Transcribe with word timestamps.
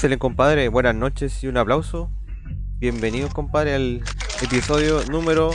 excelente, 0.00 0.18
compadre. 0.18 0.68
Buenas 0.68 0.94
noches 0.94 1.42
y 1.44 1.46
un 1.48 1.56
aplauso. 1.58 2.10
Bienvenidos, 2.78 3.34
compadre, 3.34 3.74
al 3.74 4.02
episodio 4.42 5.02
número 5.10 5.50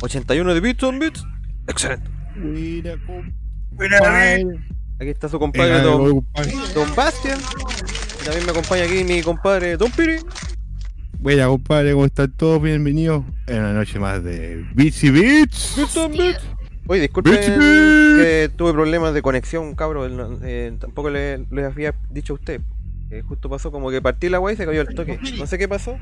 81 0.00 0.54
de 0.54 0.60
Beats 0.60 0.82
on 0.82 0.98
Beats. 0.98 1.24
Excelente. 1.68 2.10
Mira, 2.34 2.96
compadre. 3.06 4.44
Aquí 4.98 5.10
está 5.10 5.28
su 5.28 5.38
compadre 5.38 5.80
Don, 5.82 6.10
compadre. 6.10 6.52
Don 6.74 6.94
Bastian. 6.96 7.38
Y 8.20 8.24
también 8.24 8.44
me 8.44 8.50
acompaña 8.50 8.84
aquí 8.84 9.04
mi 9.04 9.22
compadre 9.22 9.76
Don 9.76 9.90
Piri. 9.92 10.16
Buena, 11.20 11.46
compadre, 11.46 11.92
¿cómo 11.92 12.06
están 12.06 12.32
todos? 12.32 12.60
Bienvenidos 12.60 13.24
en 13.46 13.60
una 13.60 13.72
noche 13.72 13.98
más 14.00 14.24
de 14.24 14.64
Beats 14.74 15.04
y 15.04 15.10
Beats. 15.10 15.74
Beats 15.76 15.96
on 15.96 16.12
Beats. 16.16 16.42
Oye, 16.88 17.02
disculpen 17.02 17.34
Beats 17.34 17.46
y 17.46 17.50
Beats. 17.52 18.16
que 18.18 18.50
tuve 18.56 18.72
problemas 18.72 19.14
de 19.14 19.22
conexión, 19.22 19.74
cabro. 19.76 20.08
no- 20.08 20.38
eh, 20.42 20.76
tampoco 20.80 21.08
le- 21.10 21.46
les 21.52 21.64
había 21.66 21.94
dicho 22.10 22.32
a 22.32 22.36
usted. 22.36 22.60
Eh, 23.10 23.22
justo 23.26 23.48
pasó 23.48 23.72
como 23.72 23.90
que 23.90 24.00
partí 24.00 24.28
la 24.28 24.40
wey 24.40 24.54
y 24.54 24.56
se 24.56 24.66
cayó 24.66 24.82
el 24.82 24.94
toque. 24.94 25.18
No 25.38 25.46
sé 25.46 25.58
qué 25.58 25.68
pasó. 25.68 25.98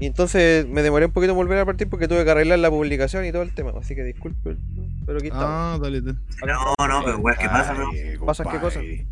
Y 0.00 0.06
entonces 0.06 0.66
me 0.66 0.82
demoré 0.82 1.06
un 1.06 1.12
poquito 1.12 1.32
en 1.32 1.36
volver 1.36 1.58
a 1.58 1.64
partir 1.64 1.88
porque 1.88 2.08
tuve 2.08 2.24
que 2.24 2.30
arreglar 2.30 2.58
la 2.58 2.70
publicación 2.70 3.24
y 3.24 3.32
todo 3.32 3.42
el 3.42 3.54
tema. 3.54 3.72
Así 3.78 3.94
que 3.94 4.02
disculpen. 4.02 4.58
Pero 5.06 5.18
aquí 5.18 5.28
estamos. 5.28 5.46
Ah, 5.48 5.78
dale, 5.80 6.00
dale. 6.00 6.18
No, 6.46 6.86
no, 6.88 7.04
pero 7.04 7.18
weón, 7.18 7.38
¿qué 7.38 7.46
pasa, 7.46 7.74
bro? 7.74 7.90
¿Pasan 8.26 8.46
qué 8.50 8.58
compadre. 8.58 9.06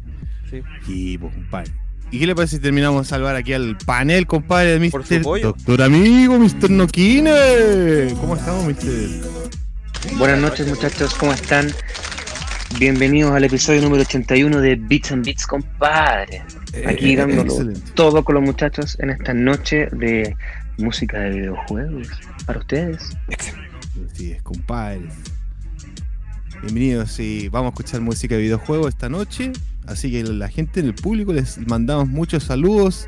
Sí. 0.51 0.63
Sí, 0.85 1.19
pues, 1.19 1.35
compadre. 1.35 1.73
¿Y 2.11 2.19
qué 2.19 2.27
le 2.27 2.35
parece 2.35 2.57
si 2.57 2.63
terminamos 2.63 3.07
de 3.07 3.09
salvar 3.09 3.37
aquí 3.37 3.55
al 3.55 3.79
panel, 3.87 4.27
compadre, 4.27 4.79
de 4.79 4.91
Mr. 4.91 5.23
Doctor 5.41 5.83
Amigo, 5.83 6.39
Mr. 6.39 6.69
Noquine? 6.69 8.15
¿Cómo 8.21 8.37
estamos, 8.37 8.67
Mr.? 8.67 10.19
Buenas 10.19 10.39
noches 10.39 10.69
muchachos, 10.69 11.15
¿cómo 11.15 11.33
están? 11.33 11.73
Bienvenidos 12.79 13.33
al 13.33 13.45
episodio 13.45 13.83
número 13.83 14.03
81 14.03 14.61
de 14.61 14.75
Beats 14.77 15.13
and 15.13 15.25
Beats, 15.25 15.47
compadre. 15.47 16.43
Aquí 16.87 17.13
Eh, 17.13 17.17
dándolo 17.17 17.43
excelente. 17.53 17.81
todo 17.95 18.25
con 18.25 18.35
los 18.37 18.45
muchachos 18.45 18.97
en 19.01 19.11
esta 19.11 19.33
noche 19.35 19.87
de 19.93 20.35
música 20.79 21.21
de 21.21 21.31
videojuegos 21.31 22.09
para 22.47 22.59
ustedes. 22.59 23.11
Sí, 24.15 24.33
es 24.33 24.43
compadre. 24.43 25.03
Bienvenidos 26.63 27.19
y 27.21 27.49
vamos 27.49 27.69
a 27.69 27.75
escuchar 27.75 28.01
música 28.01 28.35
de 28.37 28.43
videojuegos 28.43 28.89
esta 28.89 29.09
noche. 29.09 29.53
Así 29.87 30.11
que 30.11 30.23
la 30.25 30.49
gente 30.49 30.81
en 30.81 30.87
el 30.87 30.95
público 30.95 31.33
les 31.33 31.59
mandamos 31.69 32.09
muchos 32.09 32.45
saludos 32.45 33.07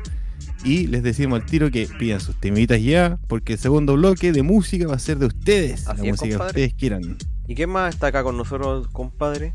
y 0.63 0.87
les 0.87 1.03
decimos 1.03 1.39
al 1.41 1.45
tiro 1.45 1.69
que 1.71 1.87
pidan 1.99 2.19
sus 2.21 2.39
temitas 2.39 2.81
ya, 2.81 3.17
porque 3.27 3.53
el 3.53 3.59
segundo 3.59 3.93
bloque 3.95 4.31
de 4.31 4.41
música 4.43 4.87
va 4.87 4.95
a 4.95 4.99
ser 4.99 5.17
de 5.19 5.25
ustedes. 5.27 5.87
Así 5.87 6.01
la 6.03 6.07
es, 6.09 6.11
música 6.21 6.37
que 6.37 6.45
ustedes 6.45 6.73
quieran. 6.73 7.17
¿Y 7.47 7.55
quién 7.55 7.69
más 7.69 7.93
está 7.93 8.07
acá 8.07 8.23
con 8.23 8.37
nosotros, 8.37 8.87
compadre? 8.91 9.53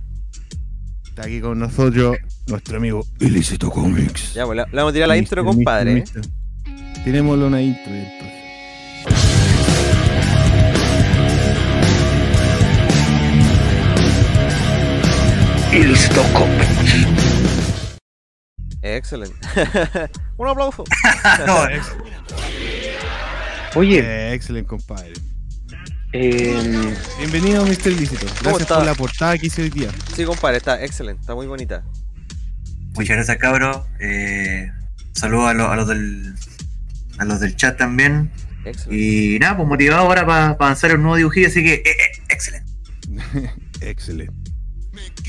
Está 1.09 1.23
aquí 1.23 1.40
con 1.40 1.59
nosotros 1.59 2.16
nuestro 2.47 2.76
amigo 2.76 3.04
Ilícito 3.18 3.70
Comics. 3.70 4.35
Ya, 4.35 4.47
pues 4.47 4.56
le, 4.56 4.64
vamos 4.73 4.90
a 4.90 4.92
tirar 4.94 5.09
la 5.09 5.16
intro, 5.16 5.44
compadre. 5.44 6.04
Tirémosle 7.04 7.44
una 7.47 7.61
intro 7.61 7.92
entonces. 7.92 9.40
Listo, 15.73 16.23
compa. 16.35 16.64
Excelente. 18.82 19.37
Un 20.37 20.49
aplauso. 20.49 20.85
No, 21.47 21.66
Oye, 23.76 24.00
Eh, 24.00 24.35
excelente, 24.35 24.68
compadre. 24.68 25.12
Eh, 26.12 26.95
Bienvenido, 27.19 27.64
Mr. 27.64 27.88
Ilícito. 27.93 28.26
Gracias 28.43 28.62
está? 28.62 28.76
por 28.76 28.87
la 28.87 28.95
portada 28.95 29.38
que 29.38 29.47
hice 29.47 29.62
hoy 29.62 29.71
día. 29.71 29.88
Sí, 30.14 30.25
compadre, 30.25 30.59
está 30.59 30.83
excelente, 30.85 31.21
está 31.21 31.35
muy 31.35 31.47
bonita. 31.47 31.83
muchas 32.95 33.17
gracias, 33.17 33.37
cabros. 33.38 33.87
Eh, 34.00 34.71
saludos 35.12 35.50
a, 35.50 35.55
los- 35.55 35.69
a 35.69 35.76
los 35.76 35.88
del 35.88 36.35
a 37.19 37.25
los 37.25 37.40
del 37.40 37.55
chat 37.57 37.76
también. 37.76 38.31
Excelente. 38.64 38.97
Y 39.05 39.38
nada, 39.38 39.57
pues 39.57 39.69
motivado 39.69 40.02
ahora 40.02 40.26
para 40.26 40.47
avanzar 40.49 40.95
un 40.95 41.02
nuevo 41.02 41.17
dibujillo, 41.17 41.49
así 41.49 41.62
que 41.62 41.75
eh, 41.75 41.83
eh, 41.87 42.23
excelente. 42.29 42.71
Excelente. 43.81 44.33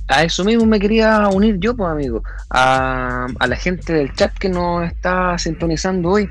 a 0.07 0.23
eso 0.23 0.43
mismo 0.43 0.65
me 0.65 0.79
quería 0.79 1.27
unir 1.29 1.57
yo, 1.59 1.75
pues 1.75 1.89
amigo, 1.89 2.21
a, 2.49 3.27
a 3.39 3.47
la 3.47 3.55
gente 3.55 3.93
del 3.93 4.13
chat 4.13 4.33
que 4.37 4.49
nos 4.49 4.85
está 4.85 5.37
sintonizando 5.37 6.09
hoy. 6.09 6.29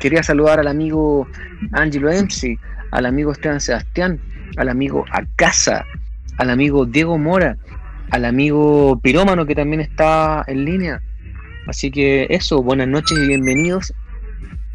Quería 0.00 0.22
saludar 0.22 0.58
al 0.60 0.66
amigo 0.68 1.28
Angelo 1.72 2.10
MC, 2.10 2.58
al 2.90 3.06
amigo 3.06 3.32
Esteban 3.32 3.60
Sebastián, 3.60 4.20
al 4.56 4.68
amigo 4.68 5.04
Acasa, 5.10 5.84
al 6.38 6.50
amigo 6.50 6.86
Diego 6.86 7.18
Mora, 7.18 7.56
al 8.10 8.24
amigo 8.24 8.98
Pirómano 9.02 9.46
que 9.46 9.54
también 9.54 9.80
está 9.80 10.44
en 10.46 10.64
línea. 10.64 11.02
Así 11.66 11.90
que 11.90 12.26
eso, 12.30 12.62
buenas 12.62 12.88
noches 12.88 13.18
y 13.18 13.26
bienvenidos. 13.26 13.92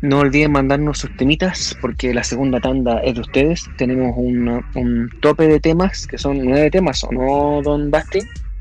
No 0.01 0.19
olviden 0.19 0.51
mandarnos 0.51 1.00
sus 1.00 1.15
temitas 1.17 1.75
porque 1.81 2.13
la 2.13 2.24
segunda 2.24 2.60
tanda 2.60 3.00
es 3.00 3.15
de 3.15 3.22
ustedes. 3.22 3.65
Tenemos 3.77 4.13
un, 4.15 4.63
un 4.75 5.10
tope 5.22 5.48
de 5.48 5.60
temas 5.60 6.05
que 6.05 6.17
son 6.17 6.45
nueve 6.45 6.69
temas, 6.69 7.03
¿o 7.03 7.12
no, 7.12 7.62
don 7.63 7.89
Basti? 7.89 8.19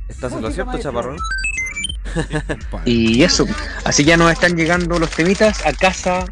¿Estás 0.08 0.32
en 0.32 0.42
lo 0.42 0.50
cierto, 0.50 0.78
chaparrón? 0.78 1.16
Y 2.84 3.23
eso, 3.23 3.46
así 3.84 4.04
ya 4.04 4.16
nos 4.16 4.30
están 4.32 4.56
llegando 4.56 4.99
los 4.99 5.11
temitas. 5.11 5.66
A 5.66 5.73
casa 5.73 6.25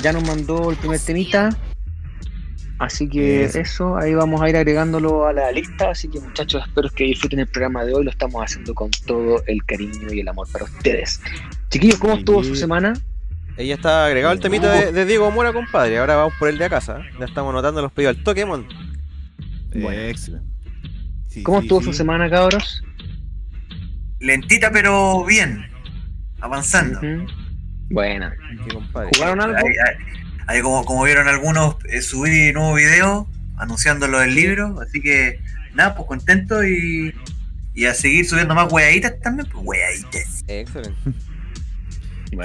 ya 0.00 0.12
nos 0.12 0.26
mandó 0.26 0.70
el 0.70 0.76
primer 0.76 1.00
temita. 1.00 1.50
Así 2.82 3.08
que 3.08 3.44
Eso. 3.44 3.60
eso, 3.60 3.96
ahí 3.96 4.12
vamos 4.12 4.42
a 4.42 4.48
ir 4.48 4.56
agregándolo 4.56 5.28
a 5.28 5.32
la 5.32 5.52
lista. 5.52 5.90
Así 5.90 6.08
que 6.08 6.18
muchachos, 6.18 6.64
espero 6.66 6.90
que 6.90 7.04
disfruten 7.04 7.38
el 7.38 7.46
programa 7.46 7.84
de 7.84 7.94
hoy. 7.94 8.02
Lo 8.02 8.10
estamos 8.10 8.42
haciendo 8.42 8.74
con 8.74 8.90
todo 9.06 9.40
el 9.46 9.64
cariño 9.64 10.12
y 10.12 10.18
el 10.18 10.26
amor 10.26 10.48
para 10.50 10.64
ustedes. 10.64 11.20
Chiquillos, 11.70 12.00
¿cómo 12.00 12.14
estuvo 12.14 12.42
su 12.42 12.56
semana? 12.56 12.94
Ella 13.56 13.76
está 13.76 14.06
agregado 14.06 14.34
el 14.34 14.40
temita 14.40 14.72
de, 14.72 14.90
de 14.90 15.04
Diego 15.04 15.30
Mora, 15.30 15.52
compadre. 15.52 15.96
Ahora 15.98 16.16
vamos 16.16 16.34
por 16.40 16.48
el 16.48 16.58
de 16.58 16.64
a 16.64 16.70
casa. 16.70 16.98
Ya 17.20 17.26
estamos 17.26 17.54
notando 17.54 17.80
los 17.82 17.92
pedidos 17.92 18.16
al 18.16 18.24
Pokémon. 18.24 18.66
Bueno. 19.76 20.00
Excelente. 20.02 20.48
Sí, 21.28 21.44
¿Cómo 21.44 21.60
sí, 21.60 21.66
estuvo 21.66 21.80
sí. 21.82 21.86
su 21.86 21.92
semana, 21.92 22.28
cabros? 22.28 22.82
Lentita, 24.18 24.72
pero 24.72 25.24
bien. 25.24 25.70
Avanzando. 26.40 26.98
Buena. 27.90 28.34
Sí, 28.66 28.74
compadre. 28.74 29.10
¿Jugaron 29.14 29.40
algo? 29.40 29.58
Ahí 30.46 30.60
como, 30.62 30.84
como 30.84 31.04
vieron 31.04 31.28
algunos, 31.28 31.76
eh, 31.88 32.02
subí 32.02 32.52
nuevo 32.52 32.74
video 32.74 33.28
anunciándolo 33.56 34.18
del 34.20 34.34
libro, 34.34 34.80
así 34.80 35.00
que 35.00 35.40
nada, 35.74 35.94
pues 35.94 36.06
contento 36.08 36.64
y, 36.64 37.14
y 37.74 37.84
a 37.86 37.94
seguir 37.94 38.26
subiendo 38.28 38.54
más 38.54 38.72
weaditas 38.72 39.20
también, 39.20 39.48
pues 39.50 39.64
weaditas. 39.64 40.44
Excelente. 40.46 40.98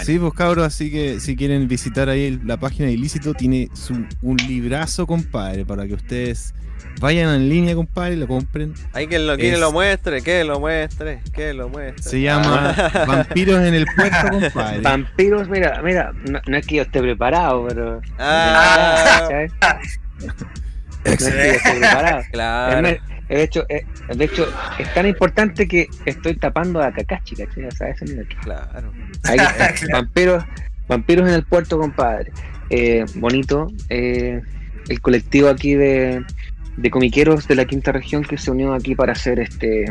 Sí, 0.03 0.19
pues 0.19 0.33
cabros, 0.33 0.65
así 0.65 0.91
que 0.91 1.19
si 1.19 1.35
quieren 1.35 1.67
visitar 1.67 2.09
ahí 2.09 2.39
la 2.45 2.57
página 2.57 2.87
de 2.87 2.93
Ilícito, 2.93 3.33
tiene 3.33 3.69
su, 3.73 4.05
un 4.21 4.37
librazo, 4.47 5.07
compadre, 5.07 5.65
para 5.65 5.87
que 5.87 5.93
ustedes 5.93 6.53
vayan 6.99 7.33
en 7.33 7.47
línea, 7.49 7.73
compadre, 7.75 8.13
y 8.15 8.17
lo 8.17 8.27
compren. 8.27 8.73
Ahí 8.93 9.07
que 9.07 9.17
lo, 9.19 9.35
quien 9.37 9.53
Es- 9.55 9.59
lo 9.59 9.71
muestre, 9.71 10.21
que 10.21 10.43
lo 10.43 10.59
muestre, 10.59 11.21
que 11.33 11.53
lo 11.53 11.69
muestre. 11.69 12.03
Se 12.03 12.21
llama 12.21 12.73
Vampiros 13.07 13.59
en 13.65 13.73
el 13.75 13.85
Puerto, 13.95 14.29
compadre. 14.29 14.81
Vampiros, 14.81 15.47
mira, 15.49 15.81
mira, 15.83 16.11
no, 16.29 16.39
no 16.47 16.57
es 16.57 16.65
que 16.67 16.75
yo 16.77 16.81
esté 16.83 16.99
preparado, 17.01 17.65
pero. 17.67 18.01
Ah, 18.19 19.19
¿sabes? 19.27 19.51
No 20.19 21.11
es 21.11 21.17
que 21.17 21.23
yo 21.33 21.37
esté 21.53 21.71
preparado. 21.79 22.19
Es 22.19 22.29
claro. 22.29 22.81
me- 22.81 23.16
de, 23.35 23.43
hecho, 23.43 23.65
eh, 23.69 23.85
de 24.15 24.25
hecho, 24.25 24.47
es 24.79 24.93
tan 24.93 25.05
importante 25.07 25.67
que 25.67 25.87
estoy 26.05 26.35
tapando 26.35 26.81
a 26.81 26.91
Kakashi, 26.91 27.35
¿cachai? 27.35 27.65
O 27.65 27.71
sea, 27.71 27.89
ese 27.89 28.05
nivel. 28.05 28.27
Claro. 28.43 28.91
Ahí 29.23 29.37
está, 29.39 29.73
Claro. 29.73 29.93
vampiros, 29.93 30.43
vampiros 30.87 31.27
en 31.27 31.33
el 31.35 31.43
puerto, 31.43 31.77
compadre. 31.77 32.31
Eh, 32.69 33.05
bonito. 33.15 33.67
eh, 33.89 34.41
el 34.89 35.01
colectivo 35.01 35.49
aquí 35.49 35.73
de, 35.75 36.23
de 36.77 36.89
comiqueros 36.89 37.45
de 37.47 37.55
la 37.55 37.65
quinta 37.65 37.91
región 37.91 38.23
que 38.23 38.37
se 38.37 38.51
unió 38.51 38.73
aquí 38.73 38.95
para 38.95 39.11
hacer 39.13 39.39
este 39.39 39.85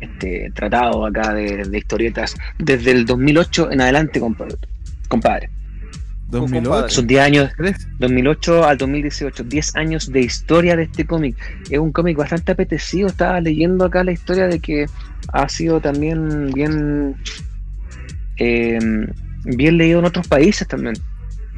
este 0.00 0.50
tratado 0.54 1.04
acá 1.04 1.34
de, 1.34 1.62
de 1.64 1.78
historietas 1.78 2.34
desde 2.58 2.90
el 2.90 3.04
2008 3.04 3.70
en 3.70 3.80
adelante, 3.82 4.18
compadre. 4.18 4.56
compadre. 5.08 5.50
2008. 6.30 6.88
Son 6.88 7.06
10 7.06 7.22
años, 7.22 7.50
¿Tres? 7.56 7.88
2008 7.98 8.64
al 8.64 8.78
2018, 8.78 9.44
10 9.44 9.76
años 9.76 10.12
de 10.12 10.20
historia 10.20 10.76
de 10.76 10.84
este 10.84 11.06
cómic. 11.06 11.36
Es 11.70 11.78
un 11.78 11.92
cómic 11.92 12.16
bastante 12.16 12.52
apetecido. 12.52 13.08
Estaba 13.08 13.40
leyendo 13.40 13.84
acá 13.84 14.04
la 14.04 14.12
historia 14.12 14.46
de 14.46 14.60
que 14.60 14.86
ha 15.32 15.48
sido 15.48 15.80
también 15.80 16.50
bien, 16.52 17.16
eh, 18.36 18.78
bien 19.44 19.76
leído 19.76 19.98
en 19.98 20.04
otros 20.04 20.28
países 20.28 20.66
también. 20.66 20.94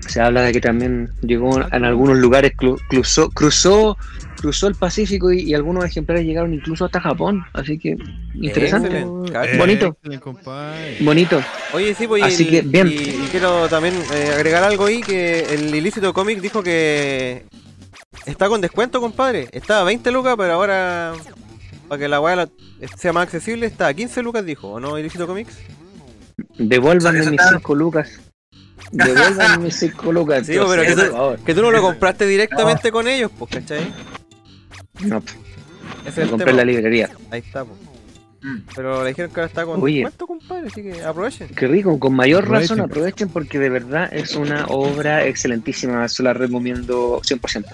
Se 0.06 0.20
habla 0.20 0.42
de 0.42 0.52
que 0.52 0.60
también 0.60 1.10
llegó 1.22 1.60
en 1.60 1.84
algunos 1.84 2.18
lugares, 2.18 2.52
cruzó, 2.56 3.96
cruzó 4.42 4.66
el 4.66 4.74
Pacífico 4.74 5.32
y, 5.32 5.40
y 5.42 5.54
algunos 5.54 5.84
ejemplares 5.84 6.26
llegaron 6.26 6.52
incluso 6.52 6.84
hasta 6.84 7.00
Japón. 7.00 7.42
Así 7.54 7.78
que 7.78 7.96
interesante. 8.34 8.88
Excelente. 8.88 9.56
Bonito. 9.56 9.96
Excelente. 10.04 11.04
Bonito. 11.04 11.42
Oye, 11.72 11.94
sí, 11.94 12.06
pues 12.06 12.22
y 12.22 12.24
Así 12.26 12.42
el- 12.44 12.50
que, 12.50 12.60
bien. 12.62 12.88
Y, 12.88 12.92
y 12.94 13.28
quiero 13.30 13.68
también 13.68 13.94
eh, 14.12 14.32
agregar 14.34 14.64
algo 14.64 14.84
ahí, 14.86 15.00
que 15.00 15.54
el 15.54 15.74
ilícito 15.74 16.12
comic 16.12 16.40
dijo 16.40 16.62
que 16.62 17.44
está 18.26 18.48
con 18.48 18.60
descuento, 18.60 19.00
compadre. 19.00 19.48
Estaba 19.52 19.80
a 19.80 19.84
20 19.84 20.10
lucas, 20.10 20.34
pero 20.36 20.52
ahora, 20.52 21.12
para 21.88 21.98
que 22.00 22.08
la 22.08 22.20
weá 22.20 22.48
sea 22.98 23.12
más 23.12 23.22
accesible, 23.24 23.66
está 23.66 23.86
a 23.86 23.94
15 23.94 24.22
lucas, 24.22 24.44
dijo, 24.44 24.72
¿o 24.72 24.80
no, 24.80 24.98
ilícito 24.98 25.26
comics? 25.26 25.56
Devuélvanme 26.58 27.20
mis 27.20 27.28
está- 27.40 27.48
5 27.58 27.74
lucas. 27.74 28.20
Devuélvanme 28.90 29.64
mis 29.64 29.76
5 29.76 30.12
lucas. 30.12 30.46
Sí, 30.46 30.54
pero 30.68 30.82
que 30.82 30.94
tú- 30.94 31.12
favor. 31.12 31.38
Que 31.38 31.54
tú 31.54 31.62
no 31.62 31.70
lo 31.70 31.80
compraste 31.80 32.26
directamente 32.26 32.90
con 32.90 33.06
ellos, 33.08 33.30
pues, 33.38 33.50
¿cachai? 33.52 33.92
No, 35.00 35.22
es 36.06 36.16
lo 36.16 36.22
el 36.24 36.30
compré 36.30 36.32
en 36.32 36.38
tema. 36.38 36.52
la 36.52 36.64
librería. 36.64 37.10
Ahí 37.30 37.40
está, 37.44 37.64
pues. 37.64 37.78
Mm. 38.42 38.58
Pero 38.74 39.02
le 39.04 39.10
dijeron 39.10 39.30
que 39.30 39.40
ahora 39.40 39.46
está 39.48 39.64
con 39.64 39.80
Oye. 39.82 39.94
descuento, 40.00 40.26
compadre, 40.26 40.66
así 40.66 40.82
que 40.82 41.02
aprovechen. 41.04 41.48
Qué 41.54 41.66
rico, 41.68 41.98
con 42.00 42.14
mayor 42.14 42.48
razón 42.48 42.80
Aprovechen. 42.80 42.90
aprovechen 42.90 43.28
porque 43.28 43.58
de 43.60 43.68
verdad 43.70 44.08
es 44.12 44.34
una 44.34 44.66
obra 44.66 45.24
excelentísima. 45.26 46.08
Se 46.08 46.22
la 46.24 46.32
recomiendo 46.32 47.20
100%. 47.22 47.64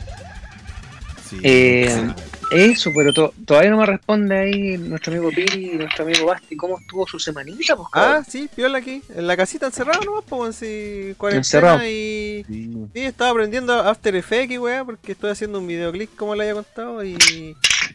Sí. 1.29 1.39
Eh, 1.43 2.11
eso, 2.50 2.90
pero 2.95 3.12
to- 3.12 3.35
todavía 3.45 3.71
no 3.71 3.78
me 3.78 3.87
responde 3.87 4.37
ahí 4.38 4.78
nuestro 4.78 5.12
amigo 5.12 5.31
Piri 5.31 5.73
y 5.73 5.76
nuestro 5.76 6.05
amigo 6.05 6.26
Basti. 6.26 6.57
¿Cómo 6.57 6.78
estuvo 6.78 7.07
su 7.07 7.19
semanita? 7.19 7.76
Pues, 7.76 7.88
Ah, 7.93 8.23
sí, 8.26 8.49
piola 8.55 8.78
aquí, 8.78 9.02
en 9.14 9.26
la 9.26 9.37
casita 9.37 9.67
encerrado 9.67 10.00
nomás, 10.05 10.25
pues, 10.28 10.57
sí, 10.57 11.14
cuarentena 11.19 11.38
Encerrado. 11.38 11.85
y... 11.85 12.45
Sí. 12.49 12.71
Sí, 12.95 13.00
estaba 13.00 13.31
aprendiendo 13.31 13.73
After 13.75 14.14
Effects 14.17 14.52
y 14.52 14.59
weá, 14.59 14.85
porque 14.85 15.12
estoy 15.12 15.31
haciendo 15.31 15.59
un 15.59 15.67
videoclip 15.67 16.14
como 16.17 16.35
le 16.35 16.43
había 16.43 16.55
contado 16.55 17.05
y, 17.05 17.17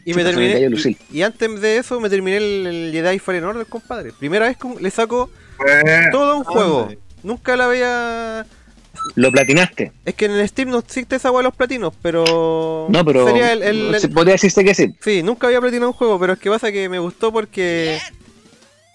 y 0.04 0.14
me 0.14 0.22
terminé. 0.24 0.60
Y, 1.10 1.18
y 1.18 1.22
antes 1.22 1.60
de 1.60 1.76
eso 1.78 2.00
me 2.00 2.08
terminé 2.08 2.36
el, 2.36 2.66
el 2.66 2.92
Jedi 2.92 3.18
Fallen 3.18 3.44
Order, 3.44 3.66
compadre. 3.66 4.12
Primera 4.12 4.46
vez 4.46 4.56
que 4.56 4.68
le 4.80 4.90
saco 4.90 5.30
todo 6.12 6.36
un 6.38 6.44
juego. 6.44 6.92
Nunca 7.22 7.56
la 7.56 7.64
había. 7.66 8.46
Lo 9.16 9.30
platinaste. 9.30 9.92
Es 10.04 10.14
que 10.14 10.24
en 10.26 10.32
el 10.32 10.48
Steam 10.48 10.70
no 10.70 10.78
existe 10.78 11.16
esa 11.16 11.30
weá 11.30 11.38
de 11.40 11.44
los 11.44 11.54
platinos, 11.54 11.92
pero. 12.02 12.86
No, 12.88 13.04
pero 13.04 13.26
Sería 13.26 13.52
el, 13.52 13.62
el- 13.62 13.94
el- 13.94 14.10
podría 14.10 14.32
decirse 14.34 14.64
que 14.64 14.74
sí. 14.74 14.94
Sí, 15.00 15.22
nunca 15.22 15.46
había 15.46 15.60
platinado 15.60 15.88
un 15.90 15.96
juego, 15.96 16.18
pero 16.18 16.32
es 16.32 16.38
que 16.38 16.50
pasa 16.50 16.72
que 16.72 16.88
me 16.88 16.98
gustó 16.98 17.32
porque. 17.32 17.98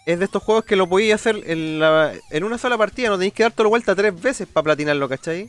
Es 0.05 0.17
de 0.17 0.25
estos 0.25 0.41
juegos 0.41 0.65
que 0.65 0.75
lo 0.75 0.87
podías 0.89 1.21
hacer 1.21 1.43
en, 1.45 1.79
la- 1.79 2.13
en 2.31 2.43
una 2.43 2.57
sola 2.57 2.77
partida, 2.77 3.09
no 3.09 3.17
tenéis 3.17 3.33
que 3.33 3.43
darte 3.43 3.61
la 3.61 3.69
vuelta 3.69 3.95
tres 3.95 4.19
veces 4.19 4.47
para 4.51 4.63
platinarlo, 4.63 5.07
¿cachai? 5.07 5.47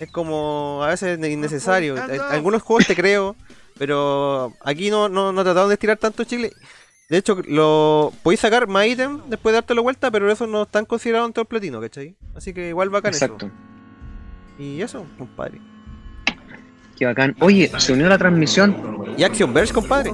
Es 0.00 0.10
como 0.10 0.80
a 0.82 0.88
veces 0.88 1.18
innecesario. 1.18 1.94
Algunos 2.30 2.62
juegos 2.62 2.86
te 2.86 2.96
creo, 2.96 3.36
pero 3.78 4.54
aquí 4.64 4.88
no, 4.90 5.08
no, 5.10 5.32
no 5.32 5.44
trataron 5.44 5.68
de 5.68 5.74
estirar 5.74 5.98
tanto 5.98 6.24
chile. 6.24 6.52
De 7.10 7.18
hecho, 7.18 7.36
lo 7.46 8.10
podéis 8.22 8.40
sacar 8.40 8.66
más 8.68 8.86
ítem 8.86 9.20
después 9.28 9.52
de 9.52 9.56
darte 9.58 9.74
la 9.74 9.82
vuelta, 9.82 10.10
pero 10.10 10.32
eso 10.32 10.46
no 10.46 10.62
están 10.62 10.86
considerados 10.86 11.28
en 11.28 11.34
todo 11.34 11.42
el 11.42 11.48
platino, 11.48 11.78
¿cachai? 11.78 12.14
Así 12.34 12.54
que 12.54 12.70
igual 12.70 12.88
bacán 12.88 13.12
Exacto. 13.12 13.46
eso. 13.46 13.54
Y 14.58 14.80
eso, 14.82 15.04
compadre. 15.18 15.60
Qué 16.98 17.06
bacán. 17.06 17.34
Oye, 17.40 17.70
se 17.78 17.92
unió 17.92 18.06
a 18.06 18.10
la 18.10 18.18
transmisión. 18.18 18.76
Y 19.16 19.24
Action 19.24 19.52
Verge, 19.52 19.72
compadre. 19.72 20.12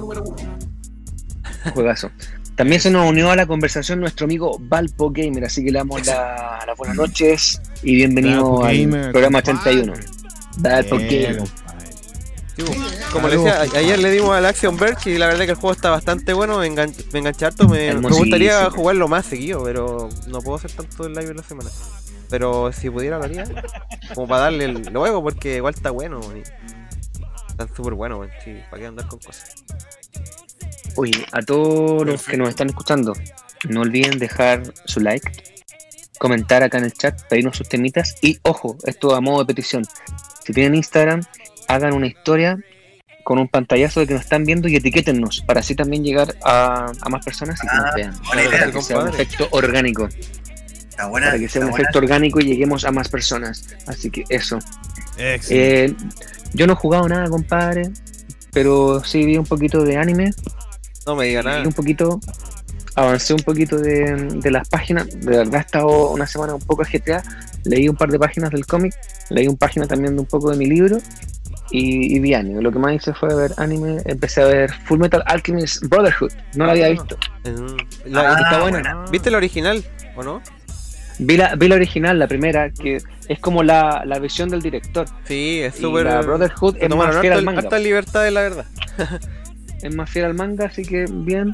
Juegazo. 1.73 2.11
También 2.55 2.81
se 2.81 2.89
nos 2.91 3.07
unió 3.09 3.31
a 3.31 3.35
la 3.35 3.45
conversación 3.45 3.99
nuestro 4.01 4.25
amigo 4.25 4.57
Valpo 4.59 5.11
Gamer, 5.11 5.45
así 5.45 5.63
que 5.63 5.71
le 5.71 5.79
damos 5.79 6.05
la- 6.05 6.59
las 6.67 6.77
buenas 6.77 6.97
noches 6.97 7.61
y 7.83 7.95
bienvenido 7.95 8.43
Valpo 8.43 8.65
al 8.65 8.77
Gamer, 8.77 9.11
programa 9.11 9.41
compadre. 9.41 9.79
81. 9.81 9.93
Valpo 10.57 10.97
Bien, 10.97 11.23
Gamer. 11.35 11.49
como 13.13 13.27
le 13.29 13.37
decía, 13.37 13.61
ayer 13.61 13.99
le 13.99 14.11
dimos 14.11 14.31
al 14.35 14.45
Action 14.45 14.75
Verge 14.77 15.11
y 15.11 15.17
la 15.17 15.27
verdad 15.27 15.45
que 15.45 15.51
el 15.51 15.55
juego 15.57 15.71
está 15.73 15.89
bastante 15.89 16.33
bueno, 16.33 16.59
me, 16.59 16.67
engan 16.67 16.91
me 17.13 17.19
enganché 17.19 17.45
harto, 17.45 17.69
me, 17.69 17.93
me 17.93 18.09
gustaría 18.09 18.69
jugarlo 18.71 19.07
más 19.07 19.25
seguido, 19.25 19.63
pero 19.63 20.09
no 20.27 20.41
puedo 20.41 20.57
hacer 20.57 20.71
tanto 20.73 21.05
el 21.05 21.13
live 21.13 21.29
en 21.31 21.37
la 21.37 21.43
semana. 21.43 21.69
Pero 22.29 22.71
si 22.71 22.89
pudiera 22.89 23.17
lo 23.17 23.23
haría, 23.23 23.43
como 24.13 24.27
para 24.27 24.43
darle 24.43 24.65
el 24.65 24.81
luego, 24.91 25.21
porque 25.23 25.55
igual 25.57 25.73
está 25.73 25.91
bueno. 25.91 26.19
y 26.35 26.41
Está 27.49 27.67
súper 27.75 27.93
bueno, 27.93 28.19
weón, 28.19 28.31
sí, 28.43 28.55
para 28.69 28.81
qué 28.81 28.87
andar 28.87 29.07
con 29.07 29.19
cosas. 29.19 29.55
Oye, 30.95 31.25
a 31.31 31.41
todos 31.41 32.05
los 32.05 32.23
que 32.25 32.37
nos 32.37 32.49
están 32.49 32.69
escuchando, 32.69 33.13
no 33.69 33.81
olviden 33.81 34.19
dejar 34.19 34.63
su 34.85 34.99
like, 34.99 35.29
comentar 36.17 36.63
acá 36.63 36.77
en 36.77 36.85
el 36.85 36.93
chat, 36.93 37.21
pedirnos 37.27 37.57
sus 37.57 37.67
temitas 37.69 38.15
y 38.21 38.37
ojo, 38.43 38.77
esto 38.85 39.15
a 39.15 39.21
modo 39.21 39.39
de 39.39 39.45
petición. 39.45 39.83
Si 40.43 40.53
tienen 40.53 40.75
Instagram, 40.75 41.21
hagan 41.67 41.93
una 41.93 42.07
historia 42.07 42.57
con 43.23 43.37
un 43.37 43.47
pantallazo 43.47 43.99
de 43.99 44.07
que 44.07 44.13
nos 44.13 44.23
están 44.23 44.43
viendo 44.43 44.67
y 44.67 44.75
etiquétennos 44.75 45.41
para 45.45 45.59
así 45.59 45.75
también 45.75 46.03
llegar 46.03 46.35
a, 46.43 46.91
a 47.01 47.09
más 47.09 47.23
personas 47.23 47.59
y 47.63 47.67
que 47.67 47.75
nos 47.75 47.85
Ah, 47.85 47.91
vean. 47.95 48.13
buena 48.25 48.41
idea, 48.43 48.59
Para 48.59 48.71
que 48.71 48.81
sea 48.81 48.99
un 48.99 49.09
efecto 49.09 49.47
orgánico. 49.51 50.09
Está 50.99 51.07
buena. 51.09 51.27
Para 51.27 51.39
que 51.39 51.47
sea 51.47 51.59
está 51.59 51.65
un 51.65 51.71
buena. 51.71 51.83
efecto 51.83 51.99
orgánico 51.99 52.39
y 52.41 52.43
lleguemos 52.43 52.83
a 52.83 52.91
más 52.91 53.07
personas. 53.07 53.63
Así 53.87 54.09
que 54.11 54.25
eso. 54.27 54.59
Eh, 55.17 55.93
yo 56.53 56.67
no 56.67 56.73
he 56.73 56.75
jugado 56.75 57.07
nada, 57.07 57.29
compadre, 57.29 57.89
pero 58.51 59.01
sí 59.03 59.23
vi 59.25 59.37
un 59.37 59.45
poquito 59.45 59.83
de 59.83 59.95
anime 59.97 60.31
No 61.05 61.15
me 61.15 61.25
diga 61.27 61.41
nada. 61.43 61.63
y 61.63 61.67
un 61.67 61.73
poquito, 61.73 62.19
avancé 62.95 63.33
un 63.33 63.41
poquito 63.43 63.77
de, 63.77 64.13
de 64.41 64.51
las 64.51 64.67
páginas. 64.67 65.07
De 65.09 65.37
verdad 65.37 65.55
he 65.55 65.59
estado 65.59 66.09
una 66.09 66.27
semana 66.27 66.55
un 66.55 66.61
poco 66.61 66.83
GTA. 66.83 67.23
Leí 67.63 67.87
un 67.87 67.95
par 67.95 68.09
de 68.09 68.19
páginas 68.19 68.49
del 68.51 68.65
cómic, 68.65 68.93
leí 69.29 69.47
un 69.47 69.55
página 69.57 69.85
también 69.87 70.15
de 70.15 70.21
un 70.21 70.27
poco 70.27 70.49
de 70.51 70.57
mi 70.57 70.65
libro 70.65 70.97
y, 71.71 72.15
y 72.15 72.19
vi 72.19 72.33
anime. 72.33 72.61
Lo 72.61 72.71
que 72.73 72.79
más 72.79 72.93
hice 72.93 73.13
fue 73.13 73.33
ver 73.35 73.53
anime. 73.57 74.01
Empecé 74.05 74.41
a 74.41 74.45
ver 74.47 74.73
Full 74.85 74.99
Metal 74.99 75.23
Alchemist 75.25 75.83
Brotherhood. 75.85 76.31
No 76.55 76.65
lo 76.65 76.71
había 76.71 76.89
visto. 76.89 77.17
Mm, 77.45 78.11
la- 78.11 78.33
Ah, 78.33 78.41
está 78.41 78.61
buena. 78.61 78.79
buena. 78.95 79.11
¿Viste 79.11 79.29
la 79.31 79.37
original 79.37 79.83
o 80.15 80.23
no? 80.23 80.41
Vi 81.19 81.35
la, 81.37 81.55
vi 81.55 81.67
la 81.67 81.75
original, 81.75 82.17
la 82.17 82.27
primera, 82.27 82.69
que 82.69 82.97
es 83.27 83.39
como 83.39 83.61
la, 83.61 84.03
la 84.05 84.19
visión 84.19 84.49
del 84.49 84.61
director. 84.61 85.05
Sí, 85.25 85.59
es 85.59 85.75
súper. 85.75 86.05
la 86.05 86.21
Brotherhood 86.21 86.77
es 86.79 86.89
más 86.95 87.17
fiel 87.19 87.33
al 87.33 87.39
harta- 87.39 87.45
manga. 87.45 87.59
hartas 87.61 87.81
libertades, 87.83 88.33
la 88.33 88.41
verdad. 88.41 88.65
es 89.81 89.95
más 89.95 90.09
fiel 90.09 90.25
al 90.25 90.33
manga, 90.33 90.65
así 90.65 90.83
que 90.83 91.05
bien. 91.11 91.51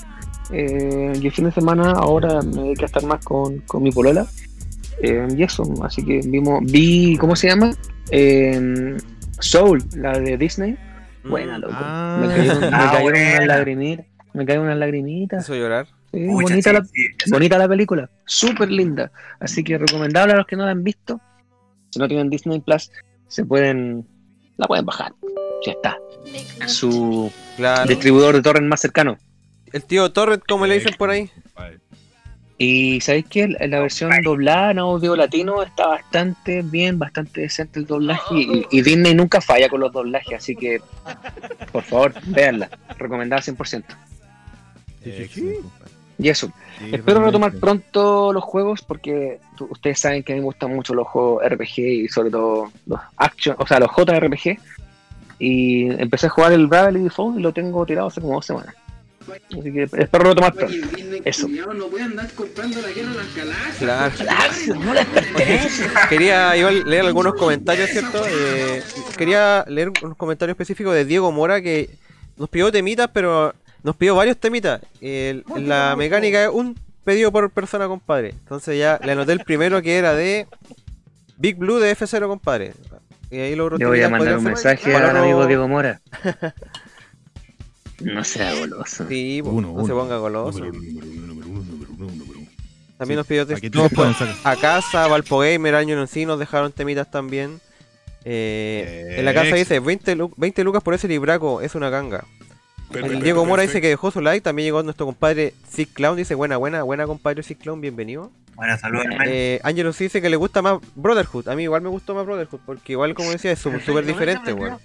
Eh, 0.52 1.14
y 1.20 1.26
el 1.26 1.32
fin 1.32 1.46
de 1.46 1.52
semana 1.52 1.92
ahora 1.92 2.42
me 2.44 2.62
dediqué 2.64 2.84
a 2.84 2.86
estar 2.86 3.04
más 3.04 3.24
con, 3.26 3.60
con 3.62 3.82
mi 3.82 3.92
polola. 3.92 4.28
Eh, 5.02 5.28
y 5.36 5.44
eso, 5.44 5.64
así 5.84 6.06
que 6.06 6.22
vimos, 6.26 6.60
vi, 6.64 7.18
¿cómo 7.18 7.36
se 7.36 7.48
llama? 7.50 7.72
Eh, 8.12 8.96
Soul, 9.40 9.84
la 9.96 10.20
de 10.20 10.38
Disney. 10.38 10.78
Buena, 11.24 11.58
Mm, 11.58 11.62
loco. 11.62 11.74
Ah. 11.76 12.20
me 12.22 12.28
cayeron, 12.36 12.60
me 12.62 12.68
Ah, 12.68 12.72
cayeron 12.92 13.02
buena. 13.04 13.30
unas 13.36 13.48
lagrimitas. 13.48 14.06
Me 14.34 14.46
cayeron 14.46 14.66
unas 14.68 14.78
lagrimitas. 14.78 15.44
hizo 15.44 15.56
llorar. 15.56 15.88
Pucha, 16.28 16.34
bonita, 16.54 16.70
sí, 16.70 16.76
la, 16.76 16.86
sí. 16.86 17.32
bonita 17.32 17.58
la 17.58 17.68
película. 17.68 18.10
Súper 18.26 18.72
linda. 18.72 19.12
Así 19.40 19.64
que 19.64 19.78
recomendable 19.78 20.34
a 20.34 20.38
los 20.38 20.46
que 20.48 20.56
no 20.56 20.66
la 20.66 20.72
han 20.72 20.84
visto. 20.84 21.20
Si 21.92 22.00
no 22.00 22.08
tienen 22.08 22.30
Disney 22.30 22.60
Plus, 22.60 22.92
se 23.28 23.46
pueden. 23.46 24.08
La 24.58 24.68
pueden 24.68 24.86
bajar. 24.86 25.14
Ya 25.66 25.72
está. 25.74 25.98
A 26.62 26.68
su 26.68 27.32
Claro. 27.58 27.88
distribuidor 27.88 28.36
de 28.36 28.42
torrent 28.42 28.68
más 28.68 28.82
cercano. 28.82 29.18
El 29.74 29.84
tío 29.84 30.12
Torrent, 30.12 30.44
como 30.48 30.66
le 30.66 30.76
dicen 30.76 30.94
por 30.98 31.10
ahí. 31.10 31.30
Y 32.58 33.02
sabéis 33.02 33.26
que 33.26 33.48
la 33.50 33.80
versión 33.82 34.12
doblada 34.24 34.72
en 34.72 34.80
audio 34.80 35.14
latino 35.18 35.62
está 35.62 35.88
bastante 35.88 36.62
bien, 36.62 36.98
bastante 36.98 37.42
decente 37.42 37.80
el 37.80 37.86
doblaje. 37.86 38.34
Y, 38.36 38.66
y 38.72 38.82
Disney 38.82 39.14
nunca 39.14 39.42
falla 39.42 39.68
con 39.68 39.82
los 39.82 39.92
doblajes, 39.92 40.38
así 40.38 40.56
que 40.56 40.80
por 41.74 41.84
favor, 41.84 42.14
véanla. 42.28 42.70
Recomendada 42.98 43.42
100%. 43.42 43.84
Excelente, 45.04 45.60
compadre. 45.62 45.92
Y 46.18 46.30
eso. 46.30 46.48
Sí, 46.80 46.86
Espero 46.94 47.20
retomar 47.24 47.52
realmente. 47.52 47.60
pronto 47.60 48.32
los 48.34 48.44
juegos 48.44 48.82
porque 48.82 49.40
tú- 49.58 49.68
ustedes 49.70 50.00
saben 50.00 50.24
que 50.24 50.34
a 50.34 50.36
mí 50.36 50.42
me 50.42 50.46
gustan 50.46 50.74
mucho 50.76 50.94
los 50.94 51.08
juegos 51.08 51.44
RPG 51.46 51.80
y 51.80 52.08
sobre 52.08 52.30
todo 52.32 52.72
los 52.86 53.00
action, 53.18 53.56
o 53.60 53.68
sea, 53.68 53.80
los 53.80 53.90
JRPG. 53.96 54.58
Y 55.40 55.88
empecé 56.02 56.28
a 56.28 56.30
jugar 56.30 56.54
el 56.54 56.68
Bravely 56.68 57.02
Default 57.04 57.38
y 57.40 57.42
lo 57.42 57.52
tengo 57.52 57.86
tirado 57.86 58.08
hace 58.08 58.22
como 58.22 58.36
dos 58.36 58.46
semanas. 58.46 58.74
Así 59.28 59.74
que 59.74 59.84
espero 59.84 60.24
retomar 60.24 60.54
pronto. 60.54 60.76
Eso. 61.26 61.48
No 61.48 61.88
puede 61.88 62.04
andar 62.04 62.32
comprando 62.34 62.80
la 62.82 62.90
guerra 62.90 63.12
las 63.16 63.36
galaxias. 63.36 63.78
Claro. 64.70 64.80
No 64.86 64.94
les 64.94 65.06
pertenece. 65.08 65.84
Quería 66.10 66.56
igual 66.56 66.84
leer 66.90 67.06
algunos 67.06 67.34
comentarios, 67.34 67.90
¿cierto? 67.90 68.24
Eh, 68.28 68.84
quería 69.18 69.66
leer 69.68 69.92
unos 70.04 70.16
comentarios 70.16 70.54
específicos 70.54 70.94
de 70.94 71.06
Diego 71.06 71.32
Mora 71.32 71.60
que 71.62 71.90
nos 72.38 72.48
pidió 72.50 72.72
temitas, 72.72 73.10
pero 73.12 73.54
nos 73.86 73.96
pidió 73.96 74.16
varios 74.16 74.38
temitas. 74.38 74.82
El- 75.00 75.46
la 75.58 75.96
mecánica 75.98 76.44
es 76.44 76.50
un 76.50 76.78
pedido 77.04 77.32
por 77.32 77.50
persona, 77.52 77.88
compadre. 77.88 78.30
Entonces 78.32 78.78
ya 78.78 79.00
le 79.04 79.12
anoté 79.14 79.32
el 79.32 79.40
primero 79.42 79.82
que 79.82 79.98
era 79.98 80.14
de 80.16 80.48
Big 81.38 81.56
Blue 81.56 81.80
de 81.80 81.92
F0, 81.96 82.28
compadre. 82.28 82.74
Y 83.32 83.38
ahí 83.38 83.56
logró 83.56 83.78
Le 83.78 83.86
voy 83.86 84.02
a 84.02 84.10
mandar 84.10 84.38
un 84.38 84.44
mensaje 84.44 84.96
al 84.96 85.16
amigo 85.18 85.46
Diego 85.46 85.68
Mora. 85.68 86.02
No 88.02 88.24
sea 88.26 88.54
goloso. 88.56 89.08
Sí, 89.08 89.42
Uno, 89.42 89.62
no 89.70 89.72
uno. 89.74 89.86
se 89.88 89.94
ponga 89.94 90.18
goloso. 90.18 90.60
Número 90.60 90.78
uno, 90.78 91.34
número 91.34 91.96
número. 91.98 92.42
También 92.98 93.18
nos 93.18 93.26
pidió 93.28 93.46
a 94.44 94.56
casa, 94.58 95.08
Valpo 95.08 95.40
Gamer, 95.40 95.76
Año 95.76 96.00
en 96.02 96.08
sí 96.08 96.26
nos 96.26 96.38
dejaron 96.40 96.72
temitas 96.74 97.10
también. 97.10 97.60
Eh, 98.26 99.16
en 99.18 99.24
la 99.26 99.34
casa 99.34 99.56
dice 99.56 99.80
20, 99.80 100.16
lu- 100.16 100.34
20 100.36 100.64
lucas 100.64 100.84
por 100.84 100.94
ese 100.94 101.08
libraco, 101.08 101.62
es 101.62 101.74
una 101.76 101.90
ganga. 101.90 102.26
El 102.94 103.22
Diego 103.22 103.46
Mora 103.46 103.64
dice 103.64 103.82
que 103.82 103.88
dejó 103.90 104.12
su 104.12 104.22
like, 104.22 104.42
también 104.42 104.68
llegó 104.68 104.82
nuestro 104.84 105.06
compadre 105.06 105.54
Sick 105.70 105.92
Clown, 105.94 106.16
dice 106.18 106.36
buena, 106.36 106.58
buena, 106.58 106.84
buena 106.84 107.06
compadre 107.06 107.44
Sick 107.44 107.60
Clown, 107.60 107.82
bienvenido. 107.82 108.32
Buenas 108.56 108.80
saludos. 108.80 109.06
Eh, 109.26 109.60
Angelo 109.64 109.92
sí 109.92 110.06
dice 110.06 110.22
que 110.22 110.30
le 110.30 110.38
gusta 110.38 110.62
más 110.62 110.80
Brotherhood, 110.96 111.50
a 111.50 111.56
mí 111.56 111.64
igual 111.64 111.82
me 111.82 111.90
gustó 111.90 112.16
más 112.16 112.26
Brotherhood, 112.26 112.62
porque 112.66 112.94
igual 112.94 113.14
como 113.14 113.32
decía 113.32 113.52
es 113.52 113.60
súper 113.60 114.06
diferente, 114.06 114.54
weón. 114.54 114.78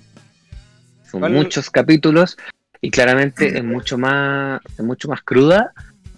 Son 1.08 1.20
¿Cuál- 1.20 1.32
muchos 1.32 1.70
capítulos 1.70 2.36
y 2.80 2.90
claramente 2.90 3.58
es 3.58 3.64
mucho 3.64 3.98
más, 3.98 4.60
es 4.76 4.84
mucho 4.84 5.08
más 5.08 5.22
cruda 5.22 5.72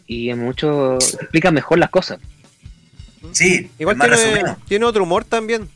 y 0.06 0.30
es 0.30 0.36
mucho 0.36 0.94
explica 0.94 1.50
mejor 1.50 1.78
las 1.78 1.90
cosas. 1.90 2.20
Sí, 3.32 3.70
Igual 3.78 3.96
más 3.96 4.08
tiene, 4.08 4.54
tiene 4.66 4.84
otro 4.84 5.02
humor 5.04 5.24
también. 5.24 5.68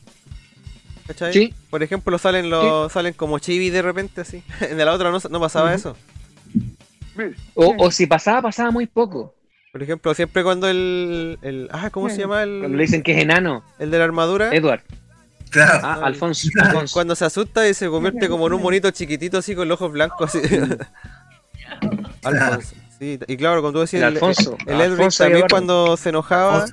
¿Cachai? 1.07 1.33
Sí. 1.33 1.53
Por 1.69 1.83
ejemplo, 1.83 2.17
salen 2.17 2.49
los 2.49 2.91
salen 2.91 3.13
como 3.13 3.39
chibi 3.39 3.69
de 3.69 3.81
repente 3.81 4.21
así. 4.21 4.43
en 4.61 4.77
la 4.77 4.91
otra 4.91 5.09
no, 5.11 5.19
no 5.29 5.39
pasaba 5.39 5.73
eso. 5.73 5.95
O, 7.55 7.75
o 7.79 7.91
si 7.91 8.05
pasaba, 8.05 8.41
pasaba 8.43 8.71
muy 8.71 8.85
poco. 8.85 9.33
Por 9.71 9.83
ejemplo, 9.83 10.13
siempre 10.13 10.43
cuando 10.43 10.67
el. 10.67 11.37
el 11.41 11.69
ah, 11.71 11.89
¿cómo 11.89 12.09
se 12.09 12.17
llama 12.17 12.43
el, 12.43 12.59
Cuando 12.59 12.77
le 12.77 12.83
dicen 12.83 13.03
que 13.03 13.13
es 13.13 13.23
enano, 13.23 13.63
el 13.79 13.91
de 13.91 13.97
la 13.97 14.03
armadura? 14.03 14.49
Edward. 14.53 14.81
Claro. 15.49 15.79
Ah, 15.83 15.99
Alfonso. 16.03 16.47
Cuando- 16.53 16.69
Alfonso. 16.71 16.93
Cuando 16.93 17.15
se 17.15 17.25
asusta 17.25 17.67
y 17.67 17.73
se 17.73 17.87
convierte 17.87 18.27
como 18.27 18.47
en 18.47 18.53
un 18.53 18.61
monito 18.61 18.91
chiquitito 18.91 19.37
así 19.37 19.55
con 19.55 19.67
los 19.67 19.79
ojos 19.79 19.91
blancos 19.93 20.35
así. 20.35 20.41
Alfonso. 22.23 22.75
Sí, 22.99 23.19
y 23.27 23.37
claro, 23.37 23.61
cuando 23.61 23.79
tú 23.79 23.81
decías 23.81 24.01
El 24.01 24.09
el, 24.09 24.13
Alfonso. 24.15 24.57
el 24.65 24.81
Alfonso 24.81 25.23
también 25.23 25.45
cuando 25.47 25.95
se 25.97 26.09
enojaba 26.09 26.65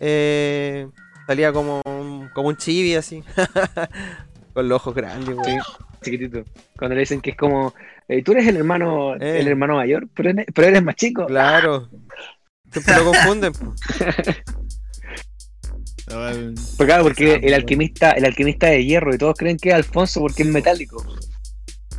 eh, 0.00 0.88
salía 1.26 1.52
como 1.52 1.82
un, 2.28 2.32
como 2.34 2.48
un 2.48 2.56
chibi 2.56 2.94
así. 2.94 3.22
con 4.54 4.68
los 4.68 4.76
ojos 4.76 4.94
grandes, 4.94 5.34
güey. 5.34 5.52
Sí, 5.52 5.58
chiquitito. 6.04 6.44
Cuando 6.76 6.94
le 6.94 7.00
dicen 7.00 7.20
que 7.20 7.30
es 7.30 7.36
como, 7.36 7.74
eh, 8.08 8.22
tú 8.22 8.32
eres 8.32 8.46
el 8.46 8.56
hermano, 8.56 9.14
Eh. 9.16 9.40
el 9.40 9.48
hermano 9.48 9.76
mayor, 9.76 10.08
pero 10.14 10.30
eres, 10.30 10.46
pero 10.54 10.68
eres 10.68 10.82
más 10.82 10.96
chico. 10.96 11.26
Claro. 11.26 11.88
Siempre 12.72 12.96
lo 12.96 13.04
confunden. 13.04 13.52
Porque, 16.08 16.86
claro, 16.86 17.02
porque 17.02 17.34
el 17.42 17.52
alquimista, 17.54 18.12
el 18.12 18.24
alquimista 18.24 18.68
de 18.68 18.84
hierro 18.84 19.14
y 19.14 19.18
todos 19.18 19.36
creen 19.36 19.58
que 19.58 19.68
es 19.70 19.74
Alfonso 19.74 20.20
porque 20.20 20.42
es 20.42 20.48
metálico. 20.48 21.04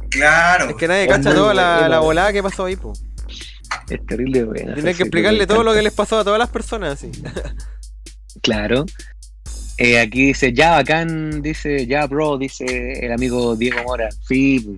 Claro. 0.10 0.70
Es 0.70 0.76
que 0.76 0.88
nadie 0.88 1.08
cacha 1.08 1.34
toda 1.34 1.54
la, 1.54 1.74
bueno. 1.76 1.90
la 1.90 2.00
volada 2.00 2.34
que 2.34 2.42
pasó 2.42 2.66
ahí, 2.66 2.76
po. 2.76 2.94
Es 3.88 4.04
terrible, 4.08 4.44
güey. 4.44 4.66
Tienes 4.74 4.98
que 4.98 5.04
explicarle 5.04 5.46
todo 5.46 5.64
lo 5.64 5.74
que 5.74 5.84
les 5.84 5.94
pasó 5.94 6.20
a 6.20 6.24
todas 6.24 6.40
las 6.40 6.50
personas, 6.50 6.94
así. 6.94 7.12
Claro. 8.42 8.86
Eh, 9.80 9.98
aquí 10.00 10.26
dice, 10.28 10.52
ya 10.54 10.72
bacán, 10.72 11.42
dice, 11.42 11.88
ya 11.88 12.06
bro, 12.06 12.38
dice 12.38 12.66
el 13.06 13.12
amigo 13.14 13.56
Diego 13.56 13.82
Mora. 13.84 14.10
Sí, 14.28 14.78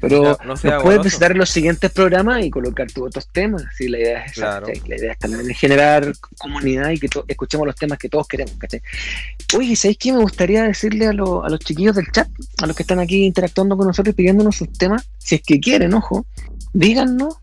pero 0.00 0.22
No- 0.22 0.38
no 0.46 0.56
sea 0.56 0.74
nos 0.74 0.82
puedes 0.84 1.02
visitar 1.02 1.32
en 1.32 1.38
los 1.38 1.50
siguientes 1.50 1.90
programas 1.90 2.44
y 2.44 2.50
colocar 2.50 2.86
tus 2.90 3.08
otros 3.08 3.28
temas. 3.32 3.64
Sí, 3.76 3.88
la 3.88 3.98
idea 3.98 4.24
es 4.24 4.32
esa, 4.32 4.40
Claro. 4.60 4.66
La 4.86 4.96
idea 4.96 5.12
es 5.12 5.18
también 5.18 5.46
generar 5.54 6.12
comunidad 6.38 6.90
y 6.90 6.98
que 6.98 7.08
escuchemos 7.26 7.66
los 7.66 7.74
temas 7.76 7.98
que 7.98 8.08
todos 8.08 8.28
queremos, 8.28 8.54
¿cachai? 8.58 8.80
Oye, 9.56 9.74
¿sabéis 9.74 9.98
qué? 9.98 10.12
Me 10.12 10.20
gustaría 10.20 10.62
decirle 10.62 11.06
a, 11.08 11.12
lo- 11.12 11.44
a 11.44 11.48
los 11.48 11.58
chiquillos 11.60 11.96
del 11.96 12.06
chat, 12.12 12.28
a 12.62 12.66
los 12.66 12.76
que 12.76 12.84
están 12.84 13.00
aquí 13.00 13.24
interactuando 13.24 13.76
con 13.76 13.86
nosotros 13.88 14.12
y 14.12 14.16
pidiéndonos 14.16 14.54
sus 14.56 14.72
temas, 14.72 15.08
si 15.18 15.34
es 15.34 15.42
que 15.42 15.58
quieren, 15.58 15.92
ojo, 15.94 16.26
díganos 16.72 17.38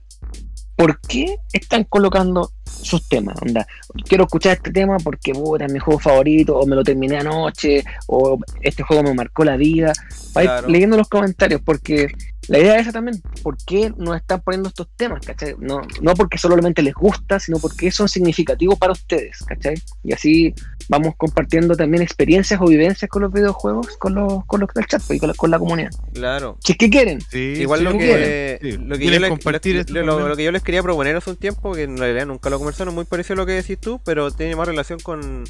por 0.75 0.99
qué 0.99 1.37
están 1.53 1.85
colocando 1.85 2.51
sus 2.65 3.07
temas. 3.07 3.41
Onda, 3.41 3.65
quiero 4.07 4.25
escuchar 4.25 4.53
este 4.53 4.71
tema 4.71 4.97
porque 4.97 5.33
puta, 5.33 5.65
es 5.65 5.71
mi 5.71 5.79
juego 5.79 5.99
favorito, 5.99 6.57
o 6.57 6.65
me 6.67 6.75
lo 6.75 6.83
terminé 6.83 7.17
anoche, 7.17 7.83
o 8.07 8.37
este 8.61 8.83
juego 8.83 9.03
me 9.03 9.13
marcó 9.13 9.43
la 9.45 9.55
vida. 9.57 9.93
Vais 10.33 10.47
Claro. 10.47 10.67
leyendo 10.67 10.97
los 10.97 11.07
comentarios, 11.07 11.61
porque 11.63 12.07
la 12.47 12.59
idea 12.59 12.75
es 12.75 12.81
esa 12.83 12.91
también, 12.91 13.21
¿por 13.41 13.57
qué 13.65 13.91
nos 13.97 14.15
están 14.15 14.41
poniendo 14.41 14.69
estos 14.69 14.87
temas? 14.95 15.25
¿cachai? 15.25 15.55
No, 15.59 15.81
no 16.01 16.13
porque 16.13 16.37
solamente 16.37 16.81
les 16.81 16.93
gusta, 16.93 17.39
sino 17.39 17.59
porque 17.59 17.91
son 17.91 18.07
significativos 18.07 18.77
para 18.77 18.93
ustedes, 18.93 19.39
¿cachai? 19.45 19.75
Y 20.03 20.13
así 20.13 20.53
vamos 20.89 21.15
compartiendo 21.17 21.75
también 21.75 22.03
experiencias 22.03 22.59
o 22.61 22.65
vivencias 22.65 23.09
con 23.09 23.23
los 23.23 23.31
videojuegos, 23.33 23.97
con 23.97 24.15
los, 24.15 24.45
con 24.45 24.61
los 24.61 24.69
del 24.73 24.85
chat 24.85 25.01
pues, 25.05 25.17
y 25.17 25.19
con 25.19 25.29
la, 25.29 25.33
con 25.35 25.51
la 25.51 25.59
comunidad. 25.59 25.91
Claro. 26.13 26.57
Si 26.63 26.73
es 26.73 26.77
que 26.77 26.89
quieren. 26.89 27.19
Sí, 27.31 27.55
Igual 27.57 27.79
sí, 27.79 27.85
lo 27.85 27.97
que, 27.97 28.59
Sí. 28.61 28.71
lo 28.73 28.97
que 28.97 29.05
yo 29.05 29.09
¿Quieren 29.09 29.21
les, 29.21 29.29
compartir 29.29 29.89
lo 29.89 30.35
que 30.35 30.43
yo 30.43 30.51
les 30.51 30.63
quería 30.63 30.83
proponer 30.83 31.15
hace 31.15 31.29
un 31.29 31.37
tiempo, 31.37 31.73
que 31.73 31.83
en 31.83 31.97
realidad 31.97 32.25
nunca 32.25 32.49
lo 32.49 32.57
conversaron, 32.57 32.93
muy 32.93 33.05
parecido 33.05 33.33
a 33.33 33.37
lo 33.37 33.45
que 33.45 33.53
decís 33.53 33.79
tú, 33.79 33.99
pero 34.05 34.31
tiene 34.31 34.55
más 34.55 34.67
relación 34.67 34.99
con, 34.99 35.45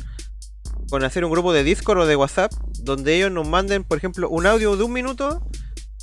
con 0.90 1.04
hacer 1.04 1.26
un 1.26 1.32
grupo 1.32 1.54
de 1.54 1.64
Discord 1.64 2.00
o 2.00 2.06
de 2.06 2.16
WhatsApp, 2.16 2.52
donde 2.80 3.16
ellos 3.16 3.32
nos 3.32 3.48
manden, 3.48 3.84
por 3.84 3.98
ejemplo, 3.98 4.30
un 4.30 4.46
audio 4.46 4.76
de 4.78 4.84
un 4.84 4.94
minuto, 4.94 5.42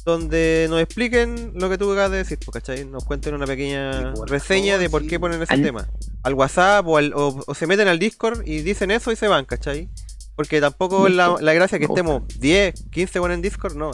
donde 0.05 0.67
nos 0.69 0.81
expliquen 0.81 1.53
lo 1.55 1.71
que 1.71 1.79
tú 1.79 1.91
acabas 1.93 2.11
de 2.11 2.17
decir, 2.19 2.39
pues, 2.45 2.53
¿cachai? 2.55 2.85
Nos 2.85 3.05
cuenten 3.05 3.35
una 3.35 3.47
pequeña 3.47 4.13
reseña 4.27 4.77
de 4.79 4.91
por 4.91 5.07
qué 5.07 5.21
ponen 5.21 5.41
ese 5.43 5.53
Al- 5.55 5.63
tema. 5.63 5.89
Al 6.23 6.35
WhatsApp 6.35 6.87
o, 6.89 6.97
al- 6.97 7.13
o, 7.15 7.43
o 7.47 7.55
se 7.55 7.67
meten 7.67 7.87
al 7.89 7.99
Discord 7.99 8.43
y 8.47 8.63
dicen 8.63 8.91
eso 8.91 9.13
y 9.13 9.17
se 9.17 9.29
van, 9.29 9.45
¿cachai? 9.45 9.89
Porque 10.35 10.61
tampoco 10.61 11.07
es 11.07 11.15
la, 11.15 11.37
la 11.41 11.53
gracia 11.53 11.79
que 11.79 11.85
estemos 11.85 12.23
10, 12.39 12.87
15 12.91 13.19
buenos 13.19 13.37
en 13.37 13.43
Discord, 13.43 13.77
no. 13.77 13.91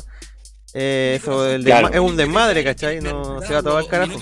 Eh, 0.74 1.18
eso 1.20 1.46
el 1.48 1.64
Claro. 1.64 1.88
es 1.88 1.98
un 2.00 2.16
desmadre, 2.16 2.62
¿cachai? 2.64 3.00
No 3.00 3.40
se 3.42 3.52
va 3.54 3.62
todo 3.62 3.76
al 3.76 3.88
carajo. 3.88 4.12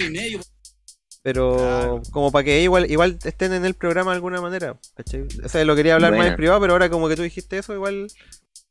Pero 1.22 2.01
como 2.12 2.31
para 2.31 2.44
que 2.44 2.62
igual 2.62 2.88
igual 2.90 3.18
estén 3.25 3.53
en 3.53 3.64
el 3.64 3.75
programa 3.75 4.12
de 4.12 4.16
alguna 4.16 4.40
manera, 4.40 4.79
¿cachai? 4.94 5.27
O 5.44 5.49
sea, 5.49 5.64
lo 5.64 5.75
quería 5.75 5.94
hablar 5.94 6.16
más 6.16 6.27
en 6.29 6.37
privado, 6.37 6.61
pero 6.61 6.72
ahora 6.75 6.88
como 6.88 7.09
que 7.09 7.16
tú 7.16 7.22
dijiste 7.22 7.59
eso, 7.59 7.75
igual 7.75 8.07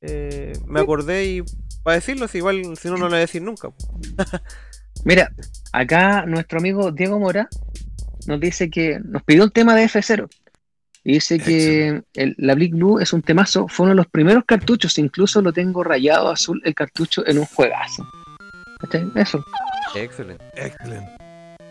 eh, 0.01 0.53
me 0.65 0.81
acordé 0.81 1.25
y 1.25 1.43
para 1.83 1.95
decirlo, 1.95 2.27
si 2.27 2.39
igual 2.39 2.75
si 2.77 2.87
no, 2.87 2.95
no 2.97 3.03
lo 3.05 3.09
voy 3.09 3.17
a 3.17 3.21
decir 3.21 3.41
nunca. 3.41 3.69
Mira, 5.05 5.31
acá 5.71 6.25
nuestro 6.25 6.59
amigo 6.59 6.91
Diego 6.91 7.19
Mora 7.19 7.47
nos 8.27 8.39
dice 8.39 8.69
que 8.69 8.99
nos 9.03 9.23
pidió 9.23 9.43
un 9.43 9.51
tema 9.51 9.75
de 9.75 9.85
F0. 9.85 10.27
Y 11.03 11.13
dice 11.13 11.37
que 11.39 12.01
el- 12.15 12.33
la 12.39 12.55
Blick 12.55 12.73
Blue 12.73 12.97
es 12.99 13.13
un 13.13 13.21
temazo, 13.21 13.67
fue 13.67 13.83
uno 13.83 13.91
de 13.91 13.97
los 13.97 14.07
primeros 14.07 14.43
cartuchos, 14.45 14.97
incluso 14.97 15.39
lo 15.43 15.53
tengo 15.53 15.83
rayado 15.83 16.29
azul 16.29 16.59
el 16.65 16.73
cartucho 16.73 17.25
en 17.27 17.37
un 17.37 17.45
juegazo. 17.45 18.03
Eso. 19.15 19.45
Excelente. 19.95 20.43
Excelente. 20.55 21.11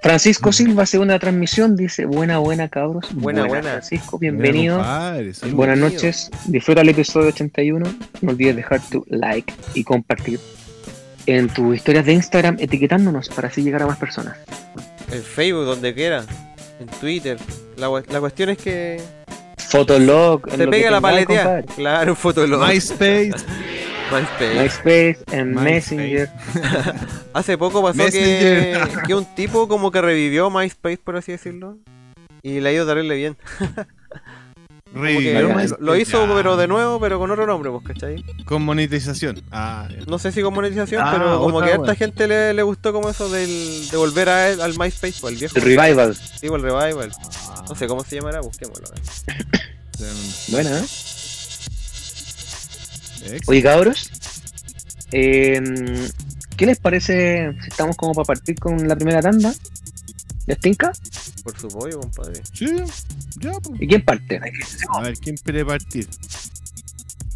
Francisco 0.04 0.52
Silva, 0.52 0.84
segunda 0.84 1.18
transmisión, 1.18 1.76
dice, 1.76 2.04
buena, 2.04 2.36
buena 2.36 2.68
cabros. 2.68 3.06
Buena, 3.14 3.46
buena. 3.46 3.70
Francisco, 3.70 4.18
Mira, 4.20 4.32
bienvenido. 4.32 4.76
Buenas 4.76 5.40
bienvenido. 5.40 5.76
noches, 5.76 6.30
disfruta 6.44 6.82
el 6.82 6.90
episodio 6.90 7.28
81. 7.28 7.94
No 8.20 8.30
olvides 8.30 8.54
dejar 8.54 8.82
tu 8.90 9.02
like 9.08 9.50
y 9.72 9.82
compartir 9.82 10.38
en 11.24 11.48
tus 11.48 11.76
historias 11.76 12.04
de 12.04 12.12
Instagram 12.12 12.58
etiquetándonos 12.60 13.30
para 13.30 13.48
así 13.48 13.62
llegar 13.62 13.80
a 13.80 13.86
más 13.86 13.96
personas. 13.96 14.36
En 15.10 15.22
Facebook, 15.22 15.64
donde 15.64 15.94
quiera, 15.94 16.26
en 16.80 16.86
Twitter. 17.00 17.38
La, 17.78 17.88
la 18.10 18.20
cuestión 18.20 18.50
es 18.50 18.58
que 18.58 19.00
Fotolog, 19.56 20.42
que 20.42 20.68
pega 20.68 20.90
la 20.90 21.00
paletea. 21.00 21.62
Claro, 21.62 22.14
fotolog. 22.14 22.68
MySpace. 22.68 23.32
MySpace. 24.12 24.54
MySpace, 24.62 25.18
en. 25.32 25.54
Messenger. 25.54 26.30
Hace 27.32 27.58
poco 27.58 27.82
pasó 27.82 28.04
que, 28.10 29.14
un 29.14 29.24
tipo 29.34 29.66
como 29.68 29.90
que 29.90 30.00
revivió 30.00 30.50
MySpace, 30.50 30.98
por 31.02 31.16
así 31.16 31.32
decirlo. 31.32 31.78
Y 32.42 32.60
le 32.60 32.68
ha 32.68 32.72
ido 32.72 32.86
bien. 33.16 33.36
Como 34.92 35.02
que 35.06 35.12
Revivió 35.12 35.42
lo- 35.48 35.54
MySpace. 35.56 35.82
lo 35.82 35.96
hizo, 35.96 36.24
Ya. 36.28 36.34
pero 36.36 36.56
de 36.56 36.68
nuevo, 36.68 37.00
pero 37.00 37.18
con 37.18 37.28
otro 37.28 37.46
nombre, 37.48 37.68
pues, 37.72 37.82
¿cachai? 37.84 38.24
Con 38.44 38.62
monetización. 38.62 39.42
Ah. 39.50 39.88
No 40.06 40.20
sé 40.20 40.30
si 40.30 40.40
con 40.40 40.54
monetización, 40.54 41.02
Ah, 41.04 41.10
pero 41.12 41.40
como 41.40 41.60
que 41.62 41.72
a 41.72 41.74
esta 41.74 41.96
gente 41.96 42.28
le, 42.28 42.54
le 42.54 42.62
gustó 42.62 42.92
como 42.92 43.08
eso 43.10 43.28
del, 43.28 43.88
de 43.90 43.96
volver 43.96 44.28
a 44.28 44.50
él, 44.50 44.60
al 44.60 44.78
MySpace, 44.78 45.14
pues, 45.20 45.32
el 45.32 45.38
viejo. 45.40 45.56
El 45.56 45.62
Revival. 45.62 46.14
Sí, 46.14 46.48
pues, 46.48 46.62
el 46.62 46.70
revival. 46.70 47.10
No 47.68 47.74
sé 47.74 47.88
cómo 47.88 48.04
se 48.04 48.14
llamará, 48.16 48.40
busquémoslo. 48.40 48.86
a. 48.86 49.34
Buena, 50.52 50.78
¿eh? 50.78 50.84
Oye, 53.46 53.62
cabros. 53.62 54.10
eh, 55.12 55.60
¿Qué 56.56 56.66
les 56.66 56.78
parece 56.78 57.52
si 57.62 57.68
estamos 57.68 57.96
como 57.96 58.14
para 58.14 58.26
partir 58.26 58.58
con 58.58 58.86
la 58.86 58.94
primera 58.96 59.20
tanda? 59.20 59.52
¿Les 60.46 60.58
tinca? 60.60 60.92
Por 61.42 61.58
su 61.58 61.68
pollo, 61.68 62.00
compadre. 62.00 62.42
Sí, 62.52 62.66
ya, 63.40 63.52
pues. 63.62 63.80
¿Y 63.80 63.86
quién 63.88 64.04
parte? 64.04 64.40
A 64.90 65.00
ver, 65.00 65.16
¿quién 65.18 65.36
quiere 65.36 65.64
partir? 65.64 66.08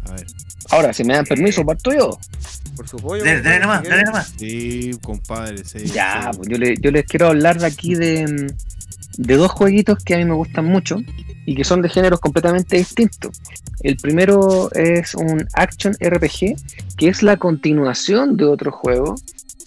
A 0.05 0.13
ver. 0.13 0.27
Ahora, 0.69 0.93
si 0.93 1.03
me 1.03 1.15
dan 1.15 1.25
permiso, 1.25 1.65
parto 1.65 1.91
yo. 1.93 2.17
Por 2.75 2.87
su 2.87 2.97
pollo. 2.97 3.23
Dale, 3.23 3.41
dale 3.41 3.59
nomás, 3.59 3.81
si 3.83 3.87
dale 3.89 4.03
nomás. 4.03 4.33
Sí, 4.37 4.91
compadre. 5.03 5.63
Sí, 5.63 5.79
Ya, 5.85 6.29
sí. 6.31 6.37
pues 6.37 6.49
yo, 6.49 6.57
le- 6.57 6.77
yo 6.79 6.91
les 6.91 7.05
quiero 7.05 7.27
hablar 7.27 7.59
de 7.59 7.65
aquí 7.67 7.95
de, 7.95 8.53
de 9.17 9.35
dos 9.35 9.51
jueguitos 9.51 10.03
que 10.03 10.15
a 10.15 10.17
mí 10.17 10.25
me 10.25 10.33
gustan 10.35 10.65
mucho 10.65 10.97
y 11.45 11.55
que 11.55 11.63
son 11.63 11.81
de 11.81 11.89
géneros 11.89 12.19
completamente 12.19 12.77
distintos. 12.77 13.37
El 13.81 13.97
primero 13.97 14.71
es 14.73 15.15
un 15.15 15.47
action 15.53 15.95
RPG, 15.99 16.55
que 16.97 17.07
es 17.09 17.23
la 17.23 17.37
continuación 17.37 18.37
de 18.37 18.45
otro 18.45 18.71
juego, 18.71 19.15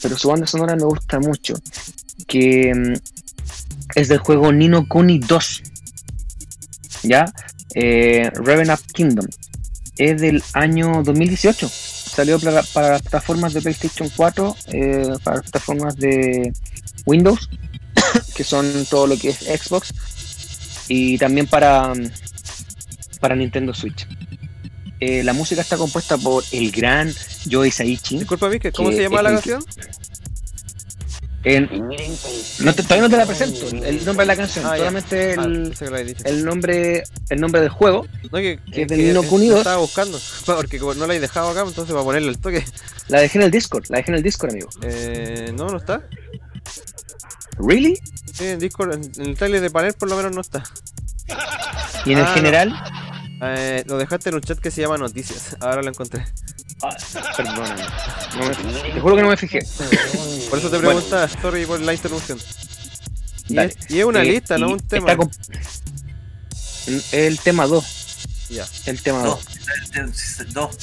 pero 0.02 0.16
su 0.16 0.28
banda 0.28 0.46
sonora 0.46 0.76
me 0.76 0.84
gusta 0.84 1.18
mucho, 1.18 1.54
que 2.26 2.74
mm, 2.74 2.92
es 3.94 4.08
del 4.08 4.18
juego 4.18 4.52
Nino 4.52 4.86
Kuni 4.88 5.18
2. 5.18 5.62
¿Ya? 7.04 7.32
Eh, 7.74 8.30
Raven 8.34 8.70
Up 8.70 8.80
Kingdom. 8.92 9.26
Es 9.98 10.20
del 10.20 10.42
año 10.54 11.02
2018. 11.02 11.70
Salió 12.14 12.38
para, 12.38 12.62
para 12.62 12.90
las 12.90 13.02
plataformas 13.02 13.54
de 13.54 13.62
PlayStation 13.62 14.10
4, 14.14 14.56
eh, 14.72 15.14
para 15.22 15.36
las 15.36 15.44
plataformas 15.44 15.96
de 15.96 16.52
Windows, 17.06 17.48
que 18.34 18.44
son 18.44 18.86
todo 18.90 19.06
lo 19.06 19.16
que 19.16 19.30
es 19.30 19.38
Xbox, 19.38 19.92
y 20.88 21.16
también 21.18 21.46
para, 21.46 21.92
para 23.20 23.34
Nintendo 23.34 23.72
Switch. 23.72 24.06
Eh, 25.00 25.24
la 25.24 25.32
música 25.32 25.62
está 25.62 25.76
compuesta 25.76 26.16
por 26.16 26.44
el 26.52 26.70
gran 26.70 27.12
Joe 27.50 27.70
Saichi. 27.70 28.18
Disculpa, 28.18 28.48
Vizque, 28.48 28.70
¿cómo 28.70 28.90
que 28.90 28.96
se 28.96 29.02
llama 29.02 29.22
la 29.22 29.32
canción? 29.32 29.64
En- 31.44 31.68
no 32.60 32.72
te- 32.74 32.82
todavía 32.84 33.02
no 33.02 33.10
te 33.10 33.16
la 33.16 33.26
presento, 33.26 33.66
el 33.68 34.04
nombre 34.04 34.22
de 34.22 34.26
la 34.26 34.36
canción, 34.36 34.64
Ah, 34.64 34.76
solamente 34.76 35.34
Ah, 35.36 35.44
el, 35.44 36.44
nombre 36.44 37.02
el 37.30 37.40
nombre 37.40 37.60
del 37.62 37.70
juego. 37.70 38.06
No, 38.30 38.38
que, 38.38 38.60
que 38.72 38.82
es 38.82 38.88
del 38.88 38.98
que 38.98 39.06
Ni 39.08 39.12
no 39.12 39.22
Kuni 39.24 39.46
lo 39.48 39.54
2. 39.54 39.58
estaba 39.60 39.78
buscando, 39.78 40.20
porque 40.46 40.78
como 40.78 40.94
no 40.94 41.06
la 41.06 41.14
he 41.14 41.20
dejado 41.20 41.50
acá, 41.50 41.62
entonces 41.66 41.92
para 41.92 42.04
ponerle 42.04 42.28
el 42.30 42.38
toque. 42.38 42.64
La 43.08 43.20
dejé 43.20 43.38
en 43.38 43.44
el 43.44 43.50
Discord, 43.50 43.84
la 43.88 43.96
dejé 43.98 44.12
en 44.12 44.16
el 44.18 44.22
Discord, 44.22 44.50
amigo. 44.52 44.68
Eh, 44.82 45.52
no, 45.56 45.68
no 45.68 45.78
está. 45.78 46.02
¿Really? 47.58 47.98
Sí, 48.32 48.46
en 48.46 48.58
Discord, 48.58 48.92
en, 48.94 49.10
el 49.26 49.36
trailer 49.36 49.60
de 49.60 49.70
panel 49.70 49.92
por 49.94 50.08
lo 50.08 50.16
menos 50.16 50.32
no 50.32 50.40
está. 50.40 50.62
Y 52.04 52.12
en 52.12 52.18
el 52.18 52.24
Ah, 52.24 52.64
no. 52.64 53.11
Eh, 53.44 53.82
lo 53.86 53.98
dejaste 53.98 54.28
en 54.28 54.36
un 54.36 54.40
chat 54.40 54.58
que 54.58 54.70
se 54.70 54.82
llama 54.82 54.98
Noticias. 54.98 55.56
Ahora 55.60 55.82
lo 55.82 55.88
encontré. 55.88 56.24
perdóname. 57.36 57.82
No 58.38 58.48
me- 58.48 58.92
te 58.92 59.00
juro 59.00 59.16
que 59.16 59.22
no 59.22 59.28
me 59.28 59.36
fijé. 59.36 59.58
Por 60.50 60.58
eso 60.58 60.70
te 60.70 60.76
Bueno. 60.78 60.90
preguntaba, 61.00 61.28
sorry 61.28 61.66
por 61.66 61.80
la 61.80 61.92
interrupción. 61.94 62.38
Y 63.48 63.58
es, 63.58 63.76
y 63.88 63.98
es 64.00 64.04
una 64.04 64.22
Eh, 64.22 64.26
lista, 64.26 64.58
no 64.58 64.68
un 64.70 64.80
tema. 64.80 65.14
comp- 65.16 65.32
El 67.12 67.38
tema 67.40 67.66
2. 67.66 67.84
Ya. 68.50 68.66
El 68.86 69.00
tema 69.02 69.22
2. 69.22 69.40
Dos. 69.94 70.52
Dos. 70.52 70.76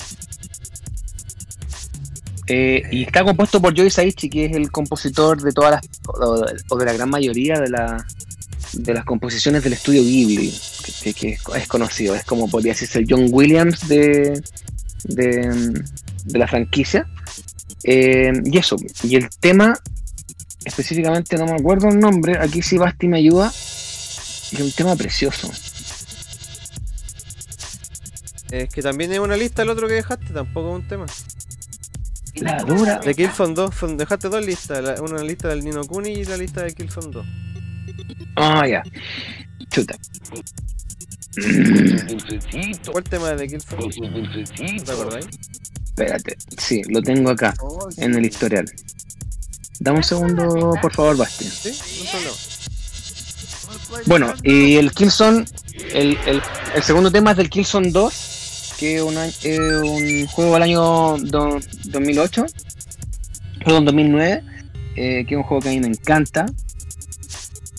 Eh, 2.48 2.82
y 2.92 3.04
está 3.04 3.24
compuesto 3.24 3.62
por 3.62 3.76
Joey 3.78 3.92
Saichi, 3.92 4.28
que 4.30 4.46
es 4.46 4.56
el 4.56 4.72
compositor 4.72 5.40
de 5.42 5.52
todas 5.52 5.72
las, 5.72 5.82
o, 6.08 6.46
o 6.70 6.78
de 6.78 6.86
la 6.86 6.94
gran 6.94 7.10
mayoría 7.10 7.60
de, 7.60 7.70
la, 7.70 8.06
de 8.74 8.94
las 8.94 9.06
composiciones 9.06 9.64
del 9.64 9.74
estudio 9.74 10.02
Ghibli, 10.02 10.52
que, 11.02 11.30
es, 11.30 11.42
es 11.56 11.68
conocido, 11.68 12.16
es 12.16 12.24
como 12.24 12.50
podría 12.50 12.74
decirse 12.74 13.00
el 13.00 13.06
John 13.10 13.28
Williams 13.32 13.88
de, 13.88 14.42
de, 15.06 15.84
de 16.26 16.40
la 16.40 16.48
franquicia. 16.48 17.08
Eh, 17.84 18.34
y 18.46 18.58
eso, 18.58 18.76
y 19.04 19.16
el 19.16 19.30
tema, 19.40 19.80
específicamente 20.66 21.38
no 21.38 21.46
me 21.46 21.54
acuerdo 21.54 21.88
el 21.90 22.00
nombre, 22.00 22.38
aquí 22.40 22.62
sí 22.62 22.78
Basti 22.78 23.08
me 23.08 23.18
ayuda, 23.18 23.52
y 24.52 24.56
es 24.56 24.62
un 24.62 24.72
tema 24.74 24.96
precioso. 24.96 25.50
Es 28.52 28.70
que 28.70 28.82
también 28.82 29.14
es 29.14 29.20
una 29.20 29.38
lista 29.38 29.62
el 29.62 29.70
otro 29.70 29.88
que 29.88 29.94
dejaste, 29.94 30.26
tampoco 30.34 30.70
es 30.76 30.82
un 30.82 30.88
tema. 30.88 31.06
La 32.36 32.64
dura. 32.64 33.00
De 33.00 33.14
Killzone 33.16 33.54
2, 33.54 33.76
son, 33.76 33.98
dejaste 33.98 34.30
dos 34.30 34.44
listas, 34.46 34.84
la- 34.84 35.02
una 35.02 35.22
lista 35.24 35.50
del 35.50 35.64
Nino 35.64 35.84
Kuni 35.86 36.10
y 36.12 36.26
la 36.26 36.38
lista 36.38 36.64
de 36.64 36.74
Killzone 36.74 37.12
2. 37.12 37.26
Ah, 38.36 38.68
ya. 38.68 38.82
Chuta. 39.70 39.96
¿Cuál 42.92 43.04
tema 43.04 43.30
de 43.34 43.48
Killzone? 43.48 43.86
¿No 44.78 44.84
te 44.84 44.92
acordáis? 44.92 45.28
Espérate, 45.86 46.38
sí, 46.58 46.82
lo 46.90 47.02
tengo 47.02 47.30
acá, 47.32 47.54
en 47.98 48.16
el 48.16 48.26
historial. 48.26 48.66
Dame 49.80 49.98
un 50.00 50.04
segundo, 50.04 50.74
por 50.82 50.94
favor, 50.94 51.18
Basti. 51.18 51.46
Sí. 51.46 51.72
Bueno, 54.06 54.34
y 54.44 54.76
el 54.76 54.92
Killzone, 54.92 55.46
el, 55.94 56.18
el, 56.26 56.42
el 56.76 56.84
segundo 56.84 57.12
tema 57.12 57.32
es 57.32 57.38
del 57.38 57.50
Killzone 57.50 57.92
2, 57.92 58.74
que 58.80 58.96
es 58.98 59.02
un, 59.02 59.18
año- 59.18 59.34
es 59.44 59.60
un 59.60 60.26
juego 60.28 60.54
del 60.54 60.64
año 60.64 61.18
do- 61.18 61.60
2008, 61.86 62.46
perdón, 63.64 63.86
2009, 63.86 64.44
eh, 64.96 65.26
que 65.28 65.36
es 65.36 65.38
un 65.38 65.44
juego 65.44 65.62
que 65.62 65.70
a 65.70 65.72
mí 65.74 65.80
me 65.80 65.88
encanta, 65.88 66.46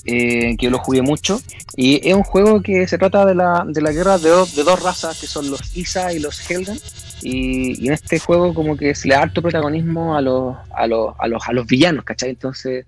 eh, 0.05 0.57
que 0.57 0.65
yo 0.67 0.71
lo 0.71 0.79
jugué 0.79 1.03
mucho, 1.03 1.41
y 1.77 2.07
es 2.09 2.15
un 2.15 2.23
juego 2.23 2.61
que 2.63 2.87
se 2.89 2.99
trata 2.99 3.25
de 3.27 3.35
la, 3.35 3.65
de 3.67 3.81
la 3.83 3.93
guerra 3.93 4.19
de, 4.19 4.29
dos- 4.31 4.55
de 4.57 4.63
dos 4.65 4.83
razas, 4.83 5.21
que 5.21 5.27
son 5.27 5.51
los 5.51 5.77
Isa 5.77 6.13
y 6.13 6.19
los 6.19 6.51
Helgan, 6.51 6.79
y, 7.23 7.87
en 7.87 7.93
este 7.93 8.19
juego 8.19 8.55
como 8.55 8.77
que 8.77 8.95
se 8.95 9.09
le 9.09 9.15
da 9.15 9.23
harto 9.23 9.43
protagonismo 9.43 10.17
a 10.17 10.21
los, 10.23 10.57
a 10.75 10.87
los, 10.87 11.15
a 11.19 11.27
los, 11.29 11.43
a 11.49 11.53
los 11.53 11.67
villanos, 11.67 12.05
¿cachai? 12.05 12.31
Entonces 12.31 12.87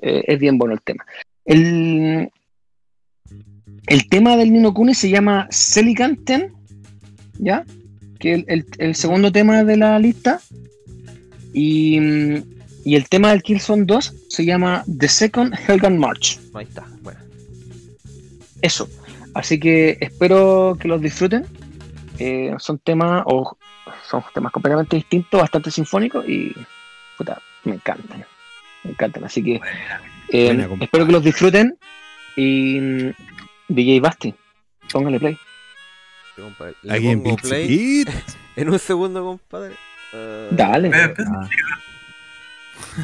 eh, 0.00 0.22
es 0.26 0.38
bien 0.38 0.56
bueno 0.58 0.74
el 0.74 0.82
tema. 0.82 1.04
El, 1.44 2.30
el 3.86 4.08
tema 4.08 4.36
del 4.36 4.52
Nino 4.52 4.72
Kuni 4.74 4.94
se 4.94 5.10
llama 5.10 5.48
Selicanten, 5.50 6.52
¿ya? 7.38 7.64
Que 8.18 8.34
el, 8.34 8.44
el- 8.48 8.66
el 8.78 8.94
segundo 8.94 9.30
tema 9.32 9.64
de 9.64 9.76
la 9.76 9.98
lista. 9.98 10.40
Y, 11.52 11.98
mm, 12.00 12.42
y 12.86 12.94
el 12.94 13.08
tema 13.08 13.30
del 13.30 13.42
Killzone 13.42 13.82
2 13.84 14.14
se 14.28 14.44
llama 14.44 14.84
The 14.86 15.08
Second 15.08 15.52
Helgan 15.66 15.98
March. 15.98 16.38
Ahí 16.54 16.66
está, 16.66 16.86
bueno. 17.02 17.18
Eso. 18.62 18.88
Así 19.34 19.58
que 19.58 19.98
espero 20.00 20.78
que 20.78 20.86
los 20.86 21.00
disfruten. 21.00 21.48
Eh, 22.20 22.54
son 22.58 22.78
temas, 22.78 23.24
o 23.26 23.58
son 24.08 24.22
temas 24.32 24.52
completamente 24.52 24.94
distintos, 24.94 25.40
bastante 25.40 25.72
sinfónicos 25.72 26.28
y 26.28 26.54
puta, 27.18 27.42
me 27.64 27.74
encantan. 27.74 28.24
Me 28.84 28.92
encantan. 28.92 29.24
Así 29.24 29.42
que 29.42 29.60
eh, 30.28 30.54
Buena, 30.54 30.68
espero 30.84 31.06
que 31.06 31.12
los 31.12 31.24
disfruten. 31.24 31.76
Y 32.36 32.78
mm, 32.80 33.10
DJ 33.66 33.98
Basti, 33.98 34.32
póngale 34.92 35.18
play. 35.18 35.34
Sí, 36.36 36.40
compadre. 36.40 36.74
Le 36.82 36.94
Aquí 36.94 37.08
en 37.08 37.22
play 37.34 38.04
en 38.54 38.68
un 38.68 38.78
segundo, 38.78 39.24
compadre. 39.24 39.74
Eh, 40.12 40.48
Dale. 40.52 40.92
Ah. 40.94 41.48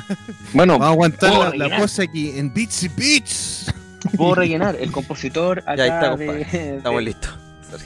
Bueno, 0.52 0.74
Vamos 0.74 0.86
a 0.88 0.90
aguantar 0.92 1.30
la, 1.32 1.38
la 1.38 1.50
rellenar. 1.50 1.80
cosa 1.80 2.02
aquí 2.02 2.38
en 2.38 2.52
Beats 2.52 2.82
y 2.84 2.88
Beats. 2.88 3.74
puedo 4.16 4.34
rellenar. 4.36 4.76
El 4.76 4.90
compositor 4.92 5.60
acá 5.60 5.76
Ya, 5.76 5.84
está, 5.86 6.16
de- 6.16 6.26
compadre. 6.26 6.76
Estamos 6.76 7.02
listos. 7.02 7.38
Sorry. 7.70 7.84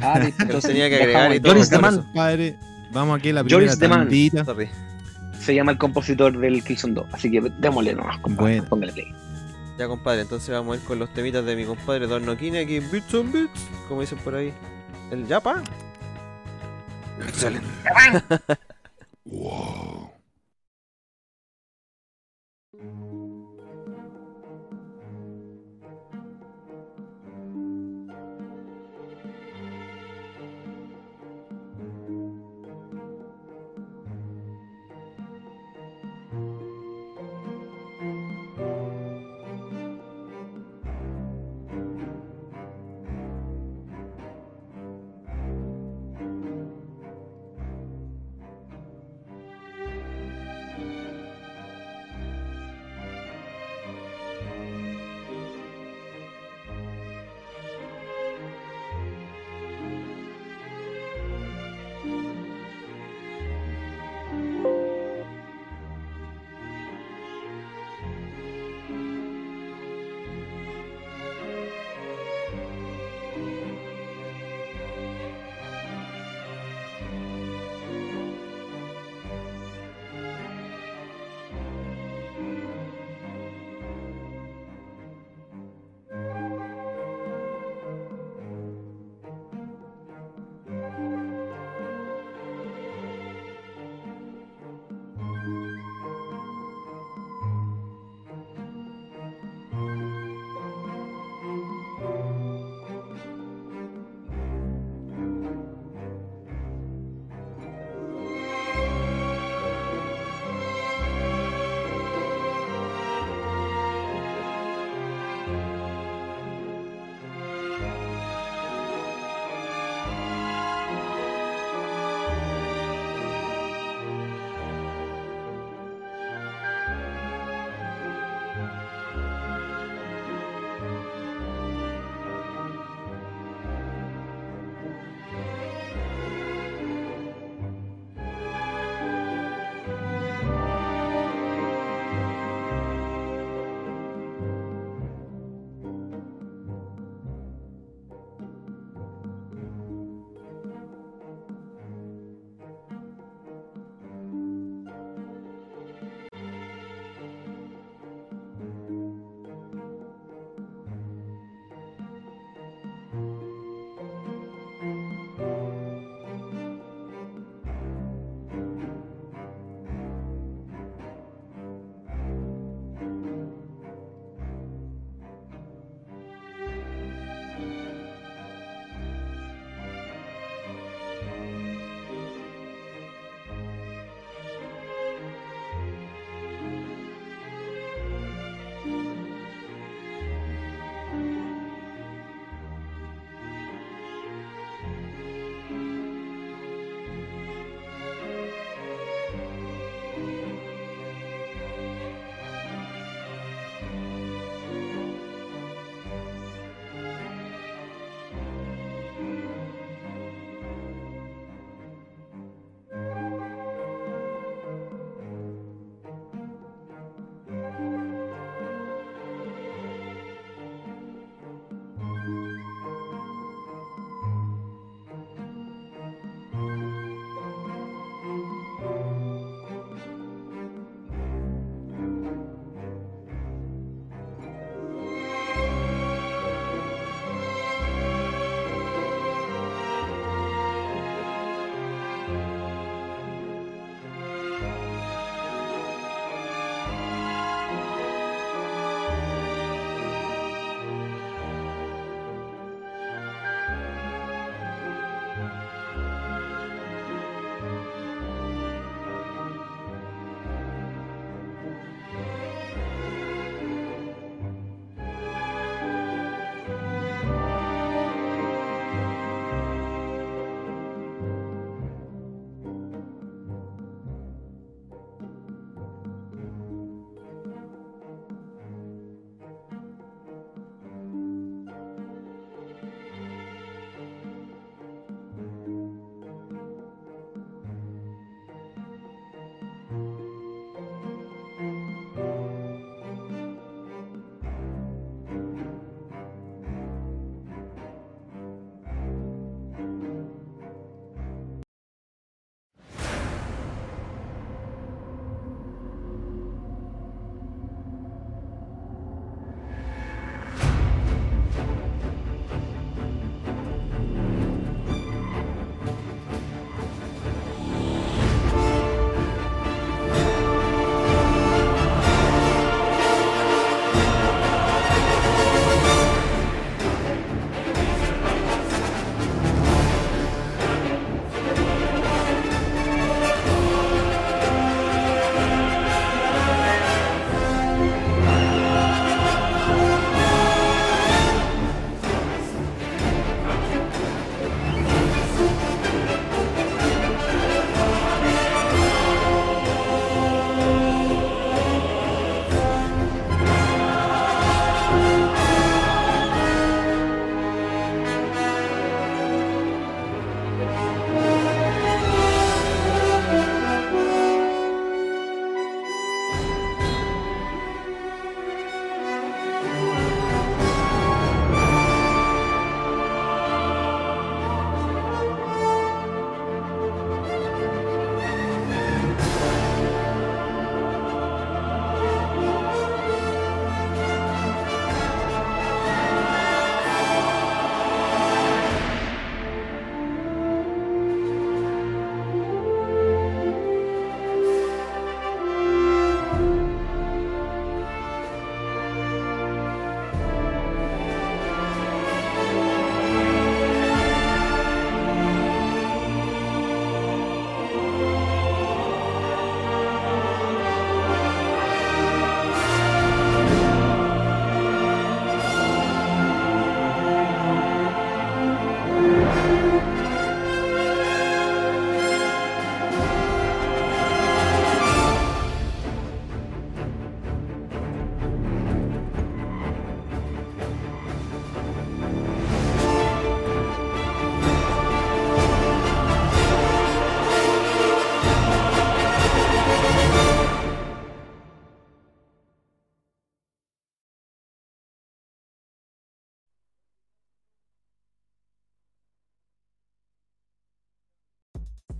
Ah, 0.00 0.18
listo, 0.18 0.42
entonces 0.44 0.68
tenía 0.70 0.88
que 0.88 0.96
agregar 0.96 1.34
y 1.34 1.40
todo, 1.40 1.52
Joris 1.52 1.68
por 1.68 1.76
Deman 1.80 2.58
vamos 2.92 3.18
aquí 3.18 3.30
a 3.30 3.32
la 3.34 3.44
Joris 3.48 3.76
primera. 3.76 4.44
Sorry. 4.44 4.68
se 5.40 5.54
llama 5.54 5.72
el 5.72 5.78
compositor 5.78 6.36
del 6.38 6.62
Killzone 6.62 6.94
2. 6.94 7.06
Así 7.12 7.30
que 7.30 7.40
démosle 7.58 7.94
nomás, 7.94 8.18
compadre. 8.18 8.52
Bueno. 8.58 8.68
Póngale 8.68 8.92
play. 8.92 9.14
Ya, 9.78 9.88
compadre, 9.88 10.20
entonces 10.20 10.50
vamos 10.50 10.76
a 10.76 10.80
ir 10.80 10.86
con 10.86 10.98
los 10.98 11.12
temitas 11.14 11.44
de 11.46 11.56
mi 11.56 11.64
compadre 11.64 12.06
Don 12.06 12.24
Nokine 12.26 12.58
aquí 12.60 12.76
en 12.76 12.90
Beats 12.90 13.14
on 13.14 13.32
Beats, 13.32 13.60
como 13.88 14.02
dicen 14.02 14.18
por 14.18 14.34
ahí. 14.34 14.52
El 15.10 15.26
Yapa. 15.26 15.62
Excelente. 17.26 17.66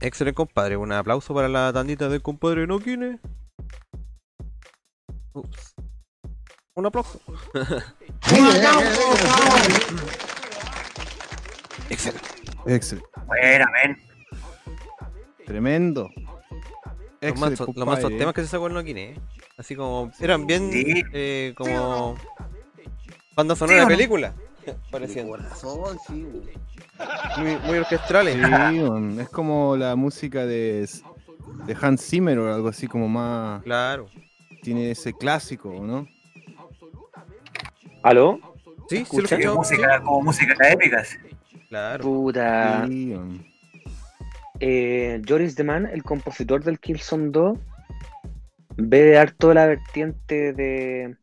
Excelente, 0.03 0.35
compadre. 0.35 0.77
Un 0.77 0.91
aplauso 0.93 1.33
para 1.33 1.49
la 1.49 1.73
tandita 1.73 2.09
del 2.09 2.21
compadre 2.23 2.67
Nokine. 2.67 3.21
Ups. 5.33 5.75
Un 6.75 6.87
aplauso. 6.87 7.21
Excelente. 11.89 12.29
Excelente. 12.67 13.09
Buena, 13.27 13.67
men. 13.73 13.99
Tremendo. 15.47 16.11
Los 17.21 17.39
mansos, 17.39 17.69
los 17.69 17.77
compadre. 17.77 18.19
temas 18.19 18.35
que 18.35 18.41
se 18.43 18.49
sacó 18.49 18.67
el 18.67 18.75
Nokine, 18.75 19.05
eh. 19.11 19.21
Así 19.57 19.77
como. 19.77 20.11
Eran 20.19 20.47
bien. 20.47 20.73
Sí. 20.73 21.03
eh, 21.13 21.55
como. 21.57 22.17
Banda 23.37 23.55
sonora 23.55 23.83
de 23.83 23.87
película. 23.87 24.35
Parecían. 24.91 25.29
Sí. 27.35 27.41
Muy, 27.41 27.57
muy 27.67 27.79
orquestrales. 27.79 28.35
Sí, 28.35 28.41
weón, 28.43 29.21
es 29.21 29.29
como 29.29 29.77
la 29.77 29.97
música 29.97 30.45
de, 30.47 30.89
de 31.67 31.77
Hans 31.81 32.07
Zimmer 32.07 32.39
o 32.39 32.53
algo 32.55 32.69
así 32.69 32.87
como 32.87 33.09
más... 33.09 33.63
Claro. 33.63 34.07
Tiene 34.63 34.91
ese 34.93 35.13
clásico, 35.13 35.73
¿no? 35.83 36.07
¿Aló? 38.03 38.39
Sí, 38.89 39.05
sí, 39.05 39.17
lo 39.17 39.23
¿Escucha? 39.25 39.37
Que 39.37 39.43
escuchamos. 39.43 39.71
música, 39.71 40.03
como 40.03 40.23
música 40.23 40.69
épicas. 40.69 41.19
Claro. 41.69 42.05
Puta. 42.05 42.87
Sí. 42.87 43.15
Eh, 44.61 45.21
Joris 45.27 45.57
de 45.57 45.65
Man, 45.65 45.87
el 45.87 46.05
compositor 46.05 46.63
del 46.63 46.79
Killzone 46.79 47.31
2, 47.31 47.59
ve 48.77 49.19
harto 49.19 49.53
la 49.53 49.67
vertiente 49.67 50.53
de 50.53 51.17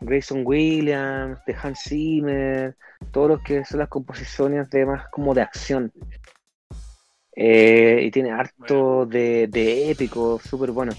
Grayson 0.00 0.42
Williams, 0.44 1.38
de 1.46 1.56
Hans 1.60 1.80
Zimmer, 1.88 2.76
todo 3.12 3.28
lo 3.28 3.42
que 3.42 3.64
son 3.64 3.80
las 3.80 3.88
composiciones 3.88 4.70
de 4.70 4.86
más 4.86 5.08
como 5.10 5.34
de 5.34 5.42
acción. 5.42 5.92
Eh, 7.34 8.02
y 8.04 8.10
tiene 8.10 8.32
harto 8.32 9.06
de, 9.06 9.46
de 9.48 9.90
épico, 9.90 10.40
súper 10.42 10.72
bueno. 10.72 10.92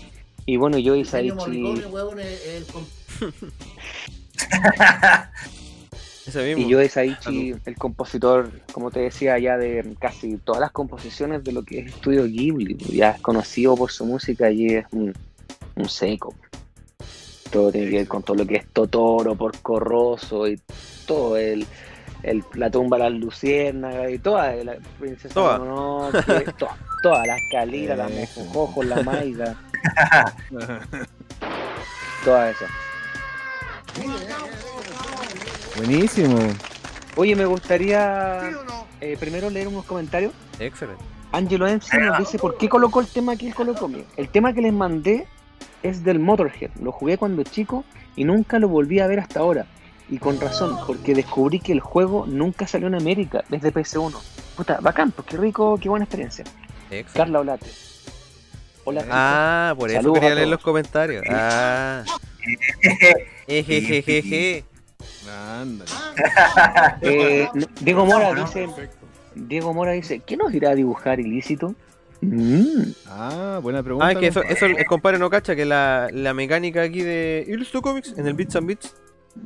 Y 0.46 0.58
bueno, 0.58 0.78
yo 0.78 0.96
y 0.96 1.06
Saichi, 1.06 1.76
es 1.78 2.68
y 6.58 6.68
yo 6.68 6.88
Saichi, 6.88 7.54
el 7.66 7.76
compositor, 7.76 8.52
como 8.74 8.90
te 8.92 9.02
decía, 9.02 9.38
ya 9.38 9.58
de 9.58 9.96
casi 10.00 10.38
todas 10.38 10.62
las 10.62 10.72
composiciones 10.72 11.44
de 11.44 11.52
lo 11.52 11.64
que 11.64 11.80
es 11.80 11.94
Estudio 11.94 12.26
Ghibli, 12.26 12.76
ya 12.78 13.12
es 13.12 13.22
conocido 13.22 13.76
por 13.76 13.92
su 13.92 14.06
música 14.06 14.50
y 14.50 14.68
es 14.68 14.86
un, 14.92 15.14
un 15.76 15.90
seco. 15.90 16.34
Todo 17.52 17.72
tiene 17.72 17.92
que 17.92 17.98
ver 17.98 18.08
con 18.08 18.24
todo 18.24 18.38
lo 18.38 18.48
que 18.48 18.56
es 18.56 18.68
Totoro, 18.68 19.36
Porco 19.36 19.80
Rosso 19.80 20.48
y 20.48 20.60
todo 21.06 21.38
el, 21.38 21.68
el 22.24 22.44
la 22.54 22.70
tumba 22.70 22.98
de 22.98 23.04
las 23.04 23.14
luciérnagas 23.14 24.12
y 24.12 24.20
toda 24.20 24.54
la 24.64 24.76
princesa 25.00 25.34
Toda. 25.34 25.58
Mononoke, 25.58 26.52
toda, 26.58 26.78
todas 27.04 27.28
las 27.28 27.40
caliras, 27.52 27.98
las 27.98 28.12
Eso. 28.12 28.42
mojojos, 28.46 28.86
la 28.86 29.02
maiga, 29.04 29.56
todas 32.26 32.56
esas. 32.56 32.70
Buenísimo. 35.78 36.38
Oye, 37.16 37.36
me 37.36 37.46
gustaría 37.46 38.52
eh, 39.02 39.18
primero 39.20 39.50
leer 39.50 39.68
unos 39.68 39.86
comentarios. 39.86 40.34
Excelente. 40.60 41.04
Angelo 41.32 41.66
MC 41.66 41.94
nos 42.00 42.20
dice 42.20 42.38
por 42.38 42.58
qué 42.58 42.68
colocó 42.68 43.00
el 43.00 43.08
tema 43.08 43.36
que 43.36 43.48
él 43.48 43.56
colocó. 43.56 43.88
Mira, 43.88 44.04
El 44.18 44.30
tema 44.30 44.54
que 44.54 44.62
les 44.62 44.74
mandé 44.74 45.28
es 45.82 46.04
del 46.04 46.20
Motorhead. 46.20 46.72
Lo 46.82 46.92
jugué 46.92 47.18
cuando 47.18 47.44
chico 47.44 47.84
y 48.16 48.26
nunca 48.26 48.60
lo 48.60 48.68
volví 48.68 49.00
a 49.00 49.08
ver 49.08 49.20
hasta 49.20 49.40
ahora. 49.40 49.66
Y 50.12 50.18
con 50.20 50.40
razón, 50.40 50.78
porque 50.86 51.16
descubrí 51.16 51.60
que 51.60 51.72
el 51.72 51.80
juego 51.80 52.26
nunca 52.28 52.68
salió 52.68 52.88
en 52.88 52.96
América 52.96 53.44
desde 53.50 53.74
PS1. 53.74 54.14
Puta, 54.58 54.78
bacán, 54.82 55.12
pues 55.12 55.26
qué 55.28 55.38
rico, 55.38 55.80
qué 55.82 55.88
buena 55.90 56.04
experiencia. 56.06 56.44
Excelente. 56.90 57.12
Carla 57.14 57.40
Olate. 57.40 57.68
Hola, 58.84 59.06
Ah, 59.10 59.74
por 59.78 59.90
eso 59.90 60.12
quería 60.14 60.36
leer 60.36 60.50
los 60.50 60.62
comentarios. 60.62 61.24
Ah. 61.30 62.04
Ejejejeje. 63.48 64.66
Ándale. 65.30 65.90
Eh, 67.02 67.48
Diego 67.80 68.06
Mora 68.06 68.34
¿no? 68.34 68.44
dice, 68.44 68.68
Diego 69.36 69.74
Mora 69.74 69.92
dice, 69.94 70.20
¿qué 70.20 70.36
nos 70.38 70.54
irá 70.54 70.72
a 70.72 70.76
dibujar 70.76 71.20
ilícito? 71.20 71.74
Mm, 72.22 72.92
Ah, 73.08 73.60
buena 73.62 73.82
pregunta. 73.82 74.08
Ah, 74.08 74.16
que 74.16 74.28
eso, 74.28 74.42
compadre. 74.42 74.58
eso 74.58 74.66
el 74.80 74.86
compadre 74.86 75.20
no 75.20 75.30
cacha, 75.30 75.56
que 75.56 75.66
la, 75.66 76.10
la 76.12 76.34
mecánica 76.34 76.82
aquí 76.84 77.02
de 77.02 77.46
Illustrator 77.48 77.82
Comics, 77.82 78.18
en 78.18 78.28
el 78.28 78.34
Bits 78.34 78.56
and 78.58 78.68
Bits, 78.68 78.96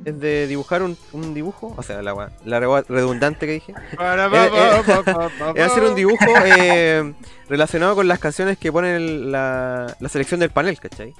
es 0.04 0.20
de 0.20 0.48
dibujar 0.48 0.82
un, 0.84 0.98
un 1.14 1.34
dibujo, 1.34 1.74
o 1.78 1.84
sea, 1.84 2.02
la, 2.02 2.32
la 2.44 2.60
re- 2.60 2.84
redundante 2.90 3.46
que 3.46 3.54
dije, 3.54 3.72
Eh, 3.74 4.30
eh, 4.34 4.82
es 5.56 5.64
hacer 5.72 5.84
un 5.84 5.96
dibujo 5.96 6.26
eh, 6.44 7.14
relacionado 7.50 7.96
con 7.96 8.08
las 8.08 8.20
canciones 8.20 8.58
que 8.58 8.72
pone 8.72 8.96
el- 8.96 9.32
la, 9.32 9.96
la 10.00 10.10
selección 10.10 10.40
del 10.40 10.50
panel, 10.50 10.80
¿cachai? 10.80 11.14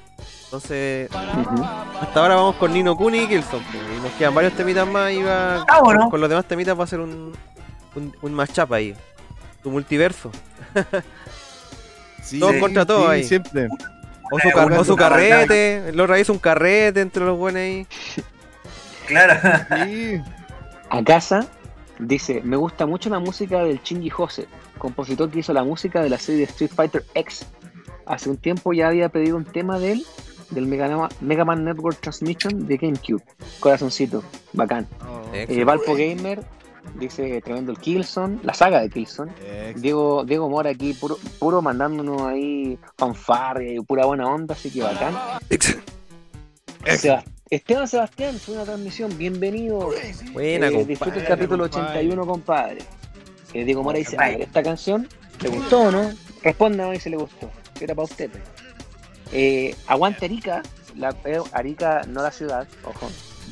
Entonces, 0.46 1.10
hasta 2.02 2.20
ahora 2.22 2.36
vamos 2.36 2.56
con 2.56 2.74
Nino 2.74 2.96
Kuni 2.96 3.20
y 3.24 3.28
pues, 3.28 3.46
y 3.52 4.02
nos 4.02 4.12
quedan 4.18 4.34
varios 4.34 4.54
temitas 4.54 4.88
más 4.88 5.12
y 5.12 5.22
va, 5.22 5.64
Ah, 5.68 5.82
bueno. 5.84 6.10
con 6.10 6.20
los 6.22 6.30
demás 6.30 6.46
temitas 6.46 6.80
va 6.80 6.84
a 6.86 6.88
ser 6.88 7.00
un, 7.02 7.34
un, 7.96 8.16
un 8.22 8.34
mashup 8.34 8.72
ahí, 8.74 8.96
tu 9.62 9.70
multiverso. 9.72 10.32
Sí, 12.24 12.40
todos 12.40 12.56
contra 12.56 12.86
todos 12.86 13.08
ahí. 13.10 13.24
Siempre. 13.24 13.68
O 14.32 14.40
su, 14.40 14.50
car- 14.50 14.72
o 14.74 14.84
su 14.84 14.96
carrete, 14.96 15.92
lo 15.94 16.18
hizo 16.18 16.34
un 16.34 16.40
carrete 16.40 17.02
entre 17.02 17.24
los 17.26 17.38
buenos 17.38 17.60
ahí. 17.62 17.86
Claro. 19.08 19.86
Sí. 19.86 20.22
A 20.90 21.04
casa 21.04 21.48
dice, 22.00 22.42
me 22.44 22.58
gusta 22.58 22.86
mucho 22.86 23.10
la 23.10 23.20
música 23.20 23.64
del 23.64 23.82
Shinji 23.82 24.10
Jose, 24.10 24.48
compositor 24.78 25.30
que 25.30 25.40
hizo 25.40 25.54
la 25.54 25.64
música 25.64 26.02
de 26.02 26.10
la 26.10 26.18
serie 26.20 26.40
de 26.42 26.46
Street 26.52 26.72
Fighter 26.76 27.06
X. 27.14 27.46
Hace 28.06 28.30
un 28.30 28.38
tiempo 28.38 28.74
ya 28.74 28.88
había 28.88 29.10
pedido 29.10 29.36
un 29.38 29.46
tema 29.46 29.80
de 29.80 29.94
él, 29.94 30.06
del 30.52 30.68
Mega, 30.68 31.10
Mega 31.22 31.44
Man 31.46 31.64
Network 31.66 32.00
Transmission 32.02 32.68
de 32.68 32.78
GameCube. 32.78 33.24
Corazoncito, 33.60 34.24
bacán. 34.54 34.88
Eh, 35.34 35.42
Excelente. 35.42 35.64
Valpo 35.66 35.96
Gamer 35.96 36.44
dice, 37.00 37.42
tremendo 37.42 37.72
el 37.72 37.80
Killzone, 37.80 38.38
la 38.44 38.54
saga 38.54 38.80
de 38.82 38.90
Killzone. 38.90 39.32
Ex- 39.70 39.82
Diego, 39.82 40.24
Diego 40.24 40.48
Mora 40.50 40.70
aquí, 40.70 40.94
puro, 40.94 41.18
puro 41.40 41.62
mandándonos 41.64 42.22
ahí 42.22 42.78
fanfarria 42.98 43.74
y 43.74 43.80
pura 43.80 44.06
buena 44.06 44.28
onda, 44.28 44.54
así 44.54 44.70
que 44.70 44.84
bacán. 44.84 45.16
Seba- 46.98 47.24
Esteban 47.50 47.88
Sebastián, 47.88 48.40
fue 48.40 48.56
una 48.56 48.64
transmisión, 48.64 49.16
bienvenido. 49.18 49.92
Buena, 50.34 50.68
Eh, 50.68 50.72
compadre. 50.72 50.86
disfruta 50.86 51.18
el 51.20 51.26
capítulo 51.26 51.64
compadre. 51.70 52.00
81, 52.00 52.26
compadre. 52.26 52.78
Eh, 53.54 53.64
Diego 53.64 53.84
Mora 53.84 54.00
dice, 54.00 54.12
Compadre. 54.12 54.34
a 54.34 54.38
ver, 54.38 54.48
esta 54.48 54.64
canción, 54.64 55.08
¿le 55.42 55.50
gustó 55.50 55.82
o 55.82 55.92
no? 55.92 56.12
Responda 56.42 57.00
si 57.00 57.10
le 57.10 57.18
gustó. 57.18 57.52
que 57.78 57.84
Era 57.84 57.94
para 57.94 58.06
usted. 58.06 58.30
pues. 58.32 58.44
Eh, 59.34 59.76
aguante 59.88 60.26
Arica, 60.26 60.64
la, 60.96 61.16
eh, 61.26 61.40
Arica, 61.52 62.02
no 62.08 62.24
la 62.24 62.32
ciudad, 62.32 62.68
ojo. 62.84 63.10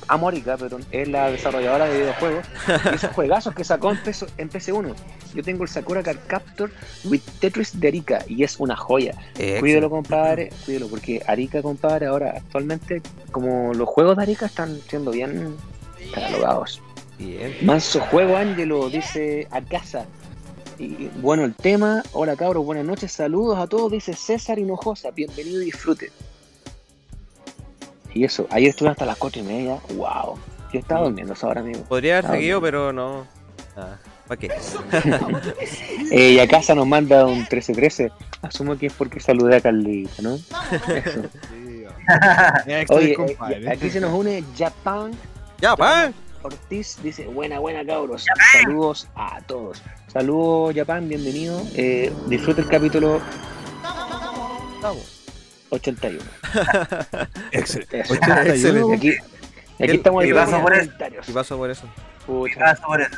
Amo 0.07 0.27
Arica, 0.27 0.57
pero 0.57 0.79
es 0.91 1.07
la 1.07 1.31
desarrolladora 1.31 1.85
de 1.85 1.99
videojuegos. 1.99 2.45
Y 2.91 2.95
esos 2.95 3.11
juegazos 3.11 3.53
que 3.55 3.63
sacó 3.63 3.91
en, 3.91 3.97
PS, 3.97 4.25
en 4.37 4.49
PC1. 4.49 4.93
Yo 5.33 5.43
tengo 5.43 5.63
el 5.63 5.69
Sakura 5.69 6.03
Card 6.03 6.19
Captor 6.27 6.71
with 7.05 7.21
Tetris 7.39 7.79
de 7.79 7.87
Arica 7.87 8.23
y 8.27 8.43
es 8.43 8.59
una 8.59 8.75
joya. 8.75 9.11
Excelente. 9.29 9.59
Cuídelo, 9.59 9.89
compadre, 9.89 10.49
cuídelo, 10.65 10.87
porque 10.87 11.21
Arica, 11.27 11.61
compadre, 11.61 12.07
ahora 12.07 12.33
actualmente, 12.37 13.01
como 13.31 13.73
los 13.73 13.87
juegos 13.87 14.17
de 14.17 14.23
Arica 14.23 14.45
están 14.45 14.79
siendo 14.87 15.11
bien 15.11 15.55
catalogados. 16.13 16.81
Bien. 17.17 17.55
Manso 17.61 17.99
juego, 18.01 18.35
Ángelo, 18.37 18.89
dice 18.89 19.47
a 19.51 19.61
casa. 19.61 20.05
Y 20.79 21.09
bueno, 21.21 21.45
el 21.45 21.53
tema, 21.53 22.03
hola 22.13 22.35
cabros, 22.35 22.65
buenas 22.65 22.85
noches, 22.85 23.11
saludos 23.11 23.59
a 23.59 23.67
todos, 23.67 23.91
dice 23.91 24.13
César 24.13 24.57
Hinojosa, 24.57 25.11
bienvenido 25.11 25.61
y 25.61 25.65
disfrute. 25.65 26.11
Y 28.13 28.23
eso, 28.23 28.47
ayer 28.51 28.69
estuve 28.69 28.89
hasta 28.89 29.05
las 29.05 29.17
cuatro 29.17 29.41
y 29.41 29.43
media, 29.43 29.79
wow. 29.95 30.37
Yo 30.71 30.79
estaba 30.79 31.01
durmiendo 31.01 31.33
a 31.33 31.35
esa 31.35 31.47
hora, 31.47 31.61
amigo. 31.61 31.83
Podría 31.83 32.19
haber 32.19 32.31
seguido, 32.31 32.61
pero 32.61 32.93
no. 32.93 33.27
Ah, 33.75 33.97
¿Para 34.27 34.39
qué? 34.39 34.51
Eh, 36.11 36.33
y 36.33 36.39
a 36.39 36.47
casa 36.47 36.75
nos 36.75 36.85
manda 36.85 37.25
un 37.25 37.37
1313. 37.37 38.11
Asumo 38.43 38.77
que 38.77 38.87
es 38.87 38.93
porque 38.93 39.19
saludé 39.19 39.55
a 39.55 39.61
Carlita, 39.61 40.21
¿no? 40.21 40.37
Oye, 42.89 43.15
eh, 43.49 43.69
aquí 43.69 43.89
se 43.89 43.99
nos 43.99 44.13
une 44.13 44.43
Japan 44.55 45.11
¡Ya, 45.63 45.75
pan! 45.77 46.13
Ortiz 46.41 46.97
dice, 47.01 47.25
buena, 47.25 47.59
buena 47.59 47.85
cabros. 47.85 48.25
Saludos 48.51 49.07
a 49.15 49.39
todos. 49.47 49.81
Saludos 50.07 50.75
Japan, 50.75 51.07
bienvenido. 51.07 51.61
Eh, 51.73 52.11
disfruta 52.27 52.61
el 52.61 52.67
capítulo 52.67 53.21
81. 55.73 56.19
Excelente. 57.51 57.99
Eso. 58.01 58.13
81. 58.13 58.43
Excelente. 58.53 58.93
Y 58.93 58.97
aquí, 58.97 59.09
aquí 59.11 59.21
El- 59.79 59.91
estamos 59.95 60.23
¿qué 60.23 60.29
en 60.29 60.35
pasó 60.35 60.51
los 60.51 60.61
por 60.61 60.73
eso? 60.73 60.81
comentarios. 60.85 61.29
Y 61.29 61.31
paso 61.31 61.57
por 61.57 61.69
eso. 61.71 61.87
Pucha, 62.25 62.59
Caso 62.59 62.83
por 62.87 63.01
eso. 63.01 63.17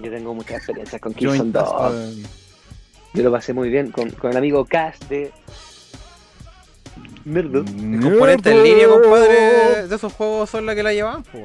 yo 0.00 0.10
tengo 0.10 0.34
muchas 0.34 0.56
experiencias 0.58 1.00
con 1.00 1.14
Killzone 1.14 1.38
Joint 1.38 1.54
2. 1.54 1.62
hasta- 1.62 2.28
Yo 3.14 3.22
lo 3.22 3.32
pasé 3.32 3.52
muy 3.52 3.68
bien 3.70 3.90
con, 3.90 4.10
con 4.10 4.30
el 4.30 4.36
amigo 4.36 4.64
Cass 4.64 4.96
de. 5.08 5.32
El 7.24 8.00
componente 8.02 8.50
en 8.50 8.62
línea, 8.64 8.88
compadre, 8.88 9.86
de 9.86 9.94
esos 9.94 10.12
juegos 10.12 10.50
son 10.50 10.66
la 10.66 10.74
que 10.74 10.82
la 10.82 10.92
llevan, 10.92 11.22
pues. 11.22 11.44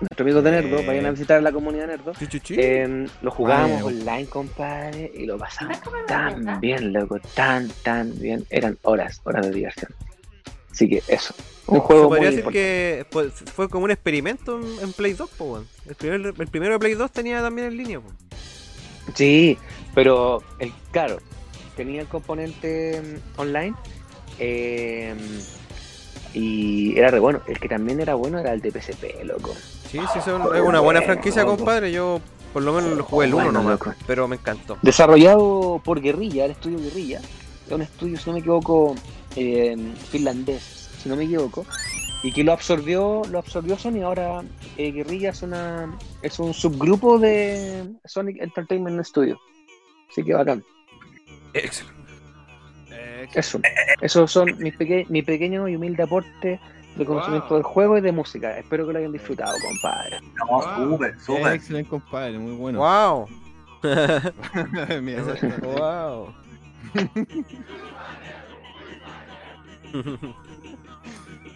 Nuestro 0.00 0.24
amigo 0.24 0.42
de 0.42 0.50
Nerdo, 0.50 0.78
Eh. 0.78 0.84
vayan 0.86 1.06
a 1.06 1.10
visitar 1.10 1.42
la 1.42 1.52
comunidad 1.52 1.86
de 1.88 1.96
Nerdo. 1.96 2.12
Eh, 2.50 3.06
lo 3.22 3.30
jugábamos 3.30 3.82
online, 3.82 4.26
compadre, 4.26 5.10
y 5.14 5.26
lo 5.26 5.38
pasamos 5.38 5.78
tan 6.06 6.60
bien, 6.60 6.92
loco, 6.92 7.18
tan, 7.34 7.68
tan 7.82 8.18
bien. 8.18 8.44
Eran 8.50 8.78
horas, 8.82 9.20
horas 9.24 9.46
de 9.46 9.52
diversión. 9.52 9.92
Así 10.70 10.88
que 10.88 11.02
eso, 11.08 11.34
un 11.66 11.76
Se 11.76 11.80
juego 11.80 12.02
muy 12.08 12.18
podría 12.18 12.30
decir 12.30 12.44
importante. 12.44 13.44
que 13.44 13.50
fue, 13.52 13.68
como 13.68 13.84
un 13.84 13.90
experimento 13.90 14.60
en, 14.80 14.92
Play 14.92 15.14
2, 15.14 15.30
po, 15.30 15.64
el, 15.88 15.94
primer, 15.96 16.20
el 16.38 16.46
primero 16.46 16.74
de 16.74 16.78
Play 16.78 16.94
2 16.94 17.10
tenía 17.10 17.40
también 17.42 17.68
en 17.68 17.76
línea. 17.76 18.00
po. 18.00 18.08
Sí, 19.14 19.58
pero 19.94 20.42
el 20.60 20.72
claro, 20.92 21.18
tenía 21.76 22.00
el 22.02 22.06
componente 22.06 23.00
mm, 23.36 23.40
online 23.40 23.74
eh, 24.38 25.14
y 26.34 26.96
era 26.98 27.10
re 27.10 27.18
bueno. 27.20 27.40
El 27.46 27.58
que 27.58 27.68
también 27.68 28.00
era 28.00 28.14
bueno 28.14 28.38
era 28.38 28.52
el 28.52 28.60
de 28.60 28.70
PSP, 28.70 29.24
loco. 29.24 29.54
Sí, 29.90 29.98
sí, 30.12 30.20
son- 30.24 30.42
es 30.54 30.60
una 30.62 30.80
buena 30.80 31.02
franquicia, 31.02 31.42
loco. 31.42 31.56
compadre. 31.56 31.90
Yo 31.92 32.20
por 32.52 32.62
lo 32.62 32.72
menos 32.72 32.96
lo 32.96 33.04
jugué 33.04 33.26
el 33.26 33.34
1 33.34 33.44
Bueno, 33.44 33.60
nomás, 33.60 33.78
loco. 33.78 33.94
pero 34.06 34.26
me 34.28 34.36
encantó. 34.36 34.78
Desarrollado 34.82 35.80
por 35.84 36.00
Guerrilla, 36.00 36.44
el 36.44 36.52
estudio 36.52 36.78
Guerrilla. 36.78 37.20
Es 37.66 37.72
un 37.72 37.82
estudio, 37.82 38.18
si 38.18 38.28
no 38.30 38.34
me 38.34 38.40
equivoco, 38.40 38.94
eh, 39.36 39.76
finlandés, 40.10 40.90
si 41.02 41.08
no 41.08 41.16
me 41.16 41.24
equivoco. 41.24 41.64
Y 42.22 42.32
que 42.32 42.42
lo 42.42 42.52
absorbió, 42.52 43.22
lo 43.30 43.38
absorbió 43.38 43.78
Sony. 43.78 44.02
Ahora 44.02 44.42
eh, 44.76 44.90
Guerrilla 44.90 45.30
es 45.30 45.42
una 45.42 45.96
es 46.22 46.38
un 46.40 46.52
subgrupo 46.52 47.18
de 47.18 47.88
Sonic 48.04 48.40
Entertainment 48.42 49.04
Studio. 49.04 49.38
Así 50.10 50.24
que 50.24 50.34
bacán. 50.34 50.64
Excelente. 51.54 51.97
Eso. 53.34 53.60
Esos 54.00 54.30
son 54.30 54.56
mis 54.58 54.76
peque 54.76 55.06
mi 55.08 55.22
pequeño 55.22 55.68
y 55.68 55.76
humilde 55.76 56.02
aporte 56.02 56.60
de 56.96 57.04
conocimiento 57.04 57.54
del 57.54 57.62
juego 57.62 57.96
y 57.98 58.00
de 58.00 58.12
música. 58.12 58.58
Espero 58.58 58.86
que 58.86 58.92
lo 58.92 58.98
hayan 58.98 59.12
disfrutado, 59.12 59.52
compadre. 59.62 60.18
No, 60.34 60.90
súper, 60.90 61.20
súper. 61.20 61.52
Excelente, 61.54 61.90
compadre, 61.90 62.38
muy 62.38 62.54
bueno. 62.56 62.80
Wow. 62.80 63.28
Mira, 65.02 65.22
wow. 65.62 66.34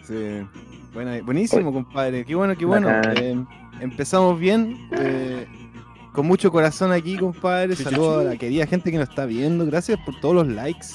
Sí. 0.05 0.45
Buenísimo, 0.93 1.71
compadre. 1.73 2.25
Qué 2.25 2.35
bueno, 2.35 2.55
qué 2.57 2.65
bueno. 2.65 2.89
Eh, 3.15 3.35
empezamos 3.79 4.37
bien. 4.39 4.87
eh, 4.91 5.47
con 6.11 6.27
mucho 6.27 6.51
corazón 6.51 6.91
aquí, 6.91 7.17
compadre. 7.17 7.75
Saludos 7.75 8.25
a 8.25 8.29
la 8.29 8.37
querida 8.37 8.67
gente 8.67 8.91
que 8.91 8.97
nos 8.97 9.09
está 9.09 9.25
viendo. 9.25 9.65
Gracias 9.65 9.99
por 10.05 10.19
todos 10.19 10.35
los 10.35 10.47
likes. 10.47 10.87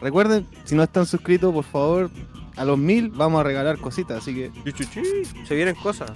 Recuerden, 0.00 0.46
si 0.64 0.74
no 0.74 0.82
están 0.82 1.06
suscritos, 1.06 1.52
por 1.52 1.64
favor, 1.64 2.10
a 2.56 2.64
los 2.64 2.78
mil 2.78 3.10
vamos 3.10 3.40
a 3.40 3.44
regalar 3.44 3.78
cositas. 3.78 4.18
Así 4.18 4.34
que. 4.34 4.50
Se 5.46 5.54
vienen 5.54 5.74
cosas. 5.76 6.10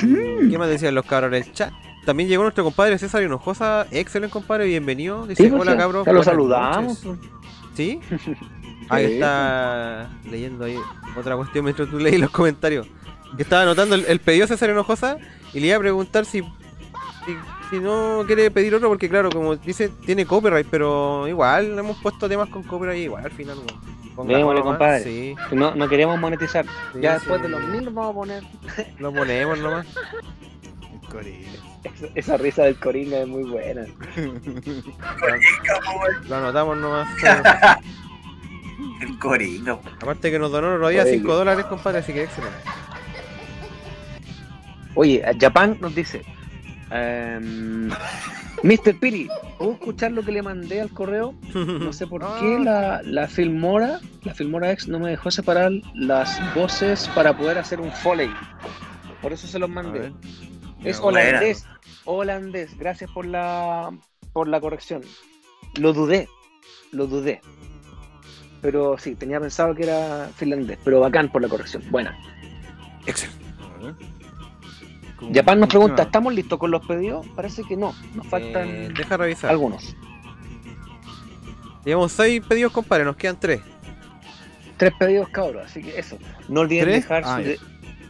¿Qué 0.00 0.58
más 0.58 0.68
decían 0.68 0.94
los 0.94 1.06
cabros 1.06 1.28
en 1.32 1.42
el 1.42 1.52
chat? 1.52 1.72
También 2.04 2.28
llegó 2.28 2.42
nuestro 2.42 2.64
compadre 2.64 2.98
César 2.98 3.22
Hinojosa. 3.22 3.86
Excelente, 3.90 4.32
compadre. 4.32 4.66
Bienvenido. 4.66 5.26
Dice, 5.26 5.44
Sí, 5.44 5.48
pues, 5.48 5.62
hola, 5.62 5.76
cabros. 5.76 6.04
ya 6.04 6.12
lo 6.12 6.22
saludamos. 6.22 7.02
noches". 7.04 7.30
¿Sí? 7.74 8.00
Ahí 8.90 9.14
está 9.14 10.10
leyendo 10.30 10.66
ahí 10.66 10.76
otra 11.16 11.36
cuestión 11.36 11.64
mientras 11.64 11.88
tú 11.88 11.98
leí 11.98 12.18
los 12.18 12.28
comentarios. 12.30 12.86
Que 13.34 13.42
estaba 13.42 13.62
anotando 13.62 13.94
el, 13.94 14.04
el 14.04 14.20
pedido 14.20 14.46
César 14.46 14.68
Hinojosa 14.68 15.16
y 15.54 15.60
le 15.60 15.68
iba 15.68 15.76
a 15.76 15.80
preguntar 15.80 16.26
si, 16.26 16.42
si, 17.26 17.36
si 17.70 17.80
no 17.80 18.22
quiere 18.26 18.50
pedir 18.50 18.74
otro, 18.74 18.88
porque 18.88 19.08
claro, 19.08 19.30
como 19.30 19.56
dice, 19.56 19.88
tiene 20.04 20.26
copyright, 20.26 20.66
pero 20.70 21.26
igual 21.28 21.78
hemos 21.78 21.96
puesto 21.98 22.28
temas 22.28 22.48
con 22.48 22.62
copyright 22.62 23.04
igual 23.04 23.24
al 23.24 23.30
final. 23.30 23.58
Démosle, 24.26 24.62
compadre. 24.62 25.02
Sí, 25.02 25.34
No, 25.52 25.74
no 25.74 25.88
queremos 25.88 26.18
monetizar. 26.20 26.64
sí, 26.92 27.00
ya 27.00 27.14
sí. 27.14 27.20
después 27.20 27.42
de 27.42 27.48
los 27.48 27.62
mil 27.64 27.84
nos 27.86 27.94
vamos 27.94 28.10
a 28.10 28.14
poner. 28.14 28.42
Lo 28.98 29.12
ponemos 29.12 29.58
nomás. 29.58 29.86
El 30.92 31.08
Corina. 31.08 31.48
Esa, 31.82 32.06
esa 32.14 32.36
risa 32.36 32.62
del 32.62 32.78
Coringa 32.78 33.18
es 33.18 33.26
muy 33.28 33.42
buena. 33.42 33.84
Lo 36.28 36.36
anotamos 36.36 36.76
nomás. 36.78 37.08
El 39.00 39.18
coringa. 39.18 39.78
Aparte 40.00 40.30
que 40.30 40.38
nos 40.38 40.50
donó 40.50 40.68
el 40.68 40.74
otro 40.74 40.88
día 40.88 41.02
Oye, 41.02 41.18
5 41.18 41.34
dólares, 41.34 41.64
compadre, 41.66 41.98
así 41.98 42.12
que 42.12 42.24
excelente. 42.24 42.56
Oye, 44.94 45.22
Japan 45.40 45.76
nos 45.80 45.94
dice. 45.94 46.22
Mr. 48.62 48.98
Piri, 49.00 49.28
¿puedo 49.58 49.72
escuchar 49.72 50.12
lo 50.12 50.22
que 50.22 50.30
le 50.32 50.42
mandé 50.42 50.80
al 50.80 50.90
correo? 50.90 51.34
No 51.54 51.92
sé 51.92 52.06
por 52.06 52.22
qué 52.40 52.58
la, 52.58 53.02
la 53.02 53.26
Filmora, 53.26 54.00
la 54.22 54.34
Filmora 54.34 54.70
X 54.72 54.86
no 54.88 55.00
me 55.00 55.10
dejó 55.10 55.30
separar 55.30 55.72
las 55.94 56.40
voces 56.54 57.08
para 57.14 57.36
poder 57.36 57.58
hacer 57.58 57.80
un 57.80 57.90
foley. 57.90 58.30
Por 59.20 59.32
eso 59.32 59.46
se 59.46 59.58
los 59.58 59.68
mandé. 59.68 60.12
Es 60.84 61.00
holandés. 61.00 61.66
Holandés. 62.04 62.78
Gracias 62.78 63.10
por 63.10 63.26
la 63.26 63.90
por 64.32 64.48
la 64.48 64.60
corrección. 64.60 65.02
Lo 65.78 65.92
dudé. 65.92 66.28
Lo 66.92 67.06
dudé. 67.06 67.40
Pero 68.60 68.98
sí, 68.98 69.14
tenía 69.14 69.40
pensado 69.40 69.74
que 69.74 69.84
era 69.84 70.28
finlandés. 70.36 70.78
Pero 70.84 71.00
bacán 71.00 71.30
por 71.30 71.42
la 71.42 71.48
corrección. 71.48 71.82
Buena. 71.90 72.16
¿Cómo 73.06 73.43
Japan 75.32 75.60
nos 75.60 75.68
pregunta? 75.68 76.02
¿estamos 76.02 76.34
listos 76.34 76.58
con 76.58 76.70
los 76.70 76.84
pedidos? 76.86 77.26
Parece 77.34 77.62
que 77.64 77.76
no. 77.76 77.94
Nos 78.14 78.26
faltan 78.26 78.68
Eh, 78.68 78.88
deja 78.96 79.16
revisar. 79.16 79.50
algunos. 79.50 79.94
Llevamos 81.84 82.12
6 82.12 82.42
pedidos, 82.48 82.72
compadre, 82.72 83.04
nos 83.04 83.16
quedan 83.16 83.38
3. 83.38 83.60
Tres 84.76 84.92
pedidos, 84.98 85.28
cabros. 85.28 85.64
Así 85.66 85.82
que 85.82 85.98
eso. 85.98 86.18
No 86.48 86.60
olviden 86.60 86.84
¿Tres? 86.86 87.02
dejar 87.02 87.22
Ah, 87.26 87.36
su, 87.36 87.42
de- 87.44 87.58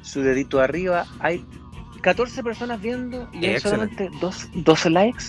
su 0.02 0.22
dedito 0.22 0.60
arriba. 0.60 1.06
Hay 1.20 1.44
14 2.00 2.42
personas 2.42 2.80
viendo 2.80 3.28
y 3.32 3.46
hay 3.46 3.60
solamente 3.60 4.10
dos, 4.20 4.48
12 4.54 4.90
likes. 4.90 5.24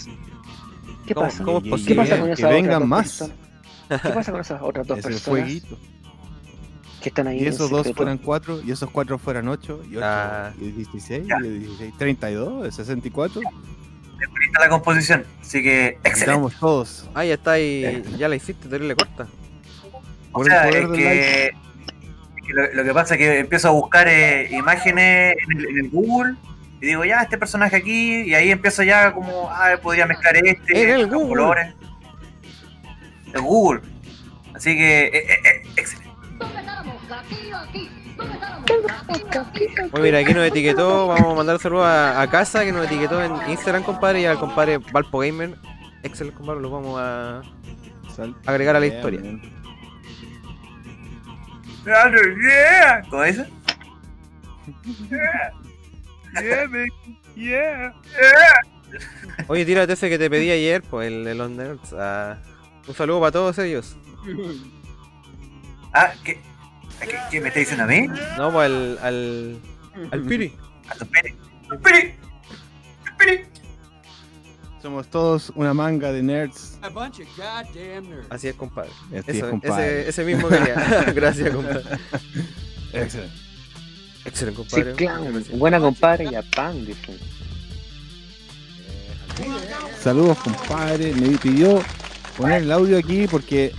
¿Qué 1.08 1.14
¿Cómo- 1.14 1.28
pasa? 1.28 1.44
cómo 1.44 1.58
es 1.58 1.64
Que- 1.66 1.70
posible? 1.70 1.94
¿Qué 1.96 2.02
pasa 2.02 2.18
con 2.18 2.26
que 2.28 2.32
esas 2.34 2.46
otras 2.46 2.62
vengan 2.62 2.80
dos 2.82 2.88
más. 2.90 3.04
personas? 3.08 4.02
¿Qué 4.02 4.10
pasa 4.10 4.32
con 4.32 4.42
esas 4.42 4.62
otras 4.62 4.88
dos 4.88 4.98
Es 5.00 5.04
personas 5.06 5.24
fueguito. 5.44 5.78
Que 7.06 7.10
están 7.10 7.28
ahí? 7.28 7.39
Y 7.43 7.45
esos 7.47 7.70
dos 7.70 7.80
secreto? 7.84 7.97
fueran 7.97 8.18
cuatro, 8.18 8.60
y 8.66 8.72
esos 8.72 8.89
cuatro 8.89 9.20
fueran 9.20 9.47
ocho, 9.47 9.82
y 9.89 9.97
ocho, 9.97 10.06
Ah. 10.06 10.51
y 10.60 10.72
16, 10.72 11.28
Ya. 11.28 11.38
y 11.43 11.60
16, 11.60 11.93
32, 11.99 12.76
64. 12.76 13.41
Es 13.41 14.30
bonita 14.30 14.60
la 14.60 14.70
composición. 14.70 15.24
Así 15.41 15.62
que, 15.62 15.88
excelente. 16.03 16.20
Estamos 16.22 16.56
todos. 16.60 17.10
Ah, 17.14 17.24
ya 17.26 17.36
está 17.36 17.51
ahí. 17.51 18.01
Ya 18.18 18.28
la 18.28 18.36
hiciste, 18.36 18.68
terrible 18.68 18.95
corta. 18.95 19.28
O 20.32 20.39
Por 20.39 20.47
sea, 20.47 20.68
es 20.68 20.74
que, 20.76 20.82
like. 20.88 21.47
es 21.47 21.53
que 22.47 22.53
lo, 22.53 22.74
lo 22.74 22.84
que 22.84 22.93
pasa 22.93 23.14
es 23.14 23.20
que 23.20 23.39
empiezo 23.39 23.68
a 23.68 23.72
buscar 23.72 24.08
eh, 24.08 24.49
imágenes 24.51 25.36
en 25.49 25.60
el, 25.60 25.66
en 25.68 25.78
el 25.86 25.89
Google 25.89 26.36
y 26.82 26.88
digo, 26.88 27.06
ya, 27.06 27.22
este 27.22 27.38
personaje 27.38 27.76
aquí, 27.76 28.22
y 28.24 28.34
ahí 28.34 28.51
empiezo 28.51 28.84
ya 28.84 29.14
como, 29.14 29.49
ah, 29.49 29.78
podría 29.82 30.06
mezclar 30.08 30.36
este, 30.38 30.91
el 30.93 31.01
los 31.03 31.10
Google. 31.12 31.28
colores. 31.30 31.74
El 33.34 33.41
Google. 33.41 33.82
Así 34.53 34.76
que, 34.78 35.06
eh, 35.08 35.12
eh, 35.14 35.28
eh, 35.45 35.68
excelente. 35.76 36.05
Bueno, 39.91 40.03
mira, 40.03 40.20
aquí 40.20 40.34
nos 40.34 40.45
etiquetó. 40.47 41.08
Vamos 41.08 41.32
a 41.32 41.36
mandar 41.36 41.60
saludos 41.60 41.86
a, 41.86 42.22
a 42.22 42.30
casa 42.30 42.64
que 42.64 42.72
nos 42.72 42.86
etiquetó 42.86 43.22
en 43.24 43.34
Instagram, 43.49 43.84
compadre, 43.84 44.22
y 44.22 44.26
al 44.26 44.39
compadre 44.39 44.78
Valpo 44.78 45.20
Gamer. 45.20 45.56
Excelente, 46.03 46.38
compadre, 46.38 46.62
lo 46.62 46.70
vamos 46.70 46.99
a 46.99 47.41
agregar 48.45 48.76
a 48.76 48.80
la 48.80 48.86
Yeah, 48.88 48.95
historia. 48.95 49.22
man. 49.22 49.41
Yeah. 51.86 53.01
¿Cómo 53.10 53.24
dice? 53.24 53.45
Yeah, 55.10 56.68
man. 56.70 56.88
Yeah. 57.36 57.93
Oye, 59.47 59.66
tírate 59.66 59.93
ese 59.93 60.10
que 60.10 60.18
te 60.18 60.30
pedí 60.30 60.49
ayer, 60.51 60.82
pues 60.84 61.08
el 61.08 61.24
de 61.26 61.36
los 61.36 61.49
nerds. 61.49 61.93
ah, 61.97 62.38
un 62.88 62.95
saludo 62.95 63.20
para 63.20 63.32
todos 63.34 63.58
ellos. 63.60 63.97
Ah, 65.93 66.12
¿qué, 67.02 67.08
¿qué, 67.08 67.18
qué 67.32 67.41
me 67.41 67.48
está 67.50 67.60
diciendo 67.60 67.84
a 67.84 67.88
mí? 67.88 68.08
No, 68.38 68.52
pues 68.52 68.66
al, 68.66 68.98
al, 69.02 69.60
al 70.12 70.22
Piri. 70.24 70.54
A 70.89 70.96
tu 70.96 71.06
pene. 71.08 71.36
Pene. 71.84 72.16
Pene. 73.18 73.46
Somos 74.82 75.08
todos 75.08 75.52
una 75.56 75.74
manga 75.74 76.12
de 76.12 76.22
nerds. 76.22 76.78
A 76.84 76.89
bunch 76.89 77.20
of 77.22 77.28
goddamn 77.38 78.10
nerds. 78.10 78.28
Así 78.30 78.48
es, 78.50 78.56
compadre. 78.56 78.91
Así 79.08 79.18
es, 79.18 79.28
Eso, 79.38 79.50
compadre. 79.50 80.00
ese, 80.02 80.10
ese 80.10 80.24
mismo 80.26 80.48
quería. 80.48 81.06
Gracias, 81.16 81.50
compadre. 81.56 81.82
Excelente. 82.93 83.36
Excelente, 84.26 84.62
Sí, 84.64 84.70
compadre. 84.70 84.93
claro. 84.93 85.24
Buena 85.54 85.80
compadre, 85.80 86.28
Japan, 86.32 86.86
dicen. 86.86 87.18
Saludos, 90.02 90.38
compadre. 90.39 91.14
Me 91.14 91.38
pidió 91.38 91.82
poner 92.38 92.62
el 92.64 92.72
audio 92.72 92.98
aquí 92.98 93.28
porque 93.28 93.74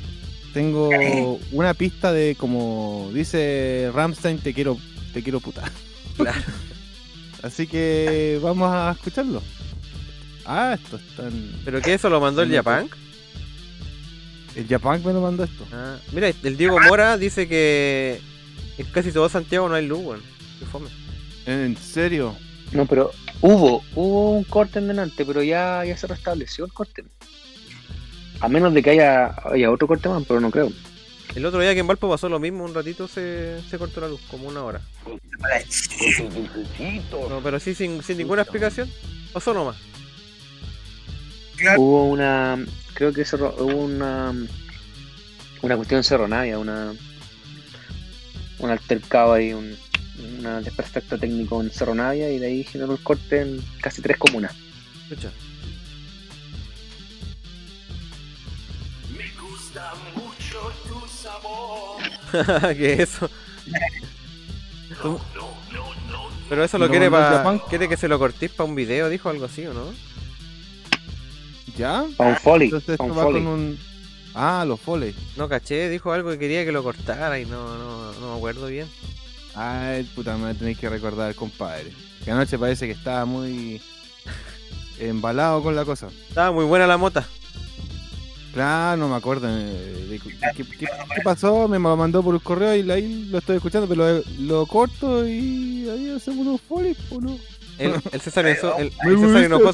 tengo 0.56 1.38
una 1.52 1.74
pista 1.74 2.14
de 2.14 2.34
como 2.34 3.10
dice 3.12 3.90
Ramstein, 3.92 4.38
te 4.38 4.54
quiero, 4.54 4.78
te 5.12 5.22
quiero 5.22 5.38
puta. 5.38 5.70
Claro. 6.16 6.40
Así 7.42 7.66
que 7.66 8.40
vamos 8.42 8.72
a 8.72 8.92
escucharlo. 8.92 9.42
Ah, 10.46 10.78
esto 10.82 10.96
está 10.96 11.28
en... 11.28 11.60
¿Pero 11.62 11.82
qué 11.82 11.92
eso 11.92 12.08
lo 12.08 12.22
mandó 12.22 12.40
el 12.40 12.50
Japan? 12.50 12.88
El 14.54 14.66
Japan 14.66 15.02
me 15.04 15.12
lo 15.12 15.20
mandó 15.20 15.44
esto. 15.44 15.66
Ah, 15.74 15.98
mira, 16.12 16.32
el 16.42 16.56
Diego 16.56 16.80
Mora 16.80 17.18
dice 17.18 17.46
que 17.46 18.22
En 18.78 18.86
casi 18.86 19.12
todo 19.12 19.28
Santiago 19.28 19.68
no 19.68 19.74
hay 19.74 19.86
luz, 19.86 20.00
weón. 20.02 20.22
Qué 20.58 20.64
fome. 20.64 20.88
¿En 21.44 21.76
serio? 21.76 22.34
No, 22.72 22.86
pero 22.86 23.10
hubo, 23.42 23.84
hubo 23.94 24.30
un 24.30 24.44
corte 24.44 24.78
en 24.78 24.88
delante, 24.88 25.26
pero 25.26 25.42
ya, 25.42 25.84
ya 25.84 25.98
se 25.98 26.06
restableció 26.06 26.64
el 26.64 26.72
corte. 26.72 27.04
A 28.40 28.48
menos 28.48 28.72
de 28.74 28.82
que 28.82 28.90
haya, 28.90 29.34
haya 29.52 29.70
otro 29.70 29.86
corte 29.88 30.08
más, 30.08 30.22
pero 30.26 30.40
no 30.40 30.50
creo. 30.50 30.70
El 31.34 31.44
otro 31.44 31.60
día 31.60 31.74
que 31.74 31.80
en 31.80 31.86
Valpo 31.86 32.08
pasó 32.08 32.28
lo 32.28 32.38
mismo, 32.38 32.64
un 32.64 32.74
ratito 32.74 33.08
se, 33.08 33.60
se 33.68 33.78
cortó 33.78 34.00
la 34.00 34.08
luz, 34.08 34.20
como 34.30 34.48
una 34.48 34.62
hora. 34.62 34.80
No, 37.28 37.40
pero 37.42 37.60
sí, 37.60 37.74
sin, 37.74 38.02
sin 38.02 38.18
ninguna 38.18 38.42
explicación. 38.42 38.90
Pasó 39.32 39.52
nomás. 39.52 39.76
Hubo 41.76 42.04
una, 42.04 42.64
creo 42.94 43.12
que 43.12 43.24
cerro- 43.24 43.54
hubo 43.58 43.76
una, 43.76 44.34
una 45.62 45.76
cuestión 45.76 45.98
en 45.98 46.04
Cerro 46.04 46.28
Navia, 46.28 46.58
una, 46.58 46.92
un 48.58 48.70
altercado 48.70 49.32
ahí, 49.34 49.52
un 49.52 49.76
una 50.38 50.62
desperfecto 50.62 51.18
técnico 51.18 51.60
en 51.60 51.70
Cerro 51.70 51.94
Navia 51.94 52.30
y 52.30 52.38
de 52.38 52.46
ahí 52.46 52.64
generó 52.64 52.92
el 52.92 53.00
corte 53.02 53.42
en 53.42 53.62
casi 53.82 54.00
tres 54.00 54.16
comunas. 54.16 54.54
Escucha. 55.10 55.30
¿Qué 62.76 62.92
es 62.94 63.00
eso? 63.00 63.30
Tú- 65.02 65.18
Pero 66.48 66.64
eso 66.64 66.78
lo 66.78 66.86
¿No 66.86 66.90
quiere 66.90 67.06
el 67.06 67.10
para. 67.12 67.58
¿Quiere 67.68 67.88
que 67.88 67.96
se 67.96 68.08
lo 68.08 68.18
cortís 68.18 68.50
para 68.50 68.68
un 68.68 68.74
video? 68.74 69.08
Dijo 69.08 69.28
algo 69.28 69.44
así, 69.46 69.66
¿o 69.66 69.74
no? 69.74 69.84
¿Ya? 71.76 72.04
Pa' 72.16 72.24
un 72.26 72.36
foley, 72.36 72.66
Entonces 72.68 72.90
esto 72.90 73.04
un 73.04 73.10
va 73.18 73.22
foley. 73.24 73.42
con 73.42 73.52
un... 73.52 73.78
Ah, 74.34 74.64
los 74.66 74.80
foley. 74.80 75.14
No 75.36 75.48
caché, 75.48 75.88
dijo 75.90 76.12
algo 76.12 76.30
que 76.30 76.38
quería 76.38 76.64
que 76.64 76.72
lo 76.72 76.82
cortara 76.82 77.38
y 77.38 77.44
no, 77.46 77.76
no, 77.76 78.12
no 78.12 78.30
me 78.32 78.36
acuerdo 78.36 78.66
bien. 78.66 78.88
Ay, 79.54 80.04
puta, 80.14 80.34
a 80.34 80.54
tener 80.54 80.76
que 80.76 80.88
recordar, 80.88 81.34
compadre. 81.34 81.92
Que 82.24 82.30
anoche 82.30 82.58
parece 82.58 82.86
que 82.86 82.92
estaba 82.92 83.24
muy 83.24 83.80
embalado 84.98 85.62
con 85.62 85.74
la 85.76 85.84
cosa. 85.84 86.08
Estaba 86.28 86.52
muy 86.52 86.64
buena 86.64 86.86
la 86.86 86.96
mota. 86.96 87.26
Claro, 88.56 88.96
no 88.96 89.08
me 89.10 89.16
acuerdo. 89.16 89.48
eh, 89.50 90.06
de- 90.08 90.18
¿Qué, 90.18 90.64
qué- 90.64 90.86
qué 90.86 91.22
pasó? 91.22 91.68
Me 91.68 91.78
lo 91.78 91.94
mandó 91.94 92.22
por 92.22 92.34
el 92.34 92.40
correo 92.40 92.74
y 92.74 92.90
ahí 92.90 93.26
lo 93.30 93.36
estoy 93.36 93.56
escuchando, 93.56 93.86
pero 93.86 94.14
lo, 94.14 94.22
lo 94.38 94.66
corto 94.66 95.28
y 95.28 95.86
ahí 95.90 96.14
hacemos 96.16 96.46
unos 96.46 96.62
foley, 96.62 96.96
¿o 97.10 97.20
no? 97.20 97.38
El, 97.78 97.92
el 98.12 98.20
César, 98.22 98.46
Enzo- 98.46 98.74
el, 98.78 98.86
el 98.86 99.16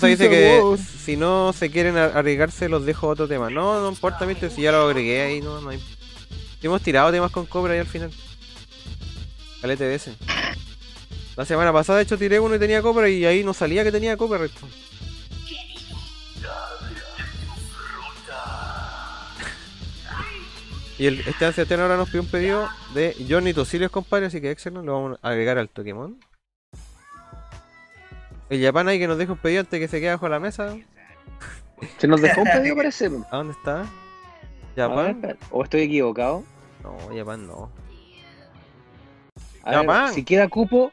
dice 0.08 0.28
que 0.28 0.60
si 1.04 1.16
no 1.16 1.52
se 1.52 1.70
quieren 1.70 1.96
arriesgarse, 1.96 2.68
los 2.68 2.84
dejo 2.84 3.06
a 3.06 3.10
otro 3.10 3.28
tema. 3.28 3.50
No, 3.50 3.80
no 3.80 3.88
importa, 3.88 4.26
mister, 4.26 4.50
si 4.50 4.62
ya 4.62 4.72
lo 4.72 4.82
agregué 4.88 5.22
ahí, 5.22 5.40
no, 5.40 5.60
no 5.60 5.68
hay. 5.70 5.78
Hemos 6.60 6.82
tirado 6.82 7.12
temas 7.12 7.30
con 7.30 7.46
Cobra 7.46 7.74
ahí 7.74 7.78
al 7.78 7.86
final. 7.86 8.10
De 9.62 9.94
ese. 9.94 10.12
La 11.36 11.44
semana 11.44 11.72
pasada, 11.72 11.98
de 11.98 12.02
hecho, 12.02 12.18
tiré 12.18 12.40
uno 12.40 12.56
y 12.56 12.58
tenía 12.58 12.82
Cobra 12.82 13.08
y 13.08 13.24
ahí 13.24 13.44
no 13.44 13.54
salía 13.54 13.84
que 13.84 13.92
tenía 13.92 14.16
Cobra. 14.16 14.38
resto. 14.38 14.66
Y 20.98 21.06
el 21.06 21.20
Esteban 21.20 21.54
Sebastián 21.54 21.80
ahora 21.80 21.96
nos 21.96 22.08
pidió 22.08 22.20
un 22.22 22.28
pedido 22.28 22.68
de 22.94 23.16
Johnny 23.28 23.52
Tosiles, 23.54 23.90
compadre, 23.90 24.26
así 24.26 24.40
que 24.40 24.50
excelente, 24.50 24.86
lo 24.86 24.92
vamos 25.02 25.18
a 25.22 25.28
agregar 25.30 25.58
al 25.58 25.68
Pokémon. 25.68 26.18
El 28.50 28.62
Japan 28.62 28.88
ahí 28.88 28.98
que 28.98 29.08
nos 29.08 29.16
deja 29.18 29.32
un 29.32 29.38
pedido 29.38 29.60
antes 29.60 29.80
que 29.80 29.88
se 29.88 30.00
quede 30.00 30.10
bajo 30.10 30.28
la 30.28 30.38
mesa. 30.38 30.76
Se 31.98 32.06
nos 32.06 32.20
dejó 32.20 32.42
un 32.42 32.48
pedido, 32.52 32.76
parece. 32.76 33.06
¿A 33.30 33.36
dónde 33.36 33.54
está? 33.54 33.78
Ver, 33.78 33.88
¿Japan? 34.76 35.38
¿O 35.50 35.64
estoy 35.64 35.82
equivocado? 35.82 36.44
No, 36.82 36.96
Japan 37.16 37.46
no. 37.46 37.70
A 39.64 39.70
ver, 39.70 39.78
Japan. 39.80 40.12
si 40.12 40.24
queda 40.24 40.48
cupo, 40.48 40.92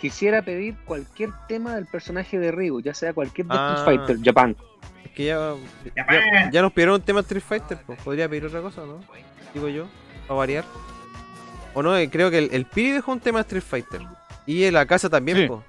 quisiera 0.00 0.42
pedir 0.42 0.76
cualquier 0.86 1.30
tema 1.48 1.74
del 1.74 1.86
personaje 1.86 2.38
de 2.38 2.50
Ryu, 2.52 2.80
ya 2.80 2.94
sea 2.94 3.12
cualquier 3.12 3.46
de 3.48 3.54
Ah. 3.56 3.82
Fighter, 3.84 4.16
Japan. 4.24 4.56
Es 5.04 5.10
que 5.12 5.24
ya, 5.26 5.54
ya, 5.96 6.50
ya 6.50 6.62
nos 6.62 6.72
pidieron 6.72 6.96
un 6.96 7.02
tema 7.02 7.20
Street 7.20 7.42
Fighter, 7.42 7.78
pues 7.86 8.00
podría 8.02 8.28
pedir 8.28 8.46
otra 8.46 8.60
cosa, 8.60 8.82
¿no? 8.82 9.00
Digo 9.54 9.68
yo, 9.68 9.86
para 10.26 10.38
variar. 10.38 10.64
O 11.74 11.82
no, 11.82 11.96
eh, 11.96 12.08
creo 12.10 12.30
que 12.30 12.38
el, 12.38 12.48
el 12.52 12.64
Piri 12.66 12.92
dejó 12.92 13.12
un 13.12 13.20
tema 13.20 13.40
Street 13.40 13.62
Fighter. 13.62 14.02
Y 14.46 14.64
en 14.64 14.74
la 14.74 14.86
casa 14.86 15.08
también, 15.10 15.38
Sí. 15.38 15.46
pues. 15.46 15.60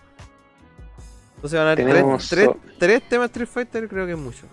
Entonces 1.36 1.58
van 1.60 1.68
a 1.68 1.72
haber 1.72 2.18
tres, 2.30 2.50
tres, 2.78 3.02
temas 3.10 3.28
Street 3.30 3.48
Fighter, 3.48 3.88
creo 3.88 4.06
que 4.06 4.12
es 4.14 4.18
mucho. 4.18 4.46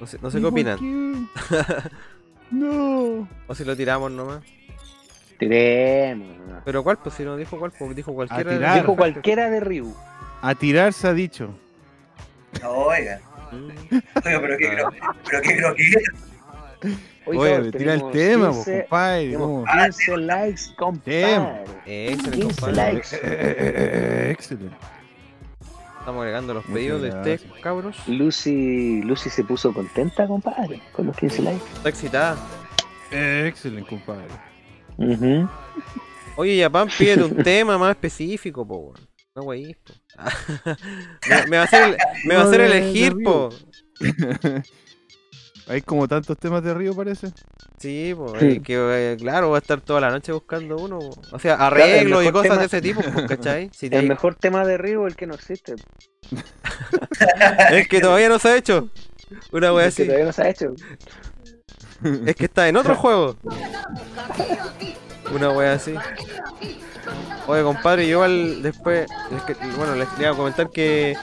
No 0.00 0.06
sé, 0.06 0.18
no 0.20 0.30
sé 0.30 0.38
qué 0.40 0.46
opinan. 0.46 0.78
no. 2.50 3.28
O 3.46 3.54
si 3.54 3.64
lo 3.64 3.74
tiramos 3.76 4.10
nomás. 4.10 4.42
Tiremos. 5.38 6.26
Pero 6.64 6.82
cuál, 6.84 6.98
pues 6.98 7.14
si 7.14 7.22
no 7.24 7.36
dijo 7.36 7.58
cuál, 7.58 7.72
pues 7.78 7.96
dijo 7.96 8.12
cualquiera. 8.14 8.50
de 8.50 8.56
tirar. 8.58 8.80
Dijo 8.80 8.96
cualquiera 8.96 9.50
de 9.50 9.60
Ryu. 9.60 9.94
A 10.42 10.54
tirar 10.54 10.92
se 10.92 11.08
ha 11.08 11.12
dicho. 11.14 11.54
Oiga, 12.62 13.20
oiga, 14.24 14.40
pero 14.40 14.56
qué 14.58 14.68
creo, 14.70 14.88
pero 15.28 15.42
qué 15.42 15.56
creo 15.56 15.74
que 15.74 15.84
Hoy 17.26 17.38
Oye, 17.38 17.72
tira 17.72 17.94
el 17.94 18.10
tema, 18.10 18.50
po, 18.50 18.56
15 18.56 18.80
compadre. 18.82 19.24
tenemos 19.30 19.48
¿cómo? 19.48 19.64
15 19.84 20.16
likes, 20.18 20.62
compadre. 20.76 21.64
Eh, 21.86 22.08
excelente, 22.12 22.30
15 22.46 22.60
compadre. 22.60 22.92
likes. 22.92 23.16
Eh, 23.16 23.20
eh, 23.22 23.56
eh, 23.58 24.30
excelente. 24.30 24.76
Estamos 26.00 26.20
agregando 26.22 26.52
los 26.52 26.64
Muchas 26.64 26.74
pedidos 26.74 27.00
de 27.02 27.08
ustedes, 27.08 27.40
gracias. 27.44 27.62
cabros. 27.62 28.08
Lucy, 28.08 29.00
Lucy 29.02 29.30
se 29.30 29.42
puso 29.42 29.72
contenta, 29.72 30.26
compadre, 30.26 30.82
con 30.92 31.06
los 31.06 31.16
15 31.16 31.40
likes. 31.42 31.64
Está 31.76 31.88
excitada. 31.88 32.36
Eh, 33.10 33.46
excelente, 33.48 33.88
compadre. 33.88 34.26
Ujú. 34.98 35.48
Oye, 36.36 36.60
Japan, 36.62 36.88
pídete 36.98 37.22
un 37.24 37.36
tema 37.42 37.78
más 37.78 37.90
específico, 37.92 38.66
po. 38.68 38.92
No, 39.36 39.42
wey, 39.42 39.74
po. 39.74 39.92
me, 41.28 41.46
me 41.48 41.56
va 41.56 41.62
a 41.62 41.66
hacer, 41.66 41.82
el- 41.82 41.96
me 42.28 42.34
va 42.36 42.40
a 42.42 42.44
No, 42.44 42.50
hacer 42.50 42.60
de- 42.62 42.68
de 42.68 42.78
elegir, 42.78 43.16
po. 43.24 43.50
Hay 45.66 45.80
como 45.80 46.06
tantos 46.06 46.36
temas 46.38 46.62
de 46.62 46.74
Río, 46.74 46.94
parece. 46.94 47.32
Sí, 47.78 48.12
po. 48.16 48.38
Sí. 48.38 48.46
eh, 48.46 48.62
que, 48.62 48.74
eh, 48.76 49.16
claro, 49.18 49.48
voy 49.48 49.56
a 49.56 49.58
estar 49.58 49.80
toda 49.80 50.00
la 50.02 50.10
noche 50.10 50.30
buscando 50.30 50.76
uno. 50.76 50.98
po. 51.00 51.20
O 51.32 51.38
sea, 51.40 51.54
arreglos 51.54 52.24
y 52.24 52.30
cosas 52.30 52.50
tema- 52.50 52.60
de 52.60 52.66
ese 52.66 52.80
tipo, 52.82 53.00
po, 53.02 53.26
¿cachai? 53.26 53.70
Si 53.74 53.90
te- 53.90 53.98
El 53.98 54.06
mejor 54.08 54.36
tema 54.36 54.64
de 54.64 54.76
Ryu, 54.78 55.06
el 55.06 55.16
que 55.16 55.26
no 55.26 55.34
existe. 55.34 55.74
Es 57.72 57.88
que 57.88 58.00
todavía 58.00 58.28
no 58.28 58.38
se 58.38 58.48
ha 58.48 58.56
hecho. 58.56 58.88
Una 59.52 59.72
wea 59.72 59.86
el 59.86 59.94
que 59.94 60.02
así. 60.02 60.06
todavía 60.06 60.26
no 60.26 60.32
se 60.32 60.42
ha 60.42 60.48
hecho. 60.48 60.74
Es 62.26 62.36
que 62.36 62.44
está 62.44 62.68
en 62.68 62.76
otro 62.76 62.94
juego. 62.94 63.36
Una 65.34 65.50
wea 65.50 65.72
así. 65.72 65.94
Oye, 67.46 67.62
compadre, 67.62 68.04
yo 68.06 68.12
igual 68.24 68.62
después. 68.62 69.06
bueno, 69.76 69.94
les 69.96 70.08
quería 70.10 70.32
comentar 70.32 70.70
que 70.70 71.14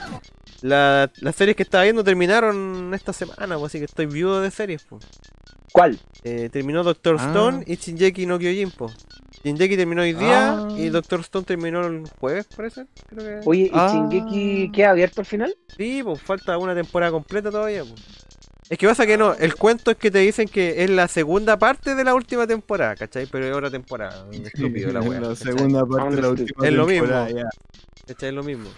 la- 0.60 1.10
las 1.20 1.34
series 1.36 1.56
que 1.56 1.62
estaba 1.64 1.84
viendo 1.84 2.04
terminaron 2.04 2.92
esta 2.94 3.12
semana, 3.12 3.58
pues, 3.58 3.70
así 3.72 3.78
que 3.78 3.84
estoy 3.86 4.06
viudo 4.06 4.40
de 4.40 4.50
series, 4.50 4.84
pues. 4.84 5.04
¿Cuál? 5.72 5.98
Eh, 6.22 6.48
terminó 6.52 6.82
Doctor 6.84 7.16
Ah. 7.18 7.24
Stone 7.26 7.64
y 7.66 7.76
Shinjeki 7.76 8.26
no 8.26 8.38
Kyojin, 8.38 8.70
pues. 8.70 8.92
Shinjeki 9.42 9.76
terminó 9.76 10.02
hoy 10.02 10.12
día 10.12 10.52
Ah. 10.52 10.68
y 10.76 10.88
Doctor 10.90 11.20
Stone 11.20 11.44
terminó 11.44 11.84
el 11.86 12.04
jueves, 12.20 12.46
parece. 12.54 12.86
Creo 13.08 13.40
que. 13.40 13.48
Oye, 13.48 13.62
¿y 13.62 13.70
Ah. 13.74 13.88
Shingeki 13.92 14.70
queda 14.70 14.90
abierto 14.90 15.22
al 15.22 15.26
final? 15.26 15.56
Sí, 15.76 16.02
pues 16.04 16.20
falta 16.22 16.58
una 16.58 16.74
temporada 16.74 17.10
completa 17.10 17.50
todavía. 17.50 17.82
Pues. 17.84 18.21
Es 18.72 18.78
que 18.78 18.86
pasa 18.88 19.04
que 19.06 19.18
no, 19.18 19.34
el 19.34 19.54
cuento 19.54 19.90
es 19.90 19.98
que 19.98 20.10
te 20.10 20.20
dicen 20.20 20.48
que 20.48 20.82
es 20.82 20.88
la 20.88 21.06
segunda 21.06 21.58
parte 21.58 21.94
de 21.94 22.04
la 22.04 22.14
última 22.14 22.46
temporada, 22.46 22.96
¿cachai? 22.96 23.26
Pero 23.26 23.44
es 23.46 23.54
otra 23.54 23.70
temporada, 23.70 24.24
un 24.24 24.46
estúpido 24.46 24.90
la 24.90 25.00
wea. 25.02 25.20
la 25.20 25.36
segunda 25.36 25.84
parte 25.84 26.16
de 26.16 26.22
la 26.22 26.28
Understood. 26.30 26.40
última 26.40 26.66
Es 26.66 26.72
lo 26.72 26.86
mismo. 26.86 27.06
temporada. 27.06 27.50
¿Cachai? 28.06 28.28
Es 28.30 28.34
lo 28.34 28.42
mismo. 28.42 28.70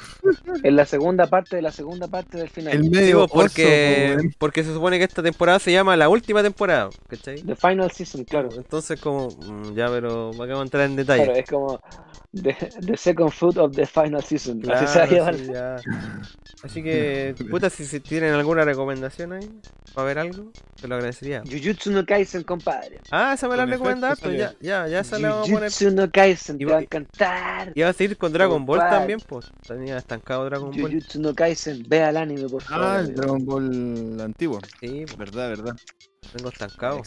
En 0.65 0.75
la 0.75 0.85
segunda 0.85 1.29
parte 1.29 1.55
de 1.55 1.63
la 1.63 1.71
segunda 1.71 2.09
parte 2.09 2.39
del 2.39 2.51
final. 2.51 2.75
El 2.75 2.91
medio 2.91 3.29
porque, 3.29 4.17
oso, 4.19 4.29
porque 4.39 4.65
se 4.65 4.75
supone 4.75 4.99
que 4.99 5.05
esta 5.05 5.23
temporada 5.23 5.61
se 5.61 5.71
llama 5.71 5.97
la 5.97 6.09
última 6.09 6.43
temporada, 6.43 6.91
¿cachai? 7.07 7.41
The 7.43 7.55
Final 7.55 7.93
Season, 7.93 8.25
claro. 8.25 8.49
Entonces 8.57 9.01
como, 9.01 9.29
mm, 9.29 9.75
ya, 9.77 9.87
pero 9.91 10.31
acabo 10.31 10.59
de 10.59 10.63
entrar 10.65 10.87
en 10.87 10.97
detalle. 10.97 11.25
Claro, 11.25 11.39
es 11.39 11.49
como 11.49 11.81
the, 12.35 12.55
the 12.87 12.97
second 12.97 13.31
foot 13.33 13.57
of 13.59 13.75
the 13.75 13.87
final 13.87 14.23
season. 14.23 14.61
Claro, 14.61 14.87
Así 14.87 14.93
se 14.93 14.99
va 14.99 15.05
a 15.05 15.09
llamar. 15.09 15.79
sí. 15.79 15.91
Así 16.65 16.83
que, 16.83 17.35
puta, 17.51 17.69
si, 17.69 17.85
si 17.85 18.01
tienen 18.01 18.33
alguna 18.33 18.65
recomendación 18.65 19.35
ahí, 19.35 19.51
para 19.93 20.07
ver 20.07 20.19
algo, 20.19 20.51
te 20.81 20.89
lo 20.89 20.95
agradecería. 20.95 21.43
Jujutsu 21.43 21.91
no 21.91 22.07
Kaisen, 22.07 22.43
compadre. 22.43 23.01
Ah, 23.11 23.35
esa 23.35 23.49
me 23.49 23.57
la 23.57 23.65
harto, 23.65 24.31
ya, 24.33 24.55
ya, 24.61 24.89
ya 24.89 25.01
esa 25.01 25.19
la 25.19 25.29
vamos 25.31 25.49
a 25.51 25.53
poner. 25.53 25.71
Jujutsu 25.71 25.91
no 25.95 26.11
Kaisen, 26.11 26.57
te 26.57 26.65
Iba- 26.65 26.73
va 26.73 26.79
a 26.79 26.83
encantar. 26.83 27.73
Y 27.75 27.83
va 27.83 27.91
a 27.91 27.93
seguir 27.93 28.17
con 28.17 28.33
Dragon 28.33 28.65
Ball 28.65 28.79
Compadre. 28.79 28.99
también, 28.99 29.21
pues. 29.29 29.47
Tenía 29.67 29.99
estancado 29.99 30.47
Dragon 30.47 30.71
Ball. 30.71 30.81
Jujutsu 30.93 31.21
no 31.21 31.35
Kaisen, 31.35 31.85
vea 31.87 32.09
el 32.09 32.17
anime, 32.17 32.49
por 32.49 32.63
favor. 32.63 32.87
Ah, 32.87 33.01
el. 33.01 33.15
Dragon 33.15 33.45
Ball 33.45 34.21
antiguo. 34.23 34.59
Sí, 34.81 35.05
pues, 35.07 35.17
Verdad, 35.19 35.49
verdad. 35.51 35.77
Tengo 36.33 36.49
estancado. 36.49 37.03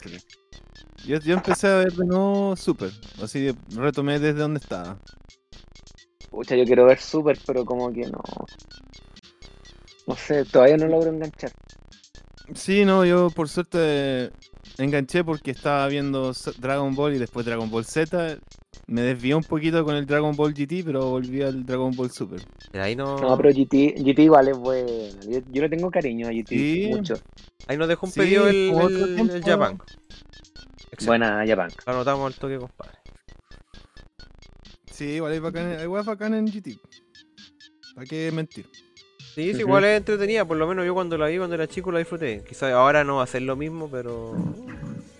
Yo, 1.05 1.19
yo 1.19 1.33
empecé 1.33 1.67
a 1.67 1.75
ver 1.77 1.93
de 1.93 2.05
nuevo 2.05 2.55
Super. 2.55 2.91
Así 3.21 3.39
de- 3.41 3.55
retomé 3.75 4.19
desde 4.19 4.39
donde 4.39 4.59
estaba. 4.59 4.97
Pucha, 6.29 6.55
yo 6.55 6.65
quiero 6.65 6.85
ver 6.85 6.99
Super, 6.99 7.37
pero 7.45 7.65
como 7.65 7.91
que 7.93 8.01
no. 8.01 8.21
No 10.07 10.15
sé, 10.15 10.45
todavía 10.45 10.77
no 10.77 10.87
logro 10.87 11.09
enganchar. 11.11 11.51
Sí, 12.55 12.85
no, 12.85 13.03
yo 13.05 13.29
por 13.29 13.49
suerte 13.49 14.31
enganché 14.77 15.23
porque 15.23 15.51
estaba 15.51 15.87
viendo 15.87 16.31
Dragon 16.59 16.95
Ball 16.95 17.15
y 17.15 17.17
después 17.19 17.45
Dragon 17.45 17.69
Ball 17.69 17.85
Z. 17.85 18.37
Me 18.85 19.01
desvié 19.01 19.35
un 19.35 19.43
poquito 19.43 19.83
con 19.83 19.95
el 19.95 20.05
Dragon 20.05 20.35
Ball 20.35 20.53
GT, 20.53 20.83
pero 20.85 21.09
volví 21.09 21.41
al 21.41 21.65
Dragon 21.65 21.91
Ball 21.95 22.11
Super. 22.11 22.41
Pero 22.71 22.83
ahí 22.83 22.95
no, 22.95 23.19
No, 23.19 23.35
pero 23.37 23.49
GT, 23.49 23.95
GT 24.03 24.19
igual 24.19 24.47
es 24.47 24.57
bueno. 24.57 24.87
Yo, 25.27 25.39
yo 25.51 25.61
le 25.61 25.69
tengo 25.69 25.89
cariño 25.91 26.27
a 26.27 26.31
GT. 26.31 26.49
Sí. 26.49 26.87
Mucho. 26.89 27.15
ahí 27.67 27.77
nos 27.77 27.87
dejó 27.87 28.05
un 28.05 28.11
Sí, 28.11 28.19
pedido 28.19 28.47
el, 28.47 28.55
el, 28.55 29.29
el 29.31 29.43
Japan. 29.43 29.79
Excelente. 30.91 31.05
Buena 31.05 31.43
Japan. 31.47 31.69
Lo 31.85 31.93
anotamos 31.93 32.33
al 32.33 32.39
toque, 32.39 32.57
compadre. 32.57 32.97
Sí, 34.91 35.05
igual 35.05 35.33
hay 35.33 35.39
bacán, 35.39 35.79
igual 35.81 36.01
es 36.01 36.07
bacán 36.07 36.33
en 36.33 36.45
GT. 36.47 36.79
¿Para 37.93 38.07
qué 38.07 38.31
mentir? 38.31 38.67
Sí, 39.35 39.53
sí, 39.53 39.59
igual 39.59 39.83
es 39.83 39.97
entretenida, 39.97 40.45
por 40.45 40.57
lo 40.57 40.65
menos 40.67 40.85
yo 40.85 40.95
cuando 40.95 41.15
la 41.17 41.27
vi 41.27 41.37
cuando 41.37 41.53
era 41.55 41.67
chico 41.67 41.91
la 41.91 41.99
disfruté. 41.99 42.43
Quizás 42.47 42.73
ahora 42.73 43.03
no 43.03 43.17
va 43.17 43.23
a 43.23 43.27
ser 43.27 43.43
lo 43.43 43.55
mismo, 43.55 43.87
pero 43.91 44.35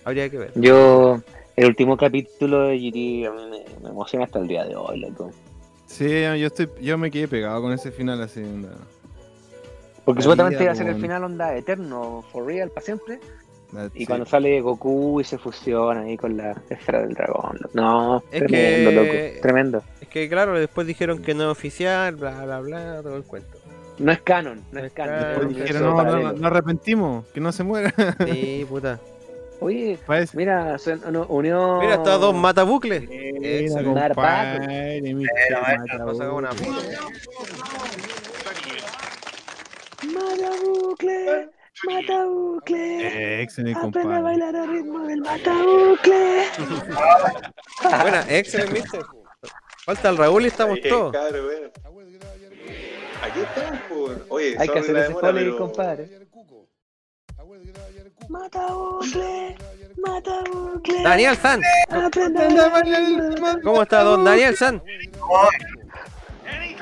habría 0.03 0.29
que 0.29 0.37
ver. 0.39 0.51
Yo, 0.55 1.21
el 1.57 1.65
último 1.67 1.97
capítulo 1.97 2.61
de 2.67 2.77
GT 2.77 3.27
a 3.27 3.31
mí 3.31 3.41
me, 3.49 3.81
me 3.83 3.89
emociona 3.89 4.25
hasta 4.25 4.39
el 4.39 4.47
día 4.47 4.63
de 4.63 4.75
hoy, 4.75 4.99
loco. 4.99 5.31
Sí, 5.87 6.07
yo 6.07 6.47
estoy, 6.47 6.69
yo 6.81 6.97
me 6.97 7.09
quedé 7.11 7.27
pegado 7.27 7.61
con 7.61 7.71
ese 7.73 7.91
final 7.91 8.21
así. 8.21 8.41
onda. 8.43 8.69
Porque 10.05 10.21
supuestamente 10.21 10.63
iba 10.63 10.71
a 10.71 10.75
ser 10.75 10.87
el 10.87 11.01
final 11.01 11.23
onda 11.23 11.55
eterno, 11.55 12.23
for 12.31 12.45
real, 12.45 12.69
para 12.69 12.85
siempre. 12.85 13.19
Y 13.95 14.05
cuando 14.05 14.25
sale 14.25 14.61
Goku 14.61 15.19
y 15.19 15.25
se 15.25 15.37
fusiona 15.37 16.01
ahí 16.01 16.15
con 16.15 16.37
la 16.37 16.51
esfera 16.69 17.01
del 17.01 17.13
dragón. 17.13 17.59
No, 17.73 18.23
Es 18.31 18.39
tremendo, 18.45 18.89
que- 18.91 18.95
loco. 19.31 19.41
Tremendo. 19.41 19.83
Es 19.99 20.07
que 20.07 20.29
claro, 20.29 20.57
después 20.57 20.87
dijeron 20.87 21.21
que 21.21 21.33
no 21.33 21.43
es 21.43 21.49
oficial, 21.49 22.15
bla 22.15 22.45
bla 22.45 22.59
bla, 22.61 23.01
todo 23.01 23.17
el 23.17 23.23
cuento. 23.23 23.57
No 23.99 24.11
es 24.11 24.21
canon, 24.21 24.61
no 24.71 24.79
No 24.79 24.85
es 24.85 24.93
canon. 24.93 25.19
canon. 25.33 25.53
dijeron, 25.53 25.83
no, 25.83 26.31
no 26.33 26.47
arrepentimos, 26.47 27.25
que 27.27 27.41
no 27.41 27.51
se 27.51 27.63
muera. 27.63 27.91
Sí, 28.25 28.65
puta. 28.69 28.99
Oye, 29.59 29.97
Parece- 30.05 30.37
mira, 30.37 30.77
se 30.77 30.93
uno- 30.93 31.25
unió. 31.29 31.79
Mira, 31.81 31.95
estos 31.95 32.21
dos 32.21 32.35
matabucles. 32.35 33.09
Mira, 33.09 33.59
Excelente. 33.59 33.83
compadre, 34.13 35.01
mi 35.01 35.25
Pero, 35.25 35.61
mata, 35.61 36.31
una. 36.33 36.49
Matabucle, 40.13 41.49
matabucle. 41.85 43.07
Eh, 43.07 43.41
Excelente, 43.41 43.79
Aprende 43.79 43.99
a 43.99 44.03
compadre. 44.03 44.21
bailar 44.23 44.55
al 44.55 44.69
ritmo 44.69 44.99
del 45.07 45.21
matabucle. 45.21 46.43
Buena, 48.01 48.25
excelente, 48.29 48.73
mister. 48.73 49.01
Falta 49.85 50.09
el 50.09 50.17
Raúl 50.17 50.43
y 50.43 50.47
estamos 50.47 50.79
todos. 50.81 51.11
cabrón, 51.13 51.45
bueno. 51.45 51.69
Aquí 53.23 53.39
estamos, 53.39 53.79
pues. 53.89 54.17
Oye, 54.29 54.55
Hay 54.59 54.67
que 54.69 54.79
hacer 54.79 54.97
ese 54.97 55.13
foley, 55.13 55.51
pero- 58.27 58.99
compadre. 58.99 59.57
Matabucle, 59.57 59.57
matabucle. 59.97 61.03
Daniel 61.03 61.35
San. 61.37 61.61
¿Cómo 63.63 63.81
está 63.83 64.03
don 64.03 64.23
Daniel 64.23 64.55
San? 64.55 64.81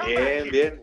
Bien, 0.06 0.50
bien. 0.52 0.82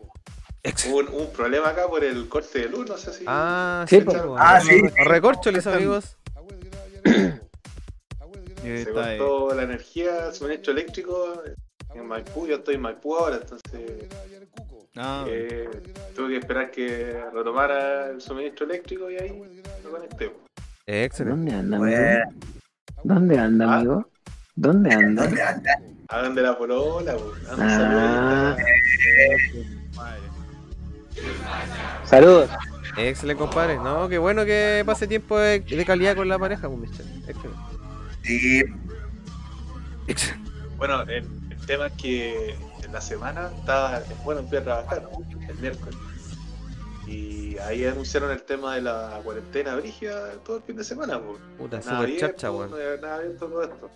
Hubo 0.87 0.97
un, 0.99 1.07
un 1.09 1.31
problema 1.33 1.69
acá 1.69 1.87
por 1.87 2.03
el 2.03 2.27
corte 2.29 2.59
de 2.59 2.69
luz, 2.69 2.87
no 2.89 2.97
sé 2.97 3.13
si. 3.13 3.25
Ah, 3.27 3.85
Sí, 3.87 3.99
po. 4.01 4.35
Ah, 4.37 4.61
sí. 4.61 4.81
Recorcholis, 5.05 5.67
amigos. 5.67 6.17
Se 8.63 8.85
cortó 8.93 9.53
la 9.53 9.63
energía, 9.63 10.31
suministro 10.31 10.71
eléctrico 10.71 11.33
en 11.93 12.07
Maipú. 12.07 12.47
Yo 12.47 12.55
estoy 12.55 12.75
en 12.75 12.81
Maipú 12.81 13.13
ahora, 13.17 13.35
entonces 13.41 14.07
ah, 14.95 15.25
eh, 15.27 15.69
tuve 16.15 16.29
que 16.29 16.37
esperar 16.37 16.71
que 16.71 17.21
retomara 17.33 18.07
el 18.11 18.21
suministro 18.21 18.65
eléctrico 18.65 19.11
y 19.11 19.17
ahí 19.17 19.37
lo 19.83 19.91
conecté. 19.91 20.31
Excelente. 20.85 21.35
¿Dónde 21.35 21.55
anda, 21.55 21.77
Bueno. 21.77 21.97
amigo? 21.97 22.31
¿Dónde 23.03 23.39
anda, 23.39 23.65
Ah. 23.65 23.75
amigo? 23.77 24.09
¿Dónde 24.55 24.93
anda? 24.93 25.23
¿Dónde 25.23 25.41
anda? 25.41 25.71
Hagan 26.09 26.35
de 26.35 26.41
la 26.41 26.57
polola, 26.57 27.15
Ah. 27.57 28.55
Saludos. 32.05 32.49
Excelente, 32.97 33.41
compadre. 33.41 33.77
No, 33.77 34.07
qué 34.09 34.17
bueno 34.17 34.45
que 34.45 34.83
pase 34.85 35.07
tiempo 35.07 35.39
de, 35.39 35.61
de 35.61 35.85
calidad 35.85 36.15
con 36.15 36.27
la 36.29 36.37
pareja, 36.37 36.67
pues, 36.67 36.79
mister. 36.81 37.05
Excelente. 37.27 37.59
Sí, 38.23 38.63
Excelente. 40.07 40.51
Bueno, 40.77 41.01
el, 41.03 41.25
el 41.49 41.65
tema 41.65 41.87
es 41.87 41.93
que 41.93 42.55
en 42.83 42.91
la 42.91 43.01
semana 43.01 43.49
estaba, 43.57 44.01
bueno, 44.25 44.43
fui 44.43 44.57
a 44.57 44.63
trabajar 44.63 45.09
el 45.49 45.55
miércoles. 45.59 45.95
Y 47.13 47.57
ahí 47.59 47.85
anunciaron 47.85 48.31
el 48.31 48.41
tema 48.43 48.73
de 48.75 48.81
la 48.81 49.19
cuarentena 49.23 49.75
brígida 49.75 50.31
todo 50.43 50.57
el 50.57 50.63
fin 50.63 50.75
de 50.75 50.83
semana. 50.83 51.21
Pues. 51.21 51.39
Puta, 51.57 51.77
Nada 51.77 51.81
super 51.81 51.95
abierto, 52.05 52.27
chacha, 52.27 52.51
weón. 52.51 52.71
no 52.71 52.75
había 52.77 52.97
nada 52.97 53.15
abierto 53.17 53.47
todo 53.47 53.63
esto. 53.63 53.89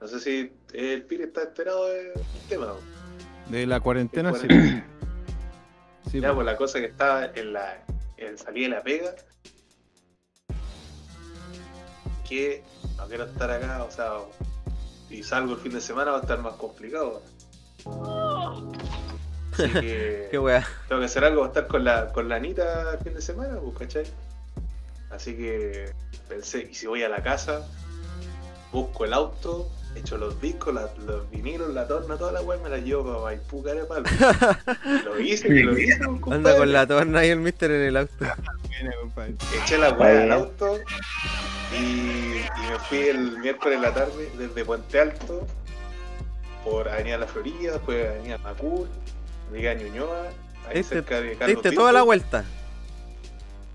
No 0.00 0.06
sé 0.06 0.20
si 0.20 0.52
el 0.72 1.02
Piri 1.04 1.24
está 1.24 1.42
enterado 1.42 1.88
del 1.88 2.12
tema. 2.48 2.74
de 3.48 3.66
la 3.66 3.80
cuarentena, 3.80 4.32
sí. 4.34 4.46
Sí, 6.10 6.20
Ya, 6.20 6.32
pues 6.32 6.46
la 6.46 6.56
cosa 6.56 6.78
que 6.78 6.84
estaba 6.86 7.26
en 7.26 7.52
la 7.52 7.84
en 8.16 8.38
salir 8.38 8.70
de 8.70 8.76
la 8.76 8.82
pega. 8.82 9.14
Que 12.28 12.62
no 12.96 13.06
quiero 13.08 13.24
estar 13.24 13.50
acá, 13.50 13.82
o 13.84 13.90
sea, 13.90 14.12
si 15.08 15.22
salgo 15.24 15.54
el 15.54 15.58
fin 15.58 15.72
de 15.72 15.80
semana 15.80 16.12
va 16.12 16.18
a 16.18 16.20
estar 16.20 16.38
más 16.40 16.54
complicado. 16.54 17.22
Así 19.58 19.70
que 19.80 20.28
Qué 20.30 20.62
tengo 20.88 21.00
que 21.00 21.06
hacer 21.06 21.24
algo, 21.24 21.46
estar 21.46 21.66
con 21.66 21.84
la, 21.84 22.12
con 22.12 22.28
la 22.28 22.36
Anita 22.36 22.92
el 22.92 22.98
fin 22.98 23.14
de 23.14 23.22
semana, 23.22 23.58
pues, 23.62 23.78
¿cachai? 23.78 24.04
Así 25.10 25.36
que 25.36 25.90
pensé, 26.28 26.68
y 26.70 26.74
si 26.74 26.86
voy 26.86 27.02
a 27.02 27.08
la 27.08 27.22
casa, 27.22 27.66
busco 28.72 29.04
el 29.04 29.12
auto, 29.12 29.68
echo 29.94 30.18
los 30.18 30.40
discos, 30.40 30.74
la- 30.74 30.90
los 31.06 31.30
vinilos, 31.30 31.72
la 31.72 31.86
torna, 31.86 32.16
toda 32.18 32.32
la 32.32 32.42
weá, 32.42 32.58
me 32.60 32.68
la 32.68 32.78
llevo 32.78 33.04
para 33.04 33.22
Maipú, 33.24 33.62
cara 33.62 33.80
de 33.80 33.86
palo. 33.86 34.04
Lo 35.04 35.20
hice, 35.20 35.48
lo 35.48 35.78
hice, 35.78 35.96
pues, 35.98 36.08
Anda 36.08 36.20
compadre. 36.20 36.58
con 36.58 36.72
la 36.72 36.86
torna 36.86 37.24
y 37.24 37.28
el 37.30 37.38
mister 37.40 37.70
en 37.70 37.82
el 37.82 37.96
auto. 37.96 38.12
Eché 39.62 39.78
la 39.78 39.90
weá 39.92 40.24
al 40.24 40.32
auto 40.32 40.78
y, 41.72 41.76
y 41.76 42.70
me 42.70 42.78
fui 42.88 42.98
el 43.08 43.38
miércoles 43.38 43.76
en 43.76 43.82
la 43.82 43.94
tarde 43.94 44.30
desde 44.36 44.64
Puente 44.64 45.00
Alto 45.00 45.46
por 46.62 46.88
Avenida 46.88 47.16
La 47.18 47.26
Florida, 47.26 47.72
después 47.74 48.06
Avenida 48.08 48.38
Macul, 48.38 48.88
llegué 49.52 49.70
a 49.70 49.74
Ñuñoa, 49.74 50.28
ahí 50.68 50.78
Diste- 50.78 50.94
cerca 50.96 51.20
de 51.20 51.32
Carlos 51.32 51.48
Diste 51.48 51.68
Pinto, 51.70 51.80
toda 51.82 51.92
la 51.92 52.02
vuelta. 52.02 52.44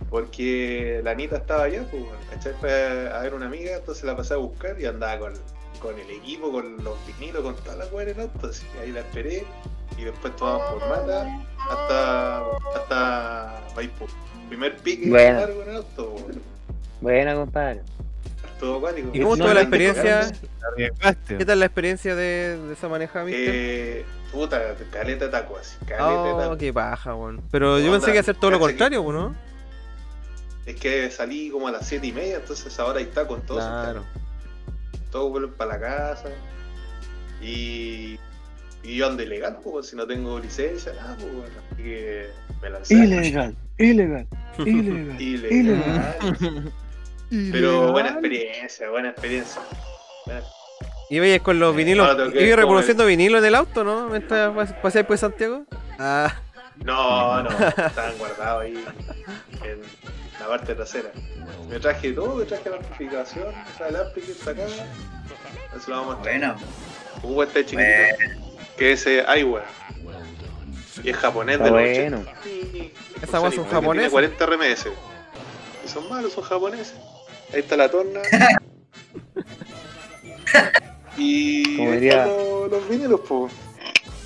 Porque 0.10 1.00
la 1.04 1.12
Anita 1.12 1.38
estaba 1.38 1.64
allá, 1.64 1.86
pues, 1.90 2.04
¿cachai? 2.30 2.54
Fue 2.60 3.10
a 3.14 3.20
ver 3.20 3.34
una 3.34 3.46
amiga, 3.46 3.76
entonces 3.78 4.04
la 4.04 4.16
pasé 4.18 4.34
a 4.34 4.38
buscar 4.38 4.80
y 4.80 4.86
andaba 4.86 5.20
con, 5.20 5.34
con 5.80 5.98
el 5.98 6.10
equipo, 6.10 6.52
con 6.52 6.84
los 6.84 6.98
vinilos, 7.08 7.44
con 7.44 7.56
toda 7.58 7.78
la 7.78 7.86
weá 7.86 8.04
en 8.04 8.16
el 8.16 8.22
auto, 8.22 8.48
así 8.48 8.66
que 8.74 8.80
ahí 8.80 8.92
la 8.92 9.02
esperé 9.02 9.46
y 9.98 10.04
después 10.04 10.36
tomamos 10.36 10.74
por 10.74 10.90
mata 10.90 11.40
hasta, 11.70 12.40
hasta 12.76 13.62
Maipú. 13.76 14.06
Primer 14.50 14.76
pique 14.78 15.08
Bueno. 15.10 15.40
largo 15.40 15.64
en 15.64 15.70
el 15.70 15.76
auto. 15.78 16.16
Buena, 17.00 17.36
compadre. 17.36 17.82
todo 18.60 18.78
acuático. 18.78 19.10
¿Y 19.14 19.20
cómo 19.22 19.36
No, 19.38 19.46
estuvo 19.46 19.54
la 19.54 19.62
experiencia? 19.62 20.32
¿Qué 21.38 21.46
tal 21.46 21.60
la 21.60 21.66
experiencia 21.66 22.16
de, 22.16 22.58
de 22.58 22.74
esa 22.74 22.90
manejada, 22.90 23.24
mister? 23.26 23.46
Eh, 23.48 24.06
puta, 24.32 24.76
caleta 24.92 25.26
de 25.26 25.32
taco 25.32 25.58
así, 25.58 25.76
caleta 25.86 26.24
de 26.24 26.34
Oh, 26.34 26.38
taco. 26.40 26.58
qué 26.58 26.74
paja, 26.74 27.16
weón. 27.16 27.42
Pero 27.52 27.80
yo 27.80 27.92
pensé 27.92 28.06
que 28.08 28.12
iba 28.14 28.20
a 28.20 28.22
hacer 28.22 28.36
todo 28.36 28.52
lo 28.52 28.58
que- 28.58 28.66
contrario, 28.66 29.12
¿no? 29.12 29.36
Es 30.66 30.76
que 30.80 31.10
salí 31.12 31.50
como 31.50 31.68
a 31.68 31.72
las 31.72 31.88
7 31.88 32.06
y 32.08 32.12
media, 32.12 32.38
entonces 32.38 32.80
ahora 32.80 33.00
ahí 33.00 33.06
está 33.06 33.28
con 33.28 33.42
todo. 33.42 33.58
Claro. 33.58 34.04
Todos 35.12 35.32
vuelven 35.32 35.54
para 35.54 35.74
la 35.74 35.80
casa. 35.80 36.30
Y, 37.42 38.20
y 38.84 38.96
yo 38.98 39.08
ando 39.08 39.24
ilegal, 39.24 39.58
pues, 39.64 39.88
si 39.88 39.96
no 39.96 40.06
tengo 40.06 40.40
licencia, 40.40 40.94
nada, 40.94 41.18
pues. 41.18 41.52
Así 41.74 41.84
que 41.84 42.30
me 42.62 42.70
lancé. 42.70 42.94
Ilegal, 42.94 43.56
ilegal, 43.78 44.28
ilegal. 44.60 45.16
Ilegal. 45.22 46.72
Pero 47.52 47.92
buena 47.92 48.10
experiencia, 48.10 48.90
buena 48.90 49.10
experiencia. 49.10 49.62
Buena- 50.26 50.44
¿Y 51.12 51.20
veis 51.20 51.42
con 51.42 51.60
los 51.60 51.76
vinilos? 51.76 52.08
Que 52.08 52.22
¿Ibas 52.24 52.32
comer. 52.34 52.56
reproduciendo 52.58 53.06
vinilo 53.06 53.38
en 53.38 53.46
el 53.46 53.54
auto, 53.56 53.84
no? 53.84 54.08
Mientras 54.10 54.50
pas- 54.54 54.82
paseáis 54.82 55.06
por 55.06 55.18
Santiago. 55.18 55.64
Ah, 56.00 56.34
No, 56.84 57.44
no, 57.44 57.50
estaban 57.50 58.18
guardados 58.18 58.64
ahí 58.64 58.84
en 59.64 59.82
la 60.40 60.48
parte 60.48 60.74
trasera. 60.74 61.12
Me 61.70 61.80
traje 61.80 62.14
todo, 62.14 62.36
me 62.36 62.46
traje 62.46 62.70
la 62.70 62.78
amplificación, 62.78 63.46
traje 63.78 63.94
el 63.94 63.96
ampli 64.02 64.22
que 64.24 64.32
está 64.32 64.52
acá. 64.52 64.64
Eso 64.66 65.90
lo 65.92 65.96
vamos 65.98 66.14
a 66.14 66.16
mostrar. 66.18 66.40
bueno. 66.40 66.56
Un 67.24 67.44
este 67.44 67.66
chiquitito. 67.66 68.16
Que 68.78 68.92
es 68.94 69.06
eh, 69.06 69.24
Aiwa. 69.28 69.64
Y 71.04 71.10
es 71.10 71.18
japonés 71.18 71.56
Está 71.60 71.66
de 71.66 71.72
los 71.72 71.82
bueno. 71.82 72.18
80. 72.20 72.50
Y- 72.50 72.94
Esa 73.22 73.40
sé 73.50 73.56
son 73.58 73.66
japoneses. 73.70 74.10
Tiene 74.12 74.36
40 74.38 74.46
RMS. 74.46 74.86
Y 75.86 75.88
son 75.88 76.10
malos, 76.10 76.32
son 76.34 76.44
japoneses. 76.44 76.96
Ahí 77.54 77.60
está 77.60 77.76
la 77.78 77.90
torna. 77.92 78.22
y 81.18 81.78
Como 81.78 81.92
diría- 81.92 82.26
los, 82.26 82.72
los 82.72 82.90
vinilos, 82.90 83.22
pues. 83.28 83.54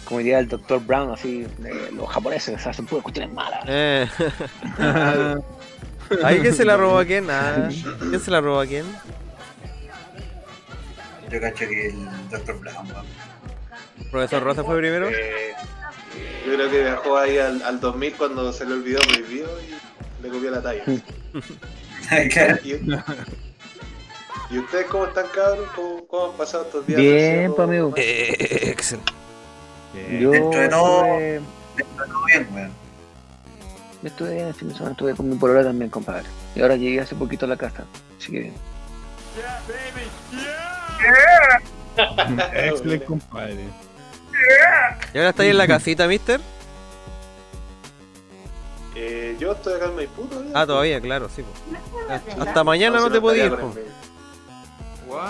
Como 0.05 0.19
diría 0.19 0.37
el 0.39 0.47
Dr. 0.47 0.79
Brown, 0.85 1.11
así, 1.11 1.47
de 1.57 1.91
los 1.91 2.07
japoneses, 2.09 2.65
hacen 2.67 2.85
puras 2.85 3.01
cuestiones 3.03 3.33
malas. 3.33 3.63
eh. 3.67 4.07
Ahí, 6.23 6.39
¿quién 6.39 6.53
se 6.53 6.63
la 6.63 6.77
robó 6.77 6.99
a 6.99 7.05
quién? 7.05 7.27
Ah, 7.31 7.67
¿Quién 7.99 8.19
se 8.19 8.29
la 8.29 8.39
robó 8.39 8.59
a 8.59 8.67
quién? 8.67 8.85
Yo 11.31 11.41
cacho 11.41 11.67
que 11.67 11.87
el 11.87 12.05
Dr. 12.29 12.59
Brown. 12.59 12.87
¿Profesor 14.11 14.43
Rosa 14.43 14.63
fue 14.63 14.77
primero? 14.77 15.09
Eh, 15.09 15.53
yo 16.45 16.53
creo 16.53 16.69
que 16.69 16.81
viajó 16.83 17.17
ahí 17.17 17.39
al, 17.39 17.61
al 17.63 17.79
2000 17.79 18.13
cuando 18.13 18.53
se 18.53 18.65
le 18.65 18.73
olvidó 18.73 18.99
prohibido 18.99 19.49
y 19.61 20.23
le 20.23 20.29
copió 20.29 20.51
la 20.51 20.61
talla. 20.61 20.83
Claro. 22.29 22.57
¿Y, 22.63 22.73
y 24.49 24.59
ustedes 24.59 24.85
cómo 24.87 25.05
están, 25.05 25.25
cabros? 25.33 25.69
¿Cómo, 25.75 26.05
cómo 26.07 26.25
han 26.31 26.37
pasado 26.37 26.63
estos 26.65 26.85
días? 26.87 26.99
Bien, 26.99 27.13
¿Recién 27.15 27.53
pues 27.55 27.67
amigo. 27.67 27.93
Eh, 27.95 28.69
excelente. 28.69 29.11
Yo 30.19 30.31
Dentro 30.31 30.59
de 30.59 30.69
todo- 30.69 31.05
estuve, 31.05 31.41
Todo 31.97 32.25
bien, 32.25 32.47
weón. 32.53 32.71
estuve 34.03 34.33
bien 34.33 34.47
el 34.47 34.53
fin 34.53 34.67
de 34.67 34.73
semana, 34.75 34.91
estuve 34.91 35.15
con 35.15 35.29
mi 35.29 35.35
polola 35.37 35.63
también, 35.63 35.89
compadre. 35.89 36.25
Y 36.55 36.61
ahora 36.61 36.75
llegué 36.75 36.99
hace 37.01 37.15
poquito 37.15 37.45
a 37.45 37.49
la 37.49 37.57
casa, 37.57 37.85
así 38.19 38.31
que 38.31 38.39
bien. 38.39 38.53
Excelente, 42.53 43.05
compadre. 43.05 43.67
¿Y 45.13 45.17
ahora 45.17 45.29
estáis 45.29 45.51
en 45.51 45.57
la 45.57 45.67
casita, 45.67 46.07
mister? 46.07 46.39
Eh, 48.97 49.35
yo 49.39 49.51
estoy 49.53 49.73
acá 49.73 49.85
en 49.85 49.95
Maipú 49.95 50.25
todavía. 50.25 50.51
Ah, 50.53 50.65
todavía, 50.65 51.01
claro, 51.01 51.27
sí. 51.33 51.41
po. 51.43 51.49
Hasta- 52.13 52.43
Hasta 52.43 52.63
mañana 52.63 52.97
no 52.99 53.07
si 53.07 53.11
te 53.13 53.21
podías 53.21 53.47
ir, 53.47 53.57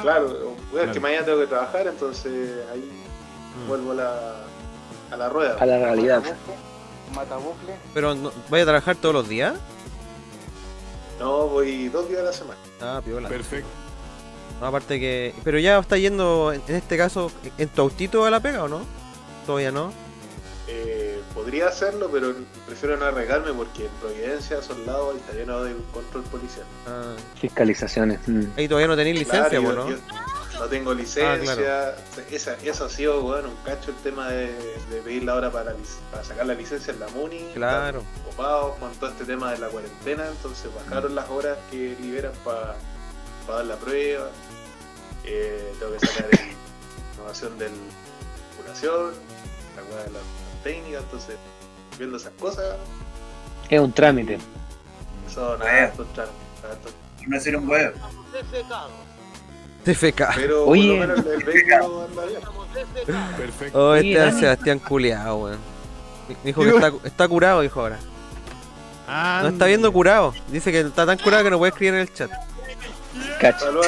Claro, 0.01 0.55
es 0.81 0.91
que 0.91 0.99
mañana 0.99 1.25
tengo 1.25 1.39
que 1.39 1.47
trabajar, 1.47 1.87
entonces 1.87 2.51
ahí 2.71 3.01
Mm. 3.63 3.67
vuelvo 3.69 3.91
a 3.91 3.95
la, 3.95 4.35
a 5.11 5.17
la 5.17 5.29
rueda. 5.29 5.55
A 5.59 5.65
la 5.65 5.77
realidad. 5.77 6.21
Pero, 7.93 8.13
no, 8.15 8.31
¿vaya 8.49 8.63
a 8.63 8.65
trabajar 8.65 8.95
todos 8.97 9.15
los 9.15 9.29
días? 9.29 9.53
No, 11.19 11.47
voy 11.47 11.87
dos 11.87 12.09
días 12.09 12.21
a 12.21 12.23
la 12.25 12.33
semana. 12.33 12.59
Ah, 12.81 13.01
piola. 13.03 13.29
Perfecto. 13.29 13.69
No, 14.59 14.67
aparte 14.67 14.99
que... 14.99 15.33
Pero 15.43 15.59
ya 15.59 15.79
está 15.79 15.97
yendo, 15.97 16.51
en 16.51 16.61
en 16.67 16.75
este 16.75 16.97
caso, 16.97 17.31
en 17.57 17.69
tu 17.69 17.81
autito 17.83 18.25
a 18.25 18.29
la 18.29 18.39
pega, 18.41 18.63
¿o 18.63 18.67
no? 18.67 18.81
Todavía 19.45 19.71
no. 19.71 19.91
Eh, 20.67 21.04
podría 21.35 21.67
hacerlo, 21.67 22.09
pero 22.11 22.33
prefiero 22.65 22.97
no 22.97 23.05
arriesgarme 23.05 23.53
porque 23.53 23.85
en 23.85 23.91
Providencia, 24.01 24.61
son 24.63 24.85
lados, 24.87 25.17
está 25.17 25.33
lleno 25.33 25.63
de 25.63 25.75
control 25.93 26.23
policial. 26.23 26.65
Ah, 26.87 27.13
Fiscalizaciones. 27.39 28.19
mm. 28.27 28.43
ahí 28.57 28.67
todavía 28.67 28.87
no 28.87 28.95
tenéis 28.95 29.19
licencia, 29.19 29.49
Claro, 29.59 29.63
yo- 29.63 29.73
¿no? 29.75 29.89
yo 29.91 29.97
no 30.59 30.65
tengo 30.67 30.93
licencia. 30.93 31.51
Ah, 31.53 31.55
claro. 31.55 32.25
Esa- 32.31 32.55
eso 32.63 32.85
ha 32.85 32.89
sido 32.89 33.21
bueno, 33.21 33.49
un 33.49 33.55
cacho 33.65 33.91
el 33.91 33.97
tema 33.97 34.29
de, 34.29 34.47
de 34.89 35.01
pedir 35.03 35.23
la 35.25 35.35
hora 35.35 35.51
para, 35.51 35.75
para 36.11 36.23
sacar 36.23 36.45
la 36.45 36.53
licencia 36.53 36.93
en 36.93 37.01
la 37.01 37.07
MUNI. 37.09 37.51
Claro. 37.53 38.03
Ocupados 38.25 38.75
con 38.77 38.91
todo 38.93 39.09
este 39.09 39.25
tema 39.25 39.51
de 39.51 39.57
la 39.59 39.67
cuarentena, 39.67 40.25
entonces 40.27 40.69
bajaron 40.73 41.13
las 41.13 41.29
horas 41.29 41.57
que 41.69 41.97
liberan 42.01 42.31
para 42.45 42.75
dar 43.47 43.65
la 43.65 43.75
prueba. 43.75 44.29
Eh, 45.25 45.73
tengo 45.79 45.91
que 45.97 46.07
sacar 46.07 46.29
innovación 47.17 47.57
de 47.59 47.69
curación, 48.57 49.11
la 49.75 50.03
de 50.03 50.09
la 50.11 50.19
técnica, 50.65 50.97
entonces 50.99 51.35
viendo 51.97 52.17
esas 52.17 52.33
cosas, 52.39 52.65
Es 53.69 53.79
un 53.79 53.93
trámite. 53.93 54.37
eso 55.29 55.41
Bueno. 55.57 55.63
nada, 55.63 55.85
esto 55.85 56.03
es 56.03 56.17
raro, 56.17 56.31
esto- 56.73 56.89
No 57.27 57.39
ser 57.39 57.55
un 57.57 57.69
huevo. 57.69 57.93
TFK. 59.85 60.21
Pero 60.35 60.65
Oye. 60.65 60.87
por 60.97 61.07
lo 61.07 61.13
menos 61.15 61.25
el, 61.25 61.31
el 61.33 61.43
vehículo 61.45 62.03
anda 62.09 62.25
bien. 62.25 62.41
Perfecto. 63.37 63.79
Oh, 63.89 63.95
este 63.95 64.27
es. 64.27 64.35
Sebastián 64.39 64.79
culiao, 64.79 65.37
weón. 65.37 65.59
Dijo 66.43 66.63
que 66.63 66.69
está, 66.69 66.91
está 67.03 67.27
curado, 67.27 67.61
dijo 67.61 67.79
ahora. 67.81 67.97
Ah, 69.07 69.41
No 69.43 69.49
está 69.49 69.65
viendo 69.67 69.93
curado. 69.93 70.33
Dice 70.51 70.71
que 70.71 70.79
está 70.81 71.05
tan 71.05 71.19
curado 71.19 71.43
que 71.43 71.51
no 71.51 71.59
puede 71.59 71.69
escribir 71.69 71.93
en 71.93 71.99
el 72.01 72.13
chat. 72.13 72.31
Cacho. 73.39 73.65
Saludos. 73.65 73.87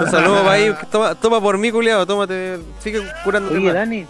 Un 0.00 0.10
saludo 0.10 0.36
para 0.42 0.52
ahí. 0.52 0.74
Toma, 0.90 1.14
toma 1.16 1.40
por 1.40 1.58
mí, 1.58 1.70
culiao. 1.72 2.06
Tómate. 2.06 2.60
Sigue 2.80 3.02
curándote 3.24 3.56
Oye. 3.56 3.72
Dani, 3.72 4.06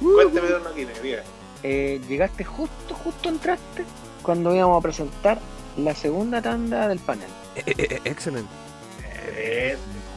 Cuénteme 0.00 0.48
de 0.48 0.54
una 0.56 0.70
quine, 0.70 0.92
diga. 1.02 1.22
eh, 1.62 2.00
llegaste 2.08 2.44
justo, 2.44 2.94
justo 2.94 3.28
entraste 3.28 3.84
cuando 4.22 4.54
íbamos 4.54 4.78
a 4.78 4.82
presentar 4.82 5.38
la 5.76 5.94
segunda 5.94 6.40
tanda 6.42 6.88
del 6.88 6.98
panel. 6.98 7.28
Eh, 7.56 7.62
eh, 7.66 7.74
eh, 7.90 8.00
excelente. 8.04 8.48
Eh, 9.36 9.76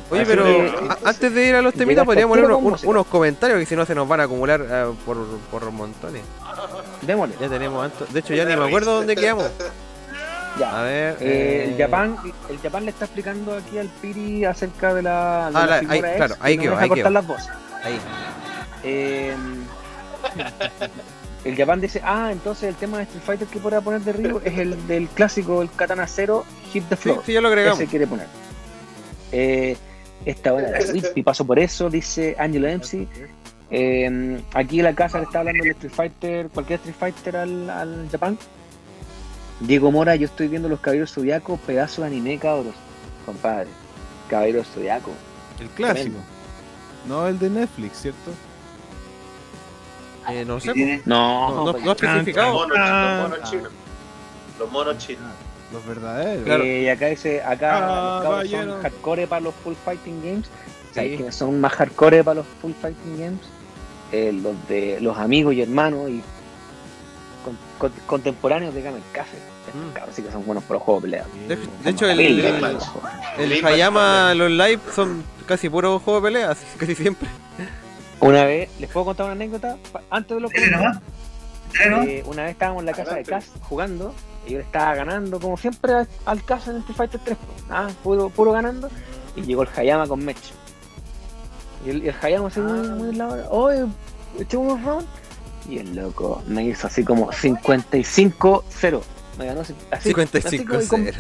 Oye, 0.10 0.26
pero 0.26 0.46
a- 0.46 0.98
antes 1.10 1.34
de 1.34 1.48
ir 1.48 1.56
a 1.56 1.62
los 1.62 1.74
temitas, 1.74 2.04
Llegaste 2.04 2.06
podríamos 2.06 2.38
leer 2.38 2.46
unos, 2.46 2.58
con 2.58 2.66
un- 2.66 2.72
música. 2.72 2.90
unos 2.90 3.08
comentarios 3.08 3.60
que 3.60 3.66
si 3.66 3.76
no 3.76 3.86
se 3.86 3.96
nos 3.96 4.08
van 4.08 4.20
a 4.20 4.24
acumular 4.24 4.62
eh, 4.70 4.86
por, 5.06 5.18
por 5.50 5.72
montones. 5.72 6.22
Démosle. 7.02 7.36
Ya 7.40 7.50
tenemos 7.50 7.84
anto- 7.84 8.06
De 8.12 8.20
hecho, 8.20 8.34
ya 8.34 8.46
ni 8.46 8.56
me 8.56 8.66
acuerdo 8.66 8.94
dónde 8.98 9.16
quedamos. 9.16 9.50
Ya. 10.60 10.80
A 10.80 10.84
ver. 10.84 11.18
Eh, 11.20 11.70
el 11.72 11.78
Japan, 11.82 12.16
el 12.50 12.60
Japan 12.60 12.86
le 12.86 12.92
está 12.92 13.06
explicando 13.06 13.56
aquí 13.58 13.78
al 13.80 13.88
Piri 13.88 14.46
acerca 14.46 14.94
de 14.94 15.02
la, 15.02 15.50
de 15.52 15.58
Ah, 15.58 15.66
la 15.66 15.66
la- 15.66 15.80
figura 15.80 15.94
ahí, 15.96 16.00
X 16.00 16.16
claro, 16.18 16.36
y 16.36 16.38
ahí 16.46 16.58
no 16.58 16.62
quedó, 16.64 16.72
deja 16.72 16.84
ahí 16.84 16.90
cortar 16.90 17.04
quedó. 17.06 17.14
las 17.14 17.28
voces. 17.28 17.50
Ahí. 17.84 18.00
Eh, 18.84 19.36
el 21.46 21.56
Japan 21.56 21.82
dice, 21.82 22.02
ah, 22.04 22.30
entonces 22.32 22.70
el 22.70 22.76
tema 22.76 22.98
de 22.98 23.04
Street 23.04 23.24
Fighter 23.24 23.48
que 23.48 23.60
podrá 23.60 23.82
poner 23.82 24.02
de 24.02 24.14
Ryu 24.14 24.42
es 24.44 24.58
el 24.58 24.88
del 24.88 25.08
clásico, 25.10 25.62
el 25.62 25.70
Katana 25.72 26.08
Zero, 26.08 26.46
Hit 26.72 26.84
the 26.90 26.96
Sí, 26.96 27.02
Floor. 27.04 27.24
sí, 27.26 27.34
ya 27.34 27.42
lo 27.42 27.48
agregamos. 27.50 27.80
Ese 27.80 27.90
quiere 27.90 28.08
poner. 28.08 28.28
Eh, 29.32 29.76
esta 30.26 30.52
Switch, 30.82 31.06
y 31.16 31.24
paso 31.24 31.46
por 31.46 31.60
eso, 31.60 31.90
dice 31.90 32.36
Angelo 32.40 32.68
MC. 32.68 33.08
Eh, 33.72 34.42
aquí 34.54 34.80
en 34.80 34.86
la 34.86 34.94
casa 34.94 35.18
le 35.18 35.26
está 35.26 35.40
hablando 35.40 35.64
del 35.64 35.72
Street 35.74 35.94
Fighter, 35.94 36.50
cualquier 36.50 36.80
Street 36.80 36.96
Fighter 36.98 37.38
al, 37.38 37.70
al 37.70 38.08
Japan. 38.12 38.38
Diego 39.60 39.92
Mora, 39.92 40.16
yo 40.16 40.26
estoy 40.26 40.48
viendo 40.48 40.70
los 40.70 40.80
caballeros 40.80 41.12
zodiacos, 41.12 41.60
pedazo 41.62 42.02
de 42.02 42.08
anime, 42.08 42.38
cabros. 42.38 42.74
Compadre, 43.26 43.68
caballeros 44.30 44.68
zodiaco. 44.68 45.12
El 45.60 45.68
clásico. 45.70 46.18
No 47.08 47.28
el 47.28 47.38
de 47.40 47.50
Netflix, 47.50 48.02
¿cierto? 48.02 48.32
Eh, 50.30 50.46
no 50.46 50.60
sé. 50.60 50.68
¿Qué 50.70 50.74
tiene? 50.74 51.02
No, 51.06 51.50
No, 51.50 51.74
no, 51.74 51.80
no 51.80 51.92
especificado. 51.92 52.54
monos, 52.54 52.78
los 52.78 53.30
monos 53.30 53.50
chinos. 53.52 53.72
Los 54.60 54.72
monos 54.72 54.98
chinos. 54.98 55.32
Los 55.72 55.86
verdaderos. 55.86 56.44
Claro. 56.46 56.64
Eh, 56.64 56.84
y 56.84 56.88
acá 56.90 57.08
dice, 57.08 57.42
acá 57.42 57.80
los 57.80 58.24
cabros 58.24 58.50
son 58.50 58.82
hardcore 58.82 59.28
para 59.28 59.42
los 59.42 59.56
full 59.56 59.74
fighting 59.84 60.22
games. 60.24 60.48
¿Sabes 60.94 61.12
Sí. 61.12 61.16
quiénes 61.18 61.36
son 61.36 61.60
más 61.60 61.74
hardcore 61.74 62.24
para 62.24 62.36
los 62.36 62.46
full 62.62 62.72
fighting 62.80 63.20
games? 63.20 63.40
Eh, 64.12 64.32
los 64.32 64.54
de 64.68 65.00
los 65.02 65.18
amigos 65.18 65.56
y 65.56 65.62
hermanos 65.64 66.08
y 66.10 66.22
con- 67.44 67.58
con- 67.80 68.00
contemporáneos 68.06 68.74
de 68.76 68.84
Game 68.84 69.00
Café. 69.12 69.38
Estos 69.66 69.82
Mm. 69.82 69.94
cabros 69.94 70.16
sí 70.16 70.22
que 70.22 70.32
son 70.32 70.46
buenos 70.46 70.64
para 70.66 70.76
los 70.76 70.84
juegos 70.84 71.04
de 71.04 71.10
pelea. 71.10 71.26
De, 71.84 71.90
hecho, 71.90 72.06
el, 72.08 72.20
el, 72.20 72.40
el 73.40 73.66
Hayama, 73.66 74.34
los 74.36 74.52
live 74.52 74.80
son 74.94 75.24
casi 75.48 75.68
puro 75.70 75.98
juego 76.00 76.22
de 76.22 76.28
pelea, 76.28 76.56
casi 76.78 76.94
siempre. 76.94 77.28
Una 78.28 78.46
vez, 78.46 78.70
¿les 78.80 78.90
puedo 78.90 79.06
contar 79.08 79.26
una 79.26 79.34
anécdota? 79.34 79.78
Antes 80.10 80.36
de 80.36 80.42
los. 80.42 80.52
Eh, 82.06 82.24
una 82.28 82.44
vez 82.44 82.52
estábamos 82.52 82.82
en 82.82 82.86
la 82.88 82.92
casa 82.94 83.16
de. 83.16 83.24
Cas 83.24 83.50
jugando 83.62 84.14
y 84.46 84.52
yo 84.52 84.58
le 84.60 84.64
estaba 84.64 84.94
ganando 84.96 85.40
como 85.40 85.58
siempre 85.58 85.94
al- 86.26 86.46
Cas 86.46 86.68
en 86.68 86.78
Street 86.78 86.96
Fighter 86.98 87.20
3. 87.24 87.38
Ah, 87.70 87.90
puro, 88.04 88.30
puro 88.30 88.52
ganando. 88.52 88.90
Y 89.36 89.42
llegó 89.42 89.64
el 89.64 89.70
Hayama 89.76 90.08
con 90.08 90.24
Mech. 90.24 90.38
Y 91.86 91.90
el, 91.90 92.16
Hayama 92.22 92.48
así 92.48 92.60
muy, 92.60 92.88
muy 92.90 93.10
en 93.10 93.18
la 93.18 93.28
hora. 93.28 93.50
Oye, 93.50 93.86
echemos 94.40 94.74
unos 94.74 94.86
rounds. 94.86 95.08
Y 95.68 95.78
el 95.80 95.96
loco 95.96 96.44
me 96.46 96.64
hizo 96.66 96.88
así 96.88 97.04
como 97.06 97.32
55-0. 97.32 99.02
Me 99.40 99.46
ganó 99.46 99.62
así, 99.62 99.74
así, 99.92 100.10
así 100.14 100.14
como- 100.66 100.82
y, 100.82 100.88
con- 100.88 101.06
55-0. 101.06 101.16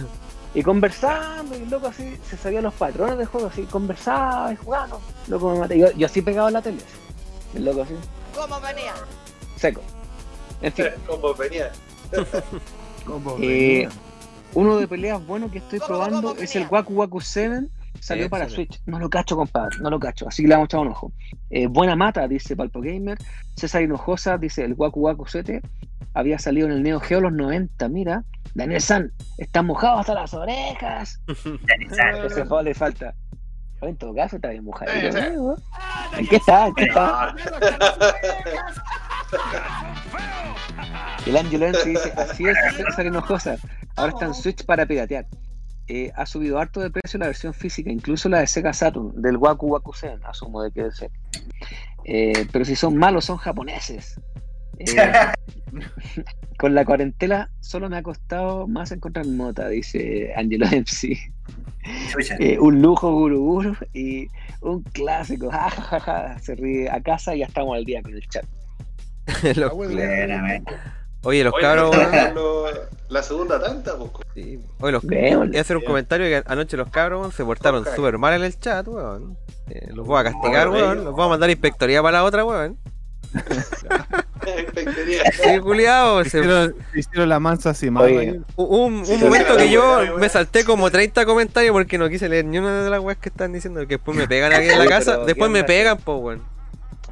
Y 0.53 0.61
conversando, 0.63 1.57
y 1.57 1.63
el 1.63 1.69
loco 1.69 1.87
así 1.87 2.17
se 2.29 2.37
sabía 2.37 2.61
los 2.61 2.73
patrones 2.73 3.17
del 3.17 3.27
juego, 3.27 3.47
así 3.47 3.63
conversaba 3.63 4.53
y 4.53 4.55
jugando. 4.55 5.01
Loco 5.27 5.51
me 5.53 5.59
maté. 5.59 5.79
Yo, 5.79 5.91
yo 5.91 6.05
así 6.05 6.21
pegado 6.21 6.47
en 6.47 6.53
la 6.53 6.61
tele. 6.61 6.77
así. 6.77 7.57
El 7.57 7.65
loco 7.65 7.81
así. 7.81 7.93
¿Cómo 8.35 8.59
venía? 8.61 8.93
Seco. 9.57 9.81
En 10.61 10.71
fin. 10.73 10.85
Como 11.07 11.33
venía. 11.33 11.71
Como 13.05 13.35
Eh, 13.39 13.87
venía. 13.87 13.89
uno 14.53 14.77
de 14.77 14.87
peleas 14.87 15.25
bueno 15.25 15.49
que 15.51 15.57
estoy 15.59 15.79
¿Cómo, 15.79 15.87
probando 15.89 16.29
cómo 16.29 16.41
es 16.41 16.55
el? 16.55 16.67
Waku 16.69 16.93
Waku 16.93 17.21
7. 17.21 17.67
Salió 17.99 18.29
para. 18.29 18.49
Switch. 18.49 18.81
No 18.85 18.99
lo 18.99 19.09
cacho, 19.09 19.35
compadre. 19.35 19.77
No 19.79 19.89
lo 19.89 19.99
cacho. 19.99 20.27
Así 20.27 20.41
que 20.43 20.47
le 20.49 20.55
vamos 20.55 20.65
a 20.65 20.67
echar 20.67 20.79
un 20.81 20.87
ojo. 20.89 21.11
Eh, 21.49 21.67
buena 21.67 21.95
mata, 21.95 22.27
dice 22.27 22.55
Palpo 22.55 22.81
Gamer. 22.81 23.17
César 23.55 23.81
Hinojosa 23.83 24.37
dice 24.37 24.63
el 24.65 24.73
Waku 24.73 24.99
Waku 25.01 25.25
7. 25.27 25.61
Había 26.13 26.39
salido 26.39 26.67
en 26.67 26.73
el 26.73 26.83
Neo 26.83 26.99
Geo 26.99 27.21
los 27.21 27.33
90. 27.33 27.89
Mira. 27.89 28.23
Daniel 28.55 28.81
San, 28.81 29.11
están 29.37 29.65
mojados 29.65 30.01
hasta 30.01 30.13
las 30.13 30.33
orejas. 30.33 31.19
Ese 32.25 32.45
juego 32.45 32.61
le 32.61 32.73
falta. 32.73 33.15
En 33.81 33.97
todo 33.97 34.13
caso 34.13 34.37
está 34.37 34.49
bien 34.49 34.63
mojadito. 34.63 35.19
¿no? 35.35 35.55
¿En 36.17 36.27
qué 36.27 36.37
está? 36.37 36.67
¿En 36.67 36.75
qué 36.75 36.83
está? 36.85 37.35
El 41.25 41.37
Angelo 41.37 41.65
Enzi 41.67 41.89
dice, 41.89 42.13
así 42.15 42.45
es, 42.45 42.57
César 42.75 43.05
Hinojosa. 43.05 43.57
Ahora 43.95 44.13
está 44.13 44.25
en 44.25 44.33
Switch 44.33 44.65
para 44.65 44.85
piratear. 44.85 45.25
Eh, 45.87 46.11
ha 46.15 46.25
subido 46.25 46.59
harto 46.59 46.79
de 46.79 46.89
precio 46.91 47.19
la 47.19 47.27
versión 47.27 47.53
física, 47.53 47.91
incluso 47.91 48.29
la 48.29 48.39
de 48.39 48.47
Sega 48.47 48.71
Saturn, 48.71 49.21
del 49.21 49.35
Waku 49.35 49.67
Waku 49.67 49.93
Zen, 49.93 50.19
asumo 50.23 50.61
de 50.61 50.71
que 50.71 50.81
debe 50.81 50.93
ser. 50.93 51.11
Eh, 52.05 52.47
pero 52.51 52.63
si 52.63 52.75
son 52.75 52.95
malos, 52.95 53.25
son 53.25 53.37
japoneses. 53.37 54.19
Eh, 54.79 54.85
con 56.57 56.73
la 56.75 56.85
cuarentena 56.85 57.49
solo 57.59 57.89
me 57.89 57.97
ha 57.97 58.03
costado 58.03 58.67
más 58.67 58.91
encontrar 58.91 59.25
mota, 59.27 59.67
dice 59.67 60.33
Angelo 60.35 60.65
MC. 60.71 61.17
Eh, 62.39 62.57
un 62.59 62.81
lujo 62.81 63.11
guru 63.11 63.39
guru 63.43 63.75
y 63.93 64.27
un 64.61 64.81
clásico. 64.83 65.51
ja, 65.51 65.69
ja, 65.69 65.81
ja, 65.81 65.99
ja. 65.99 66.39
Se 66.39 66.55
ríe 66.55 66.89
a 66.89 67.01
casa 67.01 67.35
y 67.35 67.39
ya 67.39 67.45
estamos 67.45 67.75
al 67.75 67.83
día 67.85 68.01
con 68.01 68.13
el 68.13 68.27
chat. 68.27 68.45
Los- 69.55 69.71
Ah, 69.71 71.29
oye, 71.29 71.43
los 71.45 71.53
Oye, 71.53 71.61
cabros, 71.61 71.95
lo- 72.35 72.65
la 73.07 73.23
segunda 73.23 73.57
tanta, 73.61 73.97
pues. 73.97 74.11
Sí. 74.35 74.59
Oye, 74.81 74.91
los 74.91 75.05
Veamos. 75.05 75.47
Voy 75.49 75.57
a 75.57 75.61
hacer 75.61 75.77
un 75.77 75.83
comentario 75.85 76.25
que 76.27 76.43
anoche 76.51 76.75
los 76.75 76.89
cabros 76.89 77.33
se 77.33 77.45
portaron 77.45 77.85
súper 77.95 78.17
mal 78.17 78.33
en 78.33 78.43
el 78.43 78.59
chat, 78.59 78.85
weón. 78.87 79.37
Eh, 79.69 79.87
los 79.93 80.05
voy 80.05 80.19
a 80.19 80.23
castigar, 80.25 80.67
Bueno, 80.67 80.85
weón. 80.87 81.05
Los 81.05 81.13
voy 81.15 81.25
a 81.25 81.29
mandar 81.29 81.47
a 81.47 81.51
inspectoría 81.53 82.01
para 82.01 82.17
la 82.17 82.23
otra, 82.25 82.43
weón. 82.43 82.77
Sí, 85.41 85.59
culiao, 85.61 86.21
se- 86.23 86.39
Hicieron, 86.39 86.75
hicieron 86.93 87.29
la 87.29 87.39
mansa 87.39 87.69
así, 87.69 87.87
un, 87.87 88.43
un 88.57 89.05
Sí, 89.05 89.17
momento 89.23 89.55
que 89.55 89.69
yo 89.69 90.17
me 90.17 90.27
salté 90.27 90.65
como 90.65 90.91
30 90.91 91.25
comentarios 91.25 91.71
porque 91.71 91.97
no 91.97 92.09
quise 92.09 92.27
leer 92.27 92.43
ni 92.45 92.57
una 92.57 92.83
de 92.83 92.89
las 92.89 92.99
weas 92.99 93.17
que 93.17 93.29
están 93.29 93.53
diciendo. 93.53 93.79
Que 93.81 93.95
después 93.95 94.17
me 94.17 94.27
pegan 94.27 94.51
aquí 94.51 94.67
en 94.67 94.79
la 94.79 94.85
casa. 94.85 95.13
pero, 95.13 95.25
Después 95.25 95.47
¿qué 95.47 95.53
me 95.53 95.59
onda? 95.59 95.67
pegan, 95.67 95.97
po, 95.97 96.17
weón. 96.17 96.41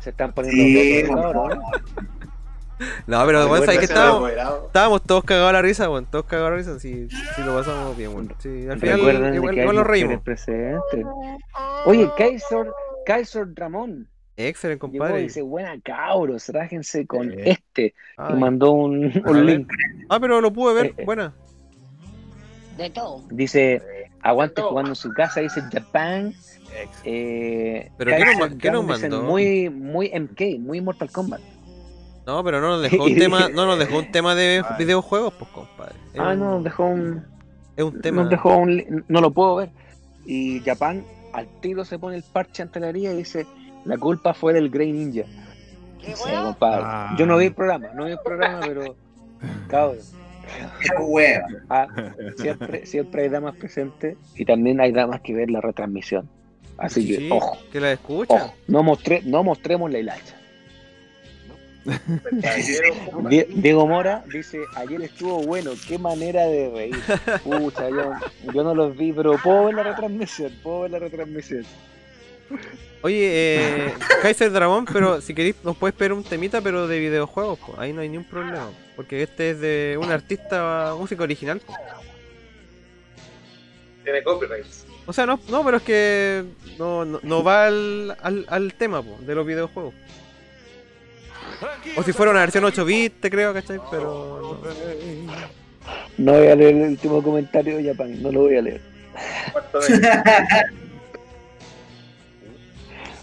Se 0.01 0.09
están 0.09 0.33
poniendo 0.33 0.61
Sí. 0.61 1.03
No, 3.07 3.23
pero 3.25 3.45
weón, 3.47 3.63
¿sabes 3.63 3.79
que 3.79 3.85
estábamos? 3.85 4.29
Estábamos 4.67 5.03
todos 5.03 5.23
cagados 5.23 5.49
a 5.51 5.53
la 5.53 5.61
risa, 5.61 5.89
weón. 5.89 6.05
Todos 6.07 6.25
cagados 6.25 6.47
a 6.47 6.51
la 6.51 6.57
risa. 6.57 6.79
Sí, 6.79 7.07
sí 7.09 7.41
lo 7.45 7.55
pasamos 7.55 7.95
bien, 7.95 8.09
weón. 8.13 8.35
Sí, 8.39 8.67
al 8.69 8.79
final 8.79 8.97
Recuerden 8.97 9.35
igual, 9.35 9.57
igual 9.57 9.75
nos 9.77 9.87
reímos. 9.87 10.21
presentes. 10.21 11.05
Oye, 11.85 12.09
Kaiser, 12.17 12.67
Kaiser 13.05 13.47
Ramón 13.55 14.09
Excelente, 14.37 14.85
llegó 14.87 14.95
y 14.95 14.99
compadre. 14.99 15.21
dice, 15.23 15.41
buena 15.41 15.79
cabros, 15.81 16.47
rájense 16.49 17.05
con 17.05 17.31
este. 17.37 17.93
Ay. 18.17 18.33
Y 18.35 18.39
mandó 18.39 18.71
un, 18.71 19.01
link. 19.45 19.71
Ah, 20.09 20.19
pero 20.19 20.41
lo 20.41 20.51
pude 20.51 20.73
ver. 20.73 20.85
Eh, 20.87 20.93
eh. 20.97 21.05
Buena. 21.05 21.33
De 22.77 22.89
todo. 22.89 23.23
Dice, 23.29 23.81
aguante 24.21 24.61
jugando 24.61 24.91
en 24.91 24.95
su 24.95 25.11
casa, 25.13 25.41
dice 25.41 25.61
Japan. 25.71 26.33
Eh, 27.03 27.91
¿Pero 27.97 28.11
qué 28.11 28.57
qué 28.57 28.71
nos 28.71 28.85
mandó? 28.85 29.23
Muy, 29.23 29.69
muy 29.69 30.09
MK, 30.17 30.59
muy 30.59 30.79
Mortal 30.81 31.11
Kombat. 31.11 31.41
No, 32.25 32.43
pero 32.43 32.61
no 32.61 32.69
nos 32.69 32.81
dejó 32.83 33.03
un 33.05 33.15
tema, 33.19 33.49
no 33.49 33.65
nos 33.65 33.77
dejó 33.77 33.99
un 33.99 34.11
tema 34.11 34.35
de 34.35 34.63
Ay. 34.67 34.75
videojuegos, 34.85 35.33
pues 35.33 35.51
compadre. 35.51 35.95
Es 36.13 36.19
Ah, 36.19 36.29
un- 36.31 36.39
no, 36.39 36.51
nos 36.55 36.63
dejó 36.63 36.85
un, 36.85 37.25
Es 37.75 37.83
un 37.83 37.99
tema. 38.01 38.21
nos 38.21 38.29
dejó 38.31 38.55
un 38.57 39.03
no 39.07 39.21
lo 39.21 39.31
puedo 39.31 39.55
ver. 39.57 39.69
Y 40.25 40.61
Japan 40.61 41.03
al 41.33 41.47
tiro 41.61 41.83
se 41.83 41.99
pone 41.99 42.15
el 42.15 42.23
parche 42.23 42.61
ante 42.61 42.79
la 42.79 42.89
herida 42.89 43.11
y 43.13 43.17
dice, 43.17 43.45
la 43.85 43.97
culpa 43.97 44.33
fue 44.33 44.53
del 44.53 44.69
Grey 44.69 44.91
Ninja. 44.91 45.23
Ah. 46.61 47.15
Yo 47.17 47.25
no 47.25 47.37
vi 47.37 47.45
el 47.47 47.53
programa, 47.53 47.87
no 47.93 48.05
vi 48.05 48.11
el 48.11 48.19
programa, 48.23 48.59
pero 48.61 48.95
cabrón. 49.67 49.97
Ah, 51.69 51.87
siempre, 52.37 52.85
siempre 52.85 53.23
hay 53.23 53.29
damas 53.29 53.55
presentes 53.55 54.17
y 54.35 54.43
también 54.45 54.81
hay 54.81 54.91
damas 54.91 55.21
que 55.21 55.33
ver 55.33 55.49
la 55.51 55.61
retransmisión. 55.61 56.27
Así 56.77 57.07
que, 57.07 57.17
Sí, 57.17 57.29
ojo, 57.31 57.57
que 57.71 57.79
la 57.79 57.91
escucha. 57.91 58.33
ojo, 58.33 58.53
no, 58.67 58.81
mostré, 58.83 59.21
no 59.23 59.43
mostremos 59.43 59.91
la 59.91 59.99
hilacha. 59.99 60.35
Die- 63.29 63.47
Diego 63.55 63.87
Mora 63.87 64.23
dice, 64.31 64.59
ayer 64.75 65.01
estuvo 65.01 65.41
bueno, 65.43 65.71
qué 65.87 65.97
manera 65.97 66.45
de 66.45 66.69
reír. 66.69 66.95
Pucha, 67.43 67.89
yo, 67.89 68.11
yo 68.53 68.63
no 68.63 68.75
los 68.75 68.95
vi, 68.97 69.13
pero 69.13 69.35
puedo 69.43 69.65
ver 69.65 69.75
la 69.75 69.83
retransmisión, 69.83 70.51
puedo 70.63 70.81
ver 70.81 70.91
la 70.91 70.99
retransmisión. 70.99 71.63
Oye, 73.03 73.29
eh, 73.31 73.93
Kaiser 74.21 74.51
Dragón, 74.51 74.85
pero 74.85 75.21
si 75.21 75.33
queréis 75.33 75.55
nos 75.63 75.75
puedes 75.75 75.95
pedir 75.95 76.13
un 76.13 76.23
temita, 76.23 76.61
pero 76.61 76.87
de 76.87 76.99
videojuegos, 76.99 77.57
pues, 77.65 77.79
ahí 77.79 77.93
no 77.93 78.01
hay 78.01 78.09
ningún 78.09 78.25
problema. 78.25 78.69
Porque 78.95 79.23
este 79.23 79.51
es 79.51 79.59
de 79.59 79.97
un 79.99 80.11
artista 80.11 80.93
música 80.97 81.23
original. 81.23 81.61
Tiene 84.03 84.23
copyrights. 84.23 84.85
O 85.07 85.13
sea, 85.13 85.25
no, 85.25 85.39
no, 85.49 85.65
pero 85.65 85.77
es 85.77 85.83
que 85.83 86.43
no, 86.77 87.05
no, 87.05 87.19
no 87.23 87.43
va 87.43 87.65
al, 87.65 88.15
al, 88.21 88.45
al 88.47 88.73
tema 88.75 89.01
po, 89.01 89.17
de 89.19 89.35
los 89.35 89.45
videojuegos. 89.45 89.95
O 91.95 92.03
si 92.03 92.13
fuera 92.13 92.31
una 92.31 92.41
versión 92.41 92.63
8 92.63 92.85
bits, 92.85 93.21
te 93.21 93.29
creo, 93.29 93.53
¿cachai? 93.53 93.79
Pero 93.89 94.59
no. 94.61 95.41
No 96.17 96.33
voy 96.33 96.47
a 96.47 96.55
leer 96.55 96.75
el 96.75 96.81
último 96.89 97.23
comentario 97.23 97.77
de 97.77 97.89
Japan, 97.89 98.21
no 98.21 98.31
lo 98.31 98.41
voy 98.41 98.57
a 98.57 98.61
leer. 98.61 98.81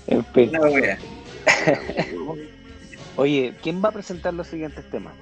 En 0.09 0.24
fin. 0.26 0.52
Oye, 3.16 3.54
¿quién 3.62 3.82
va 3.82 3.88
a 3.88 3.92
presentar 3.92 4.34
los 4.34 4.46
siguientes 4.46 4.88
temas? 4.90 5.12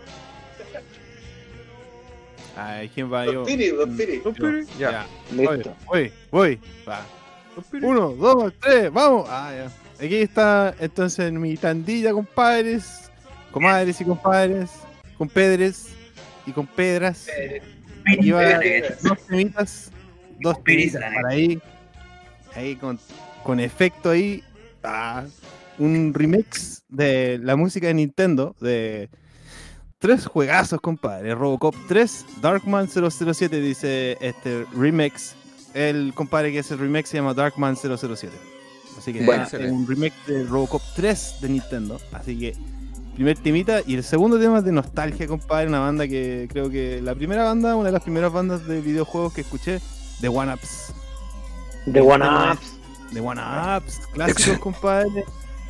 Ay, 2.57 2.89
¿quién 2.95 3.12
va 3.12 3.26
yo? 3.26 3.45
Piri, 3.45 3.72
Piri. 3.97 4.18
Piri, 4.20 4.66
ya. 4.78 5.07
Listo. 5.32 5.74
Voy, 5.87 6.12
voy, 6.30 6.59
va. 6.89 7.05
Uno, 7.82 8.11
dos, 8.11 8.53
tres, 8.61 8.93
vamos. 8.93 9.26
Ah, 9.30 9.53
ya. 9.55 10.05
Aquí 10.05 10.16
está 10.16 10.74
entonces 10.78 11.32
mi 11.32 11.57
tandilla, 11.57 12.12
compadres, 12.12 13.11
comadres 13.51 14.01
y 14.01 14.05
compadres, 14.05 14.70
compedres 15.16 15.89
y 16.47 16.53
compedras. 16.53 17.28
Aquí 18.07 18.30
va 18.30 18.61
dos 19.03 19.18
temitas, 19.26 19.91
dos 20.41 20.62
temitas 20.64 21.03
para 21.03 21.28
ahí, 21.28 21.61
ahí 22.55 22.76
con, 22.76 22.99
con 23.43 23.59
efecto 23.59 24.11
ahí. 24.11 24.43
Ah, 24.87 25.24
un 25.78 26.14
remix 26.14 26.84
de 26.89 27.39
la 27.43 27.57
música 27.57 27.89
de 27.89 27.95
Nintendo 27.95 28.55
de 28.61 29.11
tres 29.99 30.26
juegazos, 30.26 30.80
compadre. 30.80 31.34
Robocop 31.34 31.74
3, 31.89 32.24
Darkman 32.41 32.89
007 32.89 33.61
dice 33.61 34.16
este 34.20 34.64
remix. 34.76 35.34
El 35.74 36.14
compadre 36.14 36.53
que 36.53 36.61
hace 36.61 36.74
el 36.74 36.80
remix 36.80 37.09
se 37.11 37.16
llama 37.18 37.34
Darkman 37.34 37.76
007. 37.76 38.32
Así 38.97 39.12
que 39.12 39.24
Bueno. 39.24 39.45
es 39.45 39.53
un 39.53 39.87
remix 39.87 40.14
de 40.26 40.45
Robocop 40.45 40.80
3 40.95 41.37
de 41.43 41.49
Nintendo. 41.51 42.01
Así 42.12 42.39
que 42.39 42.55
primer 43.14 43.37
temita 43.39 43.80
y 43.87 43.95
el 43.95 44.05
segundo 44.05 44.39
tema 44.39 44.59
es 44.59 44.64
de 44.64 44.72
nostalgia, 44.72 45.26
compadre, 45.26 45.66
una 45.68 45.80
banda 45.80 46.07
que 46.07 46.49
creo 46.51 46.70
que 46.70 47.01
la 47.03 47.14
primera 47.14 47.45
banda, 47.45 47.74
una 47.76 47.87
de 47.87 47.93
las 47.93 48.03
primeras 48.03 48.32
bandas 48.32 48.66
de 48.66 48.80
videojuegos 48.80 49.32
que 49.34 49.41
escuché, 49.43 49.80
de 50.20 50.28
One 50.28 50.55
Ups. 50.55 50.93
The 51.93 52.01
One 52.01 52.24
Ups. 52.53 52.76
De 53.13 53.21
One 53.21 53.41
Ups, 53.41 54.01
clásicos, 54.13 54.59
compadre. 54.59 55.25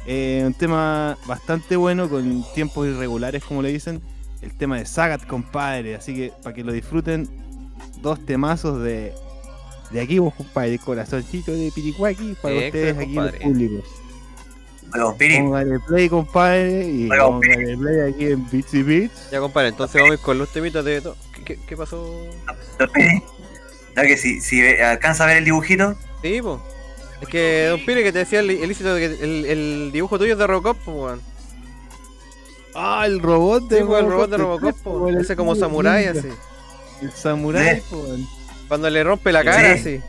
Eh, 0.07 0.45
un 0.47 0.55
tema 0.55 1.19
bastante 1.27 1.77
bueno 1.77 2.09
con 2.09 2.45
tiempos 2.55 2.87
irregulares, 2.87 3.43
como 3.45 3.63
le 3.63 3.73
dicen. 3.73 4.01
El 4.43 4.55
tema 4.55 4.79
de 4.79 4.87
Sagat, 4.87 5.27
compadre. 5.27 5.97
Así 5.97 6.15
que 6.15 6.33
para 6.43 6.55
que 6.55 6.63
lo 6.63 6.73
disfruten, 6.73 7.29
dos 8.01 8.25
temazos 8.25 8.83
de, 8.83 9.13
de 9.91 10.01
aquí, 10.01 10.19
vos, 10.19 10.35
compadre. 10.35 10.79
Corazoncito 10.79 11.53
de 11.53 11.73
Piricuaki 11.75 12.37
para 12.41 12.55
Extra, 12.55 12.67
ustedes 12.67 12.99
aquí, 12.99 13.15
los 13.15 13.33
públicos. 13.33 13.85
Piri. 15.19 15.39
Póngale 15.39 15.81
play, 15.81 16.09
compadre. 16.09 16.89
Y 16.89 17.11
Oiga, 17.11 17.27
póngale 17.27 17.77
play 17.77 18.01
aquí 18.13 18.27
en 18.27 18.51
Beats 18.51 18.75
y 18.75 18.83
Beats. 18.83 19.31
Ya, 19.31 19.41
compadre, 19.41 19.69
entonces 19.69 20.01
vamos 20.01 20.13
a 20.13 20.15
ir 20.15 20.21
con 20.21 20.39
los 20.39 20.49
temitas 20.53 20.85
de 20.85 21.01
todo. 21.01 21.17
¿Qué, 21.35 21.45
qué, 21.45 21.59
qué 21.67 21.77
pasó? 21.77 22.27
¿No 23.97 24.03
que 24.03 24.17
si, 24.17 24.41
si 24.41 24.63
alcanza 24.79 25.25
a 25.25 25.27
ver 25.27 25.39
el 25.39 25.45
dibujito? 25.45 25.97
Sí, 26.23 26.41
po. 26.41 26.63
Es 27.21 27.29
que 27.29 27.67
Don 27.71 27.85
Pire 27.85 28.03
que 28.03 28.13
te 28.13 28.19
decía 28.21 28.41
el 28.41 28.51
ilícito 28.51 28.95
de 28.95 29.01
que 29.17 29.25
el, 29.25 29.45
el 29.47 29.91
dibujo 29.93 30.19
tuyo 30.19 30.33
es 30.35 30.39
de 30.39 30.47
Robocop, 30.47 30.77
weón. 30.87 31.21
Ah, 32.75 33.05
el 33.07 33.21
robot 33.21 33.69
de 33.69 33.79
Sí, 33.79 33.85
po, 33.85 33.97
el 33.99 34.07
robot 34.07 34.31
de 34.31 34.37
Robocop, 34.37 34.77
po. 34.83 35.09
el 35.09 35.17
Ese 35.19 35.35
como 35.35 35.55
samurái 35.55 36.05
así. 36.07 36.29
El 37.01 37.11
samurái, 37.13 37.77
Sí. 37.77 37.83
po, 37.91 37.97
weón. 37.99 38.27
Cuando 38.69 38.91
le 38.91 39.03
rompe 39.05 39.33
la 39.33 39.43
cara 39.45 39.77
Sí. 39.77 39.81
así. 39.97 40.01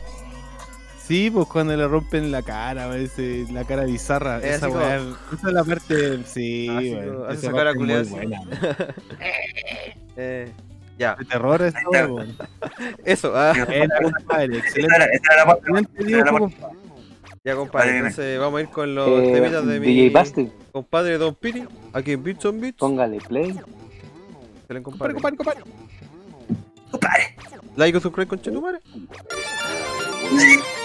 Sí, 1.06 1.30
pues 1.30 1.46
cuando 1.48 1.74
le 1.74 1.88
rompen 1.88 2.30
la 2.30 2.42
cara, 2.42 2.94
ese, 2.98 3.46
la 3.50 3.64
cara 3.64 3.84
bizarra. 3.84 4.38
Es 4.40 4.56
esa, 4.56 4.68
weá, 4.68 4.96
esa 4.96 5.48
es 5.48 5.54
la 5.54 5.64
parte. 5.64 6.24
Sí, 6.26 6.68
Así 6.68 6.90
weón, 6.94 7.24
hace 7.24 7.38
esa 7.38 7.46
esa 7.46 7.52
cara 7.56 7.72
parte 7.72 8.00
es 8.02 8.10
muy 8.10 8.20
culiada. 8.20 8.94
Eh, 10.20 10.50
ya, 10.98 11.14
De 11.14 11.24
terror 11.26 11.62
es 11.62 11.72
todo, 11.84 12.24
eso, 13.04 13.32
ah, 13.36 13.52
Era, 13.56 13.84
Esta 13.84 14.44
excelente. 14.44 14.68
esta 14.80 14.96
era 14.96 15.04
esta 15.06 15.32
era 15.34 15.44
la 15.44 15.46
parte. 15.46 16.52
Compadre. 17.56 17.56
ya 17.56 17.56
compadre. 17.56 17.86
Vale. 17.86 17.98
Entonces 17.98 18.38
vamos 18.38 18.58
a 18.58 18.62
ir 18.62 18.68
con 18.68 18.94
los 18.94 19.08
Eh, 19.22 19.32
temitas 19.32 19.66
de 19.66 19.80
mi 19.80 19.86
DJ 19.86 20.10
Basti, 20.10 20.50
compadre 20.72 21.18
Don 21.18 21.34
Piri. 21.34 21.64
Aquí 21.92 22.12
en 22.12 22.22
Beats 22.22 22.44
on 22.44 22.60
Beats. 22.60 22.78
póngale 22.78 23.18
play. 23.20 23.52
Compadre. 24.82 25.14
compadre, 25.14 25.36
compadre. 25.36 25.60
Compadre. 26.90 27.36
Like 27.76 27.96
o 27.96 28.00
subscribe 28.00 28.28
con 28.28 28.40
Chetumare. 28.40 28.80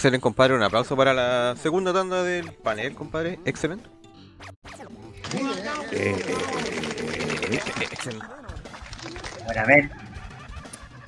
Excelente, 0.00 0.22
compadre. 0.22 0.54
Un 0.54 0.62
aplauso 0.62 0.96
para 0.96 1.12
la 1.12 1.54
segunda 1.60 1.92
tanda 1.92 2.22
del 2.22 2.54
panel, 2.54 2.94
compadre. 2.94 3.38
Excelente. 3.44 3.86
Excelente. 7.82 8.26
Bueno, 9.44 9.60
a 9.60 9.64
ver. 9.66 9.90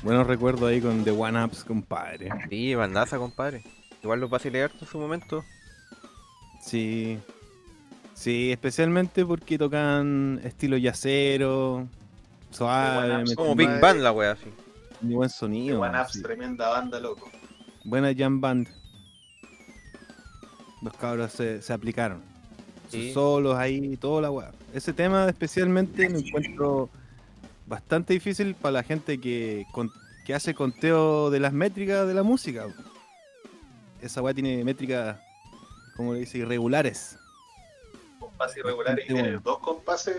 Buenos 0.03 0.27
recuerdos 0.27 0.69
ahí 0.69 0.83
con 0.83 1.05
The 1.05 1.11
One 1.11 1.43
Ups, 1.43 1.65
compadre. 1.65 2.29
Sí, 2.51 2.75
bandaza, 2.75 3.17
compadre. 3.17 3.65
Igual 4.03 4.21
lo 4.21 4.29
pasé 4.29 4.51
leer 4.51 4.71
en 4.79 4.87
su 4.87 4.99
momento. 4.99 5.43
Sí. 6.61 7.19
Sí, 8.13 8.53
especialmente 8.53 9.25
porque 9.25 9.57
tocan 9.57 10.39
estilo 10.45 10.77
yacero, 10.77 11.87
suave, 12.51 13.23
Ups, 13.23 13.35
Como 13.37 13.55
Big 13.57 13.81
Band 13.81 14.03
la 14.03 14.13
wea, 14.13 14.33
así. 14.33 14.53
muy 15.01 15.15
buen 15.15 15.31
sonido. 15.31 15.81
One 15.81 15.99
Ups, 15.99 16.13
sí. 16.13 16.23
tremenda 16.23 16.69
banda, 16.69 17.01
loco. 17.01 17.31
Buena 17.85 18.13
jam 18.15 18.39
band. 18.39 18.82
Los 20.83 20.93
cabros 20.95 21.33
se, 21.33 21.63
se 21.63 21.73
aplicaron. 21.73 22.21
Sus 22.91 23.13
solos 23.13 23.57
ahí, 23.57 23.97
toda 23.97 24.21
la 24.23 24.31
weá. 24.31 24.53
Ese 24.75 24.93
tema 24.93 25.27
especialmente 25.29 26.09
lo 26.11 26.19
encuentro 26.19 26.91
bastante 27.67 28.13
difícil 28.13 28.55
para 28.55 28.73
la 28.73 28.83
gente 28.83 29.19
que, 29.19 29.65
con- 29.73 29.91
que 30.27 30.35
hace 30.35 30.55
conteo 30.55 31.31
de 31.31 31.41
las 31.41 31.53
métricas 31.53 32.07
de 32.07 32.15
la 32.15 32.23
música. 32.23 32.67
Esa 34.03 34.21
weá 34.21 34.35
tiene 34.35 34.63
métricas, 34.65 35.19
como 35.97 36.13
le 36.15 36.21
dice, 36.21 36.39
irregulares. 36.39 37.17
Compás 38.19 38.57
irregulares 38.57 39.09
y 39.09 39.13
bueno. 39.13 39.41
dos 39.43 39.59
compases 39.61 40.17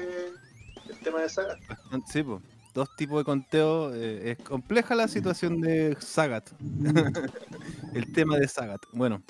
el 0.90 0.98
tema 1.00 1.22
de 1.22 1.30
saga. 1.30 1.58
Bastante- 1.68 2.12
Sí. 2.12 2.24
Dos 2.74 2.96
tipos 2.96 3.20
de 3.20 3.24
conteo. 3.24 3.94
eh, 3.94 4.32
es 4.32 4.38
compleja 4.48 4.96
la 4.96 5.08
situación 5.08 5.62
de 5.62 5.96
Sagat. 6.00 6.50
el 7.94 8.12
tema 8.14 8.38
de 8.38 8.48
Sagat. 8.48 8.82
Bueno. 8.94 9.22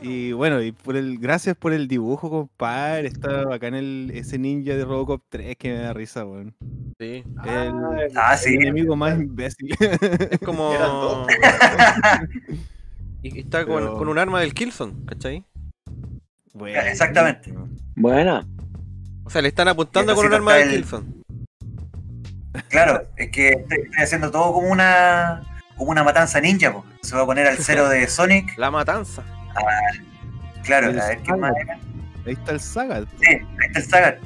Y 0.00 0.32
bueno, 0.32 0.60
y 0.62 0.72
por 0.72 0.96
el, 0.96 1.18
gracias 1.18 1.56
por 1.56 1.72
el 1.72 1.88
dibujo, 1.88 2.28
compadre. 2.30 3.08
Está 3.08 3.44
bacán 3.44 3.74
el, 3.74 4.10
ese 4.14 4.38
ninja 4.38 4.74
de 4.74 4.84
Robocop 4.84 5.22
3 5.28 5.56
que 5.56 5.72
me 5.72 5.78
da 5.78 5.92
risa, 5.92 6.24
weón. 6.24 6.54
Sí. 6.98 7.24
El, 7.44 7.72
Ah, 8.16 8.36
sí. 8.36 8.54
el 8.54 8.62
enemigo 8.62 8.94
más 8.96 9.18
imbécil. 9.18 9.74
Es 10.30 10.38
como. 10.40 11.26
Y 13.22 13.38
está 13.40 13.64
con, 13.64 13.82
Pero- 13.82 13.96
con 13.96 14.08
un 14.08 14.18
arma 14.18 14.40
del 14.40 14.52
Killzone, 14.52 14.92
¿cachai? 15.06 15.44
Bueno, 16.52 16.78
Exactamente. 16.82 17.54
Buena. 17.96 18.46
O 19.24 19.30
sea, 19.30 19.40
le 19.40 19.48
están 19.48 19.66
apuntando 19.68 20.14
con 20.14 20.26
un 20.26 20.34
arma 20.34 20.54
del 20.56 20.68
el- 20.68 20.74
Killzone. 20.76 21.06
Claro, 22.68 23.02
es 23.16 23.30
que 23.30 23.48
estoy, 23.48 23.78
estoy 23.84 24.02
haciendo 24.02 24.30
todo 24.30 24.52
como 24.52 24.68
una 24.68 25.42
como 25.76 25.90
una 25.90 26.04
matanza 26.04 26.40
ninja, 26.40 26.70
po. 26.72 26.84
Se 27.02 27.16
va 27.16 27.22
a 27.22 27.26
poner 27.26 27.46
al 27.48 27.56
cero 27.58 27.88
de 27.88 28.06
Sonic. 28.08 28.56
La 28.58 28.70
matanza. 28.70 29.24
Claro, 30.64 30.88
a 30.88 30.90
ver 31.08 31.22
qué 31.22 31.32
más 31.36 31.52
era. 31.62 31.78
Ahí 32.26 32.32
está 32.32 32.52
el 32.52 32.60
Sagat. 32.60 33.08
Sí, 33.20 33.26
ahí 33.28 33.40
está 33.66 33.78
el 33.78 33.84
Sagat. 33.84 34.18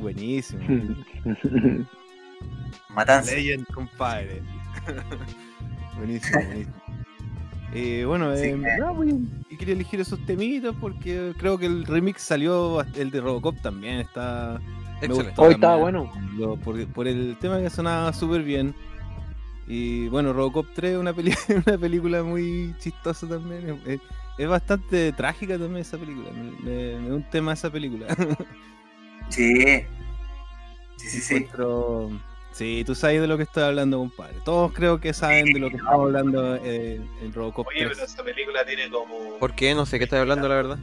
Buenísimo. 0.00 0.62
Matanza. 2.90 3.34
Legend, 3.34 3.66
compadre. 3.72 4.42
buenísimo, 5.96 6.40
buenísimo. 6.44 6.74
Eh, 7.72 8.04
bueno, 8.04 8.34
Sí, 8.36 8.48
eh, 8.48 8.60
pues, 8.96 9.14
quería 9.58 9.74
elegir 9.74 10.00
esos 10.00 10.24
temitas 10.26 10.74
porque 10.80 11.32
creo 11.38 11.56
que 11.56 11.66
el 11.66 11.84
remix 11.86 12.20
salió, 12.22 12.80
el 12.94 13.10
de 13.12 13.20
Robocop 13.20 13.60
también 13.60 13.96
está. 14.00 14.58
me 15.00 15.06
Excelente. 15.06 15.24
gustó 15.24 15.42
Hoy 15.42 15.54
estaba 15.54 15.76
también, 15.78 16.10
bueno. 16.10 16.36
lo- 16.36 16.56
por, 16.56 16.84
por 16.88 17.06
el 17.06 17.36
tema 17.40 17.60
que 17.60 17.70
sonaba 17.70 18.12
súper 18.12 18.42
bien. 18.42 18.74
Y 19.68 20.08
bueno, 20.08 20.32
Robocop 20.32 20.66
3 20.74 20.92
es 20.94 20.98
una, 20.98 21.12
peli- 21.12 21.32
una 21.66 21.78
película 21.78 22.24
muy 22.24 22.74
chistosa 22.78 23.28
también. 23.28 23.80
Es, 23.86 24.00
es- 24.38 24.48
bastante 24.48 25.12
trágica 25.12 25.54
también 25.58 25.78
esa 25.82 25.98
película. 25.98 26.30
Me, 26.32 26.96
me- 26.96 27.12
un 27.12 27.22
tema 27.30 27.52
esa 27.52 27.70
película. 27.70 28.06
Sí. 29.28 29.62
Sí, 30.96 31.08
sí, 31.08 31.20
sí. 31.20 31.34
Encuentro- 31.36 32.10
Sí, 32.52 32.82
tú 32.84 32.96
sabes 32.96 33.20
de 33.20 33.28
lo 33.28 33.36
que 33.36 33.44
estoy 33.44 33.62
hablando, 33.62 33.98
compadre. 33.98 34.34
Todos 34.44 34.72
creo 34.72 34.98
que 34.98 35.12
saben 35.12 35.52
de 35.52 35.60
lo 35.60 35.70
que 35.70 35.76
estamos 35.76 36.00
hablando 36.06 36.56
eh, 36.56 37.00
en 37.22 37.32
Robocop 37.32 37.68
Oye, 37.68 37.84
3. 37.84 37.90
pero 37.94 38.04
esa 38.06 38.24
película 38.24 38.64
tiene 38.66 38.90
como. 38.90 39.38
¿Por 39.38 39.54
qué? 39.54 39.72
No 39.72 39.86
sé 39.86 39.98
qué 39.98 40.04
estás 40.04 40.18
hablando, 40.18 40.48
la 40.48 40.54
verdad. 40.56 40.78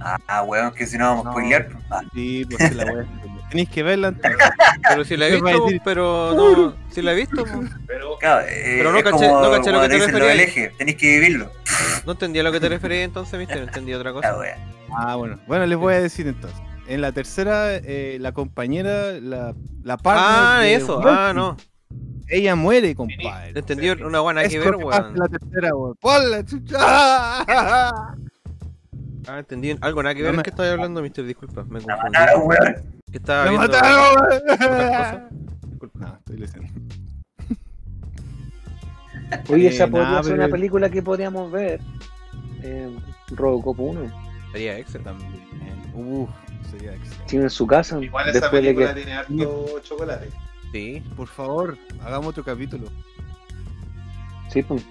Ah, 0.00 0.42
weón, 0.44 0.72
que 0.72 0.86
si 0.86 0.96
no 0.96 1.04
vamos 1.04 1.26
a 1.26 1.28
No. 1.28 1.32
spoilear. 1.32 1.68
Ah, 1.90 2.00
Sí, 2.14 2.46
porque 2.48 2.70
la 2.70 2.84
wea. 2.84 3.06
Tenéis 3.50 3.68
que 3.70 3.82
verla 3.82 4.08
antes. 4.08 4.32
Pero 4.88 5.04
si 5.04 5.16
la 5.16 5.26
he 5.28 5.30
¿Qué 5.32 5.40
va 5.40 5.50
a 5.50 5.52
visto, 5.52 5.64
decir? 5.66 5.80
pero 5.84 6.32
no. 6.34 6.74
Si 6.90 7.02
la 7.02 7.12
he 7.12 7.14
visto. 7.14 7.44
Pero 7.86 8.16
claro, 8.18 8.46
eh, 8.48 8.74
Pero 8.78 8.92
no 8.92 8.98
es 8.98 9.04
caché- 9.04 9.28
no 9.30 9.50
caché 9.50 9.70
a 9.70 9.72
lo 9.72 9.80
que 9.82 9.88
te 9.88 10.42
eje, 10.42 10.72
tenéis 10.78 10.96
que 10.96 11.06
vivirlo. 11.18 11.50
no 12.06 12.12
entendía 12.12 12.42
a 12.42 12.44
lo 12.44 12.52
que 12.52 12.60
te 12.60 12.68
referías 12.68 13.04
entonces, 13.04 13.38
mister. 13.38 13.58
Entendí 13.58 13.92
otra 13.94 14.12
cosa. 14.12 14.34
Ah, 14.96 15.16
bueno. 15.16 15.38
Bueno, 15.46 15.66
les 15.66 15.76
voy 15.78 15.94
a 15.94 16.00
decir 16.00 16.26
entonces. 16.26 16.58
En 16.86 17.00
la 17.02 17.12
tercera, 17.12 17.74
eh, 17.76 18.16
la 18.20 18.32
compañera, 18.32 19.12
la, 19.20 19.54
la 19.82 19.96
partner 19.98 20.26
Ah, 20.26 20.60
de 20.62 20.74
eso. 20.74 20.94
Wolfie, 20.96 21.10
Ah, 21.12 21.32
no. 21.34 21.56
Ella 22.30 22.54
muere, 22.54 22.94
compadre. 22.94 23.52
Entendí 23.54 23.88
una 23.90 24.20
buena 24.20 24.44
que 24.46 24.58
ver, 24.58 24.70
que 24.76 24.84
weón. 24.84 25.14
la 25.18 25.28
tercera, 25.28 25.74
weón. 25.74 25.94
¡Ponla, 26.00 26.44
chucha! 26.44 26.76
¡Ah! 26.80 28.14
Entendí 29.38 29.76
algo 29.80 30.02
nada 30.02 30.14
que 30.14 30.20
No 30.22 30.26
ver. 30.28 30.36
me- 30.36 30.42
¿Qué 30.42 30.50
estás 30.50 30.70
hablando, 30.70 31.02
mister? 31.02 31.24
Disculpa, 31.26 31.64
me 31.64 31.80
confundí. 31.80 32.97
¿Qué 33.10 33.18
estaba 33.18 33.44
¡La 33.44 33.50
viendo? 33.50 33.68
mataron! 33.68 35.20
Disculpa. 35.70 35.98
No, 35.98 36.16
estoy 36.18 36.36
leyendo. 36.38 36.68
Oye, 39.48 39.66
Eh, 39.66 39.68
esa 39.68 39.86
podría 39.86 40.08
nada, 40.08 40.22
ser 40.22 40.32
pero- 40.32 40.44
una 40.44 40.52
película 40.52 40.90
que 40.90 41.02
podríamos 41.02 41.50
ver. 41.52 41.80
Eh, 42.62 42.96
Robocop 43.30 43.78
1. 43.78 44.00
Sería 44.52 44.78
excelente. 44.78 45.10
También. 45.10 45.42
Uf, 45.94 46.28
sería 46.70 46.94
excelente. 46.94 47.24
Tiene 47.26 47.44
en 47.44 47.50
su 47.50 47.66
casa. 47.66 47.98
igual 48.02 48.28
esa 48.28 48.40
después 48.40 48.62
de 48.62 48.68
película 48.68 48.88
que. 48.94 49.00
tiene 49.00 49.12
harto 49.14 49.80
chocolate. 49.82 50.28
Sí. 50.72 51.02
Por 51.16 51.28
favor, 51.28 51.78
hagamos 52.02 52.28
otro 52.28 52.44
capítulo. 52.44 52.88
Sí, 54.50 54.62
pues. 54.62 54.84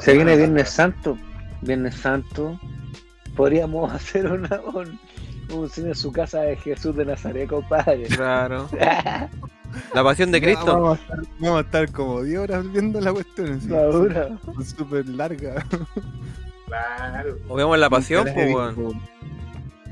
Se 0.00 0.12
viene 0.14 0.36
Viernes 0.36 0.70
Santo. 0.70 1.16
Viernes 1.60 1.94
Santo. 1.96 2.58
Podríamos 3.36 3.92
hacer 3.94 4.26
una, 4.30 4.60
un, 4.74 4.98
un 5.52 5.68
cine 5.68 5.88
en 5.88 5.94
su 5.94 6.10
casa 6.12 6.40
de 6.42 6.56
Jesús 6.56 6.96
de 6.96 7.04
Nazaret, 7.04 7.48
compadre. 7.48 8.04
Claro. 8.04 8.68
La 9.92 10.04
pasión 10.04 10.30
de 10.30 10.40
Cristo. 10.40 10.66
Vamos 10.66 10.98
a, 10.98 11.02
estar, 11.02 11.18
vamos 11.40 11.56
a 11.58 11.60
estar 11.62 11.92
como 11.92 12.22
10 12.22 12.38
horas 12.38 12.72
viendo 12.72 13.00
la 13.00 13.12
cuestión. 13.12 13.52
así. 13.54 13.66
Madura. 13.68 14.28
Es 14.60 14.68
súper 14.70 15.08
larga. 15.08 15.64
Claro. 16.66 17.36
O 17.48 17.56
veamos 17.56 17.78
la 17.78 17.90
pasión, 17.90 18.24
pues, 18.32 18.48
la 18.50 18.54
weón. 18.56 19.00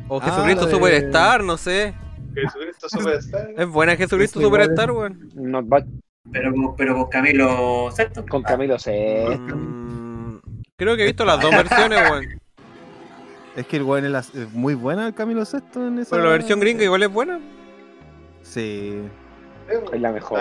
O 0.08 0.20
Ah, 0.20 0.24
Jesucristo 0.24 0.62
la 0.62 0.66
de- 0.68 0.72
Superstar, 0.74 1.42
no 1.44 1.56
sé. 1.56 1.94
Jesucristo 2.34 2.88
Superstar. 2.88 3.50
Es 3.56 3.66
buena 3.68 3.96
Jesucristo 3.96 4.40
igual 4.40 4.62
Superstar, 4.62 4.90
weón. 4.92 5.30
Not 5.34 5.68
bad. 5.68 5.84
Pero, 6.30 6.52
con- 6.52 6.76
pero 6.76 6.94
con 6.94 7.08
Camilo 7.08 7.90
Sexto. 7.90 8.24
Con 8.28 8.42
Camilo 8.42 8.78
C. 8.78 9.26
Mm, 9.36 10.38
creo 10.76 10.94
que 10.96 11.02
he 11.02 11.06
visto 11.06 11.24
las 11.24 11.40
dos 11.40 11.50
versiones, 11.50 12.10
weón. 12.10 12.24
Es 13.56 13.66
que 13.66 13.76
el 13.76 13.82
weón 13.82 14.04
es, 14.06 14.10
la- 14.10 14.18
es 14.20 14.52
muy 14.52 14.74
buena 14.74 15.06
el 15.08 15.14
Camilo 15.14 15.44
Sesto 15.44 15.86
en 15.86 15.98
esa. 15.98 16.10
Pero 16.12 16.24
la 16.24 16.30
versión 16.30 16.58
gringa 16.60 16.84
igual 16.84 17.02
es 17.02 17.12
buena. 17.12 17.40
Sí. 18.42 18.98
Es 19.92 20.00
la 20.00 20.10
mejor. 20.12 20.40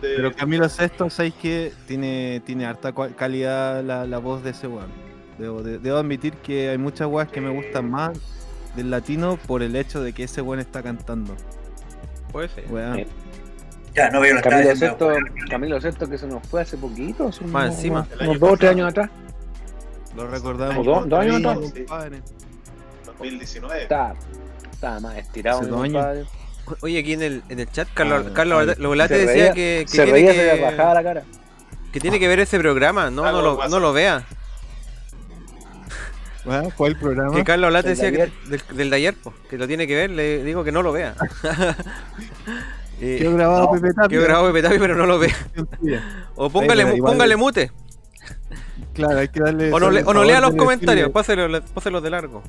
Pero 0.00 0.32
Camilo 0.32 0.68
Sesto, 0.68 1.10
¿sabéis 1.10 1.34
que 1.34 1.72
tiene, 1.86 2.42
tiene 2.46 2.66
harta 2.66 2.92
calidad 3.16 3.82
la, 3.84 4.06
la 4.06 4.18
voz 4.18 4.42
de 4.42 4.50
ese 4.50 4.66
weón? 4.66 4.90
Debo, 5.38 5.62
de- 5.62 5.78
debo 5.78 5.98
admitir 5.98 6.34
que 6.34 6.70
hay 6.70 6.78
muchas 6.78 7.08
weas 7.08 7.28
que 7.28 7.40
me 7.40 7.50
gustan 7.50 7.90
más 7.90 8.18
del 8.76 8.90
latino 8.90 9.36
por 9.46 9.62
el 9.62 9.74
hecho 9.76 10.02
de 10.02 10.12
que 10.12 10.24
ese 10.24 10.40
weón 10.40 10.60
está 10.60 10.82
cantando. 10.82 11.34
Puede 12.32 12.48
ser. 12.48 12.64
Weón. 12.70 12.96
Sí. 12.96 13.06
Ya, 13.94 14.10
no 14.10 14.20
veo 14.20 14.40
Camilo. 14.42 14.74
Sexto, 14.74 15.12
Camilo 15.50 15.80
Sexto 15.80 16.08
que 16.08 16.18
se 16.18 16.26
nos 16.26 16.44
fue 16.48 16.62
hace 16.62 16.76
poquito, 16.76 17.28
hace 17.28 17.44
Más 17.44 17.64
unos, 17.66 17.76
encima. 17.76 18.06
unos- 18.12 18.20
unos 18.28 18.40
dos 18.40 18.52
o 18.52 18.56
tres 18.56 18.70
años 18.72 18.88
atrás. 18.90 19.10
Lo 20.16 20.26
recordamos. 20.28 20.84
Dos- 20.86 21.08
dos 21.08 21.20
años 21.20 21.36
atrás. 21.36 21.58
compadre. 21.72 22.22
2019. 23.06 23.82
Estaba, 23.82 24.14
estaba 24.72 25.00
más 25.00 25.16
estirado, 25.16 25.60
Hace 25.60 25.68
dos 25.70 25.82
años. 25.84 26.28
Oye, 26.80 26.98
aquí 26.98 27.12
en 27.12 27.22
el, 27.22 27.42
en 27.50 27.60
el 27.60 27.70
chat, 27.70 27.88
Carlos, 27.92 28.24
Ah, 28.28 28.30
Carlos 28.32 28.68
ah, 28.68 28.74
Lovelate 28.78 29.14
se 29.16 29.26
decía 29.26 29.42
reía- 29.52 29.54
que, 29.54 29.84
que 29.84 29.88
Se 29.88 29.96
tiene 30.04 30.12
reía, 30.12 30.32
se 30.32 30.46
le 30.46 30.54
que, 30.56 30.62
bajaba 30.62 30.94
la 30.94 31.02
cara. 31.02 31.22
que 31.92 32.00
tiene 32.00 32.18
que 32.18 32.26
ver 32.28 32.40
ese 32.40 32.58
programa. 32.58 33.10
No, 33.10 33.24
Ah, 33.24 33.32
no, 33.32 33.42
lo, 33.42 33.68
no 33.68 33.80
lo 33.80 33.92
vea. 33.92 34.24
Weón, 36.46 36.70
¿Cuál 36.76 36.92
el 36.92 36.98
programa? 36.98 37.34
Que 37.34 37.44
Carlos 37.44 37.70
Lovelate 37.72 37.92
El 37.92 37.96
de 37.98 38.10
decía 38.10 38.26
que, 38.26 38.50
del, 38.50 38.76
del 38.76 38.90
de 38.90 38.96
ayer, 38.96 39.14
po, 39.14 39.32
que 39.48 39.56
lo 39.58 39.66
tiene 39.66 39.86
que 39.86 39.94
ver. 39.94 40.10
Le 40.10 40.42
digo 40.44 40.62
que 40.64 40.72
no 40.72 40.82
lo 40.82 40.92
vea. 40.92 41.14
Eh, 43.00 43.16
Quedó 43.18 43.34
grabado 43.34 43.70
Pepe 43.72 43.88
Tapia. 43.92 44.08
Quedó 44.08 44.22
grabado 44.22 44.46
Pepe 44.52 44.62
Tapia, 44.62 44.78
pero 44.78 44.94
no 44.94 45.06
lo 45.06 45.18
vea. 45.18 45.34
O 46.36 46.48
póngale, 46.48 46.96
póngale 46.98 47.36
mute. 47.36 47.72
Claro, 48.94 49.18
hay 49.18 49.28
que 49.28 49.40
darle. 49.40 49.72
O 49.72 49.78
no, 49.80 49.90
le- 49.90 50.00
el 50.00 50.06
o 50.06 50.08
no 50.08 50.12
favor 50.20 50.26
lea 50.26 50.40
los 50.40 50.54
comentarios. 50.54 51.10
Páselo, 51.10 51.62
páselos 51.74 52.02
de 52.02 52.10
largo. 52.10 52.42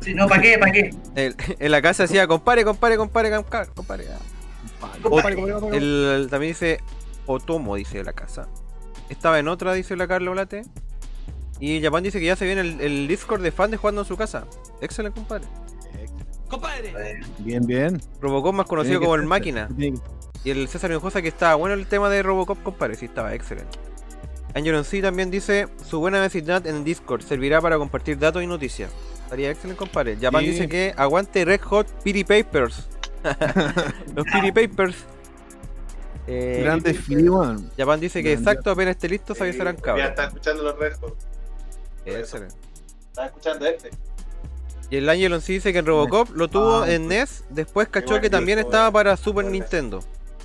Sí, 0.00 0.14
no, 0.14 0.26
¿para 0.26 0.42
qué? 0.42 0.58
¿Para 0.58 0.72
qué? 0.72 0.90
El- 1.14 1.36
en 1.58 1.70
la 1.70 1.80
casa 1.80 2.02
decía, 2.04 2.26
compare, 2.26 2.64
compare, 2.64 2.96
compare, 2.96 3.30
compare. 3.30 4.04
El, 5.72 6.26
también 6.30 6.50
dice 6.50 6.78
Otomo, 7.26 7.76
dice 7.76 8.02
la 8.02 8.12
casa. 8.12 8.48
estaba 9.08 9.38
en 9.38 9.48
otra, 9.48 9.72
dice 9.74 9.96
la 9.96 10.08
Carla 10.08 10.30
Olate. 10.30 10.62
Y 11.60 11.80
Japan 11.80 12.02
dice 12.02 12.18
que 12.18 12.26
ya 12.26 12.34
se 12.34 12.44
viene 12.44 12.62
el, 12.62 12.80
el 12.80 13.06
Discord 13.08 13.40
de 13.42 13.52
fan 13.52 13.70
de 13.70 13.76
jugando 13.76 14.00
en 14.00 14.06
su 14.06 14.16
casa. 14.16 14.44
Excelente, 14.80 15.20
compadre. 15.20 15.46
Compadre. 16.48 17.20
Bien, 17.38 17.64
bien. 17.64 18.00
Robocop 18.20 18.54
más 18.54 18.66
conocido 18.66 19.00
como 19.00 19.14
el 19.14 19.24
máquina. 19.24 19.68
Y 20.44 20.50
el 20.50 20.66
César 20.68 20.90
Hinojosa 20.90 21.22
que 21.22 21.28
estaba 21.28 21.54
bueno 21.54 21.74
el 21.74 21.86
tema 21.86 22.08
de 22.10 22.22
Robocop, 22.22 22.60
compadre. 22.62 22.96
Sí, 22.96 23.04
estaba 23.04 23.32
excelente. 23.34 23.78
Angel 24.54 24.84
C 24.84 25.00
también 25.02 25.30
dice: 25.30 25.68
Su 25.88 26.00
buena 26.00 26.20
vecindad 26.20 26.66
en 26.66 26.84
Discord 26.84 27.22
servirá 27.22 27.60
para 27.60 27.78
compartir 27.78 28.18
datos 28.18 28.42
y 28.42 28.46
noticias. 28.46 28.90
Estaría 29.24 29.50
excelente, 29.50 29.78
compadre. 29.78 30.18
Japan 30.20 30.42
Sí. 30.44 30.50
dice 30.50 30.68
que 30.68 30.92
aguante 30.96 31.44
Red 31.44 31.60
Hot 31.62 31.86
Pity 32.02 32.24
Papers. 32.24 32.86
Los 34.14 34.26
Pity 34.26 34.52
Papers. 34.52 34.96
Eh, 36.26 36.60
Grande 36.62 36.94
Free 36.94 37.28
One. 37.28 37.64
Japan 37.76 37.98
dice 37.98 38.22
que 38.22 38.32
Grande. 38.32 38.50
exacto, 38.50 38.70
apenas 38.70 38.92
esté 38.96 39.08
listo, 39.08 39.34
se 39.34 39.42
avisarán 39.42 39.76
Ya 39.76 39.82
cabros. 39.82 40.08
está 40.08 40.24
escuchando 40.26 40.62
los 40.62 40.78
Red 40.78 40.92
Hot. 41.00 41.16
Excelente. 42.04 42.54
Está 43.08 43.26
escuchando 43.26 43.66
este. 43.66 43.90
Y 44.90 44.96
el 44.96 45.08
Angelon 45.08 45.40
sí 45.40 45.54
dice 45.54 45.72
que 45.72 45.78
en 45.78 45.86
Robocop 45.86 46.30
lo 46.36 46.48
tuvo 46.48 46.82
Ah, 46.82 46.90
en 46.92 47.08
NES, 47.08 47.44
después 47.48 47.88
cachó 47.88 48.20
que 48.20 48.28
también 48.28 48.58
estaba 48.58 48.90
para 48.90 49.16
Super 49.16 49.46
Nintendo. 49.46 50.04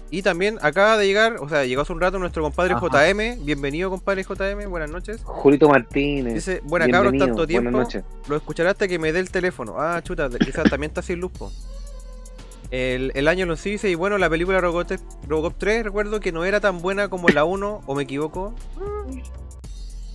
Y 0.09 0.21
también 0.21 0.57
acaba 0.61 0.97
de 0.97 1.05
llegar, 1.05 1.37
o 1.41 1.49
sea, 1.49 1.65
llegó 1.65 1.81
hace 1.81 1.91
un 1.91 1.99
rato 1.99 2.17
nuestro 2.17 2.41
compadre 2.41 2.73
Ajá. 2.73 2.87
JM. 2.87 3.43
Bienvenido, 3.43 3.89
compadre 3.89 4.23
JM, 4.23 4.69
buenas 4.69 4.89
noches. 4.89 5.21
Julito 5.23 5.67
Martínez. 5.67 6.33
Dice, 6.33 6.61
buena 6.63 6.87
cabros, 6.87 7.13
tanto 7.17 7.45
tiempo. 7.45 7.71
Buenas 7.71 7.87
noches. 7.87 8.03
Lo 8.29 8.37
escuchará 8.37 8.71
hasta 8.71 8.87
que 8.87 8.99
me 8.99 9.11
dé 9.11 9.19
el 9.19 9.29
teléfono. 9.29 9.75
Ah, 9.77 10.01
chuta, 10.01 10.29
quizás 10.29 10.69
también 10.69 10.91
está 10.91 11.01
sin 11.01 11.19
luz, 11.19 11.31
po. 11.31 11.51
El, 12.71 13.11
el 13.15 13.27
año 13.27 13.53
sí 13.57 13.71
dice, 13.71 13.89
y 13.89 13.95
bueno, 13.95 14.17
la 14.17 14.29
película 14.29 14.61
Robocop, 14.61 14.97
Robocop 15.27 15.55
3, 15.57 15.83
recuerdo 15.83 16.19
que 16.21 16.31
no 16.31 16.45
era 16.45 16.61
tan 16.61 16.81
buena 16.81 17.09
como 17.09 17.27
la 17.27 17.43
1, 17.43 17.81
o 17.85 17.95
me 17.95 18.03
equivoco. 18.03 18.53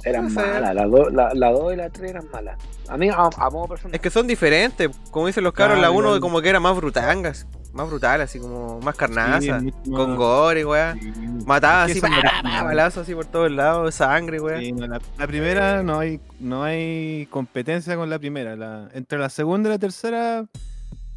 Eran 0.04 0.32
Puede 0.32 0.46
ser. 0.46 0.54
malas, 0.54 0.74
las 0.74 0.90
dos 0.90 1.12
la, 1.12 1.34
la 1.34 1.50
dos 1.52 1.72
y 1.72 1.76
la 1.76 1.90
3 1.90 2.10
eran 2.10 2.24
malas. 2.32 2.58
A 2.88 2.96
mí, 2.96 3.08
a, 3.08 3.14
a 3.36 3.50
modo 3.50 3.68
personal. 3.68 3.94
Es 3.94 4.00
que 4.00 4.10
son 4.10 4.26
diferentes, 4.26 4.90
como 5.10 5.26
dicen 5.26 5.44
los 5.44 5.52
cabros, 5.52 5.78
Claro, 5.78 5.92
la 5.92 5.96
1 5.96 6.06
igual. 6.08 6.20
como 6.20 6.40
que 6.42 6.48
era 6.48 6.60
más 6.60 6.74
brutangas, 6.76 7.46
más 7.72 7.88
brutal, 7.88 8.20
así 8.20 8.38
como 8.38 8.80
más 8.80 8.96
carnaza, 8.96 9.40
Sí, 9.40 9.50
más- 9.50 9.96
con 9.96 10.16
gore, 10.16 10.64
weá. 10.64 10.94
Sí. 10.94 11.12
Mataba 11.46 11.84
así, 11.84 12.00
no- 12.00 12.64
balazos 12.64 13.02
así 13.04 13.14
por 13.14 13.26
todos 13.26 13.50
lados, 13.50 13.94
sangre, 13.94 14.40
weá. 14.40 14.58
Sí, 14.58 14.72
no, 14.72 14.86
la, 14.86 15.00
la 15.18 15.26
primera 15.26 15.82
no 15.82 15.98
hay 16.00 16.20
no 16.40 16.64
hay 16.64 17.26
competencia 17.30 17.94
con 17.96 18.10
la 18.10 18.18
primera. 18.18 18.56
La, 18.56 18.88
entre 18.94 19.18
la 19.18 19.28
segunda 19.30 19.68
y 19.68 19.72
la 19.72 19.78
tercera, 19.78 20.44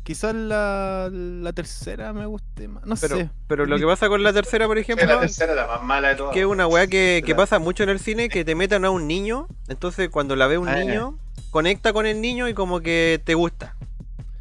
quizás 0.06 0.34
la, 0.36 1.10
la 1.12 1.52
tercera 1.52 2.14
me 2.14 2.26
guste 2.26 2.68
más. 2.70 2.86
No 2.86 2.96
Pero, 2.96 3.18
sé. 3.18 3.30
pero 3.48 3.66
lo 3.66 3.78
que 3.78 3.86
pasa 3.86 4.08
con 4.08 4.24
la 4.24 4.32
tercera, 4.32 4.68
por 4.68 4.78
la 4.78 4.82
ejemplo, 4.82 5.20
tercera 5.20 5.52
es 5.52 5.58
la 5.58 5.68
más 5.68 5.84
mala 5.84 6.10
de 6.10 6.16
todas. 6.16 6.34
que 6.34 6.42
es 6.42 6.46
una 6.46 6.68
weá 6.68 6.88
que, 6.88 7.24
que 7.26 7.32
La- 7.32 7.38
pasa 7.38 7.60
mucho 7.60 7.84
en 7.84 7.90
el 7.90 8.00
cine, 8.00 8.30
que 8.30 8.46
te 8.46 8.56
metan 8.56 8.86
a 8.86 8.92
un 8.92 9.08
niño, 9.08 9.48
entonces 9.68 10.10
cuando 10.10 10.36
la 10.38 10.48
ve 10.48 10.58
un 10.60 10.70
Ah, 10.70 10.76
niño, 10.78 11.18
conecta 11.52 11.92
con 11.92 12.06
el 12.06 12.22
niño 12.22 12.48
y 12.48 12.54
como 12.54 12.80
que 12.80 13.20
te 13.26 13.34
gusta. 13.34 13.76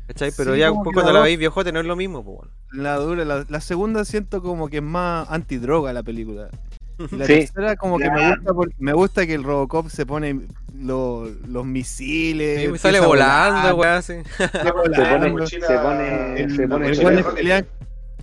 ¿Cachai? 0.06 0.32
Pero 0.36 0.52
Sí, 0.52 0.60
ya 0.60 0.70
cuando 0.70 1.02
la 1.02 1.12
la 1.14 1.20
veis 1.20 1.38
viejote 1.38 1.72
no 1.72 1.80
es 1.80 1.86
lo 1.86 1.96
mismo, 1.96 2.22
pues. 2.22 2.50
La 2.72 2.96
dura, 2.96 3.24
la, 3.24 3.46
la 3.48 3.60
segunda 3.62 4.04
siento 4.04 4.42
como 4.42 4.68
que 4.68 4.76
es 4.76 4.82
más 4.82 5.26
antidroga 5.30 5.92
la 5.94 6.02
película. 6.02 6.50
La 6.98 7.26
Sí. 7.26 7.34
tercera 7.34 7.76
como 7.76 7.98
que 7.98 8.10
me 8.10 8.30
gusta 8.30 8.54
por- 8.54 8.72
me 8.78 8.92
gusta 8.92 9.26
que 9.26 9.34
el 9.34 9.42
Robocop 9.42 9.88
se 9.88 10.06
pone 10.06 10.40
lo- 10.78 11.28
los 11.48 11.64
misiles. 11.66 12.70
Sí, 12.72 12.78
sale 12.78 13.00
volando, 13.00 13.74
weá, 13.76 14.00
sale 14.02 14.24
Se 14.24 14.48
pone, 14.48 15.32
mochila- 15.32 15.66
se 15.66 15.78
pone, 15.78 16.40
El- 16.40 16.56
se 16.56 16.68
pone 16.68 16.88
el 16.88 17.24
pelea- 17.24 17.66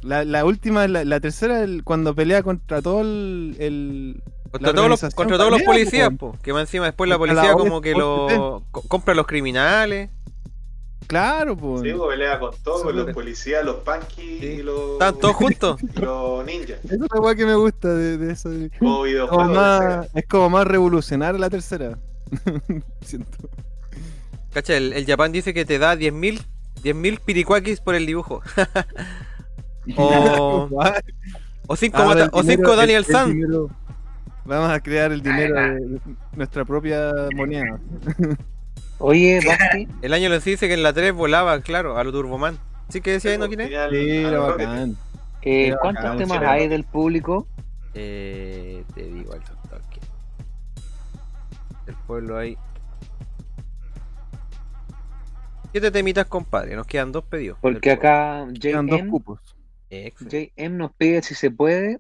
la, 0.03 0.23
la 0.26 0.45
última, 0.45 0.88
la, 0.88 1.03
la 1.06 1.19
tercera, 1.19 1.61
el- 1.61 1.84
cuando 1.84 2.15
pelea 2.15 2.43
contra 2.43 2.81
todo 2.81 3.02
el. 3.02 3.56
el- 3.60 4.23
Contra 4.52 4.73
todos 4.73 4.89
los, 4.89 5.15
contra 5.15 5.38
todos 5.38 5.49
los 5.52 5.61
policías, 5.61 6.10
po. 6.18 6.38
que 6.43 6.52
más 6.52 6.64
encima 6.64 6.85
después 6.85 7.10
la 7.10 7.18
policía 7.18 7.53
como 7.53 7.80
que 7.81 7.93
lo 7.93 8.64
co- 8.72 8.81
compra 8.88 9.14
a 9.14 9.15
los 9.15 9.26
criminales. 9.27 10.10
Claro, 11.12 11.58
pues. 11.58 11.82
Sí, 11.82 11.92
pues, 11.92 12.10
pelea 12.10 12.40
con 12.40 12.52
todo, 12.64 12.84
con 12.84 12.96
los 12.96 13.12
policías, 13.12 13.66
los 13.66 13.76
punky 13.78 14.40
Sí. 14.40 14.46
y 14.46 14.64
los. 14.64 14.94
Están 14.94 15.20
todos 15.20 15.36
juntos. 15.36 15.78
y 15.84 16.00
los 16.00 16.46
ninjas. 16.46 16.80
Esa 16.86 16.96
es 16.96 17.02
la 17.14 17.20
weá 17.20 17.36
que 17.36 17.46
me 17.46 17.56
gusta 17.56 17.90
de, 17.94 18.18
de 18.18 18.32
eso. 18.32 18.50
de- 18.50 18.70
Como 18.80 18.92
como 18.92 19.04
videojuegos. 19.04 19.48
de 19.50 19.54
más- 19.54 20.08
es 20.14 20.26
como 20.28 20.50
más 20.50 20.66
revolucionaria 20.66 21.38
la 21.38 21.50
tercera. 21.50 22.00
Siento. 23.02 23.50
Cacha, 24.54 24.78
el, 24.78 24.94
el 24.94 25.06
Japan 25.06 25.34
dice 25.34 25.54
que 25.54 25.66
te 25.66 25.80
da 25.80 25.96
10.000 25.96 26.42
10.000 26.82 27.20
piricuakis 27.20 27.82
por 27.82 27.96
el 27.96 28.06
dibujo. 28.06 28.42
o, 29.98 30.70
o 31.68 31.76
5 31.76 31.98
Ahora 31.98 32.24
el 32.24 32.30
o 32.32 32.42
cinco 32.44 32.72
el- 32.72 32.78
Daniel 32.78 32.98
el 33.00 33.06
San. 33.06 33.38
Vamos 34.46 34.72
a 34.72 34.80
crear 34.80 35.12
el 35.12 35.22
dinero 35.22 35.56
de 35.56 36.00
nuestra 36.36 36.64
propia 36.66 37.12
moneda. 37.36 37.80
Oye, 39.02 39.40
Basti, 39.45 39.88
El 40.02 40.14
año 40.14 40.30
sí 40.41 40.52
dice 40.52 40.68
que 40.68 40.76
en 40.76 40.84
la 40.84 40.94
3 40.94 41.14
volaba, 41.14 41.60
claro, 41.61 41.98
a 41.98 42.03
lo 42.03 42.11
Turboman. 42.11 42.57
¿Sí 42.90 43.02
que 43.02 43.11
decía 43.11 43.32
ahí, 43.32 43.38
no 43.38 43.48
quién 43.48 43.61
es? 43.61 43.69
Sí, 43.69 44.23
bacán. 44.23 44.98
eh, 45.41 45.68
Era 45.68 45.78
¿cuántos 45.78 46.03
bacán, 46.03 46.18
temas 46.18 46.41
hay 46.44 46.68
del 46.68 46.84
público? 46.84 47.48
Eh, 47.94 48.84
te 48.94 49.03
digo 49.03 49.34
al 49.34 49.41
toque. 49.44 49.99
El 51.88 51.95
pueblo 52.07 52.38
hay. 52.38 52.57
Siete 55.72 55.90
temitas, 55.90 56.26
compadre. 56.26 56.76
Nos 56.76 56.86
quedan 56.86 57.11
dos 57.11 57.23
pedidos. 57.23 57.57
Porque 57.61 57.91
del 57.91 57.99
acá 57.99 58.45
Quedan 58.61 58.88
dos 58.88 58.99
JM, 58.99 59.10
cupos. 59.10 59.40
JM 59.90 60.78
nos 60.78 60.94
pide 60.94 61.22
si 61.22 61.34
se 61.34 61.49
puede. 61.49 61.99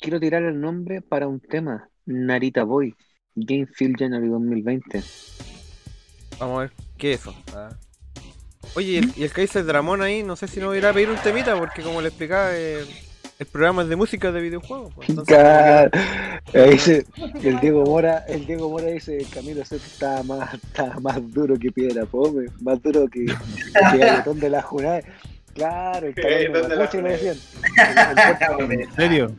Quiero 0.00 0.20
tirar 0.20 0.44
el 0.44 0.60
nombre 0.60 1.02
para 1.02 1.26
un 1.26 1.40
tema. 1.40 1.88
Narita 2.06 2.62
Boy. 2.64 2.94
Game 3.34 3.66
Field 3.66 3.96
January 3.98 4.28
2020. 4.28 5.02
Vamos 6.38 6.56
a 6.56 6.60
ver 6.62 6.72
qué 6.96 7.12
es 7.14 7.20
eso. 7.20 7.34
Ah. 7.54 7.70
Oye, 8.74 8.88
y 8.88 8.96
el, 8.98 9.12
y 9.16 9.24
el 9.24 9.32
Kaiser 9.32 9.64
Dramón 9.64 10.02
ahí, 10.02 10.22
no 10.22 10.36
sé 10.36 10.46
si 10.46 10.60
nos 10.60 10.76
irá 10.76 10.90
a 10.90 10.92
pedir 10.92 11.10
un 11.10 11.16
temita, 11.16 11.56
porque 11.58 11.82
como 11.82 12.00
le 12.00 12.08
explicaba, 12.08 12.50
eh, 12.52 12.84
el 13.38 13.46
programa 13.46 13.82
es 13.82 13.88
de 13.88 13.96
música 13.96 14.32
de 14.32 14.40
videojuegos. 14.40 14.92
pues, 14.94 15.08
entonces, 15.08 15.36
Claro. 15.36 15.90
Dice, 16.70 17.06
el 17.42 17.60
Diego 17.60 17.84
Mora, 17.84 18.24
el 18.28 18.46
Diego 18.46 18.68
Mora 18.68 18.86
dice 18.86 19.24
Camilo 19.32 19.64
Sesto 19.64 19.86
está 19.86 20.22
más, 20.24 20.54
está 20.54 20.98
más 21.00 21.18
duro 21.32 21.56
que 21.56 21.70
piedra 21.70 22.04
fome, 22.06 22.46
más 22.60 22.82
duro 22.82 23.06
que, 23.08 23.26
que 23.26 23.98
galletón 23.98 24.40
de 24.40 24.50
la 24.50 24.62
junada. 24.62 25.02
Claro, 25.54 26.08
el 26.08 26.14
cabrón 26.14 26.68
de 26.68 26.76
la 26.76 26.90
le 26.92 27.10
decían. 27.10 27.36
El, 28.58 28.72
el, 28.72 28.80
¿En 28.80 28.92
serio? 28.94 29.32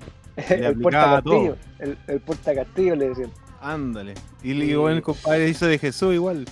Le 0.49 0.55
el 0.67 0.79
porta 0.79 1.21
castillo, 1.21 1.57
el, 1.79 1.97
el 2.07 2.19
porta 2.21 2.55
castillo 2.55 2.95
le 2.95 3.09
decían. 3.09 3.31
Ándale. 3.61 4.13
Y 4.43 4.53
le 4.53 4.65
digo, 4.65 4.89
el 4.89 5.01
compadre 5.01 5.49
hizo 5.49 5.65
de 5.65 5.77
Jesús 5.77 6.13
igual. 6.13 6.45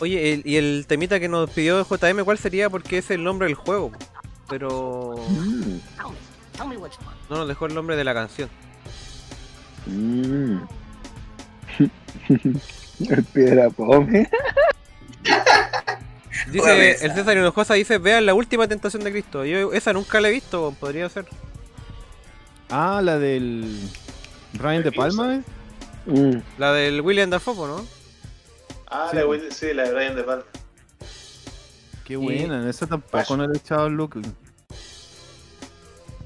Oye, 0.00 0.32
el- 0.34 0.42
y 0.44 0.56
el 0.56 0.84
temita 0.86 1.18
que 1.20 1.28
nos 1.28 1.50
pidió 1.50 1.84
JM, 1.84 2.24
¿cuál 2.24 2.38
sería? 2.38 2.70
Porque 2.70 2.98
es 2.98 3.10
el 3.10 3.24
nombre 3.24 3.46
del 3.46 3.54
juego. 3.56 3.90
Pero 4.48 5.16
Mm, 5.28 5.78
no 7.28 7.36
nos 7.36 7.48
dejó 7.48 7.66
el 7.66 7.74
nombre 7.74 7.96
de 7.96 8.04
la 8.04 8.14
canción. 8.14 8.48
mm. 9.86 10.56
el 13.10 13.24
piedra 13.32 13.70
fome. 13.70 14.28
Dice, 16.52 17.04
el 17.04 17.12
César 17.14 17.36
Hinojosa 17.36 17.74
dice, 17.74 17.98
vean 17.98 18.24
la 18.24 18.32
última 18.32 18.66
tentación 18.68 19.02
de 19.04 19.10
Cristo. 19.10 19.44
Yo 19.44 19.72
esa 19.72 19.92
nunca 19.92 20.20
la 20.20 20.28
he 20.28 20.32
visto, 20.32 20.74
podría 20.80 21.08
ser. 21.08 21.26
Ah, 22.70 23.00
la 23.02 23.18
del. 23.18 23.76
Ryan 24.54 24.82
de 24.84 24.92
Palma, 24.92 25.34
¿eh? 25.36 25.42
Mm. 26.06 26.38
La 26.58 26.72
del 26.72 27.00
William 27.02 27.28
Dafoe, 27.28 27.66
¿no? 27.66 27.84
Ah, 28.90 29.08
Sí. 29.10 29.16
la, 29.16 29.26
Will- 29.26 29.50
sí, 29.52 29.72
la 29.74 29.84
de 29.84 29.92
Brian 29.94 30.16
De 30.16 30.24
Palma. 30.24 30.44
Qué 32.04 32.16
buena, 32.16 32.68
esa 32.70 32.86
tampoco 32.86 33.10
Passion. 33.12 33.38
no 33.38 33.46
le 33.46 33.54
he 33.54 33.58
echado 33.58 33.86
el 33.86 33.94
look. 33.94 34.20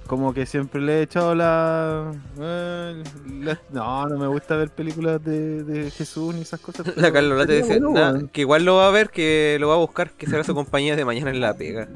Como 0.06 0.34
que 0.34 0.44
siempre 0.47 0.80
le 0.80 0.98
he 0.98 1.02
echado 1.02 1.34
la... 1.34 2.12
eh, 2.39 3.02
la- 3.40 3.59
No, 3.70 4.06
no 4.09 4.18
me 4.18 4.26
gusta 4.26 4.56
ver 4.56 4.70
películas 4.70 5.24
de, 5.24 5.64
de 5.64 5.90
Jesús 5.90 6.34
ni 6.34 6.43
esas 6.43 6.60
cosas. 6.60 6.86
La 6.97 7.12
Carlota 7.12 7.47
te 7.47 7.55
dice, 7.62 7.80
bueno, 7.80 7.90
"Nah, 7.90 8.12
weón. 8.12 8.28
que 8.28 8.43
igual 8.43 8.64
lo 8.64 8.76
va 8.76 8.89
a 8.89 8.90
ver, 8.90 9.10
que 9.10 9.56
lo 9.59 9.68
va 9.68 9.74
a 9.74 9.78
buscar, 9.78 10.10
que 10.10 10.26
será 10.26 10.44
su 10.44 10.55
compañía 10.55 10.97
de 10.97 11.05
mañana 11.05 11.30
en 11.30 11.40
la 11.40 11.55
pega. 11.55 11.89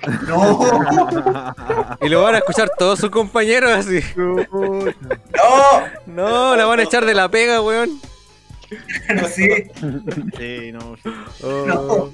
No, 0.26 0.58
Y 2.00 2.08
lo 2.08 2.22
van 2.22 2.34
a 2.36 2.38
escuchar 2.38 2.70
todos 2.78 2.98
sus 2.98 3.10
compañeros 3.10 3.70
así. 3.72 4.00
No, 4.16 4.46
No, 6.06 6.56
la 6.56 6.64
van 6.64 6.80
a 6.80 6.84
echar 6.84 7.04
de 7.04 7.12
la 7.12 7.28
pega, 7.28 7.60
weón. 7.60 8.00
No, 9.14 9.28
sí. 9.28 9.48
Sí, 10.38 10.72
no. 10.72 10.96
Oh. 11.42 11.64
No. 11.66 12.12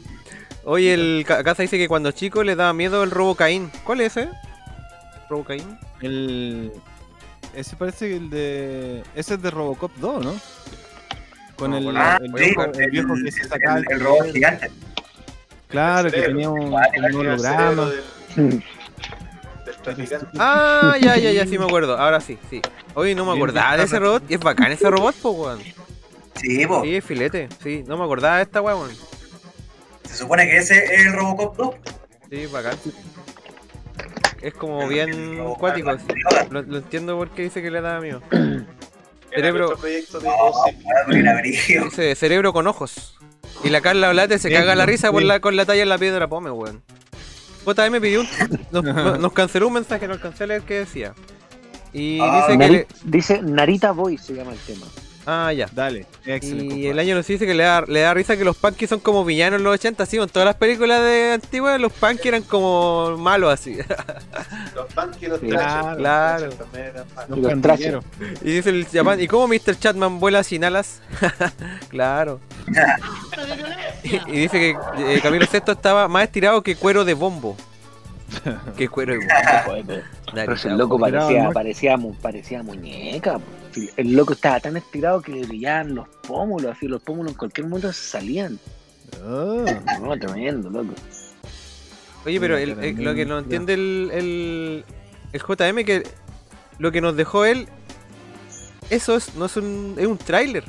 Oye, 0.65 0.95
el 0.95 1.25
Ca- 1.27 1.45
Casa 1.45 1.63
dice 1.63 1.79
que 1.79 1.89
cuando 1.89 2.11
chico 2.13 2.43
le 2.43 2.57
daba 2.57 2.73
miedo 2.73 3.03
el 3.05 3.11
Robocaín. 3.11 3.71
¿Cuál 3.85 4.01
es 4.01 4.17
ese? 4.17 4.29
Robocaín. 5.31 5.79
El... 6.01 6.73
Ese 7.55 7.77
parece 7.77 8.09
que 8.09 8.17
el 8.17 8.31
de... 8.31 9.03
Ese 9.15 9.35
es 9.35 9.43
de 9.43 9.51
Robocop 9.51 9.93
2, 9.97 10.25
¿no? 10.25 10.35
Con 11.57 11.71
No, 11.71 11.79
el, 11.79 11.97
Ah, 11.97 12.19
el 12.21 12.27
sí, 12.29 12.45
viejo, 12.45 12.65
el 12.65 12.91
viejo 12.91 13.15
que 13.25 13.33
se 13.33 13.45
sacaba 13.45 13.79
el, 13.79 13.85
el 13.91 14.01
robot 14.01 14.33
gigante. 14.33 14.71
Claro, 15.69 16.11
que 16.11 16.21
tenía 16.23 16.51
un, 16.51 16.73
un 16.75 16.81
el 16.95 17.15
holograma. 17.17 17.91
del. 18.37 18.63
Ah, 20.39 20.97
ya, 21.01 21.17
ya, 21.17 21.31
ya, 21.31 21.47
sí 21.47 21.59
me 21.59 21.65
acuerdo. 21.65 21.97
Ahora 21.97 22.21
sí, 22.21 22.39
sí. 22.51 22.61
Oye, 22.95 23.15
no 23.15 23.25
me 23.25 23.33
acordaba 23.33 23.77
de 23.77 23.85
ese 23.85 23.99
robot. 23.99 24.25
Y 24.29 24.35
es 24.35 24.41
bacán 24.41 24.73
ese 24.73 24.91
robot, 24.91 25.15
po, 25.17 25.31
weón. 25.31 25.61
Sí, 26.41 26.67
po. 26.67 26.83
Sí, 26.83 26.97
es 26.97 27.05
filete. 27.05 27.49
Sí, 27.63 27.85
no 27.87 27.97
me 27.97 28.05
acordaba 28.05 28.37
de 28.37 28.43
esta 28.45 28.61
weón. 28.63 28.91
Se 30.05 30.15
supone 30.17 30.47
que 30.47 30.59
ese 30.59 30.85
es 30.85 31.07
el 31.07 31.13
Robocop 31.13 31.57
2. 31.57 31.75
Sí, 32.31 32.47
bacán. 32.47 32.77
Es 34.43 34.55
como 34.55 34.87
bien 34.87 35.39
cuático. 35.59 35.91
Lo, 36.51 36.63
lo 36.63 36.77
entiendo 36.79 37.17
porque 37.17 37.43
dice 37.43 37.63
que 37.63 37.71
le 37.71 37.81
da 37.81 38.01
miedo. 38.01 38.23
Cerebro. 39.35 39.67
nuestro 39.67 39.81
proyecto 39.81 40.21
de 40.21 41.23
No, 41.23 41.35
brígido. 41.39 41.85
Dice 41.85 42.15
cerebro 42.15 42.53
con 42.53 42.67
ojos. 42.67 43.19
Y 43.65 43.69
la 43.71 43.81
Carla 43.81 44.09
Olate 44.11 44.39
se 44.39 44.49
Bien, 44.49 44.61
caga 44.63 44.75
la 44.75 44.87
risa 44.87 45.11
por 45.11 45.23
la, 45.23 45.41
con 45.41 45.57
la 45.57 45.67
talla 45.67 45.83
en 45.83 45.89
la 45.89 45.99
piedra 45.99 46.27
pome, 46.29 46.51
weón. 46.51 46.83
JM 47.67 48.01
pidió 48.01 48.21
un, 48.21 48.29
nos, 48.71 48.85
nos- 48.85 49.19
nos 49.19 49.33
canceló 49.33 49.67
un 49.67 49.75
mensaje, 49.75 50.07
no 50.07 50.15
alcancé 50.15 50.45
a 50.45 50.47
leer 50.47 50.63
qué 50.63 50.75
decía. 50.81 51.13
Y 51.93 52.19
Ah, 52.21 52.47
dice 52.47 52.59
que 52.59 52.65
Nari- 52.65 52.71
le, 52.73 52.87
Dice 53.05 53.43
Narita 53.43 53.91
Boy 53.93 54.17
se 54.19 54.35
llama 54.35 54.53
el 54.53 54.59
tema. 54.61 54.87
Ah, 55.27 55.53
ya. 55.53 55.69
Dale, 55.73 56.07
excelente. 56.25 56.77
Y 56.77 56.87
el 56.87 56.99
año 56.99 57.17
nos 57.17 57.27
dice 57.27 57.47
que 57.47 57.55
le 57.55 57.65
da, 57.65 57.83
le 57.83 58.01
da 58.01 58.15
risa 58.15 58.37
que 58.37 58.45
los 58.45 58.57
punkies 58.57 58.89
son 58.89 59.01
como 59.01 59.25
villanos 59.25 59.59
en 59.59 59.65
los 59.65 59.75
80, 59.75 60.07
sí, 60.07 60.17
en 60.19 60.29
todas 60.29 60.47
las 60.47 60.55
películas 60.55 61.03
de 61.03 61.33
antiguas 61.33 61.81
los 61.81 61.93
punkies 61.93 62.27
eran 62.27 62.43
como 62.45 63.17
malos 63.19 63.53
así. 63.53 63.77
Los 64.75 64.93
punky 64.93 65.27
y 65.27 65.29
los 65.29 65.41
claro, 65.41 65.97
claro. 65.97 66.51
También 66.51 66.85
eran 66.87 67.07
malos. 67.15 67.39
Los 67.39 67.91
Los. 67.91 68.05
Y 68.43 68.53
dice 68.53 68.71
el 68.71 68.87
Japan, 68.87 69.21
¿y 69.21 69.27
cómo 69.27 69.49
Mr. 69.49 69.79
Chatman 69.79 70.21
vuela 70.21 70.43
sin 70.43 70.65
alas? 70.65 71.01
claro. 71.89 72.41
y, 74.05 74.17
y 74.17 74.41
dice 74.41 74.59
que 74.59 74.77
eh, 74.99 75.21
Camilo 75.23 75.47
VI 75.51 75.73
estaba 75.73 76.09
más 76.09 76.25
estirado 76.25 76.63
que 76.63 76.77
cuero 76.77 77.05
de 77.05 77.15
bombo. 77.15 77.57
que 78.77 78.89
cuero 78.89 79.15
de 79.15 79.21
bombo. 79.21 80.03
Pero 80.35 80.55
el 80.55 80.77
loco 80.79 80.99
parecía, 80.99 81.45
¿no? 81.45 81.53
parecía, 81.53 81.97
mu- 81.97 82.15
parecía 82.15 82.63
muñeca. 82.63 83.39
El 83.97 84.13
loco 84.15 84.33
estaba 84.33 84.59
tan 84.61 84.77
estirado 84.77 85.21
que 85.23 85.33
le 85.33 85.47
brillaban 85.47 85.95
los 85.95 86.09
pómulos, 86.27 86.73
así 86.77 86.89
los 86.89 87.03
pómulos 87.03 87.33
en 87.33 87.39
cualquier 87.39 87.67
momento 87.69 87.93
se 87.93 88.05
salían. 88.11 88.59
Oh. 89.25 89.65
No, 90.01 90.19
tremendo, 90.19 90.69
loco. 90.71 90.95
Oye, 92.25 92.41
pero 92.41 92.57
el- 92.57 92.79
el- 92.83 93.05
lo 93.05 93.15
que 93.15 93.25
no 93.25 93.39
entiende 93.39 93.75
el, 93.75 94.11
el, 94.13 94.85
el 95.33 95.41
JM 95.43 95.85
que 95.85 96.03
lo 96.79 96.91
que 96.93 97.01
nos 97.01 97.17
dejó 97.17 97.45
él, 97.45 97.69
eso 98.91 99.17
es, 99.17 99.35
no 99.37 99.47
es 99.47 99.57
un, 99.57 99.95
es 99.99 100.07
un 100.07 100.19
tráiler. 100.19 100.65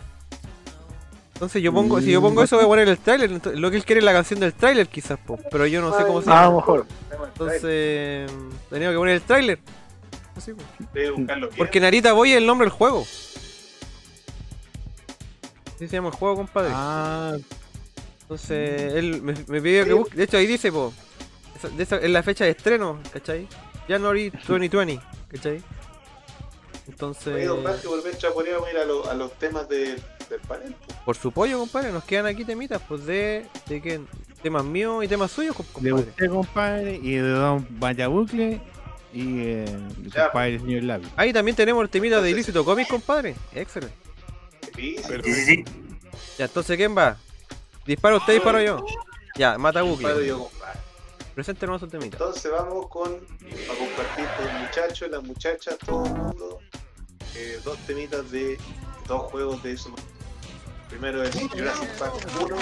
Entonces 1.38 1.62
yo 1.62 1.72
pongo, 1.72 2.02
si 2.02 2.12
yo 2.12 2.20
pongo 2.20 2.42
eso 2.42 2.56
voy 2.56 2.66
a 2.66 2.68
poner 2.68 2.90
el 2.90 2.98
tráiler, 2.98 3.30
lo 3.60 3.70
que 3.70 3.78
él 3.78 3.86
quiere 3.86 4.00
es 4.00 4.06
la 4.06 4.12
canción 4.14 4.40
del 4.40 4.54
tráiler 4.54 4.88
quizás, 4.88 5.20
po, 5.20 5.38
pero 5.52 5.68
yo 5.68 5.82
no 5.82 5.96
sé 5.96 6.04
cómo 6.04 6.20
se 6.24 6.32
Ah, 6.32 6.34
a 6.34 6.42
llama. 6.46 6.52
lo 6.52 6.58
mejor. 6.58 6.86
Entonces 7.28 8.32
tenía 8.72 8.90
que 8.90 8.96
poner 8.98 9.16
el 9.18 9.22
tráiler. 9.22 9.60
Así, 10.36 10.54
po. 10.54 10.64
Debe 10.96 11.12
buscarlo 11.12 11.48
bien. 11.48 11.58
Porque 11.60 11.80
Narita 11.80 12.14
Boy 12.14 12.32
es 12.32 12.38
el 12.38 12.48
nombre 12.48 12.66
del 12.66 12.72
juego. 12.72 13.06
Así 15.76 15.88
se 15.88 15.96
llama 15.96 16.10
el 16.10 16.16
juego, 16.16 16.38
compadre. 16.38 16.72
Ah, 16.74 17.36
Entonces, 18.24 18.94
él 18.96 19.22
me, 19.22 19.36
me 19.48 19.62
pidió 19.62 19.86
que 19.86 19.94
busque. 19.94 20.18
De 20.18 20.24
hecho, 20.24 20.38
ahí 20.38 20.48
dice, 20.48 20.72
po. 20.72 20.92
es 21.78 22.10
la 22.10 22.24
fecha 22.24 22.46
de 22.46 22.52
estreno, 22.52 23.00
¿cachai? 23.14 23.48
January 23.88 24.32
2020, 24.48 25.00
¿cachai? 25.30 25.62
Entonces, 26.88 27.36
Oye, 27.36 27.46
don 27.46 27.64
podríamos 28.34 28.70
ir 28.72 28.78
a, 28.78 28.86
lo- 28.86 29.08
a 29.08 29.14
los 29.14 29.32
temas 29.38 29.70
de- 29.70 30.02
del 30.30 30.40
panel. 30.42 30.76
pues. 30.86 30.98
por 31.00 31.16
su 31.18 31.32
pollo, 31.32 31.60
compadre, 31.60 31.92
nos 31.92 32.04
quedan 32.04 32.26
aquí 32.28 32.44
temitas, 32.46 32.82
pues 32.88 33.06
de. 33.06 33.46
¿De 33.68 33.82
qué? 33.82 34.02
Temas 34.42 34.64
míos 34.64 35.04
y 35.04 35.08
temas 35.08 35.32
suyos, 35.32 35.56
com- 35.56 35.66
de 35.82 35.90
compadre. 35.92 36.10
usted, 36.12 36.30
compadre, 36.30 36.96
y 37.02 37.16
de 37.16 37.30
Don 37.30 37.68
Vallabucle, 37.80 38.62
y 39.14 39.40
eh, 39.42 39.66
el 39.66 40.12
Ya. 40.12 40.26
compadre 40.26 40.56
el 40.56 40.60
señor 40.62 40.84
Lavi. 40.84 41.08
Ahí 41.16 41.34
también 41.34 41.56
tenemos 41.58 41.82
el 41.84 41.90
temita 41.90 42.22
de 42.22 42.30
Ilícito 42.32 42.64
Comics, 42.64 42.90
compadre. 42.90 43.36
Excelente. 43.54 43.96
Sí, 44.76 44.96
Sí. 45.24 45.66
Ya, 46.38 46.46
entonces, 46.46 46.78
¿quién 46.78 46.96
va? 46.96 47.18
¿Dispara 47.86 48.18
usted, 48.18 48.34
disparo 48.34 48.62
yo? 48.62 48.86
Ya, 49.36 49.58
mata 49.58 49.80
a 49.80 49.84
compadre, 49.84 50.14
Bucle. 50.14 50.28
yo, 50.28 50.40
compadre. 50.50 50.80
Preséntenos 51.34 51.82
temita. 51.90 52.18
Entonces 52.18 52.52
vamos 52.52 52.88
con 52.88 53.12
a 53.14 53.76
compartir 53.78 54.26
con 54.36 54.46
los 54.46 54.54
muchachos, 54.62 55.10
las 55.12 55.24
muchachas, 55.24 55.78
todo 55.86 56.06
el 56.06 56.14
mundo, 56.14 56.60
eh, 57.36 57.60
dos 57.64 57.78
temitas 57.86 58.30
de 58.32 58.58
dos 59.08 59.22
juegos 59.32 59.62
de 59.64 59.78
Super 59.78 60.04
Primero 60.90 61.22
es 61.24 61.36
Jurassic 61.36 61.90
Park 61.98 62.14
1, 62.42 62.56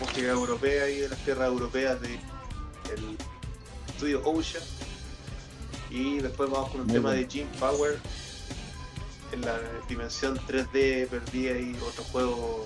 música 0.00 0.28
europea 0.28 0.88
y 0.88 1.00
de 1.00 1.08
las 1.08 1.18
tierras 1.20 1.48
europeas 1.48 2.00
de 2.00 2.14
el 2.14 3.16
estudio 3.88 4.22
Ocean. 4.24 4.62
Y 5.90 6.18
después 6.20 6.50
vamos 6.50 6.70
con 6.70 6.80
un 6.82 6.86
Muy 6.86 6.94
tema 6.96 7.08
bueno. 7.10 7.22
de 7.22 7.28
Jim 7.30 7.46
Power 7.58 7.98
en 9.32 9.40
la 9.42 9.58
dimensión 9.88 10.38
3D 10.38 11.08
perdida 11.08 11.58
y 11.58 11.76
otro 11.86 12.04
juego 12.04 12.64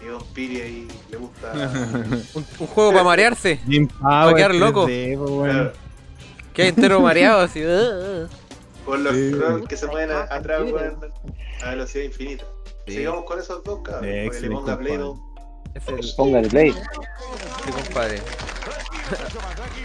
que 0.00 0.08
Don 0.08 0.24
Piri 0.34 0.60
ahí 0.60 0.88
le 1.10 1.16
gusta. 1.16 1.52
Un, 2.34 2.46
un 2.58 2.66
juego 2.66 2.92
para 2.92 3.04
marearse. 3.04 3.58
Jim 3.66 3.88
Power, 3.88 4.36
quedar 4.36 4.54
loco. 4.54 4.86
3D, 4.86 5.18
pues, 5.18 5.30
bueno. 5.30 5.52
Claro. 5.54 5.72
Que 6.52 6.62
hay 6.62 6.68
entero 6.68 7.00
mareado 7.00 7.40
así. 7.40 7.62
"Ah, 7.64 8.26
ah". 8.26 8.28
Con 8.84 9.02
los 9.02 9.14
Sí. 9.14 9.32
que 9.68 9.76
se 9.76 9.86
mueven 9.86 10.10
a- 10.12 10.22
atrás 10.34 10.62
a 11.64 11.70
velocidad 11.70 12.04
infinita. 12.04 12.44
Sigamos 12.86 13.24
con 13.24 13.38
esos 13.38 13.62
dos, 13.64 13.80
cabrón. 13.82 14.02
Que 14.02 14.40
le 14.40 14.50
ponga 14.50 14.78
play. 14.78 14.98
Es 15.74 15.88
el. 15.88 16.14
Póngale 16.16 16.48
play. 16.48 16.72
Sí, 16.72 17.70
compadre. 17.72 18.20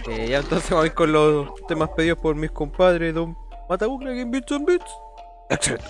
Eh, 0.10 0.30
ya 0.30 0.40
entonces 0.40 0.68
vamos 0.72 0.86
a 0.86 0.88
ir 0.88 0.94
con 0.96 1.12
los 1.12 1.54
temas 1.68 1.90
pedidos 1.90 2.18
por 2.18 2.36
mis 2.36 2.50
compadres, 2.50 3.14
Don 3.14 3.38
Matabucle, 3.70 4.16
Game 4.16 4.32
Beats 4.32 4.52
on 4.52 4.66
Beats. 4.66 4.92
Excelente. 5.52 5.86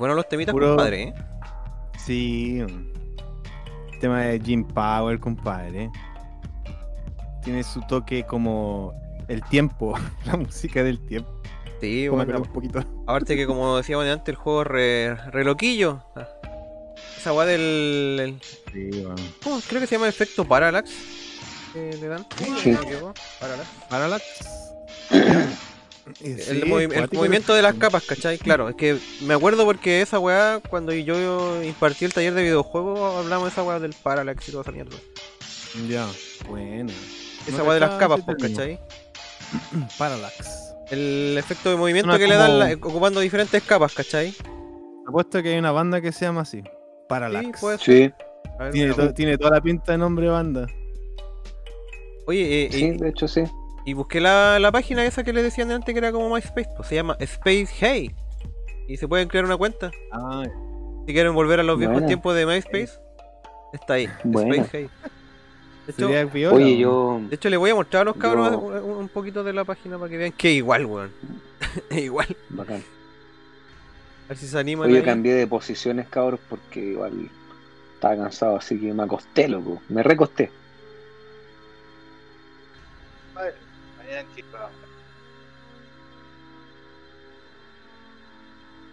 Buenos 0.00 0.16
los 0.16 0.28
temitas, 0.28 0.52
Puro- 0.52 0.68
compadre, 0.70 1.02
¿eh? 1.04 1.14
Sí. 2.04 2.58
El 2.58 3.98
tema 4.00 4.22
de 4.22 4.40
Jim 4.40 4.64
Power, 4.66 5.20
compadre. 5.20 5.90
Tiene 7.44 7.62
su 7.62 7.80
toque 7.82 8.24
como 8.24 8.92
el 9.28 9.42
tiempo, 9.44 9.94
la 10.24 10.36
música 10.36 10.82
del 10.82 10.98
tiempo. 11.06 11.30
Sí, 11.80 12.06
Como 12.08 12.24
bueno. 12.24 12.40
un 12.42 12.52
poquito. 12.52 12.80
Aparte 13.06 13.36
que 13.36 13.46
como 13.46 13.76
decíamos 13.78 14.04
de 14.04 14.10
antes, 14.12 14.28
el 14.28 14.34
juego 14.36 14.62
es 14.62 14.66
re, 14.66 15.14
re 15.30 15.44
loquillo. 15.44 16.02
Ah. 16.16 16.28
Esa 17.16 17.32
weá 17.32 17.46
del. 17.46 18.18
el- 18.20 18.40
Sí, 18.72 18.90
bueno. 19.02 19.14
¿Cómo? 19.42 19.60
Creo 19.68 19.80
que 19.80 19.86
se 19.86 19.94
llama 19.96 20.08
efecto 20.08 20.44
parallax. 20.46 20.90
Que 21.72 21.96
le 22.00 22.08
dan. 22.08 22.26
Sí. 22.62 22.70
Equivoco, 22.70 23.14
Parallax. 23.88 24.24
Parallax. 26.12 26.48
El, 26.48 26.62
Sí, 26.62 26.68
movi- 26.68 26.82
el 26.82 26.88
cuático, 26.94 27.16
movimiento 27.16 27.54
de 27.54 27.62
las 27.62 27.74
capas, 27.74 28.04
¿cachai? 28.04 28.38
Claro, 28.38 28.68
es 28.68 28.76
que 28.76 28.96
me 29.22 29.34
acuerdo 29.34 29.64
porque 29.64 30.00
esa 30.02 30.18
weá, 30.18 30.60
cuando 30.68 30.92
yo 30.92 31.62
impartí 31.62 32.04
el 32.04 32.12
taller 32.12 32.34
de 32.34 32.42
videojuegos, 32.42 32.98
hablamos 33.24 33.46
de 33.46 33.50
esa 33.50 33.62
weá 33.62 33.78
del 33.78 33.94
parallax 34.02 34.48
y 34.48 34.52
toda 34.52 34.62
esa 34.62 34.72
mierda. 34.72 34.96
Ya, 35.88 36.06
bueno. 36.48 36.92
Esa 37.46 37.58
No 37.58 37.64
weá 37.64 37.74
de 37.74 37.80
las 37.80 37.94
capas, 37.96 38.20
pues. 38.24 38.36
¿cachai? 38.40 38.78
Parallax. 39.98 40.74
El 40.90 41.36
efecto 41.38 41.70
de 41.70 41.76
movimiento 41.76 42.10
Suena 42.10 42.24
que 42.24 42.28
le 42.28 42.36
dan 42.36 42.58
la- 42.58 42.74
ocupando 42.74 43.20
diferentes 43.20 43.62
capas, 43.62 43.92
¿cachai? 43.94 44.34
Apuesto 45.06 45.42
que 45.42 45.50
hay 45.50 45.58
una 45.58 45.72
banda 45.72 46.00
que 46.00 46.12
se 46.12 46.24
llama 46.24 46.42
así. 46.42 46.62
Parallax. 47.08 47.46
Sí, 47.46 47.52
puede 47.60 47.78
ser. 47.78 47.84
Sí, 47.84 48.12
ver, 48.58 48.70
Tiene, 48.72 48.90
mira, 48.92 49.06
to- 49.08 49.14
tiene 49.14 49.38
toda 49.38 49.50
la 49.52 49.60
pinta 49.60 49.92
de 49.92 49.98
nombre 49.98 50.26
de 50.26 50.30
banda. 50.32 50.66
Oye, 52.26 52.66
eh, 52.66 52.68
sí, 52.72 52.84
y, 52.86 52.90
de 52.96 53.08
hecho 53.08 53.26
sí. 53.26 53.42
Y 53.84 53.92
busqué 53.94 54.20
la, 54.20 54.58
la 54.58 54.70
página 54.72 55.04
esa 55.04 55.24
que 55.24 55.32
le 55.32 55.42
decían 55.42 55.70
antes 55.70 55.92
que 55.92 55.98
era 55.98 56.12
como 56.12 56.34
MySpace, 56.34 56.68
pues 56.76 56.88
se 56.88 56.94
llama 56.96 57.16
Space 57.20 57.68
Hey. 57.78 58.14
Y 58.88 58.96
se 58.96 59.06
pueden 59.08 59.28
crear 59.28 59.44
una 59.44 59.56
cuenta. 59.56 59.90
Ah, 60.12 60.44
Si 61.06 61.12
quieren 61.12 61.34
volver 61.34 61.60
a 61.60 61.62
los 61.62 61.78
viejos 61.78 62.04
tiempos 62.06 62.34
de 62.34 62.44
MySpace, 62.46 62.90
está 63.72 63.94
ahí. 63.94 64.08
Buena. 64.24 64.56
Space 64.56 64.70
Hey. 64.72 65.10
De 65.86 65.92
hecho, 65.92 66.54
Oye, 66.54 66.78
yo. 66.78 67.20
de 67.28 67.34
hecho, 67.34 67.48
le 67.50 67.56
voy 67.56 67.70
a 67.70 67.74
mostrar 67.74 68.02
a 68.02 68.04
los 68.04 68.16
cabros 68.16 68.50
Yo- 68.52 68.58
un, 68.98 69.08
poquito 69.08 69.42
de 69.42 69.52
la 69.52 69.64
página 69.64 69.98
para 69.98 70.08
que 70.08 70.16
vean 70.18 70.32
que 70.32 70.50
es 70.50 70.56
igual, 70.58 70.86
weón. 70.86 71.10
Es 71.90 71.98
igual. 71.98 72.36
Bacán. 72.50 72.82
A 74.26 74.28
ver 74.28 74.36
si 74.36 74.46
se 74.46 74.58
animan. 74.58 74.88
Oye, 74.88 74.98
ahí. 74.98 75.04
cambié 75.04 75.34
de 75.34 75.46
posiciones, 75.48 76.06
cabros, 76.08 76.38
porque 76.48 76.80
igual 76.80 77.28
estaba 77.94 78.16
cansado, 78.16 78.56
así 78.56 78.78
que 78.78 78.92
me 78.92 79.02
acosté, 79.02 79.48
loco. 79.48 79.80
Me 79.88 80.02
recosté. 80.04 80.50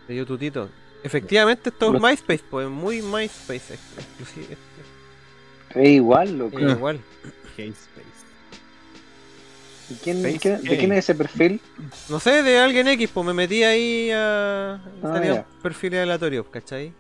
Le 0.08 0.16
dio 0.16 0.26
tutito. 0.26 0.70
Efectivamente, 1.04 1.70
esto 1.70 1.96
es 1.96 2.02
MySpace, 2.02 2.44
pues 2.50 2.68
muy 2.70 3.02
MySpace. 3.02 3.76
exclusivo. 3.76 4.56
Es 5.76 5.90
igual, 5.90 6.38
loco. 6.38 6.60
Es 6.60 6.72
igual. 6.72 7.00
K-Space. 7.56 8.18
¿Y 9.90 9.94
¿Quién, 9.96 10.22
¿De 10.22 10.38
quién 10.38 10.92
es 10.92 11.00
ese 11.00 11.16
perfil? 11.16 11.62
No 12.10 12.20
sé, 12.20 12.44
de 12.44 12.60
alguien 12.60 12.88
X, 12.90 13.10
pues 13.14 13.26
me 13.26 13.34
metí 13.34 13.64
ahí 13.64 14.12
a. 14.12 14.82
Ah, 15.04 15.46
perfiles 15.62 16.02
aleatorios, 16.02 16.46
¿cachai? 16.52 16.94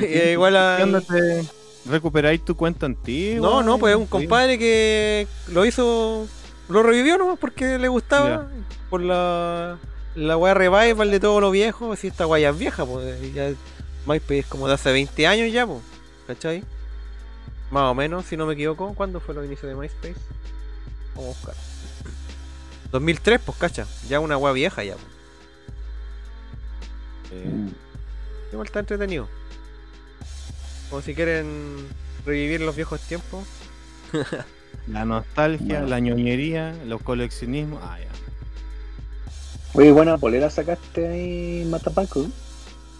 Y 0.00 0.04
es 0.04 0.32
igual 0.32 0.56
a. 0.56 0.76
¿Qué 0.78 0.82
onda 0.82 1.00
te 1.00 1.44
recuperáis 1.86 2.44
tu 2.44 2.56
cuenta 2.56 2.86
antigua? 2.86 3.48
No, 3.48 3.62
no, 3.62 3.78
pues 3.78 3.94
es 3.94 4.00
un 4.00 4.06
compadre 4.06 4.58
que 4.58 5.28
lo 5.48 5.64
hizo. 5.64 6.26
Lo 6.68 6.82
revivió 6.82 7.16
nomás 7.16 7.38
porque 7.38 7.78
le 7.78 7.88
gustaba. 7.88 8.50
Por 8.90 9.02
la. 9.02 9.78
La 10.14 10.36
weá 10.36 10.54
revival 10.54 11.10
de 11.10 11.20
todo 11.20 11.40
lo 11.40 11.50
viejo. 11.50 11.96
Si 11.96 12.06
esta 12.08 12.26
weá 12.26 12.40
ya 12.42 12.50
es 12.50 12.58
vieja, 12.58 12.86
pues. 12.86 13.34
Ya 13.34 13.52
MySpace 14.06 14.38
es 14.40 14.46
como 14.46 14.68
de 14.68 14.74
hace 14.74 14.92
20 14.92 15.26
años 15.26 15.52
ya, 15.52 15.66
pues. 15.66 15.80
¿Cachai? 16.26 16.62
Más 17.70 17.90
o 17.90 17.94
menos, 17.94 18.24
si 18.26 18.36
no 18.36 18.46
me 18.46 18.54
equivoco. 18.54 18.94
¿Cuándo 18.94 19.20
fue 19.20 19.34
el 19.36 19.44
inicio 19.46 19.68
de 19.68 19.74
MySpace? 19.74 20.14
Vamos 21.14 21.24
a 21.36 21.38
buscar. 21.46 21.54
2003, 22.92 23.40
pues, 23.44 23.58
cacha. 23.58 23.86
Ya 24.08 24.20
una 24.20 24.36
weá 24.36 24.52
vieja 24.52 24.84
ya, 24.84 24.94
pues. 24.94 25.06
Eh, 27.32 27.70
Igual 28.52 28.66
está 28.66 28.78
entretenido. 28.80 29.28
Como 30.90 31.02
si 31.02 31.14
quieren 31.14 31.88
revivir 32.24 32.60
los 32.60 32.76
viejos 32.76 33.00
tiempos. 33.00 33.44
la 34.86 35.04
nostalgia, 35.04 35.80
Bueno. 35.80 35.86
la 35.88 35.98
ñoñería, 35.98 36.72
los 36.86 37.02
coleccionismos. 37.02 37.80
Ah, 37.82 37.98
ya. 37.98 38.06
Oye, 39.74 39.90
buena 39.90 40.16
polera 40.18 40.48
sacaste 40.50 41.08
ahí, 41.08 41.64
Matapaco. 41.68 42.26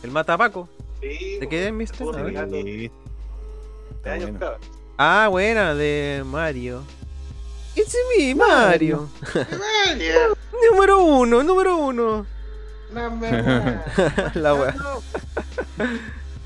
El 0.02 0.10
matapaco. 0.10 0.68
Sí, 1.00 1.38
¿De 1.38 1.48
qué 1.48 1.68
es, 1.68 1.72
mister? 1.72 1.98
Sí, 1.98 2.04
bueno. 2.04 2.24
cabrón. 4.38 4.60
Ah, 4.98 5.28
buena, 5.30 5.74
de 5.74 6.22
Mario. 6.26 6.82
It's 7.76 7.96
me, 8.16 8.34
Mario. 8.34 9.08
número 10.72 11.02
uno, 11.04 11.42
número 11.44 11.76
uno. 11.76 12.26
La 12.92 13.08
wea. 14.54 14.74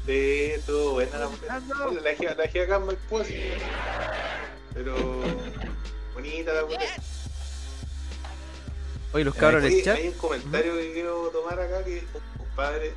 Sí, 0.06 0.52
estuvo 0.54 0.92
buena 0.92 1.18
la 1.18 1.26
polera. 1.28 1.60
La 2.02 2.34
dejé, 2.34 2.62
acá 2.62 2.76
en 2.76 3.20
así. 3.20 3.34
Pero. 4.74 4.94
Bonita 6.14 6.52
la 6.52 6.62
polera. 6.62 6.84
Oye, 9.12 9.24
los 9.24 9.34
cabros 9.34 9.64
en 9.64 9.72
el 9.72 9.82
chat. 9.82 9.96
Hay 9.96 10.08
un 10.08 10.14
comentario 10.14 10.74
que 10.74 10.92
quiero 10.92 11.28
tomar 11.30 11.58
acá 11.58 11.82
que 11.84 12.04
un 12.14 12.38
compadre 12.46 12.94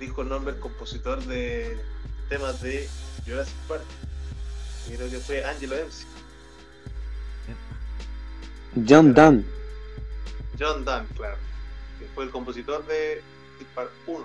dijo 0.00 0.22
el 0.22 0.28
nombre 0.28 0.52
del 0.52 0.60
compositor 0.60 1.22
de 1.24 1.78
temas 2.28 2.60
de 2.60 2.88
Jurassic 3.26 3.54
Park. 3.68 3.82
Creo 4.86 5.10
que 5.10 5.18
fue 5.18 5.44
Angelo 5.44 5.76
Dempsey. 5.76 6.06
John 8.88 9.14
Dunn. 9.14 9.44
John 10.58 10.84
Dunn, 10.84 11.06
claro. 11.16 11.36
Que 11.98 12.06
fue 12.14 12.24
el 12.24 12.30
compositor 12.30 12.84
de 12.86 13.22
Jurassic 13.52 13.74
Park 13.74 13.90
1. 14.06 14.24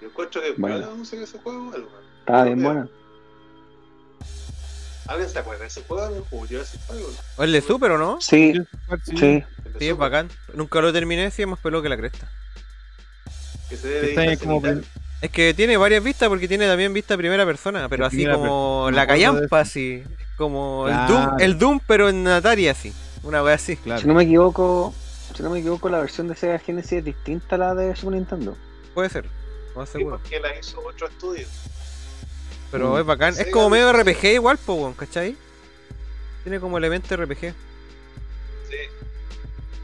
Yo 0.00 0.08
encuentro 0.08 0.40
que 0.42 0.52
Bueno. 0.52 0.76
bueno. 0.76 0.90
la 0.90 0.96
música 0.96 1.18
de 1.18 1.24
ese 1.24 1.38
juego, 1.38 1.72
algo. 1.72 1.88
Estaba 2.20 2.44
bien 2.44 2.62
buena. 2.62 2.88
¿Alguien 5.06 5.28
se 5.28 5.38
acuerda 5.38 5.62
de 5.62 5.66
ese 5.68 5.82
juego? 5.82 6.08
¿No 6.14 6.24
jugó 6.30 6.46
Jurassic 6.46 6.80
Park? 6.82 7.00
o 7.36 7.44
el 7.44 7.52
de 7.52 7.60
Super 7.60 7.90
o 7.92 7.98
no? 7.98 8.18
Sí, 8.20 8.54
Sí. 9.04 9.16
sí. 9.18 9.44
Es 9.88 9.96
bacán. 9.96 10.28
Nunca 10.54 10.80
lo 10.80 10.92
terminé, 10.92 11.30
sí 11.30 11.42
es 11.42 11.48
más 11.48 11.58
pelo 11.58 11.82
que 11.82 11.88
la 11.88 11.96
cresta. 11.96 12.30
Que 13.68 13.76
se 13.76 13.88
debe 13.88 14.38
como. 14.38 14.62
Es 15.20 15.30
que 15.30 15.54
tiene 15.54 15.76
varias 15.76 16.02
vistas 16.04 16.28
porque 16.28 16.46
tiene 16.48 16.66
también 16.66 16.92
vista 16.92 17.16
primera 17.16 17.44
persona, 17.46 17.88
pero 17.88 18.04
así 18.06 18.26
como 18.26 18.90
la 18.92 19.06
callampa, 19.06 19.60
así. 19.60 20.02
Como 20.36 20.88
el. 20.88 21.06
Doom, 21.06 21.40
el 21.40 21.58
Doom, 21.58 21.80
pero 21.86 22.08
en 22.08 22.26
Atari 22.28 22.68
así. 22.68 22.92
Una 23.22 23.42
wea 23.42 23.54
así. 23.54 23.76
Claro. 23.76 24.00
Si 24.00 24.06
no 24.06 24.14
me 24.14 24.24
equivoco, 24.24 24.94
si 25.34 25.42
no 25.42 25.50
me 25.50 25.60
equivoco, 25.60 25.88
la 25.88 26.00
versión 26.00 26.28
de 26.28 26.36
Sega 26.36 26.58
Genesis 26.58 26.92
es 26.98 27.04
distinta 27.04 27.54
a 27.56 27.58
la 27.58 27.74
de 27.74 27.96
Super 27.96 28.14
Nintendo. 28.14 28.56
Puede 28.92 29.08
ser, 29.08 29.24
no 29.24 29.80
más 29.80 29.88
Sí, 29.88 29.98
seguro. 29.98 30.18
porque 30.18 30.40
la 30.40 30.58
hizo 30.58 30.78
otro 30.86 31.08
estudio. 31.08 31.46
Pero 32.74 32.90
Mm. 32.94 32.98
es 32.98 33.06
bacán. 33.06 33.28
Es 33.30 33.36
Sega 33.36 33.50
como 33.52 33.70
medio. 33.70 33.92
RPG 33.92 34.24
igual, 34.34 34.58
po, 34.58 34.92
¿cachai? 34.96 35.36
Tiene 36.42 36.58
como 36.58 36.76
elemento 36.76 37.14
RPG. 37.16 37.54
Sí, 38.68 38.76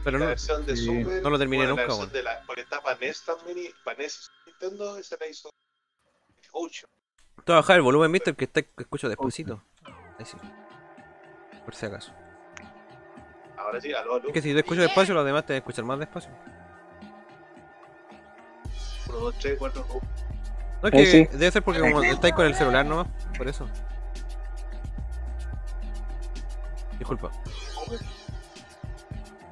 Pero 0.03 0.19
la 0.19 0.25
no. 0.25 0.29
versión 0.31 0.67
de 0.67 0.77
sí, 0.77 0.87
Super. 0.87 1.23
no 1.23 1.31
lo 1.31 1.39
terminé 1.39 1.63
bueno, 1.67 1.77
la 1.77 1.83
nunca, 1.83 1.95
versión 1.95 2.13
de 2.13 2.23
la, 2.25 2.43
porque 2.47 2.63
está 2.63 2.81
para 2.81 2.99
NES 2.99 3.23
también 3.25 3.59
y 3.59 3.71
para 3.85 3.97
NES 3.99 4.29
Nintendo, 4.45 4.97
esa 4.99 5.17
la 5.21 5.27
hizo 5.29 5.51
Ocho. 6.53 6.89
Te 7.37 7.53
voy 7.53 7.55
a 7.55 7.61
bajar 7.61 7.77
el 7.77 7.83
volumen, 7.83 8.11
mister, 8.11 8.35
que 8.35 8.47
está, 8.47 8.61
que 8.63 8.69
escucho 8.79 9.09
despacito. 9.09 9.63
Ahí 10.19 10.25
sí. 10.27 10.37
Por 11.65 11.75
si 11.77 11.87
acaso. 11.87 12.13
Ahora 13.57 13.81
sí, 13.81 13.93
aló, 13.93 14.17
aló. 14.17 14.27
Es 14.29 14.35
que 14.35 14.43
si 14.43 14.53
te 14.53 14.59
escucho 14.59 14.81
despacio, 14.81 15.15
los 15.15 15.25
demás 15.25 15.47
te 15.47 15.53
van 15.53 15.57
a 15.57 15.59
escuchar 15.59 15.85
más 15.85 15.99
despacio. 16.01 16.31
1, 19.09 19.17
2, 19.19 19.35
3, 19.39 19.57
4, 19.61 19.87
oh. 19.91 20.01
No, 20.83 20.89
es 20.89 20.95
Eh, 20.95 20.97
que 20.97 21.07
sí. 21.07 21.25
debe 21.37 21.51
ser 21.51 21.63
porque 21.63 21.81
como 21.81 22.03
estáis 22.03 22.35
con 22.35 22.47
el 22.47 22.55
celular 22.55 22.87
nomás, 22.87 23.07
por 23.37 23.49
eso. 23.49 23.67
Disculpa. 26.99 27.31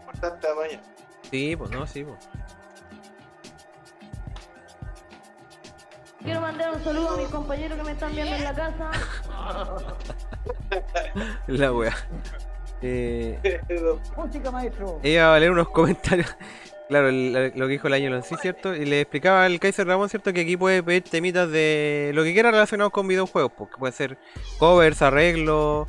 Importante 0.00 0.46
tamaño. 0.46 0.80
Sí, 1.30 1.56
pues 1.56 1.70
no, 1.70 1.86
sí, 1.86 2.04
pues. 2.04 2.18
Quiero 6.22 6.40
mandar 6.40 6.74
un 6.74 6.82
saludo 6.84 7.10
a 7.10 7.16
mis 7.16 7.28
compañeros 7.28 7.78
que 7.78 7.84
me 7.84 7.92
están 7.92 8.12
viendo 8.14 8.34
en 8.34 8.44
la 8.44 8.54
casa. 8.54 8.90
La 11.46 11.72
wea. 11.72 11.94
Eh, 12.80 13.60
Música, 14.16 14.52
maestro. 14.52 15.00
ella 15.02 15.30
va 15.30 15.34
a 15.34 15.38
leer 15.40 15.50
unos 15.50 15.68
comentarios. 15.70 16.36
Claro, 16.88 17.08
el- 17.10 17.52
lo 17.54 17.66
que 17.66 17.72
dijo 17.72 17.86
el 17.88 17.92
año 17.94 18.22
sí, 18.22 18.34
¿cierto? 18.40 18.74
Y 18.74 18.86
le 18.86 19.02
explicaba 19.02 19.44
al 19.44 19.60
Kaiser 19.60 19.86
Ramón, 19.86 20.08
¿cierto? 20.08 20.32
Que 20.32 20.40
aquí 20.40 20.56
puede 20.56 20.82
pedir 20.82 21.02
temitas 21.02 21.50
de 21.50 22.12
lo 22.14 22.24
que 22.24 22.32
quiera 22.32 22.50
relacionado 22.50 22.90
con 22.90 23.06
videojuegos, 23.06 23.52
porque 23.56 23.76
puede 23.78 23.92
ser 23.92 24.16
covers, 24.58 25.02
arreglos, 25.02 25.86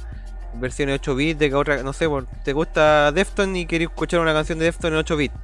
versiones 0.56 0.96
8 1.00 1.16
bits 1.16 1.40
de 1.40 1.50
que 1.50 1.56
otra, 1.56 1.84
no 1.84 1.94
sé, 1.94 2.10
por- 2.10 2.26
te 2.44 2.52
gusta 2.52 3.12
Defton 3.14 3.56
y 3.56 3.66
querés 3.66 3.88
escuchar 3.88 4.20
una 4.20 4.34
canción 4.34 4.60
de 4.60 4.66
Defton 4.66 4.92
en 4.94 5.00
8 5.00 5.16
bits. 5.16 5.36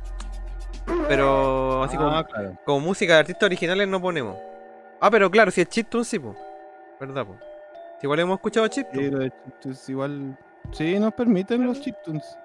Pero 1.08 1.84
así 1.84 1.96
como, 1.98 2.10
Ah, 2.10 2.26
claro. 2.28 2.58
como 2.66 2.80
música 2.82 3.14
de 3.14 3.20
artistas 3.20 3.44
originales 3.48 3.88
no 3.88 4.02
ponemos. 4.02 4.38
Ah, 5.00 5.10
pero 5.10 5.32
claro, 5.32 5.52
si 5.52 5.62
es 5.62 5.70
chiptune 5.70 6.04
sí, 6.04 6.20
po. 6.20 6.36
¿Verdad, 7.00 7.26
po? 7.26 7.38
Si 8.00 8.06
igual 8.06 8.20
hemos 8.20 8.36
escuchado 8.36 8.68
chiptune. 8.68 9.04
Sí, 9.06 9.10
lo 9.12 9.20
de 9.20 9.32
chiptunes 9.32 9.90
igual. 9.90 10.38
Sí, 10.74 11.00
nos 11.00 11.14
permiten 11.14 11.66
los 11.66 11.80
chiptunes. 11.80 12.38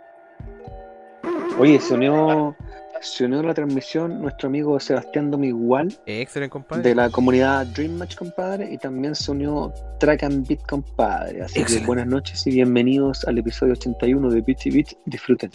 Oye, 1.58 1.78
se 1.80 1.94
unió, 1.94 2.56
se 3.00 3.24
unió 3.24 3.40
a 3.40 3.42
la 3.42 3.54
transmisión 3.54 4.20
nuestro 4.20 4.48
amigo 4.48 4.78
Sebastián 4.78 5.30
Domigual 5.30 5.98
excelente, 6.06 6.50
compadre. 6.50 6.82
de 6.82 6.94
la 6.94 7.10
comunidad 7.10 7.66
Dream 7.66 7.92
Match, 7.92 8.14
compadre, 8.16 8.70
y 8.72 8.78
también 8.78 9.14
se 9.14 9.30
unió 9.30 9.72
Track 9.98 10.22
and 10.24 10.46
Beat, 10.46 10.62
compadre. 10.66 11.42
Así 11.42 11.60
Excelente. 11.60 11.80
que 11.80 11.86
buenas 11.86 12.06
noches 12.06 12.46
y 12.46 12.50
bienvenidos 12.50 13.26
al 13.26 13.38
episodio 13.38 13.72
81 13.72 14.30
de 14.30 14.40
Beats 14.42 14.66
y 14.66 14.70
Beats. 14.70 14.96
Disfruten. 15.06 15.50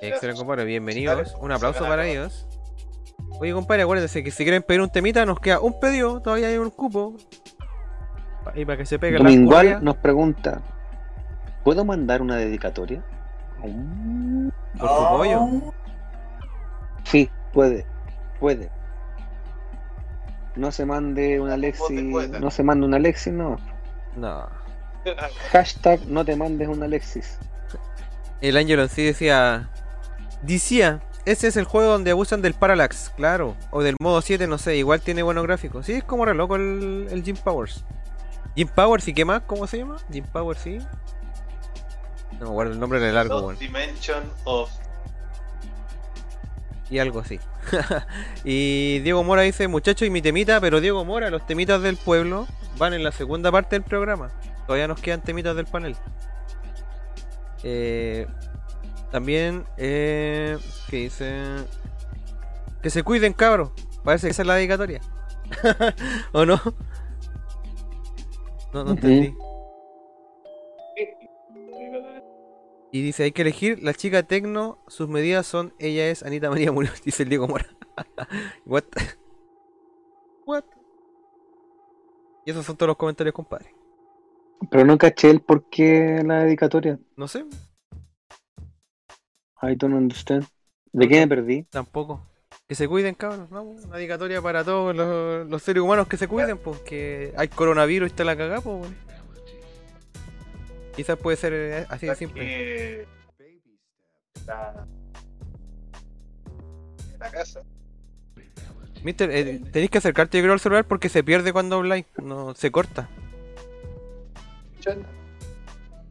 Excelente, 0.00 0.38
compadre. 0.38 0.64
Bienvenidos. 0.64 1.34
Un 1.40 1.50
aplauso 1.50 1.80
para 1.80 2.06
ellos. 2.06 2.46
Oye, 3.40 3.52
compadre, 3.52 3.82
acuérdense 3.82 4.22
que 4.22 4.30
si 4.30 4.44
quieren 4.44 4.62
pedir 4.62 4.80
un 4.80 4.90
temita, 4.90 5.26
nos 5.26 5.40
queda 5.40 5.60
un 5.60 5.78
pedido, 5.80 6.20
todavía 6.20 6.48
hay 6.48 6.58
un 6.58 6.70
cupo. 6.70 7.16
Y 8.54 8.64
para 8.64 8.78
que 8.78 8.86
se 8.86 8.98
pegue 8.98 9.18
la 9.18 9.24
Domingual 9.24 9.82
nos 9.82 9.96
pregunta: 9.96 10.62
¿Puedo 11.64 11.84
mandar 11.84 12.22
una 12.22 12.36
dedicatoria? 12.36 13.04
por 14.78 14.88
tu 14.88 15.08
pollo. 15.08 15.74
Sí, 17.10 17.30
puede, 17.52 17.86
puede. 18.38 18.70
No 20.56 20.72
se 20.72 20.84
mande 20.84 21.40
una 21.40 21.54
Alexi, 21.54 22.02
no 22.02 22.50
se 22.50 22.62
mande 22.62 22.86
una 22.86 22.96
Alexis, 22.96 23.32
no. 23.32 23.56
No. 24.16 24.48
Hashtag 25.52 26.04
no 26.06 26.24
te 26.24 26.36
mandes 26.36 26.68
una 26.68 26.86
Alexis. 26.86 27.38
El 28.40 28.56
Angelo 28.56 28.82
en 28.82 28.88
sí 28.88 29.04
decía. 29.04 29.70
Decía, 30.42 31.00
ese 31.24 31.48
es 31.48 31.56
el 31.56 31.64
juego 31.64 31.92
donde 31.92 32.12
abusan 32.12 32.42
del 32.42 32.54
parallax, 32.54 33.10
claro. 33.16 33.56
O 33.70 33.82
del 33.82 33.96
modo 34.00 34.20
7, 34.20 34.46
no 34.46 34.58
sé, 34.58 34.76
igual 34.76 35.00
tiene 35.00 35.22
buenos 35.22 35.44
gráficos. 35.44 35.86
Sí, 35.86 35.94
es 35.94 36.04
como 36.04 36.24
re 36.24 36.34
loco 36.34 36.56
el, 36.56 37.08
el 37.10 37.22
Jim 37.22 37.36
Powers. 37.36 37.84
Jim 38.54 38.68
Powers 38.68 39.06
y 39.08 39.14
qué 39.14 39.24
más, 39.24 39.42
¿cómo 39.42 39.66
se 39.66 39.78
llama? 39.78 39.96
Jim 40.12 40.24
Powers, 40.24 40.60
sí. 40.60 40.78
No 42.38 42.46
me 42.46 42.50
acuerdo 42.50 42.72
el 42.72 42.80
nombre 42.80 43.00
de 43.00 43.12
largo, 43.12 43.42
bueno. 43.42 43.58
Dimension 43.58 44.24
of. 44.44 44.70
Y 46.90 46.98
algo 46.98 47.20
así. 47.20 47.38
y 48.44 49.00
Diego 49.00 49.22
Mora 49.22 49.42
dice, 49.42 49.68
muchacho 49.68 50.04
y 50.04 50.10
mi 50.10 50.22
temita, 50.22 50.60
pero 50.60 50.80
Diego 50.80 51.04
Mora, 51.04 51.30
los 51.30 51.46
temitas 51.46 51.82
del 51.82 51.96
pueblo 51.96 52.46
van 52.78 52.94
en 52.94 53.04
la 53.04 53.12
segunda 53.12 53.52
parte 53.52 53.76
del 53.76 53.82
programa. 53.82 54.30
Todavía 54.66 54.88
nos 54.88 55.00
quedan 55.00 55.22
temitas 55.22 55.54
del 55.54 55.66
panel. 55.66 55.96
Eh, 57.62 58.26
también, 59.10 59.64
eh, 59.76 60.58
que 60.88 60.96
dice... 60.96 61.42
Que 62.82 62.90
se 62.90 63.02
cuiden, 63.02 63.32
cabros. 63.32 63.70
Parece 64.04 64.28
que 64.28 64.30
esa 64.30 64.42
es 64.42 64.48
la 64.48 64.54
dedicatoria. 64.54 65.00
¿O 66.32 66.46
no? 66.46 66.60
No, 68.72 68.90
entendí. 68.90 69.34
Y 72.90 73.02
dice, 73.02 73.24
hay 73.24 73.32
que 73.32 73.42
elegir 73.42 73.82
la 73.82 73.92
chica 73.92 74.22
tecno, 74.22 74.78
sus 74.86 75.08
medidas 75.08 75.46
son, 75.46 75.74
ella 75.78 76.08
es 76.08 76.22
Anita 76.22 76.48
María 76.50 76.72
Muñoz, 76.72 77.02
dice 77.02 77.24
el 77.24 77.28
Diego 77.28 77.46
Mora. 77.46 77.66
What? 78.66 78.84
What? 80.46 80.64
Y 82.46 82.50
esos 82.50 82.64
son 82.64 82.76
todos 82.76 82.88
los 82.88 82.96
comentarios, 82.96 83.34
compadre. 83.34 83.74
Pero 84.70 84.84
no 84.84 84.96
caché 84.96 85.30
el 85.30 85.40
por 85.40 85.68
qué 85.68 86.22
la 86.24 86.44
dedicatoria. 86.44 86.98
No 87.16 87.28
sé, 87.28 87.44
I 89.62 89.74
don't 89.74 89.94
understand. 89.94 90.46
¿De 90.92 91.08
qué 91.08 91.20
me 91.20 91.28
perdí? 91.28 91.64
tampoco. 91.64 92.24
Que 92.66 92.74
se 92.74 92.88
cuiden, 92.88 93.14
cabros, 93.14 93.50
¿no? 93.50 93.62
Una 93.62 93.96
dedicatoria 93.96 94.40
para 94.40 94.64
todos 94.64 94.94
los, 94.94 95.48
los 95.48 95.62
seres 95.62 95.82
humanos 95.82 96.06
que 96.06 96.16
se 96.16 96.28
cuiden, 96.28 96.58
porque 96.58 97.32
hay 97.36 97.48
coronavirus 97.48 98.08
y 98.08 98.10
está 98.10 98.24
la 98.24 98.36
cagada, 98.36 98.60
pues. 98.60 98.88
Quizás 100.98 101.16
puede 101.16 101.36
ser 101.36 101.52
eh, 101.52 101.86
así 101.90 102.08
de 102.08 102.16
simple. 102.16 102.44
que 102.44 103.06
la, 104.48 104.84
la 107.20 107.30
casa. 107.30 107.62
Mister, 109.04 109.30
eh, 109.30 109.60
tenéis 109.70 109.92
que 109.92 109.98
acercarte 109.98 110.38
yo 110.38 110.42
creo 110.42 110.54
al 110.54 110.58
celular 110.58 110.84
porque 110.86 111.08
se 111.08 111.22
pierde 111.22 111.52
cuando 111.52 111.76
habláis, 111.76 112.04
no, 112.20 112.52
se 112.56 112.72
corta. 112.72 113.08
¿escuchando? 114.72 115.06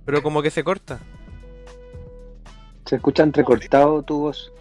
Pero 0.05 0.23
como 0.23 0.41
que 0.41 0.51
se 0.51 0.64
corta. 0.64 0.99
Se 2.85 2.95
escucha 2.95 3.23
entrecortado 3.23 4.01
tu 4.03 4.19
voz. 4.19 4.53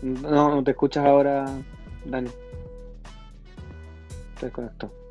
No, 0.00 0.54
no 0.54 0.64
te 0.64 0.70
escuchas 0.70 1.04
ahora, 1.04 1.44
Dani. 2.06 2.30
Te 4.40 4.46
desconectó. 4.46 5.03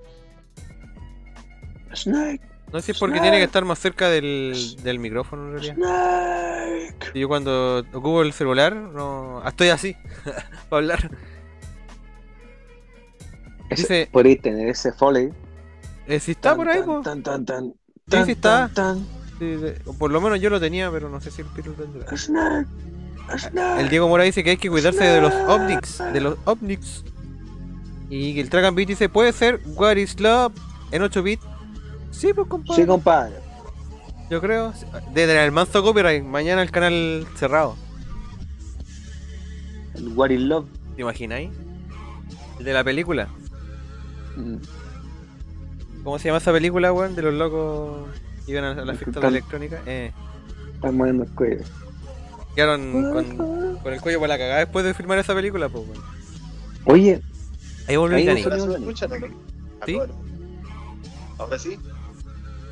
Snake, 1.96 2.42
No 2.72 2.80
sé 2.80 2.86
si 2.88 2.92
es 2.94 3.00
porque 3.00 3.20
tiene 3.20 3.38
que 3.38 3.44
estar 3.44 3.64
más 3.66 3.80
cerca 3.80 4.10
del, 4.10 4.76
del 4.84 5.00
micrófono 5.00 5.48
en 5.48 5.52
realidad. 5.54 5.76
Snake. 5.76 7.12
Y 7.14 7.20
Yo 7.22 7.28
cuando 7.28 7.80
ocupo 7.94 8.22
el 8.22 8.34
celular, 8.34 8.76
no 8.76 9.42
ah, 9.44 9.50
estoy 9.50 9.70
así, 9.70 9.96
para 10.70 10.80
hablar. 10.82 11.12
Ese- 13.70 13.82
Dice- 13.82 14.10
podéis 14.12 14.42
tener 14.42 14.68
ese 14.70 14.92
foley. 14.94 15.30
Eh, 16.08 16.20
si 16.20 16.32
está 16.32 16.56
por 16.56 16.68
ahí, 16.68 16.80
Tan, 16.80 16.86
pues. 16.86 17.04
tan, 17.04 17.24
tan, 17.24 17.46
tan, 17.46 17.64
Sí, 17.74 18.10
tan, 18.10 18.26
sí 18.26 18.32
está. 18.34 18.70
tan, 18.74 19.06
Sí, 19.40 19.46
de- 19.46 19.82
o 19.86 19.94
por 19.94 20.12
lo 20.12 20.22
menos 20.22 20.40
yo 20.40 20.50
lo 20.50 20.60
tenía, 20.60 20.92
pero 20.92 21.10
no 21.10 21.20
sé 21.22 21.32
si 21.32 21.42
el 21.42 21.48
tendrá. 21.54 22.18
Snake. 22.18 22.68
El 23.80 23.90
Diego 23.90 24.08
Mora 24.10 24.24
dice 24.26 24.44
que 24.44 24.52
hay 24.52 24.58
que 24.58 24.70
cuidarse 24.70 25.04
de 25.04 25.22
los 25.22 25.34
ovnics, 25.34 26.00
de 26.12 26.20
los 26.22 26.38
ovnics. 26.46 27.04
Y 28.10 28.38
el 28.40 28.50
Track 28.50 28.66
and 28.66 28.76
Beat 28.78 28.90
dice, 28.90 29.08
puede 29.10 29.32
ser 29.32 29.62
What 29.66 29.96
is 29.96 30.20
Love 30.20 30.54
en 30.92 31.02
8 31.02 31.24
bits. 31.24 31.44
Sí, 32.14 32.32
pues 32.34 32.48
compadre. 32.48 32.82
Sí, 32.82 32.88
compadre. 32.88 33.36
Yo 34.30 34.40
creo. 34.40 34.72
De 35.14 35.28
tener 35.28 35.44
el 35.44 35.52
manzo 35.52 35.84
copyright, 35.84 36.24
mañana 36.24 36.62
el 36.62 36.72
canal 36.72 37.28
cerrado. 37.36 37.76
El 39.96 40.08
What 40.10 40.30
is 40.30 40.40
Love. 40.42 40.66
¿Te 40.96 41.02
imagináis? 41.02 41.50
El 42.60 42.66
de 42.66 42.74
la 42.74 42.84
película. 42.84 43.28
Mm. 44.38 44.56
¿Cómo 46.04 46.20
se 46.20 46.28
llama 46.30 46.38
esa 46.38 46.52
película, 46.52 46.92
weón? 46.94 47.16
De 47.16 47.22
los 47.22 47.34
locos 47.34 48.08
que 48.46 48.52
iban 48.52 48.64
a 48.66 48.86
la 48.86 48.94
fiesta 48.94 49.20
de 49.20 49.28
electrónica. 49.28 49.82
Eh, 49.86 50.12
Están 50.76 50.98
moviendo 50.98 51.24
el 51.24 51.30
cuello. 51.32 51.64
quedaron 52.56 52.92
con, 53.14 53.78
con 53.78 53.94
el 53.94 54.02
cuello 54.02 54.20
por 54.20 54.30
la 54.30 54.38
cagada 54.38 54.60
después 54.60 54.86
de 54.86 54.94
filmar 54.94 55.18
esa 55.18 55.34
película, 55.34 55.70
pues, 55.70 55.84
weón. 55.88 56.04
Oye, 56.86 57.22
Ahí 57.88 57.96
volvió 57.98 58.18
el. 58.18 58.38
¿Sí? 59.86 60.00
Ahora 61.38 61.60
sí. 61.60 61.78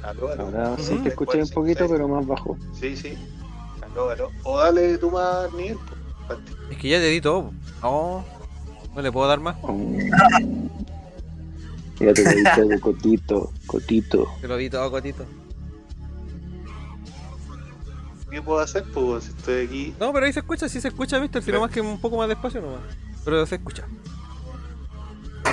Aló, 0.03 0.31
aló. 0.31 0.43
ahora 0.45 0.77
sí 0.77 0.95
te 1.03 1.09
escuché 1.09 1.41
un 1.41 1.49
poquito, 1.49 1.87
pero 1.87 2.07
más 2.07 2.25
bajo. 2.25 2.57
Sí, 2.73 2.95
sí. 2.97 3.17
Aló, 3.81 4.09
aló. 4.09 4.29
O 4.43 4.57
dale 4.59 4.97
tú 4.97 5.11
más 5.11 5.51
nivel. 5.53 5.77
Es 6.71 6.77
que 6.77 6.89
ya 6.89 6.97
te 6.97 7.07
di 7.07 7.21
todo. 7.21 7.51
No, 7.81 8.23
no 8.95 9.01
le 9.01 9.11
puedo 9.11 9.27
dar 9.27 9.39
más. 9.39 9.55
Ya 11.99 12.13
te 12.13 12.23
lo 12.23 12.31
dije 12.31 12.65
de 12.65 12.79
cotito, 12.81 13.51
cotito. 13.67 14.27
Te 14.41 14.47
lo 14.47 14.57
di 14.57 14.69
todo, 14.69 14.89
Cotito. 14.89 15.25
¿Qué 18.31 18.41
puedo 18.41 18.59
hacer? 18.59 18.85
Pues 18.93 19.25
si 19.25 19.29
estoy 19.31 19.65
aquí. 19.65 19.95
No, 19.99 20.13
pero 20.13 20.25
ahí 20.25 20.31
se 20.33 20.39
escucha, 20.39 20.69
sí 20.69 20.79
se 20.79 20.87
escucha, 20.87 21.19
viste, 21.19 21.41
sino 21.41 21.59
más 21.59 21.69
que 21.69 21.81
un 21.81 21.99
poco 21.99 22.15
más 22.17 22.29
despacio 22.29 22.61
nomás. 22.61 22.79
Pero 23.25 23.45
se 23.45 23.55
escucha. 23.55 23.85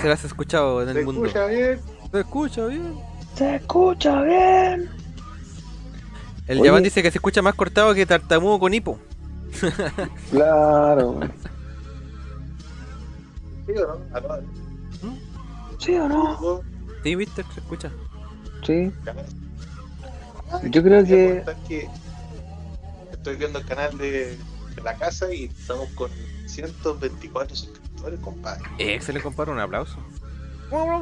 Se 0.01 0.09
las 0.09 0.20
has 0.20 0.27
escuchado 0.27 0.81
en 0.83 0.91
el 0.91 0.95
¿Se 0.99 1.05
mundo. 1.05 1.27
escucha 1.27 1.47
bien? 1.47 1.81
Se 2.12 2.20
escucha 2.20 2.66
bien. 2.66 2.95
Se 3.39 3.55
escucha 3.55 4.20
bien. 4.23 4.90
El. 6.48 6.60
Yaman 6.60 6.82
dice 6.82 7.02
que 7.05 7.10
se 7.12 7.19
escucha 7.19 7.40
más 7.40 7.55
cortado 7.55 7.94
que 7.94 8.05
tartamudo 8.05 8.59
con 8.59 8.74
hipo. 8.74 8.98
Claro. 10.32 11.20
¿Sí 13.66 13.73
o 13.73 13.86
no? 13.86 14.16
Aló, 14.16 14.32
aló. 14.32 14.44
¿Sí 15.78 15.94
o 15.94 16.09
no? 16.09 16.60
Sí, 17.05 17.15
viste, 17.15 17.44
se 17.55 17.60
escucha. 17.60 17.90
Sí. 18.66 18.90
Ah, 20.51 20.60
Yo 20.65 20.82
creo 20.82 21.05
que- 21.05 21.44
estoy 23.12 23.36
viendo 23.36 23.59
el 23.60 23.66
canal 23.66 23.97
de, 23.98 24.36
de 24.74 24.82
la 24.82 24.94
casa 24.97 25.32
y 25.32 25.44
estamos 25.44 25.89
con 25.90 26.10
124 26.47 27.55
suscriptores, 27.55 28.19
compadre. 28.20 28.65
Excelente, 28.78 29.23
compadre, 29.24 29.52
un 29.52 29.60
aplauso. 29.60 29.98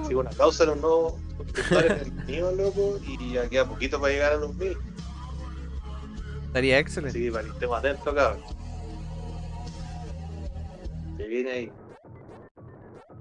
Sí, 0.07 0.15
un 0.15 0.27
aplauso 0.27 0.63
a 0.63 0.67
los 0.67 0.81
nuevos 0.81 1.15
suscriptores 1.37 2.13
mío, 2.27 2.53
loco, 2.53 2.99
y 3.03 3.33
ya 3.33 3.49
queda 3.49 3.65
poquito 3.65 4.01
para 4.01 4.13
llegar 4.13 4.33
a 4.33 4.37
los 4.37 4.55
mil. 4.55 4.77
Estaría 6.47 6.79
excelente. 6.79 7.21
Que 7.21 7.33
para 7.33 7.45
que 7.45 7.51
estemos 7.51 7.79
atentos, 7.79 8.15
cabrón. 8.15 8.41
Se 11.17 11.27
viene 11.27 11.51
ahí. 11.51 11.73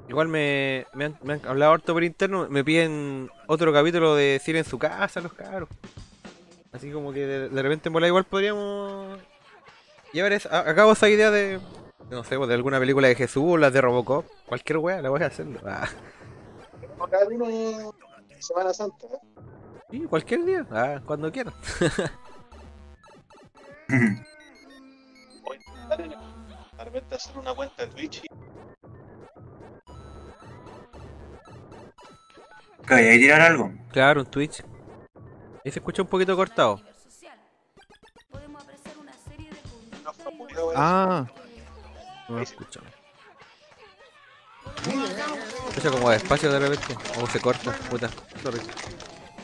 Igual 0.07 0.27
me, 0.27 0.85
me, 0.93 1.05
han, 1.05 1.19
me 1.23 1.33
han 1.33 1.41
hablado 1.47 1.73
harto 1.73 1.93
por 1.93 2.03
interno, 2.03 2.47
me 2.47 2.63
piden 2.63 3.29
otro 3.47 3.73
capítulo 3.73 4.15
de 4.15 4.39
Cine 4.43 4.59
en 4.59 4.65
su 4.65 4.77
casa, 4.77 5.19
los 5.19 5.33
cabros. 5.33 5.67
Así 6.71 6.91
como 6.91 7.11
que 7.11 7.25
de, 7.25 7.49
de 7.49 7.61
repente 7.61 7.89
en 7.89 7.93
bola 7.93 8.07
igual 8.07 8.25
podríamos 8.25 9.17
llevar 10.13 10.33
esa, 10.33 10.49
a, 10.49 10.69
a 10.69 10.75
cabo 10.75 10.91
esa 10.91 11.09
idea 11.09 11.31
de, 11.31 11.59
no 12.11 12.23
sé, 12.23 12.37
pues, 12.37 12.47
de 12.47 12.55
alguna 12.55 12.79
película 12.79 13.07
de 13.07 13.15
Jesús 13.15 13.43
o 13.47 13.57
las 13.57 13.73
de 13.73 13.81
Robocop. 13.81 14.25
Cualquier 14.45 14.77
wea, 14.77 15.01
la 15.01 15.09
voy 15.09 15.23
a 15.23 15.25
hacerlo. 15.25 15.59
Ah, 15.65 15.89
Cada 17.09 17.27
uno 17.27 17.93
Semana 18.39 18.73
Santa. 18.73 19.07
¿eh? 19.07 19.19
sí, 19.91 19.99
cualquier 20.05 20.43
día, 20.45 20.65
ah, 20.71 20.99
cuando 21.05 21.31
quieran. 21.31 21.53
Voy 25.43 25.57
a 25.57 25.71
intentar 25.71 26.01
en- 26.01 27.13
hacer 27.13 27.37
una 27.37 27.53
cuenta 27.55 27.85
de 27.85 27.91
Twitch 27.93 28.23
y 28.23 28.27
¿Qué 32.87 32.93
voy 32.93 33.07
a 33.07 33.11
tirar 33.11 33.41
algo? 33.41 33.71
Claro, 33.91 34.21
un 34.21 34.27
Twitch. 34.27 34.63
Y 35.63 35.71
se 35.71 35.79
escucha 35.79 36.01
un 36.03 36.07
poquito 36.07 36.35
cortado. 36.35 36.79
Ah, 40.75 41.25
No 42.29 42.35
lo 42.35 42.41
escucho. 42.41 42.81
Escucha 45.69 45.91
como 45.91 46.09
despacio 46.09 46.51
de 46.51 46.59
repente. 46.59 46.95
O 47.21 47.27
se 47.27 47.39
corta, 47.39 47.71
puta. 47.89 48.09
Sorry. 48.41 48.59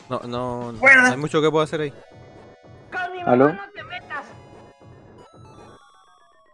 No, 0.08 0.20
no, 0.26 0.72
no 0.72 0.78
Bueno. 0.78 1.06
hay 1.06 1.16
mucho 1.16 1.40
que 1.40 1.50
puedo 1.50 1.64
hacer 1.64 1.80
ahí. 1.82 1.94
¿Aló? 3.26 3.56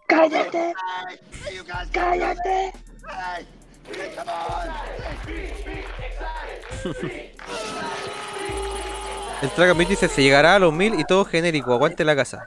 ¡Cállate! 0.07 0.75
¡Cállate! 1.93 2.73
El 9.43 9.51
Trackmate 9.51 9.91
dice, 9.91 10.09
se 10.09 10.23
llegará 10.23 10.57
a 10.57 10.59
los 10.59 10.73
1000 10.73 10.99
y 10.99 11.05
todo 11.05 11.25
genérico, 11.25 11.73
aguante 11.73 12.05
la 12.05 12.17
casa. 12.17 12.45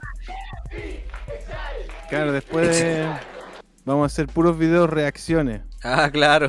claro, 2.10 2.32
después 2.32 2.68
de- 2.78 3.08
vamos 3.84 4.04
a 4.04 4.06
hacer 4.06 4.26
puros 4.26 4.58
videos 4.58 4.88
reacciones. 4.88 5.62
Ah, 5.82 6.10
claro. 6.12 6.48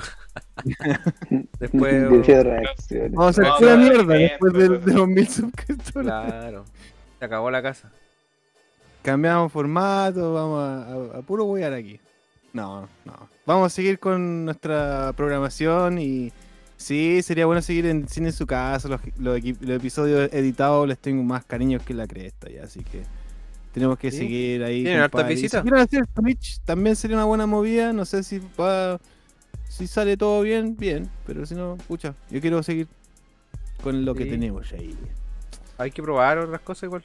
Después... 1.60 2.10
Video 2.10 2.44
reacciones. 2.44 3.12
Vamos 3.12 3.40
a 3.40 3.42
hacer 3.42 3.54
pura 3.60 3.78
mierda 3.78 4.14
después 4.16 4.54
de, 4.54 4.70
de 4.80 4.94
los 4.94 5.08
mil 5.08 5.28
suscriptores. 5.28 6.08
Claro. 6.08 6.66
Se 7.20 7.26
acabó 7.26 7.50
la 7.52 7.62
casa. 7.62 7.92
Cambiamos 9.02 9.52
formato, 9.52 10.34
vamos 10.34 10.64
a, 10.64 11.16
a, 11.16 11.20
a 11.20 11.22
puro 11.22 11.46
huear 11.46 11.74
aquí. 11.74 12.00
No, 12.54 12.88
no. 13.04 13.30
Vamos 13.46 13.68
a 13.68 13.76
seguir 13.76 14.00
con 14.00 14.46
nuestra 14.46 15.12
programación 15.18 15.98
y 15.98 16.32
sí, 16.78 17.22
sería 17.24 17.46
bueno 17.46 17.62
seguir 17.62 17.88
en 17.88 18.08
Cine 18.08 18.28
en 18.28 18.34
su 18.34 18.46
casa. 18.46 18.88
Los, 18.88 19.02
los 19.18 19.38
episodios 19.38 20.32
editados 20.32 20.88
les 20.88 21.00
tengo 21.00 21.24
más 21.24 21.44
cariños 21.44 21.82
que 21.84 21.94
la 21.94 22.08
cresta 22.08 22.50
ya, 22.50 22.64
así 22.64 22.82
que 22.84 23.04
tenemos 23.74 23.98
que 23.98 24.12
Sí. 24.12 24.18
seguir 24.20 24.64
ahí. 24.64 24.84
Tienen 24.84 25.02
hartas 25.02 25.28
visitas. 25.28 25.62
Si 25.62 25.70
quieren 25.70 25.84
hacer 25.84 26.08
Twitch, 26.08 26.60
también 26.62 26.96
sería 26.96 27.18
una 27.18 27.26
buena 27.26 27.46
movida. 27.48 27.92
No 27.92 28.06
sé 28.06 28.24
si 28.24 28.42
va, 28.60 29.00
si 29.68 29.88
sale 29.88 30.16
todo 30.16 30.42
bien, 30.42 30.78
bien, 30.78 31.10
pero 31.26 31.46
si 31.46 31.56
no, 31.56 31.78
pucha, 31.88 32.14
yo 32.30 32.40
quiero 32.40 32.62
seguir 32.64 32.88
con 33.84 34.06
lo 34.06 34.16
que 34.16 34.26
tenemos 34.26 34.72
ahí. 34.74 34.96
Hay 35.78 35.92
que 35.92 36.02
probar 36.04 36.38
otras 36.38 36.62
cosas 36.62 36.84
igual. 36.84 37.02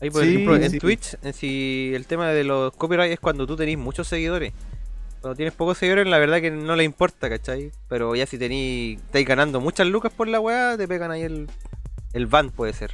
Ahí, 0.00 0.10
por 0.10 0.22
Sí, 0.24 0.30
ejemplo, 0.30 0.56
en. 0.56 0.78
Twitch, 0.78 1.16
si 1.32 1.92
el 1.94 2.06
tema 2.06 2.28
de 2.30 2.44
los 2.44 2.72
copyright 2.74 3.12
es 3.12 3.20
cuando 3.20 3.46
tú 3.46 3.56
tenés 3.56 3.78
muchos 3.78 4.08
seguidores. 4.08 4.52
Cuando 5.20 5.36
tienes 5.36 5.54
pocos 5.54 5.78
seguidores, 5.78 6.06
la 6.08 6.18
verdad 6.18 6.40
que 6.40 6.50
no 6.50 6.74
le 6.74 6.82
importa, 6.82 7.28
¿cachai? 7.28 7.70
Pero 7.88 8.16
ya 8.16 8.26
si 8.26 8.38
tenés, 8.38 8.98
estáis 9.00 9.26
ganando 9.26 9.60
muchas 9.60 9.86
lucas 9.86 10.12
por 10.12 10.26
la 10.26 10.40
weá, 10.40 10.76
te 10.76 10.88
pegan 10.88 11.12
ahí 11.12 11.22
el, 11.22 11.48
el 12.12 12.26
ban, 12.26 12.50
puede 12.50 12.72
ser. 12.72 12.92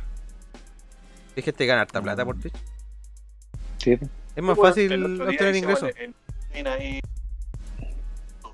Hay 1.38 1.42
gente 1.42 1.58
que 1.58 1.66
gana 1.66 1.82
harta 1.82 2.02
plata 2.02 2.24
por 2.24 2.36
Twitch. 2.40 2.56
Sí. 3.78 3.92
Es 3.92 4.42
más 4.42 4.56
Bueno, 4.56 4.62
fácil 4.74 5.22
obtener 5.22 5.54
ingresos. 5.54 5.82
bueno, 5.94 5.96
en- 6.00 6.14
en 6.58 6.66
ahí 6.66 7.00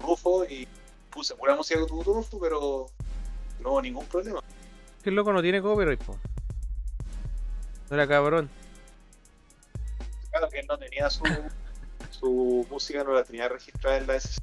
Rufo 0.00 0.44
y 0.44 0.68
puse 1.08 1.34
pura 1.34 1.54
música 1.56 1.80
tu 1.86 2.02
Rufo, 2.02 2.38
pero 2.38 2.86
no 3.60 3.70
hubo 3.70 3.80
ningún 3.80 4.04
problema. 4.04 4.40
Que 5.02 5.08
el 5.08 5.16
loco 5.16 5.32
no 5.32 5.40
tiene 5.40 5.62
copyright, 5.62 6.02
po. 6.02 6.18
No 7.88 7.96
era 7.96 8.06
cabrón. 8.06 8.50
Claro 10.30 10.48
que 10.50 10.58
él 10.60 10.66
no 10.68 10.76
tenía 10.76 11.08
su, 11.08 11.24
su 12.10 12.66
música, 12.70 13.02
no 13.02 13.14
la 13.14 13.24
tenía 13.24 13.48
registrada 13.48 13.96
en 13.96 14.06
la 14.06 14.16
S. 14.16 14.38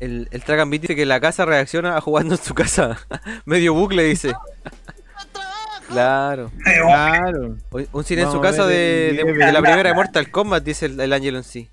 El, 0.00 0.28
el 0.30 0.44
Track 0.44 0.60
and 0.60 0.70
Beat 0.70 0.82
dice 0.82 0.94
que 0.94 1.06
la 1.06 1.20
casa 1.20 1.46
reacciona 1.46 1.96
a 1.96 2.02
jugando 2.02 2.34
en 2.34 2.42
su 2.42 2.52
casa. 2.52 2.98
Medio 3.46 3.72
bucle 3.72 4.02
dice. 4.04 4.34
Claro. 5.88 6.50
Claro. 6.64 7.56
Un 7.92 8.04
cine 8.04 8.22
en 8.22 8.30
su 8.32 8.40
casa 8.40 8.66
de, 8.66 9.12
la 9.52 9.60
primera 9.60 9.88
de 9.90 9.94
Mortal 9.94 10.30
Kombat, 10.30 10.64
dice 10.64 10.86
el, 10.86 11.00
el 11.00 11.12
Angelo 11.12 11.38
en 11.38 11.44
sí. 11.44 11.68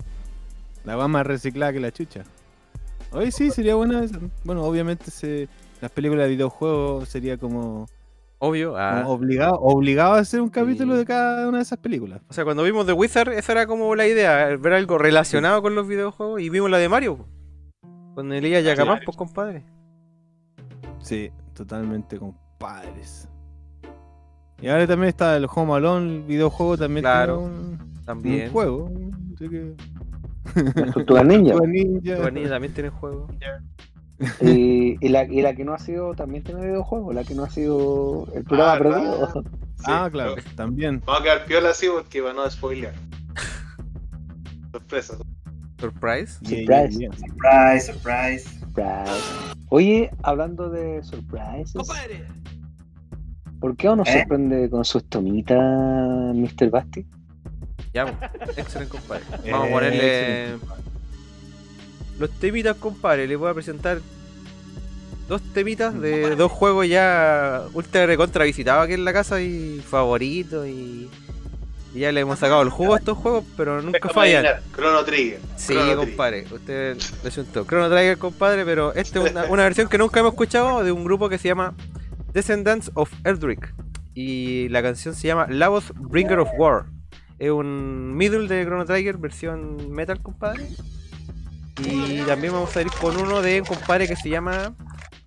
La 0.84 0.96
va 0.96 1.08
más 1.08 1.26
reciclada 1.26 1.72
que 1.72 1.80
la 1.80 1.90
chucha. 1.92 2.24
Hoy 3.10 3.30
sí, 3.32 3.50
sería 3.50 3.74
buena. 3.74 4.04
Bueno, 4.44 4.64
obviamente 4.64 5.10
se, 5.10 5.48
las 5.80 5.90
películas 5.90 6.24
de 6.24 6.30
videojuegos 6.30 7.08
sería 7.08 7.38
como, 7.38 7.86
Obvio. 8.38 8.76
ah. 8.76 9.00
como 9.02 9.14
obligado, 9.14 9.54
obligado 9.60 10.14
a 10.14 10.18
hacer 10.18 10.40
un 10.40 10.50
capítulo 10.50 10.94
Sí. 10.94 10.98
de 10.98 11.04
cada 11.06 11.48
una 11.48 11.58
de 11.58 11.62
esas 11.62 11.78
películas. 11.78 12.20
O 12.28 12.32
sea, 12.32 12.44
cuando 12.44 12.62
vimos 12.64 12.86
The 12.86 12.92
Wizard, 12.92 13.32
esa 13.32 13.52
era 13.52 13.66
como 13.66 13.94
la 13.94 14.06
idea, 14.06 14.56
ver 14.56 14.72
algo 14.74 14.98
relacionado 14.98 15.62
con 15.62 15.74
los 15.74 15.86
videojuegos. 15.88 16.40
Y 16.40 16.50
vimos 16.50 16.70
la 16.70 16.78
de 16.78 16.88
Mario. 16.88 17.26
Con 18.14 18.32
Elías 18.32 18.64
Yacamán, 18.64 19.00
pues 19.04 19.16
compadre. 19.16 19.64
Sí, 21.00 21.30
totalmente 21.54 22.18
compadres. 22.18 23.28
Y 24.60 24.68
ahora 24.68 24.86
también 24.86 25.08
está 25.10 25.36
el 25.36 25.46
Home 25.52 25.74
Alone, 25.74 26.14
el 26.16 26.22
videojuego 26.22 26.78
también 26.78 27.02
Claro, 27.02 27.38
tiene 27.38 27.54
un, 27.54 28.04
También. 28.04 28.46
un 28.46 28.52
juego. 28.52 28.90
Así 29.34 29.48
que... 29.48 29.74
Las 30.80 30.94
Tortugas 30.94 31.24
Ninja. 31.26 31.52
Tortuga 31.54 32.30
Ninja. 32.30 32.48
También 32.50 32.74
tienen 32.74 32.92
juego. 32.92 33.28
Y, 34.40 34.96
y, 35.04 35.08
la, 35.08 35.24
y 35.24 35.42
la 35.42 35.54
que 35.54 35.64
no 35.64 35.74
ha 35.74 35.78
sido 35.78 36.14
también 36.14 36.44
tiene 36.44 36.64
videojuego, 36.64 37.12
la 37.12 37.24
que 37.24 37.34
no 37.34 37.42
ha 37.44 37.50
sido 37.50 38.26
el 38.34 38.44
programa 38.44 38.72
Ah, 38.72 38.78
perdido. 38.78 39.20
¿verdad? 39.20 39.52
Sí, 39.76 39.84
Ah, 39.88 40.08
claro, 40.10 40.36
pero 40.36 40.46
también. 40.56 41.02
Vamos 41.04 41.20
a 41.20 41.24
quedar 41.24 41.44
piola 41.46 41.70
así 41.70 41.86
porque 41.92 42.20
van 42.22 42.38
a 42.38 42.48
spoilear. 42.48 42.94
Sorpresa. 44.72 45.18
Surprise. 45.80 46.38
Yeah, 46.42 46.58
Surprise. 46.60 46.98
yeah, 46.98 47.10
yeah. 47.10 47.12
Surprise, 47.18 47.92
surprise. 47.92 48.44
Surprise. 48.60 49.54
Oye, 49.68 50.10
hablando 50.22 50.70
de 50.70 51.02
surprises, 51.02 51.72
Compadre. 51.74 52.24
¿Por 53.64 53.78
qué 53.78 53.86
aún 53.86 53.96
nos 53.96 54.08
¿Eh? 54.08 54.18
sorprende 54.18 54.68
con 54.68 54.84
sus 54.84 55.04
tomitas, 55.04 55.58
Mr. 56.34 56.68
Basti? 56.68 57.06
Ya, 57.94 58.04
excelente 58.58 58.90
compadre. 58.90 59.24
Vamos 59.50 59.68
a 59.68 59.72
ponerle 59.72 60.56
los 62.18 62.30
temitas, 62.32 62.76
compadre. 62.76 63.26
Les 63.26 63.38
voy 63.38 63.50
a 63.50 63.54
presentar 63.54 64.02
dos 65.30 65.40
temitas 65.54 65.98
de 65.98 66.36
dos 66.36 66.52
juegos 66.52 66.86
ya 66.86 67.62
ultra 67.72 68.04
recontra 68.04 68.44
visitados 68.44 68.84
aquí 68.84 68.92
en 68.92 69.04
la 69.06 69.14
casa 69.14 69.40
y 69.40 69.80
favoritos 69.80 70.66
y, 70.66 71.08
y 71.94 72.00
ya 72.00 72.12
le 72.12 72.20
hemos 72.20 72.38
sacado 72.38 72.60
el 72.60 72.68
jugo 72.68 72.92
a 72.92 72.98
estos 72.98 73.16
juegos, 73.16 73.44
pero 73.56 73.80
nunca 73.80 74.10
fallan. 74.10 74.44
Chrono 74.74 75.02
Trigger. 75.06 75.40
Sí, 75.56 75.72
Chrono 75.72 75.86
Trigger. 75.86 75.96
compadre, 75.96 76.46
usted 76.52 76.98
le 77.24 77.30
chuntó. 77.30 77.64
Chrono 77.64 77.88
Trigger, 77.88 78.18
compadre, 78.18 78.66
pero 78.66 78.92
esta 78.92 79.24
es 79.24 79.30
una, 79.30 79.44
una 79.44 79.62
versión 79.62 79.88
que 79.88 79.96
nunca 79.96 80.20
hemos 80.20 80.34
escuchado 80.34 80.84
de 80.84 80.92
un 80.92 81.02
grupo 81.02 81.30
que 81.30 81.38
se 81.38 81.48
llama 81.48 81.72
Descendants 82.34 82.90
of 82.94 83.12
Eldrick. 83.24 83.72
Y 84.12 84.68
la 84.68 84.82
canción 84.82 85.14
se 85.14 85.28
llama 85.28 85.46
Lavos 85.48 85.92
Bringer 85.94 86.40
of 86.40 86.48
War. 86.58 86.86
Es 87.38 87.50
un 87.50 88.16
middle 88.16 88.48
de 88.48 88.64
Chrono 88.64 88.84
Trigger, 88.84 89.16
versión 89.18 89.90
metal, 89.92 90.20
compadre. 90.20 90.68
Y 91.78 92.22
también 92.22 92.52
vamos 92.52 92.76
a 92.76 92.82
ir 92.82 92.88
con 93.00 93.16
uno 93.16 93.40
de 93.40 93.60
un 93.60 93.66
compadre 93.66 94.08
que 94.08 94.16
se 94.16 94.28
llama. 94.28 94.74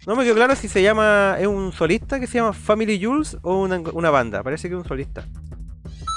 No 0.06 0.16
me 0.16 0.24
quedó 0.24 0.36
claro 0.36 0.56
si 0.56 0.68
se 0.68 0.82
llama. 0.82 1.38
Es 1.40 1.48
un 1.48 1.72
solista 1.72 2.20
que 2.20 2.28
se 2.28 2.40
llama 2.40 2.54
Family 2.54 3.02
Jules 3.02 3.38
o 3.42 3.62
una, 3.62 4.10
banda. 4.10 4.44
Parece 4.44 4.68
que 4.68 4.76
es 4.76 4.82
un 4.82 4.88
solista. 4.88 5.26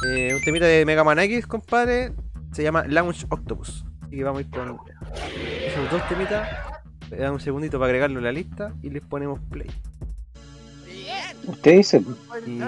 Eh, 0.08 0.34
un 0.34 0.40
temita 0.42 0.66
de 0.66 0.84
Mega 0.84 1.04
Man 1.04 1.20
X, 1.20 1.46
compadre. 1.46 2.12
Se 2.52 2.64
llama 2.64 2.84
Launch 2.88 3.26
Octopus. 3.28 3.84
Así 4.02 4.16
que 4.16 4.24
vamos 4.24 4.40
a 4.40 4.42
ir 4.42 4.50
con 4.50 4.78
esos 5.66 5.90
dos 5.90 6.08
temitas. 6.08 6.48
Le 7.10 7.16
damos 7.16 7.42
un 7.42 7.44
segundito 7.44 7.78
para 7.78 7.86
agregarlo 7.86 8.18
a 8.18 8.22
la 8.22 8.32
lista 8.32 8.74
y 8.82 8.90
les 8.90 9.02
ponemos 9.02 9.40
play. 9.50 9.70
Usted 11.46 11.72
dice, 11.78 12.02
Y, 12.46 12.60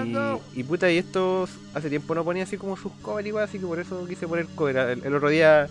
y 0.54 0.62
puta, 0.64 0.90
y 0.90 0.98
estos 0.98 1.50
hace 1.74 1.88
tiempo 1.90 2.14
no 2.14 2.24
ponía 2.24 2.44
así 2.44 2.56
como 2.56 2.76
sus 2.76 2.92
covers 3.02 3.26
igual, 3.26 3.44
así 3.44 3.58
que 3.58 3.66
por 3.66 3.78
eso 3.78 4.06
quise 4.06 4.26
poner 4.26 4.46
cover. 4.54 4.76
El, 4.76 5.04
el 5.04 5.14
otro 5.14 5.28
día 5.28 5.68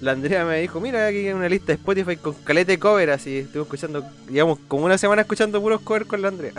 la 0.00 0.12
Andrea 0.12 0.44
me 0.44 0.60
dijo, 0.60 0.80
mira 0.80 1.06
aquí 1.06 1.18
hay 1.18 1.32
una 1.32 1.48
lista 1.48 1.66
de 1.68 1.74
Spotify 1.74 2.16
con 2.16 2.34
calete 2.44 2.72
de 2.72 2.78
cover, 2.78 3.10
así 3.10 3.38
estuve 3.38 3.62
escuchando, 3.62 4.04
digamos, 4.28 4.58
como 4.68 4.84
una 4.86 4.98
semana 4.98 5.22
escuchando 5.22 5.60
puros 5.60 5.80
covers 5.82 6.06
con 6.06 6.22
la 6.22 6.28
Andrea. 6.28 6.54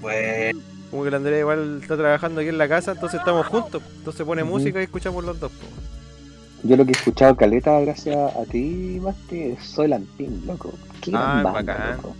Bueno, 0.00 0.60
Como 0.90 1.04
que 1.04 1.10
la 1.10 1.16
Andrea 1.18 1.40
igual 1.40 1.78
está 1.82 1.96
trabajando 1.96 2.40
aquí 2.40 2.48
en 2.50 2.58
la 2.58 2.68
casa, 2.68 2.92
entonces 2.92 3.18
estamos 3.20 3.46
juntos. 3.46 3.82
Entonces 3.98 4.24
pone 4.26 4.44
música 4.44 4.80
y 4.80 4.84
escuchamos 4.84 5.24
los 5.24 5.38
dos. 5.40 5.52
po. 5.52 5.66
yo 6.62 6.76
lo 6.76 6.84
que 6.84 6.90
he 6.92 6.96
escuchado 6.96 7.36
caleta 7.36 7.78
gracias 7.80 8.16
a 8.16 8.44
ti, 8.46 8.98
Basti, 8.98 9.42
es 9.42 9.64
Soy 9.64 9.88
Lantín, 9.88 10.44
loco. 10.46 10.80
Qué 11.00 11.12
Ah, 11.14 11.42
banda, 11.42 11.52
bacán. 11.52 11.96
loco. 11.96 12.16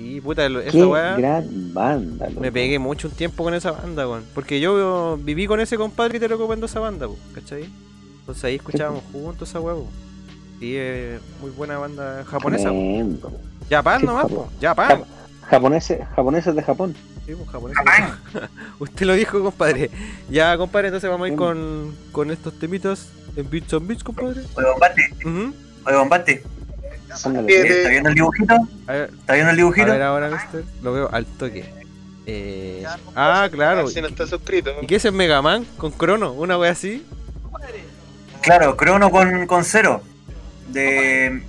Sí, 0.00 0.18
puta, 0.22 0.46
esa 0.46 0.70
Qué 0.70 0.82
weá. 0.84 1.14
gran 1.16 1.74
banda, 1.74 2.28
loco. 2.30 2.40
Me 2.40 2.50
pegué 2.50 2.78
mucho 2.78 3.08
un 3.08 3.14
tiempo 3.14 3.44
con 3.44 3.52
esa 3.52 3.72
banda, 3.72 4.08
weón. 4.08 4.24
Porque 4.34 4.58
yo 4.58 5.18
viví 5.22 5.46
con 5.46 5.60
ese 5.60 5.76
compadre 5.76 6.12
que 6.12 6.20
te 6.20 6.28
recomendó 6.28 6.64
esa 6.66 6.80
banda, 6.80 7.06
po, 7.06 7.18
¿cachai? 7.34 7.68
Entonces 8.20 8.44
ahí 8.44 8.54
escuchábamos 8.54 9.02
juntos 9.12 9.48
esa 9.50 9.60
weá, 9.60 9.74
po. 9.74 9.86
Sí, 10.58 10.74
es 10.74 11.20
muy 11.42 11.50
buena 11.50 11.76
banda 11.78 12.24
japonesa, 12.26 12.70
Sí, 12.70 12.76
nomás, 14.06 14.22
Japón. 14.22 14.28
po. 14.30 14.48
Japan. 14.60 14.88
Jap- 15.00 15.04
Japoneses, 15.50 16.00
japoneses 16.16 16.54
de 16.54 16.62
Japón. 16.62 16.94
Sí, 17.26 17.34
pues, 17.34 17.48
japonesa. 17.50 17.82
Usted 18.78 19.04
lo 19.06 19.14
dijo, 19.14 19.42
compadre. 19.42 19.90
Ya, 20.30 20.56
compadre, 20.56 20.88
entonces 20.88 21.10
vamos 21.10 21.26
a 21.26 21.28
ir 21.28 21.36
con, 21.36 21.94
con 22.12 22.30
estos 22.30 22.58
temitos 22.58 23.08
en 23.36 23.50
Beats 23.50 23.72
on 23.74 23.86
Beats, 23.86 24.02
compadre. 24.02 24.40
Oye, 24.54 24.66
Bombate, 24.70 25.02
Ujú. 25.26 25.52
oye, 25.86 25.96
Bombate. 25.96 26.42
¿Está 27.14 27.88
viendo 27.88 28.08
el 28.08 28.14
dibujito? 28.14 28.54
A 28.86 28.96
¿Está 28.96 29.34
viendo 29.34 29.50
el 29.50 29.54
a 29.54 29.56
dibujito? 29.56 29.86
ver 29.86 30.02
ahora, 30.02 30.30
mister. 30.30 30.64
Lo 30.82 30.92
veo 30.92 31.08
al 31.12 31.26
toque. 31.26 31.64
Eh... 32.26 32.84
Ah, 33.14 33.48
claro. 33.50 33.88
Si 33.88 34.00
no 34.00 34.08
está 34.08 34.26
suscrito. 34.26 34.70
¿Y 34.82 34.86
qué 34.86 34.96
es 34.96 35.04
el 35.04 35.12
Mega 35.12 35.42
Man 35.42 35.64
con 35.76 35.90
Crono? 35.92 36.32
¿Una 36.32 36.56
wea 36.58 36.70
así? 36.72 37.04
Claro, 38.42 38.76
Crono 38.76 39.10
con, 39.10 39.46
con 39.46 39.64
cero. 39.64 40.02
De. 40.68 41.42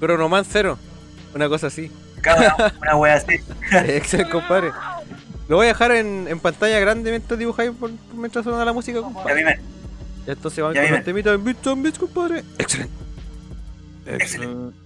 Chrono 0.00 0.28
Man 0.28 0.44
0. 0.50 0.78
Una 1.34 1.48
cosa 1.48 1.68
así. 1.68 1.90
Cada 2.20 2.74
una 2.82 2.96
wea 2.96 3.14
así. 3.14 3.40
Excelente, 3.72 4.30
compadre. 4.32 4.72
Lo 5.48 5.56
voy 5.56 5.66
a 5.66 5.68
dejar 5.68 5.92
en, 5.92 6.26
en 6.28 6.40
pantalla 6.40 6.78
grande 6.80 7.10
mientras 7.10 7.38
dibujáis 7.38 7.70
por, 7.70 7.90
mientras 8.14 8.44
suena 8.44 8.64
la 8.64 8.72
música, 8.72 8.98
Ya 8.98 9.04
compadre. 9.04 9.34
dime. 9.36 9.60
Ya 10.26 10.32
entonces 10.32 10.60
vamos 10.60 10.74
Ya 10.74 10.82
con 10.82 10.92
los 10.92 11.04
temitas 11.04 11.34
en 11.34 11.44
Beats 11.44 11.66
on 11.68 11.82
Beats, 11.82 11.98
compadre. 11.98 12.42
Excelente. 12.58 12.92
Excelente. 14.06 14.85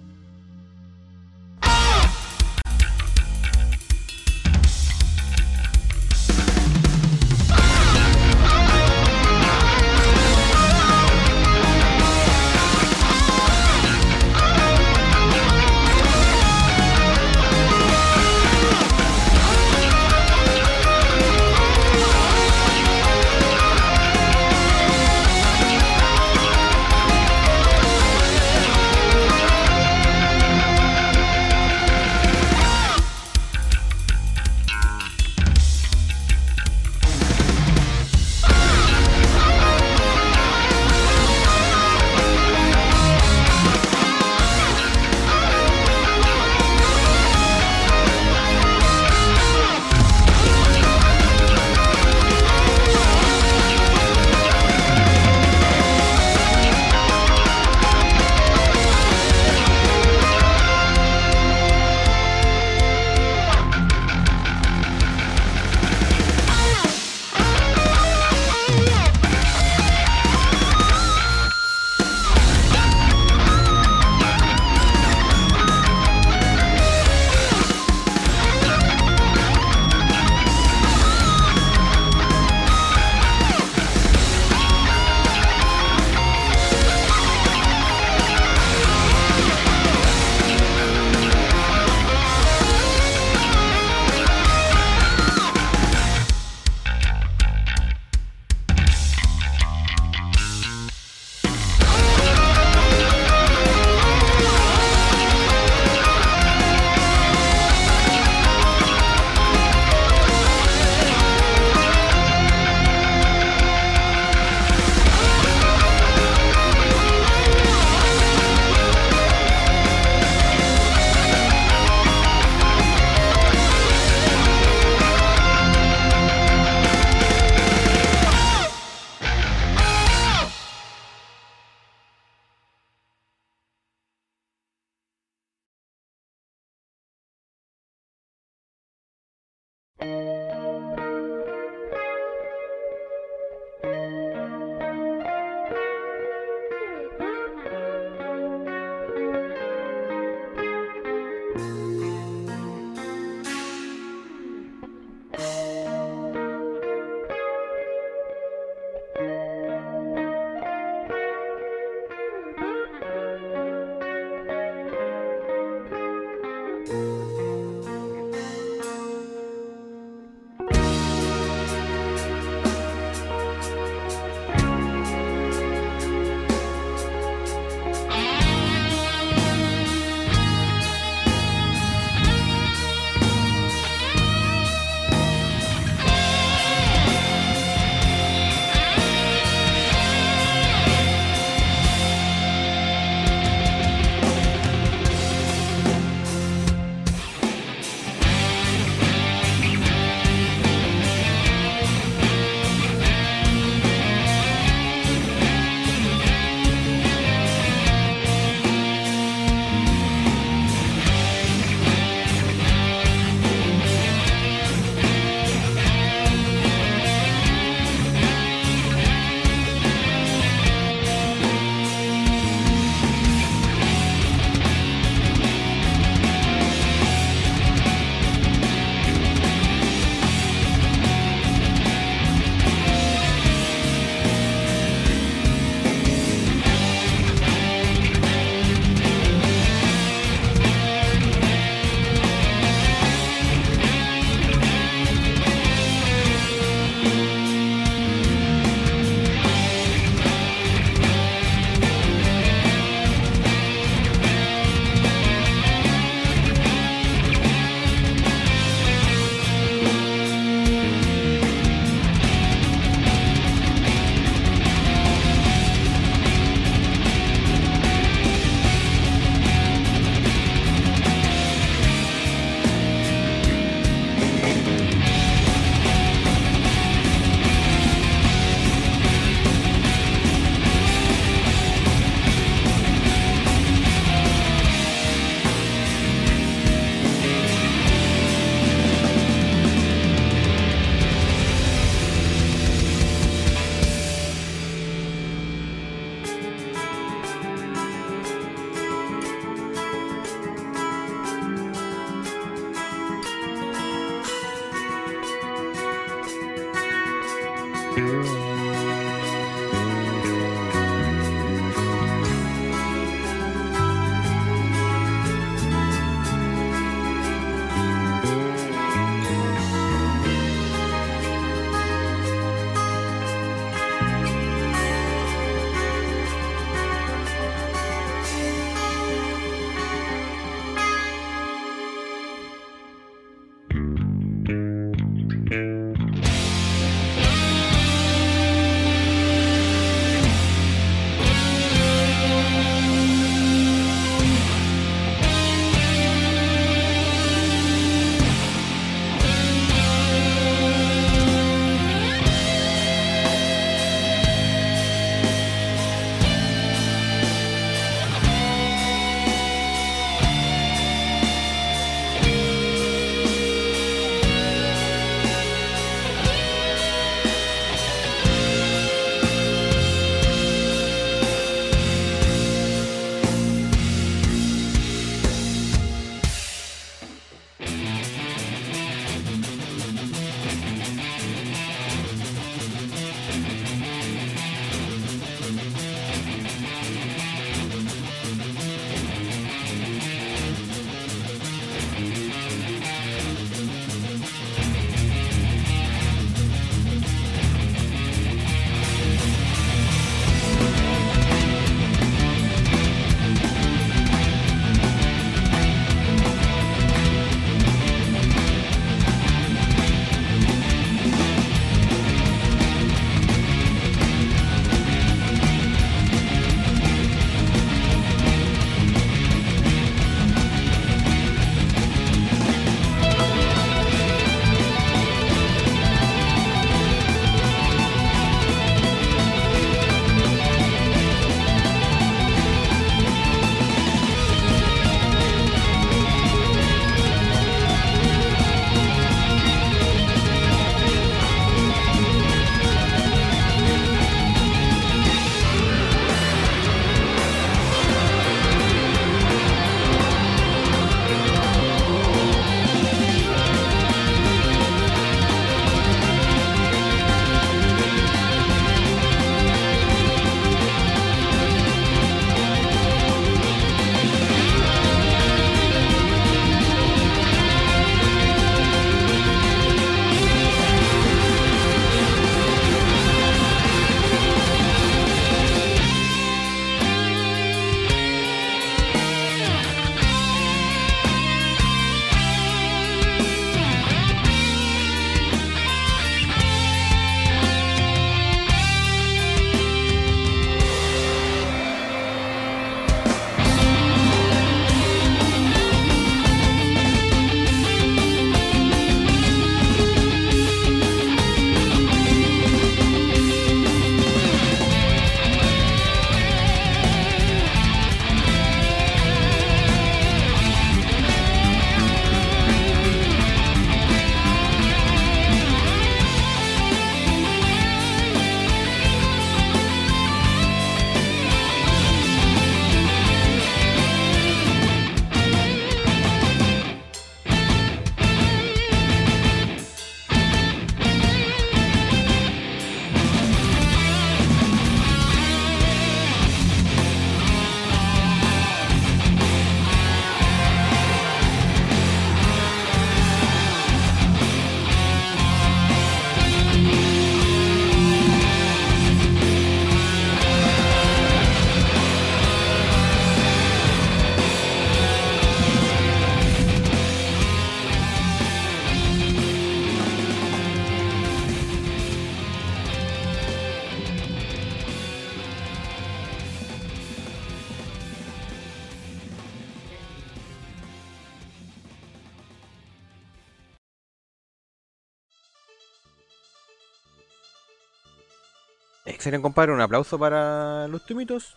Excelente, 579.10 579.22
compadre. 579.22 579.52
Un 579.52 579.60
aplauso 579.60 579.98
para 579.98 580.68
los 580.68 580.84
tumitos. 580.86 581.36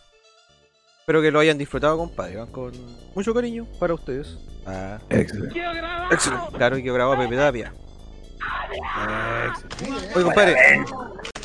Espero 1.00 1.20
que 1.20 1.30
lo 1.30 1.40
hayan 1.40 1.58
disfrutado, 1.58 1.98
compadre. 1.98 2.36
Van 2.36 2.46
con 2.50 2.72
mucho 3.14 3.34
cariño 3.34 3.66
para 3.80 3.94
ustedes. 3.94 4.38
Ah, 4.64 4.98
Excelente. 5.10 5.60
excelente. 6.10 6.46
Claro, 6.56 6.76
que 6.76 6.92
grabó 6.92 7.16
Pepe 7.16 7.36
Tapia. 7.36 7.72
Excelente. 9.48 10.08
Oye, 10.14 10.24
compadre. 10.24 10.56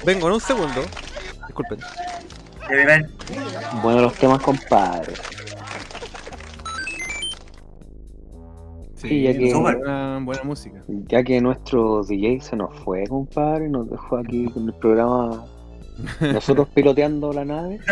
Vengo 0.06 0.28
en 0.28 0.34
un 0.34 0.40
segundo. 0.40 0.82
Disculpen. 1.48 1.80
Bueno, 3.82 4.02
los 4.02 4.14
temas, 4.14 4.42
compadre. 4.42 5.14
Sí, 8.96 9.24
ya 9.24 9.34
que, 9.34 9.54
buena, 9.56 10.20
buena 10.22 10.44
música. 10.44 10.84
ya 11.08 11.24
que 11.24 11.40
nuestro 11.42 12.04
DJ 12.04 12.42
se 12.42 12.56
nos 12.58 12.78
fue, 12.82 13.08
compadre, 13.08 13.70
nos 13.70 13.90
dejó 13.90 14.18
aquí 14.18 14.46
con 14.52 14.68
el 14.68 14.74
programa 14.76 15.46
nosotros 16.34 16.68
piloteando 16.74 17.32
la 17.34 17.46
nave. 17.46 17.80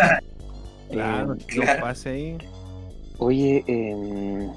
Claro, 0.90 1.34
Eh, 1.34 1.38
que 1.50 1.60
claro. 1.60 1.82
pase 1.82 2.10
ahí. 2.10 2.38
Oye, 3.18 3.62
eh, 3.68 4.48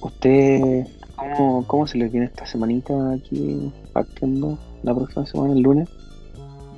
¿usted 0.00 0.86
cómo, 1.16 1.64
cómo 1.66 1.86
se 1.86 1.98
les 1.98 2.10
viene 2.10 2.26
esta 2.26 2.46
semanita 2.46 2.92
aquí 3.12 3.72
partiendo 3.92 4.58
la 4.82 4.94
próxima 4.94 5.24
semana, 5.26 5.52
el 5.52 5.60
lunes? 5.60 5.88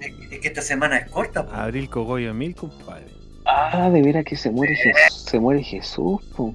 Es 0.01 0.15
que- 0.15 0.35
es 0.35 0.41
que 0.43 0.49
esta 0.49 0.63
semana 0.63 0.99
es 0.99 1.11
corta, 1.11 1.47
po. 1.47 1.53
Abril 1.55 1.89
Cogollo 1.89 2.35
Mil, 2.35 2.55
compadre. 2.55 3.07
Ah, 3.47 3.89
de 3.91 4.03
veras 4.03 4.25
que 4.25 4.37
se 4.37 4.51
muere 4.51 4.75
Jesús, 4.77 5.23
se 5.31 5.39
muere 5.41 5.63
Jesús, 5.63 6.21
po. 6.37 6.55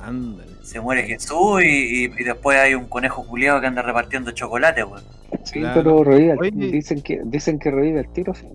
Ándale. 0.00 0.52
Se 0.62 0.80
muere 0.80 1.04
Jesús 1.06 1.62
y, 1.62 2.04
y- 2.04 2.12
y 2.18 2.24
después 2.24 2.58
hay 2.58 2.74
un 2.74 2.86
conejo 2.86 3.24
culiado 3.26 3.60
que 3.60 3.66
anda 3.66 3.82
repartiendo 3.82 4.30
chocolate, 4.32 4.84
weón. 4.84 5.02
Sí, 5.44 5.60
Claro. 5.60 5.74
pero 5.82 6.04
revive, 6.04 6.36
Oye. 6.40 6.50
dicen 6.52 7.02
que 7.02 7.20
dicen 7.24 7.58
que 7.58 7.70
revive 7.70 8.00
el 8.00 8.08
tiro, 8.12 8.34
sí. 8.34 8.46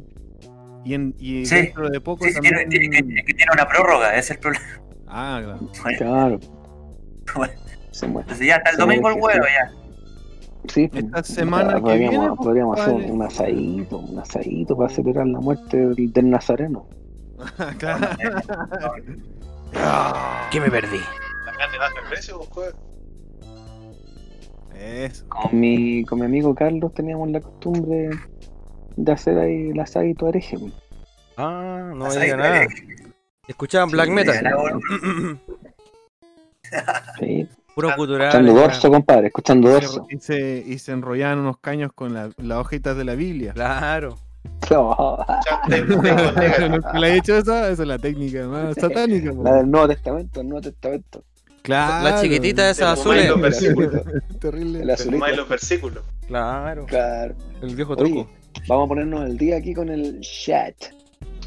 Y, 0.85 0.93
en, 0.93 1.13
y 1.19 1.45
Sí. 1.45 1.55
dentro 1.55 1.89
de 1.89 1.99
poco 2.01 2.23
Sí, 2.25 2.31
sí, 2.33 2.39
tiene, 2.39 2.61
también. 2.61 2.91
tiene- 2.91 3.23
que, 3.25 3.33
tiene 3.33 3.51
una 3.53 3.67
prórroga, 3.67 4.09
ese 4.11 4.19
es 4.19 4.31
el 4.31 4.39
problema. 4.39 4.65
Ah, 5.07 5.41
claro. 5.43 5.69
Claro, 5.97 6.39
Bueno, 7.35 7.53
se 7.91 8.07
muere. 8.07 8.23
entonces 8.23 8.47
ya 8.47 8.55
hasta 8.57 8.69
el 8.71 8.75
Se 8.77 8.81
domingo 8.81 9.09
el 9.09 9.15
huevo 9.19 9.45
ya. 9.45 9.71
Sí, 10.73 10.87
pues, 10.87 11.03
Esta 11.05 11.23
semana 11.23 11.75
que 11.75 11.81
podríamos, 11.81 12.09
viene, 12.11 12.27
pues, 12.27 12.37
podríamos 12.39 12.79
hacer 12.79 12.93
un 13.11 13.21
asadito, 13.23 13.97
un 13.97 14.19
asadito 14.19 14.77
para 14.77 14.89
celebrar 14.89 15.27
la 15.27 15.39
muerte 15.39 15.77
del, 15.77 16.11
del 16.13 16.29
Nazareno. 16.29 16.85
claro. 17.79 18.07
¿Qué 20.51 20.59
me 20.59 20.69
perdí? 20.71 20.99
Baja 21.79 21.93
el 22.03 22.09
precio, 22.09 22.39
pues. 22.53 22.73
Eso. 24.79 25.25
Con 25.27 25.59
mi, 25.59 26.03
con 26.05 26.19
mi 26.19 26.25
amigo 26.25 26.55
Carlos 26.55 26.93
teníamos 26.93 27.29
la 27.29 27.41
costumbre 27.41 28.09
de 28.95 29.11
hacer 29.11 29.37
ahí 29.37 29.69
el 29.71 29.79
asadito 29.79 30.27
hereje. 30.29 30.57
pues. 30.57 30.73
Ah, 31.37 31.91
no 31.95 32.05
me 32.07 32.17
diga 32.17 32.37
nada. 32.37 32.67
Escuchaban 33.47 33.89
black 33.89 34.09
metal. 34.09 34.35
Sí, 37.19 37.47
Puro 37.75 37.95
cultural. 37.95 38.27
escuchando 38.27 38.53
dorso, 38.53 38.89
compadre, 38.91 39.27
escuchando 39.27 39.69
dorso. 39.69 40.05
y 40.09 40.17
se- 40.19 40.63
y 40.65 40.77
se 40.79 40.91
enrollaban 40.91 41.39
unos 41.39 41.57
caños 41.57 41.91
con 41.93 42.13
la- 42.13 42.29
las 42.37 42.57
hojitas 42.59 42.95
de 42.97 43.05
la 43.05 43.15
Biblia. 43.15 43.53
Claro. 43.53 44.17
No. 44.71 45.17
¿Nunca 45.87 46.93
le 46.99 47.07
he 47.09 47.17
hecho 47.17 47.35
eso? 47.37 47.53
Esa 47.65 47.71
es 47.71 47.79
la 47.87 47.97
técnica 47.97 48.47
más 48.47 48.75
satánica. 48.75 49.31
la 49.43 49.55
del 49.55 49.71
Nuevo 49.71 49.87
Testamento, 49.87 50.41
el 50.41 50.47
Nuevo 50.49 50.61
Testamento. 50.61 51.23
Claro. 51.63 52.09
La 52.09 52.21
chiquitita 52.21 52.69
esa 52.69 52.95
versículos. 53.35 54.01
Terrible. 54.39 54.81
El 54.81 54.89
azulito. 54.89 55.27
los 55.27 55.49
versículos. 55.49 56.03
Claro. 56.27 56.85
Claro. 56.85 57.35
El 57.61 57.75
viejo 57.75 57.93
Oye, 57.93 58.03
truco. 58.03 58.29
vamos 58.67 58.85
a 58.85 58.87
ponernos 58.87 59.29
el 59.29 59.37
día 59.37 59.57
aquí 59.57 59.73
con 59.73 59.89
el 59.89 60.19
chat. 60.21 60.75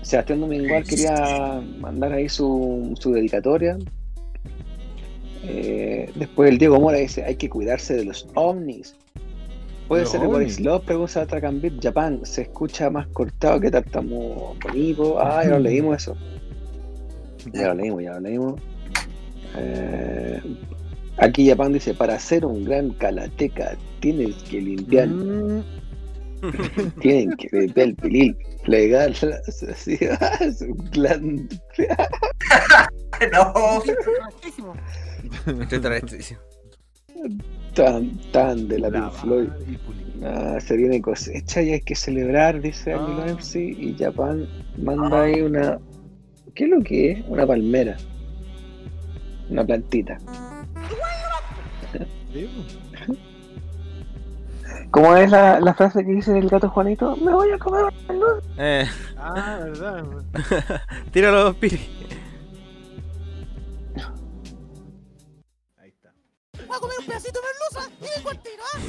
Sebastián 0.02 0.40
Domingual 0.40 0.84
quería 0.84 1.62
mandar 1.78 2.12
ahí 2.12 2.28
su, 2.28 2.93
su 2.98 3.12
dedicatoria. 3.12 3.78
Eh, 5.44 6.10
después 6.14 6.51
el 6.51 6.59
Diego 6.59 6.78
Mora 6.80 6.98
dice, 6.98 7.24
hay 7.24 7.36
que 7.36 7.48
cuidarse 7.48 7.94
de 7.94 8.05
los 8.05 8.28
ovnis. 8.34 8.94
Puede 9.89 10.02
Los 10.02 10.10
ser 10.12 10.20
ovnis. 10.24 10.60
Love, 10.60 10.84
pregunta 10.84 11.26
Tracambit 11.26 11.82
Japan. 11.82 12.20
Se 12.24 12.43
escucha 12.43 12.90
más 12.90 13.06
cortado 13.09 13.60
que 13.60 13.70
tartamudo. 13.70 14.55
Ah, 15.20 15.43
ya 15.44 15.51
lo 15.51 15.59
leímos 15.60 15.97
eso. 15.97 16.16
Ya 17.52 17.68
lo 17.68 17.74
leímos, 17.74 18.02
ya 18.02 18.12
lo 18.14 18.20
leímos. 18.20 18.60
Eh, 19.56 20.40
aquí 21.18 21.48
Japan 21.48 21.72
dice, 21.72 21.94
para 21.94 22.18
ser 22.18 22.44
un 22.44 22.64
gran 22.64 22.90
karateca 22.90 23.76
tienes 24.00 24.34
que 24.44 24.60
limpiar 24.60 25.08
Mm, 25.08 25.62
tienen 27.00 27.36
que 27.36 27.48
beber 27.52 27.78
el 27.88 27.94
pilín, 27.94 28.36
plegar 28.64 29.10
las 29.22 29.62
así, 29.68 29.98
su 30.58 30.74
glande. 30.90 31.60
No, 33.32 33.82
Estoy 35.60 35.80
tan, 37.74 38.18
tan 38.32 38.68
de 38.68 38.78
la 38.78 38.90
la 38.90 39.00
Pink 39.10 39.12
Floyd. 39.20 39.48
Ah, 40.24 40.58
se 40.60 40.76
viene 40.76 41.00
cosecha 41.00 41.62
y 41.62 41.72
hay 41.72 41.80
que 41.80 41.94
celebrar, 41.94 42.60
dice 42.60 42.92
Angelo 42.92 43.22
Ah. 43.22 43.30
MC, 43.32 43.60
y 43.60 43.96
Japan 43.98 44.46
manda 44.78 45.22
ahí 45.22 45.40
una. 45.40 45.78
¿Qué 46.54 46.64
es 46.64 46.70
lo 46.70 46.80
que 46.82 47.12
es? 47.12 47.24
Una 47.28 47.46
palmera. 47.46 47.96
Una 49.52 49.64
plantita. 49.66 50.18
¿Cómo 54.90 55.14
es 55.16 55.30
la, 55.30 55.60
la 55.60 55.74
frase 55.74 56.04
que 56.04 56.12
dice 56.12 56.38
el 56.38 56.48
gato 56.48 56.68
Juanito? 56.70 57.16
Me 57.16 57.32
voy 57.32 57.50
a 57.50 57.58
comer 57.58 57.84
una 58.08 58.18
luz. 58.18 58.42
Eh, 58.58 58.86
Ah, 59.18 59.58
verdad. 59.62 60.04
tíralo 61.12 61.44
dos 61.44 61.56
piri. 61.56 61.78
Ahí 65.78 65.90
está. 65.90 66.12
Voy 66.66 66.76
a 66.76 66.80
comer 66.80 66.96
un 67.00 67.06
pedacito 67.06 67.40
de 67.40 67.46
merluza 67.46 67.90
y 68.00 68.06
vengo 68.16 68.30
al 68.30 68.38
tiro, 68.42 68.62
¿ah? 68.74 68.82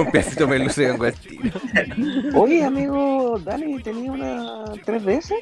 Un 0.02 0.10
pedacito 0.10 0.48
me 0.48 0.58
luce 0.58 0.96
con 0.96 1.06
el 1.06 1.14
tiro. 1.14 1.60
Oye, 2.40 2.64
amigo, 2.64 3.38
Dani, 3.38 3.82
¿tenía 3.82 4.12
una 4.12 4.64
3DS? 4.84 5.32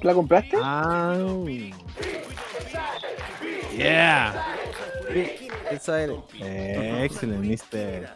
¿La 0.00 0.14
compraste? 0.14 0.56
Ah. 0.62 1.16
Yeah. 3.76 4.56
Esa 5.70 6.02
era. 6.02 6.14
Eh, 6.40 7.02
excelente, 7.04 7.46
mister. 7.46 8.10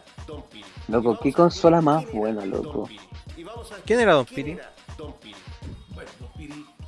Loco, 0.87 1.19
qué 1.19 1.31
consola 1.33 1.81
más 1.81 2.11
buena, 2.11 2.45
loco. 2.45 2.89
¿Quién 3.85 3.99
era 3.99 4.13
Don 4.13 4.25
Piri? 4.25 4.57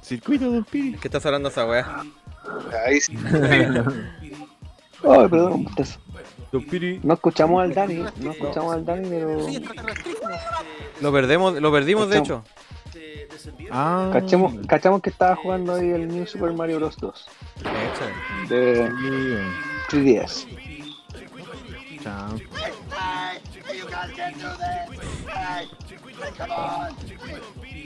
Circuito 0.02 0.52
Don 0.52 0.64
Piri. 0.64 0.94
¿Qué 0.98 1.08
estás 1.08 1.26
hablando 1.26 1.50
esa 1.50 1.66
weá? 1.66 2.04
Ahí 2.86 3.00
sí. 3.02 3.16
Ay, 5.04 5.28
perdón. 5.30 5.68
Don 6.52 6.66
Piri. 6.66 7.00
No 7.04 7.14
escuchamos 7.14 7.62
al 7.62 7.74
Dani, 7.74 8.04
no 8.18 8.32
escuchamos 8.32 8.74
al 8.74 8.86
Dani, 8.86 9.08
pero 9.08 9.48
Lo 11.02 11.12
perdemos, 11.12 11.54
lo 11.62 11.72
perdimos 11.72 12.10
de 12.10 12.18
hecho. 12.18 12.44
Ah. 13.72 14.10
cachemos, 14.14 14.54
cachamos 14.68 15.02
que 15.02 15.10
estaba 15.10 15.36
jugando 15.36 15.76
ahí 15.76 15.90
el 15.90 16.08
New 16.08 16.26
Super 16.26 16.54
Mario 16.54 16.78
Bros. 16.78 16.98
2 16.98 17.28
Excelente. 17.58 18.56
de 18.56 18.88
Sí, 18.88 18.92
bueno. 18.92 19.50
3DS. 19.90 20.48
Chao. 22.04 22.40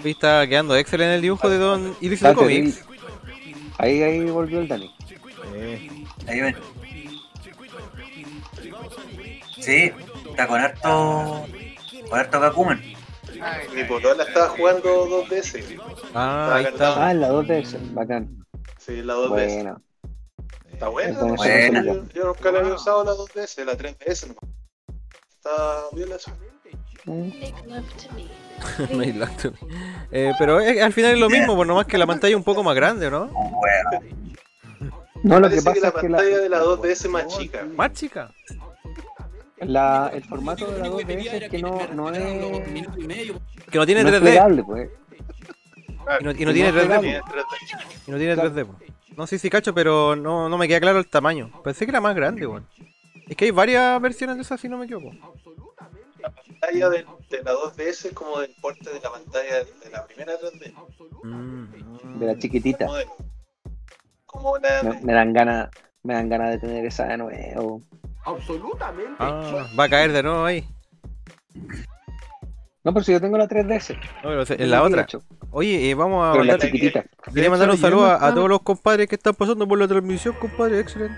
Está 0.03 0.47
quedando 0.47 0.75
excelente 0.75 1.09
en 1.09 1.15
el 1.15 1.21
dibujo 1.21 1.49
de 1.49 1.57
Don 1.57 1.95
Illicito 2.01 2.29
Está 2.29 2.33
Comics. 2.41 2.83
Ahí, 3.77 4.01
ahí 4.03 4.25
volvió 4.25 4.59
el 4.59 4.67
Dani. 4.67 4.93
Eh, 5.55 6.05
ahí 6.27 6.41
ven. 6.41 6.55
Sí, 9.59 9.91
está 10.29 10.47
con 10.47 10.59
harto. 10.61 11.45
Con 12.09 12.19
harto 12.19 12.39
Kakumen. 12.39 12.81
Mi 13.73 13.83
polola 13.83 14.23
estaba 14.23 14.49
jugando 14.49 15.07
2DS. 15.25 15.79
Ah, 16.13 16.55
ahí 16.55 16.65
está. 16.65 17.07
Ah, 17.07 17.11
en 17.11 17.21
la 17.21 17.29
2DS, 17.29 17.93
bacán. 17.93 18.45
Sí, 18.77 19.01
la 19.01 19.15
2DS. 19.15 19.29
Buena. 19.29 19.81
Está 20.71 20.87
buena. 20.89 21.19
Buena. 21.19 21.35
Buena. 21.35 21.83
Yo, 21.83 22.09
yo 22.09 22.25
nunca 22.25 22.51
la 22.51 22.59
había 22.59 22.73
usado 22.75 23.03
la 23.03 23.11
2DS, 23.11 23.65
la 23.65 23.77
3DS 23.77 24.27
nomás. 24.27 24.43
Está 25.29 25.83
bien. 25.93 26.09
Mm. 27.05 27.27
Make 28.97 29.13
love 29.13 29.37
to 29.41 29.51
me. 29.51 29.59
Eh, 30.11 30.31
pero 30.39 30.59
es- 30.59 30.81
al 30.81 30.93
final 30.93 31.11
es 31.13 31.19
lo 31.19 31.29
mismo, 31.29 31.55
por 31.55 31.67
nomás 31.67 31.85
que 31.85 31.97
la 31.97 32.07
pantalla 32.07 32.31
es 32.31 32.37
un 32.37 32.43
poco 32.45 32.63
más 32.63 32.75
grande, 32.75 33.11
¿no? 33.11 33.27
Bueno, 33.27 34.07
No, 35.23 35.39
lo 35.39 35.49
que 35.49 35.61
pasa 35.61 35.73
que 35.73 35.79
la 35.81 35.87
es 35.89 35.93
que 35.95 36.09
la, 36.09 36.17
pantalla 36.17 36.37
de 36.39 36.49
la 36.49 36.59
2DS 36.61 36.91
es 36.91 37.09
más 37.09 37.27
chica. 37.27 37.65
Más 37.75 37.93
chica. 37.93 38.31
La- 39.59 40.11
el 40.13 40.23
formato 40.23 40.69
de 40.71 40.79
la 40.79 40.87
2DS 40.89 41.33
es 41.43 41.49
que 41.49 41.61
no, 41.61 41.87
no 41.93 42.09
es, 42.11 42.17
Que 43.71 43.77
no 43.77 43.85
tiene 43.85 44.03
no 44.03 44.09
es 44.09 44.15
3D. 44.15 44.21
plegable, 44.21 44.63
pues. 44.63 44.89
Y 46.19 46.23
no, 46.23 46.31
y 46.31 46.45
no 46.45 46.53
tiene 46.53 46.71
No 46.71 46.79
es 46.81 46.87
3D. 46.87 46.99
Tiene 47.01 47.19
po. 47.21 47.27
3D. 47.27 48.03
Y 48.07 48.11
no 48.11 48.17
tiene 48.17 48.35
3D. 48.35 48.65
po. 48.65 48.75
No 49.15 49.27
sé 49.27 49.37
si 49.39 49.49
cacho, 49.49 49.73
pero 49.73 50.15
no, 50.15 50.49
no 50.49 50.57
me 50.57 50.67
queda 50.67 50.79
claro 50.79 50.99
el 50.99 51.07
tamaño. 51.07 51.51
Pensé 51.63 51.85
que 51.85 51.91
era 51.91 52.01
más 52.01 52.15
grande, 52.15 52.47
weón. 52.47 52.67
Es 53.29 53.37
que 53.37 53.45
hay 53.45 53.51
varias 53.51 54.01
versiones 54.01 54.35
de 54.35 54.41
esas, 54.41 54.59
si 54.59 54.67
no 54.67 54.77
me 54.77 54.85
equivoco. 54.85 55.11
La 56.19 56.29
pantalla 56.31 56.89
de, 56.89 57.05
de 57.29 57.43
la 57.43 57.51
2DS 57.53 58.05
es 58.07 58.11
como 58.13 58.39
del 58.39 58.53
porte 58.61 58.89
de 58.91 58.99
la 58.99 59.11
pantalla 59.11 59.55
de, 59.59 59.65
de 59.65 59.89
la 59.91 60.05
primera 60.05 60.33
3D. 60.39 60.73
Mm. 61.23 62.19
De 62.19 62.25
la 62.25 62.37
chiquitita. 62.39 62.87
Como 64.25 64.55
me 65.03 65.13
dan 65.13 65.31
ganas, 65.33 65.69
me 66.01 66.13
dan 66.15 66.27
ganas 66.29 66.49
de 66.51 66.57
tener 66.59 66.85
esa 66.85 67.05
de 67.05 67.17
nuevo. 67.17 67.81
Absolutamente. 68.25 69.13
Ah, 69.19 69.67
va 69.77 69.83
a 69.85 69.89
caer 69.89 70.11
de 70.11 70.23
nuevo 70.23 70.45
ahí. 70.45 70.65
No, 72.83 72.93
pero 72.93 73.03
si 73.03 73.11
yo 73.13 73.21
tengo 73.21 73.37
la 73.37 73.47
3DS. 73.47 73.95
No, 74.23 74.29
pero 74.29 74.43
en 74.63 74.69
la 74.71 74.83
otra. 74.83 75.07
Oye, 75.51 75.89
eh, 75.89 75.93
vamos 75.95 76.25
a 76.27 76.31
Pero 76.33 76.43
la 76.43 76.53
mandar, 76.53 76.67
chiquitita. 76.69 77.05
quería 77.33 77.49
mandar 77.49 77.69
un 77.69 77.77
saludo 77.77 78.05
a, 78.05 78.13
a 78.13 78.15
está- 78.15 78.33
todos 78.35 78.49
los 78.49 78.61
compadres 78.61 79.07
que 79.07 79.15
están 79.15 79.35
pasando 79.35 79.67
por 79.67 79.79
la 79.79 79.87
transmisión, 79.87 80.35
compadre. 80.35 80.79
Excelente. 80.79 81.15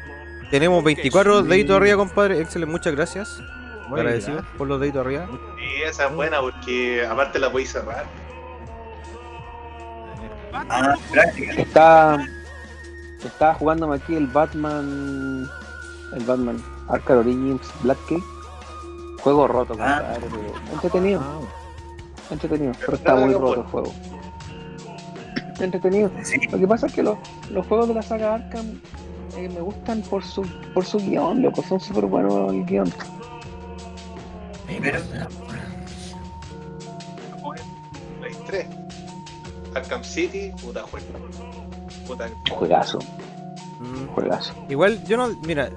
Tenemos 0.51 0.83
24 0.83 1.41
deditos 1.43 1.75
arriba, 1.77 1.97
compadre. 1.97 2.39
Excelente, 2.39 2.71
muchas 2.71 2.93
gracias. 2.95 3.39
Muy 3.87 3.99
Agradecido 3.99 4.35
gracias. 4.37 4.57
por 4.57 4.67
los 4.67 4.79
deditos 4.79 5.05
arriba. 5.05 5.27
Y 5.59 5.81
esa 5.83 6.07
es 6.07 6.13
buena 6.15 6.39
porque 6.41 7.05
aparte 7.05 7.39
la 7.39 7.51
podéis 7.51 7.71
cerrar. 7.71 8.05
Ah, 10.53 10.95
práctica. 11.11 11.53
Está. 11.53 12.27
Estaba 13.23 13.53
jugándome 13.55 13.95
aquí 13.95 14.15
el 14.15 14.27
Batman. 14.27 15.47
El 16.15 16.23
Batman 16.25 16.63
Arkham 16.87 17.19
Origins 17.19 17.61
Black 17.83 17.97
Key. 18.07 18.17
Juego 19.21 19.47
roto, 19.47 19.73
Ah. 19.79 20.01
compadre, 20.03 20.27
pero 20.29 20.73
entretenido. 20.73 21.21
Ah, 21.23 21.39
Entretenido, 22.31 22.73
pero 22.79 22.97
está 22.97 23.15
muy 23.15 23.33
roto 23.33 23.61
el 23.61 23.67
juego. 23.67 23.93
Entretenido. 25.59 26.11
Sí. 26.23 26.37
Lo 26.51 26.57
que 26.57 26.67
pasa 26.67 26.87
es 26.87 26.93
que 26.93 27.03
los, 27.03 27.17
los 27.49 27.65
juegos 27.67 27.87
de 27.87 27.93
la 27.95 28.01
saga 28.01 28.33
Arkham 28.35 28.79
eh, 29.37 29.47
me 29.49 29.61
gustan 29.61 30.01
por 30.01 30.23
su 30.23 30.41
por 30.73 30.85
su 30.85 30.97
guion, 30.97 31.41
loco, 31.41 31.61
son 31.63 31.79
súper 31.79 32.05
buenos 32.05 32.51
el 32.53 32.65
guion. 32.65 32.91
Pero, 34.81 34.99
Play 38.19 38.33
3. 38.47 38.67
Arkham 39.75 40.03
City, 40.03 40.51
puta 40.61 40.81
juego. 40.83 41.05
Puta. 42.07 42.29
Juegazo, 42.49 42.99
Mm. 43.79 44.07
juegazo. 44.13 44.53
Igual, 44.69 45.03
yo 45.05 45.17
no, 45.17 45.29
mira, 45.45 45.69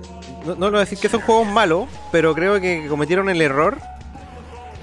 no, 0.46 0.54
no 0.54 0.70
voy 0.70 0.76
a 0.76 0.80
decir 0.80 0.98
que 0.98 1.08
son 1.08 1.20
juegos 1.20 1.46
malos, 1.46 1.88
pero 2.12 2.34
creo 2.34 2.60
que 2.60 2.86
cometieron 2.88 3.28
el 3.28 3.40
error 3.42 3.78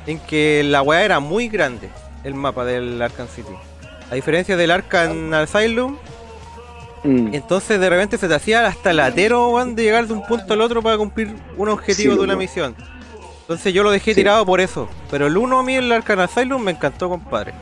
en 0.07 0.19
que 0.19 0.63
la 0.63 0.81
weá 0.81 1.03
era 1.03 1.19
muy 1.19 1.47
grande, 1.49 1.89
el 2.23 2.33
mapa 2.35 2.65
del 2.65 3.01
Arkham 3.01 3.27
City. 3.27 3.53
A 4.11 4.15
diferencia 4.15 4.55
del 4.57 4.71
Arkham 4.71 5.33
Asylum, 5.33 5.97
Mm, 7.03 7.35
entonces 7.35 7.79
de 7.79 7.87
repente 7.87 8.17
se 8.17 8.27
te 8.27 8.33
hacía 8.33 8.65
hasta 8.65 8.91
latero, 8.91 9.49
weón, 9.51 9.75
de 9.75 9.83
llegar 9.83 10.07
de 10.07 10.13
un 10.13 10.25
punto 10.25 10.53
al 10.55 10.61
otro 10.61 10.81
para 10.81 10.97
cumplir 10.97 11.35
un 11.55 11.69
objetivo 11.69 12.13
Sí, 12.13 12.17
de 12.17 12.23
una 12.23 12.35
misión. 12.35 12.75
Entonces 13.41 13.75
yo 13.75 13.83
lo 13.83 13.91
dejé 13.91 14.15
Sí. 14.15 14.21
tirado 14.21 14.43
por 14.43 14.59
eso. 14.59 14.89
Pero 15.11 15.27
el 15.27 15.37
1 15.37 15.59
a 15.59 15.61
mí, 15.63 15.75
el 15.75 15.91
Arkham 15.91 16.21
Asylum, 16.21 16.63
me 16.63 16.71
encantó, 16.71 17.07
compadre. 17.07 17.53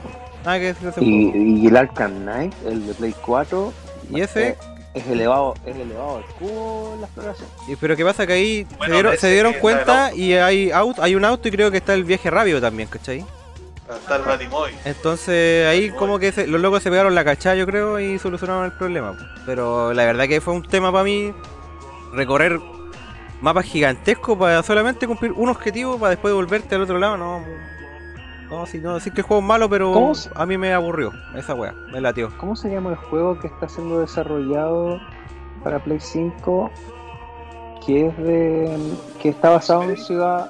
Nada 0.46 0.60
que 0.60 0.66
decir 0.68 0.84
de 0.84 0.90
ese 0.92 1.00
juego. 1.02 1.38
Y, 1.38 1.60
y 1.62 1.68
el 1.68 1.76
Arkham 1.76 2.22
Knight, 2.22 2.54
el 2.66 2.88
de 2.88 2.94
Play 2.94 3.14
4, 3.22 3.74
Y 4.12 4.22
ese, 4.22 4.48
eh, 4.52 4.58
es 4.94 5.08
elevado, 5.08 5.56
es 5.66 5.76
elevado 5.76 6.18
al 6.18 6.26
cubo 6.38 6.92
en 6.94 7.02
la 7.02 7.08
exploración. 7.08 7.48
y- 7.68 7.76
pero 7.76 7.96
¿qué 7.96 8.04
pasa? 8.06 8.28
Que 8.28 8.34
ahí 8.34 8.68
Bueno, 8.78 8.86
se 8.86 8.92
dieron, 8.94 9.18
se 9.18 9.32
dieron 9.32 9.52
está 9.52 9.62
cuenta 9.62 10.10
el 10.10 10.20
y 10.20 10.34
hay, 10.36 10.72
auto, 10.72 11.02
hay 11.02 11.16
un 11.16 11.26
auto 11.26 11.48
y 11.48 11.52
creo 11.52 11.72
que 11.72 11.78
está 11.78 11.94
el 11.94 12.04
viaje 12.04 12.30
rápido 12.30 12.62
también, 12.62 12.88
¿cachai? 12.90 13.26
Hasta 13.90 14.16
el 14.16 14.22
Batimóvil. 14.24 14.74
Entonces 14.86 15.68
ahí 15.68 15.90
como 15.92 16.18
que 16.20 16.32
se- 16.32 16.48
los 16.48 16.62
locos 16.62 16.82
se 16.84 16.90
pegaron 16.90 17.14
la 17.16 17.24
cachada, 17.24 17.56
yo 17.56 17.66
creo, 17.66 18.00
y 18.00 18.18
solucionaron 18.20 18.66
el 18.66 18.72
problema. 18.74 19.16
Pero 19.46 19.94
la 19.94 20.06
verdad 20.06 20.28
que 20.28 20.40
fue 20.42 20.54
un 20.54 20.64
tema 20.68 20.92
para 20.92 21.04
mí 21.04 21.34
recorrer 22.14 22.60
mapas 23.42 23.66
gigantescos 23.66 24.38
para 24.38 24.64
solamente 24.64 25.06
cumplir 25.06 25.34
un 25.34 25.50
objetivo 25.50 25.98
para 26.00 26.12
después 26.12 26.34
volverte 26.34 26.76
al 26.76 26.84
otro 26.84 26.98
lado. 26.98 27.18
No, 27.18 27.44
no, 28.60 28.66
si 28.66 28.80
no 28.80 28.94
decir 28.96 29.14
que 29.14 29.22
el 29.22 29.28
juego 29.28 29.42
es 29.42 29.48
malo, 29.48 29.70
pero 29.70 29.92
¿Cómo 29.94 30.16
se- 30.16 30.30
a 30.36 30.46
mí 30.46 30.58
me 30.58 30.74
aburrió 30.74 31.12
esa 31.36 31.54
wea, 31.56 31.74
me 31.92 32.00
latió. 32.02 32.30
¿Cómo 32.38 32.56
se 32.56 32.70
llama 32.70 32.92
el 32.92 32.96
juego 32.96 33.40
que 33.40 33.48
está 33.48 33.68
siendo 33.68 34.00
desarrollado 34.00 35.00
para 35.64 35.80
Play 35.84 36.00
5? 36.00 36.70
Que 37.86 38.08
es 38.08 38.18
de. 38.18 38.78
que 39.22 39.30
está 39.30 39.50
basado 39.50 39.84
en 39.84 39.98
ciudad. 39.98 40.50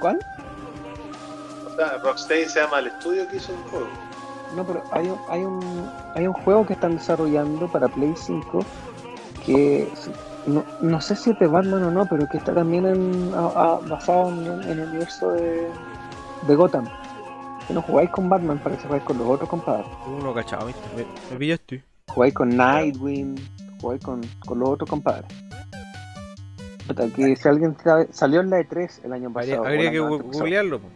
¿Cuál? 0.00 0.18
O 1.66 1.74
sea, 1.76 1.98
Rocksteady 2.02 2.44
se 2.46 2.60
llama 2.60 2.80
el 2.80 2.88
estudio 2.88 3.26
que 3.28 3.36
hizo 3.36 3.52
el 3.52 3.58
juego. 3.70 3.86
No, 4.56 4.64
pero 4.66 4.82
hay 4.92 5.08
un, 5.08 5.18
hay 5.30 5.44
un, 5.44 5.90
hay 6.14 6.26
un 6.26 6.34
juego 6.34 6.66
que 6.66 6.74
están 6.74 6.96
desarrollando 6.96 7.68
para 7.68 7.88
Play 7.88 8.12
5 8.16 8.60
que 9.46 9.84
es- 9.84 10.10
no, 10.46 10.62
no 10.80 11.00
sé 11.00 11.16
si 11.16 11.30
es 11.30 11.38
de 11.38 11.46
Batman 11.46 11.84
o 11.84 11.90
no, 11.90 12.04
pero 12.06 12.26
que 12.28 12.36
está 12.36 12.52
también 12.52 12.84
en, 12.84 13.32
a- 13.34 13.46
a- 13.74 13.78
basado 13.88 14.28
en, 14.28 14.62
en 14.64 14.70
el 14.70 14.80
universo 14.88 15.30
de, 15.30 15.68
de 16.42 16.54
Gotham. 16.54 16.84
Que 17.68 17.74
no 17.74 17.82
jugáis 17.82 18.10
con 18.10 18.28
Batman, 18.28 18.58
para 18.58 18.76
que 18.76 18.82
jugáis 18.82 19.02
con 19.04 19.18
los 19.18 19.26
otros 19.28 19.48
compadres. 19.48 19.86
Uno 20.06 20.34
cachado, 20.34 20.66
¿viste? 20.66 20.82
Me, 20.96 21.04
me 21.32 21.38
pillaste. 21.38 21.84
Jugáis 22.08 22.34
con 22.34 22.48
Nightwing, 22.56 23.36
jugáis 23.80 24.02
con, 24.02 24.20
con 24.46 24.58
los 24.58 24.68
otros 24.70 24.90
compadres. 24.90 25.26
Puta, 26.86 27.06
que 27.14 27.36
si 27.36 27.48
alguien 27.48 27.76
sabe- 27.82 28.08
salió 28.12 28.40
en 28.40 28.50
la 28.50 28.60
E3 28.60 29.04
el 29.04 29.12
año 29.12 29.32
pasado. 29.32 29.64
habría 29.64 29.88
o 29.88 29.92
que 29.92 29.98
googlearlo. 30.24 30.80
po. 30.80 30.88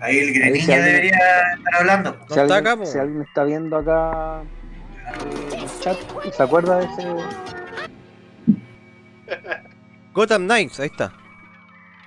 ahí 0.00 0.18
el 0.18 0.42
Ahí 0.42 0.60
si 0.60 0.66
debería 0.66 1.18
estar 1.56 1.74
hablando. 1.80 2.10
No 2.10 2.34
Si 2.34 2.40
está 2.40 2.56
alguien, 2.56 2.66
acá, 2.74 2.86
si 2.86 2.98
alguien 2.98 3.22
está 3.22 3.44
viendo 3.44 3.76
acá 3.78 4.42
eh, 4.42 5.56
el 5.56 5.80
chat 5.80 5.96
y 6.26 6.32
se 6.32 6.42
acuerda 6.42 6.78
de 6.78 6.84
ese 6.86 7.14
Gotham 10.12 10.44
Knights, 10.46 10.80
ahí 10.80 10.86
está. 10.86 11.12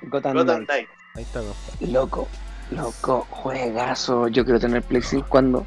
Gotham, 0.04 0.34
Gotham 0.34 0.66
Knights. 0.66 0.68
Knight. 0.68 0.88
Ahí 1.16 1.24
está, 1.24 1.40
compadre. 1.40 1.92
Loco, 1.92 2.28
loco, 2.72 3.28
juegazo. 3.30 4.28
Yo 4.28 4.44
quiero 4.44 4.60
tener 4.60 4.82
Play 4.84 5.02
5 5.02 5.28
cuando. 5.30 5.66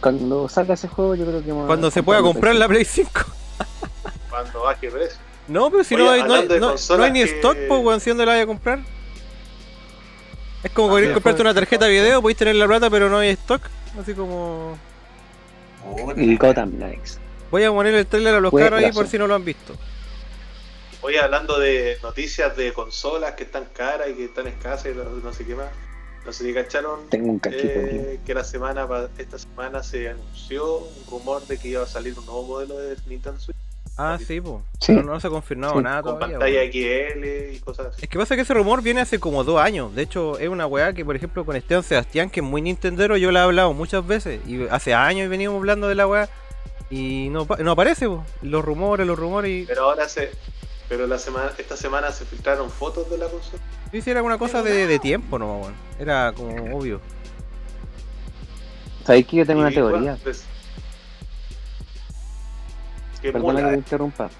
Cuando 0.00 0.48
salga 0.48 0.74
ese 0.74 0.88
juego, 0.88 1.14
yo 1.14 1.26
creo 1.26 1.42
que. 1.44 1.50
Cuando 1.66 1.90
se 1.90 2.02
pueda 2.02 2.22
comprar 2.22 2.54
la 2.54 2.68
Play 2.68 2.84
5. 2.84 3.10
Cuando 4.30 4.62
baje 4.62 4.86
el 4.86 4.92
precio. 4.92 5.18
No, 5.48 5.70
pero 5.70 5.82
si 5.84 5.94
Oye, 5.96 6.04
no, 6.04 6.10
hay, 6.10 6.22
no, 6.22 6.34
hay- 6.34 6.60
no- 6.60 7.02
hay 7.02 7.10
ni 7.12 7.18
que- 7.24 7.36
stock, 7.36 7.56
pues, 7.68 7.84
weón, 7.84 8.00
si 8.00 8.10
dónde 8.10 8.24
la 8.24 8.32
vaya 8.32 8.44
a 8.44 8.46
comprar. 8.46 8.78
Es 10.62 10.70
como 10.72 10.94
Ah, 10.94 11.00
querer 11.00 11.14
comprarte 11.14 11.42
una 11.42 11.54
tarjeta 11.54 11.86
de 11.86 11.90
video, 11.92 12.22
podéis 12.22 12.38
tener 12.38 12.54
la 12.54 12.66
plata, 12.66 12.88
pero 12.90 13.08
no 13.10 13.18
hay 13.18 13.30
stock. 13.30 13.62
Así 14.00 14.14
como. 14.14 14.76
Cinco. 16.14 16.46
Gotham 16.46 16.70
Knights. 16.72 17.18
Voy 17.50 17.64
a 17.64 17.70
poner 17.72 17.94
el 17.94 18.06
trailer 18.06 18.34
a 18.36 18.40
los 18.40 18.52
caros 18.52 18.78
ahí 18.82 18.92
por 18.92 19.08
si 19.08 19.18
no 19.18 19.26
lo 19.26 19.34
han 19.34 19.44
visto. 19.44 19.74
Hoy 21.02 21.16
hablando 21.16 21.58
de 21.58 21.96
noticias 22.02 22.56
de 22.56 22.72
consolas 22.72 23.32
que 23.34 23.44
están 23.44 23.64
caras 23.74 24.08
y 24.10 24.14
que 24.14 24.24
están 24.26 24.46
escasas 24.46 24.92
y 24.92 24.96
no 25.24 25.32
sé 25.32 25.44
qué 25.46 25.54
más. 25.54 25.68
No 26.26 26.32
sé 26.34 26.44
si 26.44 26.52
cacharon 26.52 27.08
Tengo 27.08 27.30
un 27.30 27.38
cachito 27.38 27.62
eh, 27.66 28.20
que 28.26 28.34
la 28.34 28.44
semana 28.44 28.86
pa- 28.86 29.08
esta 29.16 29.38
semana 29.38 29.82
se 29.82 30.10
anunció 30.10 30.76
un 30.78 31.06
rumor 31.10 31.46
de 31.46 31.56
que 31.56 31.68
iba 31.68 31.82
a 31.82 31.86
salir 31.86 32.18
un 32.18 32.26
nuevo 32.26 32.42
modelo 32.42 32.76
de 32.78 32.94
Nintendo 33.06 33.40
Switch 33.40 33.56
Ah, 33.96 34.18
sí, 34.18 34.40
pues. 34.40 34.62
Sí. 34.80 34.94
Pero 34.94 35.02
no 35.02 35.18
se 35.20 35.26
ha 35.26 35.30
confirmado 35.30 35.74
Sí. 35.74 35.82
nada 35.82 36.02
con 36.02 36.14
todavía. 36.14 36.38
pantalla. 36.38 36.62
XL 36.70 37.52
y 37.54 37.58
cosas 37.60 37.86
así. 37.86 38.02
Es 38.04 38.08
que 38.08 38.18
pasa 38.18 38.34
que 38.36 38.42
ese 38.42 38.54
rumor 38.54 38.82
viene 38.82 39.00
hace 39.00 39.18
como 39.18 39.44
dos 39.44 39.60
años. 39.60 39.94
De 39.94 40.02
hecho, 40.02 40.38
es 40.38 40.48
una 40.48 40.66
weá 40.66 40.92
que, 40.94 41.04
por 41.04 41.16
ejemplo, 41.16 41.44
con 41.44 41.54
Esteban 41.56 41.82
Sebastián, 41.82 42.30
que 42.30 42.40
es 42.40 42.46
muy 42.46 42.62
nintendero, 42.62 43.16
yo 43.18 43.30
le 43.30 43.38
he 43.38 43.42
hablado 43.42 43.72
muchas 43.74 44.06
veces. 44.06 44.40
Y 44.46 44.66
hace 44.68 44.94
años 44.94 45.28
veníamos 45.28 45.58
hablando 45.58 45.88
de 45.88 45.94
la 45.96 46.06
weá. 46.06 46.28
Y 46.90 47.28
no, 47.30 47.46
no 47.58 47.70
aparece, 47.72 48.06
po. 48.08 48.24
Los 48.42 48.64
rumores, 48.64 49.06
los 49.06 49.18
rumores. 49.18 49.50
Y 49.50 49.66
Pero 49.66 49.84
ahora 49.84 50.08
se. 50.08 50.30
Pero 50.90 51.06
la 51.06 51.16
semana, 51.18 51.52
esta 51.56 51.76
semana 51.76 52.10
se 52.10 52.24
filtraron 52.26 52.68
fotos 52.70 53.08
de 53.08 53.16
la 53.16 53.26
consola. 53.28 53.62
yo 53.92 53.98
hiciera 53.98 54.18
alguna 54.20 54.36
cosa 54.38 54.62
de, 54.62 54.86
de 54.86 54.98
tiempo, 54.98 55.38
no, 55.38 55.58
weón. 55.60 55.74
Era 55.98 56.32
como 56.36 56.76
obvio. 56.76 57.00
¿Sabéis 59.06 59.26
que 59.26 59.36
yo 59.38 59.46
tengo 59.46 59.60
una 59.62 59.70
teoría? 59.70 59.98
bueno, 60.00 60.18
pues, 60.22 60.44
Perdona 63.22 63.60
que 63.68 63.74
eh. 63.74 63.78
interrumpa. 63.78 64.30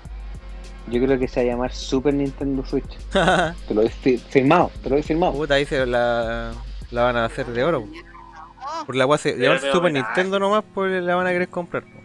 Yo 0.89 1.01
creo 1.05 1.19
que 1.19 1.29
se 1.29 1.41
va 1.45 1.49
a 1.51 1.55
llamar 1.55 1.73
Super 1.73 2.15
Nintendo 2.15 2.65
Switch. 2.67 2.99
Te 3.69 3.75
lo 3.75 3.83
he 3.83 3.89
fi- 3.91 4.19
firmado, 4.19 4.71
te 4.83 4.91
lo 4.91 4.97
he 4.97 5.03
firmado. 5.03 5.33
Puta, 5.35 5.55
ahí 5.55 5.65
se 5.67 5.87
la, 5.87 6.53
la 6.91 7.03
van 7.03 7.17
a 7.17 7.27
hacer 7.27 7.47
de 7.47 7.63
oro. 7.63 7.83
po. 7.83 8.87
Por 8.87 8.97
la 8.97 9.07
weá 9.07 9.19
se 9.19 9.33
Pero 9.33 9.45
llamarse 9.45 9.67
de 9.67 9.73
Super. 9.73 9.93
Nintendo 9.93 10.39
nomás, 10.39 10.65
pues 10.75 11.03
la 11.03 11.15
van 11.15 11.27
a 11.27 11.31
querer 11.31 11.49
comprar. 11.49 11.85
po. 11.85 12.01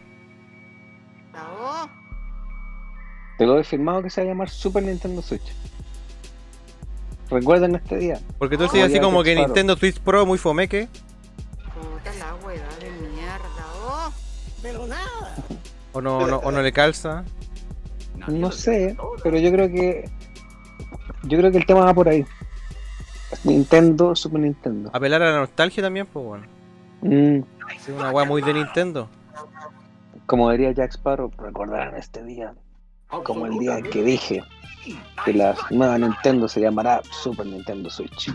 Te 3.38 3.46
lo 3.46 3.60
he 3.60 3.64
firmado 3.64 4.02
que 4.02 4.10
se 4.10 4.22
va 4.22 4.26
a 4.26 4.30
llamar 4.30 4.50
Super 4.50 4.84
Nintendo 4.84 5.22
Switch. 5.22 5.54
Recuerden 7.30 7.76
este 7.76 7.98
día. 7.98 8.20
Porque 8.38 8.58
tú 8.58 8.64
decís 8.64 8.84
así 8.84 9.00
como 9.00 9.24
que 9.24 9.32
disparo. 9.32 9.48
Nintendo 9.48 9.76
Switch 9.76 10.00
Pro 10.00 10.26
muy 10.26 10.38
fomeque. 10.38 10.88
Puta 11.74 12.14
la 12.20 12.36
hueva 12.46 12.68
de 12.80 12.92
mierda. 13.10 13.66
Oh. 13.88 14.12
Pero 14.62 14.88
nada. 14.88 15.36
O 15.94 16.02
no, 16.02 16.28
no- 16.28 16.38
o 16.38 16.52
no 16.52 16.62
le 16.62 16.72
calza. 16.72 17.24
No 18.28 18.52
sé, 18.52 18.96
pero 19.24 19.38
yo 19.38 19.52
creo 19.52 19.68
que 19.68 20.10
yo 21.24 21.38
creo 21.38 21.52
que 21.52 21.58
el 21.58 21.66
tema 21.66 21.82
va 21.86 21.94
por 21.94 22.08
ahí. 22.08 22.26
Nintendo, 23.44 24.16
Super 24.16 24.40
Nintendo. 24.40 24.90
Apelar 24.94 25.22
a 25.24 25.32
la 25.32 25.40
nostalgia 25.40 25.84
también, 25.84 26.06
pues 26.08 26.26
bueno. 26.26 26.46
Mm, 27.02 27.40
Es 27.76 27.90
una 27.90 28.12
weá 28.12 28.26
muy 28.26 28.42
de 28.42 28.54
Nintendo. 28.54 29.10
como 30.26 30.50
diría 30.52 30.72
Jack 30.72 30.92
Sparrow, 30.92 31.32
recordarán 31.38 31.96
este 31.98 32.24
día 32.24 32.54
como 33.10 33.46
el 33.46 33.58
día 33.58 33.78
en 33.78 33.90
que 33.90 34.04
dije 34.04 34.44
que 35.24 35.34
la 35.34 35.56
nueva 35.72 35.98
Nintendo 35.98 36.48
se 36.48 36.62
llamará 36.62 37.02
Super 37.12 37.46
Nintendo 37.46 37.90
Switch. 37.90 38.32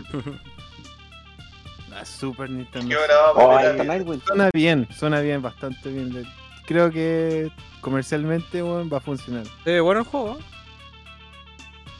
La 1.89 2.05
Super 2.05 2.49
Nintendo. 2.49 2.87
¿Qué 2.87 2.97
hora 2.97 3.15
va 3.33 3.59
a 3.59 4.01
Oh. 4.05 4.19
Suena 4.25 4.49
bien, 4.53 4.87
suena 4.97 5.19
bien, 5.19 5.41
bastante 5.41 5.89
bien. 5.89 6.25
Creo 6.65 6.89
que 6.89 7.51
comercialmente 7.81 8.61
va 8.61 8.97
a 8.97 9.01
funcionar. 9.01 9.45
Se 9.63 9.71
ve 9.71 9.81
bueno 9.81 10.01
el 10.01 10.05
juego. 10.05 10.37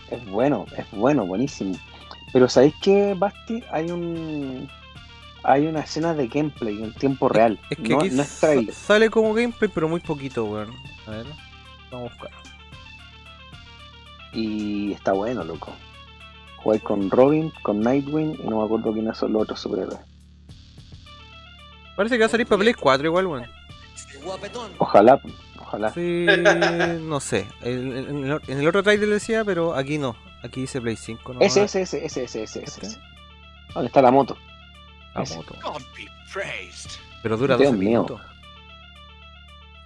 Es 0.10 0.26
bueno, 0.26 0.66
es 0.78 0.90
bueno, 0.92 1.26
buenísimo. 1.26 1.76
Pero 2.34 2.48
¿sabéis 2.48 2.74
qué, 2.82 3.16
Basti? 3.18 3.64
Hay 3.72 3.92
un 3.92 4.70
hay 5.44 5.66
una 5.68 5.82
escena 5.82 6.14
de 6.14 6.28
gameplay 6.28 6.84
en 6.84 6.94
tiempo 6.94 7.28
real. 7.28 7.60
Es 7.70 7.78
que 7.78 7.90
no, 7.90 8.00
aquí 8.00 8.10
no 8.12 8.22
es 8.22 8.40
trailer. 8.40 8.74
sale 8.74 9.10
como 9.10 9.34
gameplay, 9.34 9.70
pero 9.74 9.90
muy 9.90 10.00
poquito, 10.00 10.46
weón. 10.46 10.72
A 11.08 11.12
ver. 11.12 11.26
Vamos 11.92 12.12
a 12.12 12.14
buscar. 12.14 12.41
Y 14.34 14.94
está 14.94 15.14
bueno, 15.14 15.44
loco. 15.44 15.74
Jugué 16.58 16.80
con 16.80 17.10
Robin, 17.10 17.52
con 17.64 17.80
Nightwing 17.80 18.38
y 18.44 18.48
no 18.48 18.60
me 18.60 18.66
acuerdo 18.66 18.94
quiénes 18.94 19.18
son 19.18 19.34
los 19.34 19.44
otros 19.44 19.60
superhéroes. 19.60 20.00
Parece 21.96 22.16
que 22.16 22.22
va 22.22 22.26
a 22.28 22.30
salir 22.30 22.48
para 22.48 22.60
Play 22.60 22.74
4 22.74 23.08
igual, 23.08 23.28
weón. 23.28 23.46
Ojalá, 24.78 25.20
ojalá. 25.60 25.94
Sí, 25.94 26.26
no 27.02 27.20
sé. 27.20 27.48
En, 27.62 27.96
el, 27.98 28.42
en 28.48 28.60
el 28.60 28.68
otro 28.68 28.84
trailer 28.84 29.10
decía, 29.10 29.44
pero 29.44 29.76
aquí 29.76 29.98
no. 29.98 30.16
Aquí 30.44 30.62
dice 30.62 30.82
Play 30.82 30.96
5. 30.96 31.34
¿no? 31.34 31.42
Ese, 31.42 31.64
ese, 31.64 31.82
ese, 31.82 32.06
ese, 32.06 32.24
ese, 32.24 32.44
ese, 32.44 32.64
ese. 32.64 33.00
¿Dónde 33.74 33.88
está 33.88 34.02
la 34.02 34.12
moto? 34.12 34.38
Ese. 35.16 35.36
moto. 35.36 35.56
Pero 37.22 37.38
dura 37.38 37.58
Dios 37.58 37.72
12 37.72 37.78
mío. 37.78 37.90
minutos. 37.90 38.22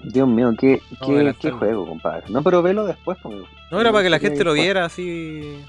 Dios 0.06 0.28
mío, 0.28 0.54
qué, 0.58 0.82
No, 1.02 1.34
qué, 1.40 1.52
juego, 1.52 1.88
compadre. 1.88 2.24
No, 2.30 2.44
pero 2.44 2.62
velo 2.62 2.86
después, 2.86 3.18
amigo. 3.24 3.48
No, 3.72 3.82
era 3.82 3.92
para 3.92 4.04
que 4.04 4.10
la 4.10 4.20
gente 4.20 4.44
lo 4.44 4.54
viera 4.54 4.86
así. 4.86 5.64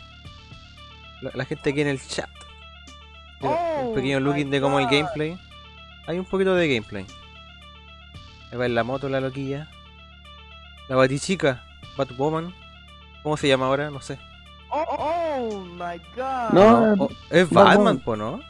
La, 1.22 1.30
la 1.34 1.44
gente 1.44 1.70
aquí 1.70 1.80
en 1.80 1.88
el 1.88 2.00
chat. 2.00 2.28
Un 3.40 3.94
pequeño 3.94 4.20
looking 4.20 4.50
de 4.50 4.60
como 4.60 4.78
el 4.78 4.86
gameplay. 4.86 5.38
Hay 6.06 6.18
un 6.18 6.24
poquito 6.24 6.54
de 6.54 6.68
gameplay. 6.68 7.06
Ahí 8.52 8.58
va 8.58 8.66
en 8.66 8.74
la 8.74 8.84
moto 8.84 9.08
la 9.08 9.20
loquilla. 9.20 9.68
La 10.88 10.96
batichica, 10.96 11.64
Batwoman. 11.96 12.54
¿Cómo 13.22 13.36
se 13.36 13.48
llama 13.48 13.66
ahora? 13.66 13.90
No 13.90 14.00
sé. 14.00 14.18
Oh, 14.70 14.84
oh 14.88 15.60
my 15.64 15.98
god. 16.14 16.50
No, 16.52 16.94
Oh, 17.04 17.08
es 17.30 17.48
Batwoman. 17.50 17.76
Batman, 17.76 17.98
po, 18.00 18.16
¿no? 18.16 18.40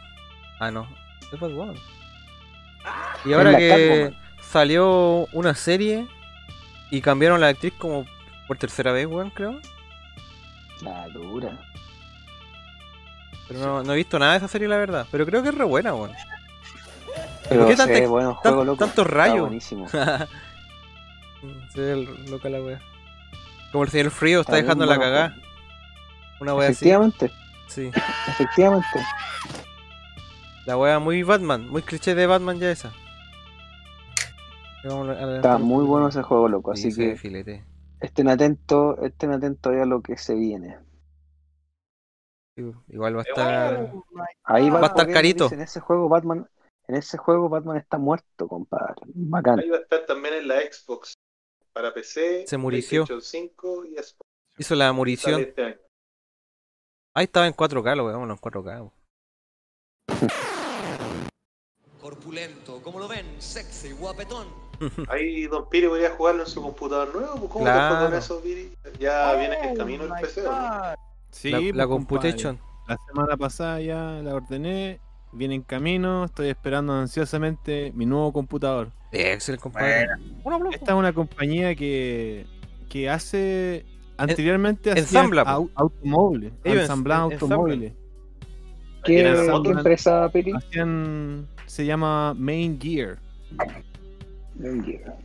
Ah, 0.61 0.71
no. 0.71 0.87
Es 1.33 1.41
Batwoman. 1.41 1.77
Y 3.25 3.31
Es 3.31 3.37
ahora 3.37 3.57
que 3.57 3.69
Catwoman. 3.69 4.26
Salió 4.51 5.27
una 5.33 5.55
serie 5.55 6.07
y 6.91 7.01
cambiaron 7.01 7.41
la 7.41 7.49
actriz 7.49 7.73
como 7.79 8.05
por 8.47 8.57
tercera 8.59 8.93
vez, 8.93 9.07
weón, 9.07 9.31
creo. 9.31 9.61
La 10.83 11.09
dura. 11.09 11.59
Pero 13.49 13.61
no, 13.61 13.83
no 13.83 13.93
he 13.93 13.97
visto 13.97 14.19
nada 14.19 14.33
de 14.33 14.39
esa 14.39 14.49
serie, 14.49 14.69
la 14.69 14.77
verdad. 14.77 15.07
Pero 15.11 15.25
creo 15.27 15.43
que 15.43 15.49
es 15.51 15.55
re 15.55 15.65
buena, 15.65 15.95
weón. 15.95 16.13
Pero 17.49 17.61
¿Por 17.63 17.71
qué 17.71 17.77
tanta- 17.77 17.93
ve 17.93 18.07
bueno 18.07 18.31
tan- 18.43 18.53
juego, 18.53 18.65
loco. 18.65 18.85
tantos 18.85 19.07
rayos? 19.07 19.41
buenísimo. 19.41 19.89
Se 21.73 21.81
ve 21.81 22.09
loca 22.29 22.49
la 22.49 22.61
wea. 22.61 22.81
Como 23.73 23.85
el 23.85 23.91
señor 23.91 24.11
frío 24.11 24.41
está 24.41 24.57
dejando 24.57 24.85
la 24.87 24.97
bueno 24.97 25.03
cagada. 25.13 25.37
Una 26.41 26.55
wea 26.55 26.69
así. 26.69 26.73
Efectivamente, 26.89 27.31
Sí. 27.69 27.91
efectivamente. 28.29 28.87
La 30.67 30.77
wea 30.77 30.99
muy 30.99 31.23
Batman, 31.23 31.69
muy 31.69 31.83
cliché 31.83 32.15
de 32.15 32.27
Batman 32.27 32.59
ya 32.59 32.71
esa. 32.71 32.91
Está 35.37 35.59
muy 35.59 35.85
bueno 35.85 36.09
ese 36.09 36.23
juego, 36.23 36.49
loco. 36.49 36.75
Sí, 36.77 36.89
Así 36.89 36.97
que 36.97 37.17
filete. 37.17 37.65
estén 38.01 38.29
atentos, 38.29 38.99
estén 39.03 39.33
atentos 39.33 39.73
a 39.75 39.85
lo 39.85 40.01
que 40.03 40.17
se 40.17 40.35
viene. 40.35 40.79
Sí, 42.57 42.63
Igual 42.89 43.17
va 43.17 43.21
a 43.21 43.25
estar. 43.25 43.93
Ahí 44.45 44.71
va, 44.71 44.81
Va 44.81 44.87
a 44.87 44.91
estar 44.91 45.11
carito. 45.13 45.45
dice, 45.45 45.57
En 45.57 45.61
ese 45.63 45.81
juego 45.81 46.09
Batman, 46.09 46.49
en 46.89 46.95
ese 46.95 47.19
juego 47.19 47.49
Batman 47.49 47.77
está 47.77 47.99
muerto, 47.99 48.49
compadre. 48.49 48.95
Bacán. 49.07 49.61
Ahí 49.61 49.69
va 49.69 49.77
a 49.79 49.81
estar 49.81 50.07
también 50.07 50.35
en 50.35 50.49
la 50.49 50.61
Xbox 50.61 51.15
para 51.73 51.93
PC, 51.93 52.47
Se 52.47 52.57
murió. 52.57 52.79
PlayStation 52.81 53.21
5 53.21 53.85
y 53.87 53.95
Xbox. 53.97 54.17
Hizo 54.59 54.75
la 54.75 54.93
murición. 54.93 55.41
este. 55.41 55.81
Ahí 57.15 57.25
estaba 57.25 57.47
en 57.47 57.55
4K, 57.55 57.97
lo 57.97 58.07
veamos 58.07 58.29
en 58.31 58.37
4K. 58.37 58.65
weón. 58.81 58.93
Corpulento, 62.01 62.81
como 62.83 63.01
lo 63.01 63.09
ven, 63.09 63.27
sexy, 63.41 63.93
guapetón. 63.93 64.47
Ahí 65.09 65.47
Don 65.47 65.69
Piri 65.69 65.89
podría 65.89 66.11
jugarlo 66.11 66.43
en 66.43 66.49
su 66.49 66.63
computador 66.63 67.15
nuevo. 67.15 67.35
pues, 67.37 67.51
¿Cómo 67.51 67.65
Claro. 67.65 67.95
te 67.95 68.01
fue 68.01 68.07
con 68.11 68.19
eso, 68.19 68.41
Piri? 68.43 68.71
Ya 68.99 69.33
Oh 69.35 69.39
viene 69.39 69.57
en 69.63 69.77
camino 69.77 70.05
el 70.05 70.11
my 70.11 70.21
PC. 70.21 70.47
¿o 70.47 70.53
no? 70.53 70.83
Sí, 71.31 71.51
la, 71.51 71.59
pues, 71.59 71.75
la 71.75 71.87
computation. 71.87 72.59
La 72.89 72.97
semana 73.09 73.37
pasada 73.37 73.81
ya 73.81 74.21
la 74.23 74.35
ordené, 74.35 75.01
viene 75.33 75.57
en 75.57 75.63
camino, 75.63 76.25
estoy 76.25 76.49
esperando 76.49 76.93
ansiosamente 76.93 77.93
mi 77.95 78.07
nuevo 78.07 78.33
computador. 78.33 78.91
Excel, 79.13 79.59
compadre. 79.59 80.07
Esta 80.73 80.93
es 80.93 80.97
una 80.99 81.13
compañía 81.13 81.75
que, 81.75 82.47
que 82.89 83.11
hace 83.11 83.85
anteriormente 84.19 84.91
ensambla, 84.91 85.45
au- 85.45 85.71
automóviles, 85.75 86.53
Ellos 86.65 86.83
ensamblaban 86.83 87.33
automóviles. 87.33 87.93
¿Qué, 89.05 89.21
empresa, 89.71 90.29
Piri? 90.33 90.53
Hacían, 90.53 91.47
se 91.67 91.87
llama 91.87 92.35
Main 92.35 92.81
Gear. 92.81 93.19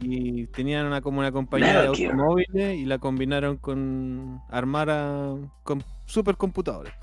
Y 0.01 0.47
tenían 0.47 0.85
una 0.87 1.01
como 1.01 1.19
una 1.19 1.31
compañía 1.31 1.81
de 1.81 1.87
automóviles 1.87 2.75
y 2.77 2.85
la 2.85 2.97
combinaron 2.97 3.57
con 3.57 4.41
armar 4.49 4.89
a, 4.89 5.35
con 5.63 5.83
supercomputadores. 6.05 6.93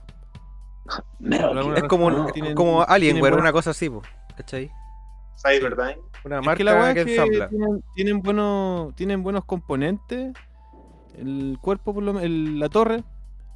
Es 1.77 1.83
como, 1.85 2.07
un- 2.07 2.33
tienen- 2.33 2.55
como 2.55 2.83
Alienware, 2.83 3.33
buena- 3.33 3.43
una 3.43 3.53
cosa 3.53 3.71
así, 3.71 3.89
po, 3.91 4.03
¿cachai? 4.37 4.71
Cyberdyne. 5.37 5.99
Una 6.25 6.41
Es 6.41 6.47
marca 6.47 6.57
que 6.57 6.65
la 6.65 6.75
weá 6.75 6.95
que 6.95 7.01
es 7.01 7.07
que 7.07 7.13
ensambla. 7.15 7.49
tienen, 7.49 7.85
tienen 7.95 8.23
buenos, 8.23 8.95
tienen 8.97 9.23
buenos 9.23 9.45
componentes. 9.45 10.33
El 11.17 11.59
cuerpo, 11.61 11.95
por 11.95 12.03
lo 12.03 12.19
el- 12.21 12.59
la 12.59 12.69
torre. 12.69 13.05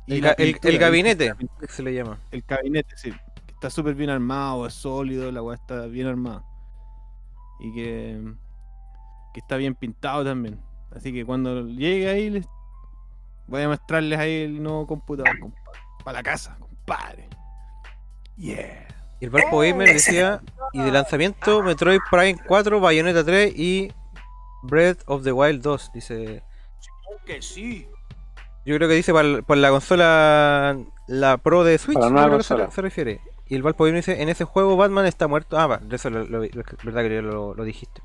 El, 0.07 0.21
la 0.23 0.33
el- 0.33 0.79
gabinete, 0.79 1.33
que 1.61 1.67
se 1.69 1.83
le 1.83 1.95
llama. 1.95 2.19
El 2.31 2.43
gabinete, 2.47 2.97
sí. 2.97 3.11
Que 3.47 3.53
está 3.55 3.71
súper 3.71 3.95
bien 3.95 4.11
armado, 4.11 4.67
es 4.67 4.75
sólido, 4.75 5.31
la 5.33 5.43
weá 5.43 5.57
está 5.57 5.87
bien 5.87 6.07
armada. 6.07 6.45
Y 7.61 7.73
que, 7.73 8.21
que 9.33 9.41
está 9.41 9.57
bien 9.57 9.75
pintado 9.75 10.25
también. 10.25 10.61
Así 10.95 11.13
que 11.13 11.25
cuando 11.25 11.67
llegue 11.67 12.09
ahí, 12.09 12.31
les 12.31 12.47
voy 13.47 13.63
a 13.63 13.69
mostrarles 13.69 14.19
ahí 14.19 14.43
el 14.43 14.63
nuevo 14.63 14.87
computador. 14.87 15.37
Para 16.05 16.19
la 16.19 16.23
casa, 16.23 16.57
compadre. 16.59 17.29
Yeah. 18.37 18.89
Y 19.21 19.25
el 19.27 19.31
Valpo 19.31 19.59
Gamer 19.61 19.89
decía, 19.89 20.41
y 20.73 20.81
de 20.83 20.91
lanzamiento, 20.91 21.63
Metroid 21.63 22.01
Prime 22.11 22.39
4, 22.47 22.81
Bayonetta 22.81 23.25
3 23.25 23.53
y 23.57 23.93
Breath 24.65 25.03
of 25.07 25.23
the 25.23 25.33
Wild 25.33 25.63
2, 25.63 25.91
dice. 25.95 26.43
Que 27.25 27.41
sí. 27.41 27.87
Yo 28.67 28.77
creo 28.77 28.89
que 28.89 28.95
dice 28.95 29.13
para, 29.13 29.43
para 29.43 29.61
la 29.61 29.71
consola, 29.71 30.77
la 31.07 31.37
Pro 31.39 31.63
de 31.65 31.79
Switch, 31.79 31.95
Para 31.95 32.07
la 32.07 32.11
yo 32.11 32.13
nueva 32.15 32.27
creo 32.29 32.39
que 32.39 32.45
se, 32.45 32.55
consola. 32.55 32.71
se 32.73 32.83
refiere. 32.83 33.21
Y 33.47 33.55
el 33.55 33.63
Valpo 33.63 33.85
Gamer 33.85 34.01
dice, 34.01 34.23
en 34.23 34.29
ese 34.29 34.45
juego 34.45 34.77
Batman 34.77 35.07
está 35.07 35.29
muerto. 35.29 35.59
Ah, 35.59 35.67
va, 35.67 35.77
de 35.79 35.95
eso 35.97 36.11
lo, 36.11 36.25
lo- 36.25 36.41
lo- 36.43 36.65
verdad 36.83 37.03
que 37.03 37.23
lo, 37.23 37.55
lo 37.55 37.65
dijiste. 37.65 38.03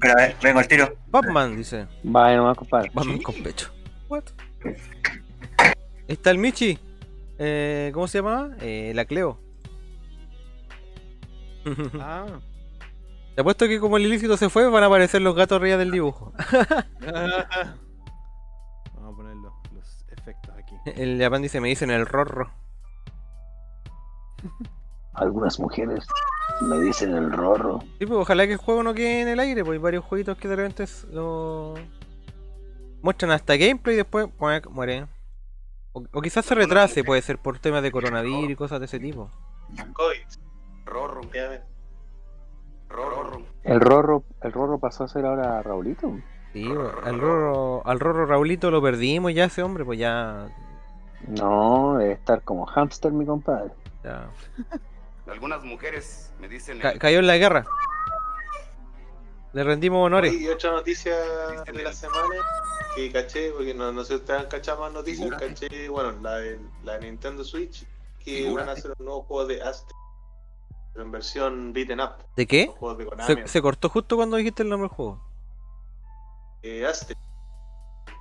Pero 0.00 0.14
a 0.14 0.16
ver, 0.16 0.36
vengo 0.42 0.58
al 0.58 0.68
tiro. 0.68 0.96
Batman, 1.08 1.56
dice. 1.56 1.86
Vaya 2.02 2.38
nomás, 2.38 2.56
compadre. 2.56 2.90
Batman 2.94 3.20
con 3.20 3.34
pecho. 3.42 3.70
What? 4.08 4.24
Está 6.08 6.30
el 6.30 6.38
Michi. 6.38 6.78
Eh, 7.38 7.90
¿Cómo 7.92 8.08
se 8.08 8.18
llama? 8.18 8.56
Eh, 8.60 8.92
la 8.94 9.04
Cleo. 9.04 9.38
Ah. 12.00 12.40
Te 13.34 13.42
apuesto 13.42 13.68
que 13.68 13.78
como 13.78 13.96
el 13.98 14.06
ilícito 14.06 14.36
se 14.36 14.48
fue, 14.48 14.68
van 14.68 14.82
a 14.82 14.86
aparecer 14.86 15.22
los 15.22 15.36
gatos 15.36 15.56
arriba 15.56 15.76
del 15.76 15.90
dibujo. 15.90 16.32
Vamos 17.00 17.44
a 19.04 19.16
poner 19.16 19.36
los, 19.36 19.52
los 19.72 20.06
efectos 20.10 20.54
aquí. 20.56 20.74
El 20.86 21.20
Japan 21.20 21.42
dice, 21.42 21.60
me 21.60 21.68
dicen 21.68 21.90
el 21.90 22.06
rorro. 22.06 22.50
Algunas 25.14 25.60
mujeres 25.60 26.06
me 26.60 26.78
dicen 26.80 27.14
el 27.14 27.32
rorro. 27.32 27.80
Sí, 27.98 28.06
pues 28.06 28.18
ojalá 28.20 28.46
que 28.46 28.52
el 28.52 28.58
juego 28.58 28.82
no 28.82 28.94
quede 28.94 29.22
en 29.22 29.28
el 29.28 29.40
aire, 29.40 29.64
pues 29.64 29.76
hay 29.76 29.82
varios 29.82 30.04
jueguitos 30.04 30.36
que 30.36 30.48
de 30.48 30.56
repente 30.56 30.84
lo 31.12 31.74
muestran 33.02 33.32
hasta 33.32 33.56
gameplay 33.56 33.94
y 33.94 33.98
después 33.98 34.28
muere. 34.70 35.06
O, 35.92 36.04
o 36.12 36.20
quizás 36.22 36.44
se 36.44 36.54
retrase, 36.54 37.02
puede 37.02 37.22
ser 37.22 37.38
por 37.38 37.58
temas 37.58 37.82
de 37.82 37.90
coronavirus 37.90 38.50
y 38.50 38.56
cosas 38.56 38.78
de 38.78 38.86
ese 38.86 39.00
tipo. 39.00 39.30
COVID. 39.92 40.20
Rorro, 40.86 41.20
rorro. 42.88 43.42
El 43.62 43.80
rorro, 43.80 44.24
el 44.42 44.52
rorro 44.52 44.78
pasó 44.78 45.04
a 45.04 45.08
ser 45.08 45.24
ahora 45.24 45.62
Raulito. 45.62 46.12
Sí, 46.52 46.66
al 47.04 47.20
rorro, 47.20 47.86
al 47.86 48.00
rorro 48.00 48.26
Raulito 48.26 48.70
lo 48.70 48.82
perdimos 48.82 49.32
ya 49.32 49.44
ese 49.44 49.62
hombre, 49.62 49.84
pues 49.84 49.98
ya. 49.98 50.48
No, 51.28 51.96
debe 51.98 52.14
estar 52.14 52.42
como 52.42 52.66
hámster, 52.66 53.12
mi 53.12 53.24
compadre. 53.24 53.72
ya. 54.02 54.28
Algunas 55.30 55.62
mujeres 55.64 56.32
me 56.40 56.48
dicen 56.48 56.78
Ca- 56.80 56.98
cayó 56.98 57.18
en 57.20 57.26
la 57.26 57.36
guerra. 57.36 57.64
Le 59.52 59.64
rendimos 59.64 60.04
honores. 60.06 60.32
Y 60.32 60.48
otra 60.48 60.70
noticia 60.72 61.16
de 61.64 61.82
la 61.82 61.92
semana 61.92 62.34
que 62.94 63.10
caché, 63.10 63.50
porque 63.50 63.74
no, 63.74 63.90
no 63.92 64.02
sé 64.04 64.08
si 64.08 64.14
ustedes 64.20 64.40
han 64.40 64.46
cachado 64.46 64.80
más 64.82 64.92
noticias, 64.92 65.28
caché, 65.38 65.88
bueno, 65.88 66.12
la 66.22 66.36
de, 66.36 66.60
la 66.84 66.98
de 66.98 67.00
Nintendo 67.06 67.42
Switch, 67.44 67.84
que 68.24 68.48
van 68.52 68.68
a 68.68 68.72
hacer 68.72 68.92
un 68.98 69.04
nuevo 69.06 69.22
juego 69.22 69.46
de 69.46 69.60
Astre, 69.62 69.94
pero 70.92 71.04
en 71.04 71.10
versión 71.10 71.72
beaten 71.72 72.00
up, 72.00 72.12
¿De 72.36 72.46
qué? 72.46 72.66
los 72.66 72.76
juegos 72.76 72.98
de 72.98 73.06
Konami. 73.06 73.34
Se, 73.42 73.48
se 73.48 73.62
cortó 73.62 73.88
justo 73.88 74.16
cuando 74.16 74.36
dijiste 74.36 74.62
el 74.62 74.68
nombre 74.68 74.88
del 74.88 74.94
juego. 74.96 75.20
Eh, 76.62 76.86
Astre, 76.86 77.16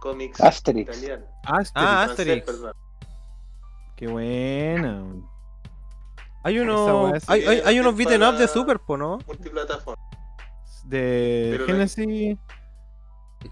cómics 0.02 0.42
Asterix. 0.42 0.90
italiano. 0.98 1.26
Asterix. 1.44 1.72
Ah, 1.76 2.04
Francés, 2.06 2.10
Asterix. 2.12 2.46
perdón. 2.46 2.74
Qué 3.96 4.08
buena. 4.08 5.04
Hay 6.44 6.60
unos, 6.60 7.28
hay, 7.30 7.44
hay, 7.46 7.62
hay 7.66 7.80
unos 7.80 7.96
beaten 7.96 8.24
up 8.24 8.32
de 8.34 8.38
para- 8.40 8.48
Super, 8.48 8.80
po, 8.80 8.98
¿no? 8.98 9.20
Multiplataforma. 9.28 10.02
De 10.86 11.50
Pero 11.52 11.66
la- 11.66 11.74
Genesis. 11.74 12.38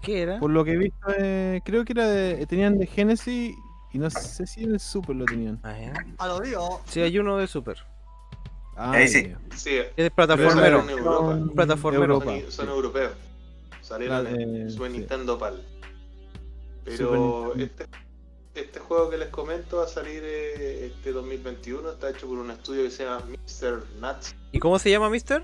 ¿Qué 0.02 0.22
era? 0.22 0.38
Por 0.38 0.50
lo 0.50 0.64
que 0.64 0.72
he 0.72 0.76
visto, 0.76 0.98
eh, 1.18 1.60
creo 1.64 1.84
que 1.84 1.92
era 1.92 2.06
de, 2.06 2.46
tenían 2.46 2.78
de 2.78 2.86
Genesis 2.86 3.54
y 3.92 3.98
no 3.98 4.10
sé 4.10 4.46
si 4.46 4.64
en 4.64 4.72
el 4.72 4.80
Super 4.80 5.16
lo 5.16 5.24
tenían. 5.24 5.58
Ah, 5.62 5.74
ya. 5.78 5.92
A 6.18 6.26
lo 6.28 6.40
digo. 6.40 6.82
Sí, 6.86 7.00
hay 7.00 7.18
uno 7.18 7.36
de 7.38 7.46
Super. 7.46 7.78
Ah, 8.76 8.94
sí. 9.06 9.32
Sí, 9.56 9.78
Es 9.96 10.10
plataformero. 10.10 10.88
Europa. 10.88 11.28
Un 11.28 11.48
plataformero. 11.50 12.14
Europa. 12.14 12.32
son, 12.42 12.52
son 12.52 12.68
europeos. 12.68 13.12
Salieron 13.80 14.24
La- 14.24 14.30
en 14.30 14.66
eh, 14.66 14.70
Super 14.70 14.90
sí. 14.92 14.98
Nintendo 14.98 15.38
PAL. 15.38 15.62
Pero 16.84 17.54
este, 17.54 17.86
este 18.60 18.80
juego 18.80 19.10
que 19.10 19.16
les 19.18 19.28
comento 19.28 19.78
va 19.78 19.84
a 19.84 19.88
salir 19.88 20.22
eh, 20.24 20.86
este 20.86 21.12
2021. 21.12 21.90
Está 21.90 22.10
hecho 22.10 22.26
por 22.26 22.38
un 22.38 22.50
estudio 22.50 22.82
que 22.84 22.90
se 22.90 23.04
llama 23.04 23.24
Mr. 23.26 23.84
Nuts, 24.00 24.34
¿Y 24.52 24.58
cómo 24.58 24.78
se 24.78 24.90
llama, 24.90 25.08
Mister? 25.10 25.42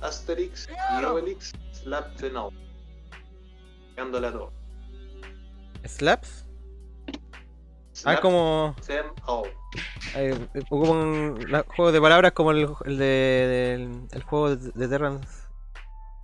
Asterix 0.00 0.68
y 1.00 1.04
Obelix 1.04 1.52
Slap 1.72 2.16
the 2.16 2.30
No. 2.30 2.50
Dándole 3.96 4.26
a 4.26 4.32
todo. 4.32 4.52
¿Slaps? 5.86 6.44
Ah, 8.04 8.18
como. 8.20 8.74
them 8.86 9.06
all. 9.26 9.48
Eh, 10.16 10.36
ocupan 10.68 11.38
la- 11.50 11.64
juegos 11.76 11.92
de 11.92 12.00
palabras 12.00 12.32
como 12.32 12.50
el, 12.50 12.68
el 12.86 12.98
de, 12.98 13.04
del- 13.04 14.08
el 14.10 14.22
juego 14.24 14.56
de, 14.56 14.70
o 14.70 14.72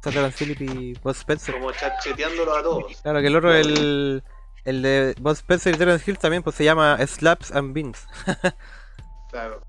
sea, 0.03 0.13
Terrence 0.13 0.45
Phillip 0.45 0.61
y 0.63 0.93
Bud 0.95 1.13
Spencer. 1.13 1.55
Como 1.55 1.71
chacheteándolo 1.73 2.55
a 2.57 2.63
todos. 2.63 3.01
Claro, 3.03 3.21
que 3.21 3.27
el 3.29 3.37
otro, 3.37 3.55
el, 3.55 4.23
el 4.65 4.83
de 4.83 5.15
Bud 5.21 5.33
Spencer 5.33 5.75
y 5.75 5.79
Terrence 5.79 6.11
Hill 6.11 6.19
también 6.19 6.43
pues 6.43 6.57
se 6.57 6.65
llama 6.65 6.99
Slaps 7.07 7.53
and 7.53 7.73
Beans. 7.73 8.07
Claro. 9.31 9.63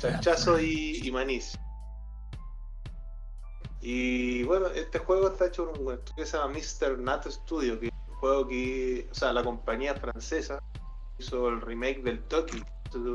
Chachazo 0.00 0.58
y, 0.58 1.00
y 1.06 1.10
manís. 1.10 1.58
Y 3.82 4.42
bueno, 4.44 4.68
este 4.68 4.98
juego 4.98 5.28
está 5.28 5.46
hecho 5.46 5.70
por 5.70 5.80
un 5.80 5.92
estudio 5.92 6.16
que 6.16 6.26
se 6.26 6.36
llama 6.36 6.54
Mr. 6.54 6.98
Nut 6.98 7.26
Studio, 7.26 7.78
que 7.78 7.86
es 7.86 7.92
un 8.08 8.14
juego 8.16 8.48
que, 8.48 9.08
o 9.10 9.14
sea, 9.14 9.32
la 9.32 9.44
compañía 9.44 9.94
francesa 9.94 10.62
hizo 11.18 11.48
el 11.48 11.60
remake 11.60 12.02
del 12.02 12.22
Toki. 12.24 12.64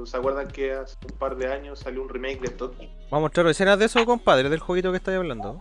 ¿Se 0.06 0.18
acuerdan 0.18 0.48
que 0.48 0.74
hace 0.74 0.96
un 1.10 1.18
par 1.18 1.36
de 1.36 1.52
años 1.52 1.80
salió 1.80 2.02
un 2.04 2.10
remake 2.10 2.42
de 2.42 2.50
Toki? 2.50 2.88
Vamos 3.10 3.12
a 3.12 3.20
mostrar 3.20 3.48
escenas 3.48 3.80
de 3.80 3.86
eso, 3.86 4.06
compadre, 4.06 4.50
del 4.50 4.60
jueguito 4.60 4.92
que 4.92 4.98
estáis 4.98 5.18
hablando. 5.18 5.60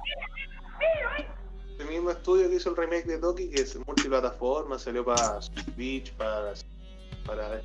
El 1.91 1.97
mismo 1.97 2.11
estudio 2.13 2.49
que 2.49 2.55
hizo 2.55 2.71
el 2.71 2.77
remake 2.77 3.05
de 3.05 3.19
Toki, 3.19 3.51
que 3.51 3.63
es 3.63 3.77
multiplataforma, 3.85 4.79
salió 4.79 5.05
para 5.05 5.43
Switch, 5.43 6.13
para. 6.15 6.53
para. 7.27 7.61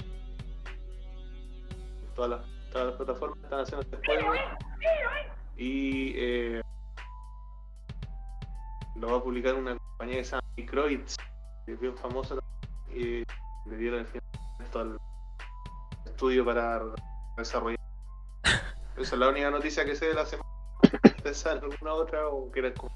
todas 2.16 2.32
las, 2.32 2.72
todas 2.72 2.88
las 2.88 2.96
plataformas 2.96 3.38
están 3.44 3.60
haciendo 3.60 3.82
este 3.84 3.98
juego. 4.04 4.34
Y. 5.58 6.14
eh, 6.16 6.62
lo 8.96 9.12
va 9.12 9.18
a 9.18 9.24
publicar 9.24 9.54
una 9.54 9.78
compañía 9.78 10.16
que 10.18 10.24
se 10.24 10.32
llama 10.32 10.44
Microids, 10.58 11.18
que 11.68 11.74
es 11.74 11.80
bien 11.80 11.96
famosa. 11.96 12.34
Y 12.90 13.24
le 13.68 13.78
dieron 13.78 14.00
el 14.00 14.08
financiamiento 14.08 14.80
al 14.80 14.98
estudio 16.06 16.44
para 16.44 16.82
desarrollar. 17.38 17.78
Esa 18.98 19.14
es 19.14 19.20
la 19.20 19.30
única 19.30 19.52
noticia 19.52 19.86
que 19.86 19.96
sé 19.96 20.08
de 20.08 20.16
la 20.16 20.26
semana. 20.26 20.50
¿Ustedes 21.16 21.38
saben 21.38 21.64
alguna 21.64 21.94
otra 21.94 22.28
o 22.28 22.50
quieran 22.50 22.74
com- 22.74 22.90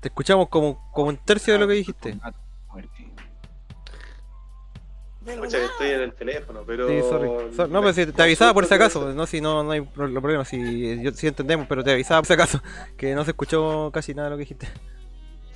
Te 0.00 0.08
escuchamos 0.08 0.48
como, 0.48 0.90
como 0.92 1.08
un 1.08 1.16
tercio 1.18 1.52
de 1.54 1.60
lo 1.60 1.68
que 1.68 1.74
dijiste. 1.74 2.16
Mucha 5.22 5.58
que 5.58 5.64
estoy 5.66 5.90
en 5.90 6.00
el 6.00 6.14
teléfono, 6.14 6.62
pero. 6.66 6.88
Sí, 6.88 7.02
sorry. 7.08 7.54
So- 7.54 7.66
no, 7.68 7.80
pero 7.82 7.92
si 7.92 8.06
te 8.06 8.22
avisaba 8.22 8.54
por 8.54 8.64
si 8.64 8.72
acaso, 8.74 9.12
no 9.12 9.26
si 9.26 9.40
no, 9.42 9.62
no 9.62 9.70
hay 9.72 9.82
pro- 9.82 10.10
problema, 10.14 10.44
si 10.46 11.00
yo 11.02 11.10
sí 11.12 11.26
entendemos, 11.26 11.66
pero 11.68 11.84
te 11.84 11.92
avisaba 11.92 12.20
por 12.22 12.26
si 12.26 12.32
acaso, 12.32 12.62
que 12.96 13.14
no 13.14 13.24
se 13.24 13.32
escuchó 13.32 13.90
casi 13.92 14.14
nada 14.14 14.28
de 14.28 14.30
lo 14.30 14.36
que 14.38 14.42
dijiste. 14.44 14.68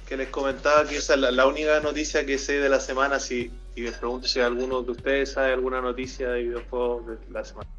Que 0.06 0.18
les 0.18 0.28
comentaba 0.28 0.86
que 0.86 0.96
esa 0.98 1.14
es 1.14 1.20
la, 1.20 1.30
la 1.30 1.46
única 1.46 1.80
noticia 1.80 2.26
que 2.26 2.36
sé 2.36 2.58
de 2.60 2.68
la 2.68 2.78
semana. 2.78 3.18
Si, 3.18 3.50
y 3.74 3.80
les 3.80 3.96
pregunto 3.96 4.28
si 4.28 4.38
alguno 4.40 4.82
de 4.82 4.90
ustedes 4.92 5.32
sabe 5.32 5.54
alguna 5.54 5.80
noticia 5.80 6.28
de 6.28 6.42
videojuegos 6.42 7.06
de 7.06 7.18
la 7.30 7.42
semana. 7.44 7.70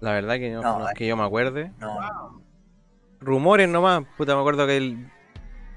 La 0.00 0.12
verdad 0.12 0.36
que 0.36 0.50
no, 0.50 0.62
No, 0.62 0.78
no 0.80 0.88
es 0.88 0.94
que 0.94 1.06
yo 1.06 1.16
me 1.18 1.24
acuerde. 1.24 1.70
No, 1.78 2.42
Rumores 3.20 3.68
nomás, 3.68 4.04
puta, 4.16 4.34
me 4.34 4.40
acuerdo 4.40 4.66
que 4.66 4.76
el, 4.76 5.10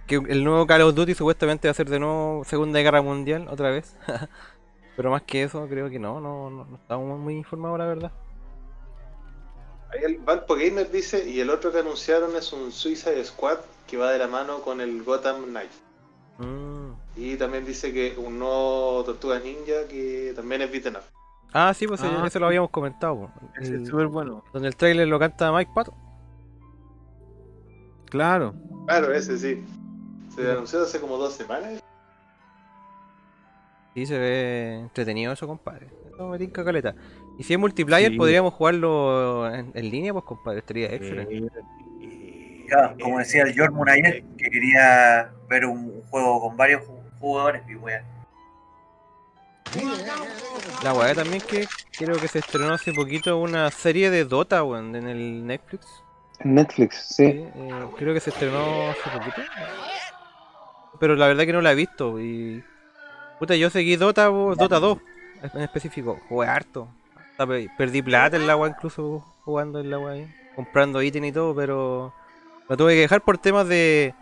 que 0.07 0.15
el 0.15 0.43
nuevo 0.43 0.67
Call 0.67 0.81
of 0.81 0.95
Duty 0.95 1.13
supuestamente 1.15 1.67
va 1.67 1.71
a 1.71 1.75
ser 1.75 1.89
de 1.89 1.99
nuevo 1.99 2.43
Segunda 2.45 2.79
Guerra 2.79 3.01
Mundial, 3.01 3.47
otra 3.49 3.69
vez. 3.71 3.95
pero 4.97 5.11
más 5.11 5.21
que 5.23 5.43
eso, 5.43 5.67
creo 5.67 5.89
que 5.89 5.99
no, 5.99 6.19
no, 6.19 6.49
no, 6.49 6.65
no 6.65 6.75
estamos 6.75 7.19
muy 7.19 7.35
informados, 7.35 7.79
la 7.79 7.85
verdad. 7.85 8.11
Ahí 9.91 10.03
el 10.03 10.17
Valpo 10.19 10.55
Gamer 10.55 10.91
dice: 10.91 11.27
y 11.29 11.39
el 11.39 11.49
otro 11.49 11.71
que 11.71 11.79
anunciaron 11.79 12.35
es 12.35 12.53
un 12.53 12.71
Suicide 12.71 13.23
Squad 13.25 13.57
que 13.87 13.97
va 13.97 14.11
de 14.11 14.19
la 14.19 14.27
mano 14.27 14.61
con 14.61 14.81
el 14.81 15.01
Gotham 15.03 15.45
Knight. 15.45 15.71
Mm. 16.37 16.91
Y 17.15 17.35
también 17.37 17.65
dice 17.65 17.91
que 17.91 18.15
un 18.17 18.37
nuevo 18.39 19.03
Tortuga 19.03 19.39
Ninja 19.39 19.87
que 19.89 20.33
también 20.35 20.61
es 20.61 20.71
beaten 20.71 20.95
up. 20.97 21.01
Ah, 21.51 21.73
sí, 21.73 21.87
pues 21.87 22.01
Ah, 22.03 22.23
eso 22.27 22.39
lo 22.39 22.45
habíamos 22.45 22.69
comentado. 22.69 23.31
El- 23.59 23.81
es 23.83 23.89
súper 23.89 24.07
bueno. 24.07 24.43
donde 24.53 24.67
el 24.67 24.75
trailer 24.75 25.07
lo 25.07 25.17
canta 25.17 25.51
Mike 25.51 25.71
Pato. 25.73 25.93
Claro. 28.09 28.53
Claro, 28.87 29.13
ese 29.13 29.37
sí. 29.37 29.63
Se 30.35 30.51
anunció 30.51 30.81
hace 30.83 30.99
como 30.99 31.17
dos 31.17 31.33
semanas. 31.33 31.81
Sí, 33.93 34.05
se 34.05 34.17
ve 34.17 34.79
entretenido 34.81 35.33
eso, 35.33 35.47
compadre. 35.47 35.87
Eso 36.13 36.27
me 36.27 36.37
tinca 36.37 36.63
caleta. 36.63 36.95
Y 37.37 37.43
si 37.43 37.53
es 37.53 37.59
multiplayer, 37.59 38.11
Sí. 38.11 38.17
podríamos 38.17 38.53
jugarlo 38.53 39.53
en, 39.53 39.71
en 39.73 39.89
línea, 39.89 40.13
pues, 40.13 40.25
compadre. 40.25 40.59
Estaría 40.59 40.87
excelente. 40.87 41.49
ya, 42.69 42.95
como 43.01 43.17
decía 43.19 43.43
el 43.43 43.57
Jormun 43.57 43.89
ayer, 43.89 44.23
que 44.37 44.49
quería 44.49 45.31
ver 45.49 45.65
un 45.65 46.01
juego 46.09 46.39
con 46.41 46.55
varios 46.57 46.83
ju- 46.83 47.01
jugadores 47.19 47.63
y 47.67 47.75
wea. 47.75 48.03
La 50.83 50.93
weá 50.93 51.13
también 51.13 51.41
que 51.41 51.67
creo 51.97 52.15
que 52.17 52.27
se 52.27 52.39
estrenó 52.39 52.73
hace 52.73 52.93
poquito 52.93 53.37
una 53.37 53.69
serie 53.71 54.09
de 54.09 54.25
Dota, 54.25 54.63
weón, 54.63 54.95
en 54.95 55.07
el 55.07 55.45
Netflix. 55.45 55.85
Netflix, 56.43 57.15
Sí, 57.15 57.23
eh, 57.23 57.85
creo 57.97 58.13
que 58.13 58.19
se 58.19 58.29
estrenó 58.29 58.89
hace 58.89 59.09
poquito. 59.09 59.41
Pero 60.99 61.15
la 61.15 61.27
verdad 61.27 61.45
que 61.45 61.53
no 61.53 61.61
la 61.61 61.71
he 61.71 61.75
visto. 61.75 62.19
Y. 62.19 62.63
Puta, 63.39 63.55
yo 63.55 63.69
seguí 63.69 63.95
Dota, 63.95 64.25
Dota 64.25 64.79
2 64.79 64.97
en 65.53 65.61
específico. 65.61 66.19
Jugué 66.27 66.47
harto. 66.47 66.87
Perdí 67.77 68.01
plata 68.01 68.35
en 68.35 68.47
la 68.47 68.53
agua 68.53 68.67
incluso 68.67 69.25
jugando 69.45 69.79
en 69.79 69.89
la 69.89 69.95
agua 69.95 70.11
ahí. 70.11 70.35
Comprando 70.55 71.01
ítem 71.01 71.25
y 71.25 71.31
todo, 71.31 71.55
pero. 71.55 72.13
Lo 72.67 72.77
tuve 72.77 72.93
que 72.93 73.01
dejar 73.01 73.21
por 73.21 73.37
temas 73.37 73.67
de. 73.67 74.13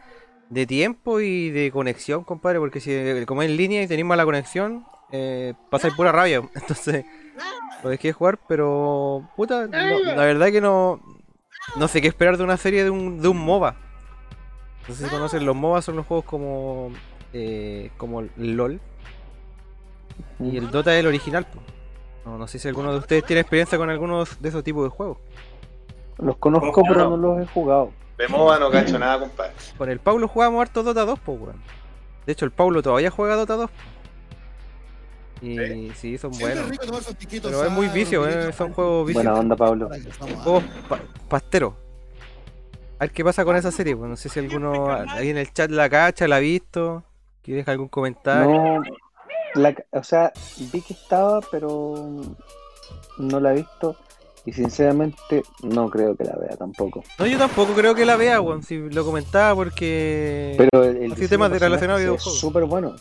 De 0.50 0.66
tiempo 0.66 1.20
y 1.20 1.50
de 1.50 1.72
conexión, 1.72 2.24
compadre. 2.24 2.60
Porque 2.60 2.80
si 2.80 3.26
como 3.26 3.42
es 3.42 3.50
en 3.50 3.58
línea 3.58 3.82
y 3.82 3.88
tenéis 3.88 4.06
mala 4.06 4.24
conexión, 4.24 4.86
eh, 5.12 5.54
pasáis 5.70 5.94
pura 5.96 6.12
rabia. 6.12 6.42
Entonces. 6.56 7.06
Lo 7.84 7.90
dejé 7.90 8.10
de 8.10 8.14
jugar, 8.14 8.40
pero. 8.48 9.30
Puta, 9.36 9.68
la 9.68 10.26
verdad 10.26 10.52
que 10.52 10.62
no. 10.62 11.02
No 11.76 11.88
sé 11.88 12.02
qué 12.02 12.08
esperar 12.08 12.38
de 12.38 12.44
una 12.44 12.58
serie 12.58 12.84
de 12.84 12.90
un, 12.90 13.22
de 13.22 13.28
un 13.28 13.38
MOBA. 13.38 13.76
No 14.88 14.96
sé 14.96 15.04
si 15.06 15.10
conocen, 15.10 15.46
los 15.46 15.56
MOBA 15.56 15.82
son 15.82 15.96
los 15.98 16.06
juegos 16.06 16.26
como. 16.26 16.92
eh, 17.34 17.92
como 17.98 18.24
LOL. 18.38 18.80
Y 20.40 20.58
el 20.58 20.72
Dota 20.72 20.94
es 20.94 21.02
el 21.02 21.08
original. 21.08 21.46
po. 21.46 21.60
No, 22.26 22.38
no 22.38 22.48
sé 22.48 22.60
si 22.60 22.68
alguno 22.68 22.92
de 22.92 23.00
ustedes 23.00 23.24
tiene 23.26 23.42
experiencia 23.42 23.78
con 23.78 23.90
algunos 23.90 24.42
de 24.42 24.50
esos 24.50 24.64
tipos 24.64 24.84
de 24.84 24.90
juegos. 24.90 25.18
Los 26.18 26.38
conozco, 26.38 26.82
pero 26.88 27.10
no 27.12 27.18
los 27.18 27.40
he 27.42 27.46
jugado. 27.48 27.92
De 28.18 28.28
MOBA 28.28 28.58
no 28.60 28.72
cacho 28.72 28.98
nada, 28.98 29.20
compadre. 29.20 29.52
Con 29.78 29.90
el 29.90 30.00
Paulo 30.00 30.28
jugábamos 30.28 30.62
harto 30.62 30.82
Dota 30.84 31.06
2, 31.06 31.20
pues, 31.20 31.40
weón. 31.40 31.62
De 32.26 32.34
hecho, 32.34 32.46
el 32.46 32.52
Paulo 32.52 32.82
todavía 32.82 33.12
juega 33.12 33.36
Dota 33.36 33.56
2. 33.56 33.70
po. 33.70 33.78
Y 35.42 35.92
sí, 35.96 36.18
son 36.18 36.32
buenos. 36.32 36.66
Pero 37.42 37.64
es 37.64 37.72
muy 37.72 37.88
vicio, 37.90 38.28
eh, 38.28 38.52
son 38.54 38.74
juegos 38.74 39.08
vicios. 39.08 39.24
Buena 39.24 39.40
onda, 39.40 39.56
Pablo. 39.56 39.90
Juegos 40.44 40.64
pa- 40.90 41.00
pasteros. 41.30 41.74
A 43.00 43.02
ver 43.06 43.12
qué 43.12 43.24
pasa 43.24 43.46
con 43.46 43.56
esa 43.56 43.72
serie, 43.72 43.96
pues 43.96 44.10
no 44.10 44.16
sé 44.18 44.28
si 44.30 44.40
alguno 44.40 44.92
ahí 44.92 45.30
en 45.30 45.38
el 45.38 45.54
chat 45.54 45.70
la 45.70 45.88
cacha, 45.88 46.28
la 46.28 46.38
ha 46.38 46.40
visto, 46.40 47.04
que 47.44 47.54
deja 47.54 47.72
algún 47.72 47.90
comentario. 47.90 48.52
No, 48.52 48.82
la, 49.54 49.76
o 49.92 50.04
sea, 50.04 50.34
vi 50.74 50.82
que 50.82 50.94
estaba, 50.94 51.40
pero 51.52 51.94
no 53.20 53.40
la 53.40 53.52
he 53.52 53.58
visto. 53.58 53.96
Y 54.46 54.54
sinceramente, 54.54 55.44
no 55.62 55.90
creo 55.90 56.16
que 56.16 56.24
la 56.24 56.36
vea 56.38 56.56
tampoco. 56.56 57.04
No, 57.20 57.28
yo 57.28 57.38
tampoco 57.38 57.74
creo 57.74 57.94
que 57.94 58.06
la 58.06 58.16
vea, 58.16 58.40
weón, 58.42 58.64
si 58.64 58.78
lo 58.78 59.04
comentaba 59.06 59.54
porque... 59.54 60.56
Pero 60.58 60.86
el, 60.86 60.98
el 60.98 61.10
de 61.14 61.60
relacionados 61.60 62.00
a 62.00 62.04
videojuegos. 62.04 62.40
súper 62.40 62.64
bueno. 62.64 62.96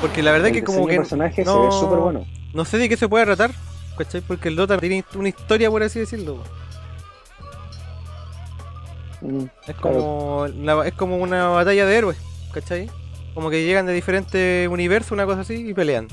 Porque 0.00 0.22
la 0.22 0.30
verdad 0.32 0.48
el 0.48 0.54
que 0.54 0.62
como 0.62 0.86
que 0.86 0.92
de 0.92 0.98
personaje 0.98 1.44
se 1.44 1.44
no, 1.44 1.62
ve 1.64 1.72
súper 1.72 1.98
bueno. 1.98 2.24
no 2.54 2.64
sé 2.64 2.78
de 2.78 2.88
qué 2.88 2.96
se 2.96 3.08
puede 3.08 3.24
tratar, 3.24 3.50
¿cachai? 3.96 4.20
Porque 4.20 4.48
el 4.48 4.56
Dota 4.56 4.78
tiene 4.78 5.04
una 5.14 5.28
historia, 5.28 5.70
por 5.70 5.82
así 5.82 5.98
decirlo. 5.98 6.38
Mm, 9.20 9.44
Es 9.66 9.74
claro. 9.76 9.98
como, 9.98 10.46
la- 10.54 10.86
es 10.86 10.94
como 10.94 11.16
una 11.16 11.48
batalla 11.48 11.84
de 11.86 11.96
héroes, 11.96 12.18
¿cachai? 12.52 12.88
Como 13.34 13.50
que 13.50 13.64
llegan 13.64 13.86
de 13.86 13.92
diferentes 13.92 14.68
universos, 14.68 15.12
una 15.12 15.26
cosa 15.26 15.40
así, 15.40 15.68
y 15.68 15.74
pelean. 15.74 16.06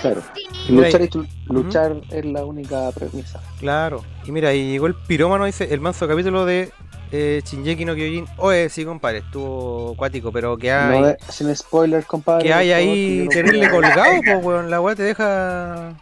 Claro. 0.00 0.22
Y 0.68 0.72
Mira, 0.72 0.86
luchar, 0.86 1.00
y- 1.02 1.04
y 1.04 1.08
tu- 1.08 1.26
luchar 1.48 1.96
es 2.10 2.24
la 2.24 2.44
única 2.44 2.90
premisa. 2.92 3.40
Claro. 3.58 4.02
Y 4.26 4.32
mira, 4.32 4.52
y 4.54 4.70
llegó 4.70 4.86
el 4.86 4.94
pirómano, 4.94 5.44
dice, 5.44 5.72
el 5.72 5.80
manso 5.80 6.08
capítulo 6.08 6.44
de 6.46 6.70
eh, 7.16 7.42
Shinjeki 7.44 7.84
no 7.84 7.94
Kyojin. 7.94 8.26
Oye, 8.38 8.68
sí, 8.68 8.84
compadre, 8.84 9.18
estuvo 9.18 9.92
acuático, 9.92 10.32
pero 10.32 10.56
que 10.56 10.72
hay, 10.72 11.00
No 11.00 11.06
de- 11.06 11.16
sin 11.28 11.54
spoiler, 11.54 12.04
compadre. 12.04 12.44
que 12.44 12.52
hay 12.52 12.72
ahí 12.72 13.28
tenerle 13.28 13.70
colgado, 13.70 14.14
pues, 14.24 14.44
weón. 14.44 14.70
La 14.70 14.80
weá 14.80 14.96
te 14.96 15.04
deja 15.04 15.94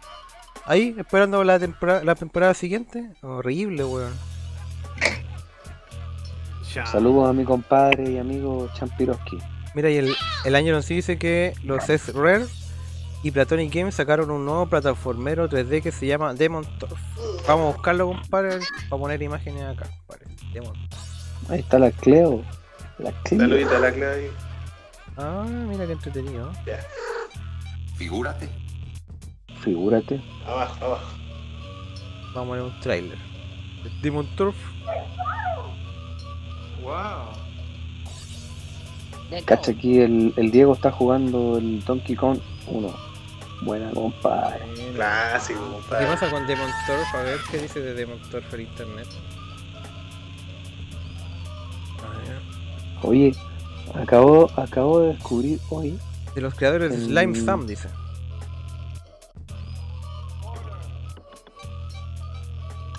ahí, 0.65 0.95
esperando 0.97 1.43
la 1.43 1.59
temporada, 1.59 2.03
la 2.03 2.15
temporada 2.15 2.53
siguiente. 2.53 3.09
Horrible, 3.21 3.83
weón. 3.83 4.13
Saludos 6.91 7.29
a 7.29 7.33
mi 7.33 7.43
compadre 7.43 8.09
y 8.11 8.17
amigo 8.17 8.67
Champiroski. 8.73 9.37
Mira, 9.75 9.89
y 9.91 9.97
el, 9.97 10.15
el 10.45 10.55
año 10.55 10.81
sí 10.81 10.95
dice 10.95 11.17
que 11.19 11.53
los 11.63 11.87
S 11.87 12.11
Rare 12.13 12.45
y 13.21 13.29
Platonic 13.31 13.73
Games 13.73 13.93
sacaron 13.95 14.31
un 14.31 14.43
nuevo 14.45 14.65
plataformero 14.67 15.47
3D 15.49 15.81
que 15.83 15.91
se 15.91 16.07
llama 16.07 16.33
Demon 16.33 16.65
Turf. 16.79 16.99
Vamos 17.47 17.69
a 17.71 17.75
buscarlo, 17.75 18.07
compadre, 18.07 18.59
para 18.89 18.99
poner 18.99 19.21
imágenes 19.21 19.63
acá, 19.63 19.87
compadre. 20.07 20.25
Demon. 20.51 20.73
Ahí 21.49 21.59
está 21.59 21.79
la 21.79 21.91
Cleo. 21.91 22.43
La 22.99 23.11
Cleo. 23.23 23.41
Saludita 23.41 23.77
a 23.77 23.79
la 23.79 23.91
clave. 23.91 24.31
Ah, 25.17 25.45
mira 25.47 25.85
qué 25.85 25.91
entretenido. 25.93 26.51
Ya. 26.65 26.79
Figúrate. 27.97 28.49
Figúrate. 29.61 30.21
Abajo, 30.45 30.85
abajo. 30.85 31.13
Vamos 32.33 32.35
a 32.35 32.47
poner 32.49 32.63
un 32.63 32.79
trailer. 32.79 33.17
Demon 34.01 34.25
Turf. 34.35 34.55
Wow. 36.81 37.29
Cacha 39.45 39.71
aquí, 39.71 39.99
el, 39.99 40.33
el 40.37 40.51
Diego 40.51 40.73
está 40.73 40.91
jugando 40.91 41.57
el 41.57 41.83
Donkey 41.83 42.15
Kong 42.15 42.39
1. 42.67 42.93
Buena, 43.61 43.89
compadre. 43.91 44.59
Clásico, 44.95 45.59
¿Qué 45.65 45.71
compadre. 45.71 46.05
pasa 46.07 46.29
con 46.29 46.45
Demon 46.45 46.69
Turf? 46.85 47.15
A 47.15 47.21
ver 47.21 47.37
qué 47.49 47.57
dice 47.59 47.79
de 47.79 47.93
Demon 47.93 48.19
Turf 48.29 48.53
en 48.53 48.61
internet. 48.61 49.07
Oye, 53.03 53.33
acabo, 53.93 54.49
acabo 54.55 54.99
de 55.01 55.07
descubrir 55.13 55.59
hoy. 55.69 55.99
De 56.35 56.41
los 56.41 56.53
creadores 56.55 56.89
de 56.91 56.97
El- 56.97 57.03
Slime 57.05 57.39
Thumb, 57.45 57.65
dice. 57.67 57.89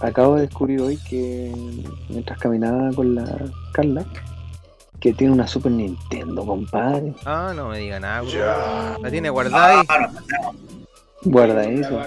Acabo 0.00 0.34
de 0.36 0.42
descubrir 0.42 0.80
hoy 0.82 0.96
que 0.98 1.52
mientras 2.08 2.38
caminaba 2.38 2.90
con 2.92 3.14
la 3.14 3.24
Carla, 3.72 4.04
que 5.00 5.14
tiene 5.14 5.32
una 5.32 5.46
Super 5.46 5.72
Nintendo, 5.72 6.44
compadre. 6.44 7.14
Ah, 7.24 7.52
no 7.54 7.68
me 7.68 7.78
diga 7.78 8.00
nada, 8.00 8.20
bro. 8.22 9.02
La 9.02 9.10
tiene 9.10 9.30
guardada 9.30 9.80
ahí. 9.80 9.86
Guarda 11.22 11.64
eso. 11.64 12.00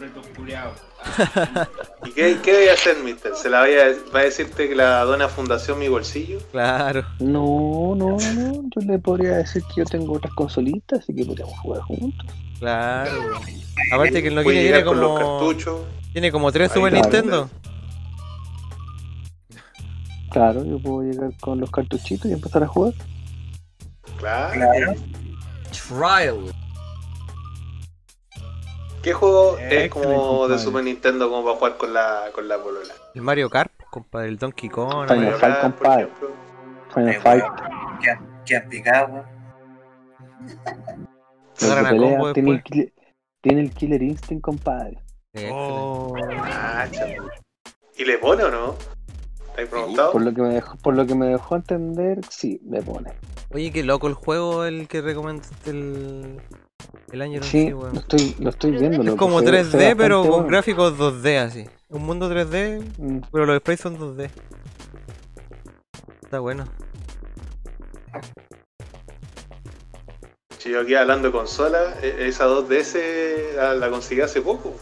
¿Y 2.06 2.10
qué, 2.12 2.38
qué 2.42 2.52
debe 2.52 2.70
hacer, 2.70 2.96
mister? 3.04 3.34
¿Se 3.34 3.48
la 3.48 3.60
vaya, 3.60 3.84
va 4.14 4.20
a 4.20 4.24
decirte 4.24 4.68
que 4.68 4.74
la 4.74 5.02
dona 5.04 5.26
a 5.26 5.28
Fundación 5.28 5.78
Mi 5.78 5.88
Bolsillo? 5.88 6.38
Claro. 6.50 7.04
No, 7.18 7.94
no, 7.96 8.16
no. 8.16 8.62
Yo 8.74 8.80
le 8.86 8.98
podría 8.98 9.36
decir 9.36 9.62
que 9.64 9.80
yo 9.80 9.84
tengo 9.84 10.14
otras 10.14 10.32
consolitas, 10.34 11.00
así 11.00 11.14
que 11.14 11.24
podríamos 11.24 11.58
jugar 11.60 11.82
juntos. 11.82 12.26
Claro. 12.58 13.40
Aparte 13.92 14.22
que 14.22 14.28
el 14.28 14.34
Nokia 14.34 14.52
llegar 14.52 14.82
tiene 14.82 14.84
con 14.84 15.00
los 15.00 15.20
como. 15.20 15.38
cartuchos. 15.38 15.80
Tiene 16.12 16.32
como 16.32 16.52
tres 16.52 16.70
Ahí 16.70 16.74
Super. 16.76 16.92
Nintendo. 16.92 17.50
Claro, 20.30 20.64
yo 20.64 20.78
puedo 20.78 21.02
llegar 21.02 21.30
con 21.40 21.60
los 21.60 21.70
cartuchitos 21.70 22.30
y 22.30 22.34
empezar 22.34 22.62
a 22.62 22.66
jugar. 22.66 22.94
Claro. 24.18 24.94
Trial. 25.88 26.54
¿Qué 29.02 29.12
juego 29.14 29.56
es 29.58 29.90
como 29.90 30.46
de. 30.48 30.58
Super 30.58 30.84
Nintendo 30.84 31.30
como 31.30 31.44
para 31.44 31.56
jugar 31.56 31.76
con 31.78 31.92
la, 31.94 32.24
con 32.34 32.48
la 32.48 32.58
polola? 32.62 32.92
El 33.14 33.22
Mario 33.22 33.48
Kart, 33.48 33.72
compadre, 33.90 34.28
el 34.28 34.38
Donkey 34.38 34.68
Kong. 34.68 35.08
Final 35.08 35.18
Mario 35.24 35.38
Fight, 35.38 35.60
compadre. 35.60 36.08
Final 36.94 37.08
Eh, 37.10 37.20
Fight. 37.20 37.44
pelea, 41.90 42.18
combo 42.18 42.32
tiene, 42.32 42.50
el, 42.52 42.92
tiene 43.40 43.60
el 43.62 43.70
Killer 43.72 44.02
Instinct, 44.02 44.42
compadre. 44.42 44.98
Ah, 45.52 46.86
chaval. 46.90 47.30
¿Y 47.96 48.04
le 48.04 48.18
pone 48.18 48.44
o 48.44 48.50
no? 48.50 48.74
¿Te 49.54 49.62
has 49.62 49.68
preguntado? 49.68 50.12
Por 50.12 50.22
lo 50.22 50.32
que 50.34 50.42
me 50.42 50.48
dejó, 50.54 50.76
por 50.78 50.94
lo 50.94 51.06
que 51.06 51.14
me 51.14 51.26
dejó 51.26 51.56
entender, 51.56 52.20
sí, 52.28 52.60
me 52.64 52.82
pone. 52.82 53.12
Oye, 53.52 53.72
qué 53.72 53.82
loco 53.82 54.06
el 54.08 54.14
juego 54.14 54.64
el 54.64 54.88
que 54.88 55.00
recomendaste 55.00 55.70
el, 55.70 56.40
el 57.12 57.22
año 57.22 57.42
Sí, 57.42 57.48
sí, 57.50 57.70
lo 57.70 57.78
weón. 57.78 57.96
estoy, 57.96 58.36
lo 58.38 58.50
estoy 58.50 58.70
viendo. 58.72 59.02
Es 59.12 59.14
como 59.18 59.40
se 59.40 59.50
ve- 59.50 59.62
3D, 59.64 59.70
se 59.70 59.76
ve 59.76 59.96
pero 59.96 60.20
con 60.22 60.30
bueno. 60.30 60.46
gráficos 60.48 60.96
2D 60.98 61.38
así. 61.38 61.66
Un 61.88 62.04
mundo 62.06 62.28
3D, 62.30 62.82
Mm, 62.98 63.20
pero 63.32 63.46
los 63.46 63.58
sprites 63.58 63.80
son 63.80 63.98
2D. 63.98 64.30
Está 66.22 66.38
bueno. 66.40 66.64
Si 70.58 70.70
yo 70.70 70.80
aquí 70.80 70.94
hablando 70.94 71.28
de 71.28 71.32
consola, 71.32 71.94
e- 72.02 72.28
esa 72.28 72.46
2DS 72.46 73.54
la, 73.56 73.74
la 73.74 73.90
conseguí 73.90 74.20
hace 74.20 74.40
poco. 74.42 74.74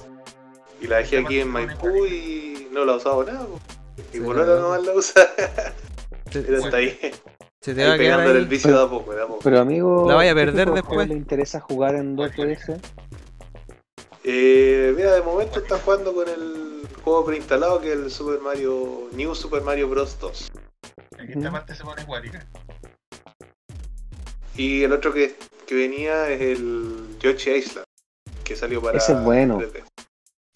Y 0.81 0.87
la 0.87 0.99
dejé 0.99 1.19
aquí 1.19 1.41
en 1.41 1.49
Maipú 1.49 2.05
y 2.07 2.69
no 2.73 2.85
la 2.85 2.93
he 2.93 2.97
usado 2.97 3.25
nada. 3.25 3.47
Y 4.13 4.17
Sí, 4.19 4.21
por 4.21 4.39
ahora 4.39 4.61
nomás 4.61 4.83
la 4.85 4.93
usa. 4.93 5.23
Pero 6.33 6.59
está 6.59 6.77
ahí, 6.77 6.99
se 7.69 7.75
te 7.75 7.85
va 7.87 7.93
ahí 7.93 7.95
a 7.95 7.99
quedar 7.99 8.17
pegándole 8.19 8.39
ahí. 8.39 8.43
el 8.45 8.49
vicio 8.49 8.77
de 8.79 8.83
a 8.85 8.89
poco, 8.89 9.15
de 9.15 9.23
a 9.23 9.27
poco. 9.27 9.41
Pero 9.45 9.59
amigo, 9.61 10.07
La 10.09 10.15
vaya 10.15 10.33
a 10.33 10.35
¿qué 10.35 10.41
perder 10.41 10.71
después. 10.73 11.09
le 11.09 11.15
interesa 11.15 11.61
jugar 11.61 11.95
en 11.97 12.17
2DS? 12.17 12.81
Eh, 14.25 14.93
mira, 14.97 15.15
de 15.15 15.23
momento 15.23 15.61
está 15.61 15.79
jugando 15.79 16.15
con 16.15 16.29
el 16.29 16.87
juego 17.03 17.25
preinstalado 17.25 17.81
que 17.81 17.93
es 17.93 17.99
el 17.99 18.11
Super 18.11 18.41
Mario 18.41 19.09
New 19.13 19.35
Super 19.35 19.63
Mario 19.63 19.89
Bros. 19.89 20.19
2. 20.19 20.51
Ujú. 21.37 21.53
parte 21.53 21.75
se 21.75 21.85
pone. 21.85 22.07
Y 24.57 24.83
el 24.83 24.93
otro 24.93 25.13
que, 25.13 25.37
que 25.67 25.75
venía 25.75 26.29
es 26.31 26.41
el 26.41 27.17
Yoshi 27.21 27.51
Island, 27.51 27.85
que 28.45 28.57
salió 28.57 28.83
para 28.83 28.99
Ese 28.99 29.13
es 29.13 29.23
bueno. 29.23 29.59
3D. 29.61 29.85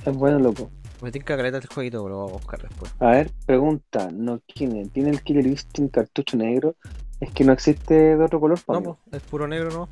Es 0.06 0.14
bueno, 0.16 0.38
loco. 0.38 0.70
Me 1.02 1.10
tinca 1.10 1.36
caleta 1.36 1.58
el 1.58 1.66
jueguito, 1.66 2.02
pero 2.04 2.14
lo 2.14 2.22
voy 2.22 2.30
a 2.30 2.32
buscar 2.34 2.62
después. 2.62 2.92
A 3.00 3.06
ver, 3.10 3.30
pregunta, 3.44 4.08
no 4.12 4.38
tiene, 4.38 4.86
tiene 4.86 5.10
el 5.10 5.22
Killer 5.22 5.46
Instinct 5.46 5.92
cartucho 5.92 6.36
negro, 6.36 6.76
es 7.18 7.32
que 7.32 7.42
no 7.44 7.52
existe 7.52 8.16
de 8.16 8.24
otro 8.24 8.38
color, 8.38 8.60
pa' 8.64 8.74
No, 8.74 8.82
pues, 9.10 9.22
es 9.22 9.28
puro 9.28 9.48
negro, 9.48 9.70
¿no? 9.70 9.88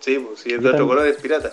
Sí, 0.00 0.18
pues 0.18 0.40
si 0.40 0.52
es 0.54 0.62
de 0.62 0.70
otro 0.70 0.86
color 0.86 1.06
es 1.06 1.16
pirata. 1.16 1.52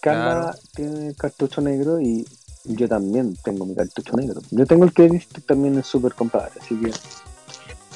Carla 0.00 0.40
Claro. 0.54 0.58
tiene 0.74 1.08
el 1.08 1.16
cartucho 1.16 1.60
negro 1.60 2.00
y 2.00 2.24
yo 2.64 2.88
también 2.88 3.36
tengo 3.44 3.66
mi 3.66 3.74
cartucho 3.74 4.16
negro. 4.16 4.40
Yo 4.50 4.64
tengo 4.64 4.84
el 4.84 4.92
Killer 4.94 5.12
Instinct 5.14 5.46
también 5.46 5.74
en 5.74 5.84
super 5.84 6.14
compadre, 6.14 6.52
así 6.60 6.74
que 6.80 6.90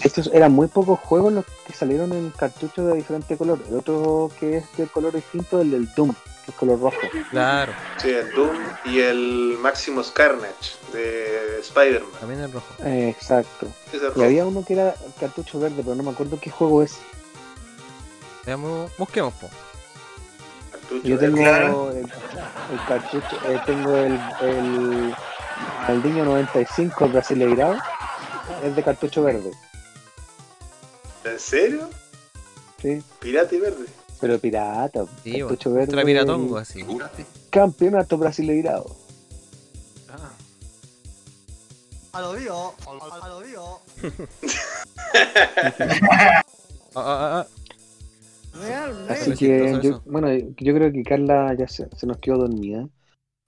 estos 0.05 0.31
eran 0.35 0.53
muy 0.53 0.67
pocos 0.69 1.01
juegos 1.01 1.33
los 1.33 1.45
que 1.67 1.73
salieron 1.73 2.13
en 2.13 2.29
cartuchos 2.31 2.89
de 2.89 2.97
diferente 2.97 3.39
color. 3.39 3.59
El 3.71 3.77
otro 3.77 4.31
que 4.39 4.59
es 4.59 4.65
de 4.77 4.87
color 4.87 5.15
distinto 5.15 5.59
es 5.61 5.65
el 5.65 5.71
del 5.71 5.89
Doom, 5.95 6.13
es 6.49 6.55
color 6.55 6.81
rojo. 6.81 6.97
Claro, 7.31 7.73
Sí, 7.99 8.11
el 8.11 8.31
Doom 8.33 8.57
y 8.85 9.01
el 9.01 9.57
Maximus 9.61 10.11
Carnage 10.11 10.77
de 10.93 11.61
Spider-Man. 11.61 12.11
también 12.21 12.41
el 12.41 12.53
rojo. 12.53 12.67
Eh, 12.85 13.09
exacto. 13.17 13.67
Es 13.93 13.95
Y 13.95 13.99
rojo. 14.07 14.23
había 14.25 14.45
uno 14.47 14.65
que 14.65 14.73
era 14.75 14.95
cartucho 15.21 15.59
verde, 15.61 15.83
pero 15.83 15.95
no 15.95 16.03
me 16.03 16.11
acuerdo 16.11 16.39
qué 16.41 16.51
juego 16.51 16.83
es. 16.83 16.97
Veamos, 18.45 18.91
busquemos, 18.99 19.33
po. 19.35 19.49
Cartucho, 20.73 21.07
Yo 21.09 21.19
tengo 21.19 21.37
Claro. 21.37 21.91
el, 21.93 21.99
el 21.99 22.85
cartucho, 22.89 23.37
eh, 23.47 23.61
tengo 23.67 23.97
el, 23.97 24.21
el 24.41 25.15
Aldiño 25.87 26.25
95 26.25 27.09
brasileirado, 27.09 27.77
es 28.65 28.75
de 28.75 28.83
cartucho 28.83 29.23
verde, 29.23 29.51
¿En 31.25 31.39
serio? 31.39 31.89
sí, 32.81 33.01
Pirata 33.21 33.55
y 33.55 33.59
verde. 33.61 33.87
Pero 34.23 34.39
pirata, 34.39 35.05
Sí, 35.25 35.41
cartucho 35.41 35.73
verde. 35.73 35.91
Ultra 35.91 36.05
piratongo, 36.05 36.59
y 36.59 36.63
así. 36.63 36.85
Campeonato 37.51 38.17
brasileirado. 38.17 38.87
A 42.13 42.21
lo 42.21 42.35
mío, 42.35 42.73
a 42.87 43.29
lo 43.29 43.41
mío. 43.41 43.81
Ah, 46.95 46.95
ah, 46.95 47.41
ah, 47.41 47.47
Realmente. 48.55 49.13
Así 49.15 49.35
que 49.35 49.79
yo, 49.83 50.03
bueno, 50.05 50.31
yo 50.31 50.75
creo 50.75 50.93
que 50.93 51.03
Carla 51.05 51.55
ya 51.59 51.67
se, 51.67 51.89
se 51.97 52.07
nos 52.07 52.19
quedó 52.19 52.37
dormida, 52.37 52.87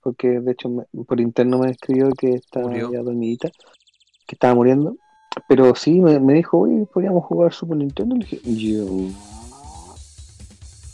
porque 0.02 0.40
de 0.40 0.52
hecho 0.52 0.70
me- 0.70 1.04
por 1.04 1.20
interno 1.20 1.58
me 1.58 1.70
escribió 1.70 2.08
que 2.12 2.36
estaba 2.36 2.68
Murió. 2.68 2.90
ya 2.90 3.02
dormidita, 3.02 3.50
que 4.26 4.34
estaba 4.34 4.54
muriendo. 4.54 4.96
Pero 5.46 5.74
sí, 5.74 6.00
me, 6.00 6.18
me 6.20 6.32
dijo, 6.32 6.60
oye, 6.60 6.86
podríamos 6.86 7.22
jugar 7.26 7.52
Super 7.52 7.76
Nintendo. 7.76 8.16
Le 8.16 8.24
dije, 8.24 8.40
yo. 8.44 8.86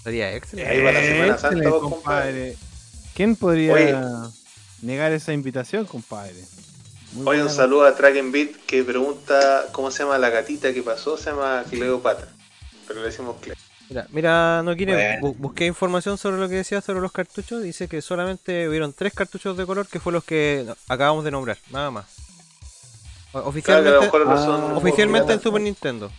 Sería 0.02 0.34
excelente. 0.34 0.70
Ahí 0.70 0.82
va 0.82 0.92
la 0.92 1.00
Semana 1.00 1.38
Santa, 1.38 1.68
vos, 1.68 1.82
compadre. 1.90 2.56
¿Quién 3.14 3.36
podría 3.36 3.74
Oye. 3.74 3.94
negar 4.82 5.12
esa 5.12 5.32
invitación, 5.32 5.84
compadre? 5.84 6.42
Muy 7.12 7.26
Oye, 7.26 7.42
un 7.42 7.50
saludo 7.50 7.84
a 7.86 7.94
Track 7.94 8.16
and 8.18 8.32
Beat 8.32 8.50
que 8.66 8.84
pregunta 8.84 9.66
cómo 9.72 9.90
se 9.90 10.04
llama 10.04 10.16
la 10.18 10.30
gatita 10.30 10.72
que 10.72 10.82
pasó. 10.82 11.16
Se 11.16 11.30
llama 11.30 11.64
Cleopatra. 11.68 12.28
Pero 12.86 13.00
le 13.00 13.06
decimos 13.06 13.36
Cle. 13.40 13.54
Mira, 13.88 14.06
mira, 14.10 14.62
no 14.62 14.76
quiere. 14.76 15.18
Bueno. 15.20 15.34
busqué 15.38 15.66
información 15.66 16.16
sobre 16.16 16.38
lo 16.38 16.48
que 16.48 16.54
decía 16.54 16.80
sobre 16.80 17.00
los 17.00 17.10
cartuchos. 17.10 17.62
Dice 17.62 17.88
que 17.88 18.00
solamente 18.00 18.68
hubieron 18.68 18.92
tres 18.92 19.12
cartuchos 19.12 19.56
de 19.56 19.66
color 19.66 19.88
que 19.88 19.98
fue 19.98 20.12
los 20.12 20.22
que 20.22 20.64
acabamos 20.88 21.24
de 21.24 21.32
nombrar, 21.32 21.58
nada 21.70 21.90
más. 21.90 22.06
Claro 23.32 23.48
Oficialmente, 23.48 24.10
Ah, 24.26 24.72
oficialmente 24.76 25.32
en 25.32 25.40
Super 25.40 25.60
Nintendo. 25.60 26.10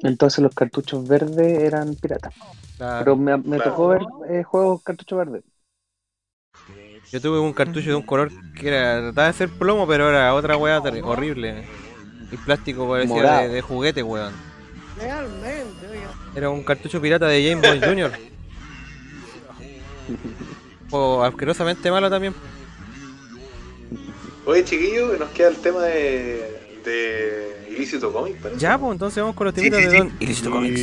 Entonces 0.00 0.38
los 0.40 0.54
cartuchos 0.54 1.06
verdes 1.06 1.60
eran 1.62 1.94
piratas. 1.96 2.34
Claro. 2.76 2.98
Pero 3.04 3.16
me, 3.16 3.36
me 3.38 3.56
Claro. 3.56 3.70
tocó 3.70 3.88
ver 3.88 4.02
eh, 4.30 4.42
juegos 4.44 4.82
cartucho 4.82 5.16
verde. 5.16 5.42
Yo 7.10 7.20
tuve 7.20 7.38
un 7.40 7.52
cartucho 7.52 7.88
de 7.90 7.96
un 7.96 8.02
color 8.02 8.30
que 8.54 8.68
era, 8.68 9.00
trataba 9.00 9.28
de 9.28 9.32
ser 9.32 9.48
plomo, 9.48 9.86
pero 9.86 10.08
era 10.10 10.34
otra 10.34 10.56
weá 10.56 10.78
horrible. 11.02 11.64
Y 12.30 12.36
plástico 12.36 12.88
parecía 12.88 13.40
de, 13.40 13.48
de 13.48 13.62
juguete, 13.62 14.02
weón. 14.02 14.32
Realmente, 14.98 15.86
oiga. 15.90 16.10
Era 16.34 16.50
un 16.50 16.62
cartucho 16.62 17.00
pirata 17.00 17.26
de 17.26 17.48
Game 17.48 17.66
Boy 17.66 17.80
Jr. 17.80 18.12
O 20.90 21.22
asquerosamente 21.22 21.90
malo 21.90 22.08
también. 22.08 22.34
Oye, 24.46 24.64
chiquillo, 24.64 25.18
nos 25.18 25.28
queda 25.30 25.48
el 25.48 25.56
tema 25.56 25.82
de. 25.82 26.80
de 26.84 27.57
Ilícito 27.78 28.12
Comic, 28.12 28.36
parece. 28.38 28.60
Ya, 28.60 28.76
pues 28.78 28.92
entonces 28.92 29.22
vamos 29.22 29.36
con 29.36 29.44
los 29.46 29.54
Sí, 29.54 29.60
temitas 29.60 29.78
sí, 29.80 29.84
de 29.86 29.90
sí. 29.92 29.98
Don. 29.98 30.12
Ilícito 30.20 30.50
Comics. 30.50 30.80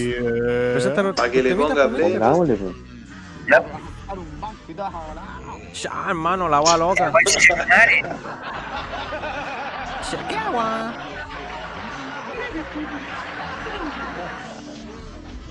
Preséntanos 0.74 1.16
Para 1.16 1.32
que 1.32 1.44
le 1.44 1.56
ponga 1.56 1.90
play. 1.90 2.14
Pongámosle, 2.14 2.56
pues. 2.56 2.76
Ya. 3.50 3.64
Ya, 5.74 6.06
hermano, 6.08 6.48
la 6.48 6.62
va 6.62 6.78
loca. 6.78 7.12
Madre. 7.12 8.02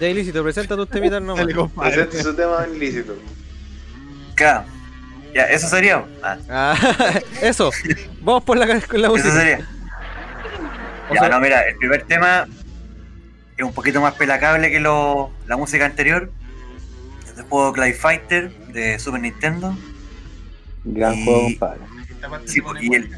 Ya, 0.00 0.08
ilícito, 0.08 0.42
presenta 0.42 0.76
tus 0.76 0.88
temitas 0.88 1.22
nomás. 1.22 1.46
Presente 1.76 2.22
su 2.22 2.34
tema 2.34 2.66
ilícito. 2.74 3.14
Claro. 4.34 4.64
Ya, 5.34 5.44
eso 5.44 5.68
sería. 5.68 6.04
Ah, 6.22 6.36
Ah, 6.48 6.76
eso. 7.42 7.70
Vamos 8.20 8.44
por 8.44 8.56
la, 8.56 8.66
con 8.80 9.00
la 9.00 9.08
eso 9.08 9.16
música. 9.16 9.32
sería. 9.32 9.68
Ya, 11.12 11.20
sea- 11.20 11.28
no, 11.28 11.40
mira, 11.40 11.62
el 11.62 11.76
primer 11.76 12.02
tema 12.04 12.46
es 13.56 13.64
un 13.64 13.72
poquito 13.72 14.00
más 14.00 14.14
pelacable 14.14 14.70
que 14.70 14.80
lo, 14.80 15.30
la 15.46 15.56
música 15.56 15.84
anterior. 15.84 16.30
Es 17.26 17.36
del 17.36 17.44
juego 17.46 17.72
Clay 17.72 17.92
Fighter 17.92 18.50
de 18.68 18.98
Super 18.98 19.20
Nintendo. 19.20 19.76
Gran 20.84 21.14
Y- 21.14 21.24
juego, 21.24 21.42
compadre. 21.42 21.80
Sí, 22.46 22.60
y, 22.80 22.94
el, 22.94 23.10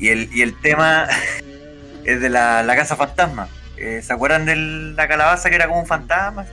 y, 0.00 0.08
el, 0.08 0.28
y 0.34 0.42
el 0.42 0.54
tema 0.60 1.06
es 2.04 2.20
de 2.20 2.28
la, 2.28 2.62
la 2.62 2.76
casa 2.76 2.96
fantasma. 2.96 3.48
Eh, 3.76 4.02
¿Se 4.02 4.12
acuerdan 4.12 4.44
de 4.46 4.56
la 4.56 5.08
calabaza 5.08 5.48
que 5.48 5.56
era 5.56 5.66
como 5.68 5.80
un 5.80 5.86
fantasma? 5.86 6.44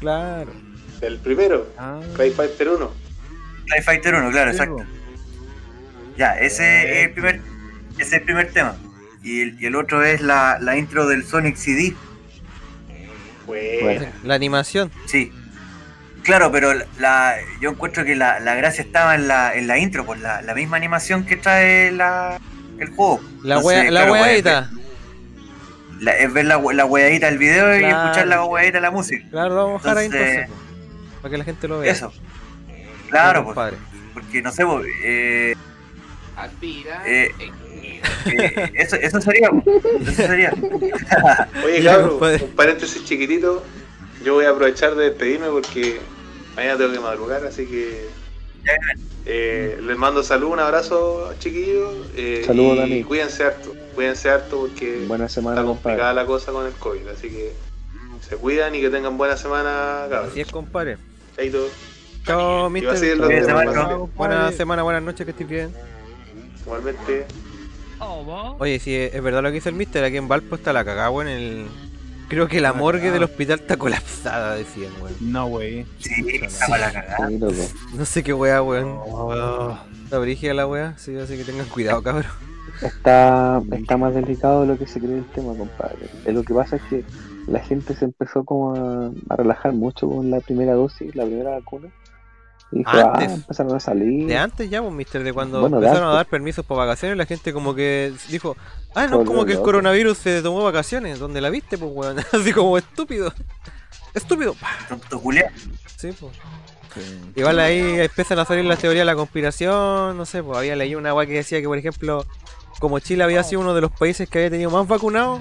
Claro. 0.00 0.52
El 1.00 1.18
primero, 1.18 1.68
Ah, 1.78 2.00
Clay 2.14 2.30
Fighter 2.30 2.68
1. 2.68 2.90
Clay 3.66 3.80
Fighter 3.82 4.14
1, 4.16 4.30
claro, 4.30 4.50
exacto. 4.50 4.84
Ya, 6.16 6.38
ese 6.38 7.00
es 7.00 7.06
el 7.06 7.12
primer, 7.12 7.40
ese 7.94 8.02
es 8.02 8.12
el 8.12 8.22
primer 8.22 8.52
tema. 8.52 8.76
Y 9.22 9.40
el, 9.42 9.60
y 9.62 9.66
el 9.66 9.76
otro 9.76 10.02
es 10.04 10.20
la, 10.20 10.58
la 10.60 10.76
intro 10.76 11.06
del 11.06 11.24
Sonic 11.24 11.56
CD. 11.56 11.94
Bueno. 13.46 14.06
La 14.22 14.34
animación. 14.34 14.90
Sí. 15.06 15.32
Claro, 16.22 16.52
pero 16.52 16.72
la, 16.98 17.34
yo 17.60 17.70
encuentro 17.70 18.04
que 18.04 18.14
la, 18.14 18.38
la 18.40 18.54
gracia 18.54 18.82
estaba 18.82 19.14
en 19.16 19.26
la, 19.26 19.54
en 19.54 19.66
la 19.66 19.78
intro, 19.78 20.06
por 20.06 20.18
la, 20.18 20.40
la 20.42 20.54
misma 20.54 20.76
animación 20.76 21.24
que 21.26 21.36
trae 21.36 21.90
la, 21.90 22.38
el 22.78 22.88
juego. 22.90 23.20
La 23.42 23.56
Entonces, 23.56 23.64
wea, 23.82 23.90
la 23.90 24.00
claro, 24.00 24.08
pues, 24.12 24.22
weadita. 24.22 24.58
Es, 24.60 24.70
ver- 24.74 24.82
la- 26.00 26.12
es 26.16 26.32
ver 26.32 26.44
la, 26.46 26.60
la 26.74 26.84
weadita 26.84 27.26
del 27.26 27.38
video 27.38 27.72
y 27.80 27.84
escuchar 27.84 28.26
la 28.28 28.44
weadita 28.44 28.78
de 28.78 28.82
la 28.82 28.90
música. 28.92 29.24
Claro, 29.30 29.54
lo 29.54 29.66
vamos 29.66 29.84
a 29.84 29.94
dejar 29.94 29.98
ahí 29.98 30.06
Entonces- 30.06 30.48
Para 31.20 31.32
que 31.32 31.38
la 31.38 31.44
gente 31.44 31.68
lo 31.68 31.78
vea. 31.80 31.92
Eso. 31.92 32.12
Claro, 33.10 33.44
pues, 33.44 33.74
porque 34.14 34.42
no 34.42 34.52
sé, 34.52 34.64
pues, 34.64 34.86
eh, 35.04 35.54
Aspira. 36.36 37.02
eh, 37.04 37.34
eh, 37.82 38.72
eso, 38.74 38.96
eso 38.96 39.20
sería, 39.20 39.50
eso 40.00 40.12
sería. 40.12 40.52
Oye, 41.64 41.82
cabrón, 41.84 42.18
un 42.42 42.50
paréntesis 42.56 43.04
chiquitito. 43.04 43.62
Yo 44.24 44.34
voy 44.34 44.44
a 44.44 44.50
aprovechar 44.50 44.94
de 44.94 45.10
despedirme 45.10 45.48
porque 45.48 46.00
mañana 46.56 46.78
tengo 46.78 46.92
que 46.92 47.00
madrugar, 47.00 47.44
así 47.44 47.66
que. 47.66 48.06
eh, 49.26 49.78
les 49.82 49.96
mando 49.96 50.22
salud, 50.22 50.48
un 50.48 50.60
abrazo, 50.60 51.32
chiquillos. 51.40 52.06
Eh, 52.16 52.44
Saludos, 52.46 52.76
y 52.76 52.80
Dani. 52.80 53.04
cuídense 53.04 53.44
harto. 53.44 53.74
Cuídense 53.94 54.30
harto 54.30 54.60
porque 54.60 55.04
Buena 55.06 55.28
semana, 55.28 55.56
está 55.60 55.66
complicada 55.66 56.10
compadre. 56.10 56.14
la 56.14 56.26
cosa 56.26 56.52
con 56.52 56.66
el 56.66 56.72
COVID. 56.72 57.08
Así 57.08 57.28
que 57.28 57.52
se 58.28 58.36
cuidan 58.36 58.74
y 58.74 58.80
que 58.80 58.88
tengan 58.90 59.18
buena 59.18 59.36
semana, 59.36 60.06
cabrón. 60.08 60.30
Así 60.30 60.40
es, 60.40 60.48
compadre. 60.50 60.98
Chaito. 61.36 61.68
Chao, 62.24 62.70
mister. 62.70 63.18
Buena 64.14 64.52
semana, 64.52 64.82
buenas 64.84 65.02
noches, 65.02 65.24
que 65.24 65.32
estés 65.32 65.48
bien. 65.48 65.74
Igualmente. 66.64 67.26
Oye, 68.58 68.78
si 68.78 68.94
es, 68.94 69.22
verdad 69.22 69.42
lo 69.42 69.48
que 69.48 69.54
dice 69.54 69.68
el 69.68 69.74
mister, 69.74 70.04
aquí 70.04 70.16
en 70.16 70.28
Valpo 70.28 70.56
está 70.56 70.72
la 70.72 70.84
cagada, 70.84 71.10
weón. 71.10 71.28
El... 71.28 71.66
Creo 72.28 72.48
que 72.48 72.60
la 72.60 72.72
morgue 72.72 73.10
del 73.10 73.24
hospital 73.24 73.60
está 73.60 73.76
colapsada, 73.76 74.54
decían, 74.56 74.92
weón. 75.02 75.14
No, 75.20 75.46
wey. 75.46 75.86
Sí, 75.98 76.40
la 76.68 76.92
cagada. 76.92 77.28
No 77.94 78.04
sé 78.04 78.22
qué 78.22 78.32
weá, 78.32 78.62
weón. 78.62 78.98
Oh, 79.06 79.76
Está 80.04 80.18
brígida 80.18 80.54
la 80.54 80.66
weá, 80.66 80.96
sí, 80.98 81.16
así 81.16 81.36
que 81.36 81.44
tengan 81.44 81.66
cuidado, 81.66 82.02
cabrón. 82.02 82.30
Está, 82.80 83.62
está 83.72 83.96
más 83.96 84.14
delicado 84.14 84.62
de 84.62 84.68
lo 84.68 84.78
que 84.78 84.86
se 84.86 84.98
cree 84.98 85.18
el 85.18 85.26
tema, 85.26 85.54
compadre. 85.56 86.08
Eh, 86.24 86.32
Lo 86.32 86.42
que 86.42 86.54
pasa 86.54 86.76
es 86.76 86.82
que 86.82 87.04
la 87.46 87.60
gente 87.60 87.94
se 87.94 88.06
empezó 88.06 88.44
como 88.44 88.74
a, 88.74 89.10
a 89.28 89.36
relajar 89.36 89.72
mucho 89.72 90.08
con 90.08 90.30
la 90.30 90.40
primera 90.40 90.74
dosis, 90.74 91.14
la 91.14 91.24
primera 91.24 91.50
vacuna. 91.50 91.88
Y 92.72 92.78
dijo, 92.78 92.90
Antes. 92.90 93.28
ah, 93.28 93.34
empezaron 93.34 93.74
a 93.76 93.80
salir. 93.80 94.26
De 94.26 94.36
antes 94.36 94.68
ya, 94.70 94.80
pues, 94.82 94.92
mister, 94.94 95.22
de 95.22 95.32
cuando 95.32 95.60
Bueno, 95.60 95.78
de 95.78 95.86
empezaron 95.86 96.10
a 96.10 96.14
dar 96.14 96.26
permisos 96.26 96.64
para 96.64 96.80
vacaciones, 96.80 97.18
la 97.18 97.26
gente 97.26 97.52
como 97.52 97.74
que 97.74 98.12
dijo, 98.28 98.56
ah, 98.94 99.06
no, 99.06 99.18
Volvió 99.18 99.32
como 99.32 99.44
que 99.44 99.52
el 99.52 99.60
coronavirus 99.60 100.18
se 100.18 100.42
tomó 100.42 100.62
vacaciones, 100.64 101.18
donde 101.18 101.40
la 101.40 101.50
viste, 101.50 101.78
pues, 101.78 101.90
weón. 101.94 102.18
Así 102.32 102.52
como 102.52 102.78
estúpido. 102.78 103.32
Estúpido. 104.14 104.56
Sí, 105.96 106.12
pues. 106.18 106.32
Igual 107.36 107.58
ahí 107.58 108.00
empiezan 108.00 108.38
a 108.38 108.44
salir 108.44 108.64
las 108.64 108.78
teorías 108.78 109.02
de 109.02 109.06
la 109.06 109.14
conspiración, 109.14 110.16
no 110.16 110.26
sé, 110.26 110.42
pues 110.42 110.58
había 110.58 110.76
leído 110.76 110.98
una 110.98 111.14
weá 111.14 111.26
que 111.26 111.32
decía 111.32 111.60
que, 111.60 111.66
por 111.66 111.78
ejemplo, 111.78 112.26
como 112.80 112.98
Chile 112.98 113.24
había 113.24 113.42
sido 113.44 113.62
uno 113.62 113.74
de 113.74 113.80
los 113.80 113.90
países 113.92 114.28
que 114.28 114.38
había 114.38 114.50
tenido 114.50 114.70
más 114.70 114.86
vacunados, 114.86 115.40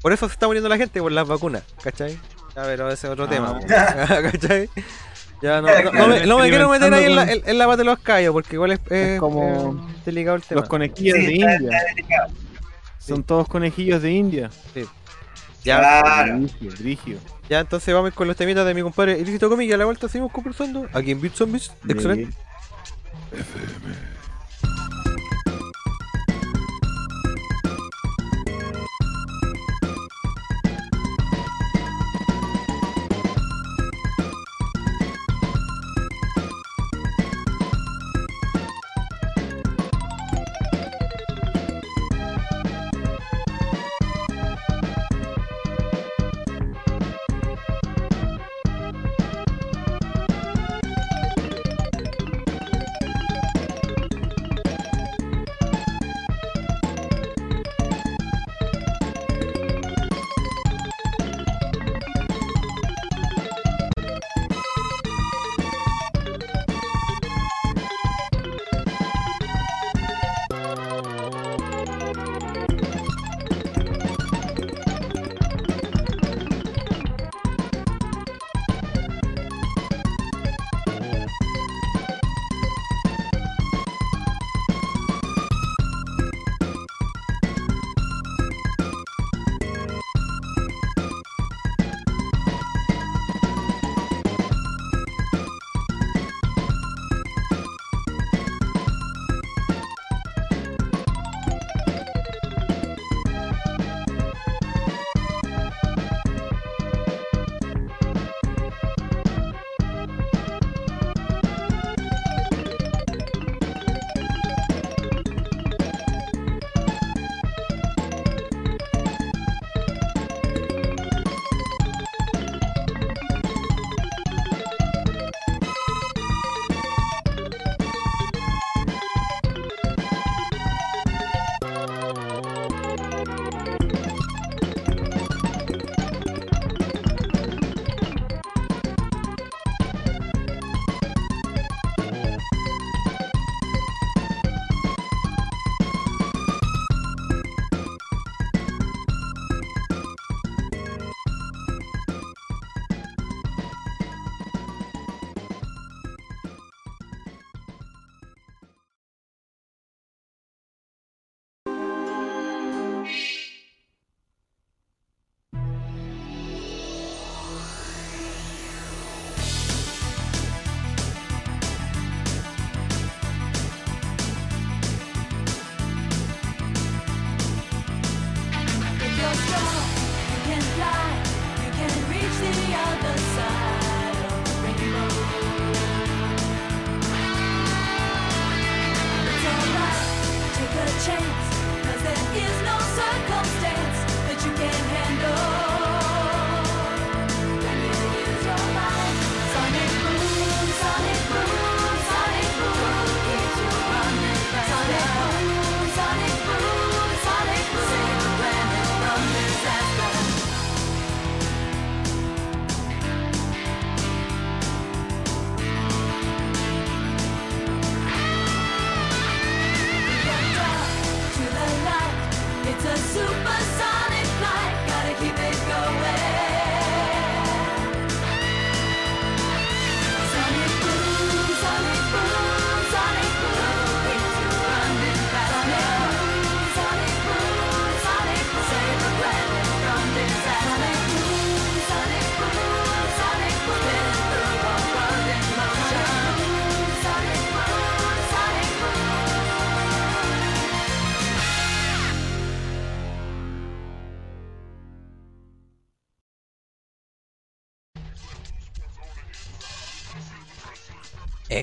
por 0.00 0.12
eso 0.12 0.26
se 0.26 0.32
está 0.32 0.46
muriendo 0.46 0.68
la 0.70 0.78
gente, 0.78 1.02
por 1.02 1.12
las 1.12 1.28
vacunas, 1.28 1.64
¿cachai? 1.82 2.18
Ya, 2.56 2.62
pero 2.62 2.88
ese 2.88 3.08
es 3.08 3.12
otro 3.12 3.28
tema, 3.28 3.60
¿cachai? 3.68 4.70
Ya, 5.40 5.60
no, 5.60 5.68
no, 5.68 5.92
no 5.92 6.08
me, 6.08 6.26
no 6.26 6.38
me 6.40 6.48
quiero 6.48 6.68
meter 6.68 6.92
ahí 6.92 7.04
en 7.04 7.14
la, 7.16 7.22
en, 7.32 7.42
en 7.46 7.58
la 7.58 7.66
pata 7.66 7.76
de 7.78 7.84
los 7.84 7.98
callos, 8.00 8.32
porque 8.32 8.56
igual 8.56 8.72
es, 8.72 8.80
es- 8.90 9.20
como 9.20 9.86
es 9.98 10.04
delicado 10.04 10.36
el 10.36 10.42
tema. 10.42 10.60
Los 10.62 10.68
conejillos 10.68 11.16
Sí, 11.16 11.26
de 11.26 11.32
está- 11.34 11.54
India. 11.56 11.78
está. 11.96 12.26
Son 12.98 13.22
todos 13.22 13.46
conejillos 13.48 14.02
de 14.02 14.10
India. 14.12 14.50
Ya, 15.64 15.78
Claro. 15.78 16.38
Brigio, 16.38 16.70
brigio. 16.78 17.18
ya, 17.48 17.60
entonces 17.60 17.92
vamos 17.94 18.12
con 18.14 18.26
los 18.26 18.36
temitas 18.36 18.64
de 18.66 18.74
mi 18.74 18.82
compadre 18.82 19.18
Ilícito 19.18 19.48
Comic 19.48 19.68
y 19.68 19.72
a 19.72 19.76
la 19.76 19.84
vuelta 19.84 20.08
seguimos 20.08 20.32
conversando 20.32 20.86
aquí 20.92 21.10
en 21.12 21.20
Beat 21.20 21.34
Zombies. 21.34 21.72
Excelente. 21.88 22.34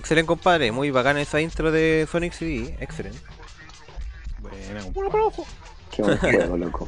Excelente, 0.06 0.28
compadre. 0.28 0.72
Muy 0.72 0.92
bacana 0.92 1.20
esa 1.20 1.42
intro 1.42 1.72
de 1.72 2.08
Sonic 2.12 2.32
CD. 2.34 2.76
Excelente. 2.80 3.18
Bueno, 4.40 4.56
Qué 5.92 6.02
buen 6.04 6.18
juego, 6.20 6.58
loco. 6.58 6.88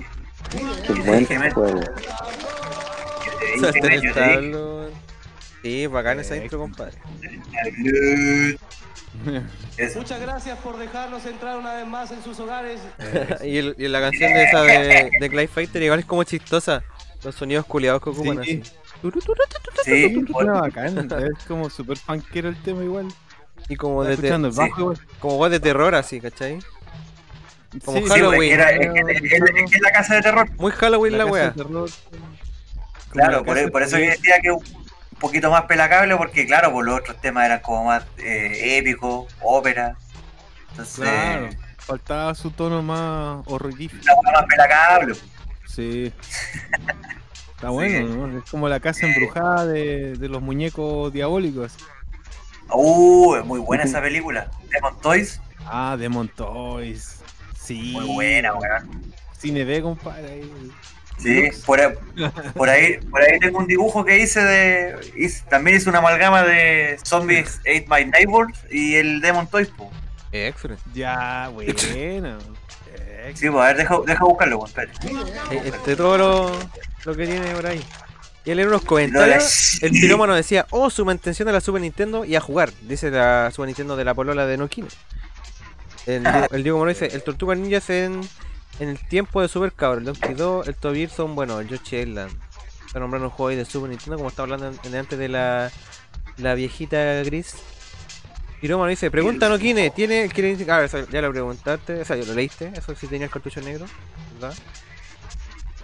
Qué 0.85 0.93
buen 0.93 1.51
juego. 1.51 1.79
El 3.89 4.13
tablo. 4.13 4.89
Sí, 5.63 5.87
bacana 5.87 6.21
esa 6.21 6.37
intro, 6.37 6.59
compadre. 6.59 6.93
Eso. 9.77 9.97
Muchas 9.99 10.21
gracias 10.21 10.59
por 10.59 10.77
dejarnos 10.77 11.25
entrar 11.25 11.57
una 11.57 11.73
vez 11.73 11.87
más 11.87 12.11
en 12.11 12.23
sus 12.23 12.39
hogares. 12.39 12.79
y, 13.43 13.57
el- 13.57 13.75
y 13.79 13.87
la 13.87 13.99
canción 13.99 14.31
de 14.31 14.43
esa 14.43 14.61
de, 14.61 15.09
de 15.19 15.29
Clay 15.31 15.47
Fighter 15.47 15.81
igual 15.81 15.99
es 16.01 16.05
como 16.05 16.23
chistosa. 16.23 16.83
Los 17.23 17.33
sonidos 17.33 17.65
culiados 17.65 17.99
que 18.03 18.11
ocupan 18.11 18.43
Sí. 18.43 18.61
así. 18.63 18.71
Sí, 19.83 20.25
bacán, 20.35 21.09
es 21.37 21.45
como 21.45 21.69
super 21.69 21.97
punkero 22.05 22.49
el 22.49 22.61
tema 22.61 22.83
igual. 22.83 23.07
Y 23.69 23.75
como 23.75 24.03
de, 24.03 24.13
escuchando 24.13 24.47
el 24.49 24.53
sí, 24.53 24.59
bajo 24.59 24.79
igual. 24.81 24.99
como 25.19 25.37
voz 25.37 25.51
de 25.51 25.59
terror 25.59 25.95
así, 25.95 26.19
¿cachai? 26.21 26.59
Como 27.83 27.97
Sí, 27.97 28.03
Sí, 28.03 28.09
pues, 28.09 28.11
Halloween. 28.11 28.53
era- 28.53 28.71
es, 28.71 28.79
que- 28.79 28.99
es- 28.99 29.21
es 29.21 29.69
que 29.71 29.75
es 29.77 29.81
la 29.81 29.91
casa 29.91 30.15
de 30.15 30.21
terror. 30.21 30.49
Muy 30.57 30.71
Halloween 30.71 31.17
la, 31.17 31.25
casa 31.25 31.31
wea. 31.33 31.53
Claro, 33.11 33.37
la 33.37 33.43
por, 33.43 33.71
por 33.71 33.81
eso 33.83 33.97
terror. 33.97 34.11
decía 34.11 34.35
que 34.41 34.51
un 34.51 34.63
poquito 35.19 35.49
más 35.51 35.63
pelacable, 35.63 36.15
porque 36.15 36.45
claro, 36.45 36.71
pues 36.71 36.85
los 36.85 36.99
otros 36.99 37.19
temas 37.21 37.45
eran 37.45 37.59
como 37.59 37.85
más 37.85 38.03
eh, 38.17 38.77
épicos, 38.77 39.33
ópera. 39.41 39.95
Entonces, 40.71 40.99
Claro, 41.05 41.49
faltaba 41.77 42.35
su 42.35 42.51
tono 42.51 42.81
más 42.81 43.43
horrorífico. 43.47 44.03
la 44.23 44.31
más 44.31 44.45
pelacable. 44.45 45.15
Sí. 45.67 46.11
Está 47.57 47.71
bueno, 47.71 48.27
¿no? 48.27 48.37
Es 48.37 48.49
como 48.51 48.69
la 48.69 48.79
casa 48.79 49.07
embrujada 49.07 49.65
de, 49.65 50.13
de 50.13 50.29
los 50.29 50.43
muñecos 50.43 51.11
diabólicos. 51.11 51.73
Uh, 52.71 53.35
es 53.35 53.45
muy 53.45 53.59
buena 53.59 53.83
esa 53.85 53.99
película. 53.99 54.51
Demon 54.71 54.99
Toys, 55.01 55.41
Ah, 55.65 55.95
Demon 55.99 56.27
Toys. 56.29 57.19
Sí. 57.59 57.91
muy 57.93 58.05
buena, 58.05 58.53
weón. 58.53 59.13
Cine 59.39 59.65
B, 59.65 59.81
compadre. 59.81 60.43
Sí, 61.17 61.49
por 61.65 61.81
ahí, 61.81 61.93
por 62.53 62.69
ahí, 62.69 62.97
por 63.09 63.21
ahí 63.23 63.39
tengo 63.39 63.57
un 63.57 63.65
dibujo 63.67 64.05
que 64.05 64.19
hice 64.19 64.39
de. 64.43 64.95
hice- 65.17 65.43
también 65.49 65.77
hice 65.77 65.89
una 65.89 65.97
amalgama 65.97 66.43
de 66.43 66.99
Zombies 67.03 67.59
Ate 67.61 67.87
My 67.89 68.05
Neighbors 68.05 68.53
y 68.69 68.95
el 68.95 69.19
Demon 69.19 69.47
Toys, 69.47 69.67
po. 69.69 69.89
Excelente. 70.31 70.83
Ya, 70.93 71.49
bueno. 71.53 71.73
Sí, 73.33 73.49
pues 73.49 73.63
a 73.63 73.67
ver, 73.67 73.77
deja, 73.77 73.97
deja 74.05 74.23
buscarlo, 74.25 74.57
weón, 74.57 74.67
espérate. 74.69 75.07
Eh, 75.51 75.61
Este 75.65 75.95
todo 75.95 76.51
lo, 77.07 77.15
que 77.15 77.25
tiene 77.25 77.53
por 77.55 77.65
ahí. 77.65 77.83
Y 78.45 78.51
él 78.51 78.59
en 78.59 78.67
unos 78.69 78.83
comentarios, 78.83 79.81
el 79.83 79.91
pirómano 79.91 80.33
decía, 80.35 80.67
oh, 80.69 80.89
su 80.89 81.03
mantención 81.03 81.47
de 81.47 81.51
la 81.53 81.59
Super 81.61 81.81
Nintendo 81.81 82.23
y 82.23 82.35
a 82.35 82.39
jugar. 82.41 82.71
Dice 82.83 83.11
la 83.11 83.49
Super 83.51 83.67
Nintendo 83.67 83.95
de 83.97 84.05
la 84.05 84.13
polola 84.13 84.45
de 84.45 84.57
Nokine. 84.57 84.87
El, 86.05 86.23
Diego- 86.23 86.47
el 86.51 86.63
Diego 86.63 86.77
Moro 86.77 86.89
dice, 86.89 87.07
el 87.07 87.21
Tortuga 87.23 87.55
Ninja 87.55 87.77
es 87.77 87.89
en, 87.89 88.21
en 88.79 88.89
el 88.89 88.99
tiempo 89.09 89.41
de 89.41 89.49
Super 89.49 89.73
Cabro, 89.73 89.99
el 89.99 90.05
Donkey 90.05 90.33
2, 90.35 90.67
el 90.69 90.75
Tobir 90.75 91.09
son, 91.09 91.35
bueno, 91.35 91.59
el 91.59 91.67
Yoshi 91.67 91.97
Island. 91.97 92.31
Está 92.85 92.99
nombrando 92.99 93.27
un 93.27 93.31
juego 93.31 93.49
ahí 93.49 93.57
de 93.57 93.65
Super 93.65 93.89
Nintendo, 93.89 94.15
como 94.15 94.29
estaba 94.29 94.45
hablando 94.45 94.67
en, 94.69 94.79
en 94.93 94.95
antes 94.99 95.19
de 95.19 95.27
la, 95.27 95.69
la 96.37 96.53
viejita 96.55 97.21
gris. 97.23 97.55
Pirómano 98.61 98.89
dice, 98.89 99.11
pregunta 99.11 99.47
a 99.47 99.49
Nokine, 99.49 99.89
¿tiene 99.91 100.23
Instinct? 100.23 100.69
Ah, 100.69 100.83
eso 100.85 101.05
ya 101.09 101.21
lo 101.21 101.29
preguntaste, 101.31 101.99
o 102.01 102.05
sea, 102.05 102.15
ya 102.15 102.25
lo 102.25 102.33
leíste, 102.33 102.71
eso 102.75 102.95
sí 102.95 103.07
tenía 103.07 103.25
el 103.25 103.31
cartucho 103.31 103.59
negro, 103.61 103.85
¿verdad? 104.39 104.55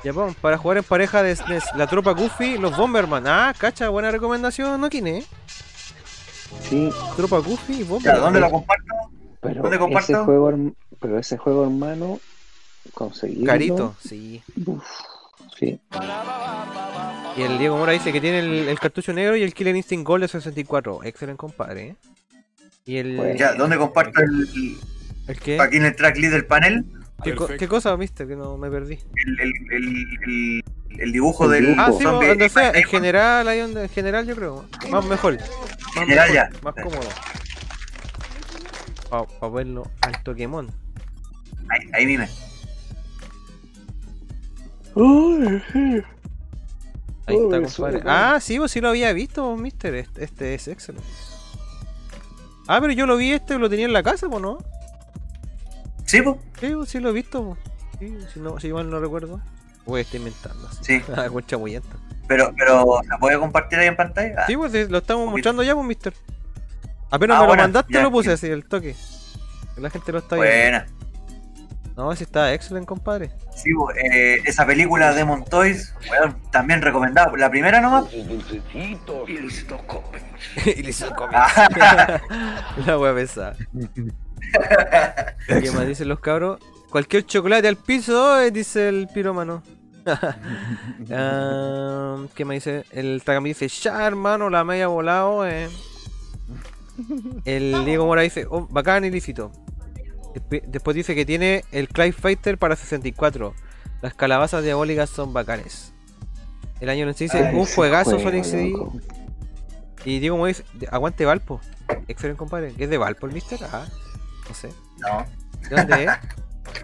Ya 0.03 0.11
vamos, 0.11 0.35
para 0.35 0.57
jugar 0.57 0.77
en 0.79 0.83
pareja 0.83 1.23
de 1.23 1.35
SNES, 1.35 1.63
la 1.77 1.87
tropa 1.87 2.11
Goofy, 2.11 2.57
los 2.57 2.75
Bomberman. 2.75 3.25
Ah, 3.25 3.53
cacha, 3.57 3.87
buena 3.89 4.11
recomendación, 4.11 4.79
¿no, 4.81 4.89
Kine? 4.89 5.23
Sí, 6.69 6.89
Tropa 7.15 7.37
Goofy 7.39 7.73
y 7.73 7.79
Ya, 7.79 7.85
Bomberman. 7.85 8.21
¿dónde 8.21 8.39
lo 8.41 8.49
comparto? 8.51 8.93
pero 9.41 9.61
¿Dónde 9.61 9.79
comparto? 9.79 10.11
ese 10.13 10.23
juego, 10.23 10.53
pero 10.99 11.19
ese 11.19 11.37
juego, 11.37 11.63
hermano, 11.63 12.19
conseguirlo. 12.93 13.45
Carito, 13.45 13.95
sí. 14.05 14.43
Uf, 14.65 14.83
sí. 15.57 15.79
Y 17.37 17.41
el 17.41 17.57
Diego 17.57 17.77
Mora 17.77 17.93
dice 17.93 18.11
que 18.11 18.19
tiene 18.21 18.39
el, 18.39 18.67
el 18.67 18.79
cartucho 18.79 19.13
negro 19.13 19.35
y 19.37 19.43
el 19.43 19.53
Killer 19.53 19.75
Instinct 19.75 20.05
Gold 20.05 20.23
de 20.23 20.27
64. 20.27 21.03
Excelente, 21.03 21.37
compadre. 21.39 21.87
¿eh? 21.87 21.95
Y 22.85 22.97
el. 22.97 23.37
Ya, 23.37 23.53
¿dónde 23.53 23.77
comparto 23.77 24.19
el. 24.21 24.77
¿El 25.27 25.39
qué? 25.39 25.59
Aquí 25.59 25.77
en 25.77 25.85
el 25.85 25.95
tracklist 25.95 26.33
del 26.33 26.45
panel? 26.45 26.85
¿Qué, 27.23 27.35
co- 27.35 27.47
qué 27.47 27.67
cosa, 27.67 27.95
mister? 27.97 28.27
Que 28.27 28.35
no 28.35 28.57
me 28.57 28.69
perdí. 28.69 28.99
El, 29.15 29.39
el, 29.39 29.51
el, 29.71 30.07
el, 30.25 30.63
el 30.99 31.11
dibujo 31.11 31.45
El 31.45 31.51
del. 31.51 31.65
dibujo. 31.67 31.81
Ah, 31.81 31.91
sí, 31.97 32.03
zombie 32.03 32.27
donde 32.29 32.49
sea, 32.49 32.71
en 32.71 32.83
general, 32.83 33.47
ahí 33.47 33.59
donde, 33.59 33.83
en 33.83 33.89
general 33.89 34.25
yo 34.27 34.35
creo. 34.35 34.65
Más 34.89 35.05
mejor. 35.05 35.37
Más 35.37 35.49
General 35.93 36.29
mejor, 36.31 36.51
ya. 36.53 36.61
Más 36.61 36.73
cómodo. 36.75 37.09
Para 39.39 39.53
verlo 39.53 39.89
al 40.01 40.21
Pokémon. 40.23 40.71
Ahí, 41.69 41.89
ahí 41.93 42.05
dime. 42.05 42.29
Ahí 47.25 47.35
está, 47.37 47.61
compadre. 47.61 48.01
Ah, 48.05 48.39
sí, 48.41 48.57
vos 48.59 48.69
sí 48.71 48.81
lo 48.81 48.89
había 48.89 49.13
visto, 49.13 49.55
mister. 49.55 49.95
Este, 49.95 50.23
este 50.23 50.53
es 50.55 50.67
excelente. 50.67 51.07
Ah, 52.67 52.79
pero 52.81 52.93
yo 52.93 53.05
lo 53.05 53.17
vi 53.17 53.31
este, 53.31 53.57
lo 53.57 53.69
tenía 53.69 53.85
en 53.85 53.93
la 53.93 54.03
casa, 54.03 54.27
¿o 54.27 54.39
no? 54.39 54.57
¿Sí, 56.05 56.21
po? 56.21 56.39
Sí, 56.85 56.99
lo 56.99 57.09
he 57.09 57.13
visto, 57.13 57.43
po. 57.43 57.57
Sí, 57.99 58.17
si, 58.33 58.39
no, 58.39 58.59
si 58.59 58.71
mal 58.73 58.89
no 58.89 58.99
recuerdo. 58.99 59.39
Voy 59.85 59.99
a 59.99 60.01
estar 60.03 60.17
inventando. 60.17 60.69
Sí. 60.81 61.01
Ah, 61.15 61.27
chamullenta. 61.45 61.95
Pero, 62.27 62.53
pero, 62.57 63.01
¿se 63.03 63.17
puede 63.19 63.37
compartir 63.37 63.79
ahí 63.79 63.87
en 63.87 63.95
pantalla? 63.97 64.35
Ah, 64.39 64.43
Sí, 64.47 64.55
pues 64.55 64.71
sí, 64.71 64.85
lo 64.87 64.99
estamos 64.99 65.29
mostrando 65.29 65.61
ya, 65.63 65.73
pues, 65.75 65.85
mister. 65.85 66.13
Apenas 67.11 67.35
Ah, 67.37 67.39
me 67.41 67.43
lo 67.43 67.47
buena, 67.49 67.63
mandaste, 67.63 67.93
ya. 67.93 68.01
lo 68.01 68.11
puse 68.11 68.31
así, 68.31 68.47
el 68.47 68.65
toque. 68.65 68.95
Que 69.75 69.81
La 69.81 69.89
gente 69.89 70.11
lo 70.11 70.19
está 70.19 70.35
viendo. 70.35 70.51
buena. 70.51 70.85
No, 71.95 72.15
si 72.15 72.23
está 72.23 72.51
excelente, 72.53 72.87
compadre. 72.87 73.29
Sí, 73.55 73.69
eh, 74.03 74.41
esa 74.45 74.65
película 74.65 75.13
Demon 75.13 75.45
Toys, 75.45 75.93
weón, 76.09 76.41
también 76.49 76.81
recomendada. 76.81 77.31
La 77.37 77.51
primera 77.51 77.81
nomás. 77.81 78.05
y 78.11 78.23
le 78.23 79.45
hizo 80.89 81.05
el 81.07 81.13
cómic. 81.13 81.35
Ah, 81.35 82.21
La 82.87 82.97
wea 82.97 83.13
pesada. 83.13 83.55
¿Qué 85.47 85.71
más 85.71 85.87
dicen 85.87 86.07
los 86.09 86.19
cabros? 86.19 86.59
Cualquier 86.89 87.25
chocolate 87.25 87.67
al 87.67 87.75
piso, 87.77 88.39
eh, 88.39 88.51
dice 88.51 88.89
el 88.89 89.07
pirómano. 89.13 89.63
Ah, 91.11 92.17
¿Qué 92.35 92.45
me 92.45 92.55
dice? 92.55 92.85
El 92.91 93.21
Tagami 93.23 93.49
dice, 93.49 93.67
ya 93.67 94.05
hermano, 94.05 94.49
la 94.49 94.63
media 94.63 94.87
volado. 94.87 95.47
Eh. 95.47 95.69
El 97.45 97.85
Diego 97.85 98.05
Mora 98.05 98.21
dice, 98.21 98.45
oh, 98.49 98.67
bacán 98.67 99.05
ilícito. 99.05 99.51
Después 100.49 100.95
dice 100.95 101.15
que 101.15 101.25
tiene 101.25 101.63
el 101.71 101.87
Clive 101.87 102.11
Fighter 102.11 102.57
para 102.57 102.75
64. 102.75 103.53
Las 104.01 104.13
calabazas 104.13 104.63
diabólicas 104.63 105.09
son 105.09 105.31
bacanes. 105.33 105.93
El 106.79 106.89
año 106.89 107.11
sí 107.13 107.25
dice, 107.25 107.47
Ay, 107.47 107.55
un 107.55 107.65
juegazo 107.65 108.19
Sonic 108.19 108.43
CD. 108.43 108.73
Y 110.05 110.19
Diego 110.19 110.37
Mora 110.37 110.49
dice, 110.49 110.63
"De- 110.73 110.87
aguante 110.91 111.23
Valpo. 111.25 111.61
Excelente 112.07 112.37
compadre. 112.37 112.73
¿Qué 112.73 112.85
es 112.85 112.89
de 112.89 112.97
Valpo 112.97 113.25
el 113.27 113.31
mister? 113.33 113.59
Ah, 113.71 113.85
no 114.47 114.55
sé. 114.55 114.69
no, 114.99 115.25
¿De 115.69 115.75
dónde 115.75 116.03
es? 116.05 116.11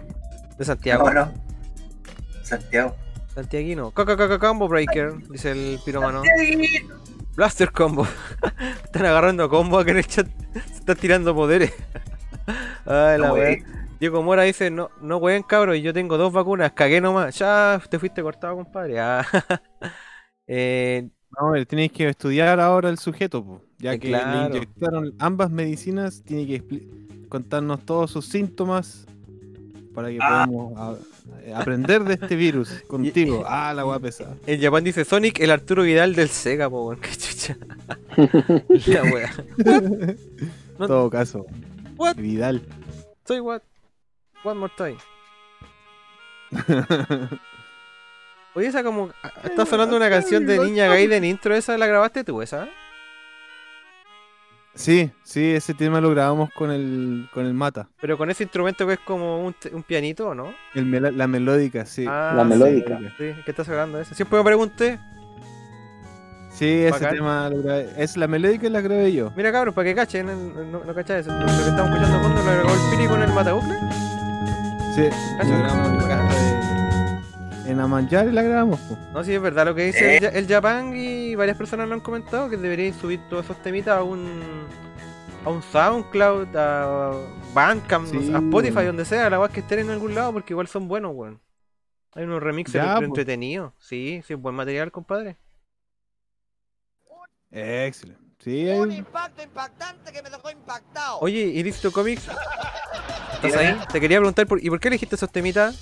De 0.58 0.64
Santiago. 0.64 1.10
no, 1.10 1.26
no. 1.26 1.32
Santiago. 2.42 2.96
Santiaguino. 3.34 3.90
Coca 3.92 4.16
Coca 4.16 4.38
Combo 4.38 4.68
Breaker, 4.68 5.14
dice 5.28 5.52
el 5.52 5.78
piromano. 5.84 6.22
Blaster 7.36 7.70
Combo. 7.72 8.06
Están 8.84 9.06
agarrando 9.06 9.48
combo 9.48 9.78
acá 9.78 9.92
en 9.92 9.98
el 9.98 10.06
chat. 10.06 10.26
Se 10.52 10.74
están 10.74 10.96
tirando 10.96 11.34
poderes. 11.34 11.72
Ay, 12.86 13.18
la 13.18 13.28
No, 13.28 13.34
wea. 13.34 13.44
wey. 13.50 13.62
Diego 14.00 14.22
Mora 14.22 14.42
dice, 14.42 14.70
no, 14.70 14.90
no 15.02 15.18
ween 15.18 15.42
cabros, 15.42 15.76
y 15.76 15.82
yo 15.82 15.92
tengo 15.92 16.16
dos 16.18 16.32
vacunas, 16.32 16.72
cagué 16.72 17.00
nomás. 17.00 17.38
Ya 17.38 17.80
te 17.88 17.98
fuiste 17.98 18.22
cortado, 18.22 18.56
compadre. 18.56 18.98
Ah. 18.98 19.24
eh, 20.46 21.08
No, 21.38 21.64
tenéis 21.66 21.92
que 21.92 22.08
estudiar 22.08 22.58
ahora 22.60 22.88
el 22.88 22.98
sujeto, 22.98 23.44
po. 23.44 23.62
ya 23.78 23.92
Eh, 23.92 24.00
que 24.00 24.08
claro. 24.08 24.40
le 24.50 24.56
inyectaron 24.56 25.14
ambas 25.18 25.50
medicinas, 25.50 26.22
tiene 26.24 26.46
que 26.46 26.62
expli- 26.66 26.99
contarnos 27.30 27.86
todos 27.86 28.10
sus 28.10 28.26
síntomas 28.26 29.06
para 29.94 30.08
que 30.10 30.18
Ah. 30.20 30.44
podamos 30.46 30.78
a- 30.78 30.96
eh, 31.44 31.54
aprender 31.54 32.04
de 32.04 32.14
este 32.14 32.36
virus 32.36 32.68
contigo. 32.88 33.44
Ah, 33.46 33.72
la 33.74 33.86
weá 33.86 33.98
pesada. 33.98 34.36
en 34.46 34.60
Japón 34.60 34.84
dice 34.84 35.04
Sonic, 35.06 35.40
el 35.40 35.50
Arturo 35.50 35.84
Vidal 35.84 36.14
del 36.14 36.28
Sega, 36.28 36.68
po, 36.68 36.88
weón. 36.88 37.00
Qué 37.00 37.10
chucha. 37.16 37.56
la 38.86 39.02
wea. 39.04 39.32
En 39.56 40.18
No- 40.78 40.86
todo 40.86 41.08
caso. 41.10 41.46
What? 41.96 42.16
Vidal. 42.16 42.62
Soy 43.26 43.40
what? 43.40 43.62
One 44.44 44.58
more 44.60 44.72
time. 44.76 44.96
Oye, 48.54 48.66
esa 48.66 48.82
como. 48.82 49.10
Está 49.44 49.64
sonando 49.66 49.96
una 49.96 50.10
canción 50.10 50.44
de 50.46 50.58
Niña 50.58 50.88
Gaiden 50.88 51.24
intro, 51.24 51.54
¿esa 51.54 51.78
la 51.78 51.86
grabaste 51.86 52.24
tú, 52.24 52.42
esa? 52.42 52.68
Sí, 54.80 55.10
sí, 55.24 55.50
ese 55.52 55.74
tema 55.74 56.00
lo 56.00 56.08
grabamos 56.10 56.48
con 56.54 56.70
el, 56.70 57.28
con 57.34 57.44
el 57.44 57.52
Mata. 57.52 57.86
Pero 58.00 58.16
con 58.16 58.30
ese 58.30 58.44
instrumento 58.44 58.86
que 58.86 58.94
es 58.94 58.98
como 59.00 59.44
un, 59.44 59.54
un 59.72 59.82
pianito, 59.82 60.28
¿o 60.28 60.34
no? 60.34 60.54
El 60.74 61.16
la 61.18 61.26
melódica, 61.26 61.84
sí. 61.84 62.06
Ah, 62.08 62.32
La 62.34 62.44
melódica. 62.44 62.98
Sí, 63.18 63.32
¿qué 63.44 63.50
estás 63.50 63.68
hablando 63.68 64.00
eso? 64.00 64.14
Siempre 64.14 64.38
me 64.38 64.44
pregunté. 64.44 64.98
Sí, 66.52 66.66
ese 66.66 66.90
Bacán. 66.92 67.14
tema 67.14 67.48
lo 67.50 67.62
grabé. 67.62 67.90
Es 67.98 68.16
la 68.16 68.26
melódica 68.26 68.70
la 68.70 68.80
grabé 68.80 69.12
yo. 69.12 69.30
Mira 69.36 69.52
cabros, 69.52 69.74
para 69.74 69.84
que 69.88 69.94
cachen, 69.94 70.28
el- 70.30 70.72
no, 70.72 70.82
no 70.84 70.94
cachai 70.94 71.20
eso. 71.20 71.30
Lo 71.30 71.46
que 71.46 71.52
estamos 71.52 71.90
escuchando 71.92 72.20
fondo 72.22 72.42
lo 72.42 72.50
grabó 72.50 72.70
el 72.70 72.96
Piri 72.96 73.06
con 73.08 73.22
el 73.22 73.32
Matabucle. 73.34 73.74
Sí, 74.94 75.02
lo 75.46 75.58
grabamos 75.58 76.02
en 76.02 76.08
casa 76.08 76.34
de- 76.34 76.69
En 77.70 77.80
Amanjar 77.80 78.26
la 78.26 78.42
grabamos. 78.42 78.80
po. 78.80 78.96
No, 79.12 79.22
sí, 79.22 79.32
es 79.34 79.40
verdad 79.40 79.64
lo 79.66 79.74
que 79.74 79.84
dice 79.84 80.16
Eh. 80.16 80.18
el, 80.18 80.24
el 80.36 80.46
Japan 80.48 80.92
y 80.94 81.34
varias 81.34 81.56
personas 81.56 81.88
lo 81.88 81.94
han 81.94 82.00
comentado 82.00 82.48
que 82.50 82.56
deberíais 82.56 82.96
subir 82.96 83.20
todos 83.28 83.44
esos 83.44 83.62
temitas 83.62 83.96
a 83.98 84.02
un 84.02 84.40
a 85.44 85.48
un 85.48 85.62
SoundCloud, 85.62 86.54
a 86.54 87.12
Bandcamp, 87.54 88.06
Sí, 88.08 88.30
a 88.34 88.38
Spotify, 88.38 88.84
donde 88.84 89.04
sea, 89.06 89.30
la 89.30 89.40
weá 89.40 89.48
que 89.48 89.60
estén 89.60 89.78
en 89.78 89.90
algún 89.90 90.14
lado, 90.14 90.32
porque 90.34 90.52
igual 90.52 90.66
son 90.68 90.86
buenos, 90.86 91.12
weón. 91.14 91.40
Hay 92.12 92.24
unos 92.24 92.42
remixes 92.42 92.82
pues. 92.82 93.02
entretenidos. 93.04 93.72
Sí, 93.78 94.20
sí, 94.26 94.34
buen 94.34 94.54
material, 94.54 94.90
compadre. 94.92 95.38
Excelente. 97.50 98.20
Sí, 98.40 98.68
Un 98.68 98.90
impacto 98.92 99.42
impactante 99.42 100.12
que 100.12 100.22
me 100.22 100.30
dejó 100.30 100.50
impactado. 100.50 101.18
Oye, 101.20 101.40
¿y 101.40 101.62
Listo 101.62 101.92
Comics? 101.92 102.26
¿Estás 103.42 103.54
ahí? 103.56 103.78
Te 103.92 104.00
quería 104.00 104.18
preguntar, 104.18 104.46
por, 104.46 104.62
¿y 104.64 104.68
por 104.70 104.80
qué 104.80 104.88
elegiste 104.88 105.14
esos 105.14 105.30
temitas? 105.30 105.78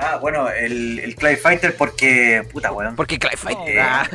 Ah, 0.00 0.16
bueno, 0.20 0.48
el, 0.48 1.00
el 1.00 1.14
Clay 1.16 1.36
Fighter 1.36 1.76
porque. 1.76 2.46
Puta, 2.52 2.70
weón. 2.72 2.94
Porque 2.94 3.18
Clay 3.18 3.36
Fighter. 3.36 3.76
Eh, 3.76 3.80
Ah. 3.82 4.06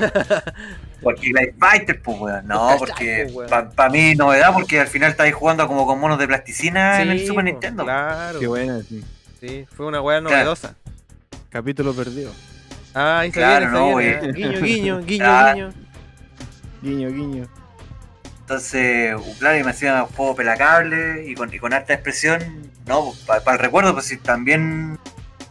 Porque 1.01 1.31
Clay 1.31 1.53
Fighter, 1.59 2.01
pues, 2.01 2.17
weón. 2.19 2.47
No, 2.47 2.67
¿Cachai, 2.67 2.77
porque. 2.79 3.27
pues? 3.33 3.49
Para 3.75 3.89
mí, 3.89 4.15
novedad, 4.15 4.53
porque 4.53 4.79
al 4.79 4.87
final 4.87 5.11
estáis 5.11 5.35
jugando 5.35 5.67
como 5.67 5.85
con 5.85 5.99
monos 5.99 6.17
de 6.17 6.27
plasticina 6.27 7.01
en 7.01 7.09
el 7.11 7.19
Super 7.21 7.35
po, 7.35 7.41
Nintendo. 7.41 7.83
Claro. 7.83 8.39
Qué 8.39 8.47
buena, 8.47 8.79
sí. 8.87 9.03
Sí, 9.41 9.65
fue 9.75 9.85
una 9.87 10.01
weá 10.01 10.19
Claro. 10.21 10.35
novedosa. 10.35 10.75
Capítulo 11.49 11.93
perdido. 11.93 12.31
Ah, 12.93 13.19
ahí 13.19 13.31
se 13.31 13.39
Claro, 13.39 13.65
viene, 13.65 13.73
no, 13.73 13.99
se 13.99 14.03
viene. 14.05 14.21
güey. 14.29 14.33
Guiño, 14.33 14.61
guiño, 14.61 14.99
guiño, 15.05 15.25
Ah. 15.27 15.53
guiño. 15.53 15.73
Guiño, 16.81 17.09
guiño. 17.09 17.47
Entonces, 18.41 19.15
claro, 19.39 19.57
y 19.57 19.63
me 19.63 19.71
hacía 19.71 20.03
un 20.03 20.09
juego 20.09 20.35
pelacable 20.35 21.25
y 21.27 21.33
con, 21.35 21.53
y 21.53 21.59
con 21.59 21.73
alta 21.73 21.93
expresión. 21.93 22.71
No, 22.85 23.13
para 23.25 23.41
el 23.53 23.59
recuerdo, 23.59 23.93
pues 23.93 24.05
sí, 24.05 24.17
también. 24.17 24.97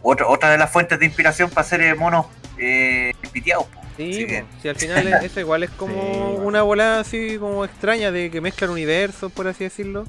Otra, 0.03 0.27
otra 0.27 0.51
de 0.51 0.57
las 0.57 0.69
fuentes 0.71 0.99
de 0.99 1.05
inspiración 1.05 1.49
para 1.49 1.61
hacer 1.61 1.81
eh, 1.81 1.95
monos 1.95 2.25
eh, 2.57 3.13
piteados. 3.31 3.65
Sí, 3.97 4.25
que- 4.27 4.41
po, 4.43 4.47
si 4.61 4.67
al 4.69 4.75
final 4.75 5.07
es- 5.13 5.23
eso 5.23 5.39
igual 5.39 5.63
es 5.63 5.69
como 5.71 5.93
Sí. 5.93 6.41
una 6.45 6.61
volada 6.61 6.99
así 6.99 7.37
como 7.39 7.63
extraña 7.65 8.11
de 8.11 8.29
que 8.29 8.41
mezclan 8.41 8.69
universos, 8.71 9.31
por 9.31 9.47
así 9.47 9.63
decirlo. 9.63 10.05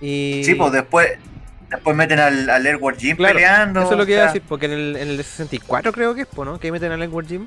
Y 0.00 0.42
Sí, 0.44 0.54
pues 0.56 0.72
después. 0.72 1.08
Después 1.70 1.96
meten 1.96 2.20
al, 2.20 2.48
al 2.50 2.66
Edward 2.66 2.96
Jim 2.98 3.16
Claro, 3.16 3.34
peleando. 3.34 3.80
eso 3.82 3.92
es 3.92 3.98
lo 3.98 4.06
que 4.06 4.12
iba 4.12 4.22
a 4.22 4.26
decir, 4.26 4.42
porque 4.46 4.66
en 4.66 4.72
el, 4.72 4.96
en 4.96 5.08
el 5.08 5.16
de 5.16 5.22
64 5.24 5.92
creo 5.92 6.14
que 6.14 6.20
es, 6.22 6.28
¿no? 6.36 6.60
Que 6.60 6.66
ahí 6.68 6.70
meten 6.72 6.92
al 6.92 7.02
Edward 7.02 7.26
Jim. 7.26 7.46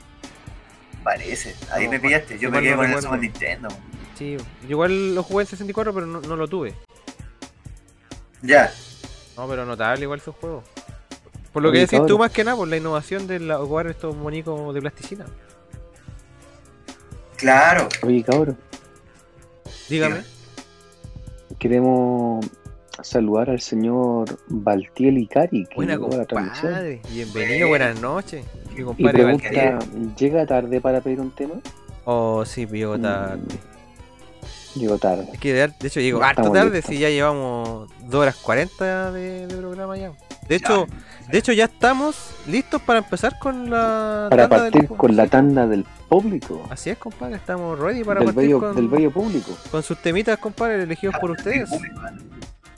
Parece, 1.04 1.56
ahí 1.72 1.86
No, 1.86 1.92
me 1.92 2.00
pillaste. 2.00 2.38
Yo 2.40 2.50
me 2.52 2.60
quedé 2.62 2.72
no 2.72 2.78
con 2.78 2.92
el. 2.92 3.02
Super 3.02 3.20
Nintendo. 3.20 3.68
Sí, 4.18 4.36
yo 4.64 4.70
igual 4.70 5.16
lo 5.16 5.24
jugué 5.24 5.44
en 5.44 5.48
64, 5.48 5.94
pero 5.94 6.06
no, 6.08 6.20
no 6.22 6.36
lo 6.36 6.48
tuve. 6.48 6.74
Ya. 8.42 8.72
No, 9.38 9.48
pero 9.48 9.66
notable 9.66 10.04
igual 10.04 10.20
su 10.20 10.32
juego. 10.34 10.64
Por 11.58 11.64
lo 11.64 11.72
que 11.72 11.80
decís 11.80 12.00
tú 12.06 12.20
más 12.20 12.30
que 12.32 12.44
nada, 12.44 12.56
por 12.56 12.68
la 12.68 12.78
innovación 12.78 13.26
de 13.26 13.40
la, 13.40 13.58
jugar 13.58 13.88
estos 13.88 14.16
monicos 14.16 14.76
de 14.76 14.80
plasticina. 14.80 15.26
Claro. 17.36 17.90
Oye, 18.04 18.24
cabrón, 18.24 18.60
Dígame. 19.90 20.22
queremos 21.58 22.46
saludar 23.02 23.50
al 23.50 23.60
señor 23.60 24.38
Valtiel 24.50 25.18
Icari, 25.18 25.66
que 25.66 25.76
Buena 25.78 25.94
llegó 25.94 26.14
a 26.14 26.18
la 26.18 26.26
transmisión. 26.26 26.68
compadre. 26.74 27.02
Bienvenido, 27.12 27.68
buenas 27.70 28.00
noches. 28.02 28.46
Mi 28.76 28.82
Y 28.82 28.84
compadre 28.84 29.14
pregunta, 29.24 29.48
Valtier. 29.48 30.16
¿llega 30.16 30.46
tarde 30.46 30.80
para 30.80 31.02
pedir 31.02 31.20
un 31.20 31.32
tema? 31.32 31.56
Oh, 32.06 32.46
sí, 32.46 32.68
llegó 32.68 33.00
tarde. 33.00 33.42
Llegó 34.76 35.00
tarde. 35.00 35.28
Es 35.34 35.40
que 35.40 35.54
de, 35.54 35.68
de 35.80 35.88
hecho 35.88 36.02
llegó 36.02 36.22
harto 36.24 36.52
tarde, 36.52 36.70
listos. 36.76 36.94
si 36.94 37.00
ya 37.00 37.10
llevamos 37.10 37.90
2 38.06 38.14
horas 38.22 38.36
40 38.36 39.12
de, 39.12 39.48
de 39.48 39.56
programa 39.58 39.98
ya. 39.98 40.12
De 40.48 40.56
hecho, 40.56 40.88
de 41.32 41.38
hecho 41.38 41.52
ya 41.54 41.66
estamos 41.66 42.32
listos 42.48 42.82
para 42.82 43.00
empezar 43.00 43.38
con 43.40 43.70
la 43.70 44.28
Para 44.30 44.48
tanda 44.48 44.64
del 44.64 44.72
partir 44.72 44.88
juego. 44.88 44.98
con 45.02 45.16
la 45.16 45.28
tanda 45.28 45.68
del 45.68 45.86
público. 46.08 46.64
Así 46.70 46.90
es, 46.90 46.98
compadre, 46.98 47.36
estamos 47.36 47.78
ready 47.80 48.04
para 48.04 48.20
Del 48.22 48.28
partir 48.34 48.44
bello, 48.44 48.60
con, 48.60 48.76
del 48.76 48.88
bello 48.88 49.12
público. 49.12 49.52
con 49.72 49.84
sus 49.84 49.98
temitas, 49.98 50.38
compadre, 50.40 50.82
elegidos 50.84 51.16
por 51.20 51.32
ustedes. 51.32 51.70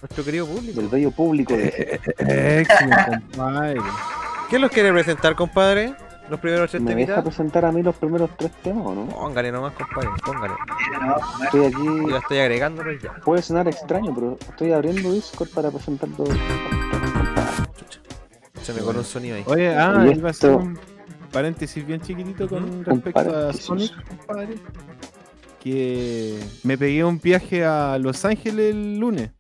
Nuestro 0.02 0.24
querido 0.24 0.48
público. 0.48 0.80
Del 0.80 0.90
bello 0.90 1.12
público 1.12 1.54
de 1.56 2.00
Excelente, 2.18 3.22
compadre. 3.36 3.76
¿Quién 4.50 4.62
los 4.62 4.72
quiere 4.72 4.92
presentar, 4.94 5.36
compadre? 5.36 5.94
Los 6.30 6.40
primeros 6.40 6.70
tres 6.70 6.82
¿Me 6.84 6.94
deja 6.94 7.06
temitas. 7.08 7.24
presentar 7.24 7.66
a 7.66 7.72
mí 7.72 7.82
los 7.82 7.96
primeros 7.96 8.30
tres 8.38 8.52
temas 8.64 8.86
o 8.86 8.94
no? 8.96 9.06
Póngale 9.08 9.52
nomás, 9.52 9.74
compadre, 9.74 10.10
póngale. 10.24 10.54
Estoy 11.44 11.66
aquí. 11.66 12.10
Yo 12.10 12.18
estoy 12.18 12.38
agregándolo 12.40 12.92
ya. 12.94 13.14
Puede 13.26 13.42
sonar 13.42 13.68
extraño, 13.68 14.14
pero 14.14 14.38
estoy 14.40 14.72
abriendo 14.72 15.12
Discord 15.12 15.50
para 15.50 15.72
presentar 15.72 16.08
los. 16.18 16.30
Se 18.70 18.80
me 18.80 18.86
coló 18.86 19.00
un 19.00 19.06
sonido 19.06 19.36
ahí. 19.36 19.44
Oye, 19.48 19.70
ah, 19.76 20.06
Y 20.08 20.18
iba 20.18 20.28
a 20.28 20.32
hacer 20.32 20.52
un 20.52 20.78
paréntesis 21.32 21.86
bien 21.86 22.02
chiquitito 22.02 22.48
con 22.48 22.84
respecto 22.86 23.20
a. 23.48 23.54
Sonic, 23.54 23.92
compadre. 24.08 24.56
Que 25.60 26.40
me 26.64 26.78
pegué 26.78 27.04
un 27.04 27.20
viaje 27.20 27.66
a 27.66 27.98
Los 27.98 28.24
Ángeles 28.26 28.72
el 28.76 28.98
lunes. 29.00 29.32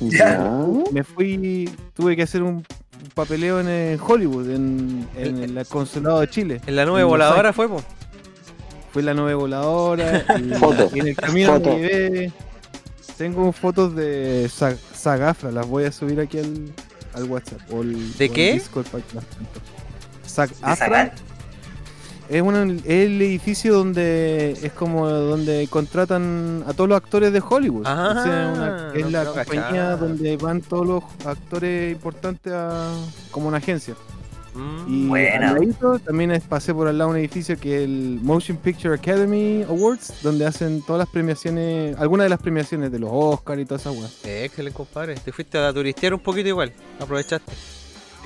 Ya. 0.00 0.64
Me 0.92 1.02
fui, 1.02 1.68
tuve 1.94 2.14
que 2.16 2.22
hacer 2.22 2.42
un 2.42 2.64
papeleo 3.14 3.60
en, 3.60 3.66
eh, 3.68 3.98
Hollywood, 4.04 4.50
en, 4.50 5.08
en 5.16 5.36
El- 5.38 5.58
el 5.58 5.66
consulado 5.66 6.20
de 6.20 6.28
Chile. 6.28 6.60
En 6.66 6.76
la 6.76 6.84
nube 6.84 7.00
En 7.00 7.08
voladora 7.08 7.52
fue, 7.52 7.68
po. 7.68 7.82
Fue 8.92 9.02
la 9.02 9.14
nube 9.14 9.34
voladora. 9.34 10.24
Y, 10.38 10.50
Foto, 10.58 10.90
y 10.94 11.00
en 11.00 11.08
el 11.08 11.16
camino 11.16 11.54
foto. 11.54 11.70
me 11.70 11.76
llevé. 11.80 12.32
Tengo 13.16 13.50
fotos 13.52 13.94
de 13.96 14.50
Sagafra, 14.94 15.50
las 15.52 15.66
voy 15.66 15.84
a 15.84 15.92
subir 15.92 16.20
aquí 16.20 16.38
al, 16.38 16.72
al 17.14 17.24
WhatsApp. 17.24 17.60
O 17.72 17.82
el- 17.82 18.16
¿De 18.16 18.24
o 18.24 18.28
el 18.28 18.32
qué? 18.34 18.52
Discord 18.54 18.86
para 18.86 19.04
que 19.04 19.18
es, 22.28 22.42
una- 22.42 22.62
es 22.64 22.86
el 22.86 23.20
edificio 23.20 23.74
donde 23.74 24.52
es 24.62 24.72
como 24.72 25.08
donde 25.08 25.66
contratan 25.68 26.64
a 26.66 26.72
todos 26.72 26.88
los 26.88 26.96
actores 26.96 27.32
de 27.32 27.42
Hollywood. 27.46 27.82
Ah, 27.86 28.14
O 28.18 28.22
sea, 28.22 28.52
una- 28.54 28.92
es 28.94 29.04
no- 29.04 29.10
la 29.10 29.24
compañía 29.26 29.96
donde 29.96 30.36
van 30.38 30.60
todos 30.62 30.86
los 30.86 31.02
actores 31.26 31.92
importantes 31.92 32.52
a, 32.52 32.90
como 33.30 33.48
una 33.48 33.58
agencia. 33.58 33.94
Mm. 34.54 34.84
Y 34.88 35.06
Buena. 35.08 35.48
al 35.50 35.54
ladito 35.54 35.98
también 35.98 36.42
pasé 36.48 36.74
por 36.74 36.86
al 36.88 36.98
lado 36.98 37.10
un 37.10 37.16
edificio 37.16 37.58
que 37.58 37.78
es 37.78 37.84
el 37.84 38.20
Motion 38.22 38.58
Picture 38.58 38.94
Academy 38.94 39.62
Awards, 39.62 40.14
donde 40.22 40.44
hacen 40.46 40.82
todas 40.82 41.00
las 41.00 41.08
premiaciones, 41.08 41.96
algunas 41.98 42.26
de 42.26 42.30
las 42.30 42.40
premiaciones 42.40 42.92
de 42.92 42.98
los 42.98 43.10
Oscars 43.12 43.60
y 43.60 43.64
todas 43.64 43.82
esas 43.82 43.96
weas. 43.96 44.24
Eh, 44.24 44.44
excelente, 44.44 44.76
compadre. 44.76 45.14
Te 45.14 45.32
fuiste 45.32 45.58
a 45.58 45.72
turistear 45.72 46.14
un 46.14 46.20
poquito 46.20 46.48
igual. 46.48 46.72
Aprovechaste. 47.00 47.52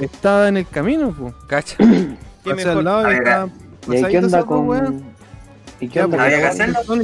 Estaba 0.01 0.49
en 0.49 0.59
el 0.59 0.69
camino, 0.69 1.15
pues. 1.17 1.35
Cacha. 1.49 1.77
¿Qué 1.79 2.17
Pasé 2.51 2.57
mejor? 2.57 2.79
al 2.79 2.85
lado 2.85 3.03
y 3.03 3.05
A 3.05 3.09
ver, 3.09 3.19
estaba 3.19 3.51
¿Y 3.89 3.97
ahí 3.97 4.11
qué 4.11 4.19
onda 4.19 4.45
con.? 4.45 5.05
¿Y 5.81 5.89
qué 5.89 6.03
onda 6.03 6.25
¿Había 6.25 6.85
con 6.85 7.03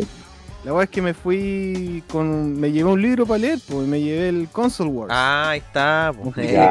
la 0.65 0.73
weá 0.73 0.85
es 0.85 0.91
que 0.91 1.03
me 1.03 1.13
fui 1.13 2.05
con. 2.09 2.59
Me 2.61 2.71
llevé 2.71 2.91
un 2.91 3.03
libro 3.03 3.27
para 3.27 3.39
leer, 3.39 3.59
pues, 3.69 3.87
y 3.87 3.91
me 3.91 4.01
llevé 4.01 4.29
el 4.29 4.49
Console 4.53 4.91
Wars. 4.91 5.11
Ah, 5.13 5.51
ahí 5.51 5.59
está, 5.59 6.13
po. 6.17 6.33
Eh. 6.37 6.71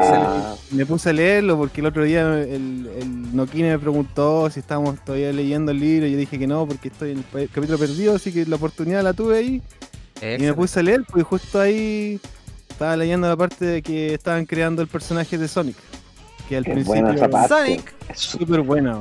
Me 0.70 0.86
puse 0.86 1.10
a 1.10 1.12
leerlo 1.12 1.58
porque 1.58 1.80
el 1.82 1.86
otro 1.86 2.04
día 2.04 2.22
el, 2.42 2.88
el 2.98 3.36
Nokine 3.36 3.70
me 3.70 3.78
preguntó 3.78 4.48
si 4.48 4.60
estábamos 4.60 4.98
todavía 5.04 5.30
leyendo 5.32 5.72
el 5.72 5.80
libro. 5.80 6.06
Y 6.06 6.12
yo 6.12 6.18
dije 6.18 6.38
que 6.38 6.46
no, 6.46 6.66
porque 6.66 6.88
estoy 6.88 7.12
en 7.12 7.24
el 7.34 7.50
capítulo 7.50 7.78
perdido, 7.78 8.14
así 8.16 8.32
que 8.32 8.46
la 8.46 8.56
oportunidad 8.56 9.02
la 9.02 9.12
tuve 9.12 9.36
ahí. 9.38 9.62
Y 10.22 10.42
me 10.42 10.54
puse 10.54 10.80
a 10.80 10.82
leer, 10.82 11.04
pues 11.10 11.24
justo 11.24 11.60
ahí 11.60 12.18
estaba 12.70 12.96
leyendo 12.96 13.28
la 13.28 13.36
parte 13.36 13.64
de 13.66 13.82
que 13.82 14.14
estaban 14.14 14.46
creando 14.46 14.80
el 14.80 14.88
personaje 14.88 15.36
de 15.36 15.48
Sonic. 15.48 15.76
Que 16.48 16.56
al 16.56 16.64
Qué 16.64 16.72
principio. 16.72 17.02
buena 17.02 17.14
esa 17.14 17.28
parte. 17.28 17.48
Sonic. 17.48 17.94
Es 18.08 18.18
Súper 18.20 18.60
buena. 18.62 18.98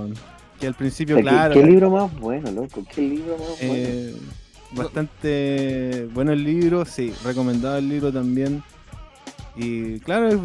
Que 0.60 0.68
al 0.68 0.74
principio, 0.76 1.16
¿Qué, 1.16 1.22
claro. 1.24 1.54
qué 1.54 1.64
libro 1.64 1.90
más 1.90 2.14
bueno, 2.20 2.52
loco? 2.52 2.84
¿Qué 2.94 3.02
libro 3.02 3.38
más 3.38 3.68
bueno? 3.68 4.18
Eh, 4.72 4.76
bastante 4.76 6.08
bueno 6.14 6.32
el 6.32 6.44
libro, 6.44 6.86
sí, 6.86 7.14
recomendado 7.24 7.78
el 7.78 7.90
libro 7.90 8.12
también. 8.12 8.64
Y 9.56 10.00
claro, 10.00 10.42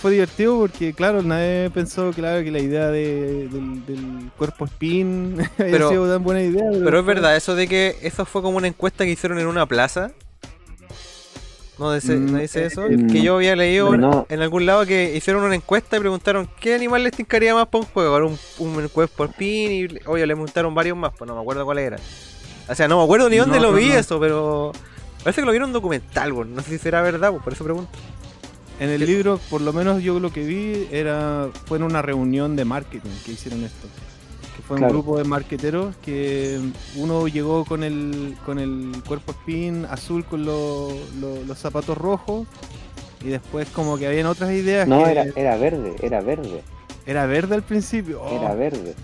fue 0.00 0.12
divertido 0.12 0.58
porque, 0.58 0.94
claro, 0.94 1.20
nadie 1.22 1.68
pensó, 1.70 2.10
claro, 2.12 2.42
que 2.42 2.50
la 2.50 2.58
idea 2.58 2.86
de- 2.90 3.48
del, 3.48 3.84
del 3.84 4.30
cuerpo 4.38 4.64
spin 4.64 5.36
Pero- 5.58 5.90
sido 5.90 6.10
tan 6.10 6.22
buena 6.24 6.40
idea. 6.42 6.64
Pero 6.72 6.98
es 6.98 7.04
verdad, 7.04 7.36
eso 7.36 7.54
de 7.54 7.68
que 7.68 7.96
eso 8.00 8.24
fue 8.24 8.40
como 8.40 8.56
una 8.56 8.66
encuesta 8.66 9.04
que 9.04 9.10
hicieron 9.10 9.38
en 9.38 9.46
una 9.46 9.66
plaza. 9.66 10.10
¿No 11.78 11.92
dice, 11.92 12.14
Mm, 12.16 12.32
¿no 12.32 12.38
dice 12.38 12.64
eso? 12.64 12.86
mm, 12.88 13.08
que 13.08 13.20
yo 13.20 13.34
había 13.36 13.54
leído 13.54 13.94
no. 13.98 14.26
en 14.30 14.40
algún 14.40 14.64
lado 14.64 14.86
que 14.86 15.14
hicieron 15.14 15.44
una 15.44 15.54
encuesta 15.54 15.98
y 15.98 16.00
preguntaron 16.00 16.48
qué 16.58 16.74
animal 16.74 17.02
les 17.02 17.12
tincaría 17.12 17.54
más 17.54 17.68
para 17.68 17.84
un 17.84 17.90
juego. 17.90 18.16
Un, 18.16 18.38
un 18.78 18.88
cuerpo 18.88 19.26
spin 19.26 19.70
y 19.72 19.88
oye, 20.06 20.26
le 20.26 20.34
preguntaron 20.34 20.74
varios 20.74 20.96
más, 20.96 21.12
pues 21.18 21.28
no 21.28 21.34
me 21.34 21.42
acuerdo 21.42 21.66
cuál 21.66 21.76
era. 21.78 21.98
O 22.68 22.74
sea, 22.74 22.88
no 22.88 22.98
me 22.98 23.04
acuerdo 23.04 23.28
ni 23.30 23.36
dónde 23.36 23.56
No, 23.58 23.64
lo 23.64 23.70
no, 23.72 23.76
vi 23.78 23.88
no. 23.90 23.94
eso, 23.96 24.18
pero 24.20 24.72
parece 25.22 25.40
que 25.40 25.46
lo 25.46 25.52
vieron 25.52 25.68
en 25.68 25.70
un 25.70 25.74
documental, 25.74 26.34
pues. 26.34 26.48
no 26.48 26.62
sé 26.62 26.70
si 26.70 26.78
será 26.78 27.02
verdad, 27.02 27.32
por 27.32 27.52
eso 27.52 27.64
pregunto. 27.64 27.90
En 28.78 28.90
el 28.90 29.06
libro, 29.06 29.40
por 29.48 29.60
lo 29.62 29.72
menos 29.72 30.02
yo 30.02 30.20
lo 30.20 30.30
que 30.32 30.44
vi, 30.44 30.86
era 30.90 31.48
fue 31.66 31.78
en 31.78 31.84
una 31.84 32.02
reunión 32.02 32.56
de 32.56 32.64
marketing 32.66 33.10
que 33.24 33.32
hicieron 33.32 33.62
esto. 33.64 33.88
que 34.56 34.62
fue 34.62 34.78
Claro. 34.78 34.92
un 34.94 35.00
grupo 35.02 35.18
de 35.18 35.24
marqueteros 35.24 35.94
que 36.02 36.58
uno 36.96 37.28
llegó 37.28 37.64
con 37.66 37.82
el, 37.84 38.36
con 38.46 38.58
el 38.58 38.90
cuerpo 39.06 39.32
spin 39.32 39.86
azul 39.90 40.24
con 40.24 40.44
lo- 40.46 40.88
lo- 41.20 41.42
los 41.46 41.58
zapatos 41.58 41.96
rojos 41.98 42.46
y 43.22 43.28
después 43.28 43.68
como 43.68 43.96
que 43.98 44.06
habían 44.06 44.24
otras 44.26 44.50
ideas 44.52 44.88
No, 44.88 45.04
que 45.04 45.10
era, 45.12 45.24
era 45.36 45.56
verde, 45.58 45.96
era 46.02 46.20
verde, 46.22 46.62
era 47.06 47.26
verde 47.26 47.54
al 47.54 47.62
principio. 47.64 48.20
Oh, 48.22 48.34
era 48.42 48.54
verde. 48.54 48.94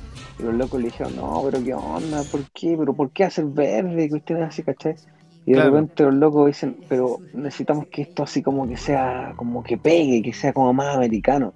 Los 0.43 0.55
locos 0.55 0.81
le 0.81 0.87
dijeron, 0.89 1.15
no, 1.17 1.43
pero 1.45 1.63
qué 1.63 1.75
onda, 1.75 2.25
¿por 2.25 2.51
qué? 2.53 2.77
¿Pero 2.79 2.95
por 2.95 3.13
qué 3.13 3.25
hacer 3.25 3.47
verde? 3.47 4.09
Cuestiones 4.11 4.49
así, 4.49 4.63
¿cachai? 4.65 4.97
Y 5.45 5.53
de 5.55 5.61
Claro. 5.61 5.63
repente 5.63 6.05
los 6.05 6.15
locos 6.15 6.47
dicen, 6.47 6.85
pero 6.89 7.25
necesitamos 7.33 7.87
que 7.91 8.03
esto 8.03 8.23
así 8.25 8.43
como 8.43 8.67
que 8.69 8.77
sea, 8.77 9.35
como 9.37 9.63
que 9.63 9.79
pegue, 9.79 10.23
que 10.23 10.33
sea 10.33 10.53
como 10.53 10.73
más 10.75 10.97
americano. 10.97 11.55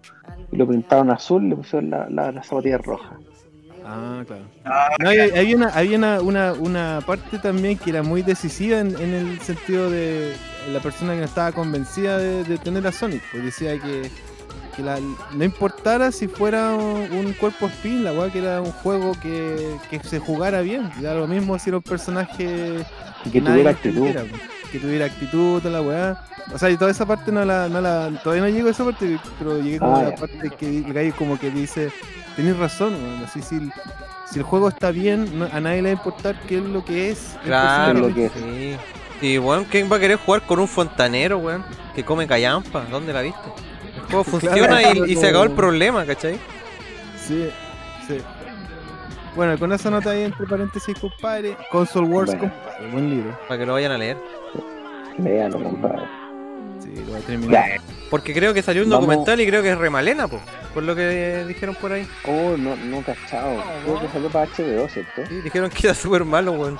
Y 0.50 0.56
lo 0.56 0.68
pintaron 0.68 1.10
azul 1.10 1.44
y 1.44 1.48
le 1.50 1.56
pusieron 1.56 1.90
la, 1.90 2.08
la, 2.10 2.32
las 2.32 2.46
zapatillas 2.48 2.80
rojas. 2.82 3.20
Ah, 3.82 4.24
claro. 4.26 4.52
No, 4.98 5.12
y 5.12 5.18
había 5.20 5.56
una, 5.56 5.68
había 5.68 5.96
una, 5.98 6.20
una, 6.22 6.54
una 6.54 7.02
parte 7.06 7.38
también 7.38 7.78
que 7.78 7.90
era 7.90 8.02
muy 8.02 8.22
decisiva 8.22 8.80
en, 8.80 8.96
en 8.98 9.14
el 9.14 9.40
sentido 9.40 9.90
de 9.90 10.42
la 10.64 10.80
persona 10.80 11.12
que 11.14 11.20
no 11.20 11.26
estaba 11.26 11.52
convencida 11.52 12.18
de, 12.18 12.44
de 12.44 12.58
tener 12.58 12.86
a 12.86 12.92
Sonic. 12.92 13.24
Pues 13.30 13.44
decía 13.44 13.78
que, 13.80 14.12
que 14.76 14.82
la- 14.82 14.98
no 15.32 15.44
importara 15.44 16.12
si 16.12 16.28
fuera 16.28 16.72
un, 16.74 17.10
un 17.12 17.32
cuerpo 17.32 17.66
spin, 17.66 18.04
la 18.04 18.12
weá 18.12 18.30
que 18.30 18.38
era 18.40 18.60
un 18.60 18.70
juego 18.72 19.12
que, 19.22 19.76
que 19.90 19.98
se 20.00 20.18
jugara 20.18 20.60
bien. 20.60 20.90
Da 21.00 21.14
lo 21.14 21.26
mismo 21.26 21.58
si 21.58 21.70
era 21.70 21.78
un 21.78 21.82
personaje 21.82 22.84
Y 23.24 23.30
que 23.30 23.40
tuviera 23.40 23.62
lo 23.64 23.70
actitud. 23.70 24.08
Que 24.70 24.78
tuviera 24.78 25.06
actitud, 25.06 25.60
toda 25.62 25.70
la 25.80 25.82
weá. 25.82 26.22
O 26.54 26.58
sea, 26.58 26.70
y 26.70 26.76
toda 26.76 26.90
esa 26.90 27.06
parte 27.06 27.32
no 27.32 27.44
la, 27.44 27.68
no 27.68 27.80
la. 27.80 28.10
Todavía 28.22 28.42
no 28.44 28.48
llego 28.50 28.68
a 28.68 28.70
esa 28.72 28.84
parte, 28.84 29.18
pero 29.38 29.58
llegué 29.60 29.78
como 29.78 29.96
Ah, 29.96 30.00
a 30.00 30.02
la 30.04 30.10
ya. 30.10 30.16
parte 30.16 30.50
que 30.58 30.78
el 30.78 30.92
gallo 30.92 31.14
como 31.16 31.38
que 31.38 31.50
dice, 31.50 31.90
tenés 32.36 32.56
razón, 32.56 32.94
weón, 32.94 33.24
así 33.24 33.42
si, 33.42 33.56
el- 33.56 33.72
si 34.30 34.38
el 34.38 34.44
juego 34.44 34.68
está 34.68 34.90
bien, 34.90 35.38
no- 35.38 35.48
a 35.52 35.60
nadie 35.60 35.82
le 35.82 35.88
va 35.88 35.88
a 35.88 35.92
importar 36.04 36.40
qué 36.46 36.58
es 36.58 36.62
lo 36.64 36.84
que 36.84 37.10
es. 37.10 37.36
Claro, 37.44 38.08
personaje. 38.14 38.30
sí. 39.20 39.26
Y 39.26 39.38
weón, 39.38 39.64
¿quién 39.64 39.90
va 39.90 39.96
a 39.96 40.00
querer 40.00 40.18
jugar 40.18 40.42
con 40.42 40.58
un 40.60 40.68
fontanero, 40.68 41.38
weón? 41.38 41.64
Que 41.94 42.04
come 42.04 42.26
callampa, 42.26 42.84
¿dónde 42.90 43.12
la 43.12 43.22
viste? 43.22 43.40
Juego 44.08 44.24
funciona 44.24 44.82
y, 44.94 45.12
y 45.12 45.16
se 45.16 45.28
acabó 45.28 45.44
el 45.44 45.50
problema, 45.52 46.04
¿cachai? 46.06 46.38
Sí, 47.18 47.48
sí. 48.06 48.18
Bueno, 49.34 49.58
con 49.58 49.70
esa 49.72 49.90
nota 49.90 50.10
ahí 50.10 50.22
entre 50.22 50.46
paréntesis, 50.46 50.98
compadre. 50.98 51.56
Console 51.70 52.06
Wars, 52.06 52.26
Bueno. 52.34 52.40
compadre. 52.54 52.90
Buen 52.90 53.10
libro. 53.10 53.38
Para 53.48 53.58
que 53.60 53.66
lo 53.66 53.72
vayan 53.74 53.92
a 53.92 53.98
leer. 53.98 54.16
Léalo, 55.18 55.62
compadre. 55.62 56.02
Sí, 56.82 56.92
lo 57.04 57.12
voy 57.12 57.20
a 57.20 57.26
terminar. 57.26 57.70
Porque 58.10 58.32
creo 58.32 58.54
que 58.54 58.62
salió 58.62 58.82
un 58.84 58.90
Vamos. 58.90 59.06
documental 59.06 59.40
y 59.40 59.46
creo 59.46 59.62
que 59.62 59.72
es 59.72 59.78
remalena, 59.78 60.28
po, 60.28 60.40
por 60.72 60.84
lo 60.84 60.94
que 60.94 61.44
dijeron 61.48 61.74
por 61.74 61.92
ahí. 61.92 62.06
Oh, 62.26 62.56
no, 62.56 62.76
no 62.76 63.02
cachado. 63.02 63.62
Creo 63.84 64.00
que 64.00 64.08
salió 64.08 64.28
para 64.30 64.46
HBO, 64.46 64.88
¿cierto? 64.88 65.22
Sí, 65.28 65.40
dijeron 65.42 65.68
que 65.70 65.86
era 65.86 65.94
súper 65.94 66.24
malo, 66.24 66.52
weón. 66.52 66.78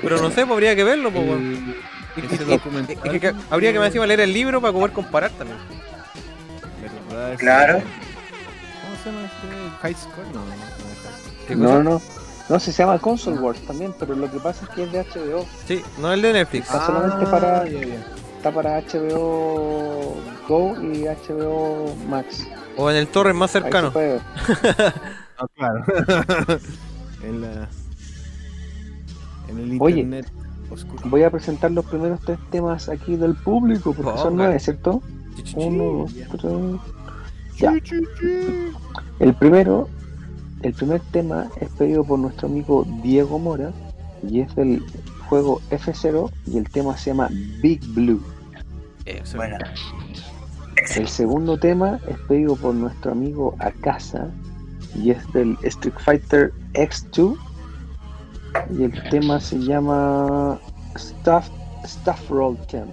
Pero 0.00 0.16
no 0.20 0.28
sé, 0.30 0.42
pues 0.42 0.50
habría 0.52 0.74
que 0.74 0.84
verlo, 0.84 1.10
po, 1.10 1.20
weón. 1.20 1.74
Ese 2.30 2.44
documental 2.44 3.20
que- 3.20 3.34
habría 3.50 3.72
que 3.72 3.78
más 3.78 3.86
encima 3.88 4.06
leer 4.06 4.20
el 4.20 4.32
libro 4.32 4.60
para 4.60 4.72
poder 4.72 4.92
comparar 4.92 5.30
también. 5.32 5.58
Claro. 7.38 7.80
¿Cómo 8.82 8.96
se 9.02 9.10
llama 9.10 9.24
este? 9.24 9.76
High 9.82 9.94
Score? 9.94 10.26
No, 10.28 10.40
no, 10.40 10.46
no 10.46 10.54
es 10.54 10.98
High 11.02 11.20
Score. 11.20 11.46
¿Qué 11.48 11.56
No, 11.56 11.82
no. 11.82 12.02
No, 12.48 12.58
se 12.58 12.72
llama 12.72 12.98
Console 12.98 13.38
Wars 13.38 13.60
también, 13.66 13.94
pero 13.98 14.14
lo 14.16 14.30
que 14.30 14.38
pasa 14.40 14.64
es 14.64 14.70
que 14.70 14.84
es 14.84 14.92
de 14.92 15.00
HBO. 15.04 15.46
Sí, 15.66 15.82
no 15.98 16.12
el 16.12 16.22
de 16.22 16.32
Netflix. 16.32 16.66
Está 16.66 16.86
solamente 16.86 17.26
para- 17.26 17.60
Ah, 17.62 17.66
ya. 17.68 17.78
Está 18.38 18.52
para 18.52 18.78
HBO 18.80 20.16
Go 20.48 20.76
y 20.80 21.04
HBO 21.06 21.94
Max. 22.08 22.46
O 22.76 22.90
en 22.90 22.96
el 22.96 23.08
torrent 23.08 23.36
más 23.38 23.54
Ahí 23.54 23.60
se 23.60 23.64
cercano. 23.64 23.92
puede 23.92 24.12
ver. 24.14 24.22
Ah, 25.40 25.46
claro. 25.54 25.84
en 27.22 27.40
la. 27.42 27.68
En 29.48 29.58
el 29.58 29.78
Oye. 29.80 30.04
Oscuro. 30.70 31.02
Voy 31.06 31.22
a 31.22 31.30
presentar 31.30 31.70
los 31.70 31.84
primeros 31.86 32.20
tres 32.20 32.38
temas 32.50 32.88
aquí 32.88 33.16
del 33.16 33.34
público, 33.34 33.92
porque 33.92 34.18
son 34.18 34.30
Ponga. 34.30 34.44
nueve, 34.44 34.60
¿cierto? 34.60 35.02
Uno, 35.56 36.06
dos, 36.06 36.14
tres. 36.14 37.58
Ya. 37.58 37.72
El 39.20 39.34
primero, 39.34 39.88
el 40.62 40.72
primer 40.74 41.00
tema 41.12 41.48
es 41.60 41.68
pedido 41.70 42.04
por 42.04 42.18
nuestro 42.18 42.48
amigo 42.48 42.86
Diego 43.02 43.38
Mora 43.38 43.72
y 44.28 44.40
es 44.40 44.54
del 44.54 44.82
juego 45.28 45.60
F0 45.70 46.30
y 46.46 46.58
el 46.58 46.68
tema 46.70 46.96
se 46.96 47.10
llama 47.10 47.28
Big 47.62 47.80
Blue. 47.94 48.22
Bueno, 49.34 49.56
El 50.96 51.08
segundo 51.08 51.58
tema 51.58 51.98
es 52.08 52.18
pedido 52.28 52.54
por 52.56 52.74
nuestro 52.74 53.12
amigo 53.12 53.56
Akasa 53.58 54.28
y 54.94 55.10
es 55.10 55.32
del 55.32 55.56
Street 55.62 55.94
Fighter 55.98 56.52
X2 56.74 57.36
y 58.70 58.84
el 58.84 59.10
tema 59.10 59.40
se 59.40 59.58
llama 59.58 60.58
Stuff, 60.96 61.48
Stuff 61.84 62.30
Roll 62.30 62.58
Camp. 62.70 62.90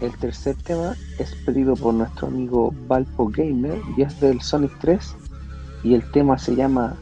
El 0.00 0.16
tercer 0.18 0.56
tema 0.62 0.94
es 1.18 1.34
pedido 1.44 1.74
por 1.74 1.94
nuestro 1.94 2.28
amigo 2.28 2.72
Valpo 2.86 3.28
Gamer 3.28 3.80
y 3.96 4.02
es 4.02 4.20
del 4.20 4.40
Sonic 4.40 4.72
3 4.80 5.14
y 5.82 5.94
el 5.94 6.08
tema 6.12 6.38
se 6.38 6.54
llama 6.54 6.96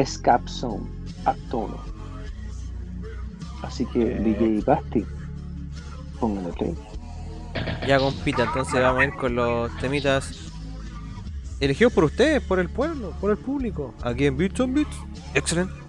Ice 0.00 0.20
Cap 0.22 0.46
Zone 0.48 0.84
Acto 1.24 1.58
1. 1.58 1.76
Así 3.62 3.84
que 3.86 3.98
DJ 3.98 4.62
Basti, 4.64 5.04
pónganle 6.20 6.52
play. 6.52 6.74
Ya 7.86 7.98
compita, 7.98 8.44
entonces 8.44 8.80
vamos 8.80 9.00
a 9.00 9.04
ir 9.04 9.14
con 9.14 9.34
los 9.34 9.76
temitas 9.78 10.50
elegidos 11.58 11.92
por 11.92 12.04
ustedes, 12.04 12.42
por 12.42 12.58
el 12.58 12.68
pueblo, 12.68 13.12
por 13.20 13.32
el 13.32 13.36
público. 13.36 13.92
Aquí 14.02 14.26
en 14.26 14.36
Beats 14.36 14.60
on 14.60 14.74
Beats. 14.74 14.96
Excelente. 15.34 15.79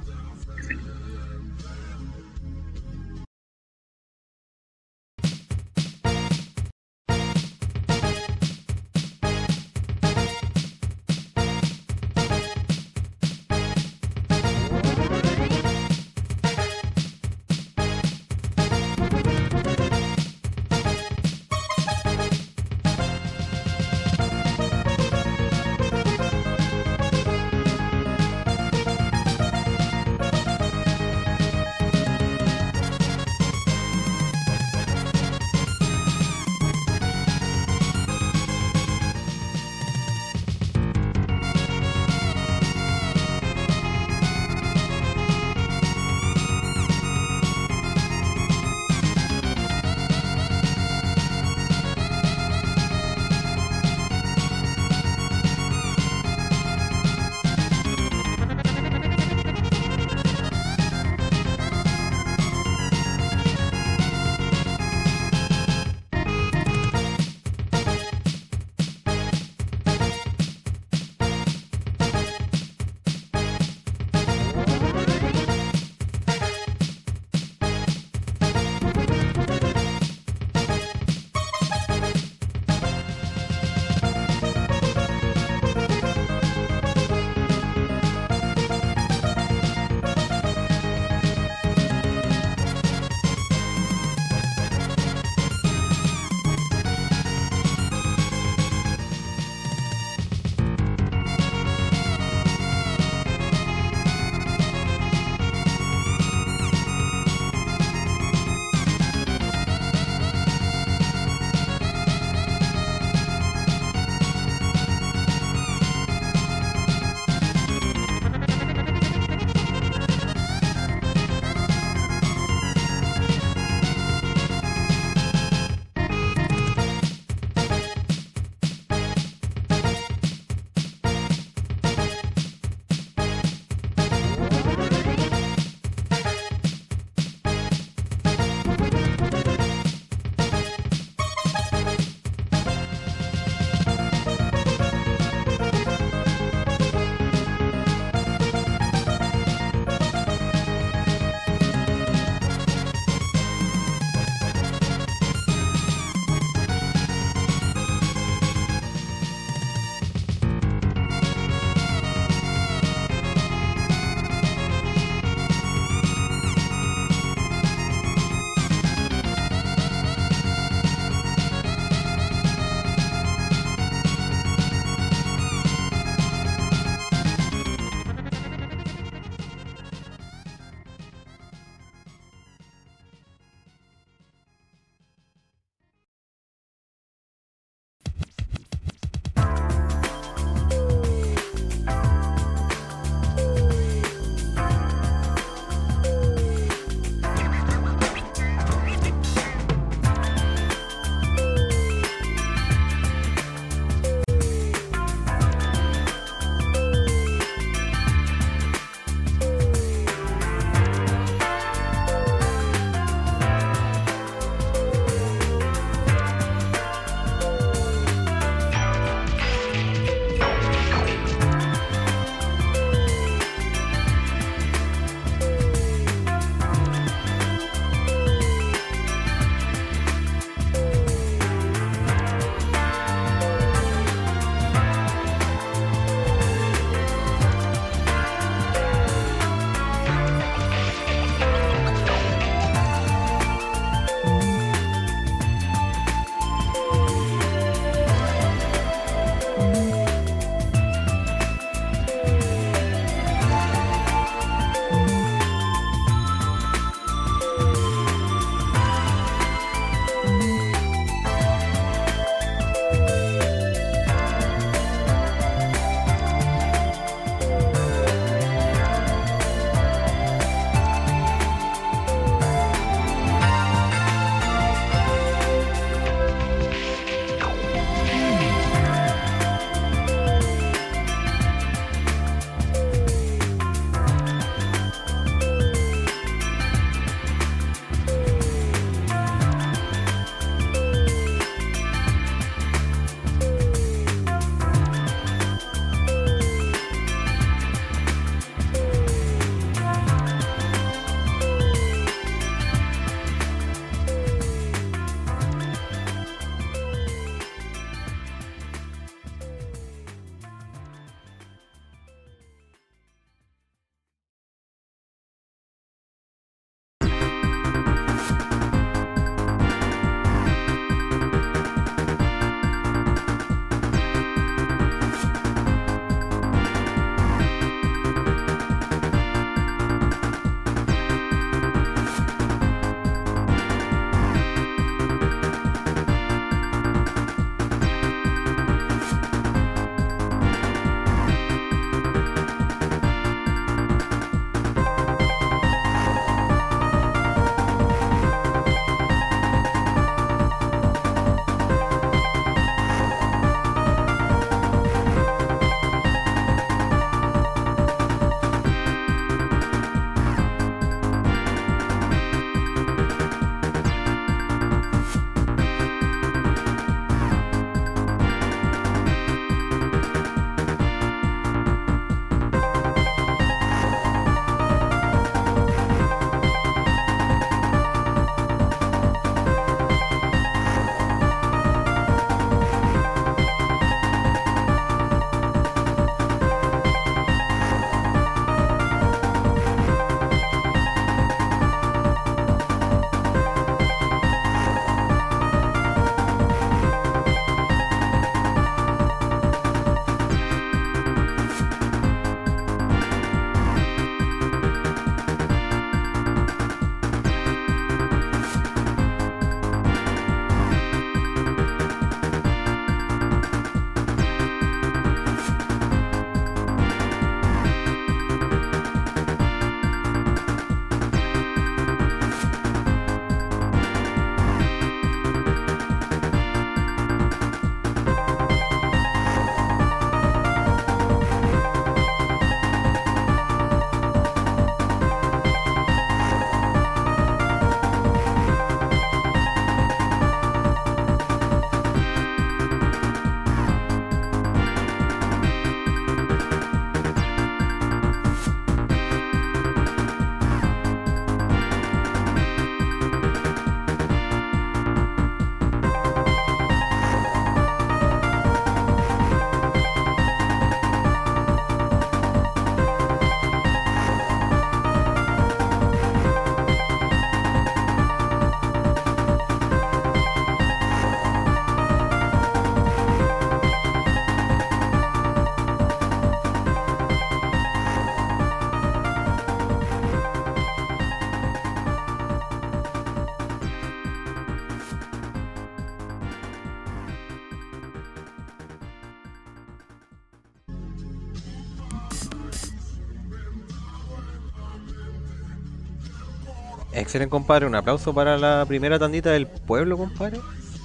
Excelente, 497.11 497.29
compadre. 497.29 497.65
Un 497.65 497.75
aplauso 497.75 498.13
para 498.13 498.37
la 498.37 498.65
primera 498.65 498.97
tandita 498.97 499.31
del 499.31 499.45
pueblo, 499.45 499.97
compadre. 499.97 500.39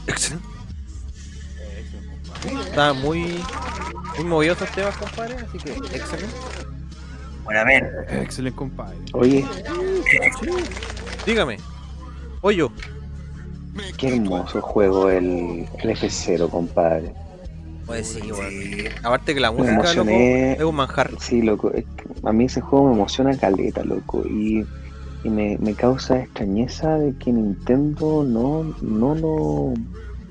Excelente. 0.09 0.45
Está 2.69 2.93
muy, 2.95 3.41
muy 4.17 4.25
movido 4.25 4.55
estos 4.55 4.73
temas, 4.73 4.97
compadre. 4.97 5.37
Así 5.37 5.59
que, 5.59 5.71
excelente. 5.97 6.35
Buenamente. 7.45 7.89
Excelente, 8.23 8.57
compadre. 8.57 8.97
Oye, 9.13 9.47
Dígame. 11.25 11.59
Hoyo. 12.41 12.73
qué 13.97 14.17
hermoso 14.17 14.61
juego 14.61 15.09
el, 15.11 15.69
el 15.79 15.91
F0, 15.91 16.51
compadre. 16.51 17.15
Pues 17.87 18.09
sí, 18.09 18.33
weón. 18.33 18.93
Aparte 19.05 19.33
que 19.33 19.39
la 19.39 19.53
Me 19.53 19.59
música, 19.59 19.77
loco, 19.77 20.11
emocioné. 20.11 20.53
es 20.55 20.63
un 20.65 20.75
manjar. 20.75 21.11
Sí, 21.21 21.41
loco. 21.41 21.71
es 21.71 21.85
que 21.85 22.05
a 22.29 22.33
mí 22.33 22.47
ese 22.47 22.61
juego 22.61 22.89
me 22.89 22.95
emociona 22.95 23.37
caleta, 23.39 23.85
loco. 23.85 24.25
Y, 24.27 24.67
y 25.27 25.31
me, 25.31 25.59
me 25.59 25.75
causa 25.75 26.21
extrañeza 26.21 26.99
de 26.99 27.15
que 27.17 27.33
Nintendo 27.33 28.23
no, 28.25 28.63
no 28.81 29.15
lo 29.15 29.75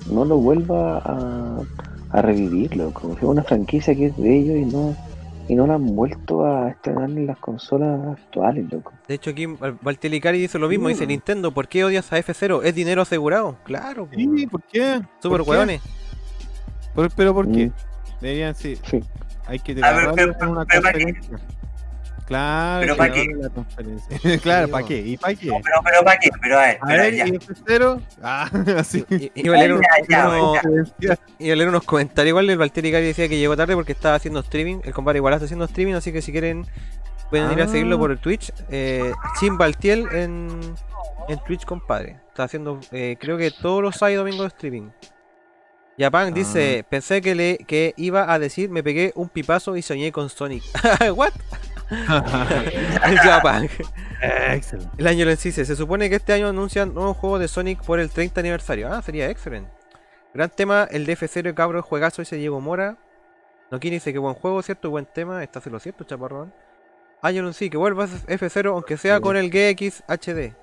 no 0.09 0.23
lo 0.23 0.37
vuelva 0.37 0.99
a, 0.99 1.59
a 2.11 2.21
revivir, 2.21 2.75
loco. 2.77 3.13
Es 3.17 3.23
una 3.23 3.43
franquicia 3.43 3.93
que 3.95 4.07
es 4.07 4.17
de 4.17 4.37
ellos 4.37 4.57
y 4.57 4.65
no 4.73 4.95
y 5.47 5.55
no 5.55 5.67
la 5.67 5.75
han 5.75 5.95
vuelto 5.95 6.45
a 6.45 6.69
estrenar 6.69 7.09
en 7.09 7.27
las 7.27 7.37
consolas 7.37 8.17
actuales, 8.17 8.71
loco. 8.71 8.93
De 9.07 9.15
hecho, 9.15 9.29
aquí 9.31 9.45
Val- 9.45 9.77
Valtelicari 9.81 10.39
dice 10.39 10.57
lo 10.57 10.67
mismo. 10.69 10.87
Dice. 10.87 11.05
Nintendo, 11.05 11.51
¿por 11.51 11.67
qué 11.67 11.83
odias 11.83 12.11
a 12.13 12.17
F0? 12.17 12.61
¿Es 12.63 12.73
dinero 12.73 13.01
asegurado? 13.03 13.57
Claro. 13.63 14.07
Sí, 14.15 14.47
¿por 14.47 14.63
qué? 14.63 15.01
Super 15.19 15.37
¿Por 15.39 15.43
qué? 15.43 15.49
hueones. 15.51 15.81
¿Por- 16.95 17.11
¿Pero 17.11 17.33
por 17.33 17.51
qué? 17.51 17.67
Mm. 17.67 17.71
Deberían, 18.21 18.55
sí. 18.55 18.75
Sí. 18.89 19.03
Hay 19.47 19.59
que 19.59 19.73
A 19.83 19.91
ver. 19.91 20.35
Claro, 22.25 22.81
¿Pero 22.81 22.97
para 22.97 23.13
qué? 23.13 23.19
agarren 23.21 23.41
la 23.41 23.49
conferencia. 23.49 24.39
claro, 24.41 24.67
¿para 24.69 24.85
qué? 24.87 24.97
¿Y 24.99 25.15
para 25.17 25.35
qué? 25.35 25.47
Pero, 25.47 25.81
pero 25.83 26.03
¿para 26.03 26.17
qué? 26.19 26.29
Pero 26.41 26.57
a 26.57 26.61
ver, 26.63 26.77
A 26.81 26.85
pero 26.87 27.03
ver, 27.03 27.13
ya. 27.15 27.27
¿y 27.27 27.31
F0? 27.31 28.01
Ah, 28.23 28.49
así. 28.77 29.05
Y- 29.11 29.31
Iba 29.35 29.55
a 29.55 29.59
leer, 29.59 29.73
unos- 31.67 31.83
comentarios. 31.83 32.29
Igual 32.29 32.49
el 32.49 32.57
Valtelicari 32.57 33.05
decía 33.05 33.29
que 33.29 33.37
llegó 33.37 33.55
tarde 33.55 33.75
porque 33.75 33.91
estaba 33.91 34.15
haciendo 34.15 34.39
streaming. 34.39 34.79
El 34.83 34.93
compadre 34.93 35.17
igual 35.19 35.33
está 35.35 35.45
haciendo 35.45 35.65
streaming, 35.65 35.93
así 35.93 36.11
que 36.11 36.21
si 36.21 36.31
quieren 36.31 36.65
pueden 37.29 37.51
ir 37.51 37.61
a 37.61 37.65
Ah. 37.65 37.67
seguirlo 37.67 37.99
por 37.99 38.11
el 38.11 38.17
Twitch. 38.19 38.51
Eh, 38.69 39.11
Chin 39.39 39.57
Valtiel 39.57 40.07
en, 40.11 40.47
en 41.29 41.39
Twitch, 41.45 41.63
compadre. 41.65 42.19
Está 42.29 42.43
haciendo, 42.45 42.79
eh, 42.91 43.17
creo 43.19 43.37
que 43.37 43.51
todos 43.51 43.81
los 43.83 43.95
sábados 43.95 44.13
y 44.13 44.17
domingos 44.17 44.41
de 44.41 44.47
streaming. 44.47 44.89
Japan 45.97 46.33
dice, 46.33 46.83
pensé 46.89 47.21
que 47.21 47.35
le 47.35 47.57
que 47.57 47.93
iba 47.95 48.29
a 48.33 48.37
decir, 48.37 48.69
me 48.69 48.83
pegué 48.83 49.13
un 49.15 49.29
pipazo 49.29 49.77
y 49.77 49.81
soñé 49.81 50.11
con 50.11 50.29
Sonic. 50.29 50.63
¿What? 51.15 51.31
el 53.05 53.17
Japan. 53.19 53.69
Excelente. 54.21 54.91
El 54.97 55.07
año 55.07 55.29
en 55.29 55.37
sí 55.37 55.51
se 55.51 55.65
se 55.65 55.75
supone 55.75 56.09
que 56.09 56.15
este 56.15 56.33
año 56.33 56.47
anuncian 56.47 56.93
nuevo 56.93 57.13
juego 57.13 57.39
de 57.39 57.47
Sonic 57.47 57.83
por 57.83 57.99
el 57.99 58.09
30 58.09 58.39
aniversario. 58.39 58.91
Ah, 58.91 59.01
sería 59.01 59.29
excelente. 59.29 59.69
Gran 60.33 60.49
tema, 60.49 60.87
el 60.91 61.07
DF0 61.07 61.53
cabro, 61.53 61.81
juegazo 61.81 62.21
ese 62.21 62.35
Diego 62.35 62.59
Mora. 62.59 62.97
No 63.71 63.79
quiere 63.79 63.95
dice 63.95 64.13
que 64.13 64.19
buen 64.19 64.35
juego, 64.35 64.61
¿cierto? 64.61 64.89
Buen 64.89 65.05
tema, 65.05 65.43
está 65.43 65.59
haciendo 65.59 65.77
lo 65.77 65.79
cierto, 65.79 66.03
chaparrón. 66.03 66.53
Año 67.21 67.51
sí, 67.53 67.69
que 67.69 67.77
vuelva 67.77 68.05
F0, 68.05 68.71
aunque 68.71 68.97
sea 68.97 69.19
con 69.19 69.37
el 69.37 69.49
GX 69.49 70.03
HD. 70.07 70.53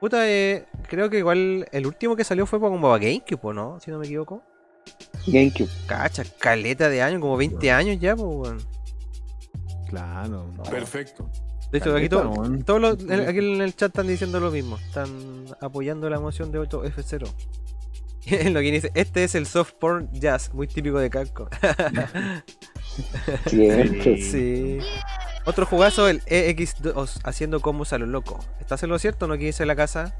Puta, 0.00 0.28
eh, 0.28 0.66
creo 0.88 1.10
que 1.10 1.18
igual 1.18 1.66
el 1.70 1.86
último 1.86 2.16
que 2.16 2.24
salió 2.24 2.46
fue 2.46 2.60
como 2.60 2.80
para 2.80 2.98
GameCube, 2.98 3.40
¿o 3.42 3.52
¿no? 3.52 3.80
Si 3.80 3.90
no 3.90 3.98
me 3.98 4.06
equivoco. 4.06 4.42
GameCube. 5.26 5.68
Cacha, 5.86 6.24
caleta 6.38 6.88
de 6.88 7.02
años, 7.02 7.20
como 7.20 7.36
20 7.36 7.70
años 7.72 7.98
ya, 8.00 8.14
pues, 8.14 8.26
weón. 8.26 8.73
Claro. 9.94 10.46
Perfecto. 10.70 11.28
De 11.72 11.78
hecho, 11.78 11.96
aquí, 11.96 12.08
todos 12.08 12.80
los- 12.80 13.00
en- 13.00 13.28
aquí 13.28 13.38
en 13.38 13.60
el 13.62 13.74
chat 13.74 13.88
están 13.90 14.06
diciendo 14.06 14.38
lo 14.40 14.50
mismo. 14.50 14.76
Están 14.78 15.44
apoyando 15.60 16.08
la 16.10 16.20
moción 16.20 16.52
de 16.52 16.58
Otto 16.60 16.84
F0. 16.84 17.26
lo 18.52 18.60
que 18.60 18.70
dice, 18.70 18.90
este 18.94 19.24
es 19.24 19.34
el 19.34 19.46
soft 19.46 19.72
porn 19.80 20.08
jazz, 20.12 20.52
muy 20.54 20.66
típico 20.68 20.98
de 20.98 21.10
Capcom. 21.10 21.48
Siempre. 23.46 24.22
sí. 24.22 24.78
Otro 25.46 25.66
jugazo, 25.66 26.08
el 26.08 26.22
EX2, 26.24 27.20
haciendo 27.24 27.60
combos 27.60 27.92
a 27.92 27.98
lo 27.98 28.06
loco. 28.06 28.42
¿Estás 28.60 28.82
en 28.82 28.90
lo 28.90 28.98
cierto 28.98 29.26
o 29.26 29.28
no 29.28 29.36
quieres 29.36 29.60
en 29.60 29.68
la 29.68 29.76
casa? 29.76 30.14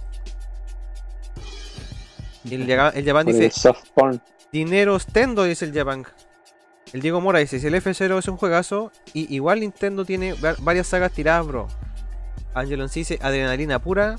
Y 2.44 2.54
el, 2.56 2.68
el 2.70 3.04
Japan 3.06 3.24
Por 3.24 3.34
el 3.34 3.40
dice, 3.40 3.50
soft 3.50 3.88
porn. 3.94 4.20
dinero 4.52 4.94
ostendo, 4.94 5.44
dice 5.44 5.64
el 5.64 5.72
Japan. 5.72 6.04
El 6.94 7.00
Diego 7.00 7.20
Mora 7.20 7.40
dice, 7.40 7.58
si 7.58 7.66
el 7.66 7.74
F0 7.74 8.18
es 8.20 8.28
un 8.28 8.36
juegazo, 8.36 8.92
y 9.12 9.34
igual 9.34 9.58
Nintendo 9.58 10.04
tiene 10.04 10.32
va- 10.34 10.54
varias 10.60 10.86
sagas 10.86 11.10
tiradas, 11.10 11.44
bro. 11.44 11.66
Angelon 12.54 12.88
dice, 12.88 13.18
adrenalina 13.20 13.80
pura. 13.80 14.14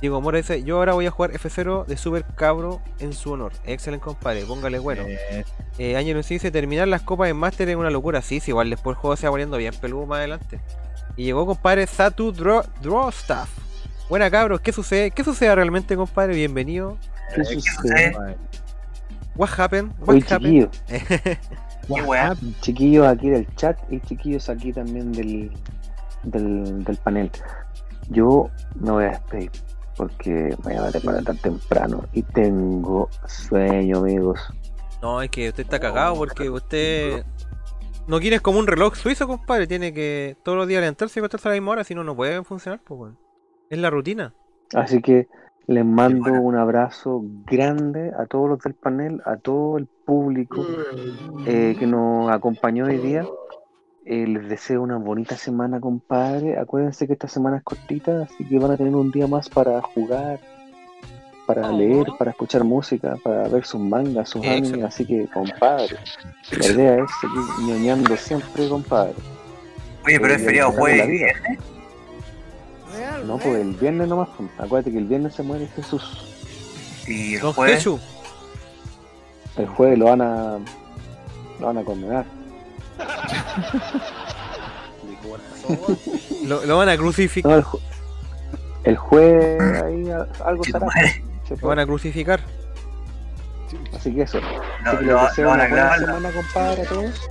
Diego 0.00 0.20
Mora 0.20 0.38
dice, 0.38 0.64
yo 0.64 0.78
ahora 0.78 0.94
voy 0.94 1.06
a 1.06 1.12
jugar 1.12 1.30
F0 1.30 1.86
de 1.86 1.96
Super 1.96 2.24
Cabro 2.34 2.80
en 2.98 3.12
su 3.12 3.30
honor. 3.30 3.52
Excelente, 3.64 4.04
compadre, 4.04 4.44
póngale 4.46 4.80
bueno. 4.80 5.04
Eh, 5.06 5.44
Eh, 5.78 5.96
Angelon 5.96 6.24
dice, 6.28 6.50
terminar 6.50 6.88
las 6.88 7.02
copas 7.02 7.30
en 7.30 7.36
Master 7.36 7.68
es 7.68 7.76
una 7.76 7.88
locura. 7.90 8.20
Sí, 8.20 8.40
sí, 8.40 8.50
igual 8.50 8.68
después 8.68 8.96
el 8.96 9.00
juego 9.00 9.14
se 9.16 9.28
va 9.28 9.30
poniendo 9.30 9.56
bien 9.56 9.74
peludo 9.80 10.04
más 10.06 10.18
adelante. 10.18 10.58
Y 11.16 11.22
llegó, 11.22 11.46
compadre, 11.46 11.86
Satu 11.86 12.32
Draw, 12.32 12.64
Draw 12.82 13.10
Staff. 13.10 13.48
Buena, 14.08 14.28
cabros, 14.28 14.60
¿qué 14.60 14.72
sucede? 14.72 15.12
¿Qué 15.12 15.22
sucede 15.22 15.54
realmente, 15.54 15.94
compadre? 15.94 16.34
Bienvenido. 16.34 16.98
¿Qué 17.32 17.42
¿Qué 17.42 17.60
sucede? 17.60 18.12
sucede? 18.12 18.36
What 19.36 19.50
happened? 19.56 19.92
What 20.00 20.16
Oye, 20.16 20.24
happened? 20.28 20.68
chiquillos. 22.60 23.06
Aquí 23.06 23.30
del 23.30 23.46
chat 23.56 23.78
y 23.90 24.00
chiquillos 24.00 24.48
aquí 24.48 24.72
también 24.72 25.12
del, 25.12 25.50
del, 26.22 26.84
del 26.84 26.96
panel. 26.98 27.30
Yo 28.10 28.50
me 28.76 28.90
voy 28.90 29.04
a 29.04 29.10
despedir 29.10 29.50
porque 29.96 30.56
me 30.64 30.78
voy 30.78 30.86
a 30.86 30.90
levantar 30.90 31.24
tan 31.24 31.36
temprano 31.38 32.04
y 32.12 32.22
tengo 32.22 33.08
sueño, 33.26 33.98
amigos. 33.98 34.40
No, 35.02 35.20
es 35.22 35.30
que 35.30 35.48
usted 35.48 35.64
está 35.64 35.78
cagado 35.78 36.14
porque 36.16 36.48
usted 36.48 37.24
no 38.06 38.20
quiere 38.20 38.40
como 38.40 38.58
un 38.58 38.66
reloj 38.66 38.94
suizo, 38.94 39.26
compadre. 39.26 39.66
Tiene 39.66 39.92
que 39.92 40.36
todos 40.42 40.56
los 40.56 40.66
días 40.66 40.80
levantarse 40.80 41.18
y 41.18 41.20
acostarse 41.20 41.48
a 41.48 41.50
la 41.50 41.56
misma 41.56 41.72
hora, 41.72 41.84
si 41.84 41.94
no, 41.94 42.04
no 42.04 42.16
puede 42.16 42.42
funcionar, 42.42 42.80
pues, 42.84 43.00
weón. 43.00 43.18
Es 43.70 43.78
la 43.78 43.90
rutina. 43.90 44.34
Así 44.74 45.02
que 45.02 45.28
les 45.66 45.84
mando 45.84 46.32
un 46.32 46.56
abrazo 46.56 47.22
grande 47.44 48.12
a 48.18 48.24
todos 48.26 48.48
los 48.48 48.58
del 48.60 48.74
panel, 48.74 49.20
a 49.26 49.36
todo 49.36 49.76
el 49.76 49.86
público 50.08 50.66
eh, 51.46 51.76
que 51.78 51.86
nos 51.86 52.30
acompañó 52.32 52.86
hoy 52.86 52.96
día. 52.96 53.26
Eh, 54.06 54.26
les 54.26 54.48
deseo 54.48 54.80
una 54.82 54.96
bonita 54.96 55.36
semana, 55.36 55.78
compadre. 55.80 56.56
Acuérdense 56.58 57.06
que 57.06 57.12
esta 57.12 57.28
semana 57.28 57.58
es 57.58 57.62
cortita, 57.62 58.22
así 58.22 58.42
que 58.42 58.58
van 58.58 58.70
a 58.70 58.76
tener 58.78 58.94
un 58.94 59.10
día 59.10 59.26
más 59.26 59.50
para 59.50 59.82
jugar, 59.82 60.40
para 61.46 61.70
leer, 61.70 62.06
para 62.18 62.30
escuchar 62.30 62.64
música, 62.64 63.16
para 63.22 63.48
ver 63.48 63.66
sus 63.66 63.82
mangas, 63.82 64.30
sus 64.30 64.42
animes. 64.46 64.82
Así 64.82 65.04
que, 65.04 65.26
compadre, 65.26 65.96
la 66.58 66.66
idea 66.66 67.04
es 67.04 67.10
seguir 67.20 67.68
ñoñando 67.68 68.16
siempre, 68.16 68.66
compadre. 68.66 69.12
Oye, 70.06 70.18
pero 70.18 70.32
es 70.32 70.40
Eh, 70.40 70.44
feriado 70.46 70.72
jueves 70.72 71.06
y 71.06 71.10
viernes. 71.10 71.58
No, 73.26 73.36
pues 73.36 73.56
el 73.56 73.74
viernes 73.74 74.08
nomás. 74.08 74.30
pues. 74.38 74.48
Acuérdate 74.58 74.90
que 74.90 74.98
el 74.98 75.04
viernes 75.04 75.34
se 75.34 75.42
muere 75.42 75.66
Jesús. 75.66 76.02
Y 77.06 77.34
el 77.34 77.42
jueves. 77.42 77.84
El 79.58 79.66
jueves 79.66 79.98
lo 79.98 80.04
van 80.06 80.20
a, 80.22 80.58
lo 81.60 81.66
van 81.66 81.78
a 81.78 81.82
condenar. 81.84 82.24
Lo, 86.46 86.64
lo 86.64 86.76
van 86.78 86.88
a 86.88 86.96
crucificar. 86.96 87.50
No, 87.52 87.58
el, 87.58 87.64
ju- 87.64 87.80
el 88.84 88.96
jueves 88.96 89.82
ahí 89.82 90.10
algo. 90.44 90.64
Se 90.64 91.56
Lo 91.60 91.68
van 91.68 91.78
a 91.78 91.86
crucificar. 91.86 92.40
Así 93.94 94.14
que 94.14 94.22
eso. 94.22 94.38
Lo, 94.40 94.46
Así 94.48 94.98
que 94.98 95.04
lo- 95.04 95.12
les 95.12 95.22
lo 95.22 95.28
deseo 95.28 95.48
van 95.48 95.60
a 95.60 95.64
una 95.64 95.68
buena 95.74 95.88
clavar. 95.96 95.98
semana, 95.98 96.30
compadre, 96.32 96.82
a 96.82 96.84
todos. 96.86 97.28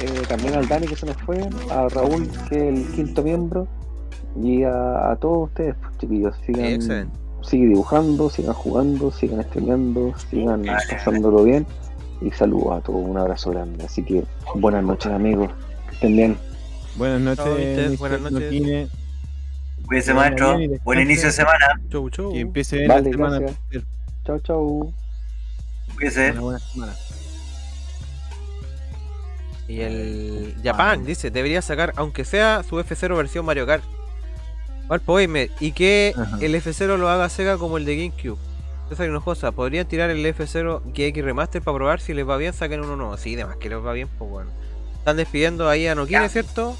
Eh, 0.00 0.22
también 0.28 0.54
al 0.54 0.68
Dani 0.68 0.86
que 0.86 0.96
se 0.96 1.06
nos 1.06 1.16
fue, 1.22 1.38
a 1.70 1.88
Raúl 1.88 2.28
que 2.50 2.56
es 2.56 2.62
el 2.78 2.86
quinto 2.94 3.22
miembro 3.22 3.66
y 4.42 4.62
a, 4.62 5.10
a 5.10 5.16
todos 5.16 5.48
ustedes, 5.48 5.74
pues, 5.80 5.96
chiquillos. 5.98 6.36
Sigan, 6.44 6.64
Excelente. 6.66 7.18
Sigan 7.46 7.68
dibujando, 7.70 8.30
sigan 8.30 8.54
jugando, 8.54 9.10
sigan 9.10 9.42
streameando, 9.44 10.14
sigan 10.30 10.64
pasándolo 10.64 11.44
bien 11.44 11.66
y 12.20 12.30
saludos 12.30 12.78
a 12.78 12.80
todos, 12.80 13.00
un 13.04 13.16
abrazo 13.16 13.50
grande. 13.50 13.84
Así 13.84 14.02
que 14.02 14.24
buenas 14.54 14.84
noches 14.84 15.12
amigos, 15.12 15.50
que 15.88 15.94
estén 15.94 16.16
bien. 16.16 16.38
Buenas 16.96 17.20
noches, 17.20 17.98
buenas 17.98 18.20
noches. 18.20 18.90
Cuídense, 19.86 20.14
maestro. 20.14 20.58
Buen 20.82 21.00
inicio 21.00 21.26
de 21.26 21.32
semana. 21.32 21.80
Chau, 21.90 22.10
chau. 22.10 22.32
Que 22.32 22.40
empiece 22.40 22.76
bien 22.76 22.88
Vale, 22.88 23.02
la 23.04 23.10
semana. 23.10 23.38
gracias. 23.38 23.84
Chao, 24.24 24.38
chao. 24.40 24.92
Cuídense. 25.94 26.32
Una 26.32 26.40
buena 26.40 26.58
semana. 26.58 26.92
Y 29.68 29.80
el 29.80 30.56
Japan 30.62 31.04
dice, 31.04 31.30
debería 31.30 31.60
sacar, 31.60 31.92
aunque 31.96 32.24
sea 32.24 32.62
su 32.62 32.78
F0 32.78 33.16
versión 33.16 33.44
Mario 33.44 33.66
Kart. 33.66 33.84
Valpo 34.88 35.20
y 35.20 35.72
que 35.72 36.14
Ajá. 36.16 36.38
el 36.40 36.54
F0 36.54 36.96
lo 36.96 37.08
haga 37.08 37.28
Sega 37.28 37.58
como 37.58 37.76
el 37.78 37.84
de 37.84 37.96
GameCube. 37.96 38.38
César 38.88 39.08
Hinojosa, 39.08 39.50
¿podrían 39.50 39.86
tirar 39.88 40.10
el 40.10 40.24
F0 40.24 40.82
GX 40.84 41.24
Remaster 41.24 41.60
para 41.60 41.76
probar 41.76 42.00
si 42.00 42.14
les 42.14 42.28
va 42.28 42.36
bien? 42.36 42.52
Saquen 42.52 42.80
uno 42.80 42.94
nuevo. 42.94 43.16
Sí, 43.16 43.34
demás 43.34 43.56
que 43.56 43.68
les 43.68 43.84
va 43.84 43.92
bien, 43.92 44.08
pues 44.16 44.30
bueno. 44.30 44.50
Están 44.98 45.16
despidiendo 45.16 45.68
ahí 45.68 45.88
a 45.88 45.94
Nokine, 45.96 46.28
¿cierto? 46.28 46.76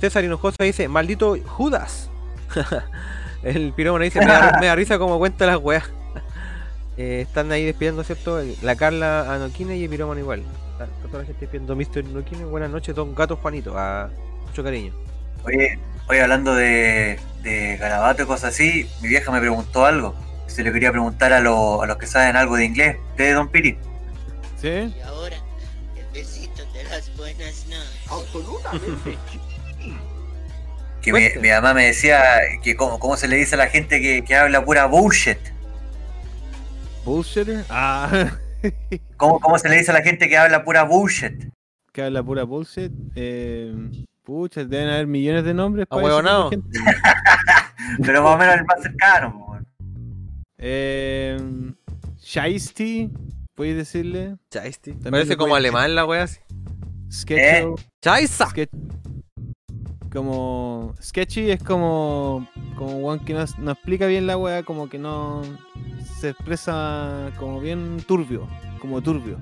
César 0.00 0.24
Hinojosa 0.24 0.62
dice, 0.62 0.88
maldito 0.88 1.36
Judas. 1.46 2.10
el 3.42 3.72
pirómano 3.72 4.04
dice, 4.04 4.20
me 4.20 4.26
da, 4.26 4.58
me 4.60 4.66
da 4.66 4.74
risa 4.74 4.98
como 4.98 5.18
cuenta 5.18 5.46
las 5.46 5.58
weas. 5.58 5.84
Eh, 6.96 7.22
están 7.22 7.50
ahí 7.50 7.64
despidiendo, 7.64 8.04
¿cierto? 8.04 8.42
La 8.60 8.76
Carla 8.76 9.32
Anoquine 9.32 9.74
y 9.74 9.84
el 9.84 9.88
pirómano 9.88 10.20
igual. 10.20 10.42
Está, 10.72 10.84
está 10.84 11.06
toda 11.06 11.20
la 11.20 11.24
gente 11.24 11.40
despidiendo 11.46 11.74
Mr. 11.74 12.10
Anoquine. 12.10 12.44
Buenas 12.44 12.68
noches, 12.68 12.94
don 12.94 13.14
Gato 13.14 13.36
Juanito. 13.36 13.72
A 13.78 14.10
mucho 14.46 14.62
cariño. 14.62 14.92
Oye, 15.44 15.78
oye, 16.10 16.20
hablando 16.22 16.54
de, 16.54 17.18
de 17.42 17.76
garabato 17.76 18.22
y 18.22 18.26
cosas 18.26 18.52
así, 18.54 18.88
mi 19.00 19.08
vieja 19.08 19.30
me 19.30 19.40
preguntó 19.40 19.86
algo. 19.86 20.14
Se 20.46 20.62
le 20.64 20.72
quería 20.72 20.90
preguntar 20.90 21.32
a, 21.32 21.40
lo- 21.40 21.82
a 21.82 21.86
los 21.86 21.96
que 21.96 22.06
saben 22.06 22.34
algo 22.36 22.56
de 22.56 22.64
inglés. 22.64 22.96
¿Ustedes, 23.10 23.34
Don 23.36 23.48
Piri? 23.48 23.78
¿Sí? 24.60 24.68
Y 24.68 25.00
ahora, 25.06 25.36
el 25.96 26.04
besito 26.12 26.62
de 26.72 26.84
las 26.84 27.16
buenas 27.16 27.66
noches. 27.68 28.08
Absolutamente. 28.10 29.18
Que 31.00 31.12
mi, 31.12 31.20
mi 31.40 31.48
mamá 31.48 31.72
me 31.72 31.86
decía 31.86 32.20
que 32.62 32.76
cómo, 32.76 32.98
cómo 32.98 33.16
se 33.16 33.26
le 33.28 33.36
dice 33.36 33.54
a 33.54 33.58
la 33.58 33.68
gente 33.68 34.00
que, 34.02 34.22
que 34.24 34.34
habla 34.36 34.64
pura 34.64 34.86
bullshit. 34.86 35.38
¿Bullshitter? 37.04 37.64
Ah, 37.70 38.32
¿Cómo, 39.16 39.40
¿Cómo 39.40 39.58
se 39.58 39.68
le 39.68 39.76
dice 39.76 39.90
a 39.92 39.94
la 39.94 40.02
gente 40.02 40.28
que 40.28 40.36
habla 40.36 40.64
pura 40.64 40.82
bullshit? 40.82 41.48
que 41.92 42.02
habla 42.02 42.22
pura 42.22 42.44
bullshit. 42.44 42.92
Eh, 43.16 43.72
pucha, 44.30 44.64
deben 44.64 44.88
haber 44.88 45.06
millones 45.08 45.42
de 45.44 45.52
nombres. 45.54 45.86
para 45.88 46.02
tipo 46.02 46.22
de 46.22 46.50
gente. 46.50 46.78
Pero 48.06 48.22
más 48.22 48.34
o 48.34 48.38
menos 48.38 48.54
el 48.54 48.64
más 48.64 48.82
cercano. 48.82 49.46
weón. 49.48 49.66
Eh, 50.58 51.36
Shiesty, 52.20 53.10
¿puedes 53.56 53.76
decirle? 53.76 54.36
Chaiste. 54.50 54.92
También 54.92 55.10
Parece 55.12 55.36
como 55.36 55.50
puede- 55.50 55.60
alemán 55.62 55.94
la 55.96 56.06
wea 56.06 56.22
así. 56.22 56.38
Sketcho. 57.10 57.74
Chaisa. 58.00 58.46
Sketch- 58.46 58.68
como 60.12 60.92
sketchy 61.00 61.52
es 61.52 61.62
como 61.62 62.48
como 62.76 63.06
one 63.06 63.22
que 63.24 63.32
no, 63.32 63.44
no 63.58 63.70
explica 63.72 64.06
bien 64.06 64.26
la 64.26 64.36
wea, 64.36 64.64
como 64.64 64.88
que 64.88 64.98
no 64.98 65.42
se 66.18 66.30
expresa 66.30 67.30
como 67.38 67.60
bien 67.60 67.98
turbio, 68.06 68.48
como 68.80 69.00
turbio. 69.02 69.38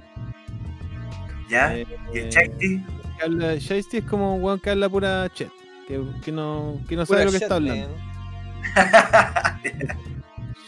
¿Ya? 1.48 1.74
Eh, 1.76 1.86
¿Y 2.12 2.18
el 2.18 2.24
eh, 2.26 2.28
Chakti? 2.28 2.84
Que 3.18 3.24
habla- 3.24 3.54
Shiesty 3.56 3.98
es 3.98 4.04
como 4.04 4.36
un 4.36 4.42
weón 4.42 4.60
que 4.60 4.70
habla 4.70 4.88
pura 4.88 5.28
chet, 5.34 5.50
que, 5.86 6.00
que 6.22 6.32
no, 6.32 6.80
que 6.88 6.96
no 6.96 7.04
Pura 7.04 7.18
sabe 7.20 7.24
lo 7.26 7.30
que 7.30 7.36
shit, 7.36 7.42
está 7.42 7.54
hablando. 7.56 7.88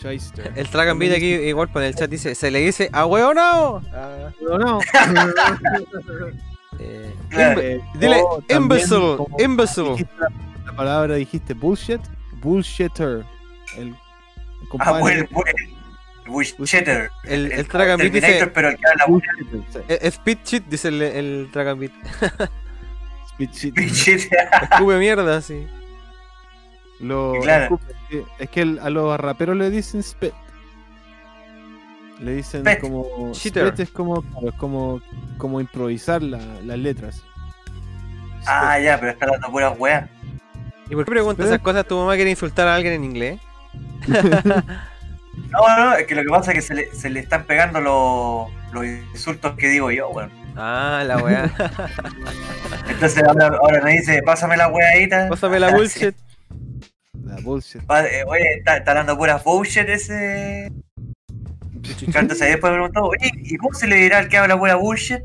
Shyster. 0.02 0.52
El 0.56 0.68
track 0.68 0.88
and 0.88 0.98
beat 1.00 1.14
aquí 1.14 1.26
igual 1.34 1.68
por 1.70 1.82
el 1.82 1.94
chat 1.94 2.08
dice, 2.10 2.34
se 2.34 2.50
le 2.50 2.60
dice 2.60 2.88
a 2.92 3.04
hueonao. 3.06 3.82
Ah, 3.92 4.30
No, 4.40 4.58
no. 4.58 4.80
eh, 6.78 7.14
imbe- 7.30 7.82
dile 7.98 8.22
Oh, 8.24 8.42
imbecile. 8.48 9.90
dijiste 9.92 10.14
la, 10.18 10.28
la 10.66 10.72
palabra 10.76 11.14
dijiste 11.16 11.52
bullshit, 11.54 12.00
bullshitter. 12.40 13.24
El, 13.76 13.88
el 13.88 13.94
Ah, 13.94 14.66
compadre 14.70 15.00
bueno, 15.00 15.28
bueno, 16.30 16.48
el. 16.66 17.10
El, 17.24 17.52
el 17.52 17.66
Terminator, 17.68 18.10
dice, 18.12 18.46
pero 18.54 18.68
el 18.68 18.76
que 18.76 18.82
habla 18.86 19.04
sí. 19.72 19.78
eh, 19.88 19.98
speed 20.04 20.38
shit 20.44 20.64
dice 20.66 20.88
el, 20.88 21.02
el 21.02 21.48
track 21.52 21.68
and 21.68 21.80
beat. 21.80 21.92
Speed 23.32 23.50
shit. 23.52 23.74
bullshit. 23.74 24.32
Escupe 24.70 24.98
mierda, 24.98 25.40
sí. 25.40 25.66
Lo, 27.00 27.32
Claro. 27.42 27.64
escupe, 27.64 27.92
que- 28.10 28.24
es 28.38 28.50
que 28.50 28.60
el- 28.62 28.78
a 28.80 28.90
los 28.90 29.18
raperos 29.18 29.56
le 29.56 29.70
dicen 29.70 30.02
spit. 30.02 30.32
Le 32.20 32.34
dicen 32.34 32.62
como. 32.80 33.32
Spit 33.34 33.56
es 33.80 33.90
como, 33.90 34.22
es 34.46 34.54
como, 34.58 35.00
como 35.38 35.60
improvisar 35.60 36.22
la- 36.22 36.38
las 36.64 36.78
letras. 36.78 37.22
Ah, 38.46 38.78
ya, 38.78 38.98
pero 39.00 39.12
está 39.12 39.24
hablando 39.26 39.48
puras 39.50 39.74
weas. 39.78 40.08
¿Y 40.90 40.94
por 40.94 41.04
qué 41.04 41.10
preguntas 41.12 41.46
esas 41.46 41.60
cosas? 41.60 41.86
¿Tu 41.86 41.96
mamá 41.96 42.14
quiere 42.16 42.30
insultar 42.30 42.66
a 42.68 42.74
alguien 42.74 42.94
en 42.94 43.04
inglés? 43.04 43.40
No, 45.50 45.76
no, 45.78 45.94
es 45.94 46.06
que 46.06 46.14
lo 46.14 46.22
que 46.22 46.28
pasa 46.28 46.52
es 46.52 46.56
que 46.56 46.62
se 46.62 46.74
le, 46.74 46.94
se 46.94 47.10
le 47.10 47.20
están 47.20 47.44
pegando 47.44 47.80
los, 47.80 48.48
los 48.72 48.84
insultos 48.86 49.54
que 49.56 49.68
digo 49.68 49.90
yo, 49.90 50.08
weón. 50.10 50.30
Ah, 50.56 51.02
la 51.06 51.18
weá. 51.18 51.50
Entonces 52.88 53.22
ahora, 53.24 53.46
ahora 53.60 53.80
me 53.82 53.92
dice, 53.92 54.22
pásame 54.22 54.56
la 54.56 54.68
weadita. 54.68 55.28
Pásame 55.28 55.58
la 55.60 55.70
bullshit. 55.74 56.14
La 57.24 57.36
bullshit. 57.42 57.82
Pa- 57.84 58.04
eh, 58.06 58.24
Oye, 58.26 58.58
está, 58.58 58.76
está 58.76 58.90
hablando 58.92 59.16
puras 59.16 59.42
bullshit 59.44 59.88
ese. 59.88 60.70
Entonces 62.02 62.42
ahí 62.42 62.50
después 62.52 62.70
me 62.72 62.78
preguntó, 62.78 63.04
oye, 63.04 63.30
¿y 63.36 63.56
cómo 63.56 63.72
se 63.74 63.86
le 63.86 63.96
dirá 63.96 64.18
al 64.18 64.28
que 64.28 64.36
habla 64.38 64.58
pura 64.58 64.74
bullshit? 64.76 65.20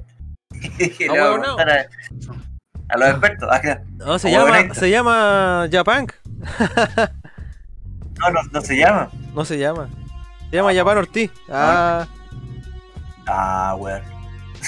Y 0.80 1.03
le 1.03 1.09
voy 1.09 1.17
a 1.19 1.40
preguntar 1.42 1.69
a, 1.69 1.85
a 2.90 2.98
los 2.98 3.09
expertos. 3.09 3.50
Ah, 3.51 3.80
No, 3.98 4.17
se 4.19 4.32
llama, 4.32 4.74
se 4.74 4.90
llama 4.90 5.67
Japunk. 5.72 6.14
No, 8.19 8.30
no, 8.30 8.42
no 8.51 8.61
se 8.61 8.77
llama. 8.77 9.09
No 9.36 9.46
se 9.46 9.58
llama. 9.60 9.90
Se 10.50 10.56
llama 10.56 10.74
Japan 10.74 10.98
Ortiz. 10.98 11.30
Ah, 11.50 12.08
Ah, 13.28 13.76
weón. 13.78 14.02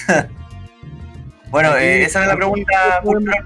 bueno, 1.50 1.70
Aquí- 1.70 1.84
eh, 1.84 2.04
esa 2.04 2.20
era 2.20 2.30
la 2.30 2.36
pregunta 2.36 2.74
todos 3.02 3.04
podemos-. 3.16 3.46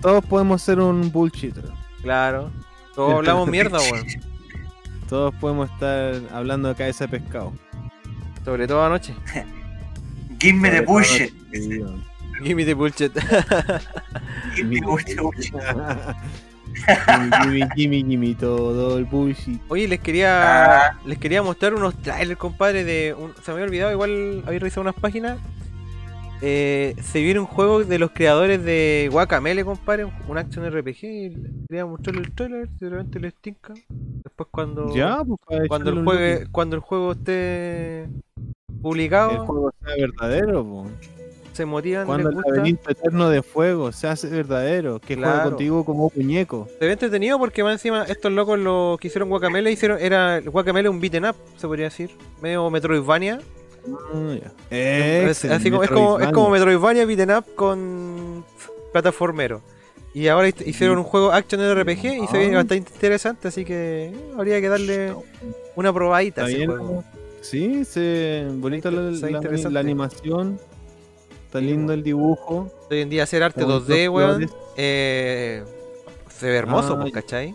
Todos 0.00 0.24
podemos 0.24 0.62
ser 0.62 0.80
un 0.80 1.12
bullshitter. 1.12 1.64
claro. 2.02 2.50
Todos 2.94 3.14
hablamos 3.16 3.48
mierda, 3.50 3.78
weón. 3.80 4.06
Todos 5.08 5.34
podemos 5.34 5.70
estar 5.70 6.14
hablando 6.32 6.68
de 6.70 6.74
cabeza 6.74 7.06
de 7.06 7.18
pescado. 7.18 7.52
Sobre 8.44 8.66
todo 8.66 8.84
anoche. 8.84 9.14
Give 10.40 10.54
me 10.58 10.70
the 10.70 10.76
Sobre 10.78 10.86
bullshit. 10.86 11.34
Give 12.42 12.54
me 12.54 12.64
the 12.64 12.74
bullshit. 12.74 13.12
Give 14.56 14.64
me 14.68 14.80
the 14.80 14.86
bullshit. 14.86 15.54
Gimme, 16.74 17.68
gimme, 17.76 17.96
gimme, 18.04 18.34
todo 18.34 18.98
el 18.98 19.04
bullshit. 19.04 19.60
Oye, 19.68 19.86
les 19.88 20.00
quería 20.00 20.88
Ah. 20.88 20.98
les 21.06 21.18
quería 21.18 21.42
mostrar 21.42 21.74
unos 21.74 21.94
trailers, 22.02 22.38
compadre, 22.38 22.84
de 22.84 23.14
un- 23.14 23.32
se 23.42 23.50
me 23.50 23.54
había 23.54 23.66
olvidado, 23.66 23.92
igual 23.92 24.42
había 24.46 24.58
revisado 24.58 24.82
unas 24.82 24.94
páginas. 24.94 25.38
Eh, 26.44 26.96
se 27.00 27.20
viene 27.22 27.38
un 27.38 27.46
juego 27.46 27.84
de 27.84 27.98
los 28.00 28.10
creadores 28.10 28.64
de 28.64 29.08
Guacamele, 29.12 29.64
compadre, 29.64 30.06
un- 30.26 30.38
action 30.38 30.64
RPG. 30.64 31.36
Quería 31.68 31.86
mostrarle 31.86 32.22
el 32.22 32.32
trailer, 32.32 32.68
si 32.78 32.84
de 32.84 32.90
repente 32.90 33.20
les 33.20 33.34
tinca. 33.36 33.74
Después 33.88 34.48
cuando 34.50 34.92
Ya, 34.92 35.22
pues 35.24 35.68
cuando 35.68 35.90
el 35.90 36.02
juegue, 36.02 36.46
cuando 36.50 36.74
el 36.76 36.82
juego 36.82 37.12
esté 37.12 38.04
el 38.04 38.10
publicado, 38.82 39.46
juego 39.46 39.72
sea 39.84 39.94
verdadero, 39.96 40.64
po. 40.64 40.86
Se 41.52 41.64
motivan, 41.66 42.06
Cuando 42.06 42.30
el 42.30 42.36
laberinto 42.36 42.90
eterno 42.90 43.28
de 43.30 43.42
fuego 43.42 43.92
se 43.92 44.08
hace 44.08 44.28
verdadero, 44.28 44.98
que 45.00 45.14
juega 45.16 45.32
Claro. 45.34 45.50
contigo 45.50 45.84
como 45.84 46.06
un 46.06 46.12
muñeco. 46.16 46.68
Se 46.78 46.86
ve 46.86 46.92
entretenido 46.92 47.38
porque 47.38 47.62
más 47.62 47.74
encima 47.74 48.04
estos 48.04 48.32
locos 48.32 48.58
lo 48.58 48.96
que 49.00 49.08
hicieron 49.08 49.28
Guacamele 49.28 49.70
hicieron 49.70 49.98
era 50.00 50.38
el 50.38 50.50
Guacamele 50.50 50.88
un 50.88 51.00
beaten 51.00 51.26
up, 51.26 51.36
se 51.56 51.66
podría 51.66 51.86
decir, 51.86 52.10
medio 52.40 52.68
Metroidvania. 52.70 53.40
Ah. 53.86 54.34
Es, 54.70 55.44
así 55.44 55.70
como, 55.70 55.82
es, 55.82 55.90
como, 55.90 56.20
es 56.20 56.30
como 56.32 56.50
Metroidvania. 56.50 57.04
Metroidvania 57.04 57.06
beaten 57.06 57.36
up 57.36 57.44
con 57.54 58.44
plataformero. 58.92 59.60
Y 60.14 60.28
ahora 60.28 60.48
hic- 60.48 60.66
hicieron 60.66 60.98
un 60.98 61.04
juego 61.04 61.32
action 61.32 61.60
RPG 61.60 62.04
y 62.22 62.26
se 62.26 62.38
ve 62.38 62.46
Ah. 62.52 62.56
bastante 62.56 62.76
interesante, 62.76 63.48
así 63.48 63.64
que 63.64 64.12
habría 64.36 64.60
que 64.60 64.68
darle 64.68 65.14
una 65.74 65.92
probadita 65.92 66.44
a 66.44 66.48
ese 66.50 66.66
juego. 66.66 67.02
Sí, 67.40 67.84
se 67.84 68.46
bonita 68.52 68.90
la 68.90 69.80
animación. 69.80 70.60
Está 71.52 71.60
lindo 71.60 71.92
el 71.92 72.02
dibujo. 72.02 72.72
Hoy 72.90 73.02
en 73.02 73.10
día 73.10 73.24
hacer 73.24 73.42
arte 73.42 73.60
Con 73.60 73.72
2D, 73.72 74.06
dos 74.06 74.14
weón, 74.14 74.50
eh, 74.78 75.62
se 76.30 76.46
ve 76.46 76.56
hermoso, 76.56 76.94
Ah, 76.94 77.00
pues. 77.02 77.12
¿cachai? 77.12 77.54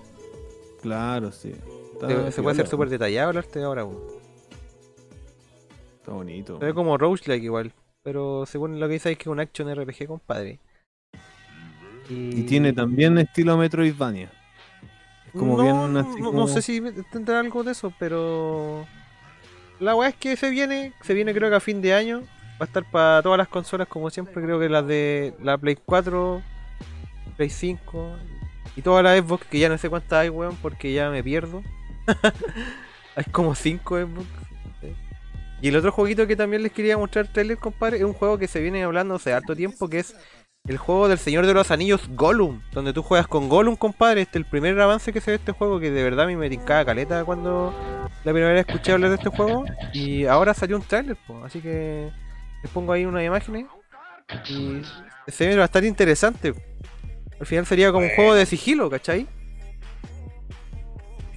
Claro, 0.84 1.32
sí. 1.32 1.52
Está 1.94 2.32
Se, 2.32 2.44
puede 2.44 2.54
hacer 2.54 2.68
súper 2.68 2.90
detallado 2.90 3.32
el 3.32 3.38
arte 3.38 3.64
ahora, 3.64 3.86
weón. 3.86 4.04
Está 5.96 6.12
bonito. 6.12 6.60
Se 6.60 6.66
ve 6.66 6.76
como 6.76 6.96
roguelike 6.96 7.44
igual. 7.44 7.74
Pero 8.04 8.46
según 8.46 8.80
lo 8.80 8.86
que 8.86 8.94
dice 8.94 9.14
es 9.14 9.18
que 9.18 9.24
es 9.24 9.28
un 9.30 9.40
action 9.40 9.74
RPG, 9.74 10.06
compadre. 10.06 10.60
Y 12.08 12.44
tiene 12.44 12.74
también 12.74 13.18
estilo 13.18 13.58
Metroidvania. 13.58 14.32
Es 15.26 15.32
como 15.32 15.58
no, 15.58 15.64
bien 15.64 15.98
así 15.98 16.22
como... 16.22 16.40
no 16.40 16.48
sé 16.48 16.62
si 16.62 16.84
tendrá 17.12 17.40
algo 17.40 17.64
de 17.64 17.72
eso, 17.72 17.92
pero. 17.98 18.86
La 19.80 19.96
weá 19.96 20.10
es 20.10 20.16
que 20.16 20.36
se 20.36 20.52
viene, 20.52 20.94
se 21.02 21.16
viene 21.16 21.34
creo 21.34 21.50
que 21.50 21.56
a 21.56 21.60
fin 21.60 21.82
de 21.82 21.96
año. 21.96 22.22
Va 22.60 22.62
a 22.62 22.66
estar 22.66 22.90
para 22.90 23.22
todas 23.22 23.38
las 23.38 23.48
consolas 23.48 23.88
como 23.88 24.10
siempre, 24.10 24.42
creo 24.42 24.60
que 24.60 24.70
las 24.70 24.86
de 24.88 25.34
la 25.42 25.58
Play 25.58 25.78
4, 25.84 26.42
Play 27.36 27.50
5 27.50 28.16
y 28.76 28.82
todas 28.82 29.04
las 29.04 29.20
Xbox, 29.20 29.46
que 29.46 29.60
ya 29.60 29.70
no 29.70 29.78
sé 29.78 29.90
cuántas 29.90 30.20
hay, 30.20 30.30
weón, 30.30 30.56
porque 30.62 30.92
ya 30.92 31.10
me 31.10 31.24
pierdo. 31.24 31.62
hay 33.16 33.26
como 33.32 33.54
5 33.54 33.98
Xbox. 33.98 34.28
Y 35.62 35.70
el 35.70 35.76
otro 35.76 35.92
jueguito 35.92 36.28
que 36.28 36.36
también 36.36 36.62
les 36.62 36.72
quería 36.72 36.98
mostrar 36.98 37.28
trailer, 37.28 37.58
compadre, 37.58 37.98
es 37.98 38.04
un 38.04 38.14
juego 38.14 38.38
que 38.38 38.48
se 38.48 38.62
viene 38.62 38.84
hablando 38.84 39.16
hace 39.16 39.34
harto 39.34 39.56
tiempo, 39.56 39.88
que 39.88 40.00
es 40.00 40.16
el 40.68 40.78
juego 40.78 41.08
del 41.08 41.18
Señor 41.18 41.48
de 41.48 41.54
los 41.54 41.72
Anillos 41.72 42.08
Gollum, 42.10 42.62
donde 42.72 42.94
tú 42.94 43.02
juegas 43.02 43.28
con 43.28 43.50
Gollum, 43.50 43.76
compadre. 43.76 44.22
Este 44.22 44.38
es 44.38 44.46
el 44.46 44.50
primer 44.50 44.80
avance 44.80 45.12
que 45.12 45.22
se 45.22 45.32
ve 45.32 45.36
este 45.36 45.54
juego, 45.54 45.80
que 45.80 45.90
de 45.90 46.04
verdad 46.04 46.26
a 46.26 46.28
mí 46.28 46.36
me 46.36 46.50
tincaba 46.50 46.86
caleta 46.86 47.24
cuando 47.26 47.74
la 48.24 48.32
primera 48.32 48.54
vez 48.54 48.68
escuché 48.68 48.92
hablar 48.92 49.10
de 49.10 49.16
este 49.16 49.30
juego. 49.30 49.66
Y 49.94 50.26
ahora 50.26 50.54
salió 50.54 50.76
un 50.76 50.84
trailer, 50.84 51.18
po, 51.26 51.44
así 51.44 51.60
que 51.60 52.12
les 52.64 52.72
pongo 52.72 52.94
ahí 52.94 53.06
unas 53.06 53.24
imágenes. 53.24 53.66
Y 54.50 54.82
se 55.32 55.48
ve 55.48 55.56
bastante 55.56 55.88
interesante. 55.88 56.54
Al 57.40 57.46
final 57.46 57.66
sería 57.66 57.92
como 57.92 58.06
un 58.06 58.12
juego 58.16 58.34
de 58.34 58.46
sigilo, 58.46 58.90
¿cachai? 58.90 59.28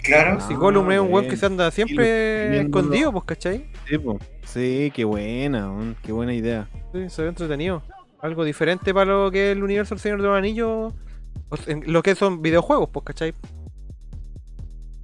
Claro. 0.03 0.41
Si 0.41 0.55
Gollum 0.55 0.91
es 0.93 1.01
un 1.01 1.13
weón 1.13 1.29
que 1.29 1.37
se 1.37 1.47
anda 1.47 1.71
siempre 1.71 2.61
escondido, 2.63 3.13
pues, 3.13 3.25
¿cachai? 3.27 3.71
Sí, 3.87 3.99
po. 3.99 4.19
Sí, 4.47 4.91
qué 4.95 5.05
buena, 5.05 5.95
qué 6.03 6.11
buena 6.13 6.33
idea. 6.33 6.69
Sí, 6.93 7.09
se 7.11 7.23
ve 7.23 7.29
entretenido. 7.29 7.83
Algo 8.23 8.45
diferente 8.45 8.93
para 8.95 9.13
lo 9.13 9.31
que 9.31 9.51
es 9.51 9.57
el 9.57 9.63
universo 9.63 9.95
del 9.95 10.01
Señor 10.01 10.23
de 10.23 10.29
los 10.29 10.37
Anillos. 10.39 10.95
lo 11.87 12.03
que 12.03 12.15
son 12.15 12.41
videojuegos, 12.43 12.89
pues, 12.91 13.05
¿cachai? 13.05 13.35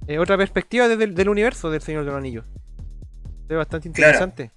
Eh, 0.07 0.19
otra 0.19 0.37
perspectiva 0.37 0.87
desde 0.87 1.03
el, 1.03 1.13
del 1.15 1.29
universo 1.29 1.69
del 1.69 1.81
Señor 1.81 2.03
de 2.03 2.11
los 2.11 2.17
Anillos. 2.17 2.45
Se 3.47 3.53
ve 3.53 3.55
bastante 3.57 3.91
Claro. 3.91 4.09
interesante. 4.13 4.51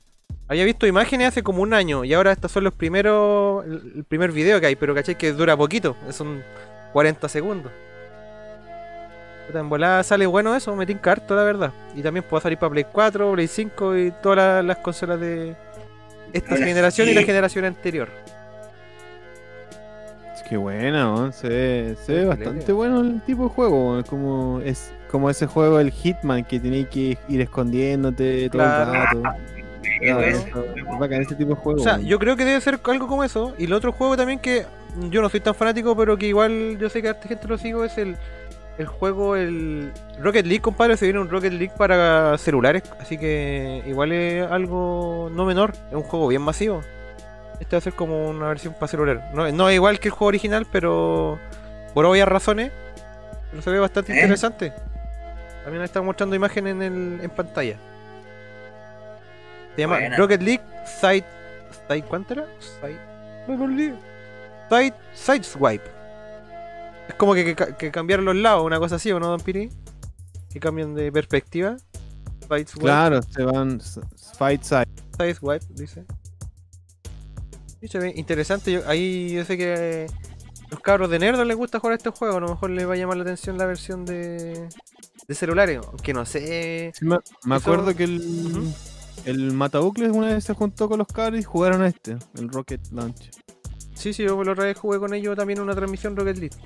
Había 0.50 0.64
visto 0.64 0.84
imágenes 0.84 1.28
hace 1.28 1.44
como 1.44 1.62
un 1.62 1.72
año 1.72 2.04
y 2.04 2.12
ahora 2.12 2.32
estos 2.32 2.50
son 2.50 2.64
los 2.64 2.74
primeros. 2.74 3.64
El, 3.64 4.02
primer 4.02 4.32
video 4.32 4.58
que 4.58 4.66
hay, 4.66 4.74
pero 4.74 4.96
¿cachai? 4.96 5.16
Que 5.16 5.32
dura 5.32 5.56
poquito. 5.56 5.96
Son 6.10 6.42
40 6.92 7.28
segundos. 7.28 7.70
En 9.54 9.68
volada 9.68 10.02
sale 10.02 10.26
bueno 10.26 10.56
eso, 10.56 10.74
me 10.74 10.86
tinca 10.86 11.12
harto, 11.12 11.36
la 11.36 11.44
verdad. 11.44 11.72
Y 11.94 12.02
también 12.02 12.24
puede 12.28 12.42
salir 12.42 12.58
para 12.58 12.70
Play 12.70 12.86
4, 12.90 13.32
Play 13.32 13.46
5 13.46 13.96
y 13.96 14.12
todas 14.20 14.38
las, 14.38 14.64
las 14.64 14.78
consolas 14.78 15.20
de 15.20 15.54
esta 16.32 16.54
Ahora 16.54 16.66
generación 16.66 17.08
y 17.08 17.14
la 17.14 17.22
generación 17.22 17.64
anterior. 17.64 18.08
Qué 20.48 20.56
buena, 20.56 21.14
weón. 21.14 21.32
Se 21.32 21.48
ve, 21.48 21.96
se 22.04 22.12
ve 22.12 22.24
bastante 22.24 22.72
bueno 22.72 23.02
el 23.02 23.20
tipo 23.20 23.44
de 23.44 23.50
juego, 23.50 23.90
weón. 23.92 24.02
Como, 24.02 24.60
es 24.64 24.92
como 25.08 25.30
ese 25.30 25.46
juego, 25.46 25.78
el 25.78 25.92
Hitman, 25.92 26.42
que 26.44 26.58
tenéis 26.58 26.88
que 26.88 27.16
ir 27.28 27.40
escondiéndote 27.40 28.50
todo 28.50 28.62
Claro. 28.62 28.92
el 28.92 29.22
rato. 29.22 29.22
Claro, 30.00 30.20
eso. 30.20 30.64
es 30.76 30.98
bacán 30.98 31.22
ese 31.22 31.34
tipo 31.34 31.50
de 31.50 31.60
juego. 31.60 31.80
O 31.80 31.84
sea, 31.84 31.98
yo 31.98 32.18
creo 32.18 32.36
que 32.36 32.44
debe 32.44 32.60
ser 32.60 32.80
algo 32.84 33.06
como 33.06 33.24
eso. 33.24 33.54
Y 33.58 33.64
el 33.64 33.72
otro 33.72 33.92
juego 33.92 34.16
también 34.16 34.38
que 34.38 34.66
yo 35.10 35.22
no 35.22 35.28
soy 35.28 35.40
tan 35.40 35.54
fanático, 35.54 35.96
pero 35.96 36.16
que 36.16 36.26
igual 36.26 36.78
yo 36.78 36.88
sé 36.88 37.02
que 37.02 37.08
harta 37.08 37.28
gente 37.28 37.46
lo 37.48 37.58
sigo, 37.58 37.84
es 37.84 37.96
el, 37.98 38.16
el 38.78 38.86
juego, 38.86 39.36
el 39.36 39.92
Rocket 40.20 40.46
League, 40.46 40.60
compadre. 40.60 40.96
Se 40.96 41.06
viene 41.06 41.20
un 41.20 41.28
Rocket 41.28 41.52
League 41.52 41.72
para 41.76 42.36
celulares, 42.38 42.82
así 42.98 43.18
que 43.18 43.82
igual 43.86 44.12
es 44.12 44.50
algo 44.50 45.30
no 45.32 45.44
menor. 45.44 45.72
Es 45.90 45.96
un 45.96 46.02
juego 46.02 46.28
bien 46.28 46.42
masivo. 46.42 46.82
Este 47.60 47.76
va 47.76 47.78
a 47.78 47.82
ser 47.82 47.92
como 47.92 48.28
una 48.30 48.48
versión 48.48 48.74
para 48.74 48.88
celular. 48.88 49.30
No, 49.34 49.50
no 49.52 49.68
es 49.68 49.74
igual 49.74 50.00
que 50.00 50.08
el 50.08 50.12
juego 50.12 50.28
original, 50.28 50.66
pero 50.72 51.38
por 51.94 52.06
obvias 52.06 52.26
razones. 52.26 52.72
Pero 53.50 53.62
se 53.62 53.70
ve 53.70 53.78
bastante 53.78 54.12
¿Eh? 54.12 54.16
interesante. 54.22 54.72
También 55.64 55.84
están 55.84 56.04
mostrando 56.04 56.34
imágenes 56.34 56.72
en, 56.72 56.82
el, 56.82 57.20
en 57.22 57.30
pantalla. 57.30 57.76
Se 59.74 59.82
llama 59.82 59.98
Buena. 59.98 60.16
Rocket 60.16 60.42
League 60.42 60.62
Side. 61.00 61.24
Side 61.88 62.04
¿Cuánto 62.04 62.34
era? 62.34 62.46
Side. 62.80 62.98
Me 63.48 63.58
perdí. 63.58 63.92
Side. 64.68 64.94
Sideswipe. 65.14 65.84
Es 67.08 67.14
como 67.16 67.34
que, 67.34 67.56
que, 67.56 67.74
que 67.76 67.90
cambiaron 67.90 68.24
los 68.24 68.36
lados, 68.36 68.64
una 68.64 68.78
cosa 68.78 68.96
así, 68.96 69.10
¿o 69.10 69.18
no, 69.18 69.28
Don 69.28 69.40
Piri? 69.40 69.70
Que 70.52 70.60
cambian 70.60 70.94
de 70.94 71.10
perspectiva. 71.10 71.76
Sideswipe. 72.42 72.84
Claro, 72.84 73.22
se 73.22 73.44
van 73.44 73.80
Fight 74.36 74.62
Side. 74.62 74.88
Sideswipe, 75.18 75.66
dice. 75.70 76.04
Sí, 77.80 77.88
se 77.88 77.98
ve 77.98 78.12
interesante. 78.14 78.72
Yo, 78.72 78.82
ahí 78.86 79.32
yo 79.32 79.44
sé 79.44 79.56
que 79.56 80.06
los 80.70 80.80
cabros 80.80 81.10
de 81.10 81.18
nerdos 81.18 81.46
les 81.46 81.56
gusta 81.56 81.80
jugar 81.80 81.96
este 81.96 82.10
juego. 82.10 82.36
A 82.36 82.40
lo 82.40 82.48
mejor 82.48 82.70
les 82.70 82.88
va 82.88 82.94
a 82.94 82.96
llamar 82.96 83.16
la 83.16 83.22
atención 83.22 83.56
la 83.56 83.66
versión 83.66 84.04
de, 84.04 84.68
de 85.26 85.34
celulares. 85.34 85.80
Aunque 85.86 86.12
no 86.12 86.26
sé. 86.26 86.92
Sí, 86.94 87.06
me, 87.06 87.54
acuerdo 87.54 87.96
que 87.96 88.04
el, 88.04 88.72
el 89.24 89.52
Matabucles 89.52 90.10
una 90.10 90.28
vez 90.28 90.44
se 90.44 90.54
juntó 90.54 90.88
con 90.88 90.98
los 90.98 91.06
cabros 91.08 91.40
y 91.40 91.42
jugaron 91.44 91.82
a 91.82 91.88
este, 91.88 92.16
el 92.36 92.48
Rocket 92.48 92.80
Launch. 92.92 93.30
Sí, 93.94 94.12
sí, 94.12 94.22
yo 94.22 94.42
la 94.42 94.52
otra 94.52 94.64
vez 94.64 94.78
jugué 94.78 94.98
con 94.98 95.12
ellos 95.12 95.36
también 95.36 95.58
en 95.58 95.64
una 95.64 95.74
transmisión 95.74 96.16
Rocket 96.16 96.38
League. 96.38 96.56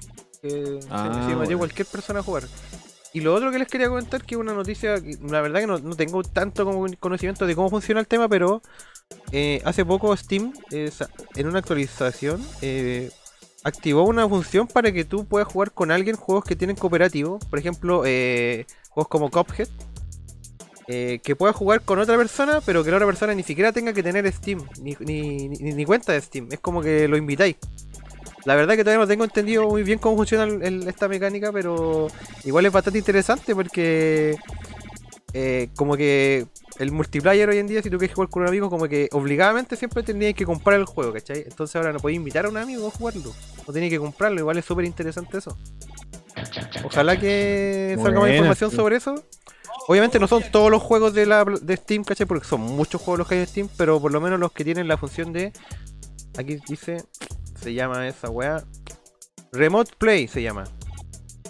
Ah, 0.91 1.11
se, 1.13 1.21
metió 1.21 1.37
bueno. 1.37 1.59
cualquier 1.59 1.87
persona 1.87 2.21
a 2.21 2.23
jugar. 2.23 2.45
Y 3.13 3.21
lo 3.21 3.35
otro 3.35 3.51
que 3.51 3.59
les 3.59 3.69
quería 3.69 3.89
comentar, 3.89 4.25
que 4.25 4.35
es 4.35 4.41
una 4.41 4.53
noticia, 4.53 4.97
la 5.23 5.41
verdad 5.41 5.61
que 5.61 5.67
no, 5.67 5.79
no 5.79 5.95
tengo 5.95 6.23
tanto 6.23 6.65
como 6.65 6.87
conocimiento 6.99 7.47
de 7.47 7.55
cómo 7.55 7.71
funciona 7.71 8.01
el 8.01 8.09
tema, 8.09 8.29
pero 8.29 8.61
eh, 9.33 9.63
hace 9.65 9.85
poco 9.85 10.17
Steam, 10.17 10.53
eh, 10.71 10.91
en 11.37 11.47
una 11.47 11.61
actualización, 11.61 12.45
eh, 12.61 13.11
activó 13.65 14.05
una 14.05 14.29
función 14.29 14.67
para 14.67 14.93
que 14.93 15.05
tú 15.05 15.25
puedas 15.27 15.49
jugar 15.49 15.73
con 15.73 15.91
alguien 15.91 16.17
juegos 16.17 16.45
que 16.45 16.57
tienen 16.57 16.77
cooperativo. 16.77 17.39
Por 17.51 17.59
ejemplo, 17.59 18.03
eh, 18.05 18.67
juegos 18.91 19.09
como 19.09 19.31
Cuphead. 19.31 19.69
Eh, 20.87 21.21
que 21.23 21.35
puedas 21.37 21.57
jugar 21.57 21.81
con 21.83 21.99
otra 21.99 22.17
persona, 22.17 22.61
pero 22.65 22.85
que 22.85 22.91
la 22.91 22.97
otra 22.99 23.07
persona 23.07 23.35
ni 23.35 23.43
siquiera 23.43 23.73
tenga 23.73 23.93
que 23.93 24.03
tener 24.03 24.31
Steam, 24.33 24.67
ni, 24.83 24.97
ni, 25.01 25.49
ni- 25.49 25.73
ni 25.73 25.85
cuenta 25.85 26.13
de 26.13 26.21
Steam. 26.21 26.49
Es 26.51 26.61
como 26.61 26.83
que 26.83 27.09
lo 27.09 27.17
invitáis. 27.17 27.57
La 28.45 28.55
verdad 28.55 28.75
que 28.77 28.85
todavía 28.85 29.01
no 29.03 29.09
tengo 29.09 29.25
entendido 29.25 29.67
muy 29.69 29.83
bien 29.83 29.99
cómo 29.99 30.17
funciona 30.17 30.45
el- 30.45 30.87
esta 30.87 31.09
mecánica, 31.09 31.51
pero 31.53 32.09
igual 32.45 32.67
es 32.67 32.73
bastante 32.73 32.99
interesante 32.99 33.55
porque 33.55 34.37
eh, 35.33 35.69
como 35.75 35.97
que 35.97 36.47
el 36.79 36.93
multiplayer 36.93 37.49
hoy 37.49 37.59
en 37.59 37.67
día, 37.67 37.83
si 37.83 37.89
tú 37.91 37.99
quieres 37.99 38.15
jugar 38.15 38.29
con 38.29 38.43
un 38.43 38.49
amigo, 38.49 38.69
como 38.71 38.87
que 38.87 39.09
obligadamente 39.13 39.77
siempre 39.77 40.03
tendrías 40.03 40.35
que 40.35 40.45
comprar 40.45 40.79
el 40.79 40.85
juego, 40.87 41.13
¿cachai? 41.13 41.43
Entonces 41.49 41.75
ahora 41.77 41.93
no 41.93 41.99
podéis 42.01 42.19
invitar 42.19 42.45
a 42.47 42.49
un 42.51 42.57
amigo 42.57 42.87
a 42.87 42.91
jugarlo. 42.91 43.33
No 43.67 43.73
tenéis 43.73 43.93
que 43.93 43.99
comprarlo, 43.99 44.39
igual 44.41 44.59
es 44.59 44.65
súper 44.65 44.85
interesante 44.85 45.39
eso. 45.39 45.57
Ojalá 46.85 47.17
que 47.19 47.97
salga 48.05 48.21
más 48.21 48.29
información 48.37 48.71
sobre 48.77 48.97
eso. 48.97 49.25
Obviamente 49.87 50.19
no 50.19 50.27
son 50.27 50.43
todos 50.51 50.71
los 50.71 50.83
juegos 50.83 51.13
de, 51.15 51.27
la, 51.27 51.45
de 51.45 51.77
Steam, 51.77 52.05
¿cachai? 52.05 52.27
Porque 52.27 52.47
son 52.47 52.61
muchos 52.63 53.01
juegos 53.03 53.19
los 53.19 53.29
que 53.29 53.35
hay 53.35 53.41
en 53.43 53.47
Steam, 53.47 53.69
pero 53.77 54.01
por 54.01 54.13
lo 54.13 54.21
menos 54.21 54.41
los 54.41 54.51
que 54.53 54.65
tienen 54.65 54.89
la 54.89 54.97
función 54.97 55.33
de... 55.33 55.53
Aquí 56.39 56.59
dice... 56.69 57.05
Se 57.61 57.73
llama 57.75 58.07
esa 58.09 58.31
weá... 58.31 58.63
Remote 59.53 59.93
Play 59.99 60.27
se 60.27 60.43
llama. 60.43 60.65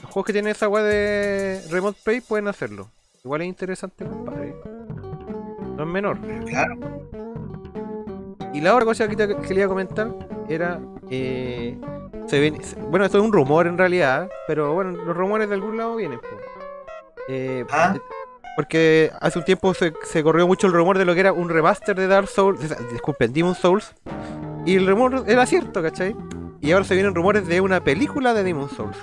Los 0.03 0.11
juegos 0.13 0.27
que 0.27 0.33
tienen 0.33 0.51
esa 0.51 0.69
weá 0.69 0.83
de 0.85 1.63
Remote 1.71 1.99
Play 2.05 2.21
pueden 2.21 2.49
hacerlo. 2.49 2.91
Igual 3.25 3.43
es 3.43 3.49
interesante, 3.49 4.05
compadre. 4.05 4.55
No 5.77 5.83
es 5.85 5.89
menor. 5.89 6.19
Claro. 6.47 6.77
Y 8.53 8.61
la 8.61 8.73
otra 8.75 8.85
cosa 8.85 9.09
que 9.09 9.17
te 9.17 9.37
quería 9.37 9.67
comentar 9.69 10.13
era. 10.49 10.81
eh, 11.11 11.79
se 12.27 12.41
ven- 12.41 12.61
bueno, 12.91 13.05
esto 13.07 13.19
es 13.19 13.25
un 13.25 13.33
rumor 13.33 13.67
en 13.67 13.77
realidad, 13.79 14.29
pero 14.47 14.75
bueno, 14.75 14.91
los 14.93 15.17
rumores 15.17 15.49
de 15.49 15.55
algún 15.55 15.77
lado 15.79 15.97
vienen. 15.97 16.19
po. 16.21 16.27
Eh, 17.29 17.65
Ah. 17.71 17.97
Porque 18.57 19.11
hace 19.21 19.39
un 19.39 19.45
tiempo 19.45 19.75
se, 19.75 19.93
corrió 20.23 20.47
mucho 20.47 20.67
el 20.67 20.73
rumor 20.73 20.97
de 20.99 21.05
lo 21.05 21.15
que 21.15 21.21
era 21.21 21.33
un 21.33 21.49
remaster 21.49 21.97
de 21.97 22.07
Dark 22.07 22.29
Souls, 22.29 22.61
disculpen, 22.93 23.33
Demon 23.33 23.55
Souls. 23.55 23.95
Y 24.65 24.77
el 24.77 24.87
rumor 24.87 25.25
era 25.27 25.45
cierto, 25.47 25.83
¿cachai? 25.83 26.15
Y 26.61 26.73
ahora 26.73 26.85
se 26.85 26.95
vienen 26.95 27.15
rumores 27.15 27.47
de 27.47 27.61
una 27.61 27.83
película 27.83 28.33
de 28.33 28.43
Demon 28.45 28.71
Souls. 28.71 28.97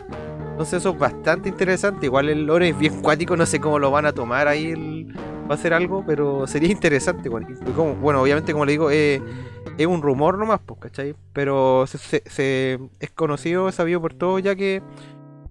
Entonces 0.52 0.80
eso 0.80 0.92
es 0.92 1.00
bastante 1.00 1.50
interesante. 1.50 2.06
Igual 2.06 2.30
el 2.30 2.46
lore 2.46 2.70
es 2.70 2.78
bien 2.78 3.02
cuático, 3.02 3.36
no 3.36 3.46
sé 3.46 3.60
cómo 3.60 3.78
lo 3.78 3.92
van 3.92 4.06
a 4.06 4.14
tomar 4.14 4.48
ahí 4.48 4.72
el- 4.72 5.16
va 5.50 5.56
a 5.56 5.58
ser 5.58 5.74
algo, 5.74 6.04
pero 6.06 6.48
sería 6.48 6.72
interesante. 6.72 7.30
Bueno, 7.30 8.22
obviamente 8.22 8.54
como 8.54 8.66
le 8.66 8.72
digo, 8.72 8.90
eh, 8.90 9.22
es 9.78 9.86
un 9.88 10.02
rumor 10.02 10.38
nomás, 10.38 10.60
pues, 10.66 10.80
¿cachai? 10.80 11.16
Pero 11.34 11.86
se, 11.88 11.98
se- 11.98 12.24
se- 12.26 12.80
es 13.00 13.10
conocido, 13.12 13.72
sabido 13.72 14.02
por 14.02 14.14
todos 14.14 14.42
ya 14.42 14.56
que 14.56 14.82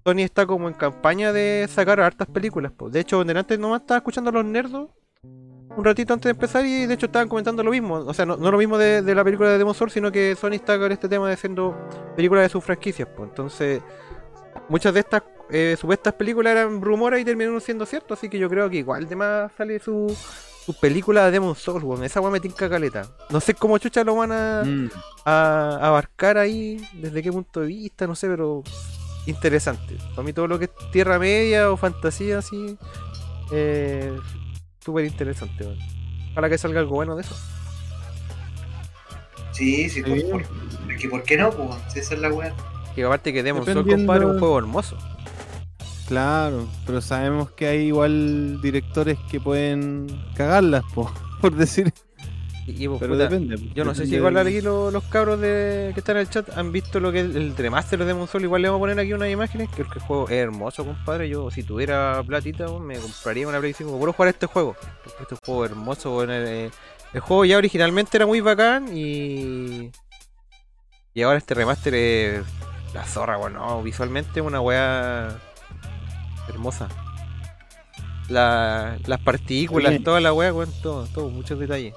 Sony 0.05 0.20
está 0.20 0.47
como 0.47 0.69
en 0.69 0.75
campaña 0.75 1.33
de 1.33 1.67
sacar 1.70 2.01
hartas 2.01 2.29
películas. 2.29 2.73
Pues. 2.77 2.93
De 2.93 3.01
hecho, 3.01 3.23
delante 3.25 3.59
nomás 3.59 3.83
estaba 3.83 3.99
escuchando 3.99 4.31
a 4.31 4.33
los 4.33 4.45
nerdos 4.45 4.89
un 5.77 5.85
ratito 5.85 6.12
antes 6.12 6.25
de 6.25 6.31
empezar 6.31 6.67
y 6.67 6.87
de 6.87 6.95
hecho 6.95 7.07
estaban 7.07 7.29
comentando 7.29 7.62
lo 7.62 7.70
mismo. 7.70 7.95
O 7.95 8.12
sea, 8.15 8.27
no, 8.27 8.37
no 8.37 8.51
lo 8.51 8.59
mismo 8.59 8.77
de, 8.79 9.03
de 9.03 9.15
la 9.15 9.23
película 9.23 9.51
de 9.51 9.59
Demon 9.59 9.75
Souls, 9.75 9.93
sino 9.93 10.11
que 10.11 10.35
Sony 10.35 10.55
está 10.55 10.79
con 10.79 10.91
este 10.91 11.09
tema 11.09 11.29
de 11.29 11.35
haciendo 11.35 11.77
películas 12.17 12.43
de 12.45 12.49
sus 12.49 12.65
franquicias. 12.65 13.09
Pues. 13.17 13.29
Entonces, 13.29 13.83
muchas 14.69 14.93
de 14.95 15.01
estas 15.01 15.23
eh, 15.51 15.77
supuestas 15.79 16.15
películas 16.15 16.53
eran 16.53 16.81
rumores 16.81 17.20
y 17.20 17.25
terminaron 17.25 17.61
siendo 17.61 17.87
ciertas, 17.87 18.19
así 18.19 18.29
que 18.29 18.39
yo 18.39 18.49
creo 18.49 18.69
que 18.70 18.79
igual 18.79 19.09
de 19.09 19.17
más 19.17 19.53
sale 19.57 19.79
su, 19.79 20.17
su 20.65 20.75
película 20.81 21.27
de 21.27 21.31
Demon 21.33 21.55
Souls, 21.55 21.85
weón. 21.85 22.03
Esa 22.05 22.20
weá 22.20 22.31
me 22.33 22.41
tinca 22.41 22.69
caleta. 22.69 23.03
No 23.31 23.39
sé 23.41 23.55
cómo 23.55 23.79
chucha 23.79 24.03
lo 24.03 24.17
van 24.17 24.33
a, 24.33 24.62
Mm. 24.65 24.91
a 25.25 25.79
abarcar 25.89 26.37
ahí, 26.39 26.85
desde 26.95 27.23
qué 27.23 27.31
punto 27.31 27.61
de 27.61 27.67
vista, 27.69 28.07
no 28.09 28.15
sé, 28.17 28.27
pero 28.29 28.62
interesante. 29.26 29.97
Para 30.10 30.23
mí 30.23 30.32
todo 30.32 30.47
lo 30.47 30.58
que 30.58 30.66
es 30.66 30.70
Tierra 30.92 31.18
Media 31.18 31.70
o 31.70 31.76
fantasía 31.76 32.39
así, 32.39 32.76
eh, 33.52 34.16
súper 34.84 35.05
interesante. 35.05 35.65
weón. 35.65 35.78
Ojalá 36.32 36.49
que 36.49 36.58
salga 36.58 36.81
algo 36.81 36.94
bueno 36.97 37.16
de 37.16 37.23
eso. 37.23 37.34
Sí, 39.52 39.90
sí, 39.90 40.02
por, 40.02 40.31
por, 40.31 40.42
es 40.92 41.00
que 41.00 41.08
¿por 41.08 41.23
qué 41.23 41.36
no? 41.36 41.50
Pues, 41.50 41.68
si 41.92 41.99
esa 41.99 42.15
es 42.15 42.20
la 42.20 42.32
weá. 42.32 42.55
Que 42.94 43.05
aparte 43.05 43.32
que 43.32 43.42
Demon 43.42 43.65
Souls, 43.65 43.76
Dependiendo- 43.78 44.07
compadre, 44.12 44.24
es 44.28 44.32
un 44.34 44.39
juego 44.39 44.58
hermoso. 44.58 44.97
Claro, 46.08 46.66
pero 46.86 47.00
sabemos 47.00 47.50
que 47.52 47.66
hay 47.68 47.86
igual 47.86 48.60
directores 48.60 49.16
que 49.31 49.39
pueden 49.40 50.07
cagarlas, 50.34 50.82
po, 50.94 51.12
por 51.40 51.55
decir. 51.55 51.92
Y, 52.76 52.84
y, 52.84 52.89
pues, 52.89 53.00
Pero 53.00 53.12
puta, 53.15 53.24
depende, 53.28 53.57
Yo 53.74 53.84
no 53.84 53.94
sé 53.94 54.07
si 54.07 54.16
igual 54.16 54.36
aquí 54.36 54.60
lo- 54.60 54.90
los 54.90 55.05
cabros 55.05 55.40
de, 55.40 55.90
que 55.94 56.00
están 56.00 56.16
en 56.16 56.20
el 56.23 56.31
chat 56.31 56.57
han 56.57 56.73
visto 56.73 57.00
lo 57.00 57.10
que 57.12 57.20
es 57.20 57.34
el 57.34 57.57
remaster 57.57 58.05
de 58.05 58.12
Souls. 58.26 58.44
Igual 58.44 58.62
le 58.62 58.68
vamos 58.68 58.78
a 58.78 58.82
poner 58.82 58.99
aquí 59.00 59.12
unas 59.12 59.28
imágenes. 59.31 59.68
Que 59.70 59.82
el 59.82 59.89
juego 59.89 60.24
es 60.28 60.32
hermoso, 60.32 60.84
compadre. 60.84 61.28
Yo, 61.28 61.50
si 61.50 61.62
tuviera 61.62 62.23
platita, 62.26 62.66
weón, 62.66 62.86
me 62.86 62.99
compraría 62.99 63.49
una 63.49 63.58
Play 63.60 63.73
5 63.73 63.99
por 63.99 64.12
jugar 64.12 64.28
este 64.28 64.47
juego. 64.47 64.76
Porque 65.05 65.23
este 65.23 65.36
juego 65.44 65.65
es 65.65 65.70
hermoso. 65.70 66.24
eh, 66.31 66.70
el 67.12 67.20
juego 67.20 67.44
ya 67.44 67.57
originalmente 67.58 68.16
era 68.16 68.26
muy 68.26 68.40
bacán 68.40 68.97
y. 68.97 69.90
Y 71.12 71.23
ahora 71.23 71.39
este 71.39 71.55
remaster 71.55 71.94
es 71.94 72.44
la 72.94 73.05
zorra, 73.05 73.36
bueno, 73.36 73.82
visualmente 73.82 74.40
una 74.40 74.60
weá 74.60 75.36
hermosa. 76.49 76.89
la- 78.28 78.97
las 79.07 79.20
partículas, 79.20 79.90
Bien. 79.90 80.05
toda 80.05 80.20
la 80.20 80.32
weá, 80.32 80.52
weón, 80.52 80.70
todo, 80.82 81.05
todo, 81.07 81.31
muchos 81.31 81.58
detalles. 81.58 81.94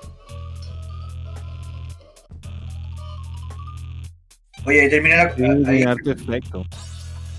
Oye, 4.66 4.82
ahí 4.82 4.90
terminé 4.90 5.18
la. 5.18 5.36
Sí, 5.36 5.44
ahí, 5.44 5.84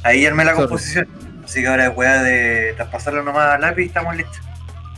ahí 0.03 0.27
armé 0.27 0.45
la 0.45 0.53
Sorry. 0.53 0.67
composición. 0.67 1.09
Así 1.45 1.61
que 1.61 1.67
ahora 1.67 1.87
es 1.89 1.97
weá 1.97 2.23
de 2.23 2.73
traspasarlo 2.77 3.23
nomás 3.23 3.51
al 3.55 3.61
lápiz 3.61 3.83
y 3.83 3.87
estamos 3.87 4.17
listos. 4.17 4.39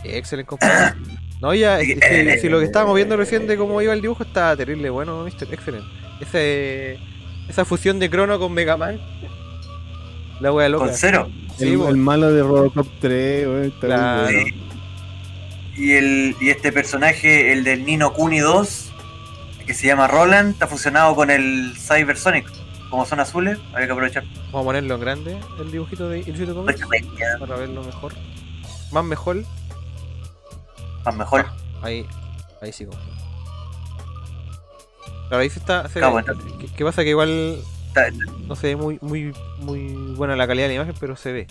Excelente, 0.05 0.48
compadre. 0.48 0.94
No, 1.40 1.52
ya, 1.55 1.80
eh, 1.80 2.38
si 2.40 2.48
lo 2.48 2.58
que 2.60 2.64
estábamos 2.64 2.96
viendo 2.96 3.16
recién 3.16 3.46
de 3.46 3.56
cómo 3.58 3.82
iba 3.82 3.92
el 3.92 4.00
dibujo 4.00 4.22
está 4.22 4.56
terrible, 4.56 4.88
bueno, 4.90 5.22
Mister, 5.24 5.46
excelente. 5.52 5.86
Ese, 6.20 6.98
esa 7.48 7.64
fusión 7.66 7.98
de 7.98 8.08
Crono 8.08 8.38
con 8.38 8.52
Mega 8.55 8.76
Man. 8.76 8.98
La 10.40 10.52
wea 10.52 10.68
loca. 10.68 10.86
Con 10.86 10.94
cero. 10.94 11.28
Sí, 11.58 11.72
el, 11.72 11.96
malo 11.96 12.32
de 12.32 12.42
Robocop 12.42 12.86
3, 13.00 13.46
weón, 13.46 13.64
está 13.64 13.86
muy 13.86 13.96
Claro. 13.96 14.22
bueno. 14.22 14.38
Sí. 14.46 14.62
Y, 15.78 15.92
el, 15.92 16.36
y 16.40 16.48
este 16.50 16.72
personaje, 16.72 17.52
el 17.52 17.64
del 17.64 17.84
Nino 17.84 18.12
Kuni 18.14 18.38
2, 18.38 18.85
que 19.67 19.75
se 19.75 19.86
llama 19.86 20.07
Roland, 20.09 20.53
está 20.53 20.67
fusionado 20.67 21.15
con 21.15 21.31
el 21.31 21.75
Cybersonic. 21.77 22.47
Como 22.91 23.05
son 23.05 23.19
azules, 23.20 23.59
había 23.75 23.86
que 23.86 23.93
aprovechar. 23.93 24.25
Vamos 24.53 24.61
a 24.61 24.65
ponerlo 24.65 24.95
en 24.95 25.01
grande, 25.01 25.41
el 25.59 25.73
dibujito 25.73 26.09
de 26.09 26.20
Illustrated 26.20 26.55
Comics, 26.55 26.81
para 27.41 27.57
verlo 27.57 27.83
mejor. 27.83 28.12
Más 28.93 29.05
mejor. 29.05 29.43
Más 31.05 31.17
mejor. 31.17 31.47
Ahí, 31.83 32.07
ahí 32.62 32.73
sí. 32.73 32.86
como. 32.86 32.99
Claro, 35.28 35.43
ahí 35.43 35.51
se 35.51 35.59
está. 35.59 35.89
se 35.89 35.99
Ah, 36.03 36.07
ve- 36.07 36.12
bueno. 36.12 36.35
¿Qué, 36.61 36.67
qué 36.77 36.85
pasa? 36.85 37.03
Que 37.03 37.11
igual 37.11 37.59
no 38.47 38.55
se 38.55 38.69
ve 38.69 38.77
muy, 38.77 38.99
muy, 39.03 39.35
muy 39.59 39.89
buena 40.15 40.36
la 40.36 40.47
calidad 40.47 40.67
de 40.69 40.75
la 40.77 40.83
imagen, 40.83 40.95
pero 41.01 41.17
se 41.17 41.33
ve. 41.33 41.47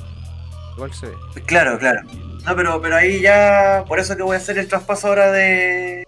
Igual 0.78 0.94
se 0.94 1.08
ve. 1.08 1.16
Claro, 1.46 1.78
claro. 1.78 2.00
No, 2.46 2.56
pero, 2.56 2.82
pero 2.82 2.96
ahí 2.96 3.20
ya. 3.20 3.84
Por 3.88 4.00
eso 4.00 4.16
que 4.16 4.24
voy 4.24 4.36
a 4.36 4.38
hacer 4.38 4.58
el 4.58 4.68
traspaso 4.70 5.08
ahora 5.10 5.32
de. 5.32 6.06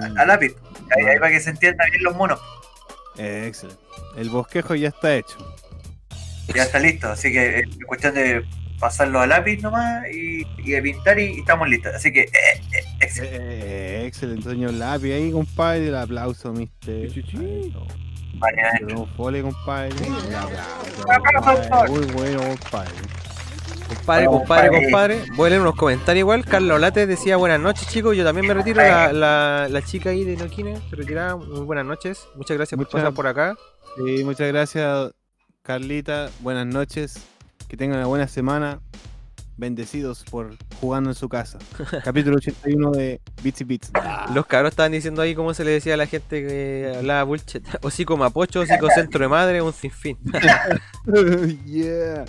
A, 0.00 0.22
a 0.22 0.26
lápiz. 0.26 0.54
Ahí, 0.96 1.04
ahí 1.06 1.18
para 1.18 1.30
que 1.32 1.40
se 1.40 1.50
entiendan 1.50 1.90
bien 1.90 2.02
los 2.02 2.16
monos. 2.16 2.40
Eh, 3.16 3.44
excelente. 3.46 3.82
El 4.16 4.30
bosquejo 4.30 4.74
ya 4.74 4.88
está 4.88 5.14
hecho. 5.14 5.36
Ya 6.54 6.64
está 6.64 6.78
listo. 6.78 7.10
Así 7.10 7.32
que 7.32 7.60
es 7.60 7.68
cuestión 7.86 8.14
de 8.14 8.44
pasarlo 8.78 9.20
a 9.20 9.26
lápiz 9.26 9.62
nomás 9.62 10.04
y, 10.10 10.46
y 10.58 10.70
de 10.72 10.82
pintar 10.82 11.18
y, 11.18 11.36
y 11.36 11.40
estamos 11.40 11.68
listos. 11.68 11.94
Así 11.94 12.12
que. 12.12 12.22
eh, 12.22 12.30
eh, 12.72 12.84
excelente. 13.00 13.38
Eh, 13.40 14.06
excelente, 14.06 14.50
señor 14.50 14.74
lápiz 14.74 15.12
ahí, 15.12 15.30
compadre. 15.30 15.88
El 15.88 15.96
aplauso, 15.96 16.52
mister. 16.52 17.08
Vale, 18.34 18.62
vale. 18.62 18.80
Pero 18.86 19.06
Fole, 19.16 19.42
compadre. 19.42 19.94
Aplauso, 20.36 21.10
aplauso, 21.10 21.62
compadre. 21.62 21.90
Muy 21.90 22.06
bueno, 22.12 22.40
compadre. 22.40 22.90
Compadre, 23.96 24.26
compadre, 24.26 24.68
compadre. 24.70 25.24
Voy 25.34 25.46
a 25.46 25.50
leer 25.50 25.60
unos 25.60 25.74
comentarios 25.74 26.20
igual. 26.20 26.44
Carlos 26.44 26.80
Late 26.80 27.06
decía 27.06 27.36
buenas 27.36 27.60
noches, 27.60 27.88
chicos. 27.88 28.16
Yo 28.16 28.24
también 28.24 28.46
me 28.46 28.54
retiro. 28.54 28.80
La, 28.80 29.12
la, 29.12 29.66
la 29.68 29.82
chica 29.82 30.10
ahí 30.10 30.24
de 30.24 30.36
Noquine 30.36 30.80
se 30.88 30.96
retiraba. 30.96 31.36
Muy 31.36 31.60
buenas 31.60 31.84
noches. 31.84 32.26
Muchas 32.34 32.56
gracias 32.56 32.76
por 32.78 32.88
pasar 32.88 33.12
por 33.12 33.26
acá. 33.26 33.54
Sí, 33.96 34.24
muchas 34.24 34.48
gracias, 34.48 35.12
Carlita. 35.62 36.30
Buenas 36.40 36.66
noches. 36.66 37.26
Que 37.68 37.76
tengan 37.76 37.98
una 37.98 38.06
buena 38.06 38.28
semana. 38.28 38.80
Bendecidos 39.58 40.24
por 40.24 40.56
jugando 40.80 41.10
en 41.10 41.14
su 41.14 41.28
casa. 41.28 41.58
Capítulo 42.04 42.36
81 42.36 42.90
de 42.92 43.20
Bits 43.42 43.60
y 43.60 43.64
Bits. 43.64 43.92
Los 44.34 44.46
cabros 44.46 44.70
estaban 44.70 44.92
diciendo 44.92 45.20
ahí 45.20 45.34
cómo 45.34 45.52
se 45.52 45.64
le 45.64 45.72
decía 45.72 45.94
a 45.94 45.96
la 45.98 46.06
gente 46.06 46.46
que 46.46 46.94
hablaba 46.96 47.22
bullshit. 47.24 47.62
Hocico 47.82 48.16
mapocho, 48.16 48.60
hocico 48.60 48.88
centro 48.88 49.20
de 49.20 49.28
madre, 49.28 49.62
un 49.62 49.72
sinfín. 49.72 50.18
yeah. 51.66 52.24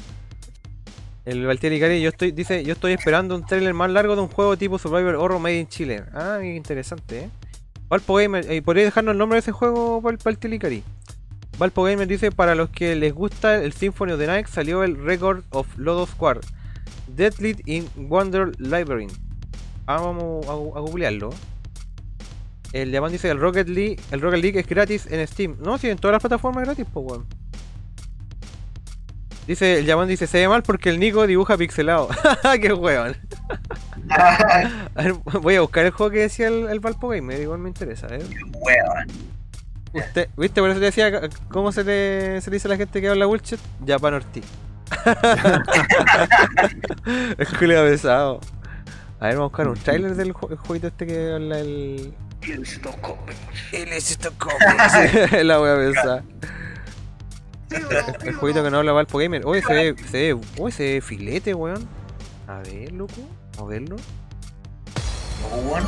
El 1.25 1.45
Valtieri 1.45 1.79
Cari, 1.79 2.01
yo 2.01 2.09
estoy, 2.09 2.31
dice, 2.31 2.63
yo 2.65 2.73
estoy 2.73 2.91
esperando 2.93 3.35
un 3.35 3.45
trailer 3.45 3.73
más 3.73 3.89
largo 3.89 4.15
de 4.15 4.21
un 4.21 4.27
juego 4.27 4.57
tipo 4.57 4.77
Survivor 4.77 5.15
Horror 5.15 5.39
Made 5.39 5.59
in 5.59 5.67
Chile. 5.67 6.03
Ah, 6.13 6.39
interesante, 6.43 7.19
eh. 7.19 7.29
Valpo 7.87 8.15
Gamer, 8.15 8.49
eh, 8.51 8.61
¿podría 8.61 8.83
dejarnos 8.83 9.13
el 9.13 9.17
nombre 9.19 9.37
de 9.37 9.39
ese 9.41 9.51
juego, 9.51 10.01
Val- 10.01 10.17
Valtieri 10.23 10.59
Cari? 10.59 10.83
Valpo 11.57 11.83
Gamer 11.83 12.07
dice, 12.07 12.31
para 12.31 12.55
los 12.55 12.69
que 12.69 12.95
les 12.95 13.13
gusta 13.13 13.63
el 13.63 13.71
Symphony 13.73 14.13
of 14.13 14.19
the 14.19 14.27
Night, 14.27 14.47
salió 14.47 14.83
el 14.83 14.97
Record 14.97 15.43
of 15.51 15.67
Lodo 15.77 16.05
Square. 16.07 16.41
Deadly 17.07 17.55
in 17.65 17.87
Wonder 17.95 18.51
Labyrinth. 18.59 19.13
Ah, 19.85 20.01
vamos 20.01 20.45
a, 20.47 20.79
googlearlo. 20.79 21.29
El 22.73 22.91
Yaman 22.91 23.11
dice, 23.11 23.29
el 23.29 23.39
Rocket 23.39 23.67
League, 23.69 23.99
el 24.11 24.19
Rocket 24.19 24.41
League 24.41 24.59
es 24.59 24.67
gratis 24.67 25.05
en 25.09 25.25
Steam. 25.27 25.55
No, 25.63 25.77
si 25.77 25.89
en 25.89 25.97
todas 25.97 26.13
las 26.13 26.21
plataformas 26.21 26.65
gratis, 26.65 26.85
pues 26.91 27.05
weón. 27.05 27.25
Dice, 29.47 29.80
el 29.80 29.85
Yaman 29.85 30.07
dice, 30.07 30.25
se 30.27 30.38
ve 30.39 30.47
mal 30.47 30.63
porque 30.63 30.89
el 30.89 30.99
Nico 30.99 31.27
dibuja 31.27 31.57
pixelado. 31.57 32.07
¡Qué 32.61 32.72
weón! 32.73 33.17
A 34.09 34.80
ver, 34.95 35.13
voy 35.41 35.55
a 35.55 35.61
buscar 35.61 35.85
el 35.85 35.91
juego 35.91 36.11
que 36.11 36.19
decía 36.19 36.47
el, 36.47 36.67
el 36.69 36.80
Valpo 36.80 37.09
Gamer, 37.09 37.39
igual 37.41 37.59
me 37.59 37.69
interesa, 37.69 38.07
¿eh? 38.09 38.23
Weón. 38.53 39.07
Usted, 39.93 40.27
¿Viste? 40.38 40.59
Por 40.61 40.69
eso 40.72 40.80
te 40.80 40.85
decía, 40.85 41.22
¿cómo 41.49 41.72
se 41.72 41.83
le, 41.83 42.41
se 42.41 42.49
le 42.49 42.55
dice 42.55 42.67
a 42.67 42.72
la 42.72 42.77
gente 42.77 42.99
que 43.01 43.09
habla 43.09 43.25
bullshit? 43.25 43.59
Japan 43.85 44.15
Ortiz. 44.15 44.43
es 47.38 47.49
culiao 47.57 47.85
pesado. 47.85 48.39
A 49.19 49.27
ver, 49.27 49.35
vamos 49.35 49.45
a 49.45 49.49
buscar 49.49 49.67
un 49.67 49.75
trailer 49.77 50.15
del 50.15 50.33
ju- 50.33 50.51
el 50.51 50.57
jueguito 50.57 50.88
este 50.88 51.05
que 51.07 51.33
habla 51.33 51.59
el... 51.59 52.13
Illicito 52.41 52.91
Comics. 53.01 53.38
Illicito 53.72 54.31
Comics. 54.38 55.31
la 55.43 55.61
wea 55.61 56.23
El, 57.73 58.27
el 58.27 58.35
jueguito 58.35 58.63
que 58.63 58.69
no 58.69 58.77
habla 58.77 58.91
Valpo 58.91 59.17
Gamer. 59.17 59.45
Oye, 59.45 59.61
se 59.61 59.73
ve, 59.73 59.95
se 60.09 60.33
ve, 60.33 60.41
uy, 60.57 60.71
se 60.71 60.93
ve 60.93 61.01
filete, 61.01 61.53
weón. 61.53 61.87
A 62.47 62.59
ver, 62.59 62.91
loco. 62.91 63.21
A 63.59 63.63
verlo. 63.63 63.95
Weón. 65.51 65.83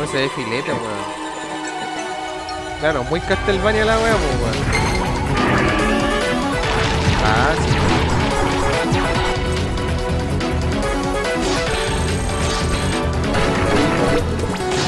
Uy, 0.00 0.06
se 0.08 0.16
ve 0.18 0.28
filete, 0.30 0.72
weón. 0.72 1.22
Claro, 2.80 3.04
muy 3.04 3.20
Castlevania 3.20 3.84
la 3.84 3.98
wea, 3.98 4.16
pues, 4.16 4.40
weón. 4.42 4.56
Ah, 7.24 7.54
sí. 7.58 7.70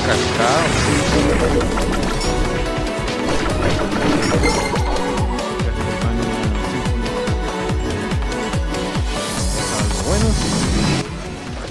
Cascado. 0.07 0.65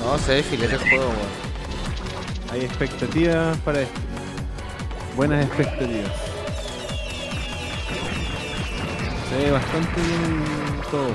No, 0.03 0.17
se 0.17 0.35
ve 0.35 0.43
filete 0.43 0.75
el 0.75 0.81
juego, 0.81 1.05
weón. 1.05 2.51
hay 2.51 2.61
expectativas 2.65 3.57
para 3.59 3.81
esto. 3.81 4.01
Buenas 5.15 5.45
expectativas. 5.45 6.11
Se 9.29 9.37
ve 9.37 9.51
bastante 9.51 10.01
bien 10.01 10.43
todo. 10.91 11.07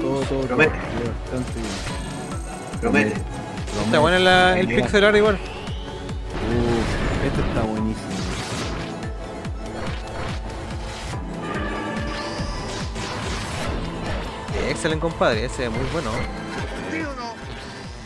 todo, 0.00 0.20
todo, 0.20 0.24
todo. 0.24 0.40
Promete. 0.46 0.72
Se 0.72 1.02
ve 1.02 1.10
bastante 1.10 1.60
bien. 1.60 2.80
Promete. 2.80 3.14
Está 3.84 3.98
buena 3.98 4.18
la, 4.18 4.58
el 4.58 4.66
pixel 4.66 5.04
art 5.04 5.16
igual. 5.16 5.34
Uf, 5.34 7.26
esto 7.26 7.40
está 7.46 7.62
buenísimo. 7.62 8.08
Excelente, 14.70 15.02
compadre. 15.02 15.44
Ese 15.44 15.66
es 15.66 15.70
muy 15.70 15.86
bueno. 15.92 16.10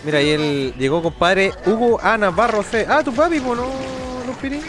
Mira, 0.07 0.19
ahí 0.19 0.31
el 0.31 0.75
llegó, 0.79 1.03
compadre, 1.03 1.53
Hugo 1.67 1.99
A. 2.01 2.17
Navarro 2.17 2.63
C. 2.63 2.87
Ah, 2.89 3.03
tu 3.03 3.13
papi, 3.13 3.41
pues 3.41 3.59
no, 3.59 3.67
no 3.67 4.33
Piri. 4.41 4.61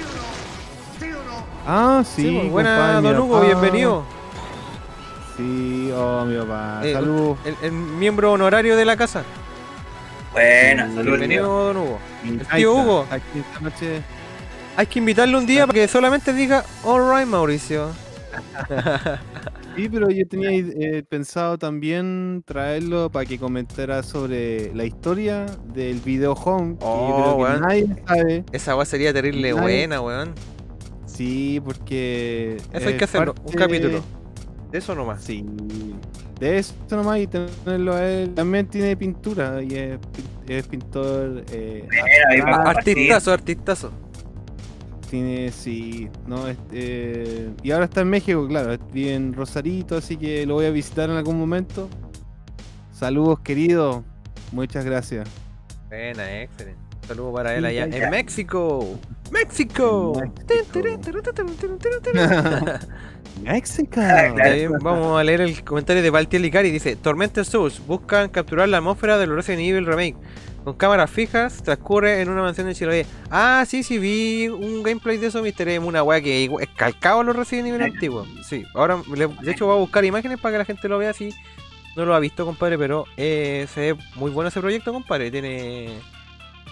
Ah, 1.67 2.03
sí. 2.03 2.23
Sí, 2.23 2.37
pues, 2.39 2.51
buena, 2.51 2.75
compadre, 2.75 3.01
don 3.13 3.19
Hugo, 3.21 3.41
bienvenido. 3.41 4.03
Sí, 5.37 5.91
oh, 5.95 6.25
mi 6.25 6.35
papá. 6.39 6.81
Eh, 6.83 6.93
Saludos. 6.93 7.37
El, 7.45 7.55
el 7.61 7.71
miembro 7.71 8.31
honorario 8.31 8.75
de 8.75 8.83
la 8.83 8.97
casa. 8.97 9.21
Buena, 10.33 10.87
saludos. 10.87 11.05
Bienvenido, 11.05 11.65
don 11.65 11.77
Hugo. 11.77 11.99
El 12.25 12.47
tío 12.47 12.73
Hugo. 12.73 13.05
Aquí 13.11 13.39
esta 13.39 13.59
noche. 13.59 14.01
Hay 14.75 14.87
que 14.87 14.97
invitarle 14.97 15.37
un 15.37 15.45
día 15.45 15.67
para 15.67 15.75
que 15.75 15.87
solamente 15.87 16.33
diga, 16.33 16.65
alright, 16.83 17.27
Mauricio. 17.27 17.89
Sí, 19.77 19.87
pero 19.89 20.09
yo 20.09 20.27
tenía 20.27 20.49
eh, 20.51 21.03
pensado 21.07 21.57
también 21.57 22.43
traerlo 22.45 23.09
para 23.11 23.25
que 23.25 23.37
comentara 23.37 24.01
sobre 24.03 24.73
la 24.73 24.83
historia 24.85 25.45
del 25.73 25.99
video 25.99 26.33
home. 26.33 26.75
que 26.77 26.83
yo 26.83 26.89
Oh, 26.89 27.15
creo 27.15 27.37
que 27.37 27.43
weón. 27.43 27.61
nadie 27.61 28.03
sabe. 28.07 28.43
Esa 28.51 28.75
weá 28.75 28.85
sería 28.85 29.13
terrible 29.13 29.53
Nadie- 29.53 29.61
buena, 29.61 30.01
weón. 30.01 30.33
Sí, 31.05 31.61
porque. 31.63 32.57
Eso 32.73 32.87
hay 32.87 32.93
es 32.93 32.97
que 32.99 33.03
hacerlo, 33.05 33.35
un 33.45 33.53
capítulo. 33.53 34.01
De 34.71 34.79
eso 34.79 34.93
nomás. 34.95 35.23
Sí. 35.23 35.45
De 36.39 36.57
eso 36.57 36.73
nomás 36.91 37.19
y 37.19 37.27
tenerlo 37.27 37.93
a 37.93 38.05
él. 38.07 38.33
También 38.33 38.67
tiene 38.67 38.95
pintura 38.97 39.61
y 39.63 39.73
es, 39.75 39.97
pin- 39.99 40.49
es 40.55 40.67
pintor. 40.67 41.43
Eh, 41.51 41.87
abstracto. 42.41 42.69
Artistazo, 42.69 43.31
artistazo. 43.31 43.91
Tiene, 45.09 45.51
sí, 45.51 46.09
no, 46.25 46.47
este, 46.47 47.49
y 47.63 47.71
ahora 47.71 47.85
está 47.85 48.01
en 48.01 48.09
México, 48.09 48.45
claro, 48.45 48.77
vive 48.91 49.13
en 49.13 49.33
Rosarito, 49.33 49.95
así 49.95 50.17
que 50.17 50.45
lo 50.45 50.55
voy 50.55 50.65
a 50.65 50.69
visitar 50.69 51.09
en 51.09 51.15
algún 51.15 51.39
momento. 51.39 51.87
Saludos, 52.91 53.39
querido. 53.39 54.03
Muchas 54.51 54.83
gracias. 54.83 55.29
Buena, 55.87 56.41
excelente. 56.41 56.81
Un 57.03 57.07
saludo 57.07 57.33
para 57.33 57.55
él 57.55 57.65
allá 57.65 57.85
en 57.85 58.09
México. 58.09 58.99
¡México! 59.31 60.21
México. 63.43 64.01
Vamos 64.81 65.19
a 65.19 65.23
leer 65.23 65.41
el 65.41 65.63
comentario 65.63 66.01
de 66.01 66.09
Valtiel 66.09 66.41
Licari. 66.41 66.71
Dice: 66.71 66.95
Tormented 66.95 67.43
Souls 67.43 67.85
buscan 67.85 68.29
capturar 68.29 68.67
la 68.67 68.77
atmósfera 68.77 69.17
del 69.17 69.35
Resident 69.35 69.61
Evil 69.61 69.85
Remake. 69.85 70.17
Con 70.67 70.75
cámaras 70.75 71.09
fijas, 71.09 71.63
transcurre 71.63 72.19
en 72.21 72.27
una 72.27 72.41
mansión 72.41 72.67
de 72.67 72.75
Chiloé. 72.75 73.05
Ah, 73.31 73.63
sí, 73.65 73.83
sí, 73.83 73.97
vi 73.99 74.49
un 74.49 74.83
gameplay 74.83 75.15
de 75.15 75.27
eso, 75.27 75.41
Mr. 75.41 75.65
M, 75.69 75.85
una 75.85 76.03
weá 76.03 76.19
que 76.19 76.43
es 76.43 76.69
calcado 76.75 77.23
los 77.23 77.37
Resident 77.37 77.69
Evil 77.69 77.83
antiguos. 77.83 78.27
Sí, 78.43 78.65
ahora, 78.73 79.01
de 79.07 79.49
hecho, 79.51 79.65
voy 79.67 79.77
a 79.77 79.79
buscar 79.79 80.03
imágenes 80.03 80.41
para 80.41 80.51
que 80.51 80.57
la 80.57 80.65
gente 80.65 80.89
lo 80.89 80.97
vea 80.97 81.11
así. 81.11 81.33
No 81.95 82.03
lo 82.03 82.13
ha 82.13 82.19
visto, 82.19 82.45
compadre, 82.45 82.77
pero 82.77 83.05
eh, 83.15 83.65
se 83.73 83.93
ve 83.93 83.99
muy 84.15 84.29
bueno 84.29 84.49
ese 84.49 84.59
proyecto, 84.59 84.91
compadre. 84.91 85.31
Tiene. 85.31 85.99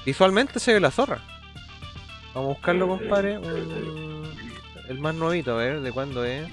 Visualmente 0.05 0.59
se 0.59 0.73
ve 0.73 0.81
la 0.81 0.91
zorra. 0.91 1.19
Vamos 2.33 2.49
a 2.49 2.53
buscarlo, 2.55 2.89
compadre. 2.89 3.37
un- 3.37 4.25
El 4.89 4.99
más 4.99 5.15
nuevito, 5.15 5.53
a 5.53 5.55
ver, 5.55 5.79
¿de 5.79 5.93
cuándo 5.93 6.25
es? 6.25 6.49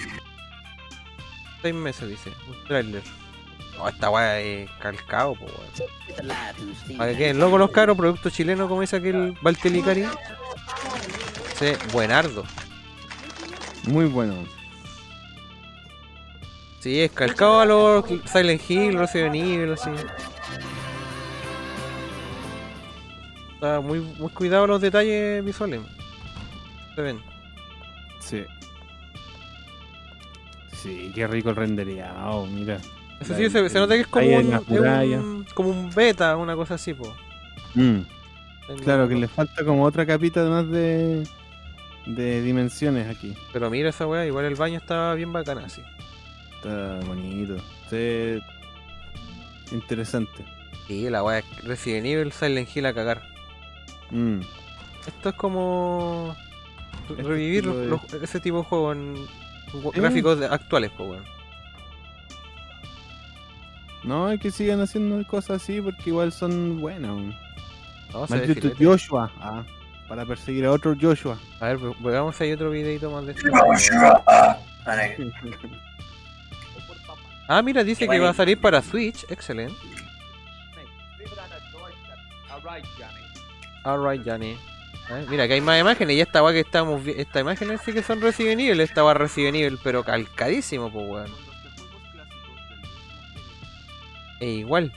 Seis 1.60 1.74
meses, 1.74 2.08
dice. 2.08 2.30
Un 2.48 2.68
trailer. 2.68 3.02
No, 3.76 3.89
esta 3.89 4.10
weá 4.10 4.41
es 4.41 4.70
calcado, 4.78 5.34
po, 5.34 5.47
weón. 5.47 6.97
Para 6.99 7.12
que 7.12 7.18
queden 7.18 7.39
locos 7.39 7.59
los 7.59 7.70
caros, 7.70 7.97
producto 7.97 8.31
chileno, 8.31 8.68
como 8.68 8.83
dice 8.83 8.97
aquel 8.97 9.36
Valtelicari. 9.41 10.07
Sí, 11.59 11.73
buenardo. 11.92 12.44
Muy 13.84 14.07
bueno. 14.07 14.34
Sí, 16.81 17.01
es 17.01 17.12
calcado 17.12 17.60
a 17.60 17.65
los 17.65 18.05
Silent 18.26 18.62
Hill, 18.68 18.99
Resident 18.99 19.34
Evil, 19.36 19.73
así. 19.73 19.91
Está 23.55 23.81
muy, 23.81 24.01
muy 24.01 24.31
cuidado 24.31 24.67
los 24.67 24.81
detalles 24.81 25.44
visuales. 25.44 25.81
Se 26.97 27.01
ven. 27.01 27.23
Sí. 28.18 28.44
Sí, 30.83 31.12
qué 31.15 31.28
rico 31.28 31.51
el 31.51 31.57
rendereado, 31.57 32.47
mira. 32.47 32.78
Eso 33.23 33.34
sí, 33.36 33.51
se, 33.51 33.68
se 33.68 33.78
nota 33.78 33.94
que 33.94 34.01
es 34.02 34.07
como 34.07 34.26
un, 34.41 34.52
un- 35.18 35.44
como 35.55 35.68
un 35.70 35.91
beta, 35.94 36.36
una 36.36 36.55
cosa 36.57 36.75
así, 36.75 36.92
po. 36.94 37.12
Mm. 37.75 38.01
Claro, 38.84 39.09
que 39.09 39.15
le 39.17 39.28
falta 39.28 39.65
como 39.65 39.84
otra 39.84 40.07
capita 40.07 40.44
más 40.49 40.68
de, 40.70 41.26
de 42.07 42.42
dimensiones 42.42 43.09
aquí. 43.15 43.34
Pero 43.52 43.68
mira 43.70 43.89
esa 43.91 44.07
weá, 44.07 44.25
igual 44.26 44.44
el 44.44 44.55
baño 44.55 44.78
está 44.78 45.15
bien 45.15 45.33
bacana, 45.33 45.65
así. 45.67 45.83
Está 46.57 47.01
bonito. 47.07 47.57
Sí. 47.91 48.39
Interesante. 49.73 50.44
Sí, 50.86 51.09
la 51.10 51.23
weá 51.23 51.39
es 51.39 51.65
Resident 51.65 52.07
Evil, 52.07 52.33
Silent 52.33 52.68
Hill 52.75 52.86
a 52.86 52.94
cagar. 52.94 53.23
Mm. 54.10 54.41
Esto 55.07 55.31
es 55.31 55.34
como 55.34 56.36
re- 57.09 57.23
revivir 57.23 57.65
estilo 57.67 57.78
de- 57.78 57.86
los- 57.89 58.15
ese 58.23 58.41
tipo 58.41 58.59
de 58.59 58.65
juego 58.65 58.92
en 58.92 59.15
gráficos 59.94 60.41
actuales, 60.42 60.91
po, 60.91 61.05
weón. 61.05 61.25
No, 64.05 64.26
hay 64.26 64.39
que 64.39 64.50
sigan 64.50 64.81
haciendo 64.81 65.24
cosas 65.26 65.62
así 65.62 65.81
porque 65.81 66.10
igual 66.10 66.32
son 66.32 66.81
buenas. 66.81 67.34
filete. 68.70 68.84
Joshua. 68.84 69.31
Ah, 69.40 69.64
para 70.08 70.26
perseguir 70.26 70.64
a 70.66 70.72
otro 70.72 70.94
Joshua. 71.00 71.39
A 71.60 71.68
ver, 71.68 71.78
ve- 71.78 71.94
veamos 72.00 72.36
si 72.36 72.44
hay 72.44 72.52
otro 72.52 72.70
videito 72.70 73.10
más 73.10 73.24
de 73.26 73.32
esto. 73.32 73.48
Ah, 77.48 77.62
mira, 77.62 77.84
dice 77.84 78.06
que 78.08 78.18
va 78.18 78.31
a 78.31 78.34
salir 78.34 78.60
para 78.60 78.82
Switch. 78.82 79.24
Excelente. 79.31 79.74
Alright, 83.84 84.22
Johnny. 84.26 84.56
Ver, 85.10 85.28
mira, 85.28 85.48
que 85.48 85.55
hay 85.55 85.60
más 85.60 85.81
imágenes. 85.81 86.16
Y 86.16 86.20
esta 86.20 86.42
weá 86.42 86.52
que 86.52 86.60
estamos 86.60 87.05
Esta 87.06 87.40
imágenes 87.40 87.81
sí 87.84 87.92
que 87.92 88.02
son 88.02 88.20
Resident 88.20 88.60
Evil. 88.60 88.81
Esta 88.81 89.02
va 89.02 89.14
Resident 89.14 89.56
Evil, 89.56 89.78
pero 89.82 90.05
calcadísimo, 90.05 90.90
pues 90.92 91.06
weón. 91.08 91.51
E 94.42 94.54
igual. 94.54 94.92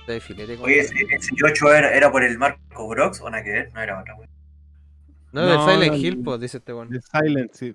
Está 0.00 0.12
de 0.12 0.20
filete 0.20 0.56
con- 0.56 0.66
Oye, 0.66 0.80
ese, 0.80 0.94
ese 1.10 1.34
Yocho 1.34 1.72
era, 1.72 1.94
era 1.96 2.12
por 2.12 2.22
el 2.22 2.36
Marco 2.36 2.86
Brox 2.88 3.22
o 3.22 3.30
nada 3.30 3.42
que 3.42 3.50
ver, 3.50 3.72
no 3.72 3.80
era 3.80 3.98
otra 4.00 4.14
wea. 4.16 4.28
No, 5.32 5.46
del 5.46 5.56
No, 5.56 5.66
Silent 5.70 5.92
no, 5.92 5.98
Hill, 5.98 6.22
pues, 6.22 6.40
dice 6.40 6.58
este 6.58 6.74
weón. 6.74 6.90
De 6.90 7.00
Silent, 7.00 7.52
sí. 7.54 7.74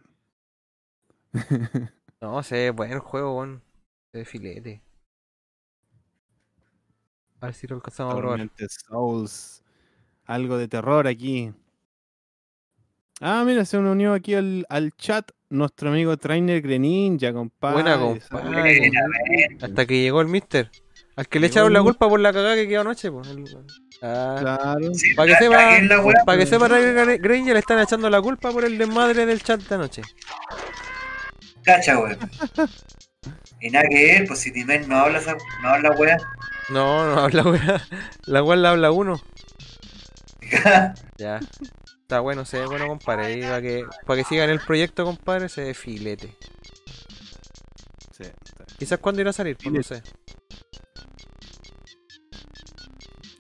No, 2.22 2.42
se 2.44 2.56
ve 2.56 2.70
buen 2.70 3.00
juego, 3.00 3.38
weón. 3.40 3.64
Se 4.12 4.20
ve 4.20 4.26
filete. 4.26 4.82
A 7.42 7.48
ver 7.48 7.56
si 7.56 7.68
lo 7.68 7.76
alcanzamos 7.76 8.14
a 8.14 8.18
probar. 8.18 8.50
Souls. 8.88 9.64
Algo 10.26 10.58
de 10.58 10.68
terror 10.70 11.08
aquí. 11.08 11.52
Ah, 13.22 13.44
mira, 13.46 13.64
se 13.66 13.78
unió 13.78 14.14
aquí 14.14 14.34
al, 14.36 14.66
al 14.70 14.92
chat 14.98 15.30
nuestro 15.50 15.90
amigo 15.90 16.18
Trainer 16.18 16.62
Greninja, 16.62 17.32
compadre. 17.32 17.84
Buena, 17.84 17.98
compadre. 18.00 18.92
Hasta 19.62 19.86
que 19.86 20.02
llegó 20.02 20.22
el 20.22 20.28
mister. 20.28 20.70
Al 21.16 21.28
que 21.28 21.40
le 21.40 21.48
echaron 21.48 21.72
la 21.74 21.82
culpa 21.84 22.10
por 22.10 22.20
la 22.20 22.34
cagada 22.34 22.56
que 22.56 22.68
quedó 22.68 22.82
anoche, 22.82 23.12
pues. 23.12 23.28
El- 23.30 23.46
Ah, 24.06 24.36
Claro. 24.40 24.92
para 25.16 25.28
que 25.32 25.36
sepa, 25.36 25.58
para 26.26 26.38
que 26.38 26.46
pues. 26.46 26.50
sepa 26.50 26.68
Raven 26.68 27.22
Granger 27.22 27.54
le 27.54 27.60
están 27.60 27.80
echando 27.80 28.10
la 28.10 28.20
culpa 28.22 28.52
por 28.52 28.66
el 28.66 28.78
desmadre 28.78 29.26
del 29.26 29.42
chat 29.42 29.62
de 29.62 29.76
anoche. 29.76 30.02
Cacha, 31.64 31.98
weón. 32.00 32.18
Y 33.62 33.70
nada 33.70 33.86
que 33.90 33.96
ver, 33.96 34.28
pues 34.28 34.40
si 34.40 34.52
Timen 34.52 34.90
no 34.90 34.98
habla, 34.98 35.20
esa- 35.20 35.38
no 35.62 35.70
habla, 35.70 35.92
weá. 35.92 36.18
No, 36.70 37.06
no 37.16 37.22
habla 37.22 37.44
weá. 37.44 37.82
La 38.26 38.44
weá 38.44 38.58
la 38.58 38.72
habla 38.72 38.92
uno. 38.92 39.22
Ya. 41.18 41.40
Está 42.04 42.20
bueno, 42.20 42.46
se 42.46 42.60
ve 42.60 42.66
bueno, 42.68 42.88
compadre. 42.88 43.38
Y 43.38 43.42
para 43.42 43.62
que, 43.62 43.86
para 44.06 44.18
que 44.22 44.28
sigan 44.28 44.50
el 44.50 44.60
proyecto, 44.60 45.04
compadre, 45.06 45.50
se 45.50 45.64
ve 45.64 45.74
filete. 45.74 46.38
Sí, 48.16 48.24
está. 48.24 48.66
Quizás 48.78 49.00
cuando 49.00 49.22
irá 49.22 49.32
a 49.32 49.34
salir, 49.34 49.58
pues 49.58 49.74
no 49.74 49.82
sé. 49.84 50.04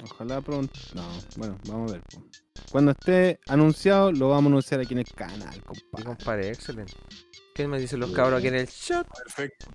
Ojalá 0.03 0.41
pronto. 0.41 0.73
No, 0.93 1.03
bueno, 1.37 1.57
vamos 1.67 1.91
a 1.91 1.95
ver. 1.95 2.03
po. 2.11 2.23
Cuando 2.71 2.91
esté 2.91 3.39
anunciado, 3.47 4.11
lo 4.11 4.29
vamos 4.29 4.45
a 4.45 4.47
anunciar 4.53 4.79
aquí 4.79 4.93
en 4.93 4.99
el 4.99 5.05
canal, 5.13 5.53
Sí, 5.53 5.59
compadre. 5.61 6.05
compadre, 6.05 6.49
excelente. 6.49 6.93
¿Qué 7.53 7.67
me 7.67 7.79
dicen 7.79 7.99
los 7.99 8.11
cabros 8.11 8.39
aquí 8.39 8.47
en 8.47 8.55
el 8.55 8.67
chat? 8.67 9.07
Perfecto. 9.07 9.67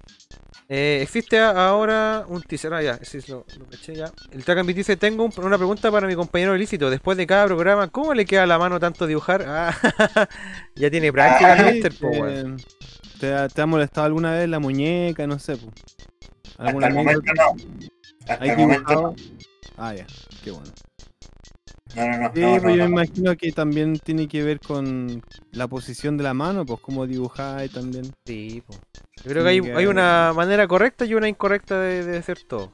Eh, 0.68 0.98
existe 1.02 1.38
ahora 1.38 2.24
un 2.28 2.42
teaser. 2.42 2.74
Ah, 2.74 2.82
ya, 2.82 2.98
sí, 3.02 3.18
lo, 3.28 3.46
lo 3.58 3.66
caché 3.66 3.94
ya. 3.94 4.12
El 4.30 4.44
Trackambit 4.44 4.76
dice: 4.76 4.96
Tengo 4.96 5.24
un- 5.24 5.32
una 5.44 5.56
pregunta 5.56 5.90
para 5.90 6.06
mi 6.06 6.14
compañero 6.14 6.54
ilícito. 6.56 6.90
Después 6.90 7.16
de 7.16 7.26
cada 7.26 7.46
programa, 7.46 7.88
¿cómo 7.88 8.12
le 8.14 8.26
queda 8.26 8.46
la 8.46 8.58
mano 8.58 8.78
tanto 8.80 9.06
dibujar? 9.06 9.44
Ah, 9.46 9.72
ya 10.74 10.90
tiene 10.90 11.12
práctica 11.12 11.54
el 11.54 11.58
Sí, 11.58 11.72
mister, 11.72 11.94
po, 11.94 12.10
te, 13.20 13.48
te 13.48 13.62
ha, 13.62 13.66
molestado 13.66 14.06
alguna 14.06 14.32
vez 14.32 14.48
la 14.48 14.58
muñeca? 14.58 15.26
No 15.26 15.38
sé, 15.38 15.56
po. 15.56 15.72
Hasta 16.50 16.64
¿Alguna 16.64 16.86
el 16.88 16.94
momento 16.94 17.32
no. 17.34 17.56
Hasta 18.28 18.44
¿Hay 18.44 18.50
el 18.50 18.56
momento 18.58 18.92
no. 18.94 19.16
Ah, 19.76 19.94
ya, 19.94 20.06
qué 20.42 20.50
bueno. 20.50 20.72
No, 21.98 22.06
no, 22.06 22.18
no. 22.18 22.32
Sí, 22.34 22.40
no, 22.40 22.50
pues 22.52 22.62
no, 22.62 22.70
yo 22.70 22.76
no. 22.76 22.88
me 22.88 23.02
imagino 23.02 23.36
que 23.36 23.52
también 23.52 23.98
tiene 23.98 24.28
que 24.28 24.42
ver 24.42 24.60
con 24.60 25.22
la 25.52 25.66
posición 25.66 26.16
de 26.16 26.22
la 26.24 26.34
mano, 26.34 26.64
pues 26.64 26.80
cómo 26.80 27.06
dibujar 27.06 27.64
y 27.64 27.68
también. 27.68 28.12
Sí, 28.24 28.62
po. 28.66 28.74
Yo 29.24 29.30
creo 29.30 29.42
que 29.42 29.50
hay, 29.50 29.60
que 29.60 29.72
hay 29.74 29.86
una 29.86 30.32
manera 30.32 30.68
correcta 30.68 31.04
y 31.04 31.14
una 31.14 31.28
incorrecta 31.28 31.80
de, 31.80 32.04
de 32.04 32.18
hacer 32.18 32.38
todo. 32.46 32.72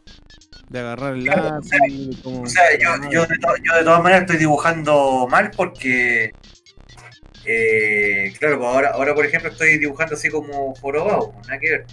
De 0.69 0.81
agarrar 0.81 1.15
el 1.15 1.25
Claro, 1.25 1.43
lápiz, 1.45 2.21
O 2.25 2.47
sea, 2.47 2.63
yo, 2.79 3.11
yo, 3.11 3.27
de 3.27 3.39
to- 3.39 3.57
yo 3.63 3.75
de 3.77 3.85
todas 3.85 4.03
maneras 4.03 4.23
estoy 4.23 4.37
dibujando 4.39 5.27
mal 5.31 5.51
porque. 5.57 6.33
Eh, 7.47 8.33
claro, 8.39 8.59
pues 8.59 8.69
ahora, 8.71 8.91
ahora 8.91 9.15
por 9.15 9.25
ejemplo 9.27 9.51
estoy 9.51 9.79
dibujando 9.79 10.15
así 10.15 10.29
como 10.31 10.75
jorobado, 10.77 11.33
pues, 11.33 11.47
nada 11.49 11.61
que 11.61 11.71
ver. 11.71 11.87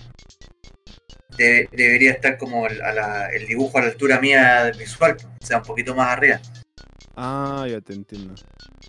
De- 1.38 1.70
debería 1.72 2.12
estar 2.12 2.38
como 2.38 2.68
el, 2.68 2.82
a 2.82 2.94
la- 2.94 3.28
el 3.30 3.46
dibujo 3.48 3.78
a 3.78 3.82
la 3.82 3.88
altura 3.88 4.20
mía 4.20 4.72
visual, 4.78 5.16
pues, 5.16 5.26
o 5.42 5.46
sea, 5.46 5.58
un 5.58 5.64
poquito 5.64 5.96
más 5.96 6.10
arriba. 6.10 6.40
Ah, 7.16 7.66
ya 7.70 7.82
te 7.82 7.94
entiendo. 7.94 8.36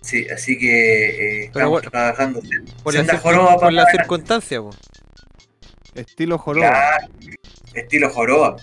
Sí, 0.01 0.27
así 0.29 0.57
que 0.57 1.09
eh, 1.09 1.45
estamos 1.45 1.69
bueno, 1.69 1.89
trabajando. 1.89 2.41
Por 2.83 2.93
la, 2.93 3.03
circun- 3.03 3.19
joroba 3.19 3.57
por 3.57 3.73
la 3.73 3.85
circunstancia, 3.91 4.61
po. 4.61 4.71
Estilo 5.95 6.37
joroba. 6.37 6.69
Claro, 6.69 7.07
estilo 7.73 8.09
joroba. 8.09 8.55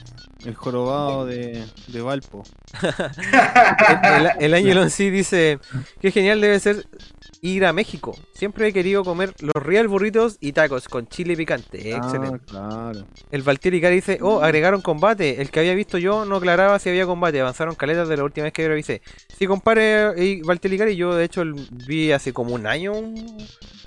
El 0.45 0.55
jorobado 0.55 1.27
de, 1.27 1.65
de 1.89 2.01
Valpo. 2.01 2.45
El, 2.83 4.27
el, 4.27 4.31
el 4.41 4.55
Ángel 4.55 4.91
sí 4.91 5.11
dice: 5.11 5.59
Qué 6.01 6.11
genial 6.11 6.41
debe 6.41 6.59
ser 6.61 6.87
ir 7.43 7.65
a 7.65 7.73
México. 7.73 8.17
Siempre 8.35 8.69
he 8.69 8.73
querido 8.73 9.05
comer 9.05 9.35
los 9.41 9.63
real 9.63 9.89
burritos 9.89 10.37
y 10.41 10.53
tacos 10.53 10.89
con 10.89 11.07
chile 11.09 11.37
picante. 11.37 11.95
Excelente. 11.95 12.41
Ah, 12.55 12.91
claro. 12.93 13.07
El 13.31 13.43
Valtieri 13.43 13.81
Cari 13.81 13.97
dice, 13.97 14.19
oh, 14.23 14.41
agregaron 14.43 14.81
combate. 14.83 15.41
El 15.41 15.51
que 15.51 15.61
había 15.61 15.75
visto 15.75 15.97
yo 15.99 16.25
no 16.25 16.37
aclaraba 16.37 16.79
si 16.79 16.89
había 16.91 17.07
combate. 17.07 17.41
Avanzaron 17.41 17.75
caletas 17.75 18.09
de 18.09 18.17
la 18.19 18.25
última 18.25 18.45
vez 18.45 18.53
que 18.53 18.63
yo 18.63 18.69
revisé. 18.69 19.01
Sí, 19.39 19.47
compadre, 19.47 20.13
y 20.23 20.43
Valtieri 20.43 20.79
Cari, 20.79 20.97
yo 20.97 21.15
de 21.15 21.25
hecho 21.25 21.43
el- 21.43 21.55
vi 21.87 22.13
hace 22.13 22.33
como 22.33 22.55
un 22.55 22.67
año, 22.67 22.93
un- 22.93 23.37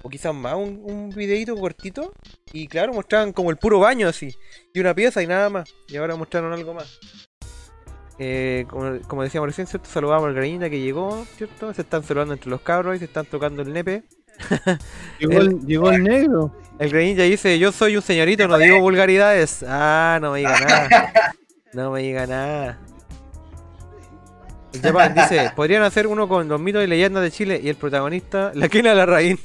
o 0.03 0.09
quizás 0.09 0.35
más, 0.35 0.55
un, 0.55 0.81
un 0.85 1.09
videito 1.11 1.55
cortito. 1.57 2.13
Y 2.53 2.67
claro, 2.67 2.93
mostraban 2.93 3.33
como 3.33 3.51
el 3.51 3.57
puro 3.57 3.79
baño 3.79 4.07
así. 4.09 4.35
Y 4.73 4.79
una 4.81 4.93
pieza 4.95 5.23
y 5.23 5.27
nada 5.27 5.49
más. 5.49 5.69
Y 5.87 5.97
ahora 5.97 6.15
mostraron 6.17 6.53
algo 6.53 6.73
más. 6.75 7.01
eh, 8.19 8.65
como, 8.69 8.99
como 9.07 9.23
decíamos 9.23 9.47
recién, 9.49 9.67
¿cierto? 9.67 9.89
Saludamos 9.89 10.27
al 10.27 10.35
Granita 10.35 10.69
que 10.69 10.79
llegó, 10.79 11.25
¿cierto? 11.37 11.73
Se 11.73 11.81
están 11.81 12.03
saludando 12.03 12.33
entre 12.33 12.49
los 12.51 12.61
cabros 12.61 12.95
y 12.95 12.99
se 12.99 13.05
están 13.05 13.25
tocando 13.25 13.61
el 13.63 13.73
nepe. 13.73 14.03
Llegó 15.19 15.39
el, 15.41 15.59
llegó 15.65 15.91
el 15.91 16.03
negro. 16.03 16.55
El 16.79 16.89
Granilla 16.91 17.23
dice, 17.23 17.59
yo 17.59 17.71
soy 17.71 17.95
un 17.95 18.01
señorito, 18.01 18.47
no 18.47 18.57
digo 18.57 18.79
vulgaridades. 18.81 19.63
Ah, 19.67 20.19
no 20.21 20.31
me 20.33 20.39
diga 20.39 20.59
nada. 20.59 21.03
No 21.73 21.91
me 21.91 22.01
diga 22.03 22.27
nada. 22.27 22.81
El 24.73 24.81
Japan 24.83 25.13
dice, 25.13 25.51
podrían 25.55 25.83
hacer 25.83 26.07
uno 26.07 26.27
con 26.27 26.47
los 26.47 26.59
mitos 26.59 26.83
y 26.83 26.87
leyendas 26.87 27.23
de 27.23 27.31
Chile 27.31 27.59
y 27.63 27.69
el 27.69 27.75
protagonista, 27.75 28.51
la 28.55 28.67
Kena 28.69 28.93
Larraín. 28.93 29.39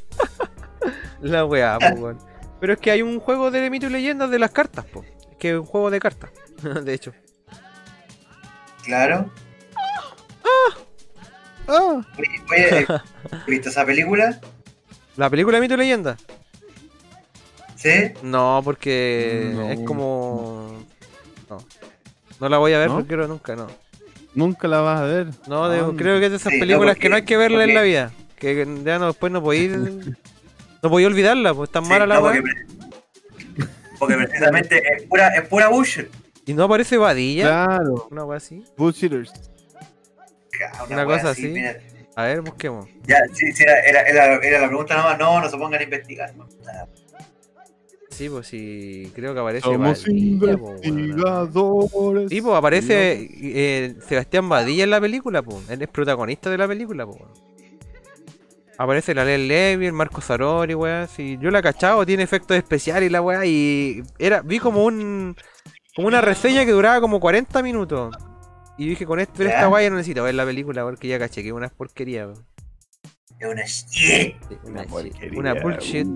la 1.21 1.45
weá, 1.45 1.79
po. 1.79 2.15
Pero 2.61 2.73
es 2.73 2.79
que 2.81 2.91
hay 2.91 3.03
un 3.03 3.21
juego 3.21 3.51
de 3.51 3.69
mitos 3.71 3.91
y 3.91 3.93
leyendas 3.93 4.31
de 4.31 4.39
las 4.39 4.51
cartas, 4.51 4.85
po. 4.87 5.05
Es 5.31 5.37
que 5.39 5.51
es 5.51 5.57
un 5.57 5.67
juego 5.67 5.91
de 5.91 6.01
cartas, 6.01 6.31
de 6.85 6.95
hecho. 6.95 7.13
Claro. 8.85 9.31
Ah, 11.71 12.01
Oye, 12.17 12.43
oye, 12.51 12.87
¿viste 13.47 13.69
esa 13.69 13.85
película? 13.85 14.41
¿La 15.17 15.29
película 15.29 15.59
de 15.59 15.61
mito 15.61 15.75
y 15.75 15.77
leyenda? 15.77 16.17
¿Sí? 17.77 18.13
No, 18.23 18.63
porque 18.65 19.53
No. 19.55 19.69
es 19.71 19.81
como... 19.81 20.83
No. 21.51 21.59
No 22.41 22.49
la 22.49 22.57
voy 22.59 22.73
a 22.73 22.79
ver 22.79 22.89
¿No? 22.89 22.95
porque 22.95 23.15
creo 23.15 23.29
nunca, 23.29 23.55
no. 23.55 23.67
Nunca 24.39 24.69
la 24.69 24.81
vas 24.81 25.01
a 25.01 25.05
ver. 25.05 25.27
No, 25.47 25.69
de- 25.69 25.97
creo 25.97 26.19
que 26.21 26.27
es 26.27 26.31
de 26.31 26.37
esas 26.37 26.53
Sí, 26.53 26.59
no, 26.59 26.61
películas 26.63 26.91
porque- 26.95 27.01
que 27.01 27.09
no 27.09 27.17
hay 27.17 27.23
que 27.23 27.37
verla 27.37 27.65
en 27.65 27.75
la 27.75 27.83
vida. 27.83 28.13
Que 28.39 28.67
ya 28.85 28.99
no, 28.99 29.07
después 29.09 29.33
no 29.33 29.43
podéis... 29.43 29.73
No 30.81 30.91
podéis 30.91 31.09
olvidarla, 31.09 31.53
pues 31.55 31.71
tan 31.71 31.83
Sí, 31.85 31.91
mala 31.91 32.07
la 32.07 32.15
no, 32.15 32.21
weá. 32.23 32.41
porque, 32.41 33.67
porque 33.99 34.15
precisamente 34.15 34.81
es 34.95 35.03
pura, 35.03 35.27
es 35.35 35.49
pura 35.49 35.67
bullshit. 35.69 36.07
Y 36.47 36.55
no 36.55 36.63
aparece 36.65 36.97
Vadilla. 36.97 37.65
Claro, 37.67 38.07
Una 38.13 38.25
weá 38.25 38.37
así. 38.39 38.63
bullshitters. 38.77 39.33
Una 40.89 41.05
cosa 41.05 41.31
así. 41.31 41.53
A 42.15 42.23
ver, 42.23 42.43
busquemos. 42.43 42.87
Ya, 43.09 43.19
sí, 43.33 43.51
sí, 43.53 43.65
era, 43.65 43.81
era, 43.81 44.01
era, 44.03 44.37
era 44.37 44.61
la 44.61 44.69
pregunta 44.69 44.95
nada 44.95 45.11
más. 45.11 45.19
No, 45.19 45.41
no 45.41 45.49
se 45.51 45.57
pongan 45.59 45.81
a 45.81 45.83
investigar. 45.83 46.33
no. 46.37 46.47
Sí, 48.19 48.29
pues 48.29 48.49
sí, 48.49 49.13
creo 49.15 49.33
que 49.33 49.39
aparece 49.39 49.63
Somos 49.63 50.05
Badilla, 50.05 50.59
po, 50.59 50.65
weón. 50.65 50.81
investigadores. 50.83 52.29
Sí, 52.29 52.43
pues 52.43 52.57
aparece 52.57 53.31
eh, 53.31 53.95
Sebastián 54.09 54.49
Badilla 54.49 54.83
en 54.83 54.91
la 54.91 55.01
película, 55.01 55.41
pues. 55.41 55.71
Él 55.71 55.83
es 55.83 55.89
protagonista 55.89 56.51
de 56.51 56.59
la 56.59 56.67
película, 56.67 57.07
pues. 57.07 57.23
Aparece 58.77 59.15
la 59.15 59.25
Lel 59.25 59.47
Levy, 59.47 59.87
el 59.87 59.93
Marco 59.93 60.21
Sarori, 60.21 60.75
weá. 60.75 61.07
Sí, 61.07 61.39
yo 61.41 61.53
la 61.53 61.61
he 61.61 61.63
cachado, 61.63 62.05
tiene 62.05 62.25
efectos 62.25 62.57
especiales 62.57 63.09
y 63.09 63.13
la 63.13 63.23
weá. 63.23 63.47
Y 63.47 64.03
era, 64.19 64.43
vi 64.43 64.59
como 64.59 64.83
un. 64.83 65.37
Como 65.95 66.09
una 66.09 66.21
reseña 66.21 66.65
que 66.65 66.73
duraba 66.73 67.01
como 67.01 67.21
40 67.21 67.63
minutos. 67.63 68.17
Y 68.79 68.89
dije, 68.89 69.07
con 69.07 69.21
esto, 69.21 69.45
esta 69.45 69.69
weá 69.69 69.85
ya 69.85 69.91
no 69.91 69.97
necesito 69.97 70.25
ver 70.25 70.35
la 70.35 70.45
película 70.45 70.83
porque 70.83 71.07
ya 71.07 71.21
caché 71.21 71.43
que 71.43 71.51
es 71.51 71.55
una 71.55 71.69
porquería, 71.69 72.27
weón. 72.27 72.45
Es 73.39 73.49
una 73.49 73.65
shit. 73.65 74.35
Una, 74.65 74.83
shit, 74.83 74.91
porquería, 74.91 75.39
una 75.39 75.55
bullshit. 75.55 76.09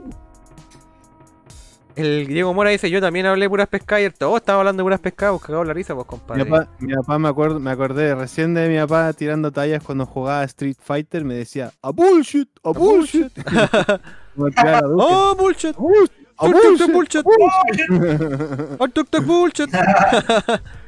El 1.97 2.27
Diego 2.27 2.55
Mora 2.55 2.71
dice, 2.71 2.91
yo 2.91 3.01
también 3.01 3.27
hablé 3.27 3.49
puras 3.49 3.69
pescadas 3.69 4.03
y 4.03 4.05
el 4.07 4.15
todo 4.15 4.37
estaba 4.37 4.61
hablando 4.61 4.83
de 4.83 4.85
puras 4.85 5.01
pescadas, 5.01 5.33
pues 5.35 5.47
cagado 5.47 5.65
la 5.65 5.73
risa, 5.73 5.95
pues 5.95 6.07
Mi 6.07 6.11
compadre. 6.11 6.47
papá, 6.47 6.69
mi 6.79 6.95
papá 6.95 7.19
me, 7.19 7.29
acuerdo, 7.29 7.61
me 7.61 7.71
acordé 7.71 8.15
recién 8.15 8.55
de 8.55 8.69
mi 8.69 8.79
papá 8.79 9.13
tirando 9.13 9.51
tallas 9.53 9.83
cuando 9.83 10.07
jugaba 10.07 10.45
Street 10.45 10.77
Fighter. 10.81 11.25
Me 11.25 11.35
decía, 11.35 11.73
a 11.83 11.91
bullshit, 11.91 12.49
a 12.63 12.71
bullshit. 12.71 13.33
Duque. 13.35 13.43
¡Oh, 14.97 15.35
bullshit! 15.37 15.77
A 16.43 16.45
¡Tuk, 16.45 16.59
tuk, 16.61 16.77
tuk, 16.77 16.91
bullshit! 16.91 17.25
¡Oh, 18.81 18.89
tuk, 18.89 19.09
tuk, 19.09 19.25
bullshit! 19.25 19.71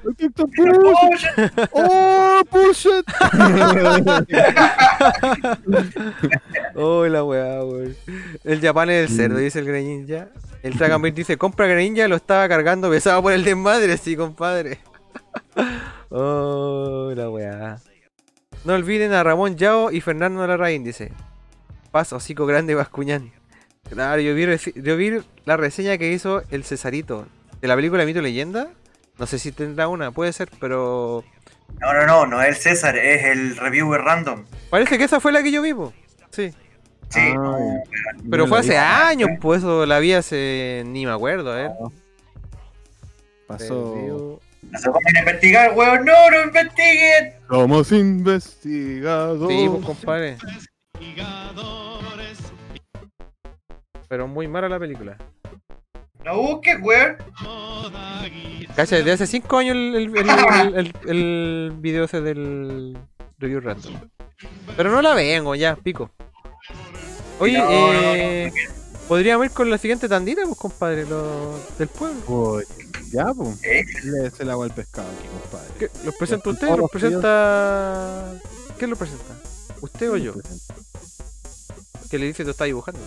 tuk, 0.03 0.35
tuk, 0.35 0.51
bullshit. 0.57 1.31
¡Oh, 1.71 2.43
bullshit! 2.51 3.07
¡Oh, 6.75 7.07
la 7.07 7.23
weá, 7.23 7.63
weón! 7.63 7.95
El 8.43 8.61
Japan 8.61 8.91
es 8.91 9.11
el 9.11 9.17
cerdo, 9.17 9.39
dice 9.39 9.61
el 9.61 9.67
Greninja. 9.67 10.29
El 10.65 10.77
Dragon 10.77 11.01
Ball 11.01 11.15
dice, 11.15 11.37
compra 11.37 11.69
Greninja, 11.69 12.09
lo 12.09 12.17
estaba 12.17 12.49
cargando 12.49 12.91
pesado 12.91 13.23
por 13.23 13.33
el 13.33 13.45
desmadre, 13.45 13.97
sí, 13.97 14.17
compadre. 14.17 14.81
¡Oh, 16.11 17.13
la 17.15 17.31
weá! 17.31 17.79
No 18.65 18.75
olviden 18.75 19.13
a 19.13 19.23
Ramón 19.23 19.57
Yao 19.57 19.93
y 19.93 20.01
Fernando 20.01 20.45
Larraín, 20.45 20.83
dice. 20.83 21.13
Paz, 21.93 22.13
hocico 22.13 22.45
grande, 22.45 22.75
Bascuñán. 22.75 23.31
Claro, 23.89 24.21
yo 24.21 24.35
vi, 24.35 24.47
yo 24.83 24.97
vi 24.97 25.21
la 25.45 25.57
reseña 25.57 25.99
que 25.99 26.13
hizo 26.13 26.43
el 26.51 26.65
Cesarito 26.65 27.27
de 27.61 27.69
la 27.69 27.77
película 27.77 28.05
Mito 28.05 28.19
y 28.21 28.23
Leyenda. 28.23 28.69
No 29.19 29.27
sé 29.27 29.39
si 29.39 29.53
tendrá 29.53 29.89
una, 29.89 30.11
puede 30.11 30.33
ser, 30.33 30.49
pero 30.61 31.23
No, 31.81 31.93
no, 31.95 32.07
no, 32.07 32.27
no 32.27 32.43
es 32.43 32.49
el 32.49 32.57
César, 32.57 32.97
es 32.97 33.25
el 33.25 33.57
reviewer 33.57 34.01
random. 34.03 34.45
parece 34.71 34.99
que 34.99 35.05
esa 35.05 35.21
fue 35.21 35.31
la 35.33 35.43
que 35.43 35.53
yo 35.53 35.63
vi, 35.63 35.73
po. 35.75 35.93
Sí. 36.31 36.53
Sí, 37.11 37.21
Ah, 37.21 37.35
no, 37.35 37.59
Pero 38.31 38.47
fue 38.49 38.61
vi. 38.61 38.67
hace 38.69 38.79
años, 38.79 39.29
pues 39.41 39.59
eso 39.61 39.87
la 39.87 39.99
vi 40.01 40.15
hace. 40.15 40.83
ni 40.87 41.07
me 41.07 41.13
acuerdo, 41.13 41.53
a 41.53 41.57
ver. 41.57 41.71
Pasó. 43.47 44.41
No 44.63 44.79
se 44.79 44.91
pongan 44.91 45.17
a 45.17 45.19
investigar, 45.21 45.73
weón. 45.77 46.05
No, 46.07 46.31
no 46.31 46.43
investiguen. 46.45 47.35
Somos 47.49 47.93
investigadores. 47.93 49.57
Sí, 49.59 49.69
pues 49.69 49.85
compadre. 49.85 50.37
Pero 54.09 54.27
muy 54.29 54.49
mala 54.49 54.69
la 54.69 54.79
película. 54.79 55.17
No 56.25 56.37
busques, 56.39 56.77
weón. 56.83 57.17
Cacha, 58.75 58.97
desde 58.97 59.13
hace 59.13 59.27
5 59.27 59.57
años 59.59 59.77
el, 59.77 59.95
el, 59.95 60.17
el, 60.17 60.29
el- 60.31 60.75
el- 60.77 61.11
el 61.11 61.73
video 61.79 62.05
ese 62.05 62.21
del 62.21 62.97
review 63.39 63.61
random. 63.61 63.95
Pero 64.77 64.91
no 64.91 65.01
la 65.03 65.15
vengo, 65.15 65.55
ya, 65.55 65.77
pico. 65.77 66.11
Oye, 67.39 67.59
No, 67.59 67.65
no, 67.69 67.93
no, 67.93 68.15
eh, 68.15 68.53
podríamos 69.09 69.47
ir 69.47 69.53
con 69.53 69.71
la 69.71 69.79
siguiente 69.79 70.09
tandita, 70.09 70.43
pues 70.45 70.59
compadre, 70.59 71.05
lo, 71.07 71.59
del 71.79 71.89
pueblo. 71.89 72.21
Pues, 72.27 72.67
ya, 73.13 73.27
pues. 73.35 73.63
¿Eh? 73.65 73.85
Le 74.05 74.31
se 74.31 74.43
el 74.45 74.51
agua 74.51 74.65
al 74.67 74.73
pescado 74.75 75.09
aquí, 75.09 75.29
compadre. 75.29 75.71
¿Qué, 75.79 75.91
¿Los 76.05 76.15
presenta 76.17 76.51
usted? 76.51 76.69
¿Los 76.77 76.91
presenta.? 76.91 78.35
¿Quién 78.79 78.91
lo 78.91 78.97
presenta? 78.97 79.37
¿Usted 79.81 80.11
o 80.11 80.17
yo? 80.17 80.35
Que 82.11 82.19
le 82.19 82.27
dice 82.27 82.39
que 82.39 82.45
lo 82.45 82.51
está 82.53 82.65
dibujando. 82.65 83.01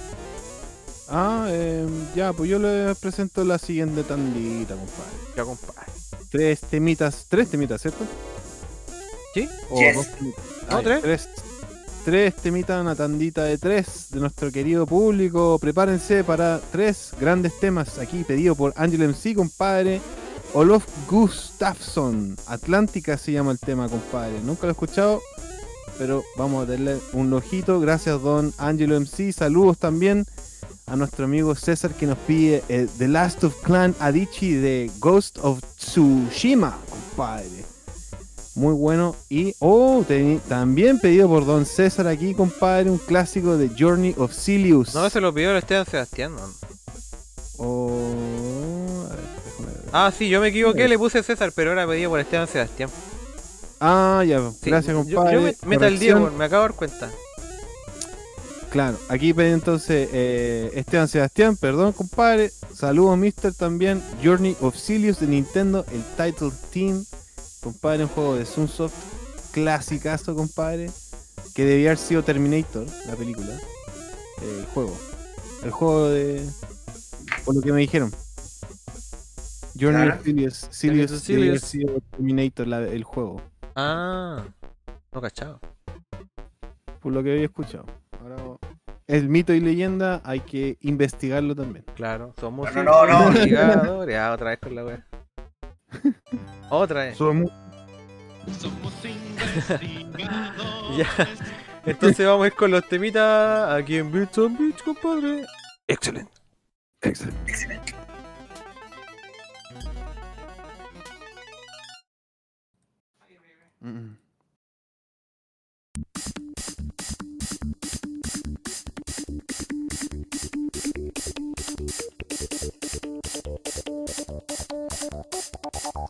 Ah, 1.09 1.47
eh, 1.49 1.87
ya, 2.15 2.33
pues 2.33 2.49
yo 2.49 2.59
les 2.59 2.97
presento 2.97 3.43
la 3.43 3.57
siguiente 3.57 4.03
tandita, 4.03 4.75
compadre. 4.75 5.11
Ya, 5.35 5.43
compadre. 5.43 5.91
Tres 6.29 6.59
temitas, 6.61 7.25
tres 7.29 7.49
temitas, 7.49 7.81
¿cierto? 7.81 8.05
¿Sí? 9.33 9.47
O 9.69 9.79
Yes. 9.79 9.95
dos 9.95 10.07
temitas. 10.07 10.43
No, 10.69 10.77
Ah, 10.77 10.81
tres. 10.83 11.01
tres. 11.01 11.29
Tres 12.05 12.35
temitas, 12.35 12.79
una 12.81 12.95
tandita 12.95 13.43
de 13.43 13.57
tres 13.57 14.07
de 14.11 14.19
nuestro 14.21 14.49
querido 14.51 14.85
público. 14.85 15.59
Prepárense 15.59 16.23
para 16.23 16.61
tres 16.71 17.11
grandes 17.19 17.59
temas 17.59 17.97
aquí 17.99 18.23
pedido 18.23 18.55
por 18.55 18.73
Angel 18.77 19.01
MC, 19.03 19.35
compadre. 19.35 19.99
Olof 20.53 20.85
Gustafsson. 21.09 22.37
Atlántica 22.47 23.17
se 23.17 23.33
llama 23.33 23.51
el 23.51 23.59
tema, 23.59 23.89
compadre. 23.89 24.39
Nunca 24.41 24.61
lo 24.63 24.69
he 24.69 24.71
escuchado, 24.71 25.21
pero 25.97 26.23
vamos 26.37 26.63
a 26.63 26.71
darle 26.71 26.97
un 27.11 27.33
ojito. 27.33 27.81
Gracias, 27.81 28.21
don 28.21 28.53
Angelo 28.57 28.95
MC. 28.95 29.33
Saludos 29.33 29.77
también 29.77 30.25
a 30.87 30.95
nuestro 30.95 31.25
amigo 31.25 31.53
César 31.53 31.93
que 31.93 32.05
nos 32.05 32.17
pide 32.19 32.63
eh, 32.69 32.87
The 32.97 33.07
Last 33.09 33.43
of 33.43 33.61
Clan 33.61 33.93
Adichie 33.99 34.57
de 34.57 34.89
Ghost 34.99 35.37
of 35.41 35.59
Tsushima, 35.77 36.77
compadre. 36.89 37.65
Muy 38.55 38.73
bueno. 38.73 39.15
Y, 39.29 39.53
oh, 39.59 40.03
también 40.47 40.99
pedido 40.99 41.27
por 41.27 41.45
Don 41.45 41.65
César 41.65 42.07
aquí, 42.07 42.33
compadre, 42.33 42.89
un 42.89 42.97
clásico 42.97 43.57
de 43.57 43.69
Journey 43.77 44.15
of 44.17 44.33
Silius. 44.33 44.95
No, 44.95 45.09
se 45.09 45.21
lo 45.21 45.33
pidió 45.33 45.51
el 45.51 45.57
Esteban 45.57 45.85
Sebastián, 45.85 46.33
man. 46.33 46.49
Oh, 47.57 49.03
a 49.05 49.09
ver, 49.15 49.25
déjame 49.45 49.73
ver. 49.73 49.85
Ah, 49.91 50.11
sí, 50.17 50.29
yo 50.29 50.39
me 50.41 50.47
equivoqué, 50.47 50.87
le 50.87 50.97
puse 50.97 51.21
César, 51.21 51.51
pero 51.53 51.73
era 51.73 51.85
pedido 51.85 52.09
por 52.11 52.19
Esteban 52.19 52.47
Sebastián. 52.47 52.89
Ah, 53.79 54.23
ya, 54.25 54.39
Sí, 54.51 54.69
gracias, 54.71 54.95
yo- 54.95 55.03
compadre. 55.03 55.33
Yo, 55.35 55.41
me, 55.41 55.55
meta 55.67 55.87
el. 55.87 55.99
Diego, 55.99 56.31
me 56.31 56.45
acabo 56.45 56.63
de 56.63 56.69
dar 56.69 56.77
cuenta. 56.77 57.11
Claro, 58.69 58.99
aquí 59.09 59.33
entonces 59.37 60.09
eh, 60.11 60.71
Esteban 60.75 61.07
Sebastián, 61.07 61.55
perdón, 61.55 61.93
compadre. 61.93 62.51
Saludos, 62.73 63.17
Mister, 63.17 63.53
también. 63.53 64.03
Journey 64.23 64.55
of 64.61 64.75
Silius 64.75 65.19
de 65.19 65.27
Nintendo, 65.27 65.85
el 65.91 66.03
Title 66.17 66.51
Team. 66.73 67.03
Compadre, 67.61 68.03
un 68.03 68.09
juego 68.09 68.35
de 68.35 68.45
Sunsoft. 68.45 68.93
Clasicazo, 69.51 70.35
compadre. 70.35 70.91
Que 71.55 71.65
debía 71.65 71.89
haber 71.89 71.97
sido 71.97 72.23
Terminator, 72.23 72.85
la 73.07 73.15
película. 73.15 73.47
eh, 74.41 74.57
el 74.59 74.65
juego. 74.67 74.95
El 75.63 75.71
juego 75.71 76.09
de. 76.09 76.47
Por 77.45 77.55
lo 77.55 77.61
que 77.61 77.71
me 77.71 77.79
dijeron. 77.79 78.11
Journey 79.79 80.09
of 80.09 80.23
Silius. 80.23 80.67
Silius 80.71 81.11
of 81.13 81.25
debía 81.27 81.49
haber 81.51 81.59
Silius. 81.61 81.89
sido 81.93 82.01
Terminator, 82.11 82.67
la- 82.67 82.81
el 82.87 83.03
juego. 83.03 83.41
Ah, 83.75 84.43
no 85.13 85.21
cachado 85.21 85.59
lo 87.13 87.23
que 87.23 87.31
había 87.33 87.45
escuchado. 87.45 87.85
Ahora 88.19 88.37
el 89.07 89.29
mito 89.29 89.53
y 89.53 89.61
leyenda 89.61 90.21
hay 90.25 90.41
que 90.41 90.77
investigarlo 90.81 91.55
también. 91.55 91.85
Claro, 91.95 92.33
somos 92.39 92.73
no, 92.75 92.83
no, 92.83 93.05
no, 93.05 93.27
investigadores. 93.27 94.17
Ah, 94.17 94.33
otra 94.33 94.49
vez 94.49 94.59
con 94.59 94.75
la 94.75 94.83
wea. 94.85 95.05
Otra 96.69 97.05
vez. 97.05 97.17
Somos, 97.17 97.49
somos 98.59 98.93
investigadores. 99.05 100.97
ya. 100.97 101.07
Entonces 101.85 102.27
vamos 102.27 102.43
a 102.43 102.47
ir 102.47 102.53
con 102.53 102.71
los 102.71 102.85
temitas 102.89 103.71
aquí 103.71 103.95
en 103.95 104.11
Beach 104.11 104.37
on 104.37 104.57
Beach, 104.57 104.83
compadre. 104.83 105.45
Excelente. 105.87 106.33
Excelente. 107.01 107.49
Excelente. 107.49 107.97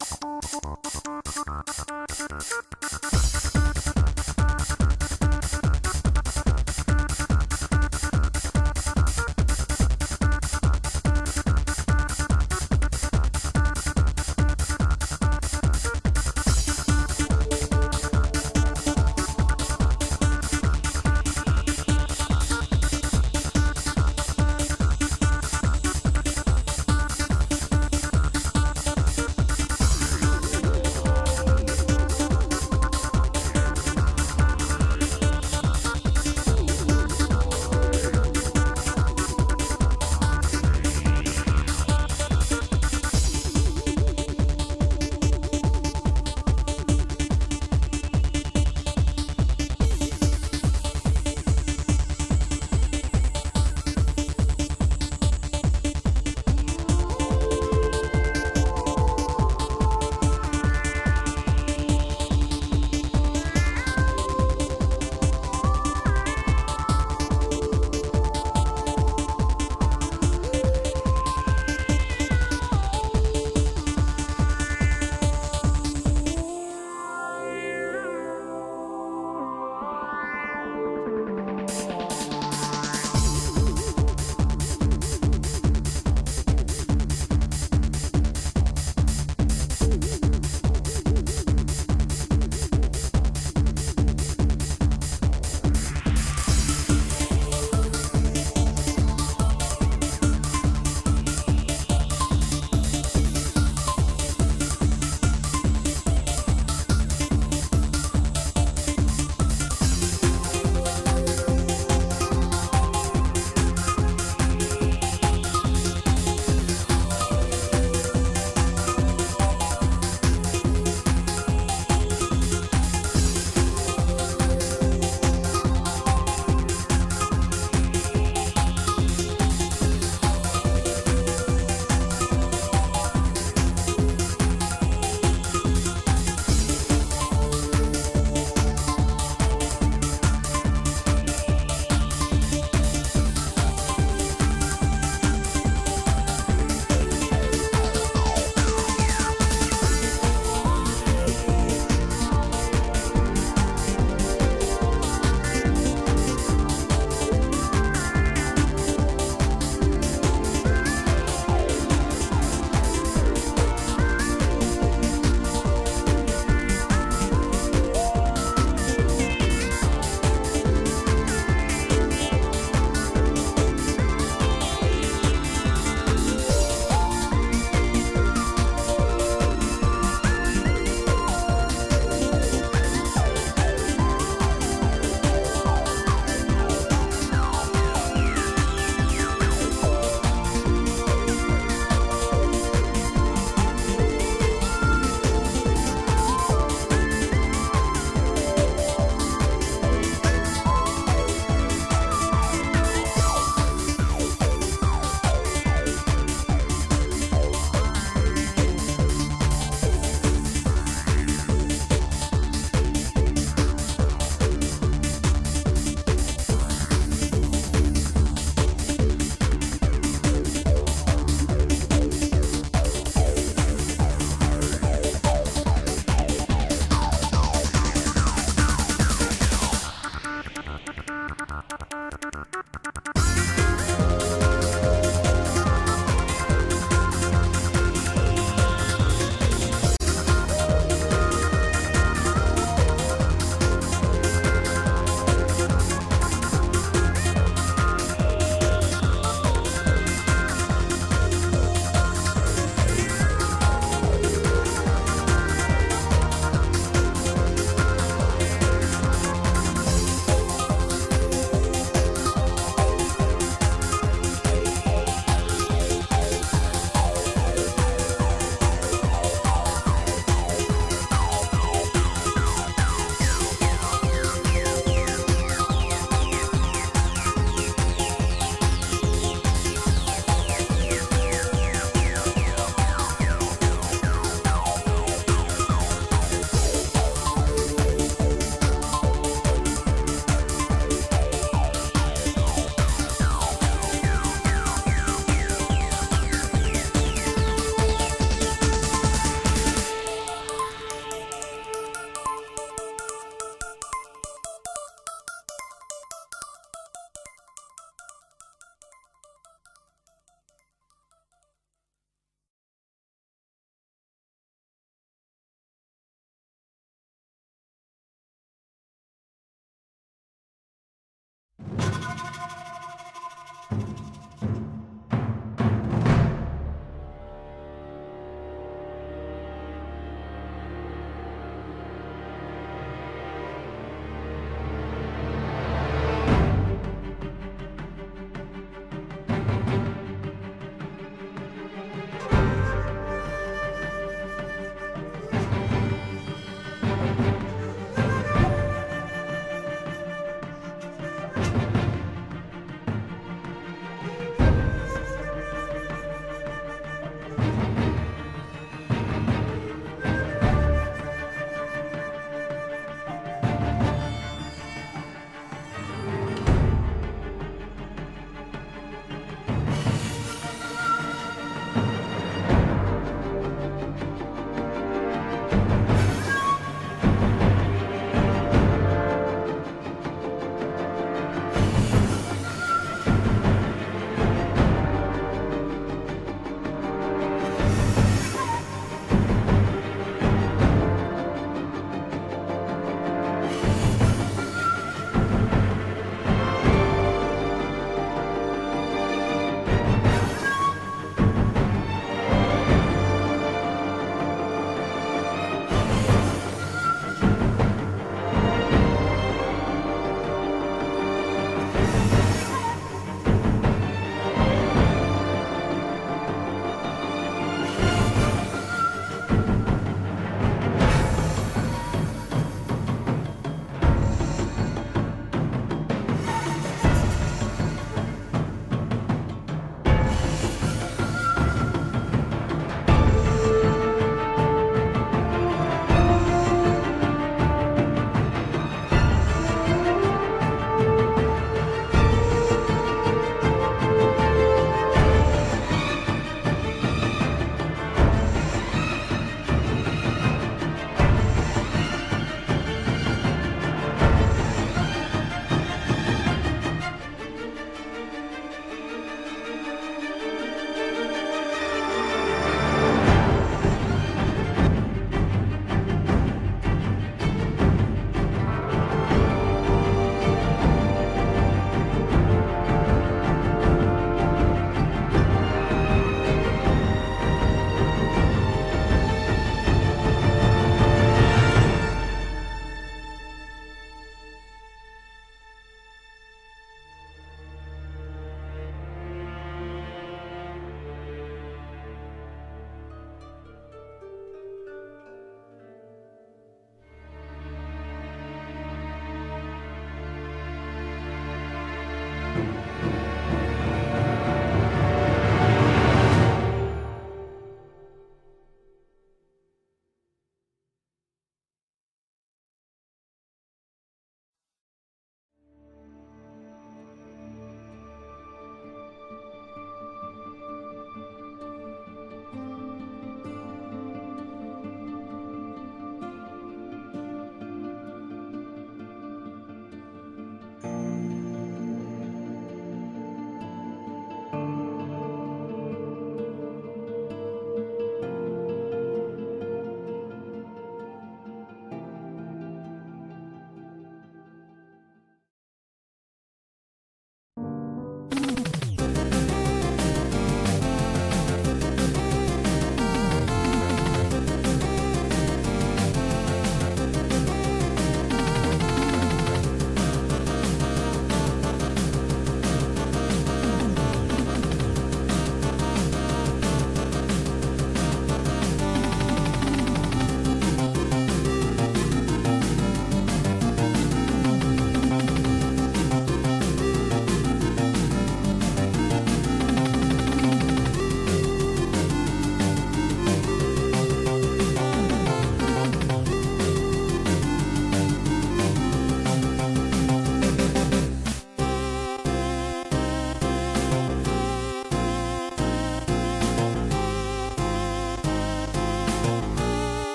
you 0.00 0.32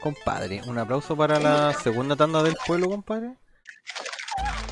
compadre. 0.00 0.62
Un 0.66 0.78
aplauso 0.78 1.16
para 1.16 1.38
la 1.40 1.72
segunda 1.74 2.16
tanda 2.16 2.42
del 2.42 2.56
pueblo, 2.66 2.88
compadre. 2.88 3.34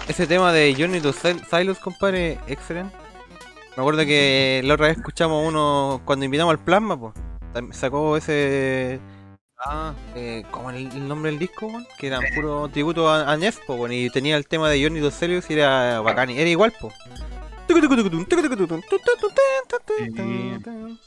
Ese 0.08 0.26
tema 0.26 0.52
de 0.52 0.74
Journey 0.78 1.00
to 1.00 1.12
Sil- 1.16 1.42
Silos, 1.48 1.78
compadre, 1.78 2.38
excelente. 2.46 2.94
Me 3.76 3.80
acuerdo 3.82 4.04
que 4.04 4.60
la 4.64 4.74
otra 4.74 4.86
vez 4.88 4.98
escuchamos 4.98 5.46
uno 5.46 6.00
cuando 6.04 6.24
invitamos 6.24 6.52
al 6.52 6.58
Plasma, 6.64 6.98
pues. 6.98 7.14
Sacó 7.72 8.16
ese. 8.16 9.00
Ah, 9.66 9.94
Eh, 10.14 10.44
¿Cómo 10.50 10.70
era 10.70 10.78
el, 10.78 10.88
el 10.92 11.08
nombre 11.08 11.30
del 11.30 11.38
disco, 11.40 11.66
weón? 11.66 11.86
Que 11.98 12.08
era 12.08 12.20
puro 12.34 12.68
tributo 12.68 13.08
a, 13.08 13.32
a 13.32 13.36
Ness, 13.36 13.58
po, 13.66 13.74
weón, 13.74 13.92
y 13.92 14.10
tenía 14.10 14.36
el 14.36 14.46
tema 14.46 14.68
de 14.68 14.82
Johnny 14.82 15.00
Dos 15.00 15.14
Celios 15.14 15.48
y 15.50 15.54
era 15.54 16.00
bacán. 16.00 16.30
y 16.30 16.38
Era 16.38 16.50
igual, 16.50 16.72
po. 16.78 16.92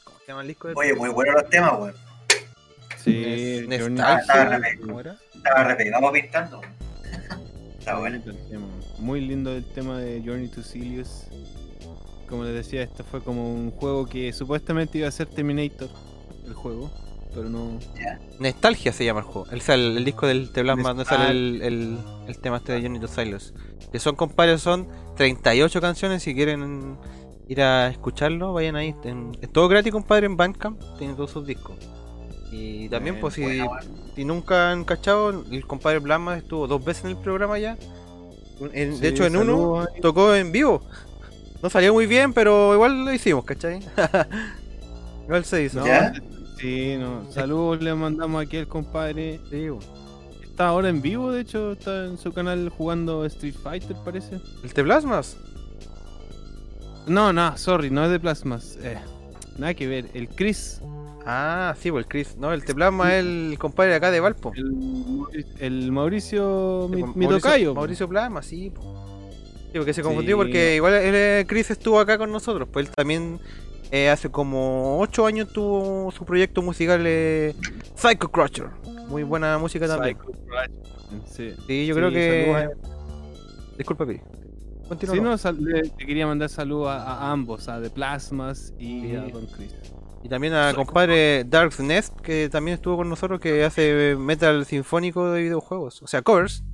¿Cómo 0.03 0.19
se 0.19 0.27
llama 0.27 0.41
el 0.41 0.47
disco? 0.47 0.69
Oye, 0.75 0.93
muy 0.95 1.09
buenos 1.09 1.35
los 1.35 1.49
temas, 1.49 1.73
weón. 1.79 1.93
Sí, 3.11 3.65
Journey- 3.67 3.89
Nostalgia, 3.89 4.61
¿cómo 4.81 4.99
era? 4.99 5.17
Estaba 5.35 5.63
repegado 5.63 6.11
pintando. 6.11 6.61
Está 7.79 7.99
bueno. 7.99 8.17
el. 8.25 8.59
Muy 8.99 9.21
lindo 9.21 9.51
el 9.55 9.63
tema 9.63 9.97
de 9.99 10.21
Journey 10.25 10.47
to 10.49 10.61
Silius. 10.63 11.27
Como 12.27 12.43
les 12.43 12.53
decía, 12.53 12.81
esto 12.83 13.03
fue 13.05 13.21
como 13.21 13.53
un 13.53 13.71
juego 13.71 14.05
que 14.05 14.33
supuestamente 14.33 14.97
iba 14.97 15.07
a 15.07 15.11
ser 15.11 15.27
Terminator, 15.27 15.87
el 16.45 16.53
juego, 16.53 16.91
pero 17.33 17.47
no. 17.49 17.79
Nostalgia 18.39 18.91
se 18.91 19.05
llama 19.05 19.21
el 19.21 19.25
juego. 19.25 19.47
Sea, 19.61 19.75
el, 19.75 19.97
el 19.97 20.03
disco 20.03 20.27
del 20.27 20.51
The 20.51 20.61
Plasma 20.63 20.89
donde 20.89 21.05
sale 21.05 21.31
el, 21.31 21.61
el, 21.61 21.97
el 22.27 22.37
tema 22.39 22.57
este 22.57 22.73
de 22.73 22.81
Johnny 22.81 22.99
Dos 22.99 23.11
Silos. 23.11 23.53
Que 23.91 23.99
son, 23.99 24.15
compadres, 24.17 24.61
son 24.61 24.87
38 25.15 25.79
canciones. 25.79 26.23
Si 26.23 26.35
quieren 26.35 26.97
ir 27.47 27.61
a 27.61 27.87
escucharlo, 27.87 28.51
vayan 28.51 28.75
ahí. 28.75 28.93
es 29.41 29.49
todo 29.53 29.69
gratis, 29.69 29.93
compadre, 29.93 30.25
en 30.25 30.35
Bandcamp. 30.35 30.81
Tiene 30.97 31.13
todos 31.13 31.31
sus 31.31 31.45
discos. 31.47 31.77
Y 32.51 32.87
también, 32.89 33.19
pues, 33.19 33.33
si, 33.35 34.23
nunca 34.23 34.71
han 34.71 34.85
cachado, 34.85 35.43
el 35.51 35.65
compadre 35.67 35.99
Plasma 35.99 36.37
estuvo 36.37 36.67
dos 36.67 36.83
veces 36.83 37.03
en 37.05 37.11
el 37.11 37.17
programa 37.17 37.59
ya. 37.59 37.77
En- 38.73 38.95
Sí, 38.95 39.01
de 39.01 39.07
hecho, 39.09 39.25
en 39.25 39.35
uno 39.37 39.81
ahí. 39.81 40.01
tocó 40.01 40.33
en 40.33 40.51
vivo. 40.51 40.81
No 41.61 41.69
salió 41.69 41.93
muy 41.93 42.05
bien, 42.05 42.33
pero 42.33 42.73
igual 42.73 43.03
lo 43.05 43.13
hicimos, 43.13 43.43
¿cachai? 43.45 43.79
igual 45.25 45.43
se 45.45 45.63
hizo. 45.63 45.79
No, 45.79 45.87
¿Ya? 45.87 46.13
Sí, 46.59 46.95
no. 46.97 47.29
Saludos 47.31 47.81
le 47.83 47.93
mandamos 47.93 48.41
aquí 48.43 48.57
al 48.57 48.67
compadre. 48.67 49.39
Sí. 49.49 49.67
Está 50.43 50.69
ahora 50.69 50.89
en 50.89 51.01
vivo, 51.01 51.31
de 51.31 51.41
hecho, 51.41 51.73
está 51.73 52.05
en 52.05 52.17
su 52.17 52.31
canal 52.33 52.69
jugando 52.69 53.25
Street 53.25 53.53
Fighter, 53.61 53.95
parece. 54.03 54.39
¿El 54.63 54.73
te 54.73 54.83
plasmas? 54.83 55.37
No, 57.05 57.31
no, 57.31 57.57
sorry, 57.57 57.89
no 57.91 58.03
es 58.05 58.11
de 58.11 58.19
plasmas. 58.19 58.77
Eh, 58.81 58.97
nada 59.57 59.73
que 59.73 59.87
ver, 59.87 60.09
el 60.13 60.27
Chris. 60.29 60.81
Ah, 61.29 61.75
sí, 61.77 61.91
pues 61.91 62.05
el 62.05 62.09
Chris. 62.09 62.37
No, 62.37 62.53
el 62.53 62.63
te 62.63 62.73
plasma 62.73 63.15
es 63.17 63.25
el 63.25 63.57
compadre 63.59 63.93
acá 63.95 64.11
de 64.11 64.21
Valpo. 64.21 64.53
El, 64.55 64.71
Mauricio- 64.73 65.55
el 65.59 65.91
Mauricio, 65.91 66.87
mi, 66.89 67.03
mi 67.03 67.25
Mauricio- 67.25 67.29
tocayo. 67.41 67.75
Mauricio 67.75 68.07
Plasma, 68.07 68.41
sí. 68.41 68.69
po. 68.69 68.81
Sí, 69.71 69.73
porque 69.77 69.93
se 69.93 70.01
confundió 70.03 70.37
Sí. 70.37 70.41
porque 70.43 70.75
igual 70.77 70.93
el, 70.93 71.13
eh, 71.13 71.45
Chris 71.45 71.69
estuvo 71.71 71.99
acá 71.99 72.17
con 72.17 72.31
nosotros. 72.31 72.69
Pues 72.71 72.87
él 72.87 72.93
también 72.95 73.39
eh, 73.91 74.09
hace 74.09 74.29
como 74.29 74.99
8 75.01 75.25
años 75.25 75.51
tuvo 75.51 76.09
su 76.11 76.23
proyecto 76.23 76.61
musical 76.61 77.03
eh, 77.05 77.53
Psycho 77.95 78.29
Crusher. 78.31 78.67
Muy 79.09 79.23
buena 79.23 79.57
música 79.57 79.85
también. 79.85 80.17
Psycho 80.17 80.31
Crusher, 80.31 80.71
Sí, 81.25 81.53
Sí, 81.67 81.85
yo 81.87 81.93
Sí, 81.93 81.99
creo 81.99 82.11
que. 82.11 82.69
Disculpa, 83.77 84.05
Piri. 84.05 84.21
Continúa. 84.87 85.37
Sí, 85.37 85.47
no, 85.51 85.51
le, 85.59 85.81
le 85.83 85.89
quería 86.05 86.25
mandar 86.25 86.47
saludos 86.47 86.87
a, 86.89 87.03
a 87.03 87.31
ambos, 87.33 87.67
a 87.67 87.81
The 87.81 87.89
Plasmas 87.89 88.73
y 88.79 89.13
a 89.15 89.23
Don 89.23 89.45
Chris. 89.47 89.75
Y 90.27 90.29
también 90.29 90.55
a 90.55 90.73
compadre 90.73 91.45
Dark 91.45 91.71
Nest, 91.79 92.19
que 92.19 92.49
también 92.49 92.75
estuvo 92.75 92.97
con 92.97 93.07
nosotros, 93.07 93.39
que 93.39 93.63
hace 93.63 94.17
metal 94.19 94.65
sinfónico 94.65 95.31
de 95.31 95.43
videojuegos. 95.43 96.01
O 96.01 96.07
sea, 96.07 96.21
covers. 96.21 96.65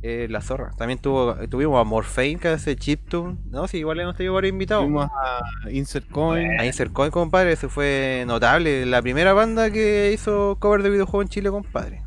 Eh, 0.00 0.28
la 0.30 0.40
zorra. 0.40 0.70
También 0.78 0.98
tuvo, 0.98 1.34
tuvimos 1.50 1.78
a 1.78 1.84
Morphine, 1.84 2.40
que 2.40 2.48
hace 2.48 2.76
chiptune. 2.76 3.36
No, 3.50 3.68
sí, 3.68 3.76
igual 3.76 4.00
hemos 4.00 4.16
tenido 4.16 4.32
varios 4.32 4.54
invitados. 4.54 4.84
Fuimos 4.84 5.10
a 5.10 5.70
Insert 5.70 6.08
Coin. 6.08 6.58
A 6.58 6.64
Insert 6.64 6.90
Coin, 6.90 7.10
compadre, 7.10 7.52
eso 7.52 7.68
fue 7.68 8.24
notable. 8.26 8.86
La 8.86 9.02
primera 9.02 9.34
banda 9.34 9.70
que 9.70 10.12
hizo 10.14 10.56
cover 10.58 10.82
de 10.82 10.88
videojuegos 10.88 11.26
en 11.26 11.28
Chile, 11.28 11.50
compadre. 11.50 12.02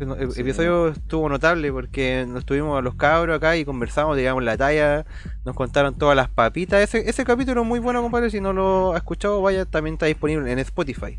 El, 0.00 0.10
el 0.18 0.32
Sí. 0.32 0.40
episodio 0.40 0.88
estuvo 0.88 1.28
notable 1.28 1.70
porque 1.72 2.24
nos 2.28 2.44
tuvimos 2.44 2.76
a 2.78 2.82
los 2.82 2.94
cabros 2.96 3.36
acá 3.36 3.56
y 3.56 3.64
conversamos, 3.64 4.16
digamos, 4.16 4.42
la 4.42 4.56
talla, 4.56 5.06
nos 5.44 5.54
contaron 5.54 5.96
todas 5.96 6.16
las 6.16 6.28
papitas. 6.28 6.80
Ese, 6.82 7.08
ese 7.08 7.24
capítulo 7.24 7.62
es 7.62 7.66
muy 7.66 7.78
bueno, 7.78 8.02
compadre. 8.02 8.30
Si 8.30 8.40
no 8.40 8.52
lo 8.52 8.94
ha 8.94 8.96
escuchado, 8.96 9.40
vaya, 9.42 9.64
también 9.64 9.94
está 9.94 10.06
disponible 10.06 10.50
en 10.50 10.58
Spotify. 10.58 11.18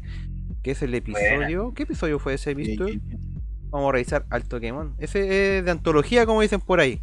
Que 0.62 0.72
es 0.72 0.82
el 0.82 0.94
episodio. 0.96 1.74
¿Qué 1.74 1.84
episodio 1.84 2.20
fue 2.20 2.34
ese 2.36 2.54
visto? 2.54 2.86
Vamos 3.70 3.90
a 3.90 3.92
revisar 3.94 4.26
al 4.30 4.44
Pokémon. 4.44 4.94
Ese 4.98 5.58
es 5.60 5.66
de 5.66 5.72
antología, 5.72 6.26
como 6.26 6.42
dicen 6.42 6.60
por 6.62 6.80
ahí. 6.80 7.02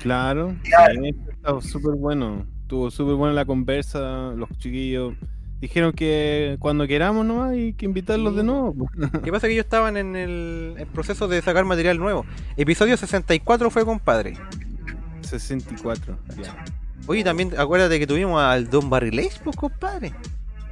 Claro, 0.00 0.54
Claro. 0.62 0.94
sí, 1.02 1.14
estuvo 1.30 1.60
súper 1.60 1.94
bueno. 1.96 2.46
Estuvo 2.62 2.90
súper 2.90 3.14
buena 3.16 3.34
la 3.34 3.44
conversa. 3.44 4.32
Los 4.36 4.48
chiquillos 4.58 5.14
dijeron 5.60 5.92
que 5.92 6.56
cuando 6.60 6.86
queramos 6.86 7.24
nomás 7.26 7.50
hay 7.52 7.72
que 7.74 7.84
invitarlos 7.86 8.34
de 8.36 8.42
nuevo. 8.44 8.88
¿Qué 9.24 9.30
pasa? 9.32 9.46
Que 9.46 9.54
ellos 9.54 9.64
estaban 9.64 9.96
en 9.96 10.16
el, 10.16 10.74
el 10.78 10.86
proceso 10.86 11.28
de 11.28 11.40
sacar 11.42 11.64
material 11.64 11.98
nuevo. 11.98 12.24
Episodio 12.56 12.96
64 12.96 13.70
fue, 13.70 13.84
compadre. 13.84 14.34
64. 15.22 16.16
ya. 16.42 16.64
Oye, 17.06 17.24
también 17.24 17.52
acuérdate 17.58 17.98
que 17.98 18.06
tuvimos 18.06 18.40
al 18.42 18.68
Don 18.68 18.90
Barrylage, 18.90 19.40
pues, 19.42 19.56
compadre. 19.56 20.12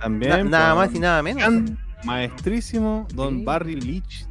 También. 0.01 0.31
Na- 0.31 0.45
nada 0.45 0.75
más 0.75 0.95
y 0.95 0.99
nada 0.99 1.23
menos. 1.23 1.41
gran 1.43 1.79
maestrísimo 2.05 3.09
Don 3.15 3.39
Sí. 3.39 3.45
Barry 3.45 3.81
Leach, 3.81 4.27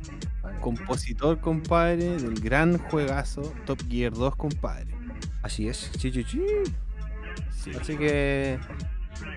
compositor, 0.62 1.40
compadre, 1.40 2.18
del 2.18 2.36
gran 2.40 2.78
juegazo 2.78 3.42
Top 3.66 3.80
Gear 3.90 4.14
2, 4.14 4.36
compadre. 4.36 4.88
Así 5.42 5.68
es. 5.68 5.92
Sí, 5.98 6.12
sí, 6.12 6.24
sí. 6.24 6.42
Sí. 7.52 7.72
Así 7.80 7.98
que. 7.98 8.60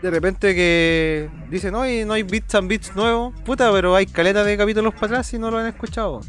De 0.02 0.10
repente 0.10 0.54
que 0.54 1.28
dicen, 1.50 1.72
no 1.72 1.80
hay, 1.82 2.04
no 2.04 2.12
hay 2.14 2.22
bits 2.22 2.54
and 2.54 2.68
bits 2.68 2.94
nuevos. 2.96 3.34
Puta, 3.44 3.70
pero 3.72 3.94
hay 3.94 4.06
caleta 4.06 4.44
de 4.44 4.56
capítulos 4.56 4.94
para 4.94 5.06
atrás 5.06 5.32
y 5.34 5.38
no 5.38 5.50
lo 5.50 5.58
han 5.58 5.66
escuchado. 5.66 6.20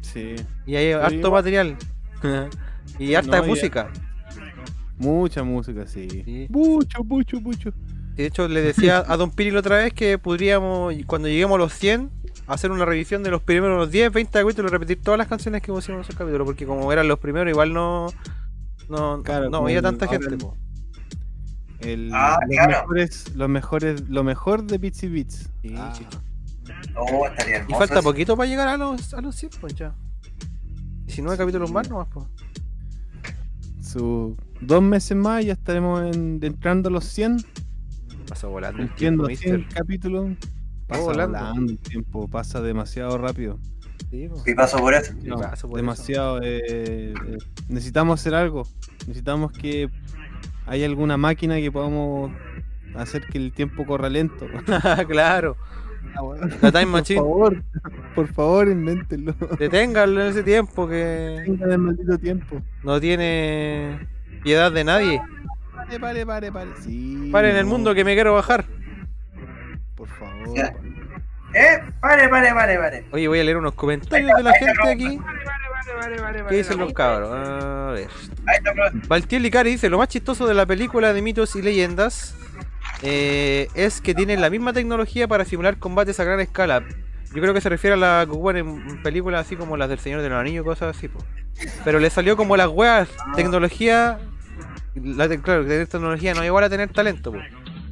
Sí. 0.00 0.36
Y 0.66 0.76
hay 0.76 0.92
harto 0.92 1.14
igual- 1.14 1.32
material. 1.32 1.76
y 2.98 3.14
harta 3.14 3.38
No, 3.38 3.44
y- 3.44 3.48
música. 3.48 3.90
Mucha 4.98 5.42
música, 5.42 5.86
sí. 5.86 6.08
Sí. 6.08 6.46
Mucho, 6.48 7.04
mucho, 7.04 7.40
mucho. 7.40 7.70
De 8.14 8.24
hecho, 8.26 8.48
le 8.48 8.62
decía 8.62 9.04
a 9.06 9.16
Don 9.18 9.30
Piri 9.30 9.50
la 9.50 9.58
otra 9.60 9.76
vez 9.76 9.92
que 9.92 10.16
podríamos, 10.16 10.94
cuando 11.06 11.28
lleguemos 11.28 11.56
a 11.56 11.58
los 11.58 11.74
100, 11.74 12.10
hacer 12.46 12.70
una 12.70 12.86
revisión 12.86 13.22
de 13.22 13.30
los 13.30 13.42
primeros 13.42 13.90
10, 13.90 14.10
20 14.10 14.40
capítulos 14.40 14.70
y 14.70 14.72
repetir 14.72 15.02
todas 15.02 15.18
las 15.18 15.28
canciones 15.28 15.60
que 15.60 15.70
pusimos 15.70 15.98
en 15.98 16.04
esos 16.04 16.16
capítulos. 16.16 16.46
Porque 16.46 16.64
como 16.64 16.90
eran 16.92 17.08
los 17.08 17.18
primeros, 17.18 17.50
igual 17.50 17.74
no. 17.74 18.06
No, 18.88 19.22
Claro, 19.22 19.50
no 19.50 19.58
había 19.58 19.82
tanta 19.82 20.06
gente. 20.08 20.38
El- 21.80 22.10
Ah, 22.14 22.38
los, 22.42 22.50
claro. 22.56 22.70
mejores, 22.80 23.34
los 23.34 23.48
mejores, 23.48 24.08
lo 24.08 24.24
mejor 24.24 24.64
de 24.64 24.78
Bits 24.78 25.02
y 25.02 25.08
Bits. 25.08 25.50
Sí, 25.62 25.74
Ah, 25.76 25.92
sí. 25.96 26.06
Estaría 27.30 27.64
Y 27.68 27.72
falta 27.74 27.94
eso. 27.94 28.02
poquito 28.02 28.36
para 28.36 28.48
llegar 28.48 28.68
a 28.68 28.76
los, 28.76 29.14
a 29.14 29.20
los 29.20 29.34
100, 29.36 29.50
pues 29.60 29.74
ya. 29.74 29.94
19 31.06 31.36
capítulos 31.38 31.70
más 31.70 31.88
nomás, 31.88 32.08
pues. 32.12 32.26
Sus 33.80 34.34
dos 34.60 34.82
meses 34.82 35.16
más 35.16 35.44
ya 35.44 35.52
estaremos 35.52 36.14
en- 36.16 36.40
entrando 36.42 36.88
a 36.88 36.92
los 36.92 37.04
100. 37.04 37.36
Pasó 38.28 38.50
volando 38.50 38.82
el 38.82 38.92
tiempo, 38.94 39.24
Cumpliendo 39.24 39.42
100 39.48 39.56
mister. 39.58 39.74
capítulos. 39.74 40.36
Pasa 40.88 41.02
volando. 41.02 41.38
volando 41.38 41.72
el 41.72 41.78
tiempo, 41.78 42.28
pasa 42.28 42.60
demasiado 42.60 43.18
rápido. 43.18 43.58
Sí. 44.10 44.28
Y 44.46 44.54
paso 44.54 44.78
por 44.78 44.94
eso. 44.94 45.12
Sí, 45.20 45.28
No, 45.28 45.36
paso 45.38 45.68
por 45.68 45.76
demasiado. 45.78 46.40
eh, 46.42 46.62
eh, 46.66 47.14
necesitamos 47.68 48.20
hacer 48.20 48.34
algo. 48.34 48.66
Necesitamos 49.06 49.52
que 49.52 49.88
haya 50.66 50.86
alguna 50.86 51.16
máquina 51.16 51.56
que 51.56 51.70
podamos 51.72 52.32
hacer 52.94 53.26
que 53.26 53.38
el 53.38 53.52
tiempo 53.52 53.84
corra 53.86 54.08
lento. 54.08 54.46
claro. 55.08 55.56
La 56.62 56.72
Time 56.72 56.86
Machine. 56.86 57.20
Por 57.20 57.28
favor, 57.28 57.62
por 58.14 58.28
favor, 58.28 58.68
invéntenlo. 58.68 59.34
Deténganlo 59.58 60.22
en 60.22 60.28
ese 60.28 60.42
tiempo 60.42 60.88
que 60.88 61.42
Tengan 61.44 61.72
el 61.72 61.78
maldito 61.78 62.18
tiempo. 62.18 62.62
no 62.82 63.00
tiene 63.00 64.06
piedad 64.42 64.72
de 64.72 64.84
nadie. 64.84 65.20
Pare, 65.74 66.00
pare, 66.00 66.26
pare, 66.26 66.52
pare. 66.52 66.70
Sí, 66.80 67.28
Paren 67.30 67.50
en 67.52 67.56
el 67.58 67.66
mundo 67.66 67.94
que 67.94 68.04
me 68.04 68.14
quiero 68.14 68.32
bajar. 68.34 68.64
Por 69.94 70.08
favor. 70.08 70.56
Ya. 70.56 70.72
Eh, 71.54 71.82
pare, 72.00 72.28
pare, 72.28 72.52
pare, 72.54 72.78
pare. 72.78 73.04
Oye, 73.12 73.28
voy 73.28 73.40
a 73.40 73.44
leer 73.44 73.56
unos 73.58 73.74
comentarios 73.74 74.30
de 74.36 74.42
la 74.42 74.52
gente 74.54 74.88
aquí. 74.90 75.18
¿Qué 76.48 76.56
dicen 76.56 76.78
los 76.78 76.92
cabros? 76.92 77.30
A 77.32 77.90
ver. 77.92 78.08
Valtiel 79.08 79.42
Licari 79.42 79.70
dice, 79.70 79.88
lo 79.88 79.98
más 79.98 80.08
chistoso 80.08 80.46
de 80.46 80.54
la 80.54 80.66
película 80.66 81.12
de 81.12 81.22
mitos 81.22 81.54
y 81.56 81.62
leyendas 81.62 82.34
eh, 83.02 83.68
es 83.74 84.00
que 84.00 84.14
tienen 84.14 84.40
la 84.40 84.50
misma 84.50 84.72
tecnología 84.72 85.28
para 85.28 85.44
simular 85.44 85.78
combates 85.78 86.18
a 86.20 86.24
gran 86.24 86.40
escala. 86.40 86.82
Yo 87.34 87.42
creo 87.42 87.52
que 87.54 87.60
se 87.60 87.68
refiere 87.68 87.94
a 87.94 87.96
la 87.96 88.24
que 88.24 88.32
ocupan 88.32 88.56
en 88.56 89.02
películas 89.02 89.46
así 89.46 89.56
como 89.56 89.76
las 89.76 89.88
del 89.88 89.98
Señor 89.98 90.22
de 90.22 90.28
los 90.28 90.38
Anillos, 90.38 90.64
cosas 90.64 90.96
así. 90.96 91.08
po. 91.08 91.18
Pero 91.84 91.98
le 91.98 92.08
salió 92.10 92.36
como 92.36 92.56
las 92.56 92.68
weas, 92.68 93.08
tecnología... 93.34 94.18
La 94.94 95.28
te- 95.28 95.40
claro, 95.42 95.62
tener 95.66 95.86
tecnología 95.86 96.32
no 96.34 96.40
es 96.40 96.46
igual 96.46 96.64
a 96.64 96.70
tener 96.70 96.88
talento. 96.90 97.32
po. 97.32 97.38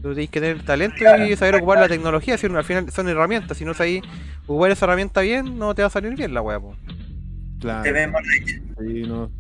Tú 0.03 0.13
tienes 0.15 0.31
que 0.31 0.41
tener 0.41 0.63
talento 0.65 0.97
y 1.27 1.35
saber 1.37 1.57
ocupar 1.57 1.79
la 1.79 1.89
tecnología, 1.89 2.37
si 2.39 2.47
al 2.47 2.65
final 2.65 2.91
son 2.91 3.09
herramientas, 3.09 3.57
si 3.57 3.65
no 3.65 3.73
sabéis 3.75 4.03
ocupar 4.47 4.71
esa 4.71 4.85
herramienta 4.87 5.21
bien, 5.23 5.59
no 5.59 5.75
te 5.75 5.83
va 5.83 5.89
a 5.89 5.91
salir 5.91 6.15
bien 6.15 6.33
la 6.35 6.43
weá, 6.43 6.61
po. 6.61 6.77
Claro. 7.65 7.83
Te 7.83 8.85
Sí, 8.87 9.03
no. 9.09 9.31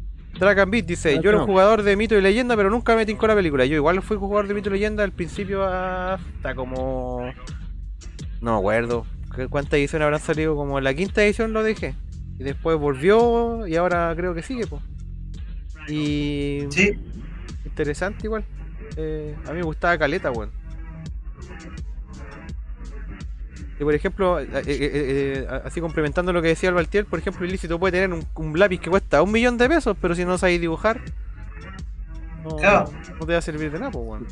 And 0.41 0.71
Beat 0.71 0.87
dice, 0.87 1.21
yo 1.23 1.29
era 1.29 1.39
no. 1.39 1.45
un 1.45 1.51
jugador 1.51 1.83
de 1.83 1.95
mito 1.95 2.17
y 2.17 2.23
leyenda, 2.23 2.57
pero 2.57 2.71
nunca 2.71 2.97
me 2.97 3.05
tincó 3.05 3.27
la 3.27 3.35
película. 3.35 3.67
Yo 3.67 3.77
igual 3.77 4.01
fui 4.01 4.17
jugador 4.17 4.49
de 4.49 4.55
mito 4.55 4.71
y 4.71 4.73
leyenda 4.73 5.05
al 5.05 5.13
principio 5.13 5.63
hasta 5.63 6.55
como... 6.55 7.31
No 8.41 8.53
me 8.53 8.59
acuerdo. 8.59 9.07
¿Qué- 9.37 9.49
¿Cuántas 9.49 9.75
ediciones 9.75 10.05
habrán 10.07 10.21
salido? 10.21 10.57
Como 10.57 10.81
la 10.81 10.95
quinta 10.95 11.23
edición 11.23 11.53
lo 11.53 11.63
dejé. 11.63 11.95
Y 12.39 12.45
después 12.45 12.79
volvió 12.79 13.67
y 13.67 13.77
ahora 13.77 14.13
creo 14.17 14.35
que 14.35 14.43
sigue, 14.43 14.67
pues. 14.67 14.81
Y... 15.89 16.65
Sí. 16.71 16.99
Interesante 17.67 18.27
igual. 18.27 18.45
Eh, 18.97 19.35
a 19.47 19.51
mí 19.53 19.59
me 19.59 19.65
gustaba 19.65 19.99
Caleta, 19.99 20.31
weón. 20.31 20.51
Y 23.79 23.83
por 23.85 23.95
ejemplo, 23.95 24.39
eh, 24.39 24.49
eh, 24.53 24.65
eh, 24.67 25.49
así 25.65 25.81
complementando 25.81 26.33
lo 26.33 26.41
que 26.41 26.49
decía 26.49 26.71
el 26.71 27.05
por 27.07 27.19
ejemplo, 27.19 27.45
Ilícito 27.45 27.79
puede 27.79 27.93
tener 27.93 28.13
un, 28.13 28.25
un 28.37 28.59
lápiz 28.59 28.79
que 28.79 28.91
cuesta 28.91 29.21
un 29.23 29.33
millón 29.33 29.59
de 29.59 29.69
pesos, 29.69 29.97
pero 30.01 30.15
si 30.15 30.25
no 30.25 30.39
sabéis 30.39 30.61
dibujar, 30.61 31.01
no, 32.45 32.57
Claro. 32.57 32.91
no 33.19 33.27
te 33.27 33.33
va 33.33 33.39
a 33.39 33.43
servir 33.43 33.73
de 33.73 33.79
nada, 33.79 33.91
pues, 33.91 34.05
weón. 34.07 34.27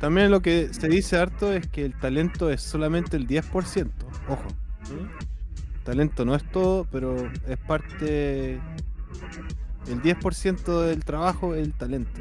También 0.00 0.30
lo 0.30 0.40
que 0.40 0.72
se 0.72 0.88
dice 0.88 1.16
harto 1.16 1.52
es 1.52 1.66
que 1.66 1.84
el 1.84 1.94
talento 1.98 2.50
es 2.50 2.62
solamente 2.62 3.16
el 3.16 3.26
10%. 3.26 3.90
Ojo. 4.28 4.44
Talento 5.84 6.24
no 6.24 6.34
es 6.34 6.44
todo, 6.50 6.86
pero 6.90 7.16
es 7.46 7.58
parte. 7.58 8.60
El 9.88 10.02
10% 10.02 10.82
del 10.82 11.04
trabajo 11.04 11.54
es 11.54 11.62
el 11.64 11.72
talento. 11.72 12.20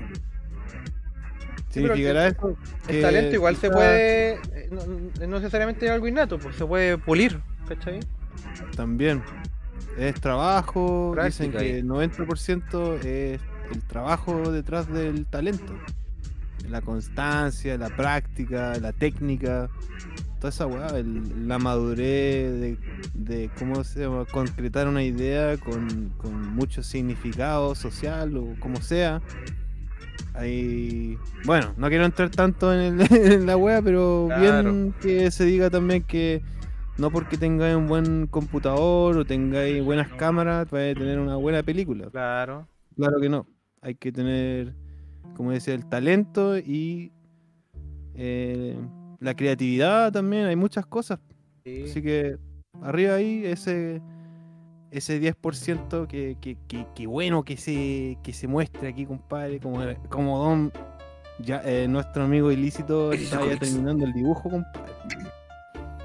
Sí, 1.78 1.84
Significará 1.84 2.26
el- 2.28 2.32
eso 2.36 2.58
El 2.90 3.02
talento 3.02 3.36
igual 3.36 3.56
se 3.58 3.70
puede. 3.70 4.34
eh, 4.34 4.70
No, 4.72 5.28
no 5.28 5.36
necesariamente 5.38 5.86
es 5.86 5.92
algo 5.92 6.08
innato, 6.08 6.38
pues 6.40 6.56
se 6.56 6.66
puede 6.66 6.98
pulir, 6.98 7.40
¿cachai? 7.68 8.00
También. 8.76 9.22
Es 9.98 10.16
trabajo, 10.22 11.14
dicen 11.26 11.52
que 11.52 11.80
el 11.80 11.88
90% 11.88 12.96
es 13.04 13.42
el 13.72 13.82
trabajo 13.88 14.52
detrás 14.52 14.92
del 14.92 15.26
talento. 15.26 15.74
La 16.70 16.82
constancia, 16.82 17.78
la 17.78 17.90
práctica, 17.90 18.78
la 18.80 18.92
técnica, 18.94 19.70
toda 20.40 20.50
esa 20.50 20.68
weá, 20.68 20.88
el- 20.98 21.48
la 21.48 21.58
madurez 21.60 22.60
de, 22.60 22.78
de 23.16 23.50
cómo 23.58 23.84
se 23.84 24.02
llama, 24.02 24.26
concretar 24.26 24.88
una 24.88 25.02
idea 25.04 25.58
con, 25.58 26.10
con 26.18 26.34
mucho 26.54 26.84
significado 26.84 27.74
social 27.74 28.36
o 28.38 28.56
como 28.60 28.82
sea. 28.82 29.22
Ahí, 30.34 31.18
bueno, 31.46 31.74
no 31.78 31.90
quiero 31.90 32.06
entrar 32.06 32.30
tanto 32.30 32.74
en, 32.74 33.00
el- 33.02 33.08
en 33.34 33.46
la 33.46 33.58
wea, 33.58 33.82
pero 33.82 34.28
bien 34.40 34.94
que 35.02 35.32
se 35.32 35.46
diga 35.46 35.70
también 35.70 36.04
que 36.04 36.42
no 36.98 37.10
porque 37.12 37.38
tengáis 37.38 37.76
un 37.76 37.88
buen 37.88 38.28
computador 38.28 39.18
o 39.18 39.26
tengáis 39.26 39.84
buenas 39.84 40.10
cámaras, 40.14 40.70
vais 40.70 40.96
a 40.96 41.00
tener 41.00 41.20
una 41.20 41.36
buena 41.36 41.64
película. 41.64 42.10
Claro. 42.10 42.68
Claro 42.96 43.20
que 43.20 43.30
no. 43.30 43.48
Hay 43.82 43.96
que 43.96 44.12
tener, 44.12 44.74
como 45.36 45.52
decía, 45.52 45.74
el 45.76 45.86
talento 45.88 46.58
y 46.58 47.12
eh, 48.16 48.76
la 49.20 49.36
creatividad 49.36 50.12
también. 50.12 50.46
Hay 50.46 50.56
muchas 50.56 50.86
cosas. 50.86 51.20
Así 51.86 52.02
que 52.02 52.38
arriba 52.82 53.16
ahí 53.16 53.44
ese 53.46 54.02
ese 54.98 55.20
10% 55.22 56.08
que, 56.08 56.38
que, 56.42 56.58
que, 56.68 56.86
que 56.96 57.08
bueno 57.08 57.44
que 57.44 57.58
se, 57.58 58.18
que 58.24 58.34
se 58.34 58.48
muestre 58.48 58.90
aquí, 58.90 59.06
compadre. 59.06 59.60
Como, 59.60 59.84
como 60.10 60.40
Don, 60.40 60.72
ya, 61.40 61.62
eh, 61.66 61.88
nuestro 61.88 62.24
amigo 62.24 62.52
ilícito, 62.52 63.12
está 63.14 63.46
ya 63.46 63.58
terminando 63.58 64.06
el 64.06 64.14
dibujo, 64.14 64.50
compadre. 64.50 64.94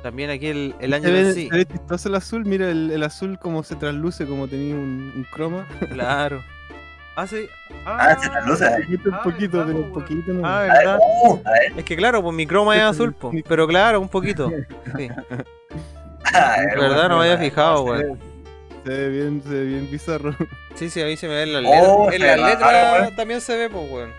También 0.03 0.31
aquí 0.31 0.49
el, 0.49 0.75
el 0.81 0.95
año 0.95 1.05
Se 1.05 1.11
ve, 1.13 1.33
sí. 1.33 1.49
se 1.97 2.09
el 2.09 2.15
azul, 2.17 2.45
mira 2.45 2.69
el, 2.69 2.91
el 2.91 3.03
azul 3.05 3.39
como 3.39 3.63
se 3.63 3.77
trasluce, 3.77 4.27
como 4.27 4.49
tenía 4.49 4.75
un, 4.75 5.13
un 5.15 5.27
croma. 5.33 5.67
Claro. 5.91 6.43
Ah, 7.15 7.27
sí. 7.27 7.47
Ah, 7.85 8.17
se 8.19 8.27
trasluce. 8.31 8.65
Un 8.65 8.73
poquito, 8.83 9.11
poquito, 9.23 9.65
pero 9.67 9.79
un 9.81 9.93
poquito 9.93 10.33
no. 10.33 10.49
Ah, 10.49 10.63
verdad. 10.63 10.99
Uh, 10.99 11.37
ver. 11.45 11.79
Es 11.79 11.85
que 11.85 11.95
claro, 11.95 12.23
pues 12.23 12.35
mi 12.35 12.47
croma 12.47 12.75
es 12.79 12.83
azul, 12.85 13.15
pero 13.47 13.67
claro, 13.69 14.01
un 14.01 14.09
poquito. 14.09 14.51
Sí. 14.97 15.09
Ah, 16.33 16.57
verdad 16.75 17.11
no 17.11 17.19
me 17.19 17.25
había 17.31 17.37
fijado, 17.37 17.85
ve- 17.85 18.17
Se 18.85 18.91
ve 18.91 19.09
bien, 19.11 19.43
se 19.43 19.49
ve 19.51 19.65
bien 19.65 19.91
bizarro. 19.91 20.37
Sí, 20.75 20.89
sí, 20.91 21.03
a 21.03 21.05
mí 21.07 21.17
se 21.19 21.29
me 21.29 21.35
ve 21.35 21.43
en 21.43 21.53
las 21.53 21.65
Oh. 21.67 22.07
En 22.11 22.13
se 22.13 22.27
las 22.27 22.41
va, 22.41 22.49
letras 22.51 23.01
weón. 23.03 23.17
también 23.17 23.41
se 23.43 23.57
ve, 23.57 23.69
pues, 23.71 23.91
weón. 23.91 24.11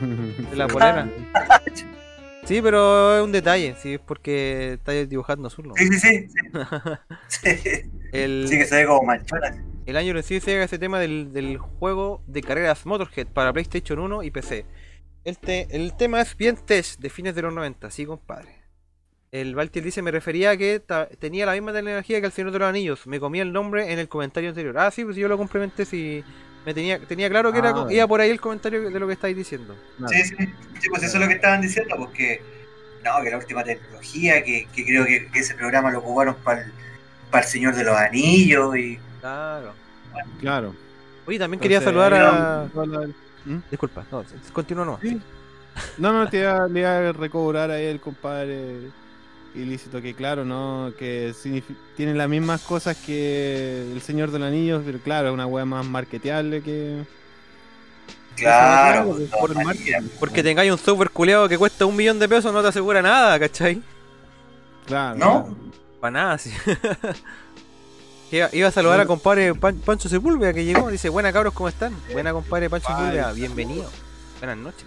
De 0.50 0.56
la 0.56 0.66
polera. 0.68 1.08
Sí, 2.46 2.60
pero 2.60 3.16
es 3.16 3.22
un 3.24 3.32
detalle, 3.32 3.74
sí, 3.80 3.94
es 3.94 4.00
porque 4.00 4.74
está 4.74 4.92
dibujando 4.92 5.46
azul. 5.48 5.68
¿no? 5.68 5.74
Sí, 5.76 5.88
sí, 5.98 6.28
sí. 6.28 6.28
Sí, 7.28 7.90
El, 8.12 8.44
sí 8.48 8.58
que 8.58 8.66
se 8.66 8.76
ve 8.76 8.86
como 8.86 9.02
manchona. 9.02 9.64
el 9.86 9.96
año 9.96 10.12
recién 10.12 10.42
se 10.42 10.50
llega 10.50 10.64
ese 10.64 10.78
tema 10.78 10.98
del, 10.98 11.32
del 11.32 11.56
juego 11.56 12.22
de 12.26 12.42
carreras 12.42 12.84
Motorhead 12.84 13.28
para 13.28 13.50
PlayStation 13.54 13.98
1 13.98 14.24
y 14.24 14.30
PC. 14.30 14.66
El, 15.24 15.38
te- 15.38 15.68
el 15.70 15.96
tema 15.96 16.20
es 16.20 16.36
bien 16.36 16.56
test 16.56 17.00
de 17.00 17.08
fines 17.08 17.34
de 17.34 17.40
los 17.40 17.54
90, 17.54 17.90
sí, 17.90 18.04
compadre. 18.04 18.50
El 19.34 19.56
Baltiel 19.56 19.84
dice, 19.84 20.00
me 20.00 20.12
refería 20.12 20.50
a 20.50 20.56
que 20.56 20.80
tenía 21.18 21.44
la 21.44 21.54
misma 21.54 21.72
tecnología 21.72 22.20
que 22.20 22.26
el 22.26 22.32
Señor 22.32 22.52
de 22.52 22.60
los 22.60 22.68
Anillos. 22.68 23.04
Me 23.08 23.18
comía 23.18 23.42
el 23.42 23.52
nombre 23.52 23.92
en 23.92 23.98
el 23.98 24.06
comentario 24.06 24.50
anterior. 24.50 24.78
Ah, 24.78 24.92
sí, 24.92 25.04
pues 25.04 25.16
yo 25.16 25.26
lo 25.26 25.36
complementé 25.36 25.84
si... 25.84 26.22
Me 26.64 26.72
tenía, 26.72 27.00
tenía 27.00 27.28
claro 27.28 27.52
que 27.52 27.58
era, 27.58 27.70
Ah, 27.70 27.86
iba 27.90 28.06
por 28.06 28.20
ahí 28.20 28.30
el 28.30 28.40
comentario 28.40 28.88
de 28.88 29.00
lo 29.00 29.08
que 29.08 29.14
estáis 29.14 29.36
diciendo. 29.36 29.74
Sí, 30.06 30.22
sí, 30.22 30.36
sí, 30.80 30.88
pues 30.88 31.02
eso 31.02 31.16
es 31.16 31.20
lo 31.20 31.26
que 31.26 31.34
estaban 31.34 31.60
diciendo, 31.60 31.96
porque 31.98 32.42
no, 33.04 33.24
que 33.24 33.30
la 33.30 33.38
última 33.38 33.64
tecnología, 33.64 34.44
que, 34.44 34.68
que 34.72 34.84
creo 34.84 35.04
que, 35.04 35.26
que 35.26 35.40
ese 35.40 35.56
programa 35.56 35.90
lo 35.90 35.98
ocuparon 35.98 36.36
para 36.36 36.62
el, 36.62 36.72
el 37.32 37.42
Señor 37.42 37.74
de 37.74 37.82
los 37.82 37.96
Anillos 37.96 38.76
y 38.76 39.00
Claro. 39.20 39.72
Claro. 40.38 40.76
Oye, 41.26 41.40
también 41.40 41.60
quería 41.60 41.80
saludar 41.80 42.14
a... 42.14 42.68
¿Mm? 43.44 43.58
Disculpa, 43.68 44.06
no, 44.12 44.24
continúa 44.52 44.84
no. 44.84 45.00
Sí. 45.02 45.20
No, 45.98 46.12
no, 46.12 46.30
te 46.30 46.38
iba, 46.38 46.68
le 46.68 46.80
iba 46.80 47.08
a 47.08 47.12
recobrar 47.12 47.72
ahí 47.72 47.86
el 47.86 48.00
compadre 48.00 48.92
ilícito, 49.54 50.00
que 50.02 50.14
claro, 50.14 50.44
¿no? 50.44 50.92
Que 50.98 51.32
tiene 51.96 52.14
las 52.14 52.28
mismas 52.28 52.62
cosas 52.62 52.96
que 52.96 53.90
el 53.92 54.00
Señor 54.02 54.30
del 54.30 54.42
Anillo, 54.42 54.82
pero 54.84 54.98
claro, 54.98 55.28
es 55.28 55.34
una 55.34 55.46
wea 55.46 55.64
más 55.64 55.86
marketeable 55.86 56.62
que... 56.62 57.04
Claro, 58.36 59.14
pues, 59.14 59.30
por 59.30 59.54
no, 59.54 59.62
marketing. 59.62 60.08
Porque 60.18 60.42
tengáis 60.42 60.72
un 60.72 60.78
software 60.78 61.10
culeado 61.10 61.48
que 61.48 61.56
cuesta 61.56 61.86
un 61.86 61.94
millón 61.94 62.18
de 62.18 62.28
pesos 62.28 62.52
no 62.52 62.62
te 62.62 62.68
asegura 62.68 63.00
nada, 63.00 63.38
¿cachai? 63.38 63.80
Claro. 64.86 65.16
¿No? 65.16 65.56
Para 66.00 66.10
nada, 66.10 66.38
sí. 66.38 66.50
iba, 68.32 68.48
iba 68.52 68.68
a 68.68 68.72
saludar 68.72 69.00
a 69.00 69.06
compadre 69.06 69.54
Pan- 69.54 69.76
Pancho 69.84 70.08
Sepúlveda 70.08 70.52
que 70.52 70.64
llegó. 70.64 70.90
Dice, 70.90 71.08
buena 71.08 71.32
cabros, 71.32 71.54
¿cómo 71.54 71.68
están? 71.68 71.94
Buena 72.12 72.32
compadre 72.32 72.68
Pancho. 72.68 72.88
Sepúlveda, 72.88 73.32
bienvenido. 73.32 73.88
Buenas 74.40 74.58
noches. 74.58 74.84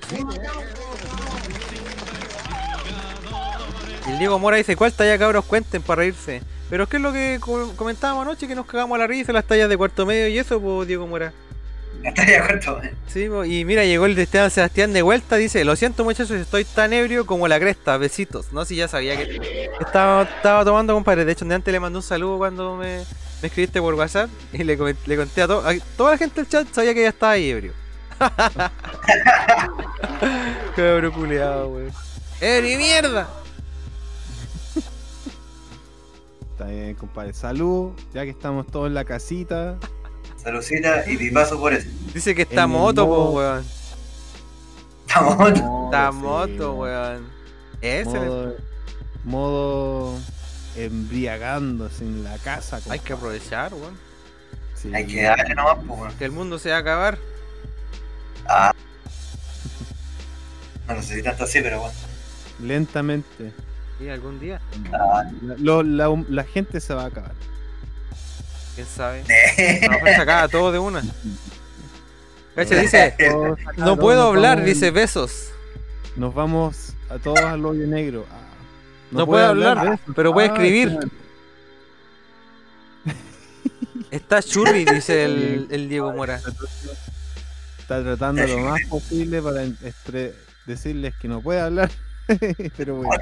Y 4.07 4.11
el 4.11 4.19
Diego 4.19 4.39
Mora 4.39 4.57
dice, 4.57 4.75
¿cuál 4.75 4.93
talla 4.93 5.17
cabros 5.17 5.45
cuenten 5.45 5.81
para 5.81 5.99
reírse? 5.99 6.41
Pero 6.69 6.83
es 6.83 6.89
que 6.89 6.97
es 6.97 7.03
lo 7.03 7.13
que 7.13 7.37
co- 7.39 7.73
comentábamos 7.75 8.23
anoche, 8.23 8.47
que 8.47 8.55
nos 8.55 8.65
cagamos 8.65 8.95
a 8.95 8.99
la 8.99 9.07
risa, 9.07 9.31
las 9.33 9.45
tallas 9.45 9.69
de 9.69 9.77
cuarto 9.77 10.05
medio 10.05 10.27
y 10.27 10.37
eso, 10.37 10.59
pues 10.61 10.87
Diego 10.87 11.07
Mora. 11.07 11.33
Está 12.03 12.25
de 12.25 12.37
acuerdo. 12.37 12.79
Sí, 13.07 13.27
po, 13.27 13.43
y 13.43 13.65
mira, 13.65 13.83
llegó 13.83 14.05
el 14.05 14.15
de 14.15 14.23
Esteban 14.23 14.51
Sebastián 14.51 14.93
de 14.93 15.01
vuelta, 15.01 15.35
dice, 15.37 15.65
lo 15.65 15.75
siento 15.75 16.03
muchachos, 16.03 16.31
estoy 16.31 16.63
tan 16.63 16.93
ebrio 16.93 17.25
como 17.25 17.47
la 17.47 17.59
cresta, 17.59 17.97
besitos. 17.97 18.51
No, 18.53 18.65
si 18.65 18.75
ya 18.75 18.87
sabía 18.87 19.17
que 19.17 19.69
estaba, 19.79 20.23
estaba 20.23 20.63
tomando, 20.63 20.93
compadre. 20.93 21.25
De 21.25 21.31
hecho, 21.31 21.45
de 21.45 21.55
antes 21.55 21.71
le 21.71 21.79
mandé 21.79 21.97
un 21.97 22.03
saludo 22.03 22.37
cuando 22.37 22.75
me, 22.75 23.03
me 23.41 23.47
escribiste 23.47 23.81
por 23.81 23.95
WhatsApp 23.95 24.29
y 24.53 24.63
le, 24.63 24.77
conté 24.77 25.41
a, 25.41 25.47
to- 25.47 25.67
a 25.67 25.73
toda 25.97 26.11
la 26.11 26.17
gente 26.17 26.41
del 26.41 26.49
chat, 26.49 26.67
sabía 26.71 26.93
que 26.93 27.01
ya 27.01 27.09
estaba 27.09 27.31
ahí 27.33 27.49
ebrio. 27.49 27.73
Cabrón 30.75 31.11
culeado, 31.11 31.69
weón. 31.69 31.91
¡Ebrio 32.41 32.77
mierda! 32.77 33.27
Está 36.57 36.71
bien, 36.71 36.95
compadre. 36.95 37.33
Salud, 37.33 37.91
ya 38.15 38.23
que 38.23 38.31
estamos 38.31 38.65
todos 38.65 38.87
en 38.87 38.95
la 38.95 39.05
casita. 39.05 39.77
Salucita 40.37 41.07
y 41.07 41.15
pipazo 41.15 41.59
por 41.59 41.71
eso. 41.71 41.87
Dice 42.15 42.33
que 42.33 42.41
está 42.41 42.63
En 42.63 42.71
moto, 42.71 43.05
po, 43.05 43.29
weón. 43.29 43.63
Estamos 45.05 45.49
Está 45.51 46.09
sí, 46.11 46.17
moto, 46.17 46.73
weón. 46.73 46.79
weón. 47.13 47.27
Ese 47.79 48.09
Modo, 48.17 48.55
modo 49.23 50.19
embriagándose 50.75 52.03
en 52.03 52.23
la 52.23 52.39
casa. 52.39 52.79
hay 52.89 53.01
que 53.01 53.13
aprovechar, 53.13 53.71
weón. 53.75 53.95
Sí. 54.73 54.89
Hay 54.95 55.05
que 55.05 55.21
darle 55.21 55.53
nomás, 55.53 55.77
pues, 55.87 55.99
weón. 55.99 56.17
Que 56.17 56.25
el 56.25 56.31
mundo 56.31 56.57
se 56.57 56.71
va 56.71 56.77
a 56.77 56.79
acabar. 56.79 57.19
Ah. 58.49 58.73
No 60.87 60.95
lo 60.95 61.01
sé 61.03 61.15
si 61.17 61.21
tanto 61.21 61.43
así, 61.43 61.59
pero 61.61 61.81
bueno. 61.81 61.93
Lentamente. 62.61 63.51
Sí, 63.99 64.09
algún 64.09 64.39
día. 64.39 64.61
Ah, 64.93 65.23
La, 65.41 65.55
lo- 65.57 65.83
la- 65.83 66.23
la 66.29 66.43
gente 66.43 66.79
se 66.79 66.93
va 66.93 67.03
a 67.03 67.07
acabar. 67.07 67.31
¿Quién 68.75 68.87
sabe? 68.87 69.21
A 69.89 69.93
lo 69.93 70.05
se 70.05 70.15
acaba 70.15 70.47
todo 70.47 70.71
de 70.71 70.79
una. 70.79 71.03
Cacha, 72.55 72.75
dice, 72.79 73.15
no 73.77 73.97
puedo 73.97 74.23
hablar, 74.23 74.63
dice 74.63 74.91
besos. 74.91 75.49
Nos 76.15 76.33
vamos 76.33 76.93
a 77.09 77.17
todos 77.19 77.39
al 77.39 77.63
hoyo 77.65 77.85
negro. 77.87 78.25
Ah, 78.31 78.35
No 79.11 79.25
puede 79.25 79.45
hablar, 79.45 79.81
de 79.89 79.93
eso. 79.95 80.03
pero 80.15 80.33
puede 80.33 80.49
Ah, 80.49 80.53
escribir. 80.53 80.97
Está 84.11 84.41
churri, 84.41 84.85
dice 84.85 85.25
el, 85.25 85.67
el 85.69 85.89
Diego 85.89 86.11
Mora. 86.13 86.39
Está 87.79 88.01
tratando 88.03 88.45
lo 88.47 88.57
más 88.59 88.81
posible 88.89 89.41
para 89.41 89.61
decirles 90.65 91.13
que 91.21 91.27
no 91.27 91.41
puede 91.41 91.61
hablar. 91.61 91.89
Pero 92.77 92.95
bueno. 92.95 93.19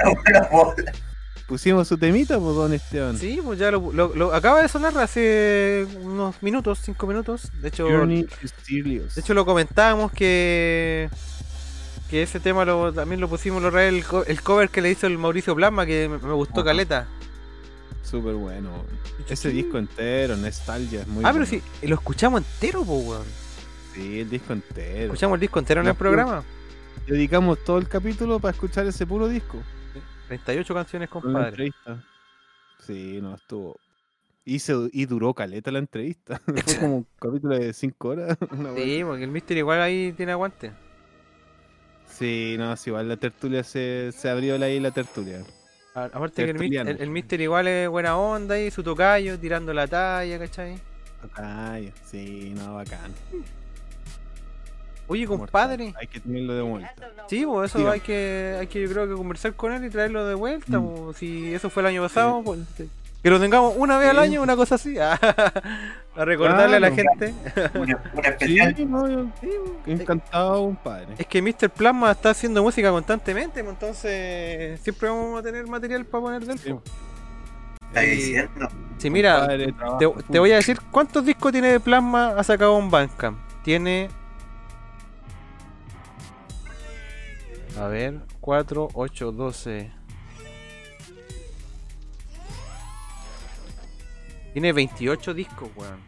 Pusimos 1.48 1.88
su 1.88 1.98
temita, 1.98 2.40
pues, 2.40 2.56
don 2.56 2.74
Esteban. 2.74 3.18
Sí, 3.18 3.40
pues 3.44 3.60
ya 3.60 3.70
lo, 3.70 3.92
lo- 3.94 4.16
lo- 4.16 4.34
acaba 4.34 4.64
de 4.64 4.68
sonar 4.68 4.98
hace 4.98 5.86
unos 6.02 6.42
minutos, 6.42 6.80
cinco 6.84 7.06
minutos. 7.06 7.52
De 7.62 7.68
hecho, 7.68 7.88
Journey 7.88 8.24
de 8.26 9.22
hecho 9.22 9.34
lo 9.36 9.46
comentábamos 9.46 10.12
que 10.12 11.10
que 12.10 12.22
ese 12.24 12.40
tema 12.40 12.66
lo, 12.66 12.94
también 12.94 13.20
lo 13.20 13.28
pusimos 13.28 13.62
lo 13.62 13.80
el, 13.80 14.04
co- 14.06 14.26
el 14.26 14.42
cover 14.42 14.70
que 14.70 14.82
le 14.82 14.92
hizo 14.92 15.08
el 15.08 15.18
Mauricio 15.18 15.56
Plasma 15.56 15.86
que 15.86 16.08
me, 16.10 16.18
me 16.20 16.34
gustó 16.34 16.62
Ajá. 16.62 16.66
caleta. 16.70 17.08
Súper 18.04 18.34
bueno. 18.36 18.84
Ese 19.28 19.50
disco 19.50 19.78
entero, 19.80 20.36
Nostalgia, 20.38 21.02
es 21.02 21.08
muy 21.08 21.24
ah, 21.26 21.32
pero 21.34 21.46
bueno. 21.46 21.64
sí, 21.82 21.88
lo 21.88 21.96
escuchamos 21.96 22.42
entero, 22.42 22.84
pues, 22.84 23.06
weón. 23.08 23.24
Sí, 23.94 24.20
el 24.22 24.30
disco 24.30 24.54
entero. 24.54 25.06
Escuchamos 25.06 25.36
el 25.36 25.42
disco 25.42 25.60
entero 25.60 25.82
en 25.82 25.88
el 25.88 25.96
programa. 25.96 26.44
Dedicamos 27.08 27.64
todo 27.64 27.78
el 27.78 27.88
capítulo 27.88 28.40
para 28.40 28.54
escuchar 28.54 28.86
ese 28.88 29.06
puro 29.06 29.28
disco. 29.28 29.62
38 30.28 30.74
canciones, 30.74 31.10
compadre. 31.10 31.72
Sí, 32.80 33.20
no, 33.22 33.36
estuvo. 33.36 33.80
Y, 34.44 34.60
se- 34.60 34.90
y 34.92 35.06
duró 35.06 35.34
caleta 35.34 35.72
la 35.72 35.80
entrevista. 35.80 36.40
Fue 36.66 36.76
como 36.80 36.96
un 36.98 37.08
capítulo 37.20 37.58
de 37.58 37.74
5 37.74 38.08
horas. 38.10 38.38
Sí, 38.76 39.02
porque 39.04 39.24
el 39.24 39.32
Mister 39.32 39.58
igual 39.58 39.82
ahí 39.82 40.14
tiene 40.14 40.32
aguante. 40.32 40.72
Sí, 42.08 42.56
no, 42.58 42.76
sí, 42.78 42.90
igual 42.90 43.10
la 43.10 43.18
tertulia 43.18 43.64
se, 43.64 44.12
se 44.12 44.30
abrió 44.30 44.56
ahí 44.64 44.80
la 44.80 44.92
tertulia. 44.92 45.44
A- 45.96 46.06
Aparte 46.06 46.46
que 46.46 46.52
el, 46.52 47.10
Mister 47.10 47.42
igual 47.42 47.68
es 47.68 47.90
buena 47.90 48.18
onda 48.18 48.60
y 48.60 48.72
su 48.72 48.84
tocayo 48.84 49.40
tirando 49.40 49.74
la 49.74 49.88
talla, 49.88 50.40
¿cachai? 50.40 50.80
Ay, 51.36 51.92
sí, 52.06 52.54
no, 52.56 52.76
bacán. 52.76 53.12
Oye, 55.08 55.28
compadre. 55.28 55.94
Hay 56.00 56.08
que 56.08 56.20
tenerlo 56.20 56.54
de 56.56 56.62
vuelta. 56.62 56.94
Sí, 57.28 57.46
pues 57.46 57.74
eso 57.76 57.90
hay 57.90 58.00
que, 58.00 58.58
hay 58.60 58.68
que 58.68 58.82
yo 58.82 58.90
creo 58.92 59.08
que 59.08 59.14
conversar 59.14 59.54
con 59.54 59.72
él 59.72 59.86
y 59.86 59.90
traerlo 59.90 60.26
de 60.26 60.36
vuelta. 60.36 60.80
Mm. 60.80 60.88
pues, 61.06 61.18
si 61.18 61.54
eso 61.54 61.70
fue 61.70 61.82
el 61.84 61.88
año 61.88 62.02
pasado, 62.02 62.42
pues, 62.44 62.60
que 63.24 63.30
lo 63.32 63.40
tengamos 63.40 63.74
una 63.78 63.98
vez 63.98 64.10
al 64.10 64.18
Sí. 64.18 64.22
año, 64.24 64.42
una 64.44 64.56
cosa 64.56 64.76
así. 64.76 64.98
a 65.00 66.24
recordarle 66.26 66.78
a 66.78 66.80
la 66.80 66.92
gente. 66.92 67.34
Sí, 68.76 68.86
no, 68.86 69.08
yo- 69.10 69.26
encantado, 69.86 70.64
compadre. 70.64 71.08
Es 71.18 71.26
que 71.28 71.42
Mr. 71.42 71.70
Plasma 71.70 72.12
está 72.12 72.30
haciendo 72.32 72.62
música 72.64 72.90
constantemente, 72.92 73.64
pues, 73.64 73.74
entonces 73.74 74.80
siempre 74.82 75.10
vamos 75.10 75.40
a 75.40 75.44
tener 75.44 75.66
material 75.68 76.06
para 76.06 76.22
poner 76.24 76.46
del 76.46 76.60
pues. 76.60 76.76
Está 77.88 78.02
diciendo. 78.02 78.68
Sí, 78.98 79.10
mira, 79.10 79.48
trabajo 79.78 80.16
te 80.32 80.40
voy 80.40 80.52
a 80.52 80.56
decir 80.56 80.80
cuántos 80.92 81.26
discos 81.26 81.52
tiene 81.52 81.70
de 81.70 81.80
Plasma 81.80 82.34
ha 82.38 82.44
sacado 82.44 82.76
un 82.78 82.90
Bandcamp. 82.92 83.38
Tiene. 83.64 84.10
A 87.80 87.88
ver, 87.88 88.22
4, 88.40 88.90
8, 88.94 89.32
12. 89.32 89.92
Tiene 94.54 94.72
28 94.74 95.34
discos, 95.34 95.70
weón. 95.76 96.00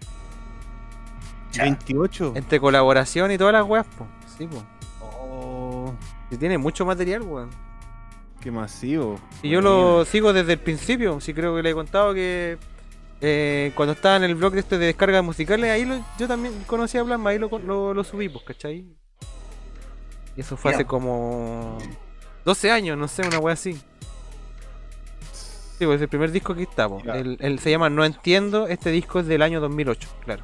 28. 1.57 2.33
Entre 2.35 2.59
colaboración 2.59 3.31
y 3.31 3.37
todas 3.37 3.53
las 3.53 3.65
weas, 3.67 3.85
po. 3.97 4.07
Sí, 4.37 4.47
po. 4.47 4.63
Oh, 5.01 5.93
Sí, 6.29 6.37
tiene 6.37 6.57
mucho 6.57 6.85
material, 6.85 7.21
weón. 7.23 7.49
qué 8.41 8.51
masivo. 8.51 9.19
Y 9.41 9.49
yo 9.49 9.59
lo 9.61 10.05
sigo 10.05 10.31
desde 10.31 10.53
el 10.53 10.59
principio. 10.59 11.19
Sí, 11.19 11.33
creo 11.33 11.55
que 11.55 11.63
le 11.63 11.71
he 11.71 11.73
contado 11.73 12.13
que 12.13 12.57
eh, 13.19 13.71
cuando 13.75 13.93
estaba 13.93 14.15
en 14.17 14.23
el 14.23 14.35
blog 14.35 14.53
de 14.53 14.59
este 14.59 14.77
de 14.77 14.85
descargas 14.87 15.23
musicales, 15.23 15.69
ahí 15.71 15.83
lo- 15.85 16.03
yo 16.19 16.27
también 16.27 16.53
conocí 16.67 16.97
a 16.97 17.03
Plasma, 17.03 17.31
ahí 17.31 17.39
lo, 17.39 17.49
lo, 17.59 17.93
lo 17.93 18.03
subí, 18.03 18.29
pues, 18.29 18.45
¿cachai? 18.45 18.85
Y 20.37 20.41
eso 20.41 20.55
fue 20.55 20.71
hace 20.73 20.85
como 20.85 21.77
12 22.45 22.71
años, 22.71 22.97
no 22.97 23.07
sé, 23.07 23.23
una 23.27 23.39
wea 23.39 23.53
así. 23.53 23.73
Sí, 25.79 25.85
pues 25.85 25.99
el 26.01 26.07
primer 26.07 26.31
disco 26.31 26.55
que. 26.55 26.67
Ya. 27.05 27.13
El, 27.17 27.37
el- 27.39 27.59
se 27.59 27.69
llama 27.71 27.89
No 27.89 28.05
Entiendo, 28.05 28.67
este 28.67 28.91
disco 28.91 29.19
es 29.19 29.27
del 29.27 29.41
año 29.41 29.59
2008, 29.59 30.07
claro. 30.23 30.43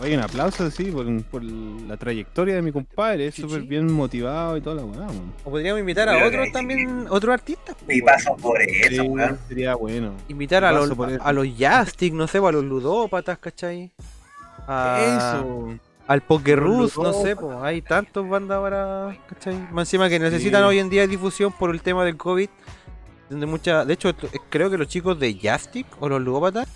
Oye, 0.00 0.16
un 0.16 0.22
aplauso, 0.24 0.68
sí, 0.72 0.86
por, 0.90 1.06
por 1.24 1.42
la 1.42 1.96
trayectoria 1.96 2.56
de 2.56 2.62
mi 2.62 2.72
compadre. 2.72 3.28
Es 3.28 3.36
súper 3.36 3.62
bien 3.62 3.90
motivado 3.92 4.56
y 4.56 4.60
toda 4.60 4.76
la 4.76 4.84
weá. 4.84 5.06
O 5.44 5.50
podríamos 5.50 5.80
invitar 5.80 6.08
a 6.08 6.26
otros 6.26 6.50
también, 6.52 7.06
otros 7.08 7.32
artistas. 7.32 7.76
Y 7.88 8.02
paso 8.02 8.36
por 8.36 8.60
eso, 8.60 9.02
Sí, 9.02 9.08
weón. 9.08 9.38
sería 9.48 9.76
bueno. 9.76 10.14
Invitar 10.28 10.64
a 10.64 10.72
los, 10.72 10.90
a 11.20 11.32
los 11.32 11.46
Jastic, 11.56 12.12
no 12.12 12.26
sé, 12.26 12.40
o 12.40 12.48
a 12.48 12.52
los 12.52 12.64
ludópatas, 12.64 13.38
¿cachai? 13.38 13.92
A- 14.66 14.98
Eso. 15.38 15.78
Al 16.06 16.20
Pokerus, 16.20 16.96
Los 16.96 16.98
no 16.98 17.12
sé, 17.22 17.34
po, 17.34 17.62
hay 17.62 17.80
tantos 17.80 18.28
bandas 18.28 18.56
ahora, 18.58 19.16
¿cachai? 19.26 19.56
Más 19.72 19.88
encima 19.88 20.08
que 20.10 20.18
necesitan 20.18 20.60
Sí. 20.62 20.66
hoy 20.68 20.78
en 20.78 20.90
día 20.90 21.06
difusión 21.06 21.50
por 21.52 21.70
el 21.70 21.80
tema 21.80 22.04
del 22.04 22.16
COVID. 22.18 22.48
Donde 23.30 23.46
mucha, 23.46 23.86
de 23.86 23.94
hecho, 23.94 24.14
t- 24.14 24.28
creo 24.50 24.68
que 24.70 24.76
los 24.76 24.86
chicos 24.86 25.18
de 25.18 25.32
Jastic 25.38 25.86
o 26.00 26.08
los 26.10 26.20
ludópatas, 26.20 26.68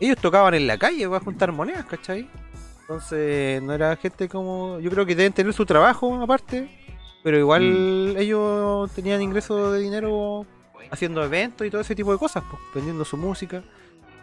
ellos 0.00 0.16
tocaban 0.16 0.54
en 0.54 0.66
la 0.66 0.78
calle 0.78 1.06
para 1.06 1.22
juntar 1.22 1.52
monedas, 1.52 1.84
¿cachai? 1.84 2.26
Entonces, 2.80 3.62
no 3.62 3.74
era 3.74 3.94
gente 3.96 4.28
como. 4.30 4.80
Yo 4.80 4.90
creo 4.90 5.04
que 5.04 5.14
deben 5.14 5.34
tener 5.34 5.52
su 5.52 5.66
trabajo 5.66 6.14
aparte, 6.22 6.70
pero 7.22 7.38
igual 7.38 7.62
Mm. 7.62 8.16
ellos 8.16 8.90
tenían 8.92 9.20
ingresos 9.20 9.74
de 9.74 9.78
dinero 9.80 10.46
haciendo 10.90 11.22
eventos 11.22 11.66
y 11.66 11.70
todo 11.70 11.82
ese 11.82 11.94
tipo 11.94 12.10
de 12.12 12.18
cosas, 12.18 12.42
pues, 12.50 12.62
vendiendo 12.74 13.04
su 13.04 13.18
música. 13.18 13.62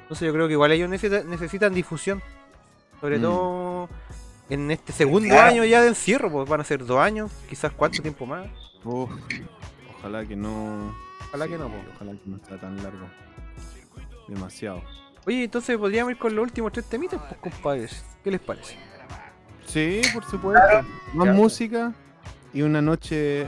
Entonces, 0.01 0.25
yo 0.25 0.33
creo 0.33 0.47
que 0.47 0.53
igual 0.53 0.71
ellos 0.71 0.89
necesita- 0.89 1.23
necesitan 1.23 1.73
difusión. 1.75 2.23
Sobre 3.01 3.17
Mm. 3.19 3.21
todo 3.21 3.89
en 4.49 4.71
este 4.71 4.91
segundo 4.93 5.27
Claro. 5.29 5.47
año 5.51 5.65
ya 5.65 5.81
de 5.81 5.89
encierro, 5.89 6.31
pues 6.31 6.49
van 6.49 6.61
a 6.61 6.63
ser 6.63 6.85
dos 6.85 6.99
años, 6.99 7.31
quizás 7.49 7.71
cuánto 7.73 8.01
tiempo 8.01 8.25
más. 8.25 8.47
Uf, 8.83 9.11
ojalá 9.99 10.25
que 10.25 10.35
no. 10.35 10.95
Ojalá 11.27 11.47
que 11.47 11.57
no, 11.57 11.67
po. 11.67 11.75
Ojalá 11.95 12.11
que 12.13 12.21
no 12.29 12.39
sea 12.47 12.59
tan 12.59 12.77
largo. 12.81 13.07
Demasiado. 14.27 14.81
Oye, 15.25 15.43
entonces 15.43 15.77
podríamos 15.77 16.11
ir 16.11 16.17
con 16.17 16.33
los 16.35 16.43
últimos 16.43 16.71
tres 16.71 16.85
temitas, 16.85 17.19
pues 17.27 17.39
compadres. 17.41 18.05
¿Qué 18.23 18.31
les 18.31 18.39
parece? 18.39 18.77
Sí, 19.65 20.01
por 20.13 20.23
supuesto. 20.25 20.61
Más 21.13 21.35
música 21.35 21.93
y 22.53 22.61
una 22.61 22.81
noche 22.81 23.47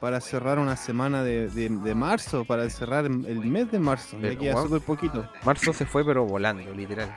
para 0.00 0.20
cerrar 0.20 0.58
una 0.60 0.76
semana 0.76 1.24
de, 1.24 1.48
de- 1.48 1.68
de 1.68 1.94
marzo, 1.94 2.44
para 2.44 2.68
cerrar 2.70 3.06
el 3.06 3.12
mes 3.44 3.70
de 3.72 3.78
marzo. 3.80 4.16
Pero, 4.20 4.32
Ya 4.34 4.38
queda 4.38 4.54
weón. 4.54 4.68
súper 4.68 4.82
poquito. 4.82 5.28
Marzo 5.44 5.72
se 5.72 5.86
fue 5.86 6.04
pero 6.04 6.24
volando, 6.24 6.72
literal. 6.74 7.12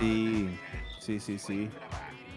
Sí, 0.00 0.48
sí, 0.98 1.20
sí, 1.20 1.38
sí. 1.38 1.70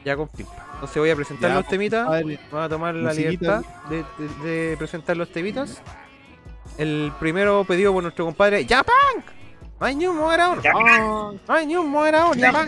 Ya 0.05 0.15
pimpa. 0.17 0.67
Entonces 0.73 0.97
voy 0.97 1.09
a 1.09 1.15
presentar 1.15 1.49
Ya, 1.49 1.55
los 1.55 1.67
temitas. 1.67 2.03
compadre. 2.05 2.39
Voy 2.51 2.61
a 2.61 2.69
tomar 2.69 2.93
la 2.95 3.09
Musiquita. 3.09 3.61
libertad 3.61 3.89
de, 3.89 4.05
de- 4.43 4.49
de 4.69 4.77
presentar 4.77 5.15
los 5.17 5.31
temitas. 5.31 5.81
El 6.77 7.11
primero 7.19 7.63
pedido 7.63 7.93
por 7.93 8.03
nuestro 8.03 8.25
compadre 8.25 8.65
Japang. 8.67 9.23
¡Ay, 9.79 9.95
ni 9.95 10.05
un 10.07 10.17
moderador! 10.17 10.61
¡Ay, 11.47 11.65
ni 11.65 11.75
un 11.75 11.89
moderador! 11.89 12.37
¡Japang! 12.39 12.67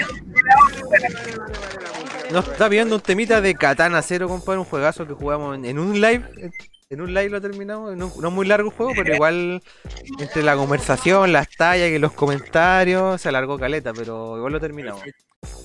Nos 2.31 2.47
está 2.47 2.67
pidiendo 2.69 2.95
un 2.95 3.01
temita 3.01 3.39
de 3.41 3.53
Katana 3.55 4.01
Zero, 4.01 4.27
compadre. 4.27 4.59
Un 4.59 4.65
juegazo 4.65 5.05
que 5.07 5.13
jugamos 5.13 5.55
en, 5.55 5.65
en 5.65 5.79
un 5.79 5.93
live. 5.99 6.25
En- 6.89 7.01
un 7.01 7.13
live 7.13 7.29
lo 7.29 7.41
terminamos. 7.41 7.93
en 7.93 8.03
un- 8.03 8.11
no 8.19 8.27
es 8.27 8.33
muy 8.33 8.45
largo 8.45 8.69
el 8.69 8.75
juego, 8.75 8.93
pero 8.95 9.13
igual 9.15 9.61
entre 10.19 10.43
la 10.43 10.55
conversación, 10.55 11.31
las 11.33 11.49
tallas 11.49 11.89
y 11.89 11.99
los 11.99 12.11
comentarios 12.13 13.21
se 13.21 13.29
alargó 13.29 13.57
caleta, 13.57 13.93
pero 13.93 14.37
igual 14.37 14.53
lo 14.53 14.59
terminamos. 14.59 15.01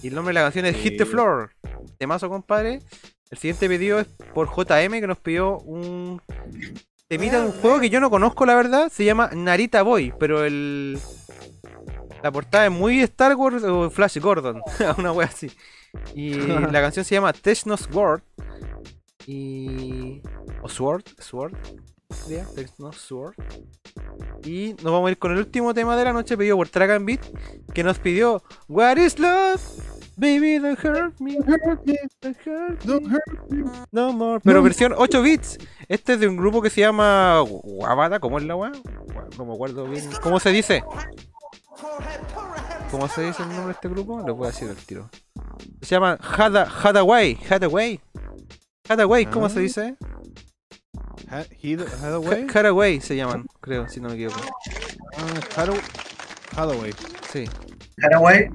Y 0.02 0.08
el 0.08 0.14
nombre 0.14 0.30
de 0.30 0.40
la 0.40 0.42
canción 0.46 0.66
es 0.66 0.76
Hit 0.76 0.98
the. 0.98 1.06
Floor. 1.06 1.50
Temazo, 1.98 2.28
compadre. 2.28 2.80
El 3.30 3.38
siguiente 3.38 3.68
pedido 3.68 4.00
es 4.00 4.06
por 4.34 4.48
JM 4.48 5.00
que 5.00 5.06
nos 5.06 5.18
pidió 5.18 5.58
un 5.60 6.20
temita 7.08 7.40
de 7.40 7.46
un 7.46 7.52
juego 7.52 7.80
que 7.80 7.88
yo 7.90 8.00
no 8.00 8.10
conozco, 8.10 8.44
la 8.44 8.54
verdad. 8.54 8.90
Se 8.92 9.04
llama 9.04 9.30
Narita 9.32 9.82
Boy, 9.82 10.12
pero 10.18 10.44
el. 10.44 10.98
La 12.22 12.30
portada 12.32 12.66
es 12.66 12.72
muy 12.72 13.00
Star 13.02 13.34
Wars 13.34 13.62
o 13.64 13.88
Flash 13.88 14.18
Gordon, 14.18 14.60
una 14.98 15.12
wea 15.12 15.28
así. 15.28 15.50
Y 16.14 16.34
la 16.72 16.80
canción 16.82 17.04
se 17.04 17.14
llama 17.14 17.32
Technos 17.32 17.88
Sword. 17.90 18.22
Y. 19.26 20.22
O 20.62 20.68
Sword, 20.68 21.04
Sword. 21.18 21.54
sería, 22.10 22.44
Technos 22.54 22.96
Sword. 22.96 23.34
Y 24.44 24.74
nos 24.82 24.92
vamos 24.92 25.08
a 25.08 25.10
ir 25.12 25.18
con 25.18 25.32
el 25.32 25.38
último 25.38 25.72
tema 25.74 25.96
de 25.96 26.04
la 26.04 26.12
noche 26.12 26.36
pedido 26.36 26.56
por 26.56 26.68
Track 26.68 26.90
and 26.90 27.06
Beat, 27.06 27.20
que 27.74 27.82
nos 27.84 27.98
pidió 27.98 28.42
What 28.68 28.96
is 28.96 29.18
love? 29.18 29.60
Baby, 30.16 30.58
don't 30.58 30.78
hurt 30.84 31.18
me, 31.20 31.36
don't 31.36 31.48
hurt 31.66 33.50
me, 33.50 33.64
no 33.90 34.12
more. 34.12 34.40
Pero 34.44 34.62
versión 34.62 34.92
8 34.96 35.22
bits. 35.22 35.56
Este 35.88 36.12
es 36.14 36.20
de 36.20 36.28
un 36.28 36.36
grupo 36.36 36.60
que 36.60 36.68
se 36.68 36.82
llama 36.82 37.40
Guabata, 37.40 38.20
¿cómo 38.20 38.38
es 38.38 38.44
la 38.44 38.54
weá? 38.56 38.72
Gua- 38.72 39.28
No 39.38 39.46
me 39.46 39.54
acuerdo 39.54 39.86
bien. 39.88 40.04
¿Cómo 40.22 40.38
se 40.38 40.50
dice? 40.50 40.82
¿Cómo 42.90 43.08
se 43.08 43.22
dice 43.22 43.42
el 43.42 43.48
nombre 43.48 43.66
de 43.66 43.72
este 43.72 43.88
grupo? 43.88 44.20
Lo 44.26 44.34
voy 44.34 44.48
a 44.48 44.50
decir 44.50 44.68
al 44.68 44.76
tiro. 44.76 45.08
Se 45.80 45.94
llama 45.94 46.18
Hada, 46.20 46.64
Hadaway. 46.82 47.38
Hadaway. 47.48 48.00
Hadaway, 48.90 49.26
¿cómo 49.26 49.48
se 49.48 49.60
Ah. 49.60 49.62
dice? 49.62 49.96
Hathaway. 51.28 52.46
Ha- 52.48 52.58
Hadaway 52.58 53.00
se 53.00 53.14
llaman, 53.14 53.46
creo, 53.60 53.88
si 53.88 54.00
no 54.00 54.08
me 54.08 54.14
equivoco. 54.16 54.40
Ah, 55.16 55.40
Hathaway. 55.56 55.80
Hathaway. 56.56 56.92
Sí. 57.32 57.44
Hathaway. 58.02 58.48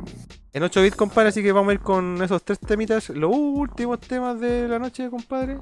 En 0.51 0.63
8 0.63 0.81
bits, 0.81 0.95
compadre, 0.97 1.29
así 1.29 1.41
que 1.41 1.51
vamos 1.53 1.71
a 1.71 1.73
ir 1.75 1.79
con 1.79 2.21
esos 2.21 2.43
tres 2.43 2.59
temitas, 2.59 3.09
los 3.09 3.31
últimos 3.33 3.99
temas 4.01 4.37
de 4.41 4.67
la 4.67 4.77
noche, 4.77 5.09
compadre. 5.09 5.57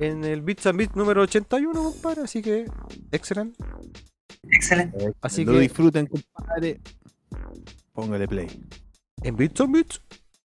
En 0.00 0.22
el 0.24 0.42
Bits 0.42 0.66
and 0.66 0.78
Bits 0.78 0.94
número 0.96 1.22
81, 1.22 1.82
compadre, 1.82 2.22
así 2.22 2.42
que 2.42 2.66
excelente. 3.10 3.56
Excelente. 4.50 5.12
Así 5.22 5.44
lo 5.46 5.52
que 5.52 5.60
disfruten, 5.60 6.06
compadre. 6.06 6.80
Póngale 7.92 8.28
play. 8.28 8.48
en 9.22 9.34
Bits 9.34 9.60
and 9.62 9.74
Bits, 9.74 10.02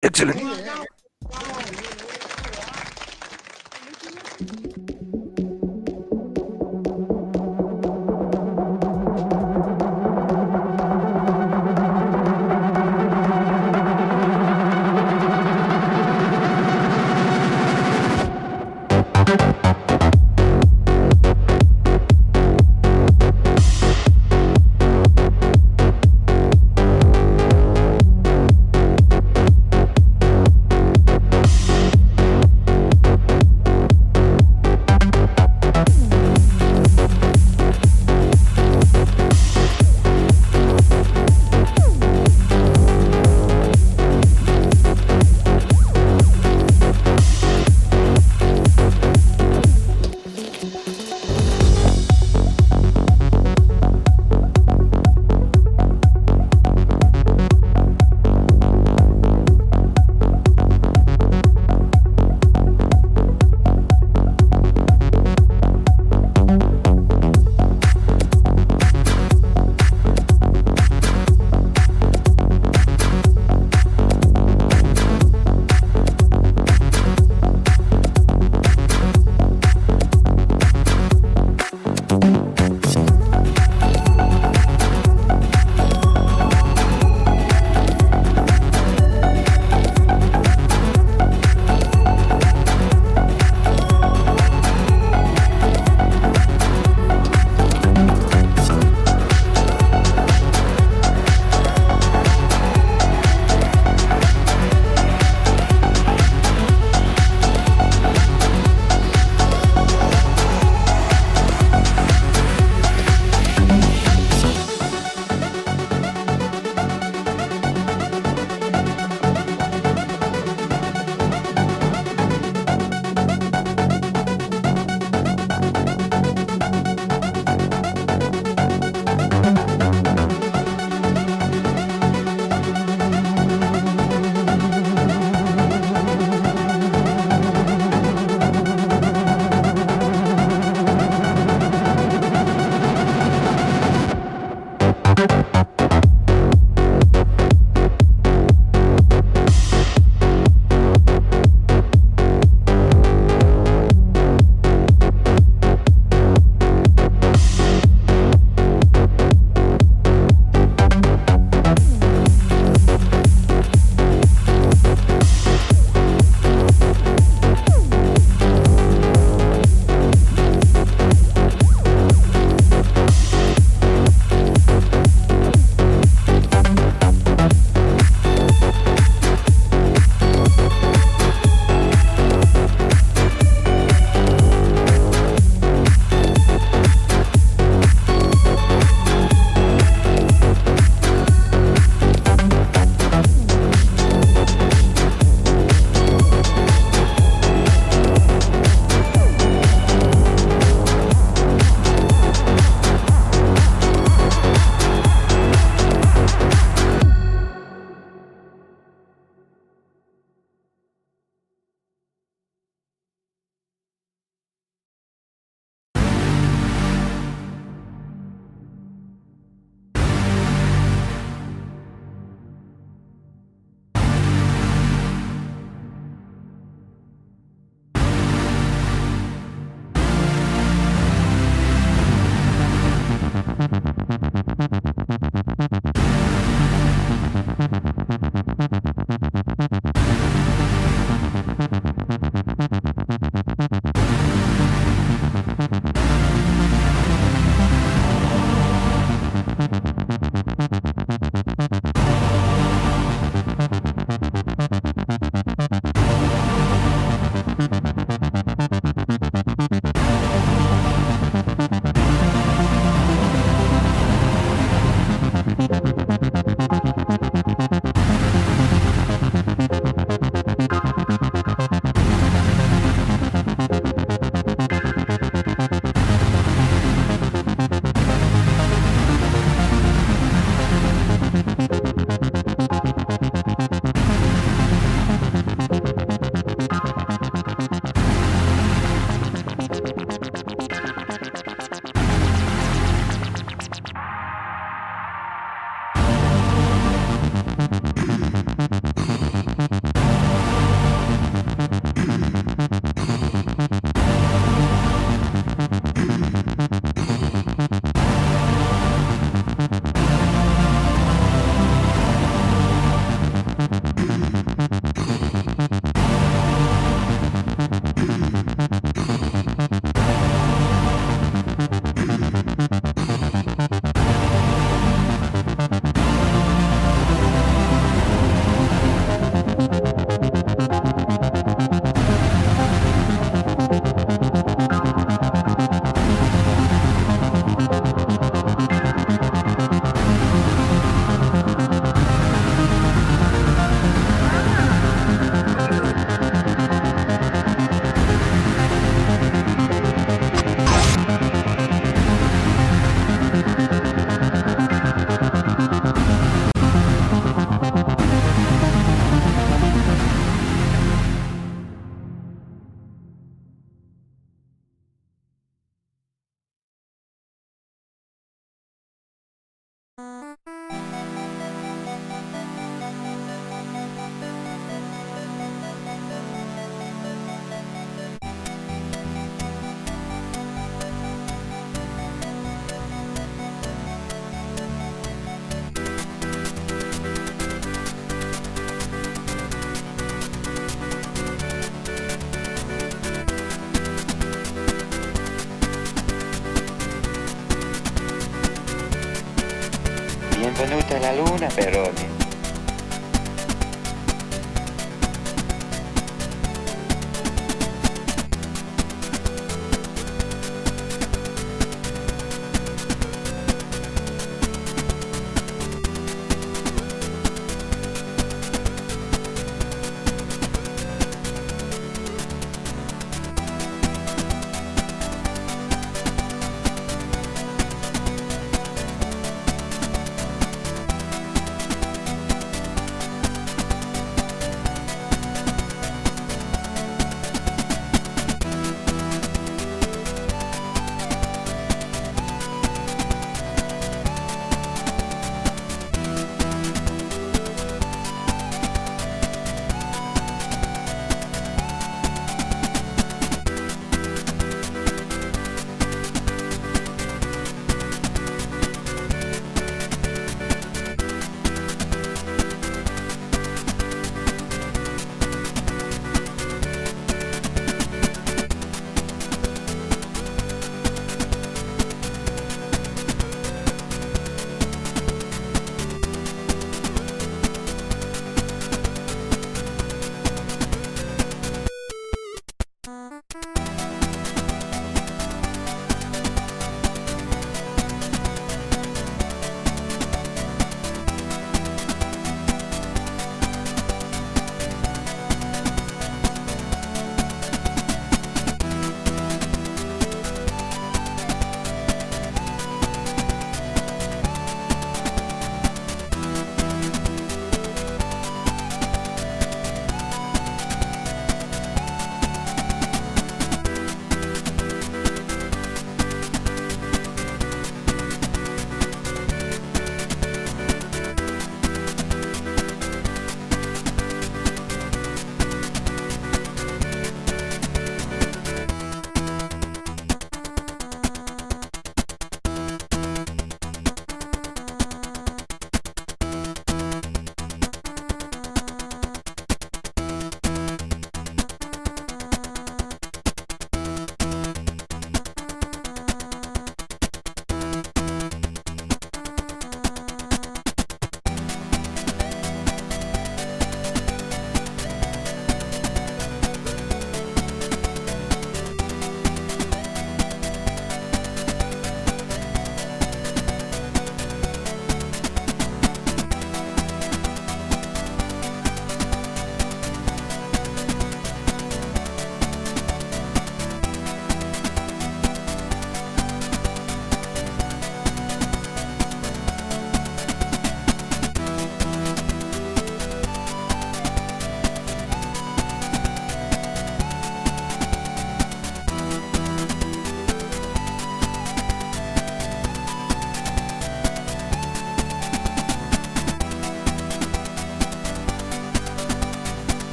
excelente. 0.00 0.42
Thank 4.38 4.76
you. 4.76 4.95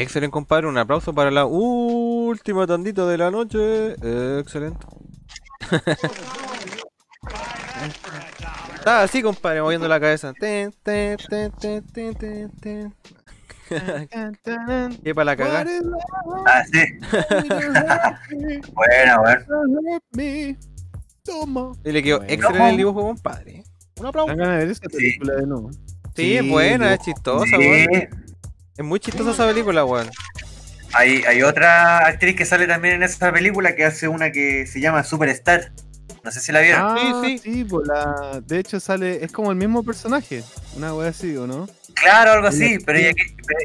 Excelente, 0.00 0.32
compadre. 0.32 0.66
Un 0.66 0.78
aplauso 0.78 1.14
para 1.14 1.30
la 1.30 1.46
última 1.46 2.66
tandita 2.66 3.06
de 3.06 3.18
la 3.18 3.30
noche. 3.30 3.92
Excelente. 4.40 4.86
Estaba 8.74 9.02
así, 9.02 9.22
compadre, 9.22 9.62
moviendo 9.62 9.88
la 9.88 9.98
cabeza. 10.00 10.32
Ten, 10.38 10.72
ten, 10.82 11.16
ten, 11.28 11.52
ten, 11.52 11.84
ten, 11.84 12.14
ten, 12.14 12.50
ten. 12.60 12.94
¿Qué 15.02 15.14
para 15.14 15.24
la 15.24 15.36
cagar? 15.36 15.66
Ah, 16.46 16.62
sí. 16.70 16.80
Buena, 18.74 19.18
bueno. 19.20 20.58
Toma. 21.24 21.72
Y 21.82 21.92
le 21.92 22.02
quedó 22.02 22.22
excelente 22.24 22.68
el 22.70 22.76
dibujo, 22.76 23.00
compadre. 23.00 23.64
Un 23.98 24.06
aplauso. 24.06 24.28
Dan 24.28 24.38
ganas 24.38 24.58
de 24.58 24.64
ver 24.66 24.70
esa 24.72 24.82
película 24.82 25.34
de 25.36 25.46
nuevo. 25.46 25.70
Sí, 26.14 26.36
es 26.36 26.48
buena, 26.48 26.92
es 26.94 27.00
chistosa, 27.00 27.46
Sí. 27.46 27.56
weón. 27.56 28.23
Es 28.76 28.84
muy 28.84 29.00
chistosa 29.00 29.30
esa 29.30 29.46
película, 29.46 29.84
weón. 29.84 30.10
Hay, 30.92 31.22
hay 31.24 31.42
otra 31.42 32.06
actriz 32.06 32.36
que 32.36 32.44
sale 32.44 32.66
también 32.66 32.94
en 32.94 33.02
esa 33.02 33.32
película 33.32 33.74
que 33.74 33.84
hace 33.84 34.06
una 34.08 34.30
que 34.30 34.66
se 34.66 34.80
llama 34.80 35.02
Superstar. 35.04 35.72
No 36.22 36.30
sé 36.30 36.40
si 36.40 36.52
la 36.52 36.60
vieron. 36.60 36.80
Ah, 36.82 37.22
sí, 37.24 37.38
sí. 37.38 37.64
pues 37.64 37.86
la... 37.86 38.40
de 38.46 38.58
hecho 38.58 38.80
sale, 38.80 39.22
es 39.24 39.30
como 39.30 39.50
el 39.50 39.56
mismo 39.58 39.82
personaje, 39.82 40.42
una 40.76 40.94
wea 40.94 41.10
así, 41.10 41.36
¿o 41.36 41.46
no? 41.46 41.68
Claro, 41.94 42.32
algo 42.32 42.46
así, 42.48 42.78
pero 42.84 42.98
ella, 42.98 43.12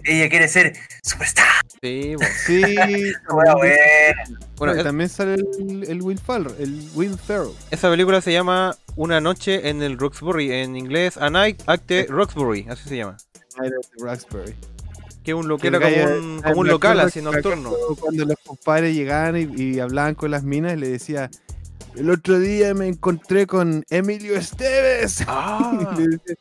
ella 0.03 0.29
quiere 0.29 0.47
ser 0.47 0.73
Superstar. 1.03 1.45
Sí, 1.81 2.15
weón. 2.15 2.31
Sí. 2.45 2.63
Bueno, 4.57 4.75
y 4.75 4.79
es- 4.79 4.83
también 4.83 5.09
sale 5.09 5.35
el, 5.35 5.85
el 5.87 6.01
Will 6.01 6.19
Ferrell, 6.19 6.53
el 6.59 6.89
Will 6.93 7.17
Ferrell. 7.17 7.53
Esa 7.71 7.89
película 7.89 8.19
se 8.19 8.33
llama 8.33 8.75
Una 8.97 9.21
noche 9.21 9.69
en 9.69 9.81
el 9.81 9.97
Roxbury, 9.97 10.51
en 10.51 10.75
inglés 10.75 11.15
A 11.15 11.29
Night 11.29 11.61
at 11.67 11.79
the 11.85 12.05
Roxbury, 12.09 12.67
así 12.69 12.89
se 12.89 12.97
llama. 12.97 13.15
Night 13.57 13.71
at 13.71 13.89
the 13.97 14.03
Roxbury. 14.03 14.53
Que 15.23 15.31
es 15.31 15.35
un 15.37 15.47
lo- 15.47 15.57
que 15.57 15.67
era 15.67 15.79
como 15.79 16.03
un, 16.15 16.41
como 16.41 16.59
un 16.61 16.67
local 16.67 16.99
así 17.01 17.21
nocturno. 17.21 17.71
Cuando, 17.99 18.25
los 18.25 18.37
compadres 18.45 18.95
llegaban 18.95 19.35
y, 19.37 19.61
y 19.61 19.79
hablaban 19.79 20.15
con 20.15 20.31
las 20.31 20.43
minas, 20.43 20.77
le 20.77 20.87
decía, 20.89 21.29
El 21.95 22.09
otro 22.09 22.39
día 22.39 22.73
me 22.73 22.87
encontré 22.87 23.45
con 23.47 23.83
Emilio 23.89 24.35
Esteves. 24.35 25.23
Ah. 25.27 25.71
Y 25.97 26.01
le 26.01 26.07
decía, 26.17 26.35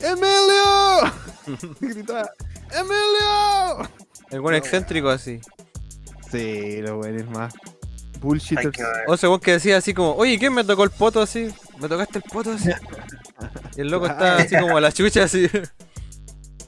¡Emilio! 0.00 1.12
Y 1.80 1.86
gritaba, 1.86 2.28
¡Emilio! 2.72 3.88
El 4.30 4.40
buen 4.40 4.54
excéntrico 4.56 5.08
así. 5.08 5.40
Sí, 6.30 6.82
los 6.82 6.96
buenos 6.96 7.28
más 7.30 7.54
bullshitters. 8.20 8.78
O 9.06 9.16
sea, 9.16 9.28
vos 9.28 9.40
que 9.40 9.52
decía 9.52 9.76
así 9.78 9.94
como, 9.94 10.12
oye, 10.14 10.38
¿quién 10.38 10.52
me 10.52 10.64
tocó 10.64 10.84
el 10.84 10.90
poto 10.90 11.22
así? 11.22 11.48
¿Me 11.80 11.88
tocaste 11.88 12.18
el 12.18 12.24
poto 12.24 12.52
así? 12.52 12.70
Y 13.76 13.82
el 13.82 13.88
loco 13.90 14.06
está 14.08 14.36
así 14.38 14.56
como 14.58 14.76
a 14.76 14.80
la 14.80 14.90
chucha 14.90 15.22
así. 15.22 15.48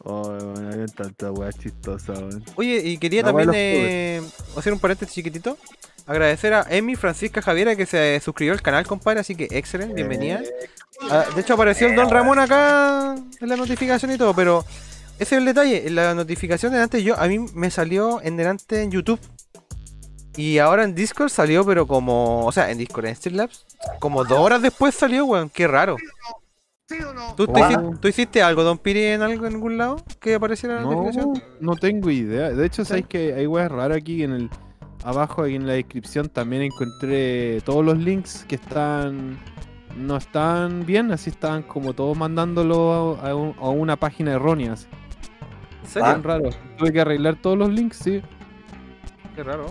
Oh, 0.03 0.31
había 0.31 0.87
tanta 0.87 1.31
weá 1.31 1.53
chistosa, 1.53 2.13
weón. 2.13 2.43
Oye, 2.57 2.81
y 2.85 2.99
quería 2.99 3.23
La 3.23 3.29
también 3.29 3.51
eh, 3.55 4.23
hacer 4.57 4.73
un 4.73 4.79
paréntesis 4.79 5.15
chiquitito. 5.15 5.59
Agradecer 6.07 6.55
a 6.55 6.67
Emi 6.71 6.97
Francisca 6.97 7.43
Javiera 7.43 7.77
que 7.77 7.87
se 7.87 8.19
suscribió 8.21 8.53
al 8.55 8.63
canal, 8.63 8.87
compadre, 8.87 9.21
así 9.21 9.35
que 9.35 9.49
excelente, 9.51 9.95
bienvenida. 9.95 10.43
Ah, 11.11 11.27
de 11.35 11.41
hecho 11.43 11.55
apareció 11.55 11.87
el 11.87 11.95
Don 11.95 12.11
Ramón 12.11 12.39
acá 12.39 13.15
en 13.41 13.49
la 13.49 13.57
notificación 13.57 14.11
y 14.13 14.19
todo, 14.19 14.35
pero 14.35 14.65
ese 15.19 15.35
es 15.35 15.39
el 15.39 15.45
detalle, 15.45 15.87
en 15.87 15.95
la 15.95 16.15
notificación 16.15 16.73
de 16.73 16.81
antes 16.81 17.05
yo 17.05 17.19
a 17.19 17.29
mí 17.29 17.39
me 17.55 17.71
salió 17.71 18.23
en 18.23 18.37
delante 18.37 18.83
en 18.83 18.91
YouTube. 18.91 19.21
Y 20.37 20.59
ahora 20.59 20.85
en 20.85 20.95
Discord 20.95 21.29
salió, 21.29 21.65
pero 21.67 21.87
como, 21.87 22.47
o 22.47 22.53
sea, 22.53 22.71
en 22.71 22.79
Discord, 22.79 23.07
en 23.07 23.17
Streamlabs, 23.17 23.67
como 23.99 24.25
dos 24.25 24.39
horas 24.39 24.63
después 24.63 24.95
salió, 24.95 25.27
weón, 25.27 25.51
qué 25.51 25.69
raro. 25.69 25.97
¿Tú, 27.37 27.47
tú 28.01 28.09
hiciste 28.09 28.43
algo, 28.43 28.63
Don 28.65 28.79
Piri, 28.79 29.05
en 29.05 29.23
algo 29.23 29.47
en 29.47 29.55
algún 29.55 29.79
lado 29.79 29.97
que 30.21 30.35
apareciera 30.35 30.77
la 30.77 30.81
No, 30.83 30.91
notificación? 30.93 31.43
no 31.61 31.77
tengo 31.77 32.11
idea. 32.11 32.51
De 32.51 32.67
hecho, 32.67 32.85
sabéis 32.85 33.07
que 33.07 33.33
hay 33.35 33.47
weas 33.47 33.71
raras 33.71 33.99
aquí 33.99 34.23
en 34.23 34.33
el. 34.33 34.51
Abajo 35.05 35.45
ahí 35.45 35.55
en 35.55 35.67
la 35.67 35.73
descripción 35.75 36.29
también 36.29 36.63
encontré 36.63 37.61
todos 37.63 37.85
los 37.85 37.97
links 37.99 38.45
que 38.47 38.57
están. 38.57 39.39
No 39.97 40.17
están 40.17 40.85
bien, 40.87 41.11
así 41.11 41.31
están 41.31 41.63
como 41.63 41.95
todos 41.95 42.17
mandándolo 42.17 43.19
a, 43.23 43.31
a 43.31 43.35
un- 43.35 43.55
a 43.59 43.69
una 43.71 43.97
página 43.97 44.33
errónea. 44.33 44.75
así. 44.75 44.87
¿En 45.83 45.89
serio? 45.89 46.21
Raro. 46.23 46.51
Tuve 46.77 46.93
que 46.93 47.01
arreglar 47.01 47.37
todos 47.41 47.57
los 47.59 47.71
links, 47.71 47.97
sí. 47.97 48.21
Qué 49.35 49.43
raro. 49.43 49.67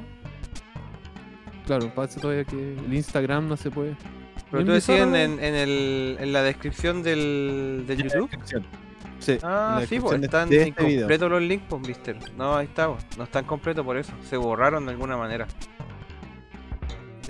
Claro, 1.65 1.93
pasa 1.93 2.19
todavía 2.19 2.43
que 2.45 2.75
el 2.75 2.93
Instagram 2.93 3.47
no 3.47 3.55
se 3.55 3.69
puede. 3.69 3.95
Pero 4.51 4.65
tú 4.65 4.71
decías 4.71 5.01
en, 5.07 5.15
en, 5.15 5.55
el, 5.55 6.17
en 6.19 6.33
la 6.33 6.41
descripción 6.43 7.03
del, 7.03 7.83
del 7.87 8.03
YouTube. 8.03 8.29
Sí, 9.19 9.37
Ah, 9.43 9.79
la 9.81 9.85
sí, 9.85 9.99
pues 9.99 10.19
de- 10.21 10.25
están 10.27 10.49
de 10.49 10.55
este 10.69 10.69
incompletos 10.69 11.29
los 11.29 11.41
links, 11.41 11.65
pues, 11.69 11.81
mister. 11.87 12.17
No, 12.37 12.55
ahí 12.55 12.67
está, 12.67 12.87
pues, 12.87 13.05
no 13.17 13.25
están 13.25 13.43
completos 13.45 13.85
por 13.85 13.97
eso. 13.97 14.13
Se 14.23 14.37
borraron 14.37 14.85
de 14.85 14.91
alguna 14.93 15.17
manera. 15.17 15.45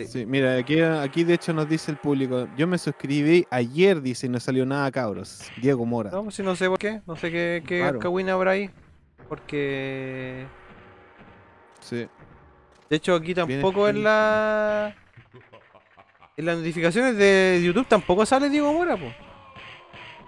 Sí, 0.08 0.26
mira, 0.26 0.56
aquí, 0.56 0.80
aquí 0.80 1.26
de 1.26 1.34
hecho 1.34 1.52
nos 1.52 1.68
dice 1.68 1.92
el 1.92 1.98
público. 1.98 2.48
Yo 2.56 2.68
me 2.68 2.78
suscribí 2.78 3.46
ayer, 3.52 4.02
dice, 4.02 4.28
y 4.28 4.30
no 4.30 4.40
salió 4.40 4.66
nada, 4.66 4.90
cabros. 4.92 5.52
Diego 5.62 5.86
Mora. 5.86 6.10
No, 6.12 6.32
si 6.32 6.42
no 6.42 6.56
sé 6.56 6.70
por 6.70 6.78
qué. 6.80 7.02
No 7.06 7.18
sé 7.18 7.30
qué, 7.32 7.62
qué 7.68 7.84
habrá 8.32 8.52
ahí. 8.52 8.70
Porque. 9.28 10.46
Sí. 11.82 12.08
De 12.90 12.96
hecho, 12.96 13.16
aquí 13.16 13.34
tampoco 13.34 13.88
escrito. 13.88 14.04
la. 14.06 14.96
En 16.40 16.46
las 16.46 16.58
notificaciones 16.58 17.18
de 17.18 17.62
YouTube 17.62 17.86
tampoco 17.86 18.26
sale 18.26 18.50
Diego 18.50 18.72
Mora, 18.72 18.96
pues. 18.96 19.14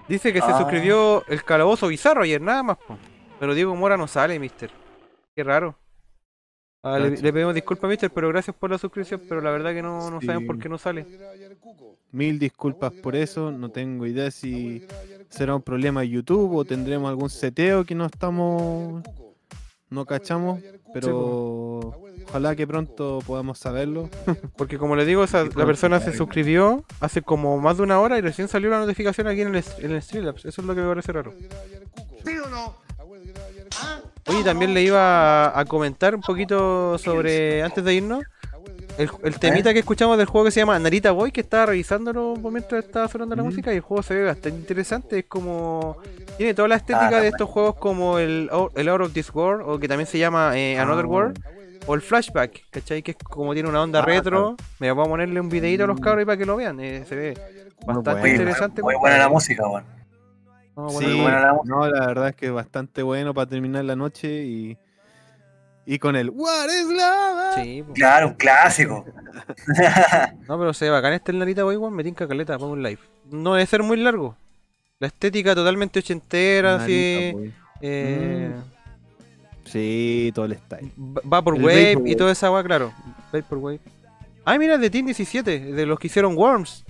Dice 0.10 0.34
que 0.34 0.42
se 0.42 0.52
Ah. 0.52 0.58
suscribió 0.58 1.24
el 1.30 1.42
calabozo 1.46 1.88
bizarro 1.88 2.24
ayer, 2.24 2.42
nada 2.42 2.64
más, 2.64 2.78
pues. 2.86 3.00
Pero 3.40 3.56
Diego 3.56 3.74
Mora 3.78 3.96
no 3.96 4.08
sale, 4.10 4.38
mister. 4.38 4.70
Qué 5.34 5.42
raro. 5.42 5.74
Ah, 6.84 7.00
le, 7.00 7.12
pedimos 7.32 7.56
disculpas, 7.56 7.90
mister, 7.90 8.12
pero 8.12 8.28
gracias 8.28 8.54
por 8.54 8.70
la 8.70 8.78
suscripción. 8.78 9.22
Pero 9.30 9.40
la 9.40 9.52
verdad 9.52 9.74
que 9.74 9.82
no, 9.82 10.12
no 10.12 10.20
saben 10.20 10.46
por 10.46 10.60
qué 10.60 10.68
no 10.68 10.78
sale. 10.78 11.06
Mil 12.12 12.38
disculpas 12.40 12.92
por 12.92 13.16
eso. 13.16 13.50
No 13.50 13.70
tengo 13.70 14.06
idea 14.06 14.32
si 14.32 14.86
será 15.30 15.56
un 15.56 15.62
problema 15.62 16.02
de 16.02 16.10
YouTube 16.10 16.58
o 16.58 16.66
tendremos 16.66 17.08
algún 17.08 17.30
seteo 17.30 17.86
que 17.86 17.96
no 17.96 18.06
estamos. 18.08 19.02
No 19.92 20.06
cachamos. 20.06 20.60
Pero 20.94 22.04
ojalá 22.28 22.56
que 22.56 22.66
pronto 22.66 23.20
podamos 23.28 23.60
saberlo. 23.60 24.10
Porque 24.58 24.78
como 24.78 24.96
le 24.96 25.06
digo, 25.06 25.24
esa- 25.24 25.44
la 25.46 25.66
persona 25.66 26.00
se 26.00 26.12
suscribió 26.18 26.84
hace 27.00 27.22
como 27.22 27.58
más 27.60 27.78
de 27.78 27.84
una 27.84 28.00
hora 28.00 28.18
y 28.18 28.22
recién 28.22 28.48
salió 28.48 28.70
la 28.70 28.80
notificación 28.80 29.28
aquí 29.28 29.42
en 29.42 29.54
el, 29.56 29.64
en 29.80 29.92
el 29.92 30.02
Streamlabs. 30.02 30.46
Eso 30.46 30.62
es 30.62 30.68
lo 30.68 30.74
que 30.76 30.82
me 30.82 30.88
parece 30.88 31.12
raro. 31.14 31.34
Oye, 34.28 34.44
también 34.44 34.74
le 34.74 34.82
iba 34.84 35.46
a, 35.48 35.60
a 35.60 35.66
comentar 35.66 36.16
un 36.16 36.22
poquito 36.22 36.98
sobre, 36.98 37.64
antes 37.64 37.84
de 37.84 37.94
irnos, 37.96 38.24
el, 39.04 39.10
el 39.24 39.40
temita 39.40 39.74
que 39.74 39.80
escuchamos 39.80 40.18
del 40.18 40.28
juego 40.28 40.46
que 40.46 40.52
se 40.52 40.60
llama 40.60 40.78
Narita 40.80 41.12
Boy, 41.12 41.32
que 41.32 41.42
estaba 41.42 41.68
revisándolo 41.68 42.36
mientras 42.52 42.86
estaba 42.86 43.08
sonando 43.08 43.36
la 43.36 43.44
música 43.44 43.72
y 43.74 43.78
el 43.78 43.82
juego 43.82 44.04
se 44.04 44.14
ve 44.16 44.24
bastante 44.26 44.58
interesante. 44.60 45.20
Es 45.20 45.26
como. 45.26 45.98
Tiene 46.38 46.54
toda 46.54 46.68
la 46.68 46.76
estética 46.76 47.20
de 47.20 47.28
estos 47.30 47.50
juegos 47.50 47.76
como 47.76 48.18
el, 48.18 48.50
el 48.76 48.90
Out 48.90 49.02
of 49.02 49.14
This 49.14 49.34
World, 49.34 49.64
o 49.68 49.80
que 49.80 49.88
también 49.88 50.08
se 50.08 50.18
llama 50.18 50.58
eh, 50.58 50.80
Another 50.80 51.06
Ah. 51.06 51.08
World, 51.08 51.40
o 51.88 51.96
el 51.96 52.02
Flashback, 52.02 52.70
¿cachai? 52.70 53.02
Que 53.04 53.12
es 53.12 53.18
como 53.18 53.54
tiene 53.54 53.70
una 53.70 53.82
onda 53.82 54.00
Ah, 54.00 54.06
retro. 54.06 54.56
Me 54.80 54.92
voy 54.92 55.06
a 55.06 55.10
ponerle 55.10 55.40
un 55.40 55.50
videito 55.50 55.84
a 55.84 55.88
los 55.88 56.00
cabros 56.00 56.26
para 56.26 56.38
que 56.38 56.46
lo 56.46 56.56
vean. 56.56 56.80
eh, 56.80 57.04
se 57.08 57.16
ve 57.16 57.34
bastante 57.86 58.12
bueno. 58.12 58.28
interesante. 58.28 58.82
Muy 58.82 58.96
buena 58.96 59.18
la 59.18 59.30
música, 59.30 59.68
weón. 59.68 59.84
No, 60.76 60.90
Sí, 60.90 61.04
bueno, 61.06 61.22
buena 61.24 61.40
la 61.42 61.54
música. 61.54 61.76
no, 61.76 61.88
la 61.88 62.08
verdad 62.08 62.30
es 62.30 62.36
que 62.36 62.46
es 62.48 62.52
bastante 62.54 63.04
bueno 63.04 63.34
para 63.34 63.48
terminar 63.50 63.84
la 63.86 63.96
noche 63.96 64.30
y. 64.46 64.78
Y 65.86 65.98
con 66.00 66.16
el 66.16 66.30
What 66.30 66.66
is 66.70 66.86
love? 66.88 67.56
Sí. 67.56 67.84
Claro, 67.96 68.30
un 68.30 68.34
clásico. 68.36 69.06
No, 70.48 70.60
pero 70.60 70.74
se 70.74 70.86
ve 70.86 70.92
bacán 70.92 71.14
este 71.14 71.32
el 71.32 71.40
Narita 71.40 71.64
Boy, 71.64 71.78
me 71.92 72.04
tinca 72.04 72.28
caleta 72.28 72.58
para 72.58 72.72
un 72.72 72.84
live. 72.84 73.00
No 73.32 73.54
debe 73.54 73.66
ser 73.66 73.82
muy 73.84 73.98
largo. 73.98 74.36
La 75.00 75.08
estética 75.08 75.56
totalmente 75.56 76.00
ochentera, 76.00 76.76
así. 76.76 77.32
Narita 77.34 77.38
Boy. 77.38 77.54
Eh, 77.82 78.52
Sí, 79.66 80.32
todo 80.36 80.46
el 80.46 80.58
style. 80.58 80.92
Va 80.98 81.22
Vaporwave 81.24 81.74
El 81.74 81.90
y 81.92 81.94
Vaporwave. 81.96 82.16
toda 82.18 82.32
esa 82.34 82.52
weá, 82.52 82.64
claro. 82.64 82.92
Vaporwave. 83.32 83.80
Ay, 84.44 84.60
mira, 84.60 84.78
de 84.78 84.90
Team 84.90 85.06
17, 85.06 85.60
de 85.60 85.86
los 85.86 85.98
que 85.98 86.08
hicieron 86.08 86.36
Worms. 86.36 86.84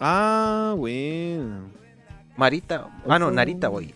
Ah, 0.00 0.74
bueno. 0.76 1.70
Marita. 2.36 2.88
Ah, 3.08 3.18
no. 3.18 3.30
Narita 3.30 3.68
Boy. 3.68 3.94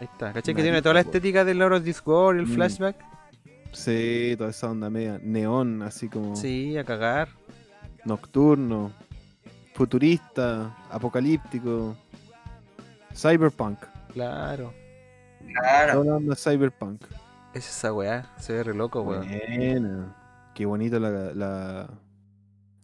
Ahí 0.00 0.04
está. 0.12 0.32
¿Cachai? 0.32 0.54
Que 0.54 0.62
tiene 0.62 0.80
toda 0.82 0.94
la 0.94 1.00
estética 1.00 1.44
del 1.44 1.58
Lord 1.58 1.74
of 1.74 1.84
this 1.84 2.02
World, 2.06 2.40
el 2.40 2.46
Mm. 2.46 2.54
flashback. 2.54 2.96
Sí, 3.72 4.34
toda 4.38 4.50
esa 4.50 4.70
onda 4.70 4.88
media 4.90 5.20
neón, 5.22 5.82
así 5.82 6.08
como 6.08 6.34
Sí, 6.36 6.76
a 6.78 6.84
cagar. 6.84 7.28
nocturno, 8.04 8.92
futurista, 9.74 10.74
apocalíptico, 10.90 11.96
cyberpunk. 13.14 13.78
Claro. 14.12 14.72
Claro. 15.52 15.92
Toda 15.94 16.04
la 16.04 16.16
onda 16.16 16.34
cyberpunk. 16.36 17.02
Es 17.54 17.68
esa 17.68 17.92
weá. 17.92 18.30
Se 18.38 18.52
ve 18.52 18.62
re 18.62 18.74
loco, 18.74 19.02
weón. 19.02 19.26
Buena. 19.28 20.14
Qué 20.54 20.66
bonito 20.66 20.98
la, 20.98 21.10
la- 21.34 21.88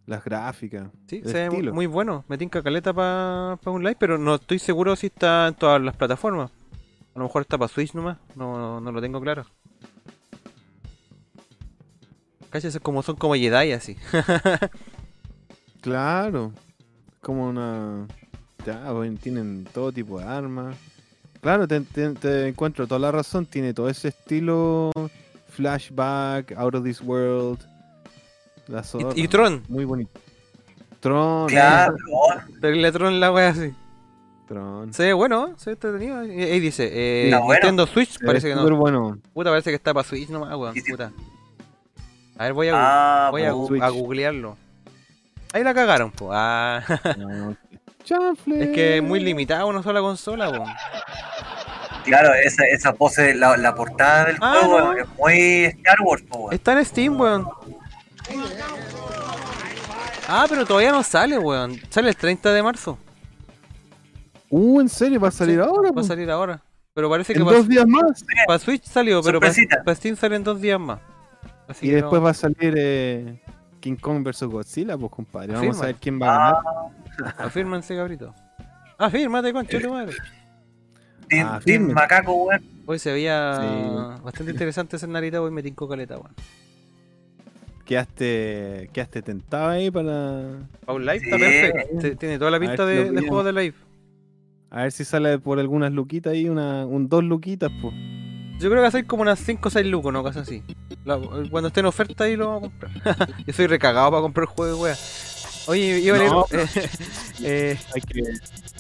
las 0.07 0.25
gráficas. 0.25 0.89
Sí, 1.07 1.23
el 1.25 1.31
se 1.31 1.49
ve 1.49 1.73
muy 1.73 1.86
bueno. 1.86 2.25
Me 2.28 2.36
tinca 2.39 2.62
caleta 2.62 2.93
para 2.93 3.59
un 3.67 3.83
live, 3.83 3.97
pero 3.99 4.18
no 4.18 4.34
estoy 4.36 4.59
seguro 4.59 4.94
si 4.97 5.07
está 5.07 5.49
en 5.49 5.55
todas 5.55 5.81
las 5.81 5.97
plataformas. 5.97 6.51
A 7.15 7.18
lo 7.18 7.25
mejor 7.26 7.43
está 7.43 7.57
para 7.59 7.68
Switch 7.68 7.94
nomás. 7.94 8.18
No, 8.34 8.59
no, 8.59 8.81
no 8.81 8.93
lo 8.93 9.01
tengo 9.01 9.20
claro. 9.20 9.47
Cállate, 12.51 12.81
como 12.81 13.02
son 13.02 13.17
como 13.17 13.34
Jedi 13.34 13.73
así. 13.73 13.97
Claro. 15.81 16.51
Como 17.20 17.47
una. 17.49 18.07
Ya, 18.65 18.91
bueno, 18.91 19.18
tienen 19.20 19.65
todo 19.70 19.93
tipo 19.93 20.18
de 20.18 20.25
armas. 20.25 20.75
Claro, 21.43 21.68
te, 21.68 21.81
te- 21.83 22.15
te 22.15 22.49
encuentro 22.49 22.86
toda 22.86 22.99
la 23.01 23.12
razón. 23.12 23.44
Tiene 23.44 23.75
todo 23.75 23.91
ese 23.91 24.09
estilo. 24.09 24.93
Flashback, 25.51 26.52
Out 26.57 26.76
of 26.76 26.84
This 26.84 27.02
World. 27.02 27.59
La 28.68 28.83
zorra. 28.83 29.10
y 29.15 29.28
Tron. 29.28 29.62
Muy 29.68 29.84
bonito. 29.84 30.18
Tron. 31.01 31.49
Claro, 31.49 31.97
eh, 32.62 32.93
Tron 32.93 33.20
la 33.20 33.31
wea 33.31 33.51
así. 33.51 33.75
Tron. 34.47 34.92
Se 34.92 35.05
ve 35.05 35.12
bueno, 35.12 35.55
se 35.56 35.70
ve 35.70 35.73
entretenido. 35.74 36.24
Y 36.24 36.42
Ahí 36.42 36.60
dice, 36.60 36.90
eh, 36.92 37.31
bueno. 37.31 37.48
Nintendo 37.52 37.86
Switch 37.86 38.18
parece 38.24 38.48
que 38.48 38.55
no. 38.55 38.76
bueno. 38.76 39.18
Puta, 39.32 39.50
parece 39.50 39.70
que 39.70 39.76
está 39.76 39.94
para 39.94 40.06
Switch 40.06 40.28
nomás, 40.28 40.55
weón. 40.56 40.74
Puta. 40.89 41.12
A 42.36 42.44
ver, 42.44 42.52
voy 42.52 42.68
a, 42.68 42.73
Ah, 43.26 43.31
voy 43.31 43.42
a, 43.44 43.50
a 43.50 43.89
googlearlo. 43.90 44.56
Ahí 45.52 45.62
la 45.62 45.73
cagaron, 45.73 46.10
po. 46.10 46.31
Ah. 46.32 46.82
No, 47.16 47.56
Chanfle. 48.02 48.62
es 48.64 48.68
que 48.70 48.97
es 48.98 49.02
muy 49.02 49.20
limitado 49.20 49.66
una 49.68 49.82
sola 49.82 50.00
consola, 50.00 50.50
weón. 50.50 50.68
Claro, 52.05 52.34
esa, 52.34 52.64
esa 52.66 52.92
pose, 52.92 53.34
la, 53.34 53.56
la 53.56 53.74
portada 53.74 54.26
del 54.26 54.36
Ah, 54.40 54.56
juego 54.60 54.81
no. 54.81 54.92
es 54.98 55.06
muy 55.18 55.64
Star 55.64 55.97
Wars, 56.02 56.23
po, 56.28 56.39
weón. 56.39 56.55
Está 56.55 56.73
en 56.78 56.84
Steam, 56.84 57.18
weón. 57.18 57.48
Ah, 60.28 60.47
pero 60.48 60.64
todavía 60.66 60.90
no 60.92 61.02
sale, 61.02 61.39
weón. 61.39 61.81
Sale 61.90 62.08
el 62.08 62.16
30 62.16 62.52
de 62.52 62.62
marzo. 62.62 62.98
Uh, 64.57 64.81
¿en 64.81 64.89
serio? 64.89 65.18
¿Va 65.18 65.28
a 65.28 65.33
salir 65.33 65.60
ahora? 65.60 65.91
Va 65.91 66.00
a 66.02 66.05
salir 66.05 66.31
ahora. 66.31 66.62
Pero 66.94 67.10
parece 67.10 67.33
que 67.33 67.41
¿En 67.41 67.44
para 67.44 67.57
dos 67.58 67.68
días 67.68 67.86
más? 67.89 68.24
Switch 68.62 68.84
salió, 68.84 69.20
pero 69.23 69.41
para. 69.41 69.52
Steam 69.97 70.15
sale 70.16 70.36
en 70.36 70.44
dos 70.44 70.60
días 70.60 70.78
más. 70.78 71.00
Así 71.66 71.86
Y 71.86 71.89
que 71.91 71.94
después 71.97 72.20
no- 72.20 72.24
va 72.24 72.31
a 72.31 72.34
salir. 72.34 72.74
Eh... 72.76 73.41
King 73.81 73.97
Kong 73.97 74.23
vs 74.24 74.44
Godzilla, 74.44 74.97
pues 74.97 75.10
compadre. 75.10 75.55
Vamos 75.55 75.83
a 75.83 75.86
ver 75.86 75.97
quién 75.97 76.20
va 76.23 76.50
a 76.50 76.52
ganar. 77.18 77.34
Afírmense, 77.39 77.97
cabrito. 77.97 78.33
Afírmate, 78.97 79.52
concha 79.52 79.76
de 79.78 79.83
tu 79.84 79.91
madre. 79.92 80.15
Team, 81.28 81.49
Ah, 81.50 81.60
Team. 81.62 81.92
Macaco, 81.92 82.33
weón. 82.44 82.62
Hoy 82.86 82.99
se 83.00 83.12
veía 83.12 83.58
Sí. 83.60 84.23
bastante 84.23 84.52
interesante 84.52 84.97
ese 84.97 85.07
Narita, 85.08 85.42
hoy 85.42 85.50
me 85.50 85.62
tincó 85.62 85.89
caleta, 85.89 86.16
weón. 86.16 86.33
Quedaste, 87.84 88.89
quedaste 88.92 89.20
tentado 89.23 89.68
ahí 89.68 89.91
para. 89.91 90.60
Para 90.86 90.97
un 90.97 91.05
live 91.05 91.16
está 91.16 91.36
Sí. 91.36 91.42
perfecto. 91.42 91.99
Te- 91.99 92.16
Tiene 92.16 92.39
toda 92.39 92.50
la 92.50 92.60
pinta 92.60 92.86
si 92.86 92.92
de, 92.94 93.05
lo 93.10 93.20
de 93.20 93.28
juego 93.28 93.44
de 93.44 93.52
live. 93.52 93.74
A 94.75 94.83
ver 94.83 94.93
si 94.93 95.05
sale 95.05 95.39
por 95.39 95.61
algunas 95.61 95.93
luquitas 95.93 96.33
ahí, 96.33 96.49
una, 96.49 96.85
un 96.85 97.09
dos 97.09 97.23
luquitas, 97.23 97.70
pues. 97.81 97.94
Yo 98.59 98.70
creo 98.70 98.83
que 98.83 98.89
hacer 98.89 99.07
como 99.07 99.23
unas 99.23 99.39
5 99.39 99.69
o 99.69 99.70
6 99.70 99.86
lucos, 99.86 100.12
¿no? 100.12 100.25
Casi 100.25 100.39
así. 100.41 100.62
La- 101.05 101.19
cuando 101.51 101.69
esté 101.69 101.81
en 101.81 101.86
oferta 101.86 102.25
ahí 102.25 102.35
lo 102.36 102.47
vamos 102.49 102.65
a 102.65 102.70
comprar. 102.70 103.28
Yo 103.47 103.53
soy 103.53 103.67
recagado 103.69 104.11
para 104.11 104.23
comprar 104.23 104.47
juegos, 104.47 104.81
wea. 104.81 104.97
Oye, 105.67 106.01
iba 106.01 106.17
a 106.17 106.19
leer. 106.19 106.31
No, 106.33 106.47
eh, 106.53 106.67
eh, 107.43 107.78
Hay 107.94 108.01
que, 108.03 108.23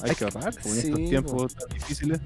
hay 0.02 0.14
que 0.16 0.24
ahorrar, 0.24 0.52
en 0.64 0.70
Sí, 0.72 0.78
estos 0.88 1.08
tiempos 1.08 1.54
tan 1.54 1.68
difíciles. 1.68 2.20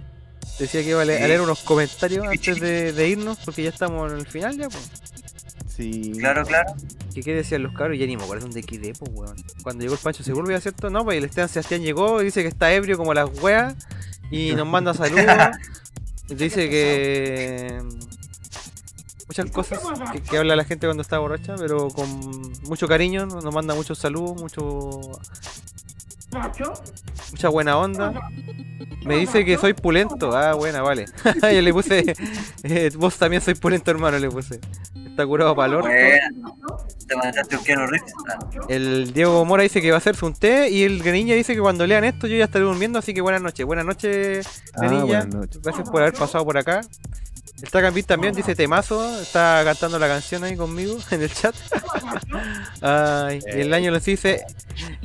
decía 0.59 0.83
que 0.83 0.89
iba 0.91 1.03
a 1.03 1.05
leer, 1.05 1.19
a 1.21 1.23
Sí. 1.25 1.29
leer 1.29 1.41
unos 1.43 1.61
comentarios 1.61 2.27
antes 2.27 2.61
de, 2.61 2.93
de 2.93 3.09
irnos, 3.09 3.39
porque 3.45 3.63
ya 3.65 3.69
estamos 3.71 4.11
en 4.13 4.19
el 4.19 4.27
final 4.27 4.57
ya, 4.57 4.69
pues. 4.69 4.91
Sí. 5.79 6.13
Claro, 6.19 6.45
claro. 6.45 6.75
¿Qué, 7.15 7.23
qué 7.23 7.35
decían 7.35 7.63
los 7.63 7.73
cabros? 7.73 7.97
Ya 7.97 8.07
ni 8.07 8.17
me 8.17 8.25
acuerdo 8.25 8.47
dónde 8.47 8.65
quedé, 8.65 8.95
pues, 8.95 9.13
weón. 9.15 9.37
Cuando 9.63 9.83
llegó 9.83 9.95
el 9.95 10.01
Pancho 10.01 10.25
Seguro, 10.25 10.61
¿cierto? 10.61 10.91
No, 10.91 11.05
pues 11.05 11.19
el 11.19 11.25
Esteban 11.25 11.49
Sebastián 11.49 11.83
llegó 11.83 12.21
y 12.21 12.25
dice 12.25 12.43
que 12.43 12.49
está 12.49 12.73
ebrio 12.73 12.99
como 12.99 13.15
las 13.15 13.31
weas 13.41 13.77
y 14.29 14.53
nos 14.57 14.67
manda 14.67 14.93
saludos. 14.93 15.25
dice 16.29 16.69
que. 16.69 17.81
Muchas 19.29 19.51
cosas 19.53 19.79
que, 20.11 20.21
que 20.23 20.39
habla 20.39 20.57
la 20.57 20.65
gente 20.65 20.87
cuando 20.89 21.03
está 21.03 21.19
borracha, 21.19 21.55
pero 21.57 21.89
con 21.91 22.09
mucho 22.63 22.89
cariño, 22.89 23.27
nos 23.27 23.45
nos 23.45 23.55
manda 23.55 23.75
muchos 23.75 23.99
saludos, 23.99 24.41
mucho. 24.41 25.01
Mucha 27.33 27.49
buena 27.49 27.77
onda. 27.79 28.13
Me 29.05 29.17
dice 29.17 29.45
que 29.45 29.57
soy 29.57 29.73
pulento. 29.75 30.37
Ah, 30.37 30.55
buena, 30.55 30.83
vale. 30.83 31.07
Yo 31.43 31.63
le 31.63 31.73
puse. 31.73 32.15
eh, 32.65 32.91
vos 32.97 33.17
también 33.17 33.41
soy 33.43 33.55
pulento, 33.55 33.91
hermano, 33.91 34.19
le 34.19 34.29
puse. 34.31 34.61
Está 35.07 35.27
curado 35.27 35.55
para 35.57 35.69
el 35.69 35.75
orto. 35.77 35.89
Bueno, 35.89 36.79
te 37.07 37.17
mandaste 37.17 37.57
un 37.57 37.65
Keanu 37.65 37.87
Reeves. 37.87 38.13
Ah, 38.29 38.39
El 38.69 39.13
Diego 39.13 39.45
Mora 39.45 39.63
dice 39.63 39.81
que 39.81 39.91
va 39.91 39.97
a 39.97 39.99
hacerse 39.99 40.25
un 40.25 40.35
té 40.35 40.69
y 40.71 40.83
el 40.85 41.03
Granilla 41.03 41.35
dice 41.35 41.55
que 41.55 41.61
cuando 41.61 41.87
lean 41.87 42.05
esto 42.05 42.27
yo 42.27 42.37
ya 42.37 42.45
estaré 42.45 42.65
durmiendo, 42.65 42.99
así 42.99 43.15
que 43.15 43.21
buenas 43.21 43.43
noches. 43.43 43.65
Buenas 43.67 43.87
noches, 43.87 44.63
Ah, 44.75 44.87
buenas 44.87 45.29
noches. 45.29 45.63
Gracias 45.63 45.89
por 45.91 46.03
haber 46.03 46.15
pasado 46.15 46.45
por 46.45 46.59
acá. 46.59 46.83
El 47.63 47.71
Tracambit 47.71 48.07
también 48.07 48.35
dice 48.35 48.55
temazo, 48.55 49.21
está 49.21 49.63
cantando 49.65 49.99
la 49.99 50.07
canción 50.07 50.45
ahí 50.45 50.57
conmigo 50.57 50.99
en 51.11 51.23
el 51.23 51.33
chat. 51.33 51.55
Ay, 52.81 53.41
y 53.47 53.61
el 53.61 53.75
año 53.75 53.91
los 53.91 54.05
dice 54.05 54.45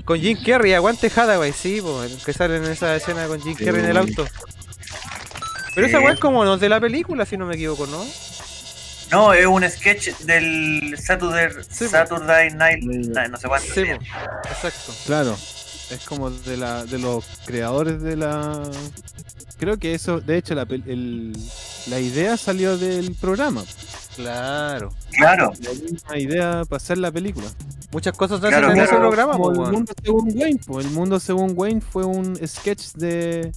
con 0.06 0.19
Jim 0.19 0.38
Carrey, 0.45 0.73
aguante 0.73 1.07
Hathaway, 1.07 1.51
sí, 1.51 1.80
pues, 1.82 2.23
que 2.23 2.33
sale 2.33 2.57
en 2.57 2.65
esa 2.65 2.95
escena 2.95 3.25
con 3.27 3.41
Jim 3.41 3.56
Sí. 3.57 3.65
Carrey 3.65 3.83
en 3.83 3.90
el 3.90 3.98
auto. 3.98 4.27
Pero 5.75 5.88
esa 5.88 5.99
weá 5.99 6.14
es 6.14 6.19
como 6.19 6.45
no 6.45 6.57
de 6.57 6.69
la 6.69 6.80
película, 6.80 7.25
si 7.25 7.35
no 7.38 7.48
me 7.48 7.56
equivoco, 7.56 7.88
¿no? 7.88 8.06
No, 9.11 9.33
es 9.33 9.45
un 9.45 9.67
sketch 9.69 10.09
del 10.19 10.95
Saturday, 10.99 11.49
Sí, 11.69 11.85
po. 11.85 11.91
Saturday 11.91 12.51
Night, 12.51 12.83
Night, 12.83 13.32
no 13.32 13.38
sé 13.38 13.48
cuánto. 13.48 13.73
Sí, 13.73 13.83
po, 13.85 14.48
exacto. 14.49 14.93
Claro. 15.06 15.38
Es 15.90 15.99
como 16.06 16.32
de 16.32 16.57
la 16.57 16.85
de 16.85 16.98
los 16.98 17.25
creadores 17.45 18.01
de 18.01 18.15
la. 18.15 18.64
Creo 19.64 19.77
que 19.80 19.93
eso, 19.93 20.19
de 20.19 20.38
hecho, 20.38 20.56
la, 20.56 20.64
el- 20.64 21.32
la 21.88 22.00
idea 22.01 22.35
salió 22.35 22.77
del 22.77 23.16
programa. 23.16 23.64
Claro. 24.17 24.92
Claro. 25.11 25.53
La 25.61 25.72
misma 25.72 26.17
idea 26.17 26.66
para 26.67 26.77
hacer 26.77 26.98
la 26.98 27.11
película. 27.14 27.48
Muchas 27.93 28.17
cosas 28.17 28.42
se 28.42 28.48
Claro, 28.50 28.67
hacen 28.67 28.77
en 28.80 28.83
ese 28.83 28.95
programa, 28.98 29.38
po, 29.38 29.51
el 29.53 29.58
weón. 29.59 29.72
mundo 29.72 29.93
según 30.03 30.32
Wayne, 30.38 30.59
el 30.82 30.90
mundo 30.92 31.17
según 31.19 31.53
Wayne 31.56 31.80
fue 31.80 32.03
un 32.03 32.35
sketch 32.45 32.93
de, 32.95 33.53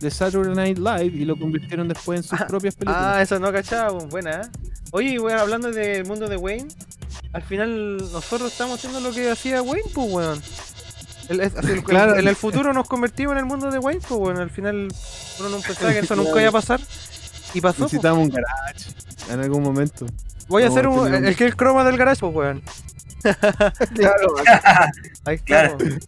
de 0.00 0.10
Saturday 0.10 0.54
Night 0.54 0.76
Live 0.78 1.16
y 1.16 1.24
lo 1.24 1.38
convirtieron 1.38 1.88
después 1.88 2.18
en 2.18 2.22
sus 2.24 2.38
propias 2.46 2.74
películas. 2.74 3.02
Ah, 3.16 3.22
eso 3.22 3.38
no 3.38 3.50
cachaba, 3.50 3.92
buena, 3.92 4.42
¿eh? 4.42 4.48
Oye, 4.90 5.18
weón, 5.18 5.38
hablando 5.38 5.70
del 5.72 6.04
mundo 6.04 6.28
de 6.28 6.36
Wayne, 6.36 6.68
al 7.32 7.42
final 7.42 7.96
nosotros 8.12 8.52
estamos 8.52 8.74
haciendo 8.78 9.00
lo 9.00 9.10
que 9.10 9.30
hacía 9.30 9.62
Wayne, 9.62 9.88
pues, 9.94 10.12
weón. 10.12 10.42
El- 11.28 11.40
es- 11.40 11.56
así, 11.56 11.72
el- 11.72 11.82
Claro. 11.84 12.16
En 12.16 12.26
el 12.28 12.36
futuro 12.36 12.72
nos 12.72 12.86
convertimos 12.88 13.32
en 13.32 13.38
el 13.38 13.44
mundo 13.46 13.70
de 13.70 13.78
Wayne, 13.78 14.00
pues, 14.06 14.20
weón. 14.20 14.38
Al 14.38 14.50
final 14.50 14.88
uno 15.40 15.48
no 15.48 15.58
pensaba 15.60 15.92
que 15.92 15.98
eso 16.00 16.16
nunca 16.16 16.40
iba 16.40 16.48
a 16.48 16.52
pasar. 16.52 16.80
Y 17.54 17.60
pasó, 17.60 17.78
pues. 17.78 17.92
Necesitamos 17.92 18.24
un 18.24 18.30
garage 18.30 18.90
en 19.32 19.40
algún 19.40 19.62
momento. 19.62 20.06
Voy 20.48 20.62
a 20.62 20.68
hacer 20.68 20.86
un, 20.86 21.12
el 21.12 21.36
que 21.36 21.44
es 21.44 21.50
el 21.50 21.56
croma 21.56 21.84
del 21.84 21.96
garage, 21.96 22.20
pues, 22.20 22.34
weón. 22.34 22.62
Claro, 23.94 24.34
Ahí 25.24 25.34
está, 25.36 25.44
Claro. 25.44 25.78
pues. 25.78 25.98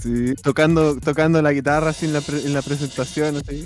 sí, 0.00 0.34
tocando, 0.42 0.98
tocando 1.00 1.40
la 1.42 1.52
guitarra 1.52 1.90
así 1.90 2.06
en 2.06 2.12
la, 2.12 2.20
pre- 2.20 2.40
en 2.44 2.52
la 2.54 2.62
presentación. 2.62 3.36
Así. 3.38 3.62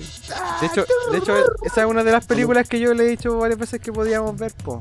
De 0.60 0.66
hecho, 0.66 0.86
de 1.12 1.18
hecho, 1.18 1.34
esa 1.64 1.80
es 1.82 1.86
una 1.86 2.02
de 2.04 2.12
las 2.12 2.24
películas 2.26 2.68
que 2.68 2.78
yo 2.80 2.94
le 2.94 3.04
he 3.04 3.08
dicho 3.08 3.36
varias 3.38 3.58
veces 3.58 3.80
que 3.80 3.92
podíamos 3.92 4.36
ver, 4.38 4.52
po. 4.64 4.78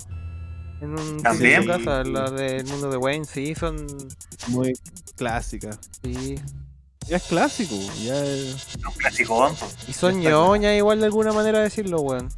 En 0.82 0.92
un 1.00 1.22
También. 1.24 1.62
de 1.62 1.68
casa, 1.68 2.04
la 2.04 2.30
del 2.32 2.66
mundo 2.66 2.90
de 2.90 2.98
Wayne, 2.98 3.26
sí, 3.26 3.56
son. 3.56 3.88
Muy 4.50 4.74
clásica. 5.16 5.72
Sí. 6.04 6.36
Ya 7.08 7.18
es 7.18 7.24
clásico, 7.24 7.76
ya 8.04 8.24
es- 8.26 8.76
Un 8.86 8.94
clásico 8.94 9.40
banco. 9.40 9.68
Y 9.88 9.94
son 9.94 10.20
ñoñas 10.20 10.76
igual 10.76 11.00
de 11.00 11.06
alguna 11.06 11.32
manera 11.34 11.60
decirlo, 11.60 12.02
weón. 12.02 12.30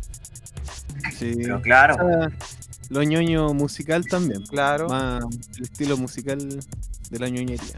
sí. 1.18 1.34
Pero 1.38 1.62
claro. 1.62 1.96
Ah, 2.00 2.30
Lo 2.90 3.04
ñoño 3.04 3.54
musical 3.54 4.06
también. 4.06 4.44
Claro. 4.46 4.88
Más 4.88 5.22
el 5.58 5.64
estilo 5.64 5.98
musical 5.98 6.38
de 7.10 7.20
la 7.20 7.28
ñoñería. 7.30 7.76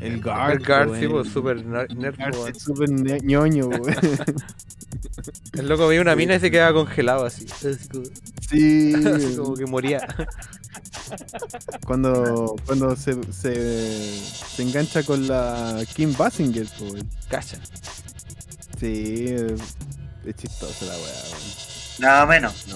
El 0.00 0.20
Guard. 0.20 0.52
El 0.52 0.64
Guard, 0.66 1.00
sí, 1.00 1.08
pues, 1.08 1.28
super 1.28 1.64
ner- 1.64 1.94
nerd, 1.94 2.18
es 2.48 2.68
ne- 2.90 3.20
ñoño, 3.20 3.66
weón. 3.68 3.84
El 5.54 5.68
loco 5.68 5.86
veía 5.88 6.00
una 6.02 6.14
mina 6.16 6.34
y 6.36 6.40
se 6.40 6.50
quedaba 6.50 6.72
congelado 6.74 7.24
así. 7.24 7.46
Sí. 8.48 8.94
así 9.06 9.36
como 9.36 9.54
que 9.54 9.66
moría. 9.66 10.06
Cuando, 11.86 12.56
cuando 12.66 12.94
se, 12.96 13.14
se, 13.32 14.18
se 14.20 14.62
engancha 14.62 15.02
con 15.04 15.26
la 15.26 15.82
Kim 15.94 16.14
Basinger, 16.16 16.66
pues, 16.78 16.92
weón. 16.92 17.08
Cacha. 17.30 17.58
Sí, 18.78 19.26
es 19.28 20.36
chistosa 20.36 20.84
la 20.84 20.92
weá, 20.92 21.02
weón. 21.02 21.75
Nada 21.98 22.26
menos. 22.26 22.66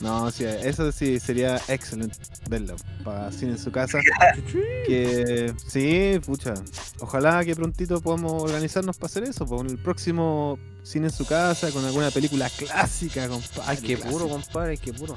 No, 0.00 0.20
no, 0.24 0.30
sí, 0.30 0.44
eso 0.44 0.92
sí 0.92 1.18
sería 1.18 1.56
excelente 1.68 2.16
verlo 2.48 2.76
para 3.04 3.32
cine 3.32 3.52
en 3.52 3.58
su 3.58 3.72
casa. 3.72 3.98
que 4.86 5.52
sí, 5.66 6.20
pucha. 6.24 6.54
Ojalá 7.00 7.44
que 7.44 7.56
prontito 7.56 8.00
podamos 8.00 8.42
organizarnos 8.42 8.96
para 8.96 9.06
hacer 9.06 9.24
eso, 9.24 9.46
por 9.46 9.66
el 9.66 9.78
próximo 9.78 10.58
cine 10.82 11.06
en 11.08 11.12
su 11.12 11.26
casa 11.26 11.70
con 11.72 11.84
alguna 11.84 12.10
película 12.10 12.48
clásica, 12.50 13.28
compadre. 13.28 13.62
Ay, 13.66 13.76
qué 13.78 13.96
clásica. 13.96 14.10
puro, 14.10 14.28
compadre, 14.28 14.76
qué 14.76 14.92
puro. 14.92 15.16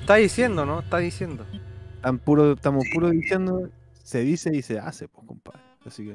Está 0.00 0.14
diciendo, 0.16 0.64
¿no? 0.64 0.80
Está 0.80 0.98
diciendo. 0.98 1.44
Tan 2.00 2.18
puro, 2.18 2.52
estamos 2.52 2.84
puro 2.94 3.10
diciendo, 3.10 3.68
se 4.02 4.20
dice 4.20 4.54
y 4.56 4.62
se 4.62 4.78
hace, 4.78 5.08
pues, 5.08 5.26
compadre. 5.26 5.60
Así 5.84 6.04
que 6.04 6.14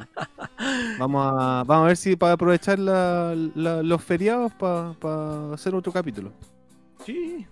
vamos 1.00 1.26
a, 1.34 1.64
vamos 1.66 1.86
a 1.86 1.88
ver 1.88 1.98
si 1.98 2.16
para 2.18 2.34
aprovechar 2.34 2.78
la- 2.80 3.34
la- 3.56 3.82
los 3.82 4.04
feriados 4.04 4.52
para 4.54 5.54
hacer 5.54 5.74
otro 5.76 5.94
capítulo. 5.94 6.34
Sí. 7.06 7.46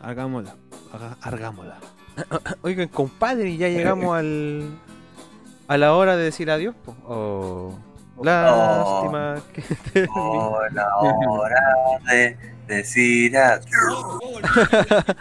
Hagámosla, 0.00 0.54
haga- 0.92 1.16
hagámosla. 1.22 1.78
Oigan, 2.62 2.88
compadre, 2.88 3.56
ya 3.56 3.68
llegamos 3.68 4.16
al. 4.16 4.68
a 5.68 5.76
la 5.78 5.94
hora 5.94 6.16
de 6.16 6.24
decir 6.24 6.50
adiós, 6.50 6.74
po. 6.84 6.94
Oh. 7.06 7.78
Lástima 8.22 9.42
que 9.52 9.62
termine. 9.92 10.12
Oh, 10.14 10.58
la 10.72 10.96
hora 10.98 11.60
de 12.10 12.36
decir 12.68 13.36
adiós. 13.36 14.18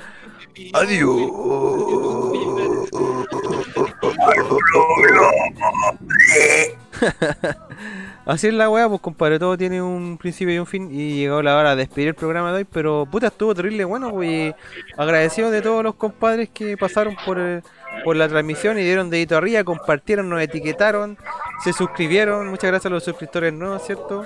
Así 8.26 8.48
es 8.48 8.53
la 8.53 8.69
weá, 8.69 8.88
pues 8.88 9.02
compadre, 9.02 9.38
todo 9.38 9.58
tiene 9.58 9.82
un 9.82 10.18
principio 10.18 10.56
y 10.56 10.58
un 10.60 10.66
fin 10.66 10.90
y 10.92 11.18
llegó 11.18 11.42
la 11.42 11.58
hora 11.58 11.72
de 11.72 11.76
despedir 11.85 12.08
el 12.10 12.16
programa 12.16 12.52
de 12.52 12.60
hoy, 12.60 12.64
pero 12.66 13.06
puta, 13.11 13.27
estuvo 13.27 13.53
terrible 13.53 13.84
bueno, 13.84 14.11
pues 14.11 14.53
agradecido 14.98 15.52
de 15.52 15.61
todos 15.61 15.84
los 15.84 15.95
compadres 15.95 16.48
que 16.53 16.77
pasaron 16.77 17.18
por, 17.26 17.38
eh, 17.38 17.61
por 18.06 18.16
la 18.16 18.30
transmisión 18.30 18.80
y 18.80 18.84
dieron 18.84 19.10
dedito 19.10 19.35
arriba, 19.35 19.66
compartieron, 19.66 20.30
nos 20.30 20.42
etiquetaron, 20.42 21.18
se 21.66 21.74
suscribieron, 21.74 22.48
muchas 22.48 22.69
gracias 22.72 22.85
a 22.85 22.93
los 22.93 23.03
suscriptores 23.03 23.52
nuevos, 23.52 23.84
¿cierto? 23.85 24.26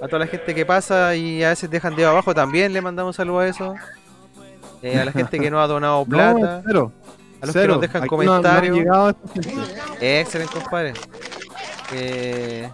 A 0.00 0.06
toda 0.08 0.20
la 0.20 0.26
gente 0.26 0.54
que 0.54 0.64
pasa 0.64 1.14
y 1.14 1.44
a 1.44 1.50
veces 1.50 1.68
dejan 1.68 1.94
dedo 1.96 2.08
abajo 2.08 2.34
también 2.34 2.72
le 2.72 2.80
mandamos 2.80 3.16
saludos 3.16 3.42
a 3.42 3.48
eso. 3.48 3.74
Eh, 4.82 4.98
a 4.98 5.04
la 5.04 5.12
gente 5.12 5.38
que 5.38 5.50
no 5.50 5.60
ha 5.60 5.66
donado 5.66 6.02
plata. 6.06 6.32
No, 6.58 6.62
cero. 6.66 6.92
A 7.42 7.46
los 7.46 7.54
que 7.54 7.68
nos 7.68 7.80
dejan 7.82 8.02
Aquí 8.04 8.16
no- 8.16 8.22
no 8.24 8.34
han 8.34 8.42
comentarios. 8.42 9.14
Excelente, 10.00 10.54
compadre. 10.54 10.94
Eh, 11.92 12.70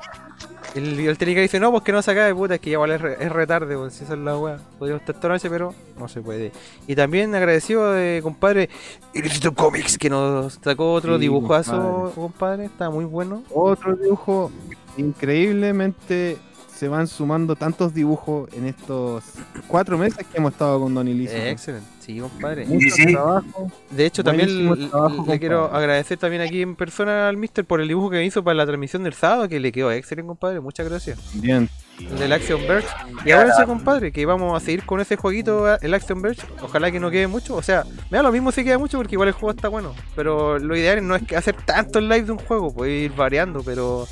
El, 0.75 1.01
el 1.01 1.19
técnico 1.19 1.41
dice, 1.41 1.59
no, 1.59 1.71
pues 1.73 1.83
que 1.83 1.91
no 1.93 2.01
se 2.01 2.13
acabe, 2.13 2.33
puta, 2.35 2.55
es 2.55 2.61
que 2.61 2.71
igual 2.71 2.93
es, 2.93 3.01
re- 3.01 3.17
es 3.19 3.33
retarde, 3.33 3.77
pues, 3.77 3.93
si 3.95 4.05
esa 4.05 4.15
es 4.15 4.21
la 4.21 4.39
weá. 4.39 4.59
Podríamos 4.79 5.01
estar 5.03 5.17
toda 5.17 5.35
noche, 5.35 5.51
pero 5.51 5.75
no 5.99 6.07
se 6.07 6.21
puede. 6.21 6.53
Y 6.87 6.95
también 6.95 7.35
agradecido 7.35 7.93
de 7.93 8.21
compadre 8.23 8.69
Illustrated 9.13 9.57
Comics, 9.57 9.99
que 9.99 10.09
nos 10.09 10.61
sacó 10.63 10.93
otro 10.93 11.17
Sí, 11.17 11.23
dibujazo, 11.23 12.13
compadre. 12.15 12.67
Está 12.67 12.89
muy 12.89 13.05
bueno. 13.05 13.43
Otro 13.53 13.97
dibujo, 13.97 14.53
increíblemente 14.97 16.37
se 16.81 16.89
van 16.89 17.07
sumando 17.07 17.57
tantos 17.57 17.93
dibujos 17.93 18.49
en 18.55 18.65
estos 18.67 19.23
cuatro 19.69 19.99
meses 19.99 20.27
que 20.27 20.39
hemos 20.39 20.53
estado 20.53 20.81
con 20.81 20.95
Don. 20.95 21.07
Eh, 21.09 21.51
excelente, 21.51 21.87
sí, 22.01 22.19
compadre. 22.19 22.65
Mucho 22.65 22.95
trabajo. 23.13 23.71
De 23.91 24.07
hecho, 24.07 24.25
también 24.25 24.49
le, 24.71 24.89
trabajo, 24.89 25.11
le 25.11 25.17
compadre. 25.19 25.39
quiero 25.41 25.65
agradecer 25.67 26.17
también 26.17 26.41
aquí 26.41 26.63
en 26.63 26.77
persona 26.77 27.29
al 27.29 27.37
Mister 27.37 27.67
por 27.67 27.83
el 27.83 27.89
dibujo 27.89 28.09
que 28.09 28.17
me 28.17 28.25
hizo 28.25 28.43
para 28.43 28.55
la 28.55 28.65
transmisión 28.65 29.03
del 29.03 29.13
sábado, 29.13 29.47
que 29.47 29.61
le 29.61 29.73
quedó 29.73 29.93
excelente, 29.93 30.27
compadre. 30.29 30.61
Muchas 30.61 30.89
gracias. 30.89 31.19
Bien. 31.35 31.69
El 31.99 32.19
del 32.19 32.33
Action 32.33 32.63
Verge. 32.67 32.89
Y 33.27 33.31
ahora 33.33 33.51
ese 33.53 33.67
compadre, 33.67 34.11
que 34.11 34.25
vamos 34.25 34.57
a 34.57 34.65
seguir 34.65 34.87
con 34.87 35.01
ese 35.03 35.17
jueguito, 35.17 35.77
el 35.83 35.93
Action 35.93 36.23
Verge. 36.23 36.47
Ojalá 36.63 36.91
que 36.91 36.99
no 36.99 37.11
quede 37.11 37.27
mucho. 37.27 37.57
O 37.57 37.63
sea, 37.63 37.85
me 38.11 38.17
da 38.17 38.23
lo 38.23 38.33
mismo 38.33 38.53
si 38.53 38.65
queda 38.65 38.79
mucho 38.79 38.97
porque 38.97 39.17
igual 39.17 39.29
el 39.29 39.35
juego 39.35 39.51
está 39.51 39.69
bueno. 39.69 39.95
Pero 40.17 40.59
lo 40.59 40.75
ideal 40.75 41.07
no 41.07 41.15
es 41.15 41.25
que 41.25 41.37
hacer 41.37 41.57
tanto 41.67 41.99
el 41.99 42.09
live 42.09 42.23
de 42.23 42.33
un 42.33 42.39
juego, 42.39 42.73
puede 42.73 42.93
ir 42.93 43.13
variando, 43.13 43.63
pero 43.63 44.09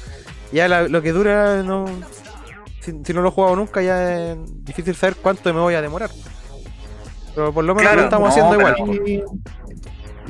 ya 0.52 0.68
la- 0.68 0.86
lo 0.86 1.00
que 1.00 1.12
dura 1.12 1.62
no. 1.62 1.86
Si, 2.90 3.04
si 3.04 3.12
no 3.12 3.20
lo 3.22 3.28
he 3.28 3.32
jugado 3.32 3.56
nunca, 3.56 3.82
ya 3.82 4.32
es 4.32 4.38
difícil 4.64 4.94
saber 4.94 5.16
cuánto 5.16 5.52
me 5.52 5.60
voy 5.60 5.74
a 5.74 5.82
demorar. 5.82 6.10
Pero 7.34 7.52
por 7.52 7.64
lo 7.64 7.74
menos 7.74 7.94
lo 7.96 8.02
estamos 8.02 8.30
haciendo 8.30 8.54
igual. 8.58 8.76
Y- 9.06 9.22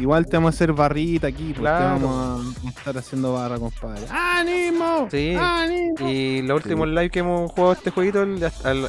Igual 0.01 0.27
te 0.27 0.37
vamos 0.37 0.55
a 0.55 0.57
hacer 0.57 0.73
barrita 0.73 1.27
aquí, 1.27 1.47
porque 1.47 1.61
Claro. 1.62 1.95
vamos 1.99 2.57
a 2.65 2.69
estar 2.69 2.97
haciendo 2.99 3.33
barra, 3.33 3.59
compadre. 3.59 4.07
¡Ánimo! 4.09 5.09
Sí. 5.11 5.35
¡Ánimo! 5.37 6.09
Y 6.09 6.41
los 6.43 6.62
últimos 6.62 6.87
live 6.87 7.11
que 7.11 7.19
hemos 7.19 7.51
jugado 7.51 7.73
este 7.73 7.91
jueguito, 7.91 8.25
lo 8.25 8.47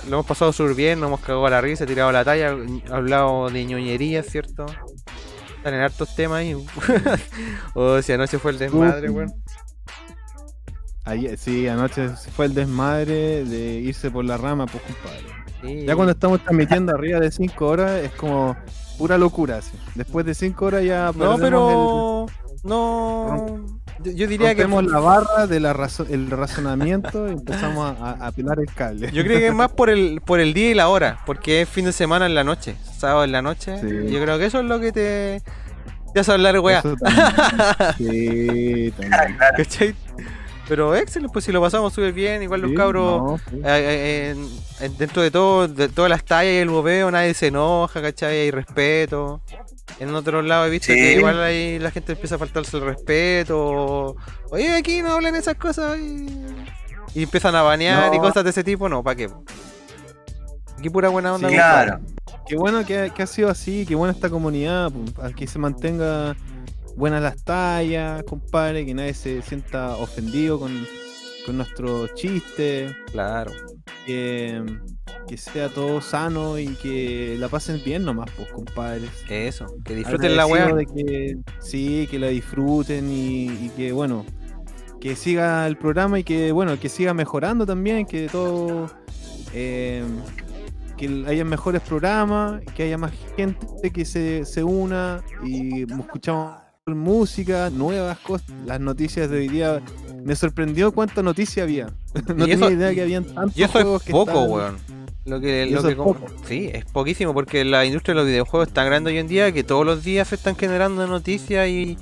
hemos 0.07 0.25
pasado 0.27 0.53
súper 0.53 0.75
bien, 0.75 0.99
nos 0.99 1.07
hemos 1.07 1.21
cagado 1.21 1.47
a 1.47 1.49
la 1.49 1.61
risa, 1.61 1.87
tirado 1.87 2.11
la 2.11 2.23
talla, 2.23 2.55
hablado 2.91 3.49
de 3.49 3.65
ñoñerías, 3.65 4.27
¿cierto? 4.27 4.67
Están 5.57 5.73
en 5.73 5.79
hartos 5.81 6.15
temas 6.15 6.37
ahí. 6.41 6.53
o 7.73 8.01
si 8.03 8.11
anoche 8.13 8.37
fue 8.37 8.51
el 8.51 8.59
desmadre, 8.59 9.09
weón. 9.09 9.33
Ayer- 11.09 11.37
sí, 11.37 11.67
anoche 11.67 12.09
fue 12.35 12.45
el 12.45 12.53
desmadre 12.53 13.43
de 13.45 13.73
irse 13.79 14.09
por 14.11 14.25
la 14.25 14.37
rama, 14.37 14.65
pues, 14.65 14.83
compadre. 14.83 15.25
Sí. 15.61 15.85
Ya 15.85 15.95
cuando 15.95 16.11
estamos 16.13 16.41
transmitiendo 16.43 16.93
arriba 16.93 17.19
de 17.19 17.31
5 17.31 17.67
horas 17.67 17.91
es 18.03 18.11
como 18.11 18.55
pura 18.97 19.17
locura, 19.17 19.57
así. 19.57 19.71
Después 19.95 20.25
de 20.25 20.33
5 20.33 20.65
horas 20.65 20.83
ya 20.83 21.11
No, 21.15 21.37
pero. 21.37 22.25
No. 22.63 23.65
Yo, 24.03 24.11
yo 24.13 24.27
diría 24.27 24.55
que. 24.55 24.63
rompemos 24.63 24.91
la 24.91 24.99
barra 24.99 25.47
del 25.47 25.65
el 25.65 26.31
razonamiento 26.31 27.27
y 27.27 27.31
empezamos 27.33 27.95
a, 27.99 28.11
a- 28.27 28.31
el 28.37 28.73
cable. 28.73 29.11
Yo 29.11 29.23
creo 29.23 29.39
que 29.39 29.47
es 29.47 29.53
más 29.53 29.71
por 29.71 29.89
el, 29.89 30.21
por 30.21 30.39
el 30.39 30.53
día 30.53 30.71
y 30.71 30.73
la 30.73 30.87
hora, 30.87 31.19
porque 31.25 31.61
es 31.63 31.69
fin 31.69 31.85
de 31.85 31.91
semana 31.91 32.25
en 32.25 32.35
la 32.35 32.43
noche, 32.45 32.75
sábado 32.97 33.23
en 33.25 33.31
la 33.33 33.41
noche. 33.41 33.77
Sí. 33.81 34.11
Yo 34.11 34.21
creo 34.21 34.37
que 34.37 34.45
eso 34.45 34.59
es 34.59 34.65
lo 34.65 34.79
que 34.79 34.91
te. 34.91 35.41
Te 36.13 36.21
hace 36.21 36.31
hablar, 36.31 36.57
weá. 36.59 36.81
Sí, 37.97 38.91
también. 38.97 39.37
¿Cachai? 39.57 39.95
Pero 40.69 40.95
excelente, 40.95 41.33
pues 41.33 41.43
si 41.43 41.51
lo 41.51 41.59
pasamos 41.59 41.91
súper 41.91 42.13
bien, 42.13 42.41
igual 42.43 42.61
los 42.61 42.69
Sí, 42.71 42.77
cabros, 42.77 43.21
no, 43.23 43.37
sí. 43.49 43.55
eh, 43.57 43.61
eh, 43.65 44.29
en- 44.37 44.85
en- 44.85 44.97
dentro 44.97 45.21
de 45.23 45.31
todo, 45.31 45.67
de 45.67 45.89
todas 45.89 46.09
las 46.09 46.23
tallas 46.23 46.53
y 46.53 46.57
el 46.57 46.69
bobeo, 46.69 47.09
nadie 47.11 47.33
se 47.33 47.47
enoja, 47.47 48.01
¿cachai? 48.01 48.37
Hay 48.41 48.51
respeto. 48.51 49.41
En 49.99 50.13
otros 50.15 50.45
lados 50.45 50.67
he 50.67 50.69
visto 50.69 50.93
Sí. 50.93 50.95
que 50.99 51.13
igual 51.13 51.41
ahí 51.41 51.79
la 51.79 51.89
gente 51.91 52.11
empieza 52.13 52.35
a 52.35 52.37
faltarse 52.37 52.77
el 52.77 52.83
respeto. 52.83 54.15
Oye, 54.51 54.75
aquí 54.77 55.01
no 55.01 55.11
hablan 55.13 55.35
esas 55.35 55.55
cosas. 55.55 55.97
Y, 55.97 56.27
y 57.15 57.23
empiezan 57.23 57.55
a 57.55 57.63
banear 57.63 58.13
y 58.13 58.19
cosas 58.19 58.43
de 58.43 58.51
ese 58.51 58.63
tipo, 58.63 58.87
no, 58.87 59.01
¿para 59.03 59.15
qué? 59.15 59.29
Aquí 60.77 60.89
pura 60.89 61.09
buena 61.09 61.33
onda. 61.33 61.49
Sí, 61.49 61.55
compadre. 61.55 61.93
Qué 62.47 62.55
bueno 62.55 62.85
que, 62.85 63.11
que 63.15 63.23
ha 63.23 63.27
sido 63.27 63.49
así, 63.49 63.85
qué 63.87 63.95
buena 63.95 64.13
esta 64.13 64.29
comunidad, 64.29 64.91
que 65.35 65.45
se 65.47 65.59
mantenga 65.59 66.35
buenas 66.99 67.23
las 67.23 67.41
tallas, 67.45 68.23
compadre, 68.23 68.85
que 68.85 68.93
nadie 68.93 69.13
se 69.13 69.41
sienta 69.41 69.95
ofendido 69.95 70.59
con, 70.59 70.85
con 71.45 71.55
nuestros 71.55 72.13
chistes. 72.13 72.93
Claro. 73.11 73.51
Que, 74.05 74.61
que 75.25 75.37
sea 75.37 75.69
todo 75.69 76.01
sano 76.01 76.59
y 76.59 76.67
que 76.75 77.37
la 77.39 77.47
pasen 77.47 77.81
bien 77.85 78.03
nomás, 78.03 78.29
pues, 78.35 78.49
compadres. 78.51 79.09
Eso, 79.29 79.65
que 79.85 79.95
disfruten 79.95 80.35
la 80.35 80.45
que 80.93 81.37
sí, 81.61 82.05
que 82.11 82.19
la 82.19 82.27
disfruten 82.27 83.09
y, 83.09 83.45
y 83.45 83.71
que 83.77 83.93
bueno, 83.93 84.25
que 84.99 85.15
siga 85.15 85.65
el 85.67 85.77
programa 85.77 86.19
y 86.19 86.25
que 86.25 86.51
bueno, 86.51 86.77
que 86.77 86.89
siga 86.89 87.13
mejorando 87.13 87.65
también, 87.65 88.05
que 88.05 88.27
todo 88.27 88.91
eh, 89.53 90.03
que 90.97 91.23
haya 91.27 91.45
mejores 91.45 91.81
programas, 91.81 92.61
que 92.75 92.83
haya 92.83 92.97
más 92.97 93.13
gente 93.37 93.89
que 93.89 94.03
se, 94.03 94.43
se 94.43 94.65
una 94.65 95.23
y 95.45 95.83
escuchamos 95.83 96.68
música, 96.95 97.69
nuevas 97.69 98.17
cosas, 98.19 98.47
las 98.65 98.79
noticias 98.79 99.29
de 99.29 99.37
hoy 99.37 99.47
día. 99.47 99.81
Me 100.23 100.35
sorprendió 100.35 100.91
cuánta 100.91 101.23
noticia 101.23 101.63
había. 101.63 101.87
no 102.35 102.45
Y 102.45 102.49
tenía 102.49 102.55
eso- 102.55 102.71
idea 102.71 102.93
que 102.93 103.01
habían 103.01 103.23
tantos 103.23 103.57
Y 103.57 103.63
eso 103.63 103.71
juegos 103.73 104.01
es 104.01 104.05
que 104.07 104.11
poco, 104.11 104.31
estaban- 104.31 104.51
weón. 104.51 104.99
Lo 105.25 105.39
que, 105.39 105.67
lo 105.67 105.83
que 105.83 105.91
es. 105.91 105.97
Sí, 106.47 106.69
es 106.73 106.85
poquísimo 106.85 107.33
porque 107.35 107.63
la 107.63 107.85
industria 107.85 108.15
de 108.15 108.21
los 108.21 108.27
videojuegos 108.27 108.69
es 108.69 108.73
tan 108.73 108.87
grande 108.87 109.11
hoy 109.11 109.19
en 109.19 109.27
día 109.27 109.51
que 109.51 109.63
todos 109.63 109.85
los 109.85 110.03
días 110.03 110.29
se 110.29 110.35
están 110.35 110.55
generando 110.55 111.05
noticias 111.05 111.67
y, 111.67 111.97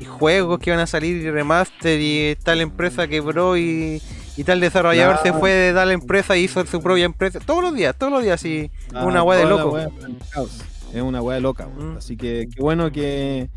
y 0.00 0.04
juegos 0.04 0.58
que 0.58 0.72
van 0.72 0.80
a 0.80 0.86
salir 0.88 1.16
y 1.18 1.30
remaster 1.30 2.00
y 2.00 2.34
tal 2.42 2.60
empresa 2.60 3.06
quebró 3.06 3.56
y, 3.56 4.02
y 4.36 4.42
tal 4.44 4.58
desarrollador 4.58 5.18
se 5.22 5.32
fue 5.32 5.50
de 5.52 5.72
tal 5.72 5.92
empresa 5.92 6.36
y 6.36 6.44
hizo 6.44 6.64
su 6.66 6.82
propia 6.82 7.04
empresa. 7.04 7.38
Todos 7.38 7.62
los 7.62 7.72
días, 7.74 7.94
todos 7.96 8.12
los 8.12 8.24
días, 8.24 8.40
sí. 8.40 8.68
Ah, 8.92 9.04
una 9.04 9.22
weá 9.22 9.38
de 9.38 9.44
loco. 9.46 9.78
Es 9.78 11.02
una 11.02 11.22
weá 11.22 11.38
loca. 11.40 11.68
Mm. 11.68 11.98
Así 11.98 12.16
que 12.16 12.48
qué 12.52 12.60
bueno 12.60 12.90
que, 12.90 13.48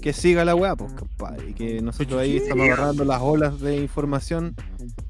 que 0.00 0.12
siga 0.12 0.44
la 0.44 0.54
weá, 0.54 0.76
pues, 0.76 0.92
compadre. 0.92 1.50
Y 1.50 1.52
que 1.54 1.80
nosotros 1.82 2.20
ahí 2.20 2.38
estamos 2.38 2.64
agarrando 2.66 3.04
las 3.04 3.20
olas 3.20 3.60
de 3.60 3.76
información. 3.76 4.54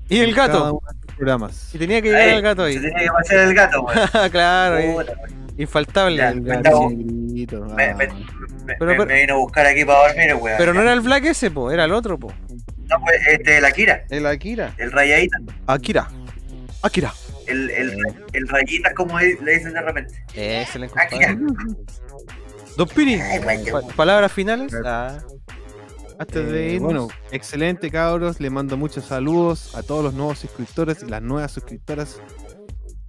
Y 0.09 0.19
el 0.19 0.35
gato. 0.35 0.81
programas. 1.17 1.75
Y 1.75 1.79
tenía 1.79 2.03
que 2.03 2.09
llegar 2.09 2.29
Ahí, 2.29 2.35
el 2.37 2.43
gato 2.43 2.65
ahí. 2.65 2.75
Se 2.75 2.81
tenía 2.81 2.99
que 3.03 3.09
pasar 3.11 3.39
el 3.39 3.55
gato, 3.55 3.83
weón. 3.83 4.09
claro. 4.31 4.93
Puta, 4.95 5.13
infaltable. 5.59 6.17
Ya, 6.17 6.31
el 6.31 6.41
gato. 6.43 6.87
ah. 6.87 6.89
me- 6.91 7.95
me- 7.95 8.07
Pero- 8.07 8.17
me- 8.67 8.77
pero- 8.79 9.07
me 9.07 9.21
vino 9.21 9.35
a 9.35 9.37
buscar 9.39 9.67
aquí 9.67 9.85
para 9.85 10.09
dormir, 10.09 10.35
weón. 10.35 10.57
Pero 10.59 10.75
no 10.75 10.83
era 10.83 10.93
el 10.93 11.01
Black 11.01 11.25
ese, 11.27 11.51
po, 11.51 11.71
era 11.71 11.85
el 11.85 11.93
otro, 11.93 12.19
po. 12.19 12.33
No, 12.89 12.97
pues 13.01 13.21
este, 13.29 13.59
el 13.59 13.65
Akira, 13.65 14.05
El 14.11 14.27
Akira. 14.27 14.75
el 14.79 14.91
rayadita. 14.91 15.39
Akira. 15.67 16.09
Akira. 16.83 17.13
El, 17.47 17.71
el, 17.71 17.97
el 18.33 18.49
rayita, 18.49 18.93
como 18.95 19.19
le 19.21 19.37
dicen 19.55 19.73
de 19.75 19.81
repente. 19.83 20.25
Excelente, 20.35 20.95
Akira. 21.01 21.37
Don 22.81 22.89
Piri, 22.89 23.21
pa- 23.71 23.83
palabras 23.95 24.33
finales. 24.33 24.73
Ah, 24.87 25.19
antes 26.19 26.51
de 26.51 26.77
Eh, 26.77 26.79
bueno, 26.79 27.09
excelente 27.31 27.91
cabros, 27.91 28.41
le 28.41 28.49
mando 28.49 28.79
muchos 28.79 29.05
saludos 29.05 29.75
a 29.75 29.83
todos 29.83 30.03
los 30.03 30.15
nuevos 30.15 30.39
suscriptores 30.39 31.03
y 31.03 31.07
las 31.11 31.21
nuevas 31.21 31.53
suscriptoras. 31.53 32.19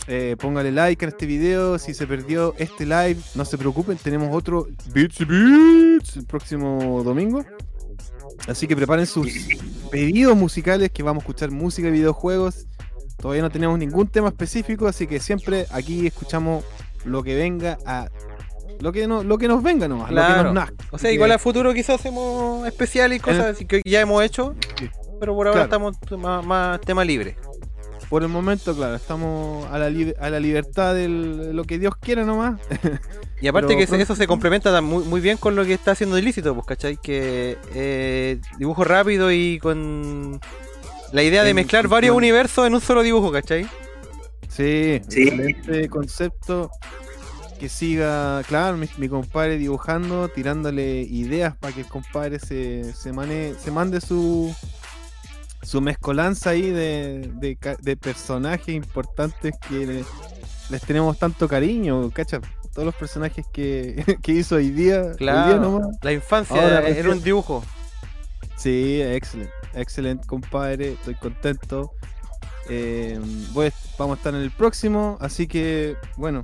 Eh, 0.07 0.35
póngale 0.37 0.73
like 0.73 1.05
a 1.05 1.07
este 1.07 1.25
video, 1.25 1.79
si 1.79 1.93
se 1.93 2.05
perdió 2.05 2.53
este 2.57 2.83
live, 2.85 3.15
no 3.35 3.45
se 3.45 3.57
preocupen, 3.57 3.95
tenemos 3.97 4.35
otro 4.35 4.67
Beats 4.93 5.21
y 5.21 5.23
Beats 5.23 6.17
el 6.17 6.25
próximo 6.25 7.01
domingo. 7.05 7.45
Así 8.49 8.67
que 8.67 8.75
preparen 8.75 9.05
sus 9.05 9.29
pedidos 9.89 10.35
musicales 10.35 10.91
que 10.91 11.01
vamos 11.01 11.21
a 11.21 11.23
escuchar 11.23 11.49
música 11.49 11.87
y 11.87 11.91
videojuegos. 11.91 12.67
Todavía 13.15 13.43
no 13.43 13.49
tenemos 13.49 13.79
ningún 13.79 14.09
tema 14.09 14.27
específico, 14.27 14.89
así 14.89 15.07
que 15.07 15.21
siempre 15.21 15.65
aquí 15.71 16.07
escuchamos 16.07 16.65
lo 17.05 17.23
que 17.23 17.35
venga 17.35 17.77
a 17.85 18.09
lo 18.81 18.91
que 18.91 19.07
no, 19.07 19.23
lo 19.23 19.37
que 19.37 19.47
nos 19.47 19.61
venga 19.63 19.87
nomás, 19.87 20.09
lo 20.11 20.15
que 20.21 20.27
Claro. 20.27 20.43
nos 20.45 20.53
nazca. 20.53 20.85
O 20.91 20.97
sea, 20.97 21.11
igual 21.11 21.29
que- 21.29 21.35
a 21.35 21.39
futuro 21.39 21.73
quizás 21.73 21.99
hacemos 21.99 22.67
especiales 22.67 23.17
y 23.17 23.21
cosas 23.21 23.45
así 23.45 23.65
que 23.65 23.81
ya 23.85 24.01
hemos 24.01 24.23
hecho. 24.23 24.55
Pero 25.19 25.35
por 25.35 25.47
ahora 25.47 25.67
Claro. 25.67 25.87
estamos 25.93 26.19
más, 26.21 26.45
más 26.45 26.81
tema 26.81 27.05
libre. 27.05 27.35
Por 28.09 28.23
el 28.23 28.27
momento, 28.29 28.75
claro, 28.75 28.95
estamos 28.95 29.65
a 29.71 29.77
la, 29.79 29.89
li- 29.89 30.13
a 30.19 30.29
la 30.29 30.39
libertad 30.39 30.93
de 30.93 31.07
lo 31.07 31.63
que 31.63 31.79
Dios 31.79 31.95
quiera 31.95 32.25
nomás. 32.25 32.59
Y 33.39 33.47
aparte 33.47 33.67
Pero 33.67 33.79
que 33.79 33.87
pronto- 33.87 34.03
eso 34.03 34.15
se 34.15 34.27
complementa 34.27 34.81
muy, 34.81 35.05
muy 35.05 35.21
bien 35.21 35.37
con 35.37 35.55
lo 35.55 35.63
que 35.63 35.73
está 35.73 35.91
haciendo 35.91 36.17
ilícito, 36.17 36.53
pues, 36.53 36.65
¿cachai? 36.67 36.97
Que 36.97 37.57
eh, 37.73 38.41
dibujo 38.57 38.83
rápido 38.83 39.31
y 39.31 39.59
con 39.59 40.41
la 41.13 41.23
idea 41.23 41.43
de 41.43 41.51
En- 41.51 41.55
mezclar 41.55 41.87
varios 41.87 42.15
universos 42.15 42.67
en 42.67 42.73
un 42.73 42.81
solo 42.81 43.01
dibujo, 43.01 43.31
¿cachai? 43.31 43.63
Sí, 44.49 44.99
Sí. 45.07 45.21
excelente 45.29 45.87
concepto. 45.87 46.69
Que 47.61 47.69
siga, 47.69 48.41
claro, 48.47 48.75
mi, 48.75 48.89
mi 48.97 49.07
compadre 49.07 49.59
dibujando, 49.59 50.27
tirándole 50.29 51.01
ideas 51.03 51.55
para 51.55 51.71
que 51.71 51.81
el 51.81 51.87
compadre 51.87 52.39
se, 52.39 52.91
se, 52.95 53.13
mane- 53.13 53.53
se 53.53 53.69
mande 53.69 54.01
su, 54.01 54.51
su 55.61 55.79
mezcolanza 55.79 56.49
ahí 56.49 56.71
de, 56.71 57.29
de, 57.35 57.55
personajes 57.97 58.69
importantes 58.73 59.53
que 59.69 59.85
le- 59.85 60.05
les 60.71 60.81
tenemos 60.81 61.19
tanto 61.19 61.47
cariño, 61.47 62.09
¿cacha? 62.09 62.41
Todos 62.73 62.87
los 62.87 62.95
personajes 62.95 63.45
que, 63.53 64.17
que 64.23 64.31
hizo 64.31 64.55
hoy 64.55 64.71
día, 64.71 65.01
hoy 65.03 65.07
día 65.09 65.15
Claro. 65.17 65.59
nomás. 65.59 65.87
La 66.01 66.13
infancia 66.13 66.55
Ahora 66.59 66.81
recién- 66.81 67.09
un 67.11 67.21
dibujo. 67.23 67.63
Sí, 68.57 69.03
excelente, 69.03 69.53
excelente 69.75 70.25
compadre, 70.25 70.93
estoy 70.93 71.13
contento. 71.13 71.91
Eh, 72.69 73.19
a- 73.53 73.71
vamos 73.99 74.15
a 74.15 74.17
estar 74.17 74.33
en 74.33 74.41
el 74.41 74.49
próximo, 74.49 75.19
así 75.21 75.45
que, 75.45 75.95
bueno, 76.17 76.41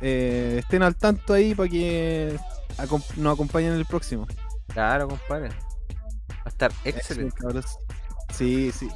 eh, 0.00 0.56
estén 0.60 0.82
al 0.82 0.96
tanto 0.96 1.32
ahí 1.34 1.54
para 1.54 1.68
que 1.68 2.36
acom- 2.78 3.16
nos 3.16 3.34
acompañen 3.34 3.72
en 3.72 3.78
el 3.78 3.86
próximo. 3.86 4.26
Claro, 4.68 5.08
compadre. 5.08 5.48
Va 6.30 6.42
a 6.44 6.48
estar 6.48 6.72
excelente. 6.84 7.34
cabros. 7.38 7.78
Sí, 8.34 8.70
sí. 8.72 8.88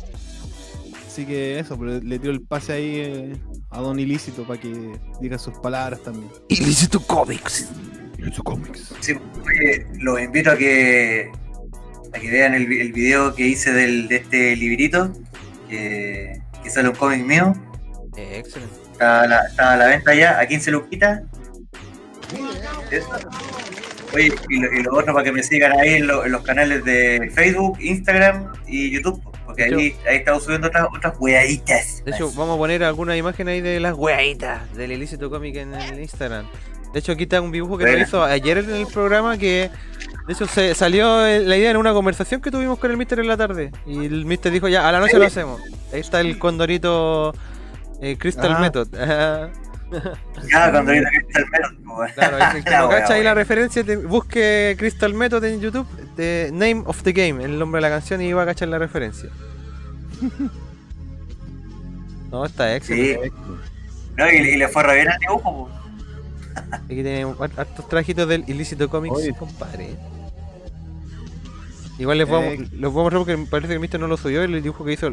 Así 1.06 1.26
que 1.26 1.58
eso, 1.58 1.78
pero 1.78 2.00
le 2.00 2.18
tiro 2.18 2.32
el 2.32 2.40
pase 2.42 2.72
ahí 2.72 2.96
eh, 2.96 3.36
a 3.70 3.80
Don 3.80 3.98
Ilícito 3.98 4.46
para 4.46 4.58
que 4.60 4.98
diga 5.20 5.38
sus 5.38 5.58
palabras 5.58 6.00
también. 6.02 6.30
Ilícito 6.48 7.00
Comics. 7.00 7.68
Ilícito 8.18 8.42
Comics. 8.44 8.94
Sí, 9.00 9.12
oye, 9.46 9.86
los 9.98 10.20
invito 10.20 10.50
a 10.50 10.56
que 10.56 11.30
a 12.14 12.18
que 12.18 12.30
vean 12.30 12.54
el, 12.54 12.70
el 12.72 12.92
video 12.92 13.34
que 13.34 13.46
hice 13.46 13.72
del, 13.72 14.08
de 14.08 14.16
este 14.16 14.54
librito, 14.56 15.12
que, 15.68 16.40
que 16.62 16.70
sale 16.70 16.90
un 16.90 16.94
cómic 16.94 17.24
mío. 17.24 17.54
Eh, 18.16 18.36
excelente. 18.38 18.74
Está 19.02 19.22
a, 19.22 19.26
la, 19.26 19.40
está 19.48 19.72
a 19.72 19.76
la 19.76 19.86
venta 19.86 20.14
ya, 20.14 20.38
a 20.38 20.46
15 20.46 20.70
luquitas. 20.70 21.22
Eso. 22.90 23.08
Oye, 24.14 24.32
y 24.48 24.60
lo, 24.60 24.72
y 24.72 24.82
lo 24.84 24.94
otro 24.96 25.12
para 25.12 25.24
que 25.24 25.32
me 25.32 25.42
sigan 25.42 25.72
ahí 25.72 25.94
en, 25.94 26.06
lo- 26.06 26.24
en 26.24 26.30
los 26.30 26.42
canales 26.42 26.84
de 26.84 27.28
Facebook, 27.34 27.78
Instagram 27.80 28.52
y 28.68 28.90
YouTube, 28.90 29.20
porque 29.44 29.64
ahí, 29.64 29.96
ahí 30.08 30.18
estamos 30.18 30.44
subiendo 30.44 30.68
otras, 30.68 30.86
otras 30.96 31.14
weaditas. 31.18 32.04
De 32.04 32.12
hecho, 32.12 32.30
vamos 32.32 32.54
a 32.54 32.58
poner 32.58 32.84
alguna 32.84 33.16
imagen 33.16 33.48
ahí 33.48 33.60
de 33.60 33.80
las 33.80 33.94
weaditas 33.94 34.72
del 34.76 34.92
ilícito 34.92 35.30
cómic 35.30 35.56
en 35.56 35.74
el 35.74 35.98
Instagram. 35.98 36.46
De 36.92 36.98
hecho, 37.00 37.12
aquí 37.12 37.24
está 37.24 37.40
un 37.40 37.50
dibujo 37.50 37.78
que 37.78 37.84
nos 37.84 37.92
Buena. 37.94 38.06
hizo 38.06 38.22
ayer 38.22 38.58
en 38.58 38.70
el 38.70 38.86
programa 38.86 39.36
que. 39.36 39.68
De 40.28 40.32
hecho, 40.34 40.46
se 40.46 40.74
salió 40.76 41.22
la 41.22 41.56
idea 41.56 41.72
en 41.72 41.76
una 41.78 41.92
conversación 41.92 42.40
que 42.40 42.52
tuvimos 42.52 42.78
con 42.78 42.90
el 42.92 42.96
Mister 42.96 43.18
en 43.18 43.26
la 43.26 43.36
tarde. 43.36 43.72
Y 43.84 44.04
el 44.04 44.26
Mister 44.26 44.52
dijo, 44.52 44.68
ya, 44.68 44.88
a 44.88 44.92
la 44.92 45.00
noche 45.00 45.18
lo 45.18 45.24
hacemos. 45.26 45.60
Ahí 45.92 45.98
está 46.00 46.20
el 46.20 46.38
condorito 46.38 47.34
eh, 48.02 48.16
Crystal 48.18 48.52
Ah. 48.52 48.60
Method. 48.60 48.88
Ya, 50.50 50.70
cuando 50.70 50.90
viene 50.92 51.06
Crystal 51.10 51.44
Method, 51.50 51.84
pues. 51.96 52.12
Claro, 52.14 52.36
el 52.56 52.64
que 52.64 52.70
La 52.70 52.78
no 52.80 52.88
wea, 52.88 53.00
cacha 53.02 53.12
ahí 53.14 53.22
la 53.22 53.34
referencia, 53.34 53.84
te- 53.84 53.96
busque 53.96 54.74
Crystal 54.78 55.12
Method 55.12 55.44
en 55.44 55.60
YouTube, 55.60 55.86
de 56.16 56.48
Name 56.50 56.82
of 56.86 57.02
the 57.02 57.12
Game, 57.12 57.44
el 57.44 57.58
nombre 57.58 57.78
de 57.78 57.82
la 57.90 57.94
canción, 57.96 58.22
y 58.22 58.32
va 58.32 58.42
a 58.44 58.46
cachar 58.46 58.68
la 58.68 58.78
referencia. 58.78 59.28
No, 62.30 62.46
está 62.46 62.68
Sí. 62.68 62.74
excelente. 63.12 63.32
No, 64.16 64.30
y, 64.30 64.36
y 64.36 64.56
le 64.56 64.68
fue 64.68 64.82
re 64.82 64.94
bien 64.96 65.08
al 65.10 65.18
dibujo, 65.18 65.68
pues. 65.68 66.72
Aquí 66.84 67.02
tenemos 67.02 67.38
hartos 67.40 67.88
trajitos 67.88 68.26
del 68.28 68.44
Ilícito 68.48 68.88
Comics, 68.88 69.14
Oye. 69.16 69.34
compadre. 69.34 69.96
Igual 71.98 72.16
les 72.18 72.28
vamos, 72.28 72.54
Eh, 72.54 72.68
los 72.72 72.94
vamos 72.94 73.12
a 73.12 73.16
mostrar 73.18 73.36
porque 73.36 73.50
parece 73.50 73.68
que 73.68 73.74
el 73.74 73.80
Mister 73.80 74.00
no 74.00 74.06
lo 74.06 74.16
subió, 74.16 74.42
el 74.42 74.62
dibujo 74.62 74.84
que 74.84 74.92
hizo 74.94 75.12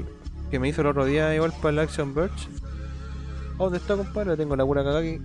que 0.50 0.59
me 0.59 0.69
hizo 0.69 0.80
el 0.82 0.88
otro 0.88 1.03
día 1.06 1.35
igual 1.35 1.51
para 1.61 1.69
el 1.72 1.80
Action 1.80 2.16
Birch. 2.16 2.48
Oh, 3.60 3.66
¿Dónde 3.66 3.78
está, 3.78 3.96
compadre? 3.96 4.36
Tengo 4.36 4.56
la 4.56 4.66
pura 4.66 4.82
cagada 4.84 5.00
aquí. 5.02 5.20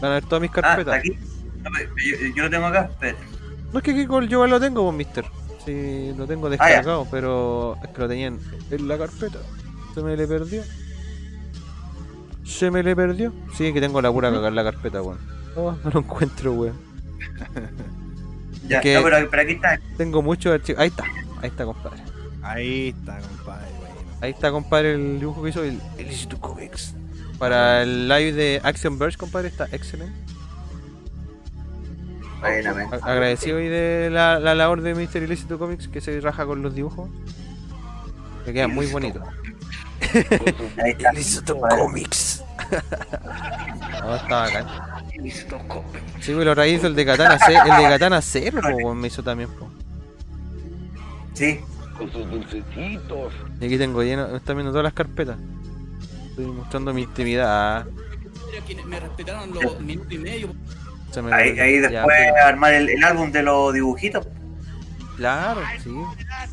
Van 0.00 0.10
a 0.12 0.14
ver 0.14 0.24
todas 0.24 0.40
mis 0.42 0.50
Ah, 0.50 0.54
está 0.54 0.62
carpetas. 0.62 0.94
aquí. 0.94 1.10
No, 1.62 1.70
pero 1.76 1.90
yo, 1.96 2.34
yo 2.36 2.42
lo 2.44 2.50
tengo 2.50 2.66
acá, 2.66 2.82
espérate. 2.90 3.24
No 3.72 3.78
es 3.78 3.84
que 3.84 3.90
aquí 3.92 4.06
con- 4.06 4.28
yo 4.28 4.46
lo 4.46 4.60
tengo, 4.60 4.84
pues, 4.84 4.94
mister. 4.96 5.24
Sí, 5.64 6.12
lo 6.16 6.26
tengo 6.26 6.48
descargado, 6.50 7.06
pero 7.10 7.76
es 7.82 7.88
que 7.90 7.98
lo 8.00 8.08
tenían 8.08 8.38
en 8.70 8.88
la 8.88 8.98
carpeta. 8.98 9.38
Se 9.94 10.02
me 10.02 10.16
le 10.16 10.26
perdió. 10.28 10.62
Se 12.44 12.70
me 12.70 12.82
le 12.82 12.94
perdió. 12.96 13.32
Sí, 13.56 13.72
que 13.72 13.80
tengo 13.80 14.00
la 14.02 14.12
pura 14.12 14.28
cagada 14.30 14.48
en 14.48 14.54
la 14.54 14.64
carpeta, 14.64 15.00
weón. 15.02 15.18
No, 15.56 15.72
no 15.84 15.90
lo 15.90 16.00
encuentro, 16.00 16.52
weón. 16.52 16.76
Ya, 18.68 18.80
Que- 18.80 18.94
no, 18.94 19.02
pero, 19.02 19.28
pero 19.28 19.42
aquí 19.42 19.52
está. 19.52 19.78
Tengo 19.96 20.22
muchos 20.22 20.52
archivos. 20.52 20.80
Ahí 20.80 20.88
está, 20.88 21.04
ahí 21.42 21.48
está, 21.48 21.64
compadre. 21.64 22.02
Ahí 22.42 22.88
está, 22.96 23.18
compadre. 23.20 23.66
bueno. 23.78 23.94
Ahí 24.20 24.30
está, 24.30 24.50
compadre, 24.52 24.94
el 24.94 25.18
dibujo 25.18 25.42
que 25.42 25.50
hizo 25.50 25.64
el 25.64 25.80
Illicito 25.98 26.38
Comics. 26.38 26.94
Para 27.38 27.82
el 27.82 28.08
live 28.08 28.32
de 28.32 28.60
Action 28.62 28.98
Verge, 28.98 29.16
compadre, 29.18 29.48
está 29.48 29.66
excelente. 29.72 30.14
Buenamente. 32.40 32.96
Agradecido 33.02 33.58
hoy 33.58 33.68
de 33.68 34.10
la, 34.10 34.40
la 34.40 34.54
labor 34.54 34.80
de 34.82 34.94
Mr. 34.94 35.22
Illicito 35.22 35.58
Comics 35.58 35.88
que 35.88 36.00
se 36.00 36.20
raja 36.20 36.44
con 36.44 36.62
los 36.62 36.74
dibujos. 36.74 37.08
Que 38.44 38.52
queda 38.52 38.68
muy 38.68 38.86
bonito. 38.86 39.22
Ahí 40.82 40.90
está. 40.90 41.10
Illicito 41.12 41.58
Comics. 41.58 42.42
No, 44.02 44.16
está 44.16 44.40
bacán. 44.40 44.66
Sí, 46.20 46.32
pues 46.32 46.44
lo 46.44 46.54
raíz 46.54 46.82
el 46.84 46.94
de 46.94 47.04
Katana 47.04 47.38
C, 47.38 47.54
el 47.54 47.64
de 47.64 47.88
Katana 47.88 48.20
weón, 48.74 48.98
me 48.98 49.08
hizo 49.08 49.22
también, 49.22 49.48
po. 49.50 49.68
Sí. 51.34 51.60
Y 53.60 53.64
aquí 53.64 53.78
tengo 53.78 54.02
lleno, 54.02 54.28
me 54.28 54.36
están 54.36 54.56
viendo 54.56 54.72
todas 54.72 54.84
las 54.84 54.92
carpetas. 54.92 55.36
Estoy 56.32 56.46
mostrando 56.46 56.94
mi 56.94 57.02
intimidad. 57.02 57.86
Me 58.86 59.00
respetaron 59.00 59.52
los 59.54 59.80
minutos 59.80 60.12
y 60.12 60.18
medio. 60.18 60.48
Me- 61.22 61.32
Ahí, 61.34 61.58
ahí 61.60 61.80
ya, 61.82 61.88
después 61.90 62.16
pero- 62.18 62.46
armar 62.46 62.72
el, 62.72 62.88
el 62.88 63.04
álbum 63.04 63.30
de 63.30 63.42
los 63.42 63.74
dibujitos. 63.74 64.26
Claro, 65.16 65.60
sí. 65.82 65.90
Ah, 66.30 66.46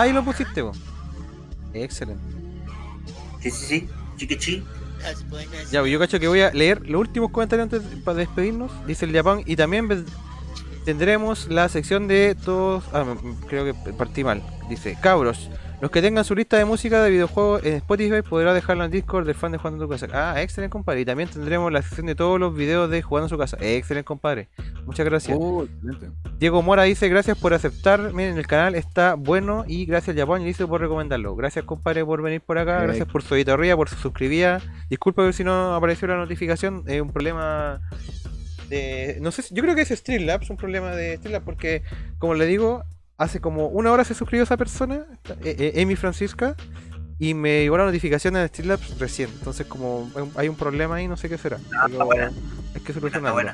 Ahí 0.00 0.12
lo 0.12 0.24
pusiste, 0.24 0.62
vos. 0.62 0.76
Excelente. 1.72 2.22
Sí, 3.40 3.50
sí, 3.52 3.66
sí. 3.66 3.88
Chiquichi. 4.16 4.64
Ya, 5.70 5.80
pues 5.80 5.90
yo 5.92 5.98
cacho 6.00 6.18
que 6.20 6.26
voy 6.28 6.40
a 6.40 6.50
leer 6.50 6.86
los 6.90 7.00
últimos 7.00 7.30
comentarios 7.30 7.64
antes 7.72 7.88
de- 7.88 7.96
para 7.98 8.18
despedirnos. 8.18 8.70
Dice 8.86 9.04
el 9.06 9.14
Japón. 9.14 9.42
Y 9.46 9.54
también 9.56 10.04
tendremos 10.84 11.48
la 11.48 11.68
sección 11.68 12.08
de 12.08 12.34
todos. 12.34 12.84
Ah, 12.92 13.04
creo 13.48 13.64
que 13.64 13.92
partí 13.92 14.24
mal. 14.24 14.42
Dice: 14.68 14.98
Cabros, 15.00 15.48
los 15.80 15.90
que 15.90 16.02
tengan 16.02 16.24
su 16.24 16.34
lista 16.34 16.58
de 16.58 16.64
música 16.64 17.02
de 17.02 17.10
videojuegos 17.10 17.64
en 17.64 17.74
Spotify 17.76 18.22
podrá 18.22 18.52
dejarla 18.52 18.84
en 18.84 18.90
Discord 18.90 19.24
del 19.26 19.34
fan 19.34 19.52
de 19.52 19.58
Jugando 19.58 19.82
en 19.84 19.88
tu 19.88 19.92
casa. 19.92 20.06
Ah, 20.12 20.42
excelente, 20.42 20.70
compadre. 20.70 21.00
Y 21.00 21.04
también 21.04 21.28
tendremos 21.28 21.72
la 21.72 21.80
sección 21.80 22.06
de 22.06 22.14
todos 22.14 22.38
los 22.38 22.54
videos 22.54 22.90
de 22.90 23.00
Jugando 23.00 23.26
en 23.26 23.30
su 23.30 23.38
casa. 23.38 23.56
Excelente, 23.60 24.04
compadre. 24.04 24.48
Muchas 24.84 25.06
gracias. 25.06 25.38
Oh, 25.40 25.64
excelente. 25.64 26.10
Diego 26.38 26.60
Mora 26.62 26.82
dice 26.82 27.08
gracias 27.08 27.38
por 27.38 27.54
aceptar. 27.54 28.12
Miren, 28.12 28.36
el 28.36 28.46
canal 28.46 28.74
está 28.74 29.14
bueno 29.14 29.64
y 29.66 29.86
gracias 29.86 30.16
Japón 30.16 30.42
y 30.42 30.46
dice 30.46 30.66
por 30.66 30.80
recomendarlo. 30.80 31.34
Gracias 31.34 31.64
compadre 31.64 32.04
por 32.04 32.20
venir 32.22 32.40
por 32.40 32.58
acá, 32.58 32.82
gracias 32.82 33.08
por 33.08 33.22
su 33.22 33.34
editorial, 33.34 33.76
por 33.76 33.88
su 33.88 33.96
suscribida. 33.96 34.60
Disculpa 34.90 35.32
si 35.32 35.44
no 35.44 35.74
apareció 35.74 36.08
la 36.08 36.16
notificación, 36.16 36.84
es 36.86 37.00
un 37.00 37.10
problema 37.12 37.80
de... 38.68 39.18
No 39.20 39.30
sé, 39.32 39.42
si- 39.42 39.54
yo 39.54 39.62
creo 39.62 39.74
que 39.74 39.82
es 39.82 39.88
Streamlabs, 39.88 40.50
un 40.50 40.56
problema 40.56 40.90
de 40.94 41.16
Streamlabs 41.16 41.44
porque, 41.44 41.82
como 42.18 42.34
le 42.34 42.46
digo, 42.46 42.84
hace 43.20 43.40
como 43.40 43.68
una 43.68 43.92
hora 43.92 44.04
se 44.04 44.14
suscribió 44.14 44.42
esa 44.44 44.56
persona, 44.56 45.04
eh, 45.44 45.72
eh, 45.76 45.82
Amy 45.82 45.94
Francisca, 45.94 46.56
y 47.18 47.34
me 47.34 47.60
llegó 47.62 47.76
la 47.76 47.84
notificación 47.84 48.34
en 48.36 48.48
Streamlabs 48.48 48.98
recién. 48.98 49.28
Entonces 49.38 49.66
como 49.66 50.10
hay 50.36 50.48
un- 50.48 50.56
problema 50.56 50.96
ahí, 50.96 51.06
no 51.06 51.16
sé 51.16 51.28
qué 51.28 51.36
será. 51.38 51.58
pero 51.88 52.10
hay 52.74 52.80
que 52.80 52.92
solucionarlo. 52.92 53.52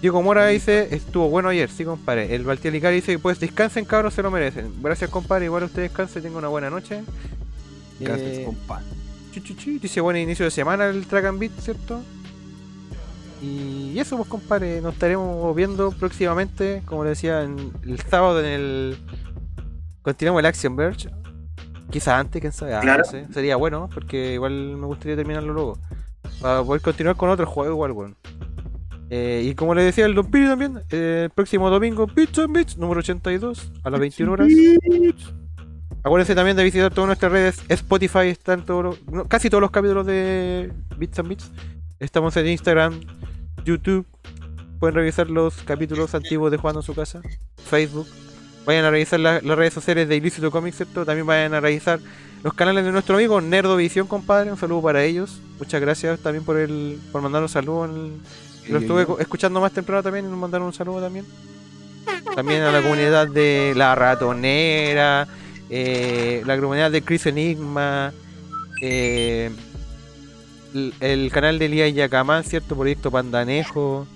Diego 0.00 0.22
Mora 0.22 0.46
dice, 0.46 0.88
estuvo 0.94 1.28
bueno 1.28 1.48
ayer, 1.48 1.68
sí 1.70 1.84
compadre. 1.84 2.34
El 2.34 2.44
Valtialicari 2.44 2.96
dice, 2.96 3.18
pues 3.18 3.40
descansen 3.40 3.84
cabros, 3.86 4.14
se 4.14 4.22
lo 4.22 4.30
merecen. 4.30 4.70
Gracias 4.82 5.10
compadre, 5.10 5.46
igual 5.46 5.64
usted 5.64 5.82
descanse, 5.82 6.20
tenga 6.20 6.38
una 6.38 6.48
buena 6.48 6.70
noche. 6.70 7.02
Gracias, 7.98 8.28
Eh, 8.38 8.42
compadre. 8.44 8.84
Dice 9.82 10.00
buen 10.00 10.16
inicio 10.16 10.44
de 10.44 10.50
semana 10.50 10.86
el 10.86 11.06
Track 11.06 11.24
and 11.26 11.38
Beat, 11.38 11.52
¿cierto? 11.60 12.02
Y 13.42 13.98
eso 13.98 14.16
pues 14.16 14.28
compadre, 14.28 14.80
nos 14.80 14.94
estaremos 14.94 15.54
viendo 15.54 15.90
próximamente, 15.92 16.82
como 16.86 17.04
le 17.04 17.10
decía, 17.10 17.42
en- 17.42 17.72
el 17.84 18.00
sábado 18.00 18.40
en 18.40 18.46
el... 18.46 18.98
Continuamos 20.02 20.40
el 20.40 20.46
Action 20.46 20.74
Verge. 20.76 21.10
Quizás 21.90 22.14
antes, 22.14 22.40
quién 22.40 22.52
sabe, 22.52 22.74
ah, 22.74 22.80
Claro. 22.80 23.04
no 23.04 23.10
sé. 23.10 23.26
Sería 23.32 23.56
bueno, 23.56 23.88
porque 23.92 24.34
igual 24.34 24.76
me 24.76 24.86
gustaría 24.86 25.16
terminarlo 25.16 25.52
luego. 25.52 25.78
Para 26.40 26.62
poder 26.62 26.80
continuar 26.82 27.16
con 27.16 27.28
otro 27.30 27.46
juego 27.46 27.72
igual, 27.72 27.92
weón. 27.92 28.16
Eh, 29.10 29.42
y 29.44 29.54
como 29.54 29.74
le 29.74 29.82
decía 29.82 30.04
el 30.06 30.14
Don 30.14 30.28
Piri 30.30 30.46
también, 30.46 30.80
eh, 30.90 31.22
el 31.24 31.30
próximo 31.30 31.70
domingo, 31.70 32.06
Bits 32.08 32.38
and 32.40 32.56
Bits, 32.56 32.76
número 32.76 32.98
82, 33.00 33.70
a 33.84 33.90
las 33.90 34.00
21 34.00 34.32
horas. 34.32 34.48
Acuérdense 36.02 36.34
también 36.34 36.56
de 36.56 36.64
visitar 36.64 36.92
todas 36.92 37.06
nuestras 37.08 37.30
redes. 37.32 37.62
Spotify 37.68 38.28
están 38.28 38.64
todos 38.64 38.84
los- 38.84 39.06
no, 39.08 39.24
casi 39.26 39.50
todos 39.50 39.60
los 39.60 39.70
capítulos 39.70 40.06
de 40.06 40.72
Bits 40.96 41.18
and 41.18 41.28
Bits. 41.28 41.50
Estamos 41.98 42.36
en 42.36 42.46
Instagram, 42.48 43.00
YouTube. 43.64 44.06
Pueden 44.78 44.94
revisar 44.94 45.30
los 45.30 45.54
capítulos 45.62 46.14
antiguos 46.14 46.50
de 46.50 46.58
Jugando 46.58 46.80
en 46.80 46.86
su 46.86 46.94
casa. 46.94 47.22
Facebook. 47.68 48.06
Vayan 48.66 48.84
a 48.84 48.90
revisar 48.90 49.20
la- 49.20 49.40
las 49.40 49.56
redes 49.56 49.72
sociales 49.72 50.08
de 50.08 50.16
Ilícito 50.16 50.50
Comics, 50.50 50.76
¿cierto? 50.76 51.04
También 51.06 51.26
vayan 51.26 51.54
a 51.54 51.60
revisar 51.60 52.00
los 52.42 52.52
canales 52.52 52.84
de 52.84 52.92
nuestro 52.92 53.16
amigo 53.16 53.40
Nerdovisión, 53.40 54.06
compadre. 54.06 54.50
Un 54.50 54.58
saludo 54.58 54.82
para 54.82 55.02
ellos. 55.04 55.40
Muchas 55.58 55.80
gracias 55.80 56.20
también 56.20 56.44
por 56.44 56.58
el 56.58 56.98
por 57.12 57.22
mandarnos 57.22 57.52
saludos. 57.52 57.90
Lo 58.68 58.78
estuve 58.78 59.06
escuchando 59.20 59.60
más 59.60 59.72
temprano 59.72 60.02
también 60.02 60.26
y 60.26 60.28
nos 60.28 60.38
mandaron 60.38 60.66
un 60.66 60.72
saludo 60.74 61.00
también. 61.00 61.24
También 62.34 62.62
a 62.62 62.72
la 62.72 62.82
comunidad 62.82 63.28
de 63.28 63.72
La 63.76 63.94
Ratonera, 63.94 65.26
eh, 65.70 66.42
la 66.44 66.58
comunidad 66.60 66.90
de 66.90 67.02
Chris 67.02 67.26
Enigma, 67.26 68.12
eh, 68.82 69.50
el, 71.00 71.30
canal 71.32 71.58
de 71.58 71.68
Lía 71.68 71.88
Yacamán, 71.88 72.44
¿cierto? 72.44 72.76
Proyecto 72.76 73.10
Pandanejo, 73.10 74.06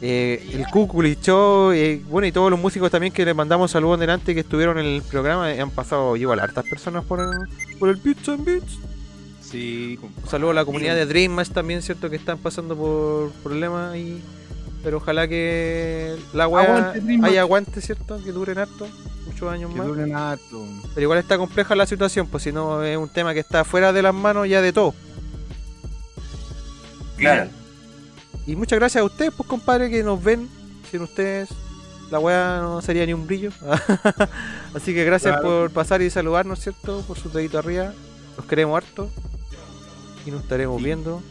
eh, 0.00 0.44
el 0.52 0.66
Cuculi 0.66 1.16
Show, 1.20 1.72
eh, 1.72 2.02
bueno, 2.08 2.26
y 2.26 2.32
todos 2.32 2.50
los 2.50 2.58
músicos 2.60 2.90
también 2.90 3.12
que 3.12 3.24
les 3.24 3.34
mandamos 3.36 3.70
saludos 3.70 4.00
delante 4.00 4.34
que 4.34 4.40
estuvieron 4.40 4.78
en 4.78 4.86
el 4.86 5.02
programa. 5.02 5.52
eh, 5.52 5.60
Han 5.60 5.70
pasado 5.70 6.16
igual 6.16 6.40
hartas 6.40 6.64
personas 6.68 7.04
por 7.04 7.20
el, 7.20 7.30
por 7.78 7.88
el 7.88 7.96
Beats 7.96 8.28
and 8.28 8.44
Beats. 8.44 8.78
Sí. 9.40 9.98
Un 10.02 10.28
saludo 10.28 10.50
a 10.50 10.54
la 10.54 10.64
comunidad 10.64 10.94
de 10.94 11.06
Dreammatch 11.06 11.50
también, 11.50 11.82
¿cierto? 11.82 12.08
Que 12.10 12.16
están 12.16 12.38
pasando 12.38 12.76
por 12.76 13.30
problemas 13.42 13.96
y... 13.96 14.20
Pero 14.82 14.96
ojalá 14.96 15.28
que 15.28 16.16
la 16.32 16.48
weá 16.48 16.92
haya 17.22 17.40
aguante, 17.42 17.80
¿cierto? 17.80 18.18
Que 18.24 18.32
duren 18.32 18.58
harto, 18.58 18.88
muchos 19.26 19.48
años 19.52 19.70
Que 19.70 19.78
más. 19.78 19.86
duren 19.86 20.16
harto. 20.16 20.66
Pero 20.92 21.02
igual 21.02 21.20
está 21.20 21.38
compleja 21.38 21.76
la 21.76 21.86
situación, 21.86 22.26
pues 22.26 22.42
si 22.42 22.50
no 22.50 22.82
es 22.82 22.96
un 22.96 23.08
tema 23.08 23.32
que 23.32 23.38
está 23.38 23.62
fuera 23.62 23.92
de 23.92 24.02
las 24.02 24.12
manos 24.12 24.48
ya 24.48 24.60
de 24.60 24.72
todo. 24.72 24.92
Claro. 27.22 27.50
Y 28.46 28.56
muchas 28.56 28.78
gracias 28.78 29.00
a 29.02 29.04
ustedes, 29.04 29.32
pues 29.36 29.48
compadre, 29.48 29.88
que 29.90 30.02
nos 30.02 30.22
ven. 30.22 30.48
Sin 30.90 31.02
ustedes, 31.02 31.48
la 32.10 32.18
weá 32.18 32.58
no 32.60 32.82
sería 32.82 33.06
ni 33.06 33.12
un 33.14 33.26
brillo. 33.26 33.50
Así 34.74 34.92
que 34.92 35.04
gracias 35.04 35.32
Claro. 35.34 35.48
por 35.48 35.70
pasar 35.70 36.02
y 36.02 36.10
saludarnos, 36.10 36.58
¿cierto? 36.60 37.00
Por 37.02 37.18
su 37.18 37.30
dedito 37.30 37.58
arriba. 37.58 37.92
Los 38.36 38.46
queremos 38.46 38.76
harto. 38.76 39.08
Y 40.26 40.30
nos 40.30 40.42
estaremos 40.42 40.82
viendo 40.82 41.22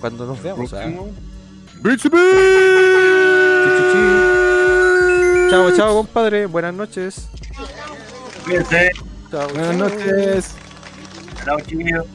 cuando 0.00 0.26
nos 0.26 0.42
veamos. 0.42 0.72
¿ah? 0.74 0.90
Chao, 5.50 5.70
chao, 5.76 5.94
compadre. 5.96 6.46
Buenas 6.46 6.74
noches. 6.74 7.28
Cuídense. 8.44 8.90
Chao, 9.30 9.48
Buenas 9.48 9.76
chao. 9.76 9.88
noches. 9.88 10.50
Chao, 11.44 11.60
chiquillos. 11.60 12.06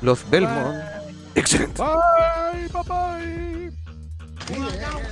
Los 0.00 0.28
Belmont. 0.30 0.97
Excelente. 1.34 1.78
Bye, 1.78 2.68
bye, 2.72 2.82
bye. 4.48 5.08